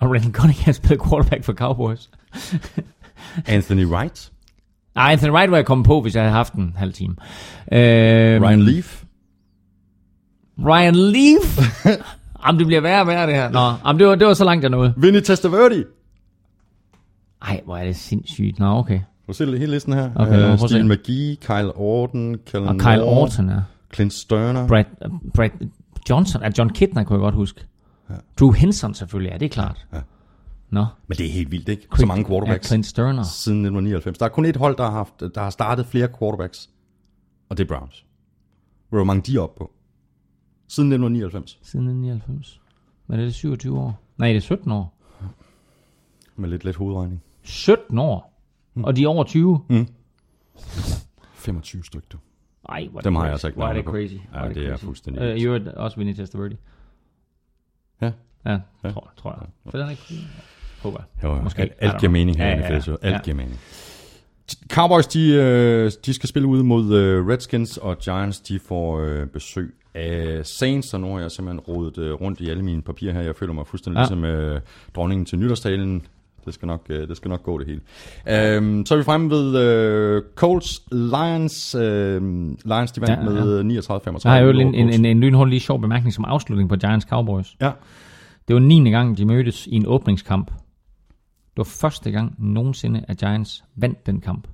Og 0.00 0.10
Randall 0.10 0.34
Cunningham 0.34 0.72
spillede 0.72 1.08
quarterback 1.08 1.44
for 1.44 1.52
Cowboys. 1.52 2.10
Anthony 3.46 3.84
Wright. 3.84 4.32
Nej, 4.94 5.12
Anthony 5.12 5.30
Wright 5.30 5.50
var 5.50 5.56
jeg 5.56 5.66
kommet 5.66 5.86
på, 5.86 6.00
hvis 6.00 6.14
jeg 6.14 6.22
havde 6.22 6.34
haft 6.34 6.52
en 6.52 6.74
halv 6.76 6.92
time. 6.92 7.16
Øhm, 7.72 8.44
Ryan 8.44 8.62
Leaf. 8.62 9.04
Ryan 10.58 10.94
Leaf. 10.94 11.58
Jamen, 12.46 12.58
det 12.58 12.66
bliver 12.66 12.80
værre 12.80 13.00
og 13.00 13.06
værre, 13.06 13.26
det 13.26 13.34
her. 13.34 13.50
Nå, 13.50 13.72
jamen, 13.86 14.00
det, 14.00 14.06
var, 14.08 14.14
det 14.14 14.26
var 14.26 14.34
så 14.34 14.44
langt, 14.44 14.62
jeg 14.62 14.70
nåede. 14.70 14.94
Vinny 14.96 15.20
Testaverde. 15.20 15.84
Ej, 17.42 17.60
hvor 17.64 17.76
er 17.76 17.84
det 17.84 17.96
sindssygt. 17.96 18.58
Nå, 18.58 18.66
okay. 18.66 19.00
Du 19.28 19.32
ser 19.32 19.46
hele 19.46 19.66
listen 19.66 19.92
her. 19.92 20.10
Okay, 20.16 20.32
uh, 20.32 20.38
prøve 20.38 20.52
at 20.52 20.58
Steve 20.60 20.68
se. 20.70 20.82
McGee, 20.82 21.36
Kyle 21.36 21.72
Orton, 21.76 22.36
Kellen 22.46 22.68
Og 22.68 22.74
Kyle 22.78 22.96
Moore, 22.96 23.22
Orton, 23.22 23.48
ja. 23.48 23.56
Clint 23.94 24.12
Sterner. 24.12 24.66
Brad, 24.68 24.84
Brad 25.34 25.50
Johnson, 26.10 26.42
ja, 26.42 26.50
John 26.58 26.70
Kidner 26.70 27.04
kunne 27.04 27.14
jeg 27.16 27.20
godt 27.20 27.34
huske. 27.34 27.64
Ja. 28.10 28.14
Drew 28.40 28.50
Henson 28.52 28.94
selvfølgelig, 28.94 29.32
ja, 29.32 29.38
det 29.38 29.44
er 29.44 29.48
klart. 29.48 29.86
Ja. 29.92 29.98
Nå. 30.70 30.86
Men 31.08 31.18
det 31.18 31.26
er 31.26 31.30
helt 31.30 31.50
vildt, 31.50 31.68
ikke? 31.68 31.86
Så 31.98 32.06
mange 32.06 32.24
quarterbacks 32.24 32.66
Ja, 32.66 32.68
Clint 32.68 32.86
Sterner. 32.86 33.22
siden 33.22 33.58
1999. 33.58 34.18
Der 34.18 34.24
er 34.24 34.28
kun 34.30 34.44
et 34.44 34.56
hold, 34.56 34.76
der 34.76 34.84
har, 34.84 34.90
haft, 34.90 35.20
der 35.34 35.40
har 35.42 35.50
startet 35.50 35.86
flere 35.86 36.08
quarterbacks. 36.18 36.70
Og 37.50 37.58
det 37.58 37.70
er 37.70 37.76
Browns. 37.76 38.04
Hvor 38.90 39.04
mange 39.04 39.22
de 39.22 39.36
er 39.36 39.40
op 39.40 39.54
på? 39.58 39.70
Siden 40.72 40.92
1999. 40.92 41.58
Siden 41.62 41.86
1999. 41.86 42.60
Hvad 43.06 43.18
er 43.18 43.22
det, 43.22 43.34
27 43.34 43.78
år? 43.78 44.00
Nej, 44.16 44.28
det 44.28 44.36
er 44.36 44.40
17 44.40 44.72
år. 44.72 44.94
Med 46.36 46.48
lidt 46.48 46.64
let 46.64 46.76
hovedregning. 46.76 47.22
17 47.42 47.98
år? 47.98 48.42
Mm. 48.74 48.84
Og 48.84 48.96
de 48.96 49.02
er 49.04 49.08
over 49.08 49.24
20? 49.24 49.60
Mm. 49.68 49.86
25 51.34 51.84
stykker. 51.84 52.08
du. 52.12 52.18
Ej, 52.68 52.88
hvor 52.90 53.00
Dem 53.00 53.12
det 53.12 53.18
har 53.18 53.24
jeg 53.26 53.32
altså 53.32 53.46
ikke 53.46 53.56
Hvor 53.56 53.72
det 53.72 53.84
crazy. 53.84 54.12
Ja, 54.14 54.38
Hvor 54.38 54.48
det 54.48 54.66
er 54.66 54.70
crazy. 54.70 54.84
fuldstændig 54.84 55.22
Øh. 55.22 55.36
I 55.38 55.44
øvrigt 55.44 55.68
også 55.68 55.96
Vinny 55.96 56.12
Testaverde. 56.14 56.56
Ja. 58.00 58.12
Ja, 58.46 58.58
Ja. 58.84 58.90
tror, 58.90 59.12
tror 59.16 59.38
jeg. 59.40 59.70
For 59.70 59.78
den 59.78 59.86
er 59.86 59.90
ikke... 59.90 60.02
Håber 60.82 60.98
jeg. 60.98 61.24
Jo, 61.24 61.36
jo. 61.36 61.42
Måske. 61.42 61.60
Alt, 61.78 62.00
giver 62.00 62.12
mening 62.12 62.36
her 62.36 62.46
Ja, 62.46 62.56
i 62.56 62.60
ja, 62.60 62.68
NFL, 62.78 62.84
så 62.84 62.96
ja. 63.02 63.08
alt 63.08 63.22
giver 63.22 63.36
mening. 63.36 63.58
Cowboys, 64.70 65.06
de, 65.06 65.32
øh, 65.32 65.90
de 66.06 66.14
skal 66.14 66.28
spille 66.28 66.48
ude 66.48 66.64
mod 66.64 66.94
øh, 66.94 67.26
Redskins, 67.28 67.76
og 67.76 67.98
Giants, 67.98 68.40
de 68.40 68.58
får 68.58 68.98
øh, 69.00 69.26
besøg 69.26 69.74
af 69.94 70.46
Saints, 70.46 70.94
og 70.94 71.00
nu 71.00 71.12
har 71.12 71.20
jeg 71.20 71.30
simpelthen 71.30 71.60
rodet 71.60 71.98
øh, 71.98 72.12
rundt 72.12 72.40
i 72.40 72.50
alle 72.50 72.62
mine 72.62 72.82
papirer 72.82 73.12
her. 73.12 73.20
Jeg 73.20 73.36
føler 73.36 73.52
mig 73.52 73.66
fuldstændig 73.66 73.98
Ja. 73.98 74.02
ligesom 74.02 74.24
øh, 74.24 74.60
dronningen 74.96 75.24
til 75.26 75.38
nytårstalen. 75.38 76.02
Det 76.44 76.54
skal 76.54 76.66
nok, 76.66 76.86
øh, 76.88 77.08
det 77.08 77.16
skal 77.16 77.28
nok 77.28 77.42
gå 77.42 77.58
det 77.58 77.66
hele. 77.66 77.80
Øhm, 78.56 78.86
så 78.86 78.94
er 78.94 78.98
vi 78.98 79.04
fremme 79.04 79.30
ved 79.30 79.58
øh, 79.58 80.22
Colts 80.34 80.82
Lions. 80.92 81.74
Øh, 81.74 82.22
Lions, 82.64 82.92
de 82.92 83.00
vandt 83.00 83.10
Ja, 83.10 83.16
ja, 83.16 83.62
med 83.62 83.78
39-35. 83.82 84.20
Jeg 84.24 84.32
har 84.32 84.38
jo 84.38 84.50
en, 84.50 84.74
en, 84.74 84.90
en, 84.90 85.04
en 85.04 85.20
lynhurtig 85.20 85.50
lige 85.50 85.60
sjov 85.60 85.80
bemærkning 85.80 86.12
som 86.14 86.24
afslutning 86.24 86.68
på 86.68 86.76
Giants 86.76 87.06
Cowboys. 87.06 87.56
Ja. 87.60 87.70
Det 88.48 88.54
var 88.54 88.60
9. 88.60 88.90
gang, 88.90 89.18
de 89.18 89.24
mødtes 89.24 89.66
i 89.66 89.74
en 89.74 89.86
åbningskamp. 89.86 90.46
Det 90.46 91.56
var 91.56 91.64
første 91.64 92.10
gang 92.10 92.34
nogensinde, 92.38 93.04
at 93.08 93.16
Giants 93.18 93.64
vandt 93.76 94.06
den 94.06 94.20
kamp. 94.20 94.48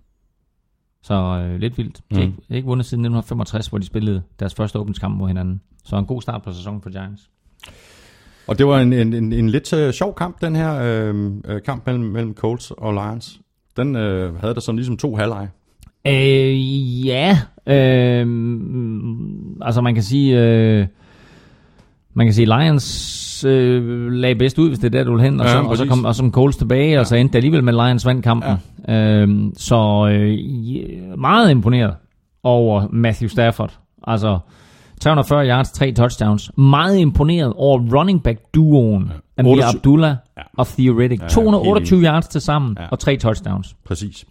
Så 1.03 1.15
øh, 1.15 1.61
lidt 1.61 1.79
vildt. 1.79 2.01
De 2.11 2.15
har 2.17 2.23
Mm. 2.25 2.27
ikke, 2.29 2.37
ikke 2.51 2.67
vundet 2.69 2.87
siden 2.87 3.01
1965, 3.01 3.67
hvor 3.67 3.79
de 3.79 3.87
spillede 3.87 4.23
deres 4.41 4.55
første 4.55 4.79
åbningskamp 4.79 5.17
mod 5.17 5.29
hinanden. 5.29 5.61
Så 5.85 5.97
en 5.97 6.07
god 6.07 6.23
start 6.23 6.43
på 6.43 6.53
sæsonen 6.53 6.83
for 6.83 6.91
Giants. 6.91 7.31
Og 8.47 8.59
det 8.59 8.67
var 8.67 8.81
en, 8.81 8.93
en, 8.93 9.13
en, 9.13 9.33
en 9.33 9.49
lidt 9.51 9.73
øh, 9.73 9.93
sjov 9.93 10.15
kamp, 10.15 10.41
den 10.41 10.57
her 10.57 10.75
øh, 10.83 11.33
øh, 11.45 11.63
kamp 11.63 11.87
mellem, 11.87 12.05
mellem 12.05 12.35
Colts 12.35 12.71
og 12.71 12.93
Lions. 12.93 13.41
Den 13.77 13.97
øh, 13.97 14.41
havde 14.41 14.55
der 14.55 14.61
sådan 14.61 14.77
ligesom 14.77 14.97
to 14.97 15.17
halvleje. 15.17 15.51
Øh, 16.07 17.07
ja. 17.07 17.39
Øh, 17.67 18.27
altså 19.63 19.81
man 19.81 19.95
kan 19.95 20.03
sige... 20.03 20.41
Øh, 20.41 20.87
man 22.15 22.27
kan 22.27 22.35
sige, 22.35 22.47
Lions 22.47 22.85
øh, 23.45 24.13
lagde 24.13 24.35
bedst 24.35 24.59
ud, 24.59 24.69
hvis 24.69 24.79
det 24.79 24.87
er 24.95 24.99
der, 24.99 25.05
du 25.05 25.13
vil 25.17 25.23
hen, 25.25 25.41
og, 25.41 25.47
Ja, 25.47 25.53
så, 25.53 25.59
og, 25.59 25.77
så 25.77 25.87
kom, 25.87 26.05
og 26.05 26.15
så 26.15 26.23
kom 26.23 26.33
Coles 26.33 26.57
tilbage, 26.57 26.93
ja. 26.93 26.99
og 27.01 27.07
så 27.07 27.17
endte 27.17 27.33
det 27.33 27.39
alligevel 27.39 27.65
med 27.65 27.73
Lions 27.73 28.07
vandt 28.07 28.25
kampen. 28.25 28.51
Ja. 28.89 28.95
Øh, 29.23 29.29
så 29.57 30.09
øh, 30.13 31.19
meget 31.19 31.51
imponeret 31.51 31.95
over 32.43 32.87
Matthew 32.93 33.29
Stafford. 33.29 33.79
Altså 34.07 34.39
340 35.01 35.47
yards, 35.49 35.71
tre 35.73 35.93
touchdowns. 35.93 36.51
Meget 36.57 36.99
imponeret 36.99 37.53
over 37.57 37.99
running 37.99 38.23
back 38.23 38.39
duoen 38.55 39.03
ja. 39.37 39.43
Amir 39.43 39.51
28 39.53 39.77
Abdullah 39.79 40.15
Ja. 40.37 40.43
og 40.59 40.67
Theoretic. 40.67 41.19
Ja, 41.19 41.25
Ja, 41.25 41.29
228 41.29 42.03
yards 42.05 42.29
til 42.29 42.41
sammen 42.41 42.77
Ja. 42.81 42.87
og 42.91 42.99
tre 42.99 43.17
touchdowns. 43.17 43.77
Præcis. 43.87 44.25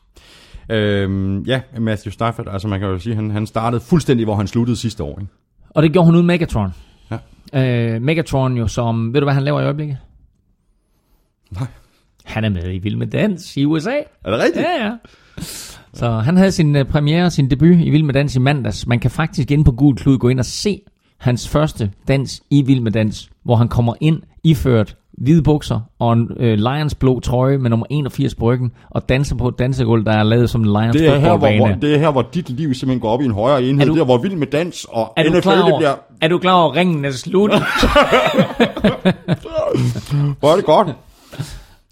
Øhm, 0.69 1.41
ja, 1.43 1.61
Matthew 1.79 2.11
Stafford, 2.11 2.47
altså 2.51 2.67
man 2.67 2.79
kan 2.79 2.89
jo 2.89 2.99
sige, 2.99 3.15
han, 3.15 3.31
han 3.31 3.45
startede 3.45 3.81
fuldstændig, 3.81 4.25
hvor 4.25 4.35
han 4.35 4.47
sluttede 4.47 4.77
sidste 4.77 5.03
år. 5.03 5.19
Ikke? 5.19 5.31
Og 5.69 5.84
det 5.84 5.91
gjorde 5.93 6.05
hun 6.05 6.15
uden 6.15 6.27
Megatron. 6.27 6.73
Øh, 7.53 8.02
Megatron 8.02 8.57
jo 8.57 8.68
som, 8.68 9.14
ved 9.14 9.22
du 9.22 9.26
hvad 9.26 9.34
han 9.34 9.44
laver 9.44 9.61
i 9.61 9.64
øjeblikket? 9.64 9.98
Nej. 11.52 11.68
Han 12.26 12.44
er 12.44 12.49
med 12.49 12.74
i 12.74 12.78
Vild 12.78 12.95
med 12.95 13.07
Dans 13.07 13.57
i 13.57 13.65
USA. 13.65 13.95
Er 14.24 14.32
det 14.32 14.40
rigtigt? 14.40 14.65
Ja, 14.65 14.86
ja. 14.86 14.91
Så 15.94 16.11
han 16.11 16.38
havde 16.38 16.52
sin 16.52 16.76
uh, 16.76 16.84
premiere, 16.84 17.32
sin 17.32 17.49
debut 17.49 17.78
i 17.80 17.90
Vild 17.90 18.03
med 18.03 18.14
Dans 18.14 18.36
i 18.36 18.40
mandags. 18.40 18.88
Man 18.88 18.99
kan 18.99 19.11
faktisk 19.11 19.52
inde 19.52 19.64
på 19.64 19.72
Gul 19.72 19.95
Klud 19.95 20.18
gå 20.18 20.30
ind 20.30 20.40
og 20.40 20.45
se 20.45 20.82
hans 21.18 21.49
første 21.49 21.91
dans 22.07 22.44
i 22.49 22.61
Vild 22.61 22.82
med 22.82 22.91
Dans, 22.91 23.30
hvor 23.44 23.56
han 23.56 23.68
kommer 23.68 23.94
ind 24.02 24.22
iført 24.44 24.95
hvide 25.18 25.44
bukser 25.44 25.80
og 25.99 26.14
en 26.14 26.31
øh, 26.39 26.57
Lions 26.57 26.95
blå 26.95 27.19
trøje 27.19 27.57
med 27.57 27.69
nummer 27.69 27.85
81 27.89 28.35
på 28.35 28.45
ryggen 28.45 28.72
og 28.89 29.10
danser 29.10 29.35
på 29.35 29.48
et 29.48 29.60
dansegulv, 29.60 30.06
der 30.06 30.11
er 30.11 30.23
lavet 30.23 30.49
som 30.49 30.61
en 30.61 30.68
Lions 30.68 30.95
Det 30.95 31.07
er, 31.07 31.18
her, 31.19 31.38
hvor, 31.38 31.48
det 31.81 31.94
er 31.95 31.98
her, 31.98 32.11
hvor 32.11 32.22
dit 32.34 32.49
liv 32.49 32.73
simpelthen 32.73 32.99
går 32.99 33.10
op 33.10 33.22
i 33.22 33.26
en 33.26 33.31
højere 33.31 33.64
enhed. 33.64 33.81
Er 33.81 33.85
du- 33.89 33.94
det 33.95 34.02
er, 34.02 34.06
hvor 34.06 34.18
vild 34.18 34.35
med 34.35 34.48
dans 34.48 34.85
og 34.89 35.14
Er 35.18 35.23
du, 35.23 35.30
NFL 35.30 35.39
klar 35.41 35.56
det 35.56 35.64
over, 35.64 35.77
bliver... 35.80 35.95
er 36.22 36.27
du 36.27 36.38
klar 36.38 36.53
over, 36.53 36.69
at 36.72 36.76
ringen 36.77 37.06
er 37.06 37.11
slut? 37.11 37.52
Hvor 40.39 40.52
er 40.52 40.56
det 40.56 40.65
godt. 40.65 40.88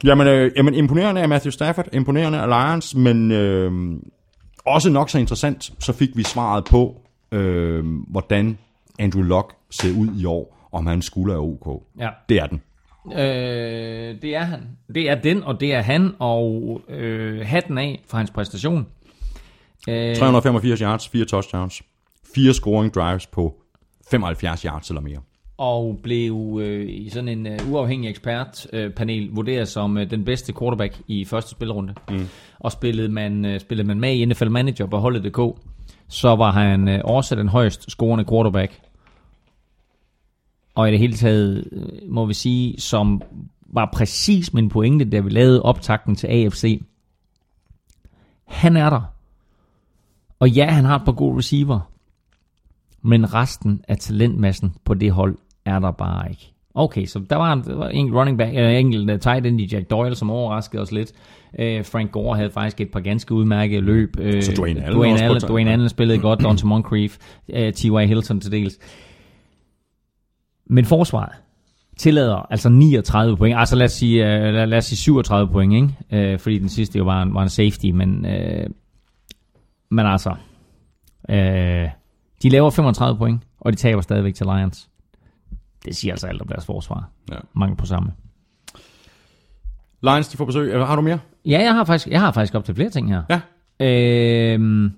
Jamen, 0.04 0.28
øh, 0.28 0.52
jamen, 0.58 0.74
imponerende 0.74 1.22
af 1.22 1.30
Matthew 1.30 1.52
Stafford, 1.52 1.86
imponerende 1.94 2.40
af 2.40 2.48
Lions, 2.48 2.96
men 2.96 3.32
øh, 3.32 3.72
også 4.66 4.90
nok 4.90 5.10
så 5.10 5.18
interessant, 5.20 5.74
så 5.80 5.94
fik 5.94 6.10
vi 6.16 6.24
svaret 6.24 6.64
på, 6.66 6.96
øh, 7.32 7.84
hvordan 8.08 8.58
Andrew 9.00 9.24
Luck 9.24 9.54
ser 9.72 9.98
ud 10.00 10.08
i 10.22 10.26
år, 10.26 10.68
om 10.72 10.86
han 10.88 11.02
skulle 11.02 11.34
er 11.34 11.38
OK. 11.38 11.84
ja. 12.00 12.10
Det 12.30 12.38
er 12.42 12.46
den. 12.46 12.62
Øh, 13.14 14.22
det 14.22 14.36
er 14.36 14.44
han. 14.44 14.60
Det 14.96 15.10
er 15.10 15.16
den, 15.16 15.44
og 15.44 15.60
det 15.60 15.74
er 15.74 15.82
han, 15.82 16.12
og 16.20 16.82
øh, 16.90 17.46
hatten 17.46 17.78
af 17.78 18.02
for 18.08 18.18
hans 18.18 18.32
præstation. 18.32 18.86
Øh, 19.90 20.16
385 20.16 20.80
yards, 20.80 21.08
4 21.10 21.26
touchdowns, 21.26 21.82
4 22.36 22.54
scoring 22.54 22.94
drives 22.94 23.28
på 23.28 23.56
75 24.12 24.62
yards 24.62 24.90
eller 24.90 25.02
mere. 25.02 25.18
og 25.58 26.00
blev 26.04 26.60
øh, 26.62 26.86
i 26.90 27.10
sådan 27.10 27.28
en 27.28 27.48
øh, 27.48 27.72
uafhængig 27.72 28.10
ekspertpanel 28.10 28.86
øh, 28.86 28.92
panel 28.92 29.30
vurderet 29.32 29.68
som 29.68 29.98
øh, 29.98 30.10
den 30.10 30.26
bedste 30.26 30.54
quarterback 30.60 30.96
i 31.08 31.26
første 31.26 31.52
spillerunde. 31.52 31.94
Mm. 32.10 32.28
Og 32.60 32.72
spillede 32.72 33.10
man, 33.10 33.46
øh, 33.46 33.60
spillede 33.60 33.88
man 33.88 34.00
med 34.00 34.14
i 34.14 34.26
NFL 34.26 34.50
Manager 34.50 34.86
på 34.86 34.98
holdet.dk, 34.98 35.60
så 36.10 36.36
var 36.36 36.52
han 36.52 36.88
øh, 36.88 37.02
også 37.04 37.36
den 37.36 37.50
højst 37.50 37.92
scorende 37.92 38.26
quarterback. 38.30 38.80
Og 40.76 40.90
i 40.90 40.92
det 40.92 41.00
hele 41.00 41.14
taget, 41.14 41.68
øh, 41.72 42.10
må 42.10 42.26
vi 42.26 42.34
sige, 42.34 42.82
som 42.82 43.22
var 43.68 43.90
præcis 43.94 44.54
min 44.54 44.70
pointe, 44.70 45.06
da 45.06 45.20
vi 45.20 45.30
lavede 45.30 45.62
optakten 45.62 46.16
til 46.16 46.28
AFC. 46.28 46.82
Han 48.46 48.78
er 48.78 48.90
der. 48.90 49.02
Og 50.40 50.50
ja, 50.50 50.66
han 50.66 50.86
har 50.86 50.96
et 50.96 51.06
par 51.06 51.12
gode 51.12 51.38
receiver. 51.38 51.80
Men 53.02 53.34
resten 53.34 53.82
af 53.88 53.98
talentmassen 53.98 54.74
på 54.86 54.94
det 54.94 55.12
hold 55.12 55.38
er 55.66 55.80
der 55.80 55.92
bare 55.92 56.30
ikke. 56.30 56.52
Okay, 56.74 57.06
så 57.06 57.20
der 57.30 57.36
var 57.36 57.54
en, 57.54 57.64
der 57.64 57.76
var 57.76 57.88
en 57.90 58.16
running 58.16 58.38
back, 58.38 58.54
eller 58.56 58.70
en 58.70 58.86
enkelt 58.86 59.12
uh, 59.12 59.20
tight 59.20 59.46
end 59.46 59.62
i 59.62 59.70
Jack 59.72 59.90
Doyle, 59.90 60.16
som 60.16 60.30
overraskede 60.30 60.82
os 60.82 60.92
lidt. 60.92 61.12
Uh, 61.54 61.86
Frank 61.86 62.12
Gore 62.12 62.38
havde 62.38 62.52
faktisk 62.52 62.82
et 62.82 62.92
par 62.92 63.00
ganske 63.00 63.34
udmærkede 63.34 63.82
løb. 63.82 64.16
Uh, 64.20 64.42
Så 64.42 64.54
Dwayne 64.58 64.84
Allen 64.84 64.98
Dwayne 64.98 65.22
Allen, 65.22 65.42
Dwayne 65.42 65.72
Allen 65.72 65.90
spillede 65.90 66.20
godt, 66.20 66.44
Donta 66.44 66.66
Moncrief, 66.66 67.18
uh, 67.48 67.56
T.Y. 67.76 68.06
Hilton 68.08 68.40
til 68.40 68.52
dels. 68.52 68.80
Men 70.66 70.86
forsvaret 70.86 71.36
tillader 71.98 72.48
altså 72.50 72.70
39 72.70 73.38
point. 73.38 73.58
Altså 73.58 73.76
lad 73.76 73.86
os 73.86 73.92
sige, 73.92 74.24
uh, 74.24 74.54
lad, 74.54 74.68
lad 74.68 74.78
os 74.78 74.86
sige 74.86 74.98
37 74.98 75.52
point, 75.52 75.74
ikke? 75.74 76.34
Uh, 76.34 76.40
fordi 76.40 76.60
den 76.60 76.70
sidste 76.70 76.98
jo 76.98 77.04
var 77.04 77.22
en, 77.22 77.34
var 77.34 77.44
en 77.44 77.50
safety, 77.50 77.86
men, 77.86 78.26
uh, 78.26 78.72
men 79.90 80.06
altså, 80.06 80.30
uh, 81.30 81.90
de 82.44 82.50
laver 82.50 82.70
35 82.70 83.18
point, 83.18 83.42
og 83.60 83.72
de 83.72 83.78
taber 83.78 84.02
stadigvæk 84.02 84.36
til 84.36 84.46
Lions. 84.46 84.90
Det 85.86 85.96
siger 85.96 86.14
altså 86.14 86.28
alt 86.28 86.42
om 86.42 86.48
deres 86.48 86.66
forsvar. 86.66 87.10
Ja. 87.32 87.38
Mange 87.54 87.76
på 87.76 87.86
samme. 87.86 88.12
Lions, 90.04 90.28
de 90.28 90.38
får 90.38 90.46
besøg. 90.46 90.86
Har 90.86 90.96
du 90.96 91.02
mere? 91.02 91.20
Ja, 91.46 91.62
jeg 91.62 91.74
har 91.74 91.84
faktisk, 91.84 92.08
jeg 92.08 92.20
har 92.20 92.32
faktisk 92.32 92.56
op 92.56 92.66
til 92.66 92.76
flere 92.76 92.90
ting 92.90 93.10
her. 93.10 93.24
Ja. 93.30 93.42
Øhm, 93.86 94.92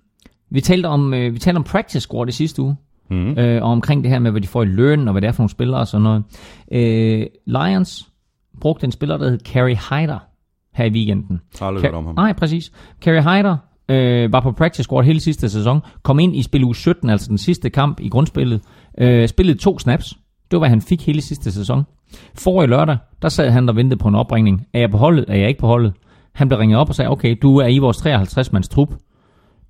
vi 0.50 0.62
talte 0.62 0.88
om, 0.88 1.14
øh, 1.14 1.34
vi 1.34 1.40
talte 1.40 1.58
om 1.58 1.64
practice 1.64 2.00
squad 2.00 2.28
i 2.28 2.32
sidste 2.32 2.62
uge. 2.62 2.76
Mm. 3.10 3.38
øh, 3.38 3.64
og 3.64 3.72
omkring 3.72 4.04
det 4.04 4.12
her 4.12 4.20
med, 4.20 4.32
hvad 4.32 4.42
de 4.42 4.48
får 4.48 4.64
i 4.64 4.66
løn, 4.66 5.08
og 5.08 5.12
hvad 5.12 5.22
det 5.22 5.28
er 5.28 5.32
for 5.32 5.42
nogle 5.42 5.50
spillere 5.50 5.80
og 5.80 5.88
sådan 5.88 6.04
noget. 6.04 6.24
Øh, 6.72 7.26
Lions 7.46 8.10
brugte 8.62 8.86
en 8.86 8.92
spiller, 8.92 9.18
der 9.18 9.30
hed 9.30 9.40
Kerry 9.40 9.76
Hyder, 9.76 10.20
her 10.74 10.86
i 10.86 10.90
weekenden. 10.90 11.42
Ka- 11.56 11.82
hørt 11.82 11.94
om 11.94 12.06
ham. 12.06 12.16
Nej, 12.16 12.34
præcis. 12.34 12.72
Kerry 13.02 13.22
Hyder 13.22 13.58
øh, 13.90 14.34
var 14.34 14.40
på 14.40 14.52
practice 14.52 14.84
squad 14.84 15.06
hele 15.06 15.20
sidste 15.20 15.50
sæson, 15.50 15.82
kom 16.04 16.20
ind 16.20 16.36
i 16.36 16.42
spil 16.42 16.64
uge 16.64 16.76
17, 16.76 17.10
altså 17.10 17.30
den 17.30 17.38
sidste 17.38 17.70
kamp 17.70 18.00
i 18.00 18.10
grundspillet, 18.10 18.62
øh, 18.98 19.28
spillede 19.28 19.58
to 19.58 19.80
snaps. 19.80 20.10
Det 20.52 20.58
var, 20.58 20.60
hvad 20.60 20.70
han 20.70 20.82
fik 20.82 21.06
hele 21.06 21.22
sidste 21.22 21.52
sæson. 21.52 21.84
For 22.36 22.64
i 22.64 22.68
lørdag, 22.68 22.98
der 23.22 23.30
sad 23.30 23.50
han 23.52 23.70
og 23.70 23.76
ventede 23.76 24.00
på 24.00 24.08
en 24.08 24.16
opringning. 24.16 24.68
Er 24.74 24.80
jeg 24.80 24.92
på 24.92 24.98
holdet? 24.98 25.26
Er 25.28 25.36
jeg 25.36 25.48
ikke 25.48 25.60
på 25.60 25.68
holdet? 25.68 25.94
Han 26.34 26.48
blev 26.48 26.60
ringet 26.60 26.80
op 26.80 26.90
og 26.90 26.96
sagde, 26.96 27.12
okay, 27.12 27.38
du 27.42 27.58
er 27.58 27.68
i 27.68 27.78
vores 27.78 27.98
53-mands 27.98 28.68
trup. 28.68 28.94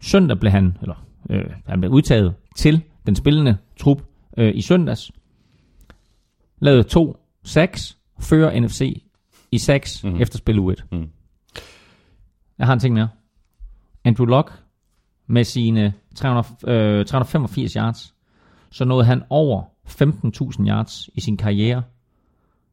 Søndag 0.01 0.39
blev 0.39 0.51
han, 0.51 0.77
eller 0.81 0.95
øh, 1.29 1.43
han 1.67 1.79
blev 1.81 1.91
udtaget 1.91 2.33
til 2.55 2.81
den 3.07 3.15
spillende 3.15 3.57
trup 3.79 4.01
øh, 4.37 4.55
i 4.55 4.61
søndags. 4.61 5.11
Lavede 6.59 6.83
to 6.83 7.17
sacks, 7.43 7.97
fører 8.19 8.59
NFC 8.59 9.03
i 9.51 9.57
sacks 9.57 10.03
mm-hmm. 10.03 10.21
efter 10.21 10.37
spil 10.37 10.59
u 10.59 10.69
1. 10.69 10.85
Mhm. 10.91 11.09
Jeg 12.57 12.67
har 12.67 12.73
en 12.73 12.79
ting 12.79 12.93
mere. 12.93 13.09
Andrew 14.03 14.25
Luck 14.25 14.63
med 15.27 15.43
sine 15.43 15.93
300, 16.15 16.47
øh, 16.67 17.05
385 17.05 17.73
yards, 17.73 18.13
så 18.71 18.85
nåede 18.85 19.05
han 19.05 19.23
over 19.29 19.63
15.000 19.87 20.67
yards 20.67 21.09
i 21.13 21.21
sin 21.21 21.37
karriere. 21.37 21.83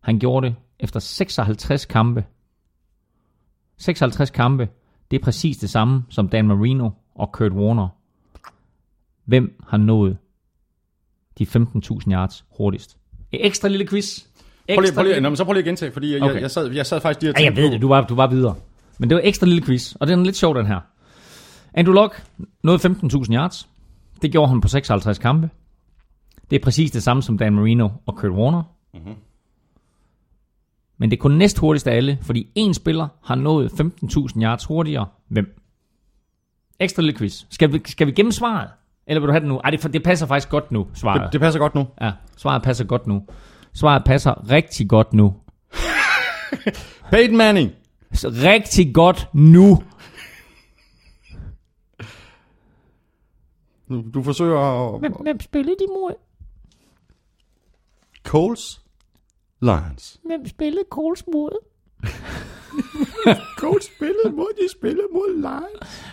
Han 0.01 0.19
gjorde 0.19 0.47
det 0.47 0.57
efter 0.81 1.01
56 1.01 1.85
kampe. 1.85 2.25
56 3.77 4.31
kampe, 4.31 4.69
det 5.11 5.21
er 5.21 5.25
præcis 5.25 5.57
det 5.57 5.71
samme 5.71 6.05
som 6.11 6.29
Dan 6.29 6.49
Marino 6.49 6.91
og 7.15 7.33
Kurt 7.33 7.53
Warner. 7.53 7.89
Hvem 9.25 9.63
har 9.69 9.77
nået 9.77 10.19
de 11.39 11.45
15.000 11.47 12.13
yards 12.13 12.45
hurtigst? 12.57 12.97
Et 13.33 13.47
ekstra 13.47 13.69
lille 13.69 13.87
quiz. 13.87 14.21
Prøv 14.21 14.27
lige, 14.69 14.81
Ekstra 14.81 14.95
prøv 14.95 15.03
lige, 15.05 15.15
lille- 15.15 15.23
nå, 15.23 15.29
men 15.29 15.37
så 15.37 15.45
prøv 15.45 15.53
lige 15.53 15.61
at 15.63 15.65
gentage, 15.67 15.93
fordi 15.93 16.13
jeg, 16.13 16.23
Okay. 16.23 16.35
jeg, 16.35 16.43
jeg, 16.43 16.51
sad, 16.51 16.71
jeg 16.71 16.87
sad 16.87 17.01
faktisk 17.01 17.23
lige 17.23 17.31
og 17.33 17.35
Ja, 17.39 17.45
jeg 17.45 17.49
tænkte 17.49 17.63
ved 17.63 17.69
på- 17.69 17.73
det, 17.73 17.83
du 17.83 17.89
var, 17.89 18.01
du 18.07 18.15
var 18.15 18.27
videre. 18.27 18.55
Men 18.99 19.11
det 19.11 19.17
var 19.17 19.23
ekstra 19.25 19.47
lille 19.47 19.63
quiz, 19.63 19.95
og 19.95 20.07
den 20.07 20.19
er 20.21 20.25
lidt 20.25 20.37
sjov, 20.37 20.55
den 20.57 20.67
her. 20.67 20.81
Andrew 21.75 21.95
Luck 21.95 22.25
nåede 22.63 22.79
15.000 22.89 23.35
yards. 23.35 23.69
Det 24.23 24.33
gjorde 24.33 24.49
han 24.49 24.61
på 24.61 24.69
56 24.69 25.19
kampe. 25.19 25.51
Det 26.51 26.57
er 26.57 26.61
præcis 26.65 26.91
det 26.91 27.03
samme 27.03 27.23
som 27.23 27.39
Dan 27.39 27.55
Marino 27.55 27.89
og 28.07 28.17
Kurt 28.17 28.31
Warner. 28.33 28.63
Mm-hmm. 28.95 29.15
Men 30.99 31.11
det 31.11 31.17
er 31.17 31.21
kun 31.21 31.31
næst 31.33 31.59
hurtigst 31.59 31.87
af 31.87 31.97
alle, 31.97 32.19
fordi 32.23 32.49
en 32.55 32.75
spiller 32.75 33.09
har 33.25 33.35
nået 33.35 33.71
15.000 33.73 34.43
yards 34.43 34.65
hurtigere. 34.65 35.07
Hvem? 35.29 35.61
Ekstra 36.81 37.03
lille 37.03 37.19
quiz. 37.19 37.45
Skal 37.51 37.73
vi, 37.73 37.81
skal 37.85 38.07
vi 38.07 38.13
gemme 38.13 38.33
svaret? 38.33 38.69
Eller 39.07 39.21
vil 39.21 39.27
du 39.27 39.33
have 39.33 39.41
det 39.41 39.49
nu? 39.49 39.61
Ej, 39.65 39.71
det, 39.71 39.93
det 39.93 40.03
passer 40.03 40.27
faktisk 40.27 40.49
godt 40.49 40.73
nu, 40.73 40.87
svaret. 40.95 41.23
Det, 41.23 41.33
det 41.33 41.41
passer 41.41 41.61
godt 41.61 41.75
nu. 41.75 41.87
Ja, 42.01 42.13
svaret 42.37 42.63
passer 42.63 42.85
godt 42.85 43.07
nu. 43.07 43.23
Svaret 43.75 44.05
passer 44.05 44.51
rigtig 44.51 44.89
godt 44.89 45.13
nu. 45.13 45.35
Peyton 47.11 47.37
Manning. 47.37 47.73
Så 48.13 48.29
rigtig 48.29 48.95
godt 48.95 49.29
nu. 49.33 49.83
Du, 53.89 54.05
du 54.15 54.23
forsøger 54.23 54.59
at... 54.59 55.01
Hvem, 55.01 55.13
hvem 55.13 55.41
spillede 55.41 55.77
de 55.79 55.87
mod? 55.89 56.15
Coles. 58.25 58.81
Lions. 59.61 60.21
Hvem 60.25 60.47
spillede 60.47 60.85
Coles 60.91 61.25
mod? 61.33 61.65
Coles 63.61 63.85
spillede 63.85 64.31
mod, 64.37 64.63
de 64.63 64.73
spillede 64.79 65.07
mod 65.13 65.37
Lions. 65.37 66.05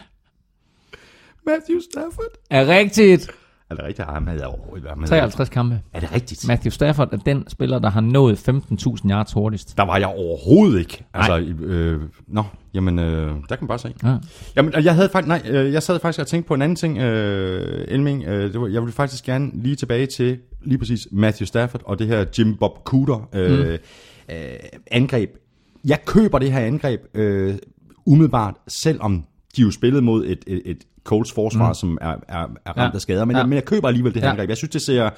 Matthew 1.46 1.80
Stafford. 1.92 2.32
Er 2.50 2.68
rigtigt. 2.68 3.32
Er 3.72 3.76
det 3.76 3.86
rigtigt? 3.86 4.08
Overhovedet 4.46 4.84
været 4.84 4.98
med. 4.98 5.08
53 5.08 5.50
kampe. 5.50 5.82
Er 5.94 6.00
det 6.00 6.12
rigtigt? 6.16 6.48
Matthew 6.48 6.70
Stafford 6.72 7.14
er 7.14 7.18
den 7.18 7.48
spiller, 7.48 7.80
der 7.80 7.90
har 7.90 8.02
nået 8.02 8.50
15.000 8.50 9.12
yards 9.12 9.34
hurtigst. 9.34 9.78
Der 9.78 9.84
var 9.84 9.98
jeg 9.98 10.08
overhovedet 10.08 10.80
ikke. 10.80 11.06
Altså, 11.14 11.38
øh, 11.60 12.02
nå, 12.28 12.44
jamen, 12.74 13.00
øh, 13.00 13.28
der 13.28 13.56
kan 13.56 13.58
man 13.62 13.68
bare 13.68 13.80
se. 13.80 13.94
Ja. 14.04 14.18
Jamen, 14.56 14.74
jeg 14.84 14.96
havde 14.96 15.10
faktisk, 15.10 15.28
nej, 15.28 15.42
øh, 15.50 15.74
jeg 15.74 15.84
sad 15.84 16.00
faktisk 16.00 16.20
og 16.20 16.28
tænkte 16.28 16.48
på 16.48 16.54
en 16.54 16.62
anden 16.62 16.76
ting, 16.76 16.98
øh, 16.98 17.86
Elming. 17.88 18.24
Øh, 18.24 18.54
det 18.54 18.62
var, 18.62 18.68
jeg 18.68 18.82
ville 18.82 18.94
faktisk 18.94 19.24
gerne 19.24 19.52
lige 19.54 19.76
tilbage 19.76 20.06
til 20.06 20.40
lige 20.64 20.78
præcis 20.78 21.08
Matthew 21.12 21.46
Stafford 21.46 21.82
og 21.86 22.00
det 22.00 22.08
her 22.08 22.26
Jim 22.40 22.58
Bob 22.58 22.84
Cooter 22.84 23.30
øh, 23.34 23.60
mm. 23.60 24.36
øh, 24.36 24.40
angreb. 24.92 25.30
Jeg 25.86 26.00
køber 26.06 26.40
det 26.40 26.52
her 26.52 26.60
angreb 26.60 27.02
øh, 27.14 27.56
umiddelbart, 28.06 28.56
selvom 28.68 29.26
de 29.56 29.62
jo 29.62 29.72
spillede 29.72 30.02
mod 30.02 30.26
et, 30.26 30.44
et, 30.48 30.62
et 30.66 30.84
Colts 31.04 31.32
forsvar, 31.34 31.68
mm. 31.68 31.74
som 31.74 31.98
er, 32.02 32.08
er, 32.08 32.16
er 32.66 32.78
ramt 32.78 32.78
Ja. 32.78 32.90
af 32.94 33.02
skader. 33.02 33.26
Men, 33.26 33.36
Ja. 33.36 33.40
ja. 33.40 33.46
men 33.46 33.54
jeg 33.56 33.66
køber 33.66 33.88
alligevel 33.88 34.14
det 34.14 34.22
her 34.22 34.28
ja. 34.28 34.32
angreb. 34.34 34.50
Jeg 34.50 34.58
synes, 34.58 34.72
det 34.72 34.82
ser, 34.82 35.10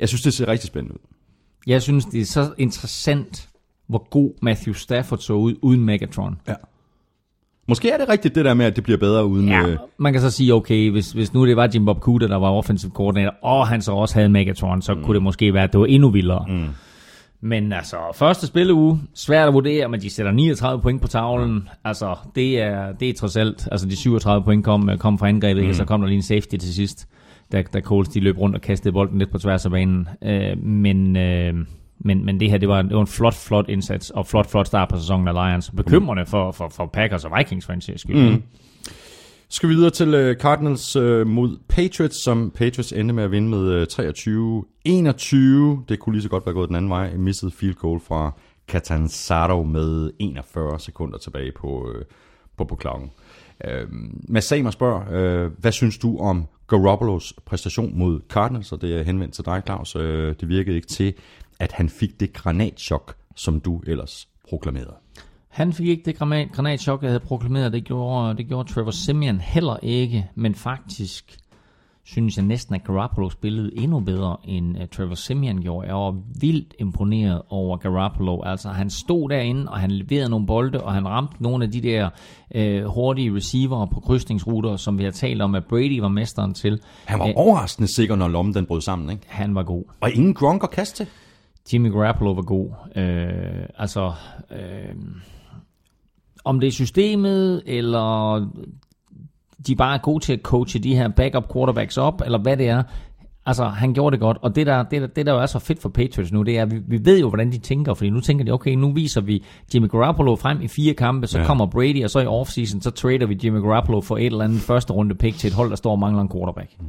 jeg 0.00 0.08
synes, 0.08 0.22
det 0.22 0.34
ser 0.34 0.48
rigtig 0.48 0.66
spændende 0.66 0.94
ud. 0.94 1.06
Jeg 1.66 1.82
synes, 1.82 2.04
det 2.04 2.20
er 2.20 2.24
så 2.24 2.50
interessant, 2.58 3.48
hvor 3.88 4.08
god 4.10 4.30
Matthew 4.42 4.74
Stafford 4.74 5.18
så 5.18 5.32
ud 5.32 5.54
uden 5.62 5.84
Megatron. 5.84 6.36
Ja. 6.48 6.54
Måske 7.68 7.90
er 7.90 7.98
det 7.98 8.08
rigtigt, 8.08 8.34
det 8.34 8.44
der 8.44 8.54
med, 8.54 8.66
at 8.66 8.76
det 8.76 8.84
bliver 8.84 8.98
bedre 8.98 9.26
uden... 9.26 9.48
Ja, 9.48 9.66
Øh, 9.66 9.76
man 9.98 10.12
kan 10.12 10.22
så 10.22 10.30
sige, 10.30 10.54
okay, 10.54 10.90
hvis, 10.90 11.12
hvis 11.12 11.34
nu 11.34 11.46
det 11.46 11.56
var 11.56 11.68
Jim 11.74 11.84
Bob 11.84 12.00
Cooter, 12.00 12.26
der 12.28 12.36
var 12.36 12.50
offensive 12.50 12.92
coordinator, 12.94 13.34
og 13.42 13.68
han 13.68 13.82
så 13.82 13.92
også 13.92 14.14
havde 14.14 14.28
Megatron, 14.28 14.82
så 14.82 14.94
mm. 14.94 15.02
kunne 15.04 15.14
det 15.14 15.22
måske 15.22 15.54
være, 15.54 15.64
at 15.64 15.72
det 15.72 15.80
var 15.80 15.86
endnu 15.86 16.10
vildere. 16.10 16.44
Mm. 16.48 16.66
Men 17.40 17.72
altså, 17.72 17.96
første 18.14 18.46
spilleuge, 18.46 19.00
svært 19.14 19.48
at 19.48 19.54
vurdere, 19.54 19.88
men 19.88 20.00
de 20.00 20.10
sætter 20.10 20.32
39 20.32 20.82
point 20.82 21.02
på 21.02 21.08
tavlen. 21.08 21.68
Altså, 21.84 22.14
det 22.34 22.60
er, 22.60 22.92
det 22.92 23.10
er 23.10 23.14
trods 23.14 23.36
alt, 23.36 23.68
altså 23.70 23.86
de 23.88 23.96
37 23.96 24.44
point 24.44 24.64
kom, 24.64 24.90
kom 24.98 25.18
fra 25.18 25.28
angrebet, 25.28 25.62
mm. 25.62 25.68
og 25.68 25.74
så 25.74 25.84
kom 25.84 26.00
der 26.00 26.08
lige 26.08 26.16
en 26.16 26.22
safety 26.22 26.56
til 26.56 26.74
sidst, 26.74 27.08
da, 27.52 27.62
da 27.62 27.80
Coles 27.80 28.08
de 28.08 28.20
løb 28.20 28.38
rundt 28.38 28.56
og 28.56 28.62
kastede 28.62 28.92
bolden 28.92 29.18
lidt 29.18 29.30
på 29.30 29.38
tværs 29.38 29.64
af 29.64 29.70
banen. 29.70 30.08
Øh, 30.22 30.58
men, 30.62 31.16
øh, 31.16 31.54
men, 31.98 32.24
men 32.24 32.40
det 32.40 32.50
her, 32.50 32.58
det 32.58 32.68
var, 32.68 32.82
det 32.82 32.94
var 32.94 33.00
en 33.00 33.06
flot, 33.06 33.34
flot 33.34 33.68
indsats, 33.68 34.10
og 34.10 34.26
flot, 34.26 34.50
flot 34.50 34.66
start 34.66 34.88
på 34.88 34.96
sæsonen 34.96 35.28
af 35.28 35.34
Lions. 35.34 35.70
Bekymrende 35.76 36.26
for, 36.26 36.52
for, 36.52 36.68
for 36.68 36.86
Packers 36.86 37.24
og 37.24 37.32
Vikings, 37.38 37.66
for 37.66 37.72
en 37.72 37.80
skyld. 37.80 38.30
Mm 38.30 38.42
skal 39.48 39.68
vi 39.68 39.74
videre 39.74 39.90
til 39.90 40.14
øh, 40.14 40.36
Cardinals 40.36 40.96
øh, 40.96 41.26
mod 41.26 41.58
Patriots, 41.68 42.24
som 42.24 42.50
Patriots 42.50 42.92
endte 42.92 43.14
med 43.14 43.24
at 43.24 43.30
vinde 43.30 43.48
med 43.48 43.72
øh, 43.72 43.86
23-21. 45.78 45.84
Det 45.88 45.98
kunne 45.98 46.14
lige 46.14 46.22
så 46.22 46.28
godt 46.28 46.46
være 46.46 46.54
gået 46.54 46.68
den 46.68 46.76
anden 46.76 46.90
vej. 46.90 47.08
En 47.08 47.22
misset 47.22 47.52
field 47.52 47.74
goal 47.74 48.00
fra 48.00 48.32
Catanzaro 48.68 49.62
med 49.62 50.10
41 50.18 50.80
sekunder 50.80 51.18
tilbage 51.18 51.52
på, 51.52 51.92
øh, 51.94 52.04
på, 52.56 52.64
på 52.64 52.76
klokken. 52.76 53.10
Øh, 53.64 53.86
Mads 54.28 54.44
Samer 54.44 54.70
spørger, 54.70 55.02
øh, 55.12 55.50
hvad 55.58 55.72
synes 55.72 55.98
du 55.98 56.18
om 56.18 56.46
Garoppolo's 56.72 57.32
præstation 57.44 57.98
mod 57.98 58.20
Cardinals? 58.28 58.72
Og 58.72 58.80
det 58.80 58.96
er 58.96 59.02
henvendt 59.02 59.34
til 59.34 59.44
dig, 59.44 59.62
Claus. 59.66 59.96
Øh, 59.96 60.34
det 60.40 60.48
virkede 60.48 60.76
ikke 60.76 60.88
til, 60.88 61.14
at 61.60 61.72
han 61.72 61.88
fik 61.88 62.20
det 62.20 62.32
granatschok, 62.32 63.14
som 63.36 63.60
du 63.60 63.82
ellers 63.86 64.28
proklamerede. 64.48 65.05
Han 65.56 65.72
fik 65.72 65.88
ikke 65.88 66.02
det 66.04 66.16
granat, 66.18 66.52
granatchok, 66.52 67.02
jeg 67.02 67.10
havde 67.10 67.20
proklameret. 67.20 67.72
Det 67.72 67.84
gjorde, 67.84 68.36
det 68.36 68.46
gjorde 68.46 68.72
Trevor 68.72 68.90
Simeon 68.90 69.40
heller 69.40 69.76
ikke. 69.82 70.30
Men 70.34 70.54
faktisk 70.54 71.38
synes 72.04 72.36
jeg 72.36 72.44
næsten, 72.44 72.74
at 72.74 72.84
Garoppolo 72.84 73.30
spillede 73.30 73.78
endnu 73.78 74.00
bedre, 74.00 74.36
end 74.44 74.76
uh, 74.76 74.88
Trevor 74.88 75.14
Simeon 75.14 75.62
gjorde. 75.62 75.86
Jeg 75.86 75.94
var 75.96 76.16
vildt 76.40 76.74
imponeret 76.78 77.42
over 77.48 77.76
Garoppolo. 77.76 78.42
Altså, 78.42 78.68
han 78.68 78.90
stod 78.90 79.28
derinde, 79.28 79.68
og 79.68 79.78
han 79.78 79.90
leverede 79.90 80.30
nogle 80.30 80.46
bolde, 80.46 80.82
og 80.82 80.94
han 80.94 81.08
ramte 81.08 81.42
nogle 81.42 81.64
af 81.64 81.70
de 81.70 81.80
der 81.80 82.10
øh, 82.54 82.84
hurtige 82.84 83.34
receiver 83.34 83.86
på 83.86 84.00
krydsningsruter, 84.00 84.76
som 84.76 84.98
vi 84.98 85.04
har 85.04 85.10
talt 85.10 85.42
om, 85.42 85.54
at 85.54 85.64
Brady 85.64 86.00
var 86.00 86.08
mesteren 86.08 86.54
til. 86.54 86.80
Han 87.04 87.18
var 87.18 87.26
Øh, 87.26 87.32
overraskende 87.36 87.88
sikker, 87.88 88.16
når 88.16 88.28
lommen 88.28 88.54
den 88.54 88.66
brød 88.66 88.80
sammen. 88.80 89.10
Ikke? 89.10 89.22
Han 89.26 89.54
var 89.54 89.62
god. 89.62 89.84
Og 90.00 90.12
ingen 90.12 90.34
Gronk 90.34 90.62
at 90.62 90.70
kaste 90.70 90.96
til. 91.04 91.06
Jimmy 91.72 91.92
Garoppolo 91.92 92.32
var 92.32 92.42
god. 92.42 92.70
Øh, 92.96 93.66
altså, 93.78 94.12
øh, 94.50 94.94
om 96.46 96.60
det 96.60 96.66
er 96.66 96.72
systemet, 96.72 97.62
eller 97.66 98.40
de 99.66 99.76
bare 99.76 99.94
er 99.94 99.98
gode 99.98 100.24
til 100.24 100.32
at 100.32 100.40
coache 100.42 100.80
de 100.80 100.96
her 100.96 101.08
backup 101.08 101.52
quarterbacks 101.52 101.98
op, 101.98 102.22
eller 102.24 102.38
hvad 102.38 102.56
det 102.56 102.68
er. 102.68 102.82
Altså, 103.46 103.64
han 103.64 103.94
gjorde 103.94 104.14
det 104.14 104.20
godt, 104.20 104.38
og 104.42 104.56
det 104.56 104.66
der, 104.66 104.82
det, 104.82 105.00
der, 105.00 105.06
det 105.06 105.26
der 105.26 105.32
jo 105.32 105.38
er 105.38 105.46
så 105.46 105.58
fedt 105.58 105.82
for 105.82 105.88
Patriots 105.88 106.32
nu, 106.32 106.42
det 106.42 106.58
er, 106.58 106.62
at 106.62 106.70
vi, 106.70 106.80
vi 106.86 107.04
ved 107.04 107.20
jo, 107.20 107.28
hvordan 107.28 107.52
de 107.52 107.58
tænker, 107.58 107.94
fordi 107.94 108.10
nu 108.10 108.20
tænker 108.20 108.44
de, 108.44 108.50
okay, 108.50 108.74
nu 108.74 108.92
viser 108.92 109.20
vi 109.20 109.44
Jimmy 109.74 109.88
Garoppolo 109.88 110.36
frem 110.36 110.60
i 110.62 110.68
fire 110.68 110.94
kampe, 110.94 111.26
så 111.26 111.38
ja. 111.38 111.46
Kommer 111.46 111.66
Brady, 111.66 112.04
og 112.04 112.10
så 112.10 112.20
i 112.20 112.26
offseason, 112.26 112.80
så 112.80 112.90
trader 112.90 113.26
vi 113.26 113.38
Jimmy 113.44 113.60
Garoppolo 113.60 114.00
for 114.00 114.16
et 114.16 114.26
eller 114.26 114.44
andet 114.44 114.60
første 114.60 114.92
runde 114.92 115.14
pick 115.14 115.36
til 115.36 115.48
et 115.48 115.54
hold, 115.54 115.70
der 115.70 115.76
står 115.76 115.90
og 115.90 115.98
mangler 115.98 116.22
en 116.22 116.28
quarterback. 116.28 116.70
Mm. 116.80 116.86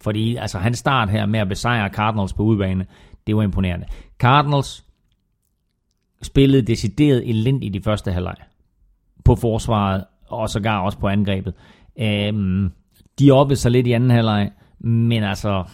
Fordi 0.00 0.36
altså, 0.36 0.58
hans 0.58 0.78
start 0.78 1.10
her 1.10 1.26
med 1.26 1.40
at 1.40 1.48
besejre 1.48 1.88
Cardinals 1.88 2.32
på 2.32 2.42
udebane, 2.42 2.86
det 3.26 3.36
var 3.36 3.42
imponerende. 3.42 3.86
Cardinals 4.18 4.84
spillede 6.22 6.62
decideret 6.62 7.28
elendigt 7.28 7.76
i 7.76 7.78
de 7.78 7.84
første 7.84 8.12
halvleg 8.12 8.36
på 9.24 9.36
forsvaret, 9.36 10.04
og 10.28 10.50
sågar 10.50 10.80
også 10.80 10.98
på 10.98 11.08
angrebet. 11.08 11.54
Øhm, 12.00 12.70
de 13.18 13.30
oppede 13.30 13.56
sig 13.56 13.70
lidt 13.70 13.86
i 13.86 13.92
anden 13.92 14.10
halvleg, 14.10 14.50
men 14.80 15.22
altså, 15.22 15.64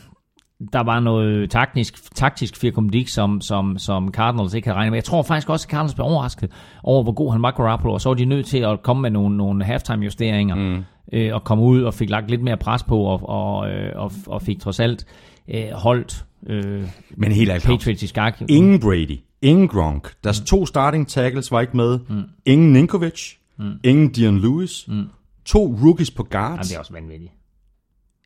der 0.73 0.85
var 0.85 1.01
noget 1.01 1.51
taktisk, 1.51 2.15
taktisk 2.15 2.57
firkumdik, 2.57 3.09
som, 3.09 3.41
som, 3.41 3.79
som 3.79 4.13
Cardinals 4.13 4.55
ikke 4.55 4.69
havde 4.69 4.77
regnet 4.77 4.93
med. 4.93 4.97
Jeg 4.97 5.05
tror 5.05 5.23
faktisk 5.23 5.51
også, 5.51 5.67
at 5.67 5.71
Cardinals 5.71 5.95
blev 5.95 6.07
overrasket 6.07 6.51
over, 6.83 7.03
hvor 7.03 7.13
god 7.13 7.33
han 7.33 7.43
var 7.43 7.51
Garoppolo, 7.51 7.93
og 7.95 8.01
så 8.01 8.09
var 8.09 8.15
de 8.15 8.25
nødt 8.25 8.47
til 8.47 8.59
at 8.59 8.83
komme 8.83 9.03
med 9.03 9.11
nogle, 9.11 9.37
nogle 9.37 9.65
halftime-justeringer, 9.65 10.55
mm. 10.55 10.85
øh, 11.13 11.35
og 11.35 11.45
komme 11.45 11.65
ud 11.65 11.83
og 11.83 11.95
fik 11.95 12.11
lagt 12.11 12.31
lidt 12.31 12.43
mere 12.43 12.57
pres 12.57 12.83
på, 12.83 12.99
og, 12.99 13.29
og, 13.29 13.71
øh, 13.71 13.93
og, 13.97 14.13
og 14.27 14.43
fik 14.43 14.61
trods 14.61 14.81
alt 14.81 15.07
øh, 15.55 15.71
holdt 15.73 16.25
øh, 16.47 16.85
Men 17.17 17.33
helt 17.33 17.51
ærligt, 17.51 17.67
Patriots 17.67 18.03
i 18.03 18.07
skak. 18.07 18.43
ingen 18.49 18.81
Brady. 18.81 19.19
ingen 19.43 19.69
Gronk. 19.69 20.13
Deres 20.25 20.41
mm. 20.41 20.47
to 20.47 20.67
starting 20.67 21.09
tackles 21.09 21.53
var 21.53 21.61
ikke 21.61 21.77
med. 21.77 21.99
Mm. 22.09 22.23
Ingen 22.47 22.73
Ninkovic. 22.73 23.40
Mm. 23.61 23.73
Ingen 23.85 24.09
Dion 24.13 24.39
Lewis. 24.41 24.89
Mm. 24.89 25.05
To 25.45 25.77
rookies 25.85 26.11
på 26.11 26.27
Jamen, 26.33 26.47
guards. 26.49 26.69
det 26.69 26.75
er 26.75 26.79
også 26.79 26.93
vanvittigt. 26.93 27.33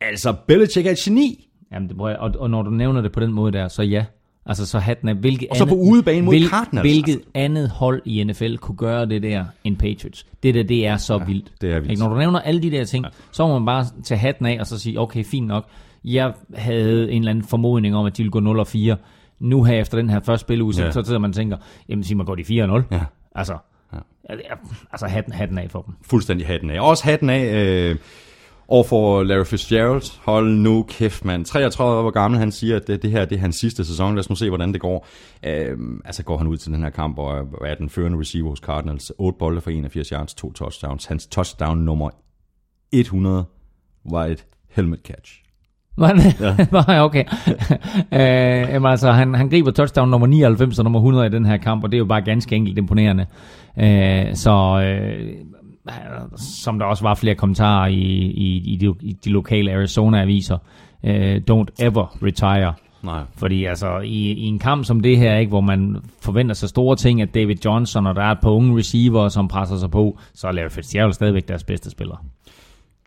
Altså, 0.01 0.33
Belichick 0.47 0.87
er 0.87 0.91
et 0.91 0.97
geni. 0.97 1.47
Jamen, 1.71 1.89
det, 1.89 2.01
og, 2.01 2.31
og 2.39 2.49
når 2.49 2.63
du 2.63 2.69
nævner 2.69 3.01
det 3.01 3.11
på 3.11 3.19
den 3.19 3.33
måde 3.33 3.51
der, 3.51 3.67
så 3.67 3.83
ja. 3.83 4.05
Altså, 4.45 4.65
så 4.65 4.79
hatten 4.79 5.09
af, 5.09 5.15
hvilket 5.15 5.47
Og 5.49 5.55
så 5.57 5.65
på 5.65 5.75
udebane 5.75 6.25
mod 6.25 6.33
Cardinals. 6.49 6.83
Hvilket 6.87 7.21
andet 7.33 7.69
hold 7.69 8.01
i 8.05 8.23
NFL 8.23 8.55
kunne 8.55 8.77
gøre 8.77 9.05
det 9.05 9.23
der 9.23 9.45
end 9.63 9.77
Patriots? 9.77 10.25
Det 10.43 10.55
der, 10.55 10.63
det 10.63 10.87
er 10.87 10.97
så 10.97 11.17
ja, 11.17 11.23
vildt. 11.25 11.51
det 11.61 11.69
er 11.71 11.75
vildt. 11.79 11.91
Ikke? 11.91 12.01
Når 12.03 12.09
du 12.09 12.15
nævner 12.19 12.39
alle 12.39 12.61
de 12.61 12.71
der 12.71 12.83
ting, 12.83 13.05
ja. 13.05 13.09
så 13.31 13.47
må 13.47 13.53
man 13.59 13.65
bare 13.65 13.85
tage 14.03 14.17
hatten 14.17 14.45
af 14.45 14.57
og 14.59 14.67
så 14.67 14.79
sige, 14.79 14.99
okay, 14.99 15.23
fint 15.23 15.47
nok. 15.47 15.67
Jeg 16.03 16.33
havde 16.55 17.11
en 17.11 17.17
eller 17.21 17.31
anden 17.31 17.43
formodning 17.43 17.95
om, 17.95 18.05
at 18.05 18.17
de 18.17 18.23
ville 18.23 18.31
gå 18.31 18.39
0 18.39 18.59
og 18.59 18.67
4. 18.67 18.97
Nu 19.39 19.63
her 19.63 19.73
efter 19.81 19.97
den 19.97 20.09
her 20.09 20.19
første 20.19 20.41
spilleuge, 20.41 20.73
Ja. 20.77 20.91
så 20.91 21.03
sidder 21.03 21.19
man 21.19 21.29
og 21.29 21.35
tænker, 21.35 21.57
jamen 21.89 22.03
sig 22.03 22.17
mig, 22.17 22.25
går 22.25 22.35
de 22.35 22.41
4-0? 22.41 22.47
Ja. 22.91 23.01
Altså, 23.35 23.53
Ja 23.53 23.57
altså 24.91 25.05
hatten, 25.07 25.33
hatten 25.33 25.57
af 25.57 25.71
for 25.71 25.81
dem. 25.81 25.93
Fuldstændig 26.01 26.47
hatten 26.47 26.69
af. 26.69 26.79
Også 26.89 27.03
hatten 27.03 27.29
af 27.29 27.43
øh, 27.65 27.95
over 28.67 28.83
for 28.83 29.23
Larry 29.23 29.45
Fitzgerald. 29.45 30.19
Hold 30.23 30.49
nu 30.55 30.85
kæft, 30.89 31.25
mand. 31.25 31.45
33 31.45 31.97
år 31.97 32.01
hvor 32.01 32.11
gammel, 32.11 32.39
han 32.39 32.51
siger, 32.51 32.75
at 32.75 32.87
det, 32.87 33.01
det 33.01 33.11
her 33.11 33.25
det 33.25 33.35
er 33.35 33.39
hans 33.39 33.55
sidste 33.55 33.85
sæson. 33.85 34.15
Lad 34.15 34.19
os 34.19 34.29
nu 34.29 34.35
se, 34.35 34.49
hvordan 34.49 34.73
det 34.73 34.81
går. 34.81 35.07
Øh, 35.45 35.77
altså 36.05 36.23
går 36.23 36.37
han 36.37 36.47
ud 36.47 36.57
til 36.57 36.71
den 36.71 36.83
her 36.83 36.89
kamp, 36.89 37.17
og 37.17 37.37
er- 37.37 37.65
er 37.65 37.75
den 37.75 37.89
førende 37.89 38.19
receiver 38.19 38.49
hos 38.49 38.59
Cardinals. 38.59 39.11
8 39.17 39.37
bolde 39.39 39.61
for 39.61 39.69
81 39.71 40.07
yards, 40.09 40.33
to 40.33 40.51
touchdowns. 40.53 41.05
Hans 41.05 41.27
touchdown 41.27 41.77
nummer 41.77 42.09
100 42.91 43.45
var 44.11 44.25
et 44.25 44.45
helmet 44.69 44.99
catch. 45.03 45.41
Var 45.97 46.13
det? 46.13 46.39
Ja. 46.87 47.03
okay. 47.05 47.23
øh, 48.13 48.73
jamen 48.73 48.91
altså, 48.91 49.11
han, 49.11 49.33
han 49.33 49.49
griber 49.49 49.71
touchdown 49.71 50.09
nummer 50.09 50.27
99 50.27 50.79
og 50.79 50.83
nummer 50.83 50.99
100 50.99 51.27
i 51.27 51.29
den 51.29 51.45
her 51.45 51.57
kamp, 51.57 51.83
og 51.83 51.91
det 51.91 51.97
er 51.97 51.99
jo 51.99 52.05
bare 52.05 52.21
ganske 52.21 52.55
enkelt 52.55 52.77
imponerende. 52.77 53.25
Øh, 53.79 54.35
så 54.35 54.81
øh, 54.81 55.35
som 56.37 56.79
der 56.79 56.85
også 56.85 57.03
var 57.03 57.13
flere 57.13 57.35
kommentarer 57.35 57.87
i, 57.87 57.93
i, 57.93 58.73
i, 58.73 58.75
de, 58.75 58.93
i 59.01 59.13
de 59.25 59.29
lokale 59.29 59.71
Arizona-aviser, 59.71 60.57
øh, 61.03 61.41
don't 61.51 61.85
ever 61.85 62.17
retire. 62.23 62.73
Nej. 63.03 63.21
Fordi 63.37 63.65
altså, 63.65 63.99
i, 63.99 64.31
i 64.31 64.43
en 64.43 64.59
kamp 64.59 64.85
som 64.85 64.99
det 64.99 65.17
her, 65.17 65.37
ikke, 65.37 65.49
hvor 65.49 65.61
man 65.61 65.97
forventer 66.21 66.55
sig 66.55 66.69
store 66.69 66.95
ting 66.95 67.21
af 67.21 67.27
David 67.27 67.55
Johnson, 67.65 68.07
og 68.07 68.15
der 68.15 68.21
er 68.21 68.31
et 68.31 68.39
par 68.41 68.49
unge 68.49 68.77
receiver, 68.77 69.29
som 69.29 69.47
presser 69.47 69.77
sig 69.77 69.91
på, 69.91 70.17
så 70.33 70.47
er 70.47 70.51
Larry 70.51 70.69
Fitzgerald 70.69 71.13
stadigvæk 71.13 71.47
deres 71.47 71.63
bedste 71.63 71.89
spiller. 71.89 72.25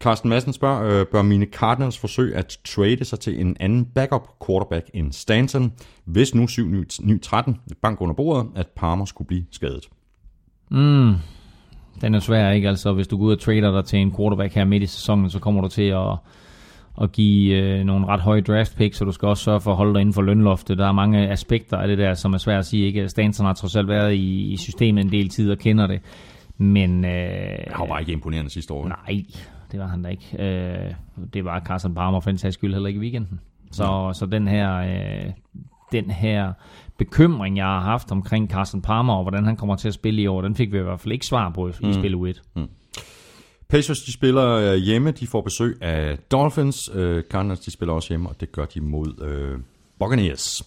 Carsten 0.03 0.31
Madsen 0.31 0.53
spørger, 0.53 1.01
øh, 1.01 1.07
bør 1.07 1.23
mine 1.23 1.47
Cardinals 1.47 1.99
forsøge 1.99 2.37
at 2.37 2.59
trade 2.65 3.05
sig 3.05 3.21
til 3.21 3.41
en 3.41 3.57
anden 3.61 3.85
backup 3.85 4.29
quarterback 4.47 4.91
end 4.95 5.13
Stanton, 5.13 5.73
hvis 6.05 6.35
nu 6.35 6.47
7 6.47 6.69
ny, 6.69 6.85
ny 7.01 7.21
13 7.21 7.57
bank 7.83 8.01
under 8.01 8.15
bordet, 8.15 8.47
at 8.57 8.67
Palmer 8.77 9.05
skulle 9.05 9.29
blive 9.29 9.45
skadet? 9.51 9.89
Mm, 10.71 11.15
den 12.01 12.15
er 12.15 12.19
svær, 12.19 12.51
ikke? 12.51 12.69
Altså, 12.69 12.93
hvis 12.93 13.09
du 13.09 13.19
går 13.19 13.25
ud 13.25 13.33
og 13.33 13.41
trader 13.41 13.73
dig 13.73 13.85
til 13.85 13.99
en 13.99 14.15
quarterback 14.17 14.55
her 14.55 14.65
midt 14.65 14.83
i 14.83 14.87
sæsonen, 14.87 15.31
så 15.31 15.39
kommer 15.39 15.61
du 15.61 15.69
til 15.69 15.83
at, 15.83 16.17
at 17.03 17.13
give 17.13 17.57
øh, 17.57 17.85
nogle 17.85 18.07
ret 18.07 18.21
høje 18.21 18.41
draft 18.41 18.77
picks, 18.77 18.97
så 18.99 19.05
du 19.05 19.13
skal 19.13 19.29
også 19.29 19.45
sørge 19.45 19.61
for 19.61 19.71
at 19.71 19.77
holde 19.77 19.95
dig 19.95 20.01
inden 20.01 20.13
for 20.15 20.23
lønloftet. 20.23 20.79
Der 20.79 20.87
er 20.89 20.93
mange 20.93 21.29
aspekter 21.31 21.77
af 21.77 21.89
det 21.89 21.99
der, 21.99 22.15
som 22.15 22.35
er 22.35 22.39
svært 22.39 22.59
at 22.59 22.67
sige. 22.67 22.87
Ikke? 22.87 23.09
Stanton 23.09 23.47
har 23.47 23.53
trods 23.53 23.77
alt 23.77 23.89
været 23.89 24.15
i, 24.15 24.53
i 24.53 24.57
systemet 24.57 25.05
en 25.05 25.13
del 25.13 25.29
tid 25.29 25.51
og 25.51 25.59
kender 25.59 25.87
det. 25.87 26.01
Men 26.59 27.05
øh, 27.05 27.59
Han 27.73 27.89
var 27.89 27.99
ikke 27.99 28.13
imponerende 28.13 28.51
sidste 28.51 28.75
år. 28.75 28.89
nej, 28.89 29.25
det 29.73 29.81
var 29.81 29.87
han 29.87 30.03
da 30.03 30.09
ikke. 30.09 30.37
Øh, 30.39 30.95
det 31.35 31.45
var 31.45 31.61
Carson 31.61 31.95
Palmer 31.95 32.21
for 32.21 32.31
en 32.31 32.39
sags 32.39 32.55
skyld 32.55 32.73
heller 32.73 32.89
ikke 32.89 32.99
i 32.99 33.01
weekenden. 33.01 33.41
Så, 33.71 34.13
så 34.15 34.27
den 34.27 34.49
her... 34.49 34.75
Øh, 34.77 35.33
den 35.93 36.11
her 36.11 36.53
bekymring, 36.99 37.57
jeg 37.57 37.67
har 37.67 37.81
haft 37.81 38.13
omkring 38.13 38.51
Carson 38.51 38.83
Palmer, 38.83 39.15
og 39.15 39.23
hvordan 39.23 39.45
han 39.45 39.57
kommer 39.57 39.77
til 39.77 39.89
at 39.89 39.95
spille 39.95 40.23
i 40.23 40.27
år, 40.27 40.43
den 40.43 40.55
fik 40.55 40.73
vi 40.73 40.79
i 40.79 40.83
hvert 40.83 41.01
fald 41.01 41.13
ikke 41.13 41.27
svar 41.27 41.51
på 41.51 41.69
i 41.69 41.73
mm. 41.83 41.93
spil 41.93 42.15
u 42.15 42.27
1. 42.27 42.43
Pacers, 43.69 44.01
de 44.01 44.13
spiller 44.13 44.47
øh, 44.47 44.75
hjemme, 44.75 45.11
de 45.11 45.27
får 45.27 45.41
besøg 45.41 45.79
af 45.83 46.19
Dolphins. 46.19 46.91
Øh, 46.95 47.23
Cardinals, 47.31 47.61
de 47.61 47.71
spiller 47.71 47.93
også 47.93 48.09
hjemme, 48.09 48.29
og 48.29 48.41
det 48.41 48.53
gør 48.53 48.65
de 48.65 48.81
mod 48.81 49.23
øh, 49.23 49.59
Buccaneers. 49.99 50.63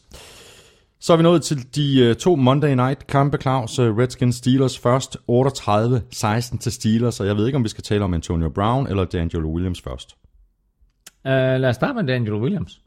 Så 1.01 1.13
er 1.13 1.17
vi 1.17 1.23
nået 1.23 1.43
til 1.43 1.75
de 1.75 1.99
øh, 1.99 2.15
to 2.15 2.35
Monday 2.35 2.75
Night 2.75 3.07
kampe, 3.07 3.37
Claus. 3.37 3.79
Øh, 3.79 3.97
Redskins 3.97 4.35
Steelers 4.35 4.79
først, 4.79 5.17
38-16 5.31 6.57
til 6.57 6.71
Steelers, 6.71 7.19
og 7.19 7.27
jeg 7.27 7.37
ved 7.37 7.45
ikke, 7.45 7.55
om 7.55 7.63
vi 7.63 7.69
skal 7.69 7.83
tale 7.83 8.03
om 8.03 8.13
Antonio 8.13 8.49
Brown 8.49 8.87
eller 8.87 9.05
D'Angelo 9.05 9.47
Williams 9.47 9.81
først. 9.81 10.15
Uh, 11.25 11.31
lad 11.31 11.65
os 11.65 11.75
starte 11.75 11.93
med 11.93 12.03
Daniel 12.03 12.33
Williams. 12.33 12.81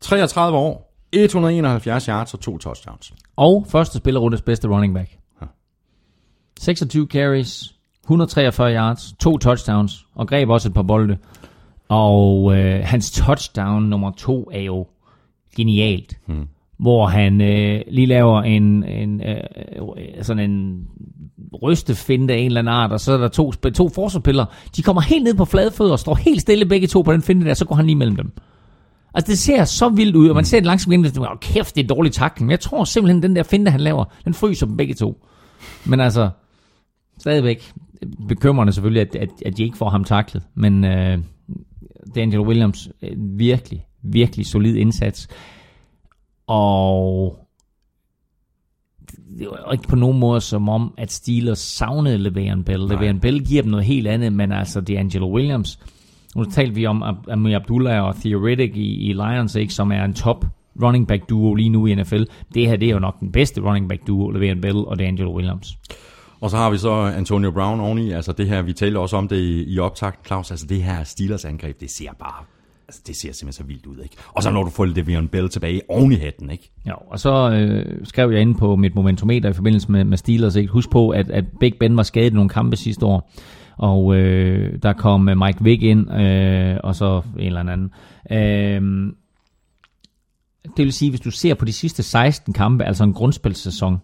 33 0.00 0.58
år, 0.58 0.94
171 1.12 2.04
yards 2.04 2.34
og 2.34 2.40
to 2.40 2.58
touchdowns. 2.58 3.14
Og 3.36 3.66
første 3.68 3.98
spillerrundes 3.98 4.42
bedste 4.42 4.68
running 4.68 4.94
back. 4.94 5.10
26 6.60 7.06
carries, 7.06 7.74
143 8.04 8.74
yards, 8.74 9.14
to 9.20 9.38
touchdowns, 9.38 10.06
og 10.14 10.28
greb 10.28 10.48
også 10.48 10.68
et 10.68 10.74
par 10.74 10.82
bolde. 10.82 11.18
Og 11.88 12.56
øh, 12.56 12.80
hans 12.84 13.10
touchdown 13.10 13.82
nummer 13.82 14.10
to 14.10 14.50
er 14.52 14.60
jo 14.60 14.86
genialt. 15.56 16.18
Hmm. 16.26 16.48
Hvor 16.78 17.06
han 17.06 17.40
øh, 17.40 17.80
lige 17.90 18.06
laver 18.06 18.42
en, 18.42 18.84
en 18.84 19.20
øh, 19.20 19.36
øh, 19.76 20.24
sådan 20.24 20.50
en 20.50 20.86
rystefinte 21.62 22.34
af 22.34 22.38
en 22.38 22.46
eller 22.46 22.60
anden 22.60 22.74
art, 22.74 22.92
og 22.92 23.00
så 23.00 23.12
er 23.12 23.16
der 23.16 23.28
to, 23.28 23.52
to 23.52 23.88
forsvarspiller. 23.88 24.44
De 24.76 24.82
kommer 24.82 25.02
helt 25.02 25.24
ned 25.24 25.34
på 25.34 25.44
flade 25.44 25.70
fødder 25.70 25.92
og 25.92 25.98
står 25.98 26.14
helt 26.14 26.40
stille 26.40 26.66
begge 26.66 26.86
to 26.86 27.02
på 27.02 27.12
den 27.12 27.22
finte 27.22 27.46
der, 27.46 27.54
så 27.54 27.64
går 27.64 27.74
han 27.74 27.86
lige 27.86 27.96
mellem 27.96 28.16
dem. 28.16 28.32
Altså, 29.14 29.30
det 29.30 29.38
ser 29.38 29.64
så 29.64 29.88
vildt 29.88 30.16
ud, 30.16 30.28
og 30.28 30.34
man 30.34 30.44
ser 30.44 30.58
det 30.58 30.66
langsomt 30.66 30.94
ind, 30.94 31.06
og 31.06 31.12
tænker, 31.12 31.38
kæft, 31.40 31.76
det 31.76 31.84
er 31.84 31.94
dårlig 31.94 32.12
takling. 32.12 32.46
Men 32.46 32.50
jeg 32.50 32.60
tror 32.60 32.84
simpelthen, 32.84 33.22
den 33.22 33.36
der 33.36 33.42
finte, 33.42 33.70
han 33.70 33.80
laver, 33.80 34.04
den 34.24 34.34
fryser 34.34 34.66
dem 34.66 34.76
begge 34.76 34.94
to. 34.94 35.26
Men 35.84 36.00
altså, 36.00 36.30
stadigvæk 37.18 37.72
bekymrende 38.28 38.72
selvfølgelig, 38.72 39.00
at, 39.00 39.16
at, 39.16 39.28
at 39.46 39.56
de 39.56 39.64
ikke 39.64 39.76
får 39.76 39.88
ham 39.88 40.04
taklet. 40.04 40.42
Men 40.54 40.84
øh, 40.84 41.18
Daniel 42.14 42.40
Williams, 42.40 42.88
øh, 43.02 43.10
virkelig, 43.18 43.86
virkelig 44.02 44.46
solid 44.46 44.76
indsats. 44.76 45.28
Og 46.46 47.38
det 49.38 49.48
var 49.48 49.72
ikke 49.72 49.88
på 49.88 49.96
nogen 49.96 50.18
måde 50.18 50.40
som 50.40 50.68
om, 50.68 50.94
at 50.98 51.12
Steelers 51.12 51.58
savnede 51.58 52.28
Le'Veon 52.28 52.62
Bell. 52.62 52.92
Le'Veon 52.92 53.18
Bell 53.18 53.44
giver 53.44 53.62
dem 53.62 53.70
noget 53.70 53.86
helt 53.86 54.06
andet, 54.06 54.32
men 54.32 54.52
altså 54.52 54.82
D'Angelo 54.90 55.24
Williams, 55.24 55.78
nu 56.36 56.44
talte 56.44 56.74
vi 56.74 56.86
om 56.86 57.02
Amir 57.30 57.56
Abdullah 57.56 58.02
og 58.02 58.16
Theoretic 58.16 58.72
i, 58.74 59.10
i 59.10 59.12
Lions, 59.12 59.54
ikke, 59.54 59.74
som 59.74 59.92
er 59.92 60.04
en 60.04 60.14
top 60.14 60.44
running 60.82 61.08
back 61.08 61.28
duo 61.28 61.54
lige 61.54 61.68
nu 61.68 61.86
i 61.86 61.94
NFL. 61.94 62.22
Det 62.54 62.68
her 62.68 62.76
det 62.76 62.88
er 62.88 62.92
jo 62.92 62.98
nok 62.98 63.20
den 63.20 63.32
bedste 63.32 63.60
running 63.60 63.88
back 63.88 64.06
duo, 64.06 64.30
Le'Veon 64.30 64.60
Bell 64.60 64.76
og 64.76 64.96
D'Angelo 65.00 65.34
Williams. 65.36 65.78
Og 66.40 66.50
så 66.50 66.56
har 66.56 66.70
vi 66.70 66.78
så 66.78 66.90
Antonio 66.92 67.50
Brown 67.50 67.80
oveni, 67.80 68.10
altså 68.10 68.32
det 68.32 68.48
her, 68.48 68.62
vi 68.62 68.72
talte 68.72 68.98
også 68.98 69.16
om 69.16 69.28
det 69.28 69.36
i, 69.36 69.74
i 69.74 69.78
optakt, 69.78 70.26
Claus, 70.26 70.50
altså 70.50 70.66
det 70.66 70.82
her 70.82 71.04
Steelers 71.04 71.44
angreb, 71.44 71.80
det 71.80 71.90
ser 71.90 72.12
bare, 72.18 72.44
altså 72.88 73.02
det 73.06 73.16
ser 73.16 73.32
simpelthen 73.32 73.52
så 73.52 73.64
vildt 73.64 73.86
ud, 73.86 74.02
ikke? 74.02 74.16
Og 74.28 74.42
så 74.42 74.50
når 74.50 74.64
du 74.64 74.70
får 74.70 74.86
Le'Veon 74.86 75.28
Bell 75.28 75.48
tilbage 75.48 75.82
oven 75.88 76.12
i 76.12 76.14
hatten, 76.14 76.50
ikke? 76.50 76.72
Ja, 76.86 76.92
og 76.92 77.20
så 77.20 77.50
øh, 77.50 78.06
skrev 78.06 78.30
jeg 78.30 78.40
inde 78.40 78.54
på 78.54 78.76
mit 78.76 78.94
momentometer 78.94 79.48
i 79.50 79.52
forbindelse 79.52 79.92
med, 79.92 80.04
med 80.04 80.16
Steelers. 80.16 80.56
Ikke? 80.56 80.72
Husk 80.72 80.90
på, 80.90 81.10
at, 81.10 81.30
at 81.30 81.44
Big 81.60 81.74
Ben 81.80 81.96
var 81.96 82.02
skadet 82.02 82.30
i 82.30 82.34
nogle 82.34 82.50
kampe 82.50 82.76
sidste 82.76 83.06
år, 83.06 83.32
og 83.76 84.16
øh, 84.16 84.78
der 84.82 84.92
kom 84.92 85.28
øh, 85.28 85.38
Mike 85.38 85.64
Vick 85.64 85.82
ind, 85.82 86.12
øh, 86.12 86.76
og 86.84 86.94
så 86.94 87.22
en 87.38 87.46
eller 87.46 87.60
anden. 87.60 87.90
Øh, 88.30 89.12
det 90.76 90.84
vil 90.84 90.92
sige, 90.92 91.10
hvis 91.10 91.20
du 91.20 91.30
ser 91.30 91.54
på 91.54 91.64
de 91.64 91.72
sidste 91.72 92.02
16 92.02 92.52
kampe, 92.52 92.84
altså 92.84 93.04
en 93.04 93.12
grundspilsæson, 93.12 93.98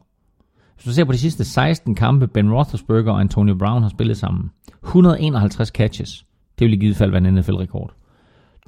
hvis 0.74 0.84
du 0.84 0.92
ser 0.92 1.04
på 1.04 1.12
de 1.12 1.18
sidste 1.18 1.44
16 1.44 1.94
kampe, 1.94 2.26
Ben 2.26 2.52
Roethlisberger 2.52 3.12
og 3.12 3.20
Antonio 3.20 3.54
Brown 3.54 3.82
har 3.82 3.88
spillet 3.88 4.16
sammen, 4.16 4.50
151 4.84 5.68
catches, 5.68 6.26
det 6.58 6.64
vil 6.64 6.72
i 6.72 6.76
givet 6.76 6.96
fald 6.96 7.10
være 7.10 7.28
en 7.28 7.34
NFL-rekord. 7.34 7.94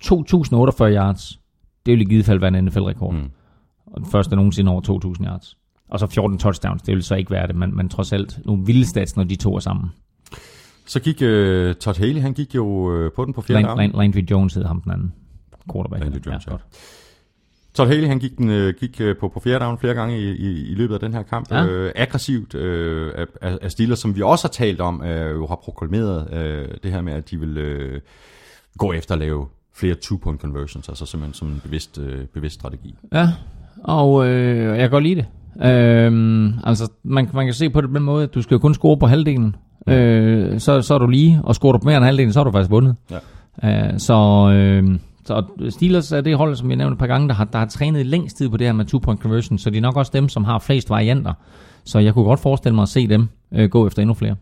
2048 0.03 0.95
yards, 0.95 1.41
det 1.87 1.93
vil 1.93 2.01
i 2.01 2.05
givet 2.05 2.25
fald 2.25 2.41
være 2.41 2.59
en 2.59 2.65
NFL-rekord. 2.65 3.15
Mm. 3.15 3.31
Og 3.87 4.01
den 4.01 4.11
første 4.11 4.37
nogensinde 4.37 4.71
over 4.73 4.81
2.000 5.21 5.25
yards. 5.27 5.57
Og 5.89 5.99
så 6.01 6.07
14 6.07 6.39
touchdowns, 6.39 6.83
det 6.83 6.95
vil 6.95 7.03
så 7.03 7.15
ikke 7.15 7.31
være 7.31 7.47
det, 7.47 7.57
men, 7.57 7.77
men 7.77 7.89
trods 7.89 8.13
alt 8.13 8.39
nogle 8.45 8.67
vilde 8.67 8.87
stats, 8.87 9.17
når 9.17 9.25
de 9.25 9.37
to 9.37 9.55
er 9.55 9.59
sammen. 9.61 9.91
Så 10.87 11.01
gik 11.01 11.17
uh, 11.17 11.75
Todd 11.75 11.99
Haley, 11.99 12.21
han 12.21 12.33
gik 12.33 12.55
jo 12.55 12.67
uh, 12.67 13.13
på 13.17 13.25
den 13.25 13.35
på 13.35 13.41
fjerde 13.43 13.63
Lan- 13.63 13.67
down. 13.69 13.81
Lan- 13.81 13.99
Landry 13.99 14.31
Jones 14.31 14.55
hed 14.55 14.65
ham 14.65 14.81
den 14.81 14.93
anden 14.93 15.13
quarterback. 15.73 16.03
Landry 16.05 16.19
Jones, 16.27 16.47
ja, 16.47 16.51
godt. 16.51 16.65
Todd 17.75 17.89
Haley, 17.89 18.09
han 18.09 18.19
gik, 18.19 18.37
den, 18.39 18.51
øh, 18.51 18.75
gik 18.81 19.01
øh, 19.01 19.17
på, 19.17 19.29
på 19.29 19.41
fjerde 19.41 19.65
down 19.65 19.79
flere 19.79 19.95
gange 19.95 20.19
i, 20.21 20.31
i, 20.31 20.71
i 20.71 20.75
løbet 20.75 20.95
af 20.95 21.01
den 21.01 21.15
her 21.15 21.23
kamp. 21.23 21.51
Ja. 21.51 21.67
Øh, 21.67 21.93
aggressivt 21.97 22.55
øh, 22.55 23.13
af 23.17 23.27
af 23.63 23.71
Steelers, 23.71 23.99
som 23.99 24.17
vi 24.17 24.23
også 24.23 24.47
har 24.47 24.53
talt 24.53 24.81
om, 24.81 25.03
øh, 25.05 25.31
jo 25.31 25.47
har 25.47 25.57
proklameret 25.57 26.33
øh, 26.33 26.69
det 26.83 26.93
her 26.93 27.01
med, 27.01 27.13
at 27.13 27.31
de 27.31 27.41
vil 27.41 27.57
øh, 27.59 28.01
gå 28.79 28.93
efter 28.93 29.15
at 29.15 29.19
lave 29.19 29.47
flere 29.77 29.95
two-point 29.95 30.41
conversions, 30.41 30.89
altså 30.89 31.07
simpelthen 31.07 31.35
som 31.35 31.49
en 31.49 31.61
bevidst, 31.65 31.99
øh, 31.99 32.27
bevidst 32.27 32.55
strategi. 32.55 32.95
Ja, 33.13 33.29
og 33.85 34.27
øh, 34.27 34.67
jeg 34.67 34.79
kan 34.79 34.91
godt 34.91 35.05
lide 35.05 35.15
det. 35.15 35.27
Øhm, 35.67 36.53
altså, 36.65 36.91
man, 37.03 37.29
man 37.35 37.47
kan 37.47 37.55
se 37.55 37.71
på 37.71 37.81
det 37.81 37.91
på 37.91 37.97
den 37.97 38.05
måde, 38.05 38.23
at 38.25 38.35
du 38.35 38.43
skal 38.43 38.55
jo 38.55 38.59
kun 38.59 38.75
score 38.75 38.97
på 38.99 39.07
halvdelen. 39.07 39.57
Øh, 39.87 40.61
så, 40.61 40.83
så 40.83 40.95
er 40.95 40.99
du 40.99 41.07
lige, 41.07 41.41
og 41.45 41.55
scorer 41.55 41.73
du 41.73 41.79
på 41.79 41.85
mere 41.87 41.97
end 41.97 42.05
halvdelen, 42.05 42.33
så 42.33 42.39
har 42.39 42.45
du 42.45 42.51
faktisk 42.51 42.71
vundet. 42.71 42.97
Ja. 43.11 43.93
Øh, 43.93 43.99
så 43.99 44.15
øh, 44.55 44.99
Så 45.27 45.45
Steelers 45.71 46.13
er 46.13 46.21
det 46.21 46.37
hold, 46.37 46.57
som 46.57 46.71
jeg 46.71 46.77
nævnte 46.77 46.93
et 46.93 46.99
par 46.99 47.07
gange, 47.07 47.29
der 47.29 47.35
har, 47.35 47.45
der 47.45 47.59
har 47.59 47.67
trænet 47.67 48.07
længst 48.07 48.37
tid 48.37 48.49
på 48.49 48.57
det 48.57 48.67
her 48.67 48.73
med 48.73 48.85
two-point 48.85 49.21
conversion, 49.23 49.59
så 49.59 49.71
de 49.71 49.77
er 49.77 49.83
nok 49.83 49.97
også 49.97 50.11
dem, 50.15 50.29
som 50.29 50.45
har 50.45 50.59
flest 50.59 50.91
varianter. 50.91 51.33
Så 51.85 51.99
jeg 51.99 52.15
kunne 52.15 52.25
godt 52.25 52.41
forestille 52.41 52.75
mig 52.75 52.83
at 52.83 52.89
se 52.89 53.07
dem 53.07 53.29
øh, 53.55 53.71
gå 53.71 53.87
efter 53.87 54.03
endnu 54.03 54.15
flere. 54.15 54.37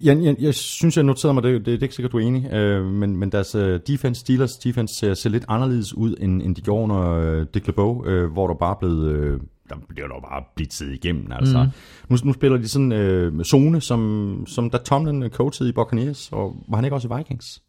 Jeg, 0.00 0.22
jeg, 0.22 0.36
jeg 0.40 0.54
synes, 0.54 0.96
jeg 0.96 1.04
noterede 1.04 1.34
mig, 1.34 1.42
det, 1.42 1.52
det, 1.52 1.66
det 1.66 1.78
er 1.78 1.82
ikke 1.82 1.94
sikkert, 1.94 2.12
du 2.12 2.18
er 2.18 2.22
enig, 2.22 2.52
øh, 2.52 2.86
men, 2.86 3.16
men 3.16 3.32
deres 3.32 3.54
øh, 3.54 3.80
defense, 3.86 4.20
Steelers 4.20 4.52
defense, 4.52 4.94
ser, 4.94 5.14
ser 5.14 5.30
lidt 5.30 5.44
anderledes 5.48 5.94
ud, 5.94 6.14
end, 6.20 6.42
end 6.42 6.56
de 6.56 6.60
gjorde 6.60 6.82
under 6.82 7.10
øh, 7.10 7.46
Dick 7.54 7.66
LeBeau, 7.66 8.06
øh, 8.06 8.32
hvor 8.32 8.46
der 8.46 8.54
bare 8.54 8.76
blevet, 8.80 9.12
øh, 9.12 9.40
der 9.68 9.76
bliver 9.88 10.08
der 10.08 10.14
bare 10.30 10.42
blitzet 10.56 10.92
igennem. 10.92 11.32
Altså. 11.32 11.62
Mm. 11.62 11.70
Nu, 12.08 12.16
nu 12.24 12.32
spiller 12.32 12.58
de 12.58 12.68
sådan 12.68 12.92
øh, 12.92 13.44
zone, 13.44 13.80
som, 13.80 14.44
som 14.46 14.70
da 14.70 14.78
Tomlin 14.78 15.30
coachede 15.30 15.68
i 15.68 15.72
Buccaneers, 15.72 16.28
og 16.32 16.56
var 16.68 16.76
han 16.76 16.84
ikke 16.84 16.94
også 16.94 17.08
i 17.08 17.16
Vikings? 17.16 17.62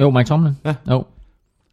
Jo, 0.00 0.10
Mike 0.10 0.28
Tomlin. 0.28 0.52
Ja. 0.64 0.74
Jo. 0.90 1.04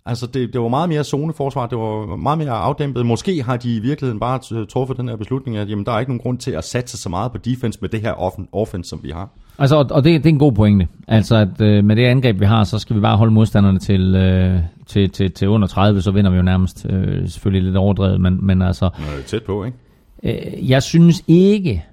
Altså, 0.05 0.27
det, 0.27 0.53
det 0.53 0.61
var 0.61 0.67
meget 0.67 0.89
mere 0.89 1.03
zoneforsvar, 1.03 1.67
det 1.67 1.77
var 1.77 2.15
meget 2.15 2.37
mere 2.37 2.51
afdæmpet. 2.51 3.05
Måske 3.05 3.43
har 3.43 3.57
de 3.57 3.75
i 3.75 3.79
virkeligheden 3.79 4.19
bare 4.19 4.65
truffet 4.65 4.97
den 4.97 5.07
her 5.09 5.15
beslutning, 5.15 5.57
at 5.57 5.69
jamen, 5.69 5.85
der 5.85 5.91
er 5.91 5.99
ikke 5.99 6.11
nogen 6.11 6.21
grund 6.21 6.37
til 6.37 6.51
at 6.51 6.63
satse 6.63 6.97
så 6.97 7.09
meget 7.09 7.31
på 7.31 7.37
defense 7.37 7.79
med 7.81 7.89
det 7.89 8.01
her 8.01 8.11
offen, 8.11 8.47
offense, 8.51 8.89
som 8.89 9.03
vi 9.03 9.09
har. 9.09 9.29
Altså, 9.59 9.75
og 9.75 9.87
og 9.91 10.03
det, 10.03 10.23
det 10.23 10.29
er 10.29 10.33
en 10.33 10.39
god 10.39 10.51
pointe. 10.51 10.87
Altså, 11.07 11.35
at 11.35 11.61
øh, 11.61 11.83
med 11.83 11.95
det 11.95 12.05
angreb, 12.05 12.39
vi 12.39 12.45
har, 12.45 12.63
så 12.63 12.79
skal 12.79 12.95
vi 12.95 13.01
bare 13.01 13.17
holde 13.17 13.33
modstanderne 13.33 13.79
til, 13.79 14.15
øh, 14.15 14.59
til, 14.87 15.09
til, 15.09 15.31
til 15.31 15.49
under 15.49 15.67
30, 15.67 16.01
så 16.01 16.11
vinder 16.11 16.31
vi 16.31 16.37
jo 16.37 16.43
nærmest. 16.43 16.85
Øh, 16.89 17.29
selvfølgelig 17.29 17.63
lidt 17.63 17.77
overdrevet, 17.77 18.21
men, 18.21 18.45
men 18.45 18.61
altså, 18.61 18.89
Nå, 18.99 19.05
tæt 19.25 19.43
på, 19.43 19.63
ikke? 19.63 19.77
øh, 20.23 20.69
jeg 20.69 20.83
synes 20.83 21.23
ikke, 21.27 21.83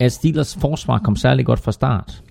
at 0.00 0.12
Steelers 0.12 0.56
forsvar 0.60 0.98
kom 0.98 1.16
særlig 1.16 1.46
godt 1.46 1.60
fra 1.60 1.72
start. 1.72 2.22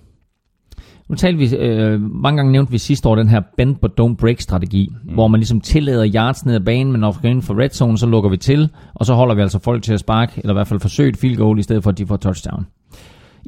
Nu 1.08 1.14
talte 1.14 1.38
vi, 1.38 1.56
øh, 1.56 2.00
mange 2.00 2.36
gange 2.36 2.52
nævnte 2.52 2.72
vi 2.72 2.78
sidste 2.78 3.08
år 3.08 3.14
den 3.14 3.28
her 3.28 3.40
bend 3.56 3.76
but 3.76 4.00
don't 4.00 4.14
break 4.14 4.40
strategi, 4.40 4.88
mm. 5.04 5.14
hvor 5.14 5.28
man 5.28 5.40
ligesom 5.40 5.60
tillader 5.60 6.10
yards 6.14 6.46
ned 6.46 6.54
ad 6.54 6.60
banen, 6.60 6.92
men 6.92 7.00
når 7.00 7.12
vi 7.12 7.18
går 7.22 7.28
ind 7.28 7.42
for 7.42 7.60
red 7.60 7.70
zone, 7.70 7.98
så 7.98 8.06
lukker 8.06 8.30
vi 8.30 8.36
til, 8.36 8.68
og 8.94 9.06
så 9.06 9.14
holder 9.14 9.34
vi 9.34 9.40
altså 9.40 9.58
folk 9.58 9.82
til 9.82 9.92
at 9.92 10.00
sparke, 10.00 10.32
eller 10.36 10.52
i 10.52 10.56
hvert 10.56 10.68
fald 10.68 10.80
forsøge 10.80 11.08
et 11.08 11.16
field 11.16 11.36
goal, 11.36 11.58
i 11.58 11.62
stedet 11.62 11.82
for 11.82 11.90
at 11.90 11.98
de 11.98 12.06
får 12.06 12.16
touchdown. 12.16 12.66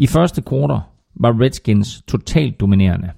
I 0.00 0.06
første 0.06 0.42
quarter 0.48 0.80
var 1.14 1.40
Redskins 1.40 2.02
totalt 2.08 2.60
dominerende. 2.60 3.10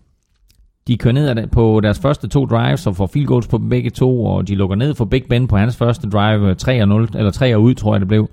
De 0.87 0.99
kører 0.99 1.35
ned 1.35 1.47
på 1.47 1.81
deres 1.83 1.99
første 1.99 2.29
to 2.29 2.47
drives 2.47 2.87
og 2.87 2.97
får 2.97 3.07
field 3.07 3.27
goals 3.27 3.49
på 3.49 3.59
begge 3.59 3.91
to, 3.91 4.25
og 4.25 4.49
de 4.49 4.55
lukker 4.55 4.77
ned 4.77 4.95
for 4.95 5.05
Big 5.05 5.25
Ben 5.29 5.49
på 5.49 5.57
hans 5.57 5.77
første 5.77 6.11
drive, 6.11 6.51
øh, 6.51 6.57
3 6.57 6.87
0 6.87 7.09
eller 7.15 7.31
3 7.31 7.59
ud, 7.59 7.75
tror 7.75 7.95
jeg 7.95 8.01
det 8.01 8.09
blev. 8.09 8.31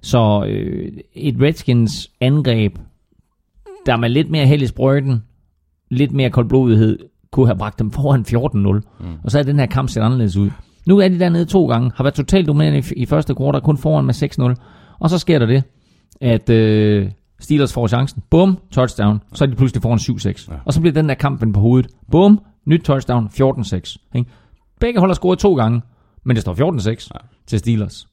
Så 0.00 0.44
øh, 0.48 0.92
et 1.14 1.36
Redskins 1.40 2.10
angreb, 2.20 2.78
der 3.86 3.96
med 3.96 4.08
lidt 4.08 4.30
mere 4.30 4.46
held 4.46 4.62
i 4.62 4.66
sprøjten, 4.66 5.22
lidt 5.90 6.12
mere 6.12 6.30
koldblodighed, 6.30 6.98
kunne 7.30 7.46
have 7.46 7.58
bragt 7.58 7.78
dem 7.78 7.90
foran 7.90 8.24
14-0. 8.28 9.04
Mm. 9.06 9.14
Og 9.24 9.30
så 9.30 9.38
er 9.38 9.42
den 9.42 9.58
her 9.58 9.66
kamp 9.66 9.88
set 9.88 10.00
anderledes 10.00 10.36
ud. 10.36 10.50
Nu 10.86 10.98
er 10.98 11.08
de 11.08 11.18
dernede 11.18 11.44
to 11.44 11.66
gange, 11.66 11.90
har 11.94 12.04
været 12.04 12.14
totalt 12.14 12.46
dominerende 12.46 12.78
i, 12.78 13.02
i 13.02 13.06
første 13.06 13.34
quarter, 13.34 13.60
kun 13.60 13.78
foran 13.78 14.04
med 14.04 14.54
6-0. 14.58 14.96
Og 14.98 15.10
så 15.10 15.18
sker 15.18 15.38
der 15.38 15.46
det, 15.46 15.62
at 16.20 16.50
øh, 16.50 17.10
Steelers 17.42 17.72
får 17.72 17.86
chancen. 17.86 18.22
Bum, 18.30 18.58
touchdown. 18.70 19.20
Så 19.34 19.44
er 19.44 19.48
de 19.48 19.56
pludselig 19.56 19.82
foran 19.82 19.98
7-6. 19.98 20.52
Ja. 20.52 20.56
Og 20.64 20.72
så 20.72 20.80
bliver 20.80 20.94
den 20.94 21.08
der 21.08 21.14
kamp 21.14 21.40
vendt 21.40 21.54
på 21.54 21.60
hovedet. 21.60 21.90
Bum, 22.10 22.40
nyt 22.66 22.80
touchdown, 22.80 23.26
14-6. 23.26 23.74
Ikke? 24.14 24.30
Begge 24.80 25.00
hold 25.00 25.10
har 25.10 25.14
scoret 25.14 25.38
to 25.38 25.54
gange, 25.54 25.80
men 26.24 26.36
det 26.36 26.42
står 26.42 26.54
14-6 26.54 27.08
ja. 27.14 27.18
til 27.46 27.58
Steelers. 27.58 28.06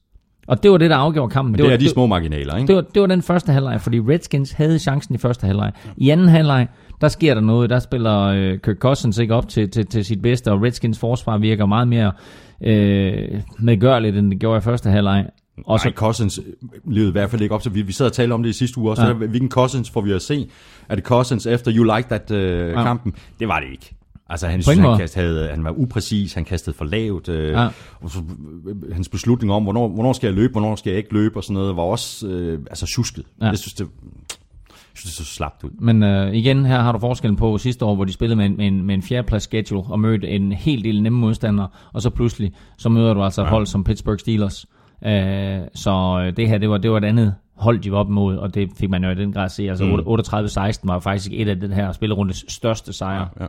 Og 0.46 0.62
det 0.62 0.70
var 0.70 0.76
det, 0.76 0.90
der 0.90 0.96
afgjorde 0.96 1.32
kampen. 1.32 1.52
Men 1.52 1.58
det, 1.58 1.64
det 1.64 1.70
var, 1.70 1.74
er 1.74 1.78
de 1.78 1.88
små 1.88 2.06
marginaler, 2.06 2.56
ikke? 2.56 2.66
det 2.66 2.76
var, 2.76 2.82
det 2.94 3.00
var 3.00 3.06
den 3.06 3.22
første 3.22 3.52
halvleg, 3.52 3.80
fordi 3.80 4.00
Redskins 4.00 4.52
havde 4.52 4.78
chancen 4.78 5.14
i 5.14 5.18
første 5.18 5.46
halvleg. 5.46 5.72
I 5.96 6.10
anden 6.10 6.28
halvleg, 6.28 6.68
der 7.00 7.08
sker 7.08 7.34
der 7.34 7.40
noget. 7.40 7.70
Der 7.70 7.78
spiller 7.78 8.20
øh, 8.20 8.58
Kirk 8.58 8.76
Cousins 8.76 9.18
ikke 9.18 9.34
op 9.34 9.48
til, 9.48 9.70
til, 9.70 9.86
til 9.86 10.04
sit 10.04 10.22
bedste, 10.22 10.52
og 10.52 10.62
Redskins 10.62 10.98
forsvar 10.98 11.38
virker 11.38 11.66
meget 11.66 11.88
mere 11.88 12.12
øh, 12.64 13.40
medgørligt, 13.58 14.16
end 14.16 14.30
det 14.30 14.40
gjorde 14.40 14.58
i 14.58 14.60
første 14.60 14.90
halvleg. 14.90 15.26
Og 15.64 15.80
så 15.80 15.92
Cousins 15.94 16.40
levede 16.84 17.08
i 17.08 17.12
hvert 17.12 17.30
fald 17.30 17.42
ikke 17.42 17.54
op 17.54 17.62
til. 17.62 17.74
Vi, 17.74 17.82
vi 17.82 17.92
sad 17.92 18.06
og 18.06 18.12
talte 18.12 18.32
om 18.32 18.42
det 18.42 18.50
i 18.50 18.52
sidste 18.52 18.78
uge 18.78 18.90
også. 18.90 19.02
Ja. 19.02 19.08
Ja. 19.08 19.14
Hvilken 19.14 19.50
Cousins 19.50 19.90
får 19.90 20.00
vi 20.00 20.12
at 20.12 20.22
se? 20.22 20.48
Er 20.88 20.94
det 20.94 21.04
Cousins 21.04 21.46
efter 21.46 21.72
You 21.76 21.96
Like 21.96 22.08
That 22.08 22.30
uh, 22.30 22.70
ja. 22.70 22.82
kampen? 22.82 23.14
Det 23.40 23.48
var 23.48 23.60
det 23.60 23.70
ikke. 23.72 23.94
Altså, 24.28 24.46
han, 24.46 24.62
synes, 24.62 24.78
han, 24.78 24.98
kast, 24.98 25.14
havde, 25.14 25.48
han 25.48 25.64
var 25.64 25.70
upræcis, 25.78 26.34
han 26.34 26.44
kastede 26.44 26.76
for 26.76 26.84
lavt. 26.84 27.28
Øh, 27.28 27.52
Ja. 27.52 27.62
ja. 27.62 27.68
og 28.00 28.10
så, 28.10 28.18
øh, 28.68 28.94
hans 28.94 29.08
beslutning 29.08 29.52
om, 29.52 29.62
hvornår, 29.62 29.88
hvornår 29.88 30.12
skal 30.12 30.26
jeg 30.26 30.34
løbe, 30.34 30.52
hvornår 30.52 30.76
skal 30.76 30.90
jeg 30.90 30.98
ikke 30.98 31.12
løbe, 31.12 31.36
og 31.36 31.44
sådan 31.44 31.54
noget, 31.54 31.76
var 31.76 31.82
også 31.82 32.26
øh, 32.26 32.58
altså, 32.70 32.86
susket. 32.86 33.24
Ja. 33.40 33.44
Ja. 33.44 33.50
Jeg 33.50 33.58
synes, 33.58 33.74
det, 33.74 33.86
jeg 34.70 34.94
synes, 34.94 35.16
det 35.16 35.26
så 35.26 35.34
slapt 35.34 35.64
ud. 35.64 35.70
Men 35.78 36.02
øh, 36.02 36.34
igen, 36.34 36.64
her 36.64 36.80
har 36.80 36.92
du 36.92 36.98
forskellen 36.98 37.36
på 37.36 37.58
sidste 37.58 37.84
år, 37.84 37.94
hvor 37.94 38.04
de 38.04 38.12
spillede 38.12 38.36
med 38.36 38.46
en, 38.46 38.56
med 38.56 38.66
en, 38.66 38.82
med 38.82 38.94
en 38.94 39.02
fjerdeplads 39.02 39.42
schedule 39.42 39.82
og 39.88 40.00
mødte 40.00 40.28
en 40.28 40.52
hel 40.52 40.84
del 40.84 41.02
nemme 41.02 41.18
modstandere, 41.18 41.68
og 41.92 42.02
så 42.02 42.10
pludselig, 42.10 42.52
så 42.78 42.88
møder 42.88 43.14
du 43.14 43.22
altså 43.22 43.42
et 43.42 43.48
hold 43.48 43.66
som 43.66 43.84
Pittsburgh 43.84 44.18
Steelers. 44.18 44.64
Øh, 44.64 44.79
så 45.74 46.22
øh, 46.26 46.36
det 46.36 46.48
her, 46.48 46.58
det 46.58 46.70
var, 46.70 46.78
det 46.78 46.90
var 46.90 46.96
et 46.96 47.04
andet 47.04 47.34
hold, 47.60 47.78
de 47.78 47.92
var 47.92 47.98
op 47.98 48.08
imod, 48.08 48.36
og 48.36 48.54
det 48.54 48.70
fik 48.76 48.90
man 48.90 49.04
jo 49.04 49.10
i 49.10 49.14
den 49.14 49.32
grad 49.32 49.44
at 49.44 49.50
se. 49.50 49.68
Altså 49.68 49.84
mm. 49.84 49.92
38-16 49.92 50.80
var 50.84 50.98
faktisk 50.98 51.32
et 51.32 51.48
af 51.48 51.60
den 51.60 51.72
her 51.72 51.92
spillerundes 51.92 52.44
største 52.48 52.92
sejre. 52.92 53.28
Ja. 53.40 53.46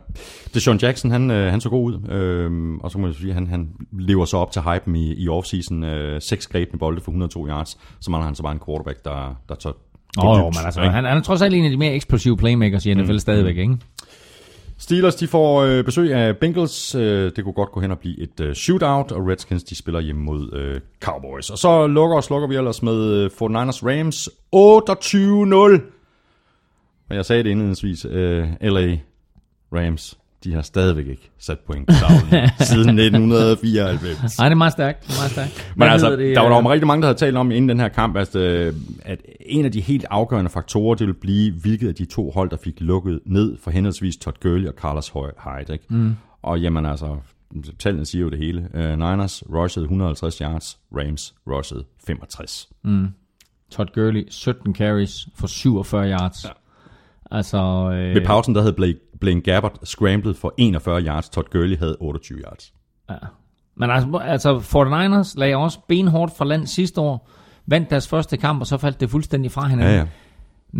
Deshaun 0.54 0.78
Jackson, 0.78 1.10
han, 1.10 1.30
øh, 1.30 1.50
han 1.50 1.60
så 1.60 1.68
god 1.68 1.92
ud, 1.92 2.08
øh, 2.10 2.74
og 2.82 2.90
så 2.90 2.98
må 2.98 3.06
jeg 3.06 3.14
sige, 3.14 3.34
han, 3.34 3.46
han 3.46 3.68
lever 3.92 4.24
så 4.24 4.36
op 4.36 4.50
til 4.50 4.62
hypen 4.62 4.96
i, 4.96 5.14
i 5.14 5.28
offseason. 5.28 5.84
Øh, 5.84 6.20
seks 6.20 6.46
grebne 6.46 6.78
bolde 6.78 7.00
for 7.00 7.10
102 7.10 7.48
yards, 7.48 7.78
så 8.00 8.10
mangler 8.10 8.24
han 8.24 8.34
så 8.34 8.42
bare 8.42 8.52
en 8.52 8.60
quarterback, 8.66 9.04
der, 9.04 9.36
der 9.48 9.54
tør 9.54 9.72
Åh, 10.18 10.30
oh, 10.30 10.44
men 10.44 10.64
altså, 10.64 10.80
han, 10.80 11.04
han 11.04 11.16
er 11.16 11.20
trods 11.20 11.42
alt 11.42 11.54
en 11.54 11.64
af 11.64 11.70
de 11.70 11.76
mere 11.76 11.94
eksplosive 11.94 12.36
playmakers 12.36 12.86
i 12.86 12.94
NFL 12.94 13.12
mm. 13.12 13.18
stadigvæk, 13.18 13.56
ikke? 13.56 13.76
Steelers, 14.82 15.14
de 15.14 15.28
får 15.28 15.62
øh, 15.62 15.84
besøg 15.84 16.14
af 16.14 16.36
Bengals. 16.36 16.94
Øh, 16.94 17.32
det 17.36 17.44
kunne 17.44 17.52
godt 17.52 17.72
gå 17.72 17.80
hen 17.80 17.90
og 17.90 17.98
blive 17.98 18.20
et 18.20 18.40
øh, 18.40 18.54
shootout, 18.54 19.12
og 19.12 19.28
Redskins, 19.28 19.64
de 19.64 19.74
spiller 19.74 20.00
hjemme 20.00 20.22
mod 20.22 20.52
øh, 20.52 20.80
Cowboys. 21.00 21.50
Og 21.50 21.58
så 21.58 21.86
lukker 21.86 22.16
og 22.16 22.24
slukker 22.24 22.48
vi 22.48 22.56
ellers 22.56 22.82
med 22.82 23.12
øh, 23.12 23.26
49ers 23.26 23.80
Rams 23.86 24.28
28-0. 24.28 25.82
Og 27.08 27.16
jeg 27.16 27.24
sagde 27.24 27.44
det 27.44 27.50
indledningsvis, 27.50 28.04
øh, 28.04 28.48
LA 28.60 28.98
Rams, 29.72 30.18
de 30.44 30.54
har 30.54 30.62
stadigvæk 30.62 31.06
ikke 31.06 31.30
sat 31.38 31.58
point 31.58 31.88
på 31.88 31.94
tavlen 31.94 32.48
siden 32.70 32.98
1994. 32.98 34.38
Nej, 34.38 34.48
det 34.48 34.52
er 34.52 34.56
meget 34.56 34.72
stærkt. 34.72 35.02
Det 35.06 35.10
er 35.10 35.20
meget 35.20 35.30
stærkt. 35.30 35.72
Men 35.76 35.88
altså, 35.88 36.16
det, 36.16 36.36
der 36.36 36.42
var 36.42 36.48
der 36.48 36.58
øh, 36.58 36.66
rigtig 36.66 36.86
mange, 36.86 37.02
der 37.02 37.08
havde 37.08 37.18
talt 37.18 37.36
om 37.36 37.50
inden 37.50 37.68
den 37.68 37.80
her 37.80 37.88
kamp, 37.88 38.16
at, 38.16 38.36
øh, 38.36 38.74
at 39.02 39.18
en 39.40 39.64
af 39.64 39.72
de 39.72 39.80
helt 39.80 40.04
afgørende 40.10 40.50
faktorer, 40.50 40.94
det 40.94 41.06
ville 41.06 41.20
blive, 41.20 41.52
hvilket 41.52 41.88
af 41.88 41.94
de 41.94 42.04
to 42.04 42.30
hold, 42.30 42.50
der 42.50 42.56
fik 42.56 42.80
lukket 42.80 43.20
ned 43.26 43.56
for 43.62 43.70
henholdsvis 43.70 44.16
Todd 44.16 44.36
Gurley 44.40 44.68
og 44.68 44.74
Carlos 44.74 45.08
Hyde. 45.08 45.72
Ikke? 45.72 45.84
Mm. 45.88 46.16
Og 46.42 46.60
jamen 46.60 46.86
altså, 46.86 47.16
tallene 47.78 48.06
siger 48.06 48.22
jo 48.22 48.30
det 48.30 48.38
hele. 48.38 48.68
Uh, 48.74 48.80
Niners 48.80 49.42
rushede 49.52 49.84
150 49.84 50.38
yards, 50.38 50.78
Rams 50.96 51.34
rushede 51.46 51.84
65. 52.06 52.68
Todd 53.70 53.88
Gurley, 53.94 54.24
17 54.28 54.74
carries 54.74 55.28
for 55.34 55.46
47 55.46 56.10
yards. 56.10 56.44
Ja. 56.44 56.50
Altså, 57.30 57.58
øh, 57.92 58.14
Ved 58.14 58.26
pausen, 58.26 58.54
der 58.54 58.60
havde 58.60 58.72
Blake, 58.72 58.98
Blaine 59.22 59.40
Gabbert 59.40 59.78
scrambled 59.84 60.34
for 60.34 60.54
41 60.58 61.02
yards, 61.02 61.28
Todd 61.28 61.44
Gurley 61.50 61.78
havde 61.78 61.96
28 62.00 62.38
yards. 62.38 62.72
Men 63.76 63.90
altså, 63.90 64.16
altså 64.24 64.58
49ers 64.58 65.34
lagde 65.40 65.56
også 65.56 65.78
benhårdt 65.88 66.32
fra 66.36 66.44
land 66.44 66.66
sidste 66.66 67.00
år, 67.00 67.30
vandt 67.66 67.90
deres 67.90 68.08
første 68.08 68.36
kamp, 68.36 68.60
og 68.60 68.66
så 68.66 68.76
faldt 68.78 69.00
det 69.00 69.10
fuldstændig 69.10 69.50
fra 69.52 69.66
hinanden. 69.68 69.94
Ja, 69.94 70.00
ja. 70.00 70.06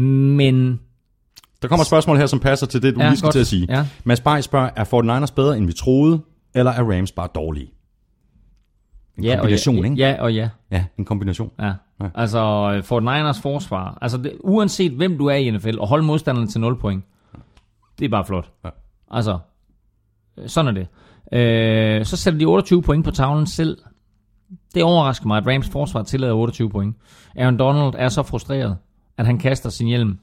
Men 0.02 0.80
Der 1.62 1.68
kommer 1.68 1.82
et 1.82 1.86
spørgsmål 1.86 2.16
her, 2.16 2.26
som 2.26 2.40
passer 2.40 2.66
til 2.66 2.82
det, 2.82 2.94
du 2.94 3.00
Ja, 3.00 3.04
ja, 3.04 3.10
lige 3.10 3.18
skal 3.18 3.26
godt. 3.26 3.32
til 3.32 3.40
at 3.40 3.46
sige. 3.46 3.66
Ja. 3.70 3.86
Mads 4.04 4.20
Bay 4.20 4.40
spørger, 4.40 4.70
er 4.76 4.84
49ers 5.24 5.34
bedre, 5.34 5.56
end 5.58 5.66
vi 5.66 5.72
troede, 5.72 6.20
eller 6.54 6.70
er 6.72 6.82
Rams 6.96 7.12
bare 7.12 7.28
dårlige? 7.34 7.70
En 9.18 9.24
ja, 9.24 9.36
kombination, 9.36 9.78
og 9.78 9.84
ja, 9.84 9.90
ikke? 9.90 10.02
ja 10.02 10.22
og 10.22 10.34
ja. 10.34 10.48
Ja, 10.70 10.84
en 10.98 11.04
kombination. 11.04 11.50
Ja. 11.58 11.64
Ja. 11.66 11.72
ja. 12.00 12.08
Altså, 12.14 12.72
øh, 12.76 12.82
for 12.84 13.00
Niners 13.00 13.40
forsvar, 13.40 13.98
altså 14.02 14.18
det, 14.18 14.32
uanset 14.40 14.92
hvem 14.92 15.18
du 15.18 15.26
er 15.26 15.34
i 15.34 15.50
NFL, 15.50 15.78
og 15.78 15.88
holde 15.88 16.04
modstanderne 16.04 16.48
til 16.48 16.60
0 16.60 16.78
point, 16.78 17.04
det 18.02 18.08
er 18.08 18.10
bare 18.10 18.24
flot. 18.24 18.50
Ja. 18.64 18.68
Altså, 19.10 19.38
øh, 20.38 20.48
sådan 20.48 20.76
er 20.76 20.80
det. 20.80 20.86
Øh, 21.38 22.04
så 22.04 22.16
sætter 22.16 22.38
de 22.38 22.44
28 22.44 22.82
point 22.82 23.04
på 23.04 23.10
tavlen 23.10 23.46
selv. 23.46 23.78
Det 24.74 24.82
overrasker 24.82 25.26
mig, 25.26 25.38
at 25.38 25.46
Rams 25.46 25.68
forsvar 25.68 26.02
tillader 26.02 26.34
28 26.34 26.70
point. 26.70 26.96
Aaron 27.36 27.58
Donald 27.58 27.94
er 27.98 28.08
så 28.08 28.22
frustreret, 28.22 28.76
at 29.18 29.26
han 29.26 29.38
kaster 29.38 29.70
sin 29.70 29.86
hjelm. 29.86 30.18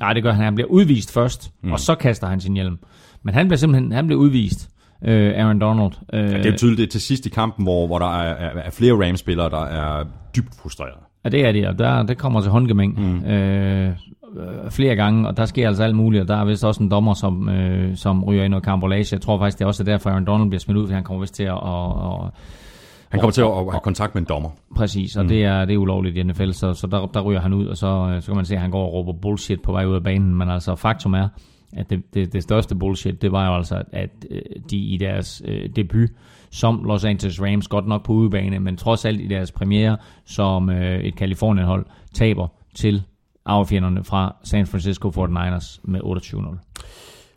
Nej, 0.00 0.12
det 0.12 0.22
gør 0.22 0.32
han. 0.32 0.44
Han 0.44 0.54
bliver 0.54 0.68
udvist 0.68 1.12
først, 1.12 1.52
mm. 1.62 1.72
og 1.72 1.80
så 1.80 1.94
kaster 1.94 2.26
han 2.26 2.40
sin 2.40 2.54
hjelm. 2.54 2.78
Men 3.22 3.34
han 3.34 3.48
bliver 3.48 3.58
simpelthen 3.58 3.92
han 3.92 4.06
bliver 4.06 4.20
udvist, 4.20 4.70
øh, 5.04 5.32
Aaron 5.36 5.60
Donald. 5.60 5.92
Øh, 6.12 6.20
Ja, 6.20 6.38
det 6.38 6.46
er 6.46 6.56
tydeligt, 6.56 6.78
det 6.78 6.86
er 6.86 6.90
til 6.90 7.00
sidst 7.00 7.26
i 7.26 7.28
kampen, 7.28 7.64
hvor, 7.64 7.86
hvor 7.86 7.98
der 7.98 8.18
er, 8.18 8.34
er, 8.34 8.60
er 8.62 8.70
flere 8.70 9.08
Rams-spillere, 9.08 9.50
der 9.50 9.64
er 9.64 10.04
dybt 10.36 10.54
frustrerede. 10.62 11.00
Ja, 11.24 11.28
det 11.28 11.46
er 11.46 11.52
det, 11.52 11.68
og 11.68 11.78
der, 11.78 12.02
det 12.02 12.18
kommer 12.18 12.40
til 12.40 12.50
håndgemæng 12.50 13.00
mm. 13.00 13.24
øh, 13.24 13.96
øh, 14.36 14.70
flere 14.70 14.96
gange, 14.96 15.28
og 15.28 15.36
der 15.36 15.44
sker 15.44 15.68
altså 15.68 15.82
alt 15.82 15.96
muligt, 15.96 16.22
og 16.22 16.28
der 16.28 16.36
er 16.36 16.44
vist 16.44 16.64
også 16.64 16.82
en 16.82 16.90
dommer, 16.90 17.14
som, 17.14 17.48
øh, 17.48 17.96
som 17.96 18.24
ryger 18.24 18.44
i 18.44 18.48
noget 18.48 18.64
karambolage. 18.64 19.14
Jeg 19.14 19.20
tror 19.20 19.38
faktisk, 19.38 19.58
det 19.58 19.64
er 19.64 19.66
også 19.66 19.84
derfor, 19.84 20.10
Aaron 20.10 20.24
Donald 20.24 20.50
bliver 20.50 20.60
smidt 20.60 20.78
ud, 20.78 20.86
for 20.86 20.94
han 20.94 21.04
kommer 21.04 21.20
vist 21.20 21.34
til 21.34 21.44
at... 21.44 21.52
Og, 21.52 21.94
og, 21.94 22.30
Han 23.08 23.20
kommer 23.20 23.32
til 23.32 23.42
at 23.42 23.48
have 23.48 23.80
kontakt 23.82 24.14
med 24.14 24.22
en 24.22 24.28
dommer. 24.28 24.50
præcis, 24.76 25.16
og 25.16 25.22
mm. 25.22 25.28
det, 25.28 25.44
er, 25.44 25.64
det 25.64 25.74
er 25.74 25.78
ulovligt 25.78 26.16
i 26.16 26.22
NFL, 26.22 26.50
så, 26.50 26.72
så 26.72 26.86
der, 26.86 27.06
der 27.06 27.20
ryger 27.20 27.40
han 27.40 27.52
ud, 27.52 27.66
og 27.66 27.76
så, 27.76 27.86
øh, 27.86 28.22
så 28.22 28.26
kan 28.26 28.36
man 28.36 28.44
se, 28.44 28.54
at 28.54 28.60
han 28.60 28.70
går 28.70 28.86
og 28.86 28.92
råber 28.92 29.12
bullshit 29.12 29.62
på 29.62 29.72
vej 29.72 29.84
ud 29.84 29.94
af 29.94 30.02
banen, 30.02 30.34
men 30.34 30.50
altså 30.50 30.74
faktum 30.74 31.14
er, 31.14 31.28
at 31.76 31.90
det, 31.90 32.14
det, 32.14 32.32
det 32.32 32.42
største 32.42 32.74
bullshit, 32.74 33.22
det 33.22 33.32
var 33.32 33.46
jo 33.46 33.56
altså, 33.56 33.82
at 33.92 34.10
øh, 34.30 34.40
de 34.70 34.76
i 34.76 34.96
deres 34.96 35.42
øh, 35.44 35.68
debut 35.76 36.10
som 36.50 36.84
Los 36.84 37.04
Angeles 37.04 37.42
Rams, 37.42 37.68
godt 37.68 37.86
nok 37.86 38.04
på 38.04 38.12
udebane, 38.12 38.58
men 38.58 38.76
trods 38.76 39.04
alt 39.04 39.20
i 39.20 39.26
deres 39.26 39.52
premiere 39.52 39.96
som 40.24 40.70
øh, 40.70 41.00
et 41.00 41.16
Kalifornien-hold, 41.16 41.86
taber 42.12 42.48
til 42.74 43.02
arvefjenderne 43.46 44.04
fra 44.04 44.36
San 44.44 44.66
Francisco 44.66 45.08
49ers 45.10 45.80
med 45.84 46.00
28-0. 46.00 46.80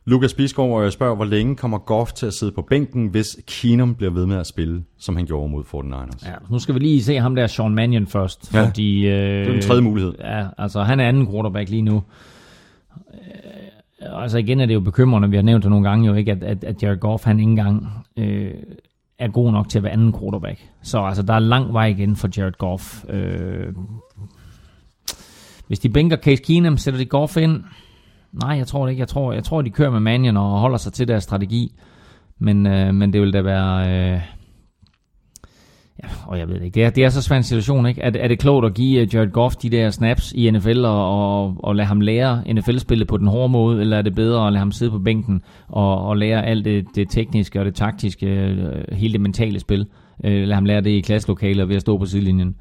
Lukas 0.06 0.34
Bisgaard 0.34 0.92
spørger, 0.92 1.16
hvor 1.16 1.26
længe 1.26 1.56
kommer 1.56 1.78
Goff 1.78 2.12
til 2.12 2.26
at 2.26 2.34
sidde 2.34 2.52
på 2.52 2.62
bænken, 2.62 3.08
hvis 3.08 3.38
Keenum 3.48 3.96
bliver 3.96 4.12
ved 4.14 4.26
med 4.26 4.38
at 4.38 4.48
spille, 4.48 4.84
som 5.00 5.16
han 5.16 5.26
gjorde 5.26 5.52
mod 5.52 5.64
49ers? 5.64 6.30
Ja, 6.30 6.34
nu 6.50 6.60
skal 6.60 6.76
vi 6.76 6.80
lige 6.80 7.04
se 7.04 7.16
ham 7.20 7.36
der, 7.36 7.48
Sean 7.48 7.76
Mannion 7.76 8.08
først, 8.08 8.54
Ja. 8.54 8.66
fordi... 8.68 9.08
Øh, 9.08 9.14
Det 9.14 9.48
er 9.48 9.52
den 9.52 9.62
tredje 9.62 9.82
mulighed. 9.82 10.14
Ja, 10.20 10.46
altså 10.58 10.84
han 10.84 11.00
er 11.00 11.08
anden 11.08 11.28
quarterback 11.32 11.70
lige 11.70 11.82
nu. 11.82 12.04
Øh, 14.02 14.24
altså 14.24 14.38
igen 14.38 14.60
er 14.60 14.66
det 14.66 14.74
jo 14.74 14.80
bekymrende, 14.80 15.30
vi 15.30 15.36
har 15.36 15.44
nævnt 15.44 15.64
det 15.64 15.70
nogle 15.72 15.90
gange 15.90 16.08
jo 16.08 16.14
ikke, 16.14 16.32
at, 16.32 16.44
at, 16.44 16.64
at 16.64 16.84
Jared 16.84 16.98
Goff 17.00 17.24
han 17.24 17.40
ikke 17.40 17.50
engang 17.50 17.88
øh, 18.18 18.52
er 19.20 19.28
god 19.28 19.52
nok 19.52 19.70
til 19.70 19.80
at 19.80 19.84
være 19.84 19.94
anden 19.94 20.14
quarterback. 20.20 20.60
Så 20.84 21.00
altså 21.06 21.24
der 21.24 21.34
er 21.34 21.40
lang 21.40 21.74
vej 21.74 21.86
igen 21.86 22.16
for 22.16 22.30
Jared 22.38 22.54
Goff. 22.58 23.06
Øh, 23.10 23.68
hvis 25.68 25.80
de 25.80 25.90
bænker 25.90 26.18
Case 26.18 26.44
Keenum, 26.44 26.78
sætter 26.78 26.98
de 26.98 27.06
Goff 27.06 27.38
ind? 27.38 27.64
Nej, 28.34 28.58
jeg 28.58 28.68
tror 28.68 28.86
det 28.86 28.92
ikke. 28.92 29.00
Jeg 29.00 29.08
tror, 29.08 29.34
jeg 29.34 29.44
tror 29.44 29.62
de 29.62 29.70
kører 29.70 29.92
med 29.92 30.00
Mannion 30.00 30.38
og 30.38 30.60
holder 30.60 30.78
sig 30.78 30.94
til 30.94 31.08
deres 31.08 31.24
strategi. 31.24 31.72
Men, 32.40 32.68
øh, 32.68 32.94
men 32.96 33.14
det 33.14 33.22
vil 33.22 33.34
da 33.34 33.42
være... 33.42 33.90
Øh, 34.14 34.22
Ja, 36.04 36.08
og 36.28 36.40
jeg 36.40 36.48
ved 36.48 36.62
ikke, 36.62 36.76
det 36.76 36.84
er, 36.84 36.90
det 36.90 37.04
er 37.04 37.10
så 37.10 37.22
svær 37.22 37.38
en 37.38 37.44
situation, 37.44 37.86
ikke? 37.86 38.02
Er, 38.02 38.10
det- 38.10 38.24
er 38.24 38.28
det 38.28 38.40
klogt 38.40 38.66
at 38.66 38.74
give 38.74 39.02
øh, 39.02 39.16
Jared 39.16 39.32
Goff 39.32 39.56
de 39.56 39.70
der 39.70 39.90
snaps 39.90 40.32
i 40.36 40.52
NFL 40.52 40.86
og, 40.86 41.42
og, 41.44 41.56
og 41.60 41.76
lade 41.76 41.88
ham 41.88 42.02
lære 42.02 42.44
NFL-spillet 42.54 43.08
på 43.08 43.18
den 43.18 43.28
hårde 43.28 43.50
måde, 43.50 43.82
eller 43.82 43.98
er 43.98 44.02
det 44.02 44.16
bedre 44.16 44.48
at 44.48 44.54
lade 44.54 44.60
ham 44.60 44.72
sidde 44.72 44.92
på 44.92 45.00
bænken 45.00 45.42
og, 45.68 46.02
og 46.08 46.18
lære 46.18 46.46
alt 46.46 46.66
det, 46.66 46.86
det 46.96 47.10
tekniske 47.10 47.60
og 47.60 47.66
det 47.66 47.76
taktiske, 47.76 48.26
øh, 48.28 48.84
hele 48.92 49.14
det 49.14 49.22
mentale 49.22 49.60
spil? 49.60 49.86
Øh, 50.24 50.32
lade 50.42 50.54
ham 50.56 50.66
lære 50.66 50.82
det 50.82 50.90
i 50.90 51.02
klasselokaler 51.02 51.66
ved 51.66 51.76
at 51.76 51.82
stå 51.82 51.98
på 51.98 52.06
sidelinjen. 52.06 52.56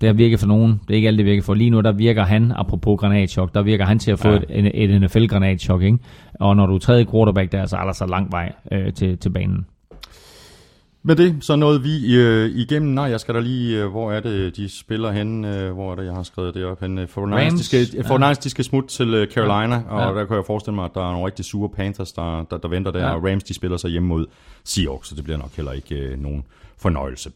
Det 0.00 0.06
har 0.06 0.12
virket 0.14 0.40
for 0.40 0.46
nogen, 0.46 0.72
det 0.88 0.90
er 0.90 0.94
ikke 0.94 1.08
alt 1.08 1.18
det 1.18 1.26
virker 1.26 1.42
for. 1.42 1.54
Lige 1.54 1.70
nu, 1.70 1.80
der 1.80 1.92
virker 1.92 2.24
han, 2.24 2.52
apropos 2.56 3.00
granatchok, 3.00 3.54
der 3.54 3.62
virker 3.62 3.84
han 3.84 3.98
til 3.98 4.10
at 4.10 4.18
få 4.18 4.28
Ja. 4.28 4.38
et, 4.50 4.70
et 4.92 5.00
NFL-granatchok, 5.02 5.82
ikke? 5.82 5.98
Og 6.40 6.56
når 6.56 6.66
du 6.66 6.74
er 6.74 6.78
tredje 6.78 7.04
quarterback 7.10 7.52
der, 7.52 7.66
så 7.66 7.76
er 7.76 7.84
der 7.84 7.92
så 7.92 8.06
lang 8.06 8.32
vej 8.32 8.52
øh, 8.72 8.92
til, 8.92 9.18
til 9.18 9.30
banen. 9.30 9.66
Med 11.02 11.16
det, 11.16 11.36
så 11.40 11.56
nåede 11.56 11.82
vi 11.82 12.16
øh, 12.16 12.50
igennem. 12.50 12.90
Nej, 12.94 13.04
jeg 13.04 13.20
skal 13.20 13.34
da 13.34 13.40
lige, 13.40 13.82
øh, 13.82 13.90
hvor 13.90 14.12
er 14.12 14.20
det, 14.20 14.56
de 14.56 14.68
spiller 14.68 15.12
hen? 15.12 15.44
Øh, 15.44 15.72
hvor 15.72 15.92
er 15.92 15.96
det, 15.96 16.04
jeg 16.04 16.12
har 16.14 16.22
skrevet 16.22 16.54
det 16.54 16.64
op 16.64 16.80
hen? 16.80 17.08
For 17.08 17.26
Rams, 17.26 17.52
de 17.54 17.64
skal, 17.64 17.80
ja. 17.94 18.02
for 18.02 18.18
de 18.18 18.50
skal 18.50 18.64
smutte 18.64 18.88
til 18.88 19.14
øh, 19.14 19.26
Carolina, 19.32 19.74
Ja. 19.74 19.80
og 19.90 20.14
Ja. 20.14 20.20
der 20.20 20.26
kan 20.26 20.36
jeg 20.36 20.44
forestille 20.46 20.74
mig, 20.74 20.84
at 20.84 20.90
der 20.94 21.00
er 21.08 21.12
nogle 21.12 21.26
rigtig 21.26 21.44
sure 21.44 21.68
Panthers, 21.68 22.12
der, 22.12 22.44
der, 22.50 22.58
der 22.58 22.68
venter 22.68 22.90
der, 22.90 23.00
Ja. 23.00 23.14
og 23.14 23.24
Rams, 23.24 23.44
de 23.44 23.54
spiller 23.54 23.76
sig 23.76 23.90
hjemme 23.90 24.08
mod 24.08 24.26
Seahawks, 24.64 25.08
så 25.08 25.14
det 25.14 25.24
bliver 25.24 25.36
nok 25.38 25.56
heller 25.56 25.72
ikke 25.72 25.94
øh, 25.94 26.22
nogen 26.22 26.44
fornøjelse. 26.80 27.30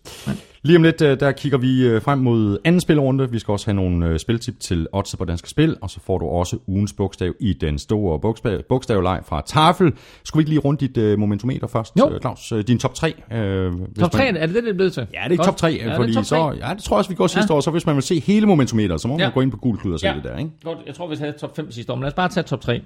Lige 0.65 0.77
om 0.77 0.83
lidt, 0.83 1.01
øh, 1.03 1.21
der 1.21 1.33
kigger 1.33 1.59
vi 1.59 1.87
øh, 1.87 2.03
frem 2.03 2.19
mod 2.19 2.59
anden 2.65 2.81
spilrunde. 2.81 3.31
Vi 3.31 3.39
skal 3.39 3.53
også 3.53 3.67
have 3.67 3.75
nogle 3.77 4.07
øh, 4.09 4.19
spiltip 4.19 4.61
til 4.61 4.87
odds 4.93 5.17
på 5.17 5.25
danske 5.25 5.49
spil, 5.49 5.77
og 5.81 5.91
så 5.91 6.01
får 6.07 6.19
du 6.19 6.27
også 6.27 6.59
ugens 6.67 6.93
bogstav 6.93 7.33
i 7.41 7.53
den 7.53 7.79
store 7.79 8.21
bogstav, 8.21 8.63
bogstavleg 8.69 9.21
fra 9.27 9.43
Tafel. 9.47 9.93
Skulle 10.25 10.41
vi 10.41 10.43
ikke 10.43 10.51
lige 10.51 10.61
rundt 10.61 10.81
dit 10.81 11.19
momentometer 11.19 11.67
først, 11.67 11.93
Jo. 11.99 12.19
Claus? 12.21 12.53
Din 12.67 12.79
top 12.79 12.95
3? 12.95 13.15
Øh, 13.33 13.73
hvis 13.75 13.99
Top 13.99 14.11
3, 14.11 14.25
man- 14.25 14.37
er 14.37 14.47
det 14.47 14.55
det, 14.55 14.63
det 14.65 14.71
er 14.71 14.75
blevet 14.75 14.93
til? 14.93 15.07
Ja, 15.15 15.21
det 15.29 15.33
er 15.33 15.37
Godt. 15.37 15.47
top 15.47 15.57
3, 15.57 15.69
Ja, 15.87 15.97
fordi 15.99 16.15
top 16.15 16.25
så, 16.25 16.35
tre. 16.37 16.67
ja, 16.69 16.75
det 16.75 16.83
tror 16.83 16.97
jeg 16.97 16.99
også, 16.99 17.11
vi 17.11 17.15
går 17.15 17.27
sidste 17.27 17.53
Ja. 17.53 17.57
år, 17.57 17.61
så 17.61 17.71
hvis 17.71 17.87
man 17.87 17.95
vil 17.95 18.03
se 18.03 18.21
hele 18.21 18.47
momentometeret, 18.47 19.01
så 19.01 19.09
må 19.09 19.15
man 19.17 19.27
Ja. 19.27 19.31
gå 19.35 19.41
ind 19.41 19.51
på 19.51 19.57
Gulklud 19.57 19.93
og 19.93 20.01
se 20.01 20.07
Ja. 20.09 20.15
det 20.15 20.25
der, 20.25 20.39
ikke? 20.39 20.51
Godt, 20.65 20.79
jeg 20.87 20.95
tror, 20.95 21.09
vi 21.09 21.17
havde 21.17 21.33
top 21.33 21.57
5 21.57 21.71
sidste 21.73 21.93
år, 21.93 21.97
men 21.97 22.01
lad 22.03 22.09
os 22.09 22.15
bare 22.15 22.29
tage 22.29 22.45
top 22.45 22.61
3. 22.61 22.83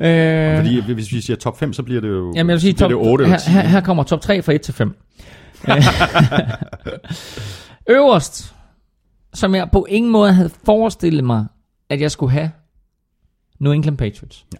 Øh, 0.00 0.56
Fordi 0.56 0.92
hvis 0.94 1.12
vi 1.12 1.20
siger 1.20 1.36
top 1.36 1.58
5, 1.58 1.72
så 1.72 1.82
bliver 1.82 2.00
det 2.00 2.08
jo 2.08 2.32
jamen, 2.36 2.50
jeg 2.50 2.54
vil 2.54 2.60
sige, 2.60 2.72
top, 2.72 2.88
det 2.90 2.96
8 2.98 3.24
her, 3.24 3.32
eller 3.34 3.38
10. 3.38 3.50
her, 3.50 3.60
her 3.60 3.80
kommer 3.80 4.02
top 4.02 4.20
3 4.20 4.42
fra 4.42 4.52
1 4.52 4.60
til 4.62 4.74
5. 4.74 4.96
Øverst, 7.96 8.54
som 9.34 9.54
jeg 9.54 9.68
på 9.72 9.86
ingen 9.88 10.12
måde 10.12 10.32
havde 10.32 10.48
forestillet 10.64 11.24
mig, 11.24 11.46
at 11.88 12.00
jeg 12.00 12.10
skulle 12.10 12.32
have 12.32 12.50
New 13.58 13.72
England 13.72 13.98
Patriots. 13.98 14.46
Ja. 14.52 14.58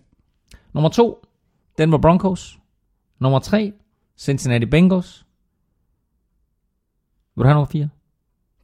Nummer 0.74 0.88
2, 0.90 1.26
Denver 1.78 1.98
Broncos. 1.98 2.58
Nummer 3.20 3.38
3, 3.38 3.72
Cincinnati 4.18 4.66
Bengals. 4.66 5.26
Vil 7.36 7.42
du 7.42 7.46
have 7.46 7.54
nummer 7.54 7.66
4? 7.72 7.88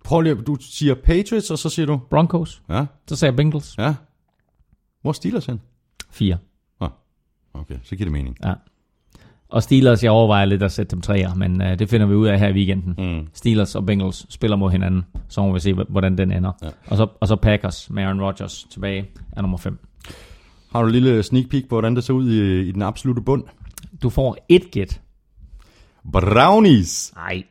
Prøv 0.05 0.21
lige, 0.21 0.35
du 0.35 0.57
siger 0.61 0.95
Patriots, 0.95 1.51
og 1.51 1.59
så 1.59 1.69
siger 1.69 1.87
du, 1.87 2.01
Broncos. 2.11 2.63
ja, 2.69 2.87
Så 3.09 3.17
sagde 3.17 3.31
jeg 3.31 3.37
Bengals. 3.37 3.79
ja. 3.79 3.95
Hvor 5.03 5.11
er 5.11 5.13
Steelers 5.13 5.47
hen? 5.47 5.61
4. 6.11 6.39
Okay, 7.61 7.75
så 7.83 7.97
giver 7.97 8.05
det 8.05 8.13
mening. 8.13 8.37
Ja. 8.45 8.53
Og 9.49 9.63
Steelers, 9.63 10.03
jeg 10.05 10.11
overvejer 10.11 10.45
lidt 10.45 10.63
at 10.63 10.73
sætte 10.73 10.91
dem 10.91 11.01
træer, 11.01 11.35
men 11.35 11.61
uh, 11.63 11.79
det 11.79 11.89
finder 11.89 12.07
vi 12.07 12.15
ud 12.15 12.27
af 12.27 12.39
her 12.39 12.49
i 12.49 12.53
weekenden. 12.53 12.95
Mm. 12.99 13.27
Steelers 13.35 13.75
og 13.75 13.87
Bengals 13.87 14.27
spiller 14.35 14.57
mod 14.57 14.71
hinanden, 14.71 15.05
så 15.29 15.43
må 15.43 15.53
vi 15.53 15.61
se, 15.61 15.73
hvordan 15.73 16.19
den 16.19 16.33
ender. 16.33 16.53
Ja. 16.63 16.69
Og, 16.87 16.97
så, 16.97 17.07
og 17.21 17.29
så 17.29 17.37
Packers 17.37 17.91
med 17.91 18.03
Aaron 18.03 18.21
Rodgers 18.21 18.67
tilbage 18.71 19.11
er 19.37 19.41
nummer 19.43 19.59
5. 19.59 19.79
Har 20.73 20.81
du 20.81 20.87
en 20.87 20.93
lille 20.93 21.23
sneak 21.23 21.49
peek 21.51 21.69
på, 21.69 21.75
hvordan 21.75 21.97
det 21.97 22.05
ser 22.05 22.15
ud 22.15 22.31
i, 22.31 22.69
i 22.69 22.73
den 22.73 22.83
absolute 22.83 23.23
bund? 23.23 23.45
Du 24.03 24.11
får 24.11 24.37
et 24.49 24.71
gæt. 24.71 25.01
Brownies. 26.13 27.13
Nej. 27.17 27.43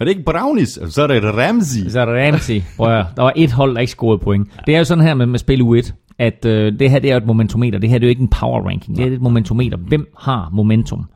Er 0.00 0.04
det 0.04 0.10
ikke 0.10 0.24
Brownies? 0.24 0.78
Så 0.88 1.02
er 1.02 1.06
det 1.06 1.24
Ramsey. 1.24 1.88
Så 1.88 2.00
er 2.00 2.04
det 2.04 2.14
Ramsey. 2.14 2.62
Prøv 2.76 2.98
at. 2.98 3.06
Der 3.16 3.22
var 3.22 3.32
et 3.36 3.52
hold, 3.52 3.74
der 3.74 3.80
ikke 3.80 3.90
scorede 3.90 4.18
point. 4.18 4.48
Det 4.66 4.74
er 4.74 4.78
jo 4.78 4.84
sådan 4.84 5.04
her 5.04 5.14
med, 5.14 5.26
med 5.26 5.38
spil 5.38 5.62
U1, 5.62 5.92
at 6.22 6.44
øh, 6.44 6.78
det 6.78 6.90
her 6.90 6.98
det 6.98 7.10
er 7.10 7.16
et 7.16 7.26
momentometer. 7.26 7.78
Det 7.78 7.90
her 7.90 7.98
det 7.98 8.06
er 8.06 8.08
jo 8.08 8.10
ikke 8.10 8.22
en 8.22 8.28
power 8.28 8.68
ranking. 8.68 8.96
Det 8.96 9.06
er 9.06 9.10
et 9.10 9.20
momentometer. 9.20 9.76
Hvem 9.76 10.14
har 10.18 10.50
momentum? 10.52 11.08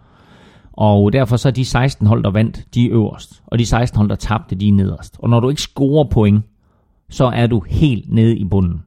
Og 0.73 1.13
derfor 1.13 1.37
så 1.37 1.49
er 1.49 1.53
de 1.53 1.65
16 1.65 2.07
hold, 2.07 2.25
der 2.25 2.31
vandt, 2.31 2.75
de 2.75 2.87
er 2.87 2.93
øverst. 2.93 3.43
Og 3.47 3.59
de 3.59 3.67
16 3.67 3.97
hold, 3.97 4.09
der 4.09 4.15
tabte, 4.15 4.55
de 4.55 4.69
er 4.69 4.73
nederst. 4.73 5.17
Og 5.19 5.31
når 5.31 5.41
du 5.41 5.49
ikke 5.49 5.63
scorer 5.63 6.05
point, 6.05 6.45
så 7.09 7.25
er 7.25 7.47
du 7.47 7.63
helt 7.67 8.13
nede 8.13 8.37
i 8.37 8.45
bunden. 8.45 8.83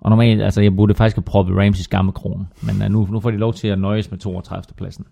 Og 0.00 0.10
normalt, 0.10 0.42
altså 0.42 0.60
jeg 0.60 0.76
burde 0.76 0.94
faktisk 0.94 1.16
have 1.16 1.22
proppet 1.22 1.56
Ramses 1.56 1.88
gamle 1.88 2.12
krone. 2.12 2.46
Men 2.62 2.82
uh, 2.82 2.92
nu, 2.92 3.08
nu 3.12 3.20
får 3.20 3.30
de 3.30 3.36
lov 3.36 3.54
til 3.54 3.68
at 3.68 3.78
nøjes 3.78 4.10
med 4.10 4.18
32. 4.18 4.74
pladsen. 4.76 5.04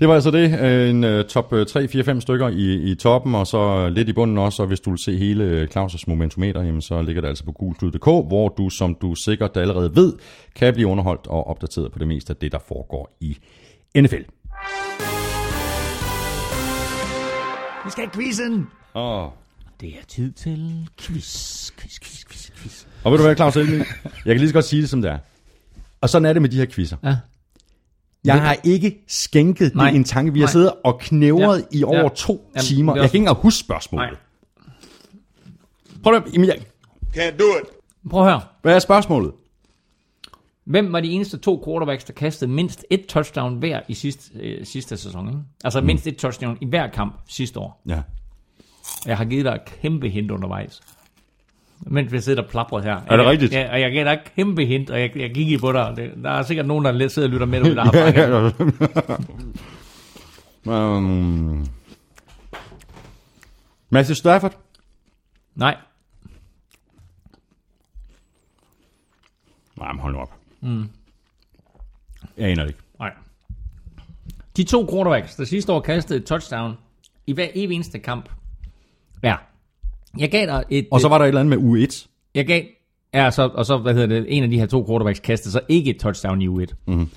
Det 0.00 0.08
var 0.08 0.14
altså 0.14 0.30
det. 0.30 0.60
Øh, 0.60 0.90
En 0.90 1.04
uh, 1.04 1.24
top 1.24 1.52
3-4-5 1.52 2.20
stykker 2.20 2.48
i, 2.48 2.74
i 2.90 2.94
toppen, 2.94 3.34
og 3.34 3.46
så 3.46 3.88
lidt 3.88 4.08
i 4.08 4.12
bunden 4.12 4.38
også. 4.38 4.62
Og 4.62 4.68
hvis 4.68 4.80
du 4.80 4.90
vil 4.90 4.98
se 4.98 5.16
hele 5.18 5.44
øh, 5.44 5.68
Claus' 5.76 6.04
momentometer, 6.06 6.62
jamen, 6.62 6.82
så 6.82 7.02
ligger 7.02 7.22
det 7.22 7.28
altså 7.28 7.44
på 7.44 7.52
gulklud.dk, 7.52 8.04
hvor 8.04 8.48
du, 8.48 8.70
som 8.70 8.94
du 8.94 9.14
sikkert 9.14 9.56
allerede 9.56 9.96
ved, 9.96 10.12
kan 10.56 10.74
blive 10.74 10.88
underholdt 10.88 11.26
og 11.26 11.46
opdateret 11.46 11.92
på 11.92 11.98
det 11.98 12.08
meste 12.08 12.30
af 12.30 12.36
det, 12.36 12.52
der 12.52 12.58
foregår 12.68 13.16
i 13.20 13.36
NFL. 14.00 14.22
Vi 17.84 17.90
skal 17.90 18.04
have 18.04 18.10
quizzen! 18.14 18.66
Oh. 18.94 19.28
Det 19.80 19.88
er 19.88 20.04
tid 20.08 20.32
til 20.32 20.88
quiz, 21.00 21.70
quiz, 21.78 22.00
quiz, 22.00 22.24
quiz, 22.24 22.50
quiz. 22.56 22.84
Og 23.04 23.12
ved 23.12 23.18
du 23.18 23.24
hvad, 23.24 23.36
Claus 23.36 23.56
Elming? 23.56 23.86
Jeg 24.04 24.34
kan 24.34 24.36
lige 24.36 24.48
så 24.48 24.54
godt 24.54 24.64
sige 24.64 24.82
det, 24.82 24.90
som 24.90 25.02
det 25.02 25.10
er. 25.10 25.18
Og 26.00 26.08
sådan 26.08 26.26
er 26.26 26.32
det 26.32 26.42
med 26.42 26.50
de 26.50 26.56
her 26.56 26.66
quizzer. 26.66 26.96
Ja. 27.04 27.16
Jeg 28.24 28.42
har 28.42 28.56
ikke 28.64 29.04
skænket 29.08 29.74
Nej. 29.74 29.90
det 29.90 29.96
en 29.96 30.04
tanke. 30.04 30.32
Vi 30.32 30.38
har 30.40 30.46
Nej. 30.46 30.52
siddet 30.52 30.72
og 30.84 30.98
knævret 31.00 31.58
Ja. 31.72 31.78
i 31.78 31.84
over 31.84 31.96
Ja. 32.02 32.08
to 32.08 32.50
Jamen, 32.54 32.64
timer. 32.64 32.92
er 32.92 32.96
Jeg 32.96 33.10
kan 33.10 33.16
ikke 33.18 33.18
engang 33.18 33.36
huske 33.36 33.58
spørgsmålet. 33.60 34.08
Nej. 34.10 34.18
Prøv 36.02 36.14
at, 36.14 36.22
Emil, 36.34 36.46
jeg- 36.48 36.64
Can't 37.16 37.36
do 37.38 37.44
it. 37.44 37.68
Prøv 38.10 38.20
at 38.26 38.32
høre. 38.32 38.40
hvad 38.62 38.74
er 38.74 38.78
spørgsmålet? 38.78 39.32
Hvem 40.64 40.92
var 40.92 41.00
de 41.00 41.08
eneste 41.10 41.36
to 41.38 41.62
quarterbacks, 41.66 42.04
der 42.04 42.12
kastede 42.12 42.50
mindst 42.50 42.84
et 42.90 43.06
touchdown 43.06 43.54
hver 43.58 43.80
i 43.88 43.94
sidste, 43.94 44.38
øh, 44.40 44.66
sidste 44.66 44.96
sæson? 44.96 45.28
Ikke? 45.28 45.38
Altså 45.64 45.80
mm. 45.80 45.86
mindst 45.86 46.06
et 46.06 46.16
touchdown 46.16 46.58
i 46.60 46.66
hver 46.66 46.86
kamp 46.90 47.14
sidste 47.28 47.60
år. 47.60 47.82
Ja. 47.86 48.02
Jeg 49.06 49.16
har 49.16 49.24
givet 49.24 49.44
dig 49.44 49.52
et 49.52 49.64
kæmpe 49.64 50.08
hint 50.08 50.30
undervejs. 50.30 50.80
Mens 51.86 52.12
vi 52.12 52.20
sidder 52.20 52.42
og 52.42 52.48
plaprer 52.48 52.82
her. 52.82 52.96
Er 52.96 53.16
det 53.16 53.22
jeg, 53.22 53.30
rigtigt? 53.30 53.52
Ja, 53.52 53.72
og 53.72 53.80
jeg 53.80 53.92
gav 53.92 54.04
dig 54.04 54.20
kæmpe 54.36 54.64
hint, 54.66 54.90
og 54.90 55.00
jeg, 55.00 55.16
jeg 55.16 55.30
gik 55.34 55.48
i 55.48 55.58
på 55.58 55.72
dig. 55.72 55.92
Det, 55.96 56.12
der 56.24 56.30
er 56.30 56.42
sikkert 56.42 56.66
nogen, 56.66 56.84
der 56.84 57.08
sidder 57.08 57.28
og 57.28 57.32
lytter 57.32 57.46
med 57.46 57.60
derude, 57.60 57.74
der 57.76 57.84
har 57.84 57.92
fanget. 58.02 58.54
um, 60.66 61.66
Matthew 63.90 64.14
Stafford? 64.14 64.56
Nej, 65.54 65.76
Nej, 69.78 69.92
men 69.92 70.00
hold 70.00 70.12
nu 70.14 70.18
op. 70.20 70.32
Mm. 70.60 70.88
Jeg 72.36 72.48
aner 72.50 72.62
det 72.62 72.70
ikke. 72.70 72.80
nej. 72.98 73.12
De 74.56 74.64
to 74.64 74.86
quarterbacks, 74.92 75.36
der 75.36 75.44
sidste 75.44 75.72
år 75.72 75.80
kastede 75.80 76.18
et 76.18 76.26
touchdown 76.26 76.74
i 77.26 77.32
hver 77.32 77.46
evig 77.54 77.74
eneste 77.74 77.98
kamp. 77.98 78.28
Ja. 79.22 79.36
Jeg 80.18 80.30
gav 80.30 80.46
dig 80.46 80.64
et... 80.70 80.88
Og 80.90 81.00
så 81.00 81.08
var 81.08 81.18
der 81.18 81.24
et 81.24 81.28
eller 81.28 81.40
andet 81.40 81.60
med 81.60 81.86
U1. 81.88 82.06
Jeg 82.34 82.46
gav... 82.46 82.62
Ja, 83.14 83.30
så, 83.30 83.48
og 83.48 83.66
så, 83.66 83.78
hvad 83.78 83.94
hedder 83.94 84.06
det, 84.06 84.26
en 84.28 84.42
af 84.42 84.50
de 84.50 84.58
her 84.58 84.66
to 84.66 84.86
quarterbacks 84.86 85.20
kastede 85.20 85.52
så 85.52 85.60
ikke 85.68 85.90
et 85.90 86.00
touchdown 86.00 86.42
i 86.42 86.48
U1. 86.48 86.66
Mm-hmm. 86.86 87.08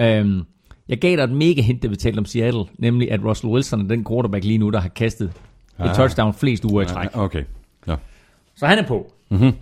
Øhm, 0.00 0.42
jeg 0.88 0.98
gav 0.98 1.16
dig 1.16 1.22
et 1.22 1.30
mega 1.30 1.62
hint, 1.62 1.82
da 1.82 1.88
vi 1.88 1.96
talte 1.96 2.18
om 2.18 2.24
Seattle, 2.24 2.64
nemlig 2.78 3.10
at 3.12 3.24
Russell 3.24 3.52
Wilson 3.52 3.80
er 3.80 3.88
den 3.88 4.04
quarterback 4.04 4.44
lige 4.44 4.58
nu, 4.58 4.70
der 4.70 4.80
har 4.80 4.88
kastet 4.88 5.32
et 5.84 5.90
touchdown 5.96 6.34
flest 6.34 6.64
uger 6.64 6.82
i 6.82 6.86
træk. 6.86 7.08
Ja, 7.14 7.20
okay. 7.20 7.44
Ja. 7.86 7.96
Så 8.54 8.66
han 8.66 8.78
er 8.78 8.86
på. 8.86 9.12
Mm-hmm. 9.30 9.52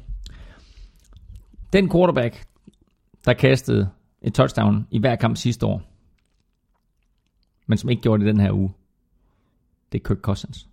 Den 1.73 1.91
quarterback, 1.91 2.45
der 3.25 3.33
kastede 3.33 3.89
et 4.23 4.35
touchdown 4.35 4.87
i 4.91 4.99
hver 4.99 5.17
kamp 5.17 5.37
sidste 5.37 5.67
år, 5.67 5.83
men 7.67 7.79
som 7.79 7.91
ikke 7.91 8.03
gjorde 8.03 8.25
det 8.25 8.35
den 8.35 8.41
her 8.41 8.53
uge, 8.53 8.73
det 9.93 10.01
er 10.01 10.09
Kirk 10.09 10.19
Cousins. 10.19 10.69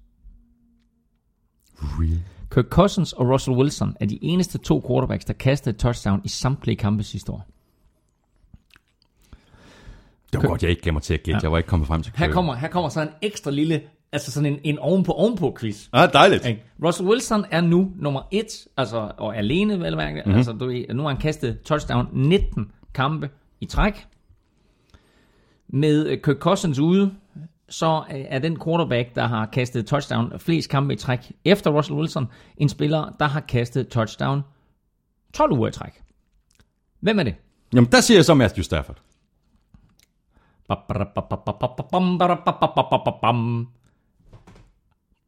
Really? 2.00 2.20
Kirk 2.52 2.66
Cousins 2.70 3.14
og 3.14 3.30
Russell 3.30 3.58
Wilson 3.58 3.96
er 4.00 4.06
de 4.06 4.20
eneste 4.22 4.58
to 4.58 4.84
quarterbacks, 4.88 5.26
der 5.26 5.34
kastede 5.34 5.74
et 5.74 5.80
touchdown 5.80 6.22
i 6.24 6.30
samtlige 6.30 6.76
kampe 6.76 7.04
sidste 7.04 7.32
år. 7.32 7.48
Det 10.34 10.44
var 10.44 10.50
godt, 10.50 10.64
jeg 10.64 10.72
ikke 10.72 10.92
mig 10.92 11.02
til 11.02 11.14
at 11.14 11.24
gætte. 11.24 11.38
Ja. 11.38 11.42
Jeg 11.42 11.52
var 11.52 11.58
ikke 11.58 11.68
kommet 11.68 11.88
frem 11.88 12.04
til 12.04 12.14
Her 12.16 12.26
Kirk. 12.26 12.34
kommer, 12.34 12.56
her 12.56 12.68
kommer 12.68 12.90
så 12.90 13.02
en 13.02 13.10
ekstra 13.22 13.52
lille, 13.52 13.82
altså 14.12 14.32
sådan 14.32 14.54
en, 14.54 14.60
en 14.64 14.80
ovenpå 14.80 15.12
ovenpå 15.12 15.58
quiz. 15.60 15.88
Ah, 15.94 16.14
dejligt. 16.14 16.46
Ikke? 16.46 16.64
Russell 16.84 17.10
Wilson 17.10 17.46
er 17.52 17.62
nu 17.62 17.92
nummer 17.96 18.22
et, 18.32 18.68
altså, 18.78 19.12
og 19.18 19.38
alene, 19.38 19.80
vel 19.80 19.96
mærke. 19.96 20.22
Mm-hmm. 20.26 20.38
Altså, 20.38 20.52
du, 20.52 20.66
nu 20.94 21.02
har 21.02 21.10
han 21.10 21.18
kastet 21.18 21.62
touchdown 21.62 22.08
19 22.14 22.72
kampe 22.94 23.30
i 23.62 23.66
træk. 23.66 24.08
Med 25.68 26.08
øh, 26.08 26.22
Kirk 26.22 26.38
Cousins 26.38 26.80
ude, 26.80 27.12
så 27.70 28.04
øh, 28.12 28.26
er 28.30 28.40
den 28.40 28.60
quarterback, 28.64 29.16
der 29.16 29.28
har 29.28 29.46
kastet 29.46 29.88
touchdown 29.88 30.40
flest 30.40 30.70
kampe 30.70 30.94
i 30.94 30.98
træk 30.98 31.32
efter 31.46 31.72
Russell 31.72 32.00
Wilson, 32.00 32.28
en 32.58 32.70
spiller, 32.70 33.16
der 33.20 33.26
har 33.26 33.40
kastet 33.40 33.88
touchdown 33.88 34.42
12 35.34 35.52
uger 35.52 35.68
i 35.68 35.72
træk. 35.72 36.02
Hvem 37.00 37.20
er 37.20 37.24
det? 37.24 37.36
Jamen, 37.74 37.92
der 37.92 38.02
siger 38.02 38.18
jeg 38.18 38.26
så 38.26 38.34
Matthew 38.34 38.64
Stafford. 38.64 39.02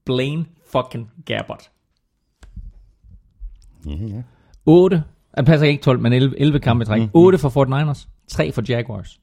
Blaine 0.05 0.45
fucking 0.71 1.11
Gabbert. 1.25 1.71
Ja, 3.85 3.95
ja. 3.95 4.21
8, 4.65 5.03
han 5.35 5.45
passer 5.45 5.67
ikke 5.67 5.83
12, 5.83 5.99
men 5.99 6.13
11, 6.13 6.39
11 6.39 6.59
kampe 6.59 6.81
i 6.81 6.85
træk. 6.85 7.01
8 7.13 7.37
for 7.37 7.49
Fort 7.49 7.69
Niners, 7.69 8.07
3 8.27 8.51
for 8.51 8.63
Jaguars. 8.69 9.19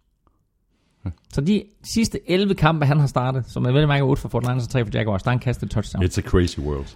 Så 1.32 1.40
de 1.40 1.62
sidste 1.84 2.30
11 2.30 2.54
kampe, 2.54 2.86
han 2.86 3.00
har 3.00 3.06
startet, 3.06 3.44
som 3.48 3.64
er 3.64 3.72
vel 3.72 3.88
mærke 3.88 4.04
8 4.04 4.22
for 4.22 4.28
Fort 4.28 4.42
Niners 4.42 4.64
og 4.64 4.68
3 4.70 4.84
for 4.84 4.90
Jaguars, 4.94 5.22
der 5.22 5.30
har 5.30 5.36
han 5.36 5.40
kastet 5.40 5.70
touchdown. 5.70 6.04
It's 6.04 6.18
a 6.18 6.22
crazy 6.22 6.58
world. 6.58 6.86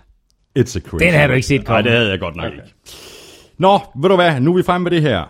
It's 0.59 0.77
a 0.77 0.81
crazy 0.81 1.05
Den 1.05 1.13
havde 1.15 1.29
du 1.29 1.33
ikke 1.33 1.47
set 1.47 1.61
Nej, 1.61 1.65
komme. 1.67 1.83
det 1.83 1.93
havde 1.99 2.11
jeg 2.11 2.21
godt 2.21 2.37
nok 2.37 2.47
okay. 2.47 2.57
ikke. 2.57 2.75
Nå, 3.59 3.79
ved 3.97 4.09
du 4.09 4.15
hvad? 4.17 4.41
Nu 4.41 4.53
er 4.53 4.57
vi 4.57 4.63
fremme 4.63 4.83
med 4.85 4.91
det 4.91 5.03
her. 5.03 5.25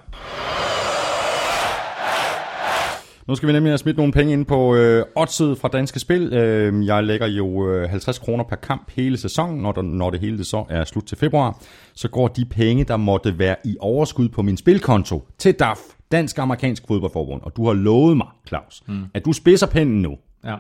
Nu 3.29 3.35
skal 3.35 3.47
vi 3.47 3.53
nemlig 3.53 3.71
have 3.71 3.79
smidt 3.79 3.97
nogle 3.97 4.13
penge 4.13 4.33
ind 4.33 4.47
på 4.47 4.75
øh, 4.75 5.05
oddset 5.17 5.59
fra 5.59 5.69
Danske 5.69 6.01
Spil. 6.01 6.33
Øh, 6.33 6.87
jeg 6.87 7.05
lægger 7.05 7.27
jo 7.27 7.71
øh, 7.71 7.91
50 7.91 8.19
kroner 8.19 8.45
per 8.45 8.57
kamp 8.57 8.91
hele 8.97 9.17
sæsonen, 9.17 9.63
når, 9.63 9.73
der, 9.73 9.83
når 9.83 10.11
det 10.11 10.21
hele 10.21 10.39
det 10.39 10.47
så 10.47 10.65
er 10.71 10.85
slut 10.85 11.05
til 11.05 11.19
februar. 11.19 11.59
Så 11.95 12.09
går 12.09 12.29
de 12.29 12.45
penge, 12.45 12.85
der 12.85 12.97
måtte 12.97 13.39
være 13.39 13.57
i 13.65 13.77
overskud 13.81 14.29
på 14.29 14.43
min 14.43 14.57
spilkonto, 14.57 15.29
til 15.39 15.53
DAF, 15.55 15.79
Dansk 16.13 16.39
Amerikansk 16.39 16.87
Fodboldforbund. 16.87 17.43
Og 17.43 17.57
du 17.57 17.67
har 17.67 17.73
lovet 17.73 18.17
mig, 18.17 18.27
Claus, 18.49 18.83
mm. 18.87 19.05
at 19.15 19.25
du 19.25 19.33
spidser 19.33 19.67
pinden 19.67 20.03
nu. 20.03 20.17
Ja. 20.45 20.57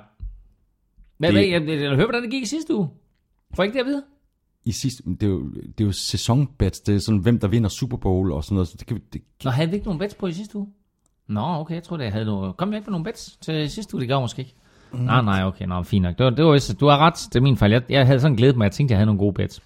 Hvad, 1.18 1.32
Det- 1.32 1.50
jeg, 1.50 1.68
jeg, 1.68 1.80
jeg 1.80 1.90
hører, 1.94 2.06
hvordan 2.06 2.22
det 2.22 2.30
gik 2.30 2.42
i 2.42 2.46
sidste 2.46 2.74
uge. 2.74 2.88
Får 3.54 3.62
ikke 3.62 3.72
det 3.74 3.80
at 3.80 3.86
vide? 3.86 4.02
I 4.64 4.72
sidste, 4.72 5.02
det, 5.06 5.22
er 5.22 5.26
jo, 5.26 5.50
det 5.50 5.80
er 5.80 5.84
jo 5.84 5.92
sæsonbets, 5.92 6.80
det 6.80 6.94
er 6.94 6.98
sådan, 6.98 7.20
hvem 7.20 7.38
der 7.38 7.48
vinder 7.48 7.68
Super 7.68 7.96
Bowl 7.96 8.32
og 8.32 8.44
sådan 8.44 8.54
noget. 8.54 8.68
Så 8.68 8.76
det 8.78 8.86
kan, 8.86 9.00
det, 9.12 9.22
Nå, 9.44 9.50
havde 9.50 9.68
vi 9.70 9.74
ikke 9.74 9.86
nogen 9.86 9.98
bets 9.98 10.14
på 10.14 10.26
i 10.26 10.32
sidste 10.32 10.58
uge? 10.58 10.68
Nå, 11.28 11.40
okay, 11.40 11.74
jeg 11.74 11.82
troede, 11.82 12.02
jeg 12.04 12.12
havde 12.12 12.24
noget. 12.24 12.56
Kom 12.56 12.68
jeg 12.68 12.76
ikke 12.78 12.86
med 12.86 12.92
nogle 12.92 13.04
bets 13.04 13.36
til 13.40 13.70
sidste 13.70 13.94
uge? 13.94 14.00
Det 14.00 14.08
gør 14.08 14.20
måske 14.20 14.40
ikke. 14.40 14.54
Mm. 14.92 14.98
Nej, 14.98 15.22
nej, 15.22 15.44
okay, 15.44 15.64
nå, 15.66 15.82
fint 15.82 16.02
nok. 16.02 16.18
Det 16.18 16.24
var, 16.24 16.30
det 16.30 16.44
var, 16.44 16.74
du 16.80 16.86
har 16.86 16.98
ret, 16.98 17.14
det 17.32 17.36
er 17.36 17.40
min 17.42 17.56
fejl. 17.56 17.70
Jeg, 17.70 17.82
jeg 17.88 18.06
havde 18.06 18.20
sådan 18.20 18.36
glædet 18.36 18.56
mig, 18.56 18.64
jeg 18.64 18.72
tænkte, 18.72 18.92
jeg 18.92 18.98
havde 18.98 19.06
nogle 19.06 19.18
gode 19.18 19.32
bets. 19.32 19.60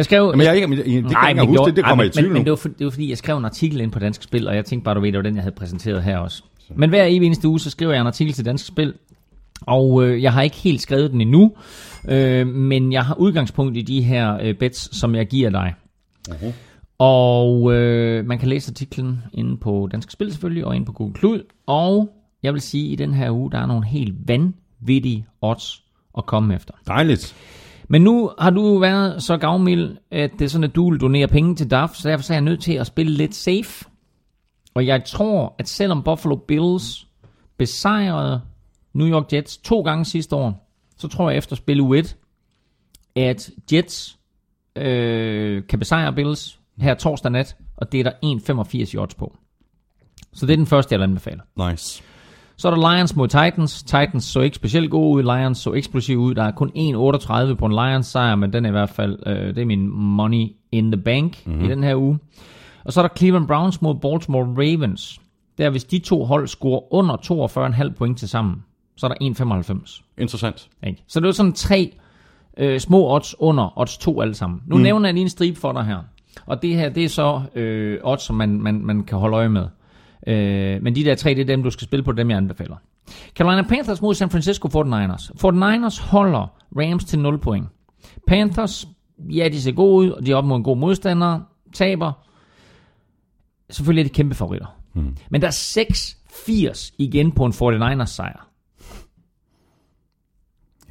Jeg 0.00 0.04
skrev... 0.04 0.36
Men 0.36 0.46
jeg, 0.46 0.56
ikke, 0.56 0.76
det 0.76 0.84
kan 0.84 0.94
jeg 0.94 1.30
engang 1.30 1.36
men 1.36 1.48
huske, 1.48 1.64
det, 1.64 1.76
det 1.76 1.84
kommer 1.84 2.04
nej, 2.04 2.08
i 2.08 2.12
tvivl 2.12 2.28
men, 2.28 2.32
men 2.32 2.44
det, 2.44 2.50
var 2.50 2.56
for, 2.56 2.68
det 2.68 2.84
var 2.84 2.90
fordi, 2.90 3.08
jeg 3.08 3.18
skrev 3.18 3.36
en 3.36 3.44
artikel 3.44 3.80
ind 3.80 3.92
på 3.92 3.98
Dansk 3.98 4.22
Spil, 4.22 4.48
og 4.48 4.56
jeg 4.56 4.64
tænkte 4.64 4.84
bare, 4.84 4.94
du 4.94 5.00
ved, 5.00 5.12
det 5.12 5.16
var 5.16 5.22
den, 5.22 5.34
jeg 5.34 5.42
havde 5.42 5.54
præsenteret 5.54 6.02
her 6.02 6.18
også. 6.18 6.42
Men 6.74 6.90
hver 6.90 7.04
evig 7.04 7.26
eneste 7.26 7.48
uge, 7.48 7.60
så 7.60 7.70
skriver 7.70 7.92
jeg 7.92 8.00
en 8.00 8.06
artikel 8.06 8.34
til 8.34 8.44
Dansk 8.44 8.66
Spil, 8.66 8.94
og 9.60 10.04
øh, 10.04 10.22
jeg 10.22 10.32
har 10.32 10.42
ikke 10.42 10.56
helt 10.56 10.80
skrevet 10.80 11.10
den 11.10 11.20
endnu, 11.20 11.52
øh, 12.08 12.46
men 12.46 12.92
jeg 12.92 13.04
har 13.04 13.14
udgangspunkt 13.14 13.76
i 13.76 13.82
de 13.82 14.02
her 14.02 14.38
øh, 14.42 14.54
bets, 14.54 14.98
som 14.98 15.14
jeg 15.14 15.26
giver 15.26 15.50
dig. 15.50 15.74
Mhm. 16.28 16.52
Og 16.98 17.72
øh, 17.74 18.26
man 18.26 18.38
kan 18.38 18.48
læse 18.48 18.70
artiklen 18.70 19.18
inde 19.32 19.56
på 19.56 19.88
Dansk 19.92 20.10
Spil 20.10 20.32
selvfølgelig, 20.32 20.64
og 20.64 20.76
inde 20.76 20.86
på 20.86 20.92
Google 20.92 21.14
Klud. 21.14 21.42
Og 21.66 22.10
jeg 22.42 22.52
vil 22.52 22.60
sige, 22.60 22.86
at 22.86 22.92
i 22.92 22.96
den 22.96 23.14
her 23.14 23.30
uge, 23.30 23.50
der 23.50 23.58
er 23.58 23.66
nogle 23.66 23.86
helt 23.86 24.14
vanvittige 24.28 25.26
odds 25.40 25.82
at 26.18 26.26
komme 26.26 26.54
efter. 26.54 26.74
Dejligt. 26.86 27.34
Men 27.92 28.02
nu 28.02 28.30
har 28.38 28.50
du 28.50 28.78
været 28.78 29.22
så 29.22 29.36
gavmild, 29.36 29.96
at 30.10 30.30
det 30.32 30.42
er 30.42 30.48
sådan, 30.48 30.64
at 30.64 30.74
du 30.74 30.90
vil 30.90 31.00
donere 31.00 31.28
penge 31.28 31.54
til 31.56 31.70
DAF, 31.70 31.90
så 31.94 32.08
derfor 32.08 32.22
så 32.22 32.32
er 32.32 32.34
jeg 32.34 32.42
nødt 32.42 32.62
til 32.62 32.72
at 32.72 32.86
spille 32.86 33.12
lidt 33.12 33.34
safe. 33.34 33.84
Og 34.74 34.86
jeg 34.86 35.04
tror, 35.04 35.54
at 35.58 35.68
selvom 35.68 36.02
Buffalo 36.02 36.36
Bills 36.36 37.06
besejrede 37.56 38.40
New 38.92 39.08
York 39.08 39.32
Jets 39.32 39.56
to 39.56 39.80
gange 39.80 40.04
sidste 40.04 40.36
år, 40.36 40.70
så 40.96 41.08
tror 41.08 41.30
jeg 41.30 41.38
efter 41.38 41.56
spil 41.56 41.80
u 41.80 41.94
1, 41.94 42.16
at 43.16 43.50
Jets 43.72 44.18
øh, 44.76 45.66
kan 45.66 45.78
besejre 45.78 46.12
Bills 46.12 46.60
her 46.78 46.94
torsdag 46.94 47.32
nat, 47.32 47.56
og 47.76 47.92
det 47.92 48.00
er 48.00 48.04
der 48.04 48.62
1,85 48.64 48.94
i 48.94 48.98
odds 48.98 49.14
på. 49.14 49.36
Så 50.32 50.46
det 50.46 50.52
er 50.52 50.56
den 50.56 50.66
første, 50.66 50.92
jeg 50.92 51.00
vil 51.00 51.04
anbefale. 51.04 51.40
Nice. 51.56 52.02
Så 52.60 52.68
er 52.68 52.74
der 52.74 52.94
Lions 52.94 53.16
mod 53.16 53.28
Titans. 53.28 53.82
Titans 53.82 54.24
så 54.24 54.40
ikke 54.40 54.56
specielt 54.56 54.90
gode 54.90 55.16
ud. 55.16 55.22
Lions 55.22 55.58
så 55.58 55.72
eksplosiv 55.72 56.18
ud. 56.18 56.34
Der 56.34 56.42
er 56.42 56.50
kun 56.50 56.68
1,38 56.68 57.54
på 57.54 57.66
en 57.66 57.72
Lions 57.72 58.06
sejr, 58.06 58.34
men 58.34 58.52
den 58.52 58.64
er 58.64 58.68
i 58.68 58.72
hvert 58.72 58.90
fald, 58.90 59.18
øh, 59.26 59.54
det 59.54 59.58
er 59.58 59.64
min 59.64 59.88
money 59.88 60.46
in 60.72 60.92
the 60.92 61.02
bank 61.02 61.46
mm-hmm. 61.46 61.64
i 61.64 61.68
den 61.68 61.84
her 61.84 61.96
uge. 61.96 62.18
Og 62.84 62.92
så 62.92 63.00
er 63.00 63.06
der 63.06 63.14
Cleveland 63.16 63.46
Browns 63.46 63.82
mod 63.82 63.94
Baltimore 63.94 64.44
Ravens. 64.44 65.20
Der 65.58 65.70
hvis 65.70 65.84
de 65.84 65.98
to 65.98 66.24
hold 66.24 66.48
scorer 66.48 66.94
under 66.94 67.16
42,5 67.86 67.92
point 67.98 68.18
til 68.18 68.28
sammen, 68.28 68.64
så 68.96 69.06
er 69.06 69.10
der 69.10 69.62
1,95. 69.74 70.02
Interessant. 70.18 70.68
Ikke? 70.86 71.04
Så 71.06 71.20
det 71.20 71.28
er 71.28 71.32
sådan 71.32 71.52
tre 71.52 71.96
øh, 72.56 72.80
små 72.80 73.14
odds 73.14 73.34
under 73.38 73.78
odds 73.78 73.98
2 73.98 74.20
alle 74.20 74.34
sammen. 74.34 74.60
Nu 74.66 74.76
mm. 74.76 74.82
nævner 74.82 75.08
jeg 75.08 75.14
lige 75.14 75.22
en 75.22 75.28
stribe 75.28 75.60
for 75.60 75.72
dig 75.72 75.84
her. 75.84 75.98
Og 76.46 76.62
det 76.62 76.74
her, 76.74 76.88
det 76.88 77.04
er 77.04 77.08
så 77.08 77.40
øh, 77.54 77.98
odds, 78.02 78.22
som 78.22 78.36
man, 78.36 78.62
man, 78.62 78.84
man 78.84 79.02
kan 79.04 79.18
holde 79.18 79.36
øje 79.36 79.48
med. 79.48 79.66
Øh, 80.30 80.82
men 80.82 80.94
de 80.94 81.04
der 81.04 81.14
tre, 81.14 81.30
det 81.30 81.40
er 81.40 81.44
dem, 81.44 81.62
du 81.62 81.70
skal 81.70 81.84
spille 81.84 82.02
på, 82.02 82.12
dem 82.12 82.30
jeg 82.30 82.36
anbefaler. 82.36 82.76
Carolina 83.34 83.68
Panthers 83.68 84.02
mod 84.02 84.14
San 84.14 84.30
Francisco 84.30 84.68
49ers. 84.68 85.30
49ers 85.44 86.10
holder 86.10 86.54
Rams 86.76 87.04
til 87.04 87.18
0 87.18 87.38
point. 87.38 87.66
Panthers, 88.26 88.88
ja, 89.18 89.48
de 89.52 89.62
ser 89.62 89.72
gode 89.72 90.06
ud, 90.06 90.10
og 90.10 90.26
de 90.26 90.32
er 90.32 90.36
op 90.36 90.44
mod 90.44 90.56
en 90.56 90.62
god 90.62 90.76
modstander. 90.76 91.40
Taber. 91.72 92.12
Selvfølgelig 93.70 94.02
er 94.02 94.08
de 94.08 94.14
kæmpe 94.14 94.34
favoritter. 94.34 94.80
Mm. 94.94 95.16
Men 95.30 95.40
der 95.40 95.46
er 95.46 96.74
6-80 96.90 96.94
igen 96.98 97.32
på 97.32 97.44
en 97.44 97.52
49ers 97.52 98.04
sejr. 98.04 98.48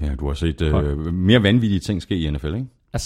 Ja, 0.01 0.16
du 0.16 0.27
har 0.27 0.34
set 0.34 0.61
øh, 0.61 1.14
mere 1.14 1.43
vanvittige 1.43 1.80
ting 1.80 2.01
ske 2.01 2.18
i 2.18 2.30
NFL, 2.30 2.53
ikke? 2.53 2.68
er 2.93 2.98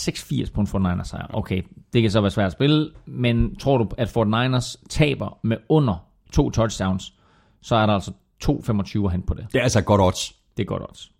6-80 0.47 0.51
på 0.53 0.61
en 0.61 0.67
49ers 0.67 1.03
sejr. 1.03 1.27
Okay, 1.33 1.61
det 1.93 2.01
kan 2.01 2.11
så 2.11 2.21
være 2.21 2.31
svært 2.31 2.45
at 2.45 2.51
spille, 2.51 2.91
men 3.05 3.55
tror 3.55 3.77
du, 3.77 3.89
at 3.97 4.17
49ers 4.17 4.83
taber 4.89 5.39
med 5.43 5.57
under 5.69 6.05
to 6.33 6.49
touchdowns, 6.49 7.13
så 7.61 7.75
er 7.75 7.85
der 7.85 7.93
altså 7.93 8.11
2,25 8.43 9.05
at 9.05 9.11
hente 9.11 9.27
på 9.27 9.33
det. 9.33 9.47
Det 9.53 9.59
er 9.59 9.63
altså 9.63 9.81
godt 9.81 10.01
odds. 10.01 10.35
Det 10.57 10.63
er 10.63 10.67
godt 10.67 10.83
odds. 10.83 11.11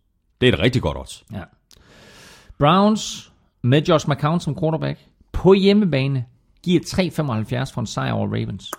Det 0.42 0.50
er 0.50 0.54
et 0.54 0.60
rigtig 0.60 0.82
godt 0.82 0.98
odds. 0.98 1.24
Ja. 1.32 1.44
Browns 2.60 3.32
med 3.62 3.82
Josh 3.84 4.10
McCown 4.10 4.40
som 4.40 4.60
quarterback 4.60 5.00
på 5.32 5.54
hjemmebane 5.54 6.26
giver 6.64 6.82
3,75 7.66 7.74
for 7.74 7.80
en 7.82 7.88
sejr 7.88 8.14
over 8.14 8.28
Ravens. 8.28 8.72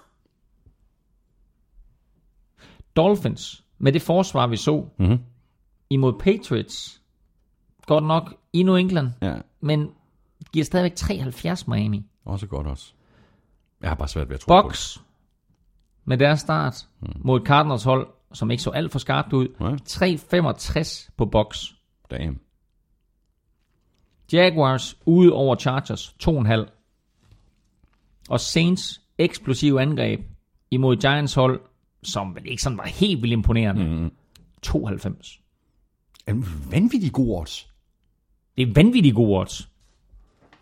Dolphins 2.96 3.64
med 3.78 3.92
det 3.92 4.02
forsvar, 4.02 4.46
vi 4.46 4.56
så 4.56 4.86
Mhm. 4.98 5.18
imod 5.90 6.12
Patriots, 6.18 7.00
godt 7.86 8.04
nok 8.04 8.34
i 8.52 8.62
New 8.62 8.74
England, 8.76 9.08
Ja, 9.22 9.36
men 9.60 9.90
giver 10.52 10.64
stadigvæk 10.64 10.94
73 10.96 11.68
Miami. 11.68 12.06
også 12.24 12.46
godt 12.46 12.66
odds. 12.66 12.94
Jeg 13.80 13.90
har 13.90 13.94
bare 13.94 14.08
svært 14.08 14.28
ved 14.28 14.34
at 14.34 14.40
tro 14.40 14.46
på 14.60 14.62
Bucks 14.62 15.02
med 16.04 16.18
deres 16.18 16.40
start 16.40 16.86
mod 17.18 17.40
et 17.40 17.46
Cardinals 17.46 17.82
hold, 17.84 18.06
som 18.32 18.50
ikke 18.50 18.62
så 18.62 18.70
alt 18.70 18.92
for 18.92 18.98
skarpt 18.98 19.32
ud. 19.32 19.48
Nej. 19.60 19.76
3,65 19.88 21.08
på 21.16 21.24
det. 21.24 21.74
Damn. 22.10 22.40
Jaguars 24.32 24.96
ude 25.06 25.32
over 25.32 25.56
Chargers 25.56 26.16
2,5. 26.22 26.70
Og 28.28 28.40
Saints 28.40 29.00
eksplosive 29.18 29.82
angreb 29.82 30.20
imod 30.70 30.96
Giants 30.96 31.34
hold, 31.34 31.60
som 32.02 32.34
vel 32.34 32.46
ikke 32.46 32.62
sådan 32.62 32.78
var 32.78 32.84
helt 32.84 33.22
vildt 33.22 33.32
imponerende. 33.32 33.84
Mm. 33.84 34.10
92. 34.62 35.40
En 36.28 36.44
vanvittig 36.70 37.12
god 37.12 37.40
odds. 37.40 37.68
Det 38.56 38.68
er 38.68 38.72
vanvittigt 38.74 39.14
gode 39.16 39.38
odds. 39.40 39.68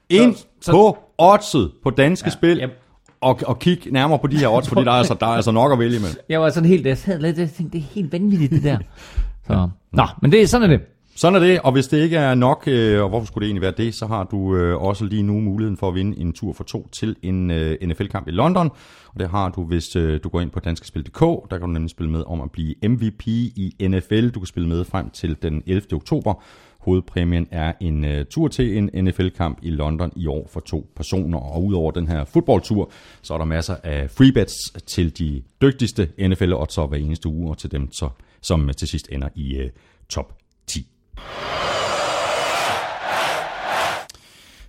Ind 0.09 0.35
Så- 0.35 0.47
så, 0.61 0.73
på 0.73 0.99
oddset 1.19 1.73
på 1.83 1.91
danske 1.91 2.27
ja, 2.27 2.31
spil, 2.31 2.59
yep. 2.63 2.82
Og, 3.23 3.41
og 3.47 3.59
kig 3.59 3.79
nærmere 3.91 4.19
på 4.19 4.27
de 4.27 4.37
her 4.37 4.49
odds, 4.49 4.69
fordi 4.69 4.85
der 4.85 4.91
er, 4.91 4.97
altså, 4.97 5.15
der 5.21 5.27
er 5.27 5.31
altså 5.31 5.51
nok 5.51 5.73
at 5.73 5.79
vælge 5.79 6.01
med. 6.01 6.09
Jeg 6.29 6.41
var 6.41 6.51
sådan 6.51 6.69
helt, 6.69 6.87
jeg 6.87 6.99
sad 6.99 7.21
lidt, 7.21 7.39
jeg 7.39 7.51
tænkte, 7.51 7.79
det 7.79 7.85
er 7.85 7.95
helt 7.95 8.13
vanvittigt 8.13 8.53
det 8.53 8.63
der. 8.63 8.79
Så. 9.47 9.69
Nå, 9.93 10.07
men 10.23 10.33
det 10.33 10.43
er 10.43 10.47
sådan 10.47 10.71
er 10.71 10.77
det. 10.77 10.81
Sådan 11.17 11.43
er 11.43 11.47
det, 11.47 11.61
og 11.61 11.73
hvis 11.73 11.89
det 11.89 11.99
ikke 11.99 12.17
er 12.17 12.35
nok, 12.35 12.65
øh, 12.67 13.03
og 13.03 13.09
hvorfor 13.09 13.27
skulle 13.27 13.43
det 13.43 13.49
egentlig 13.49 13.63
være 13.63 13.75
det, 13.77 13.95
så 13.95 14.07
har 14.07 14.25
du 14.25 14.57
øh, 14.57 14.83
også 14.83 15.05
lige 15.05 15.23
nu 15.23 15.41
muligheden 15.41 15.77
for 15.77 15.89
at 15.89 15.95
vinde 15.95 16.19
en 16.19 16.33
tur 16.33 16.53
for 16.53 16.65
to 16.65 16.89
til 16.93 17.17
en 17.23 17.51
øh, 17.51 17.77
NFL-kamp 17.83 18.29
i 18.29 18.31
London. 18.31 18.71
Og 19.15 19.21
det 19.21 19.29
har 19.29 19.49
du, 19.49 19.65
hvis 19.65 19.97
øh, 19.97 20.21
du 20.25 20.29
går 20.29 20.41
ind 20.41 20.51
på 20.51 20.61
danskespil.dk. 20.61 21.21
Der 21.21 21.59
kan 21.59 21.61
du 21.61 21.67
nemlig 21.67 21.91
spille 21.91 22.13
med 22.13 22.25
om 22.27 22.41
at 22.41 22.51
blive 22.51 22.75
MVP 22.89 23.27
i 23.27 23.77
NFL. 23.89 24.29
Du 24.29 24.41
kan 24.41 24.47
spille 24.47 24.69
med 24.69 24.85
frem 24.85 25.11
til 25.11 25.37
den 25.43 25.63
11. 25.67 25.83
oktober. 25.93 26.43
Hovedpræmien 26.83 27.49
er 27.51 27.73
en 27.81 28.05
uh, 28.05 28.11
tur 28.31 28.49
til 28.49 28.77
en 28.77 29.05
NFL-kamp 29.05 29.59
i 29.63 29.71
London 29.71 30.13
i 30.17 30.27
år 30.27 30.49
for 30.53 30.61
to 30.61 30.91
personer. 30.97 31.39
Og 31.39 31.65
udover 31.65 31.91
den 31.91 32.09
her 32.09 32.25
fodboldtur, 32.25 32.91
så 33.23 33.35
er 33.35 33.39
der 33.39 33.45
masser 33.45 33.77
af 33.85 34.11
freebets 34.11 34.55
til 34.87 35.19
de 35.19 35.43
dygtigste 35.63 36.09
NFL-oddsere 36.29 36.87
hver 36.87 36.99
eneste 36.99 37.29
uge, 37.29 37.51
og 37.51 37.59
til 37.59 37.71
dem, 37.73 37.93
så, 37.93 38.09
som 38.41 38.71
til 38.77 38.89
sidst 38.89 39.09
ender 39.13 39.29
i 39.35 39.61
uh, 39.61 39.67
top 40.09 40.39
10. 40.67 40.87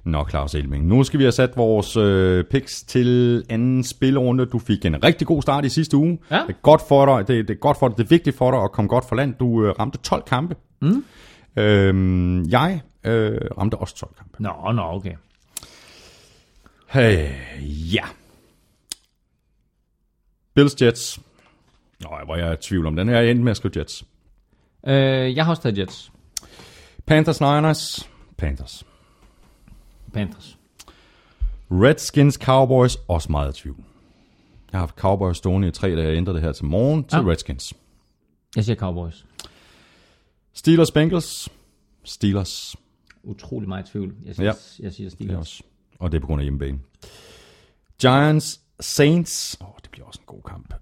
Nå, 0.05 0.25
Claus 0.29 0.55
Elming. 0.55 0.87
Nu 0.87 1.03
skal 1.03 1.19
vi 1.19 1.23
have 1.23 1.31
sat 1.31 1.57
vores 1.57 1.97
øh, 1.97 2.43
picks 2.43 2.83
til 2.83 3.43
anden 3.49 3.83
spilrunde. 3.83 4.45
Du 4.45 4.59
fik 4.59 4.85
en 4.85 5.03
rigtig 5.03 5.27
god 5.27 5.41
start 5.41 5.65
i 5.65 5.69
sidste 5.69 5.97
uge. 5.97 6.19
Ja. 6.31 6.35
Det 6.35 6.49
er 6.49 6.61
godt 6.61 6.81
for 6.87 7.05
dig. 7.05 7.27
Det, 7.27 7.47
det 7.47 7.53
er 7.53 7.59
godt 7.59 7.79
for 7.79 7.87
dig. 7.87 7.97
Det 7.97 8.03
er 8.03 8.07
vigtigt 8.07 8.37
for 8.37 8.51
dig 8.51 8.59
at 8.63 8.71
komme 8.71 8.89
godt 8.89 9.05
for 9.09 9.15
land. 9.15 9.33
Du 9.39 9.65
øh, 9.65 9.73
ramte 9.79 9.97
12 9.97 10.23
kampe. 10.27 10.55
Mm. 10.81 11.03
Øhm, 11.55 12.43
jeg 12.49 12.81
øh, 13.03 13.39
ramte 13.57 13.75
også 13.75 13.95
12 13.95 14.13
kampe. 14.17 14.43
Nå, 14.43 14.71
nå, 14.71 14.81
okay. 14.81 15.15
Hey, 16.89 17.29
ja. 17.93 18.03
Bills 20.53 20.81
Jets. 20.81 21.19
Nå, 22.01 22.09
hvor 22.25 22.35
jeg 22.35 22.47
er 22.47 22.53
i 22.53 22.57
tvivl 22.57 22.87
om 22.87 22.95
den 22.95 23.09
her. 23.09 23.19
Jeg 23.19 23.31
endte 23.31 23.43
med 23.43 23.51
at 23.51 23.57
skrive 23.57 23.73
Jets. 23.77 24.03
Øh, 24.87 25.35
jeg 25.35 25.45
har 25.45 25.49
også 25.51 25.61
taget 25.63 25.77
Jets. 25.77 26.11
Panthers 27.05 27.41
Niners. 27.41 28.09
Panthers. 28.37 28.83
Panthers. 30.13 30.57
Redskins 31.71 32.35
Cowboys. 32.35 32.95
Også 33.07 33.31
meget 33.31 33.57
i 33.57 33.61
tvivl. 33.61 33.77
Jeg 34.71 34.79
har 34.79 34.85
haft 34.85 34.95
Cowboys 34.95 35.37
stående 35.37 35.67
i 35.67 35.71
tre, 35.71 35.95
da 35.95 36.01
jeg 36.03 36.15
ændrede 36.17 36.35
det 36.35 36.43
her 36.45 36.51
til 36.51 36.65
morgen 36.65 37.03
til 37.03 37.17
Ja. 37.17 37.23
Redskins. 37.31 37.73
Jeg 38.55 38.63
siger 38.63 38.75
Cowboys. 38.75 39.25
Steelers 40.53 40.91
Bengals. 40.91 41.49
Steelers. 42.03 42.75
Utrolig 43.23 43.69
meget 43.69 43.85
tvivl. 43.85 44.15
Jeg 44.25 44.35
siger, 44.35 44.45
Ja. 44.45 44.53
jeg 44.83 44.93
siger 44.93 45.09
Det 45.09 45.13
er 45.13 45.15
Steelers. 45.15 45.37
også. 45.39 45.63
Og 45.99 46.11
det 46.11 46.17
er 46.17 46.21
på 46.21 46.27
grund 46.27 46.41
af 46.41 46.45
hjemmebane. 46.45 46.79
Giants 48.01 48.61
Saints. 48.79 49.57
Åh, 49.61 49.67
oh, 49.69 49.73
det 49.83 49.91
bliver 49.91 50.05
også 50.07 50.19
en 50.21 50.25
god 50.25 50.41
kamp. 50.47 50.73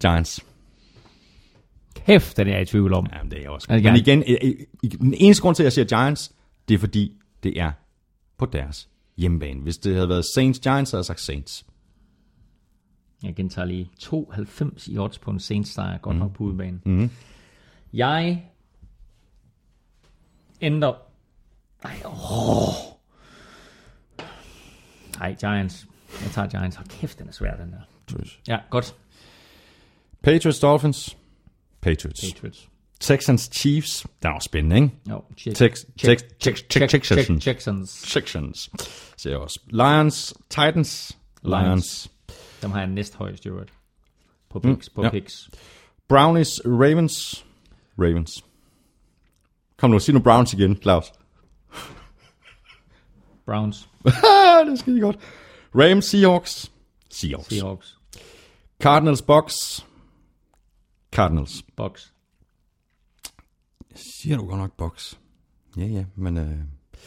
Giants. 0.00 0.40
Kæft, 1.94 2.36
den 2.36 2.46
er 2.48 2.52
jeg 2.52 2.62
i 2.62 2.64
tvivl 2.64 2.92
om. 2.94 3.06
Jamen, 3.12 3.30
det 3.30 3.38
er 3.38 3.42
jeg 3.42 3.50
også. 3.50 3.66
Det 3.70 3.82
Men 3.82 3.96
igen, 3.96 4.22
den 5.00 5.14
eneste 5.14 5.42
grund 5.42 5.56
til, 5.56 5.62
at 5.62 5.64
jeg 5.64 5.72
siger 5.72 5.84
Giants, 5.84 6.32
det 6.68 6.74
er 6.74 6.78
fordi, 6.78 7.12
det 7.42 7.60
er 7.60 7.72
på 8.38 8.46
deres 8.46 8.88
hjemmebane. 9.16 9.60
Hvis 9.60 9.78
det 9.78 9.94
havde 9.94 10.08
været 10.08 10.24
Saints 10.34 10.58
Giants, 10.58 10.90
så 10.90 10.96
havde 10.96 11.00
jeg 11.00 11.06
sagt 11.06 11.20
Saints. 11.20 11.66
Jeg 13.22 13.34
gentager 13.36 13.66
lige. 13.66 13.90
92 13.98 14.88
i 14.88 14.98
odds 14.98 15.18
på 15.18 15.30
en 15.30 15.40
Saints 15.40 15.70
sejr. 15.70 15.98
Godt 15.98 16.16
nok 16.16 16.32
på 16.32 16.44
udebanen. 16.44 16.82
Mm. 16.84 17.10
Jeg 17.92 18.44
ændrer... 20.60 20.94
Nej, 21.84 22.02
åh. 22.04 22.74
Nej, 25.18 25.34
Giants. 25.34 25.86
Jeg 26.22 26.30
tager 26.30 26.48
Giants. 26.48 26.76
Hold 26.76 26.88
kæft, 26.88 27.18
den 27.18 27.28
er 27.28 27.32
svær, 27.32 27.56
den 27.56 27.72
der. 27.72 27.80
Ja, 28.48 28.58
godt. 28.70 28.94
Patriots 30.22 30.60
Dolphins. 30.60 31.16
Patriots. 31.80 32.20
Patriots. 32.32 32.68
Texans 33.00 33.50
Chiefs. 33.52 34.06
Den 34.22 34.28
er 34.30 34.34
også 34.34 34.46
spændende, 34.46 34.76
ikke? 34.76 34.90
Jo, 35.10 35.24
Texans. 35.36 35.86
Texans. 38.04 38.70
Ser 39.16 39.30
jeg 39.30 39.38
også. 39.38 39.60
Lions, 39.66 40.34
Titans, 40.50 41.18
Lions. 41.42 42.10
Dem 42.62 42.70
har 42.70 42.78
jeg 42.78 42.88
næst 42.88 43.14
højst, 43.14 43.46
øvrigt. 43.46 43.72
På 44.50 44.60
picks, 44.60 44.88
på 44.88 45.04
picks. 45.10 45.50
Brownies, 46.08 46.60
Ravens, 46.64 47.46
Ravens. 47.98 48.44
Kom 49.76 49.90
nu, 49.90 49.98
sig 49.98 50.14
nu 50.14 50.20
Browns 50.20 50.52
igen, 50.54 50.76
Claus. 50.82 51.12
Browns, 53.46 53.88
Ah, 54.04 54.12
det 54.66 54.72
er 54.72 54.76
skide 54.76 55.00
godt. 55.00 55.16
Rams, 55.74 56.04
Seahawks, 56.04 56.72
Seahawks. 57.10 57.48
Seahawks, 57.48 57.98
Cardinals, 58.82 59.22
Bucks, 59.22 59.86
Cardinals. 61.12 61.62
Bucks. 61.76 62.12
Siger 63.94 64.36
du 64.36 64.46
godt 64.46 64.58
nok 64.60 64.72
Bucks? 64.78 65.18
Ja, 65.76 65.84
ja, 65.84 66.04
men... 66.16 66.38
Øh... 66.38 66.56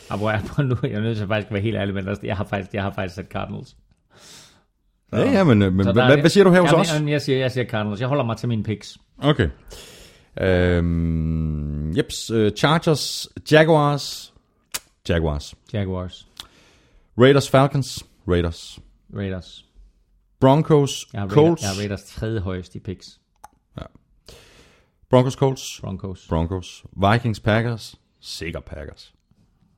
Og 0.09 0.17
hvor 0.17 0.29
er 0.31 0.33
jeg 0.39 0.43
på 0.47 0.61
nu? 0.61 0.75
Jeg 0.83 0.91
er 0.91 1.01
nødt 1.01 1.17
til 1.17 1.27
faktisk 1.27 1.47
at 1.47 1.53
være 1.53 1.61
helt 1.61 1.75
ærlig, 1.77 1.93
men 1.95 2.07
altså, 2.07 2.25
jeg 2.27 2.37
har 2.37 2.43
faktisk, 2.43 2.73
jeg 2.73 2.83
har 2.83 2.91
faktisk 2.93 3.15
sat 3.15 3.27
Cardinals. 3.29 3.75
Ja, 5.13 5.31
ja, 5.31 5.43
men, 5.43 5.61
øh, 5.61 5.73
men 5.73 5.83
Så 5.83 5.91
hvad, 5.93 6.17
hvad 6.19 6.29
siger 6.29 6.43
du 6.43 6.51
her 6.51 6.61
hos 6.61 6.73
os? 6.73 6.93
jamen, 6.93 7.09
Jeg 7.09 7.21
siger, 7.21 7.37
jeg 7.37 7.51
siger 7.51 7.65
Cardinals. 7.65 7.99
Jeg 7.99 8.07
holder 8.07 8.23
mig 8.23 8.37
til 8.37 8.49
mine 8.49 8.63
picks. 8.63 8.97
Okay. 9.17 9.49
Øhm, 10.41 11.91
jeps, 11.91 12.31
uh, 12.31 12.51
Chargers, 12.57 13.29
Jaguars, 13.51 14.33
Jaguars. 15.09 15.55
Jaguars, 15.73 16.27
Raiders, 17.17 17.49
Falcons, 17.49 18.05
Raiders. 18.27 18.79
Raiders. 19.15 19.65
Broncos, 20.39 21.07
Jeg 21.13 21.21
har, 21.21 21.27
Colts, 21.27 21.37
Raiders, 21.37 21.61
jeg 21.61 21.69
har 21.69 21.77
Raiders 21.79 22.03
tredje 22.03 22.39
højst 22.39 22.75
i 22.75 22.79
picks. 22.79 23.17
Broncos, 25.09 25.33
Colts, 25.33 25.79
Broncos. 25.81 26.27
Broncos. 26.29 26.83
Vikings, 27.11 27.39
Packers, 27.39 27.95
sikker 28.19 28.59
Packers. 28.59 29.13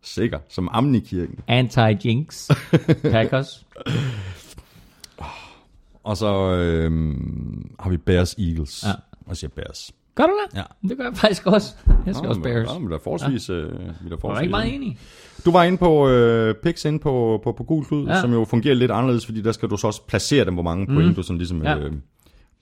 Sikker, 0.02 0.40
som 0.50 0.70
ammen 0.72 0.96
i 0.96 1.00
kirken. 1.00 1.40
Anti-Jinx. 1.48 2.50
Packers. 3.12 3.66
Og 6.04 6.18
så 6.18 6.56
øhm, 6.56 7.76
har 7.80 7.90
vi 7.90 7.98
Bears, 7.98 8.34
Eagles. 8.34 8.84
Ja. 8.84 8.94
Og 9.26 9.38
siger 9.38 9.50
Bears. 9.50 9.92
Gør 10.16 10.24
du 10.24 10.34
det? 10.46 10.58
Ja. 10.58 10.88
Det 10.90 10.98
gør 10.98 11.04
jeg 11.04 11.18
faktisk 11.18 11.48
også. 11.48 11.76
Jeg 12.06 12.16
skal 12.16 12.30
også 12.30 12.42
Bears. 12.42 12.74
Ja, 12.74 12.80
men 12.80 12.90
der 12.90 12.96
er 12.96 13.02
forholdsvis... 13.04 13.50
Ja. 13.50 13.54
Øh, 13.54 13.72
vi 13.72 13.76
er 13.76 13.78
der 13.78 14.08
Jeg 14.10 14.20
forholdsvis 14.22 14.44
ikke 14.44 14.52
meget 14.52 14.76
enig. 14.76 14.98
Du 15.46 15.52
var 15.52 15.64
inde 15.64 15.78
på 15.78 16.10
øh, 16.10 16.56
picks 16.56 16.86
inde 16.86 17.00
på, 17.00 17.42
på, 17.44 17.52
på 17.52 17.64
Gul 17.64 17.86
Klud, 17.86 18.06
ja. 18.06 18.14
Ja. 18.14 18.22
som 18.22 18.34
jo 18.34 18.46
fungerer 18.46 18.76
lidt 18.76 18.92
anderledes, 18.92 19.26
fordi 19.26 19.42
der 19.42 19.52
skal 19.52 19.70
du 19.70 19.78
så 19.78 19.88
også 19.88 20.06
placere 20.08 20.46
dem, 20.46 20.54
hvor 20.54 20.64
mange 20.64 20.88
point 20.88 21.08
mm. 21.08 21.16
du 21.16 21.24
sådan 21.24 21.38
ligesom... 21.38 21.64
Ja. 21.64 21.78
Øh, 21.78 21.92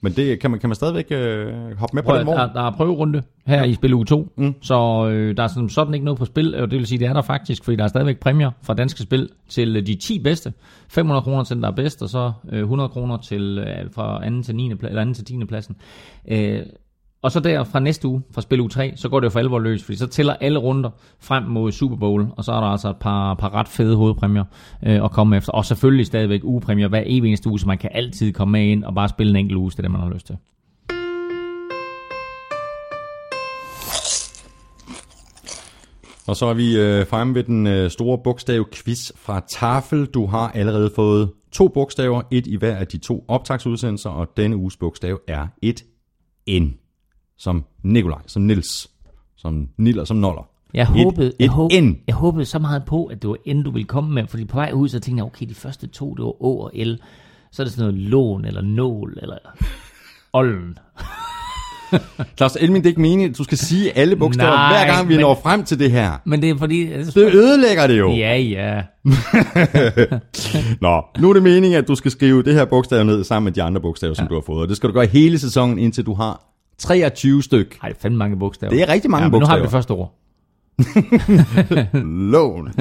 men 0.04 0.12
det 0.12 0.40
kan 0.40 0.50
man, 0.50 0.60
kan 0.60 0.68
man 0.68 0.76
stadigvæk 0.76 1.06
øh, 1.10 1.78
hoppe 1.78 1.94
med 1.96 2.02
på 2.02 2.06
Prøv, 2.06 2.18
den 2.18 2.26
vogn? 2.26 2.38
der, 2.38 2.52
der 2.52 2.62
er 2.62 2.70
prøverunde 2.70 3.22
her 3.46 3.64
i 3.64 3.74
spil 3.74 3.94
uge 3.94 4.04
2, 4.04 4.32
mm. 4.36 4.54
så 4.62 5.08
øh, 5.08 5.36
der 5.36 5.42
er 5.42 5.46
sådan, 5.46 5.68
sådan 5.68 5.94
ikke 5.94 6.04
noget 6.04 6.18
på 6.18 6.24
spil, 6.24 6.54
og 6.54 6.70
det 6.70 6.78
vil 6.78 6.86
sige, 6.86 6.98
det 6.98 7.06
er 7.06 7.12
der 7.12 7.22
faktisk, 7.22 7.64
fordi 7.64 7.76
der 7.76 7.84
er 7.84 7.88
stadigvæk 7.88 8.20
præmier 8.20 8.50
fra 8.62 8.74
danske 8.74 9.02
spil 9.02 9.28
til 9.48 9.76
øh, 9.76 9.86
de 9.86 9.94
10 9.94 10.18
bedste. 10.18 10.52
500 10.88 11.22
kroner 11.22 11.44
til 11.44 11.56
den, 11.56 11.62
der 11.62 11.70
er 11.70 11.74
bedst, 11.74 12.02
og 12.02 12.08
så 12.08 12.32
øh, 12.52 12.60
100 12.60 12.88
kroner 12.88 13.16
til, 13.16 13.58
øh, 13.58 13.90
fra 13.94 14.26
anden 14.26 14.42
til, 14.42 14.56
9. 14.56 14.72
Pla- 14.72 14.86
eller 14.86 15.00
anden 15.00 15.14
til 15.14 15.24
10. 15.24 15.44
pladsen. 15.44 15.76
Øh, 16.28 16.62
og 17.22 17.32
så 17.32 17.40
der 17.40 17.64
fra 17.64 17.80
næste 17.80 18.08
uge, 18.08 18.22
fra 18.34 18.40
spil 18.40 18.60
uge 18.60 18.68
3, 18.68 18.92
så 18.96 19.08
går 19.08 19.20
det 19.20 19.24
jo 19.24 19.30
for 19.30 19.38
alvor 19.38 19.58
løs, 19.58 19.84
fordi 19.84 19.98
så 19.98 20.06
tæller 20.06 20.34
alle 20.34 20.58
runder 20.58 20.90
frem 21.20 21.44
mod 21.44 21.72
Super 21.72 21.96
Bowl, 21.96 22.26
og 22.36 22.44
så 22.44 22.52
er 22.52 22.60
der 22.60 22.66
altså 22.66 22.90
et 22.90 22.96
par, 22.96 23.34
par 23.34 23.54
ret 23.54 23.68
fede 23.68 23.96
hovedpræmier 23.96 24.44
øh, 24.86 25.04
at 25.04 25.10
komme 25.10 25.36
efter. 25.36 25.52
Og 25.52 25.64
selvfølgelig 25.64 26.06
stadigvæk 26.06 26.40
ugepræmier 26.44 26.88
hver 26.88 27.02
evig 27.06 27.28
eneste 27.28 27.48
uge, 27.48 27.60
så 27.60 27.66
man 27.66 27.78
kan 27.78 27.90
altid 27.94 28.32
komme 28.32 28.52
med 28.52 28.66
ind 28.66 28.84
og 28.84 28.94
bare 28.94 29.08
spille 29.08 29.30
en 29.30 29.36
enkelt 29.36 29.56
uge, 29.56 29.70
det 29.70 29.78
er 29.78 29.82
det, 29.82 29.90
man 29.90 30.00
har 30.00 30.10
lyst 30.10 30.26
til. 30.26 30.36
Og 36.26 36.36
så 36.36 36.46
er 36.46 36.54
vi 36.54 36.76
øh, 36.76 37.06
fremme 37.06 37.34
ved 37.34 37.42
den 37.44 37.66
øh, 37.66 37.90
store 37.90 38.18
bogstav-quiz 38.18 39.10
fra 39.16 39.42
Tafel. 39.50 40.06
Du 40.06 40.26
har 40.26 40.50
allerede 40.54 40.90
fået 40.96 41.30
to 41.52 41.68
bogstaver, 41.68 42.22
et 42.30 42.46
i 42.46 42.56
hver 42.56 42.76
af 42.76 42.86
de 42.86 42.98
to 42.98 43.24
optagsudsendelser, 43.28 44.10
og 44.10 44.28
denne 44.36 44.56
uges 44.56 44.76
bogstav 44.76 45.20
er 45.28 45.46
et 45.62 45.84
N. 46.50 46.81
Som 47.38 47.64
Nikolaj, 47.82 48.18
som 48.26 48.42
Nils, 48.42 48.88
som 49.36 49.68
Niller, 49.78 50.04
som 50.04 50.16
Noller. 50.16 50.48
Jeg 50.74 50.82
Et- 50.82 50.88
håbede, 50.88 51.26
et 51.28 51.34
jeg, 51.40 51.48
håbede, 51.50 51.80
N. 51.80 51.98
jeg 52.06 52.14
håbede 52.14 52.44
så 52.44 52.58
meget 52.58 52.82
på, 52.86 53.04
at 53.04 53.22
det 53.22 53.30
var 53.30 53.36
N, 53.54 53.62
du 53.62 53.70
ville 53.70 53.86
komme 53.86 54.14
med, 54.14 54.26
fordi 54.26 54.44
på 54.44 54.56
vej 54.56 54.70
ud, 54.74 54.88
så 54.88 55.00
tænkte 55.00 55.20
jeg, 55.20 55.26
okay, 55.26 55.46
de 55.48 55.54
første 55.54 55.86
to, 55.86 56.14
det 56.14 56.24
var 56.24 56.42
Å 56.44 56.56
og 56.56 56.70
L. 56.74 56.94
Så 57.52 57.62
er 57.62 57.64
det 57.64 57.72
sådan 57.74 57.92
noget 57.94 58.08
lån, 58.10 58.44
eller 58.44 58.62
nål, 58.62 59.18
eller 59.22 59.36
olden. 60.32 60.78
Claus 62.36 62.56
Elming, 62.60 62.84
det 62.84 62.88
er 62.88 62.90
ikke 62.92 63.00
meningen, 63.00 63.30
at 63.30 63.38
du 63.38 63.44
skal 63.44 63.58
sige 63.58 63.98
alle 63.98 64.16
bogstaver, 64.16 64.50
Nej, 64.50 64.72
hver 64.72 64.94
gang 64.94 65.08
vi 65.08 65.14
men- 65.14 65.20
når 65.20 65.40
frem 65.42 65.64
til 65.64 65.78
det 65.78 65.90
her. 65.90 66.12
Men 66.24 66.42
det 66.42 66.50
er 66.50 66.58
fordi... 66.58 66.86
Det 66.86 67.16
ødelægger 67.34 67.86
det 67.86 67.98
jo. 67.98 68.10
Ja, 68.12 68.36
ja. 68.36 68.82
Nå, 70.80 71.02
nu 71.18 71.28
er 71.28 71.32
det 71.32 71.42
meningen, 71.42 71.78
at 71.78 71.88
du 71.88 71.94
skal 71.94 72.10
skrive 72.10 72.42
det 72.42 72.54
her 72.54 72.64
bogstav 72.64 73.04
ned 73.04 73.24
sammen 73.24 73.44
med 73.44 73.52
de 73.52 73.62
andre 73.62 73.80
bogstaver, 73.80 74.14
som 74.14 74.26
du 74.26 74.34
har 74.34 74.40
fået. 74.46 74.62
Og 74.62 74.68
det 74.68 74.76
skal 74.76 74.88
du 74.88 74.94
gøre 74.94 75.06
hele 75.06 75.38
sæsonen, 75.38 75.78
indtil 75.78 76.06
du 76.06 76.14
har 76.14 76.40
23 76.82 77.42
styk. 77.42 77.78
Ej, 77.82 77.88
det 77.88 77.96
er 77.96 78.00
fandme 78.00 78.18
mange 78.18 78.38
bogstaver. 78.38 78.70
Det 78.72 78.82
er 78.82 78.88
rigtig 78.88 79.10
mange 79.10 79.24
ja, 79.24 79.30
men 79.30 79.40
nu 79.40 79.46
har 79.46 79.56
vi 79.56 79.62
bogstaver. 79.62 79.62
det 79.62 79.70
første 79.70 79.90
ord. 79.90 80.18
Lån. 82.32 82.72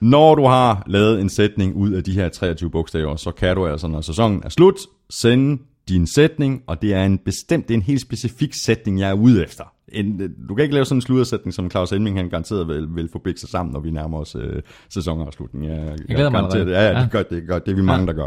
når 0.00 0.34
du 0.34 0.44
har 0.46 0.82
lavet 0.86 1.20
en 1.20 1.28
sætning 1.28 1.74
ud 1.74 1.90
af 1.92 2.04
de 2.04 2.12
her 2.12 2.28
23 2.28 2.70
bogstaver, 2.70 3.16
så 3.16 3.30
kan 3.30 3.56
du 3.56 3.66
altså, 3.66 3.86
når 3.88 4.00
sæsonen 4.00 4.42
er 4.44 4.48
slut, 4.48 4.74
sende 5.10 5.62
din 5.88 6.06
sætning, 6.06 6.62
og 6.66 6.82
det 6.82 6.94
er 6.94 7.04
en 7.04 7.18
bestemt, 7.18 7.68
det 7.68 7.74
er 7.74 7.78
en 7.78 7.82
helt 7.82 8.00
specifik 8.00 8.54
sætning, 8.54 9.00
jeg 9.00 9.10
er 9.10 9.14
ude 9.14 9.42
efter. 9.42 9.64
En, 9.92 10.20
du 10.48 10.54
kan 10.54 10.62
ikke 10.62 10.74
lave 10.74 10.84
sådan 10.84 10.96
en 10.96 11.02
sludersætning, 11.02 11.54
som 11.54 11.70
Claus 11.70 11.92
Elming 11.92 12.16
han 12.16 12.28
garanteret 12.30 12.68
vil, 12.68 12.86
vil 12.94 13.08
få 13.12 13.22
sig 13.36 13.48
sammen, 13.48 13.72
når 13.72 13.80
vi 13.80 13.90
nærmer 13.90 14.18
os 14.18 14.36
øh, 14.40 14.62
sæsonafslutning. 14.88 15.66
Jeg, 15.66 15.76
jeg 16.08 16.16
glæder 16.16 16.30
mig 16.30 16.38
allerede. 16.40 16.64
det. 16.66 16.72
Ja, 16.72 16.82
ja, 16.82 16.98
Ja. 16.98 17.02
det 17.02 17.10
gør 17.10 17.22
det, 17.22 17.42
gør, 17.48 17.58
det 17.58 17.72
er 17.72 17.76
vi 17.76 17.82
mange, 17.82 18.06
der 18.06 18.12
gør. 18.12 18.26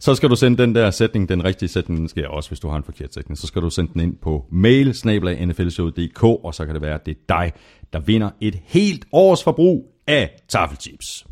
Så 0.00 0.14
skal 0.14 0.30
du 0.30 0.36
sende 0.36 0.62
den 0.62 0.74
der 0.74 0.90
sætning, 0.90 1.28
den 1.28 1.44
rigtige 1.44 1.68
sætning, 1.68 2.00
den 2.00 2.08
skal 2.08 2.20
jeg 2.20 2.30
også, 2.30 2.50
hvis 2.50 2.60
du 2.60 2.68
har 2.68 2.76
en 2.76 2.82
forkert 2.84 3.14
sætning. 3.14 3.38
Så 3.38 3.46
skal 3.46 3.62
du 3.62 3.70
sende 3.70 3.92
den 3.92 4.00
ind 4.00 4.16
på 4.16 4.44
mail, 4.50 4.94
snablag 4.94 5.46
nflshow.dk, 5.46 6.22
og 6.24 6.54
så 6.54 6.64
kan 6.66 6.74
det 6.74 6.82
være, 6.82 6.94
at 6.94 7.06
det 7.06 7.16
er 7.16 7.20
dig, 7.28 7.52
der 7.92 8.00
vinder 8.00 8.30
et 8.40 8.58
helt 8.64 9.04
års 9.12 9.44
forbrug 9.44 9.94
af 10.06 10.30
taffelchips. 10.48 11.26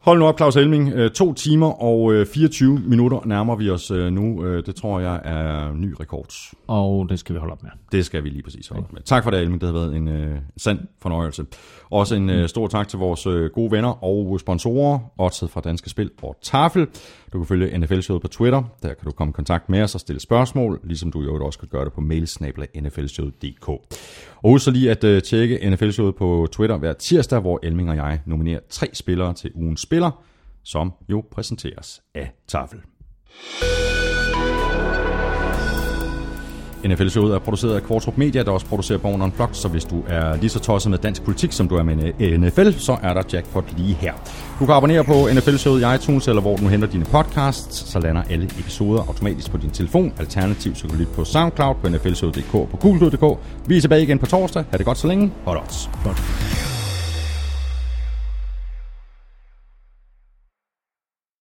Hold 0.00 0.18
nu 0.18 0.26
op, 0.26 0.38
Claus 0.38 0.54
Helming. 0.54 0.92
Øh, 0.92 1.10
To 1.10 1.32
timer 1.34 1.82
og 1.82 2.12
øh, 2.14 2.26
24 2.26 2.78
minutter 2.78 3.20
nærmer 3.24 3.56
vi 3.56 3.70
os 3.70 3.90
øh, 3.90 4.12
nu. 4.12 4.44
Øh, 4.44 4.66
Det 4.66 4.74
tror 4.76 5.00
jeg 5.00 5.20
er 5.24 5.72
ny 5.74 5.94
rekord. 6.00 6.32
Og 6.66 7.08
det 7.08 7.18
skal 7.18 7.34
vi 7.34 7.38
holde 7.38 7.52
op 7.52 7.62
med. 7.62 7.70
Det 7.92 8.06
skal 8.06 8.24
vi 8.24 8.28
lige 8.28 8.42
præcis 8.42 8.68
holde 8.68 8.84
op 8.84 8.92
med. 8.92 9.02
Tak 9.02 9.22
for 9.24 9.30
det, 9.30 9.40
Elming. 9.40 9.60
Det 9.60 9.66
har 9.66 9.72
været 9.74 9.96
en 9.96 10.08
øh, 10.08 10.38
sand 10.56 10.78
fornøjelse. 11.02 11.44
Også 11.90 12.14
en 12.14 12.30
øh, 12.30 12.48
stor 12.48 12.66
tak 12.66 12.88
til 12.88 12.98
vores 12.98 13.26
øh, 13.26 13.50
gode 13.50 13.70
venner 13.70 14.04
og 14.04 14.40
sponsorer, 14.40 14.98
Odset 15.18 15.50
fra 15.50 15.60
Danske 15.60 15.90
Spil 15.90 16.10
og 16.22 16.36
Tafel. 16.42 16.86
Du 17.32 17.38
kan 17.38 17.46
følge 17.46 17.78
NFL-showet 17.78 18.22
på 18.22 18.28
Twitter. 18.28 18.62
Der 18.82 18.88
kan 18.88 19.04
du 19.04 19.10
komme 19.10 19.30
i 19.30 19.32
kontakt 19.32 19.68
med 19.68 19.82
os 19.82 19.94
og 19.94 20.00
stille 20.00 20.20
spørgsmål, 20.20 20.80
ligesom 20.84 21.12
du 21.12 21.22
jo 21.22 21.46
også 21.46 21.58
kan 21.58 21.68
gøre 21.68 21.84
det 21.84 21.92
på 21.92 22.00
mailsnabla.nflshowet.dk. 22.00 23.68
Og 23.68 24.50
husk 24.50 24.64
så 24.64 24.70
lige 24.70 24.90
at 24.90 25.04
øh, 25.04 25.22
tjekke 25.22 25.70
NFL-showet 25.70 26.14
på 26.14 26.48
Twitter 26.52 26.76
hver 26.76 26.92
tirsdag, 26.92 27.40
hvor 27.40 27.60
Elming 27.62 27.90
og 27.90 27.96
jeg 27.96 28.20
nominerer 28.26 28.60
tre 28.70 28.86
spillere 28.92 29.34
til 29.34 29.50
ugens 29.54 29.80
spiller, 29.80 30.10
som 30.62 30.92
jo 31.08 31.24
præsenteres 31.30 32.00
af 32.14 32.32
Tafel. 32.48 32.78
NFL-showet 36.84 37.34
er 37.34 37.38
produceret 37.38 37.74
af 37.74 37.82
Kvartrup 37.82 38.18
Media, 38.18 38.42
der 38.42 38.50
også 38.50 38.66
producerer 38.66 38.98
Born 38.98 39.22
Unplugged, 39.22 39.54
så 39.54 39.68
hvis 39.68 39.84
du 39.84 40.02
er 40.08 40.36
lige 40.36 40.50
så 40.50 40.60
tosset 40.60 40.90
med 40.90 40.98
dansk 40.98 41.22
politik, 41.22 41.52
som 41.52 41.68
du 41.68 41.76
er 41.76 41.82
med 41.82 41.96
NFL, 42.38 42.70
så 42.78 42.96
er 43.02 43.14
der 43.14 43.22
jackpot 43.32 43.64
lige 43.76 43.94
her. 43.94 44.12
Du 44.60 44.66
kan 44.66 44.74
abonnere 44.74 45.04
på 45.04 45.28
NFL-showet 45.34 45.80
i 45.80 45.94
iTunes, 45.94 46.28
eller 46.28 46.42
hvor 46.42 46.56
du 46.56 46.68
henter 46.68 46.88
dine 46.88 47.04
podcasts, 47.04 47.90
så 47.92 47.98
lander 47.98 48.22
alle 48.30 48.44
episoder 48.44 49.00
automatisk 49.00 49.50
på 49.50 49.56
din 49.56 49.70
telefon. 49.70 50.12
Alternativt 50.18 50.78
så 50.78 50.82
kan 50.82 50.90
du 50.90 50.96
lytte 50.96 51.12
på 51.12 51.24
SoundCloud, 51.24 51.74
på 51.82 51.88
nflshowet.dk 51.88 52.54
og 52.54 52.68
på 52.70 52.76
coolblod.dk. 52.76 53.38
Vi 53.66 53.76
er 53.76 53.80
tilbage 53.80 54.02
igen 54.02 54.18
på 54.18 54.26
torsdag. 54.26 54.64
Ha' 54.70 54.78
det 54.78 54.86
godt 54.86 54.98
så 54.98 55.06
længe. 55.06 55.32
Hot 55.44 55.56
odds. 55.56 55.90
Godt. 56.04 56.75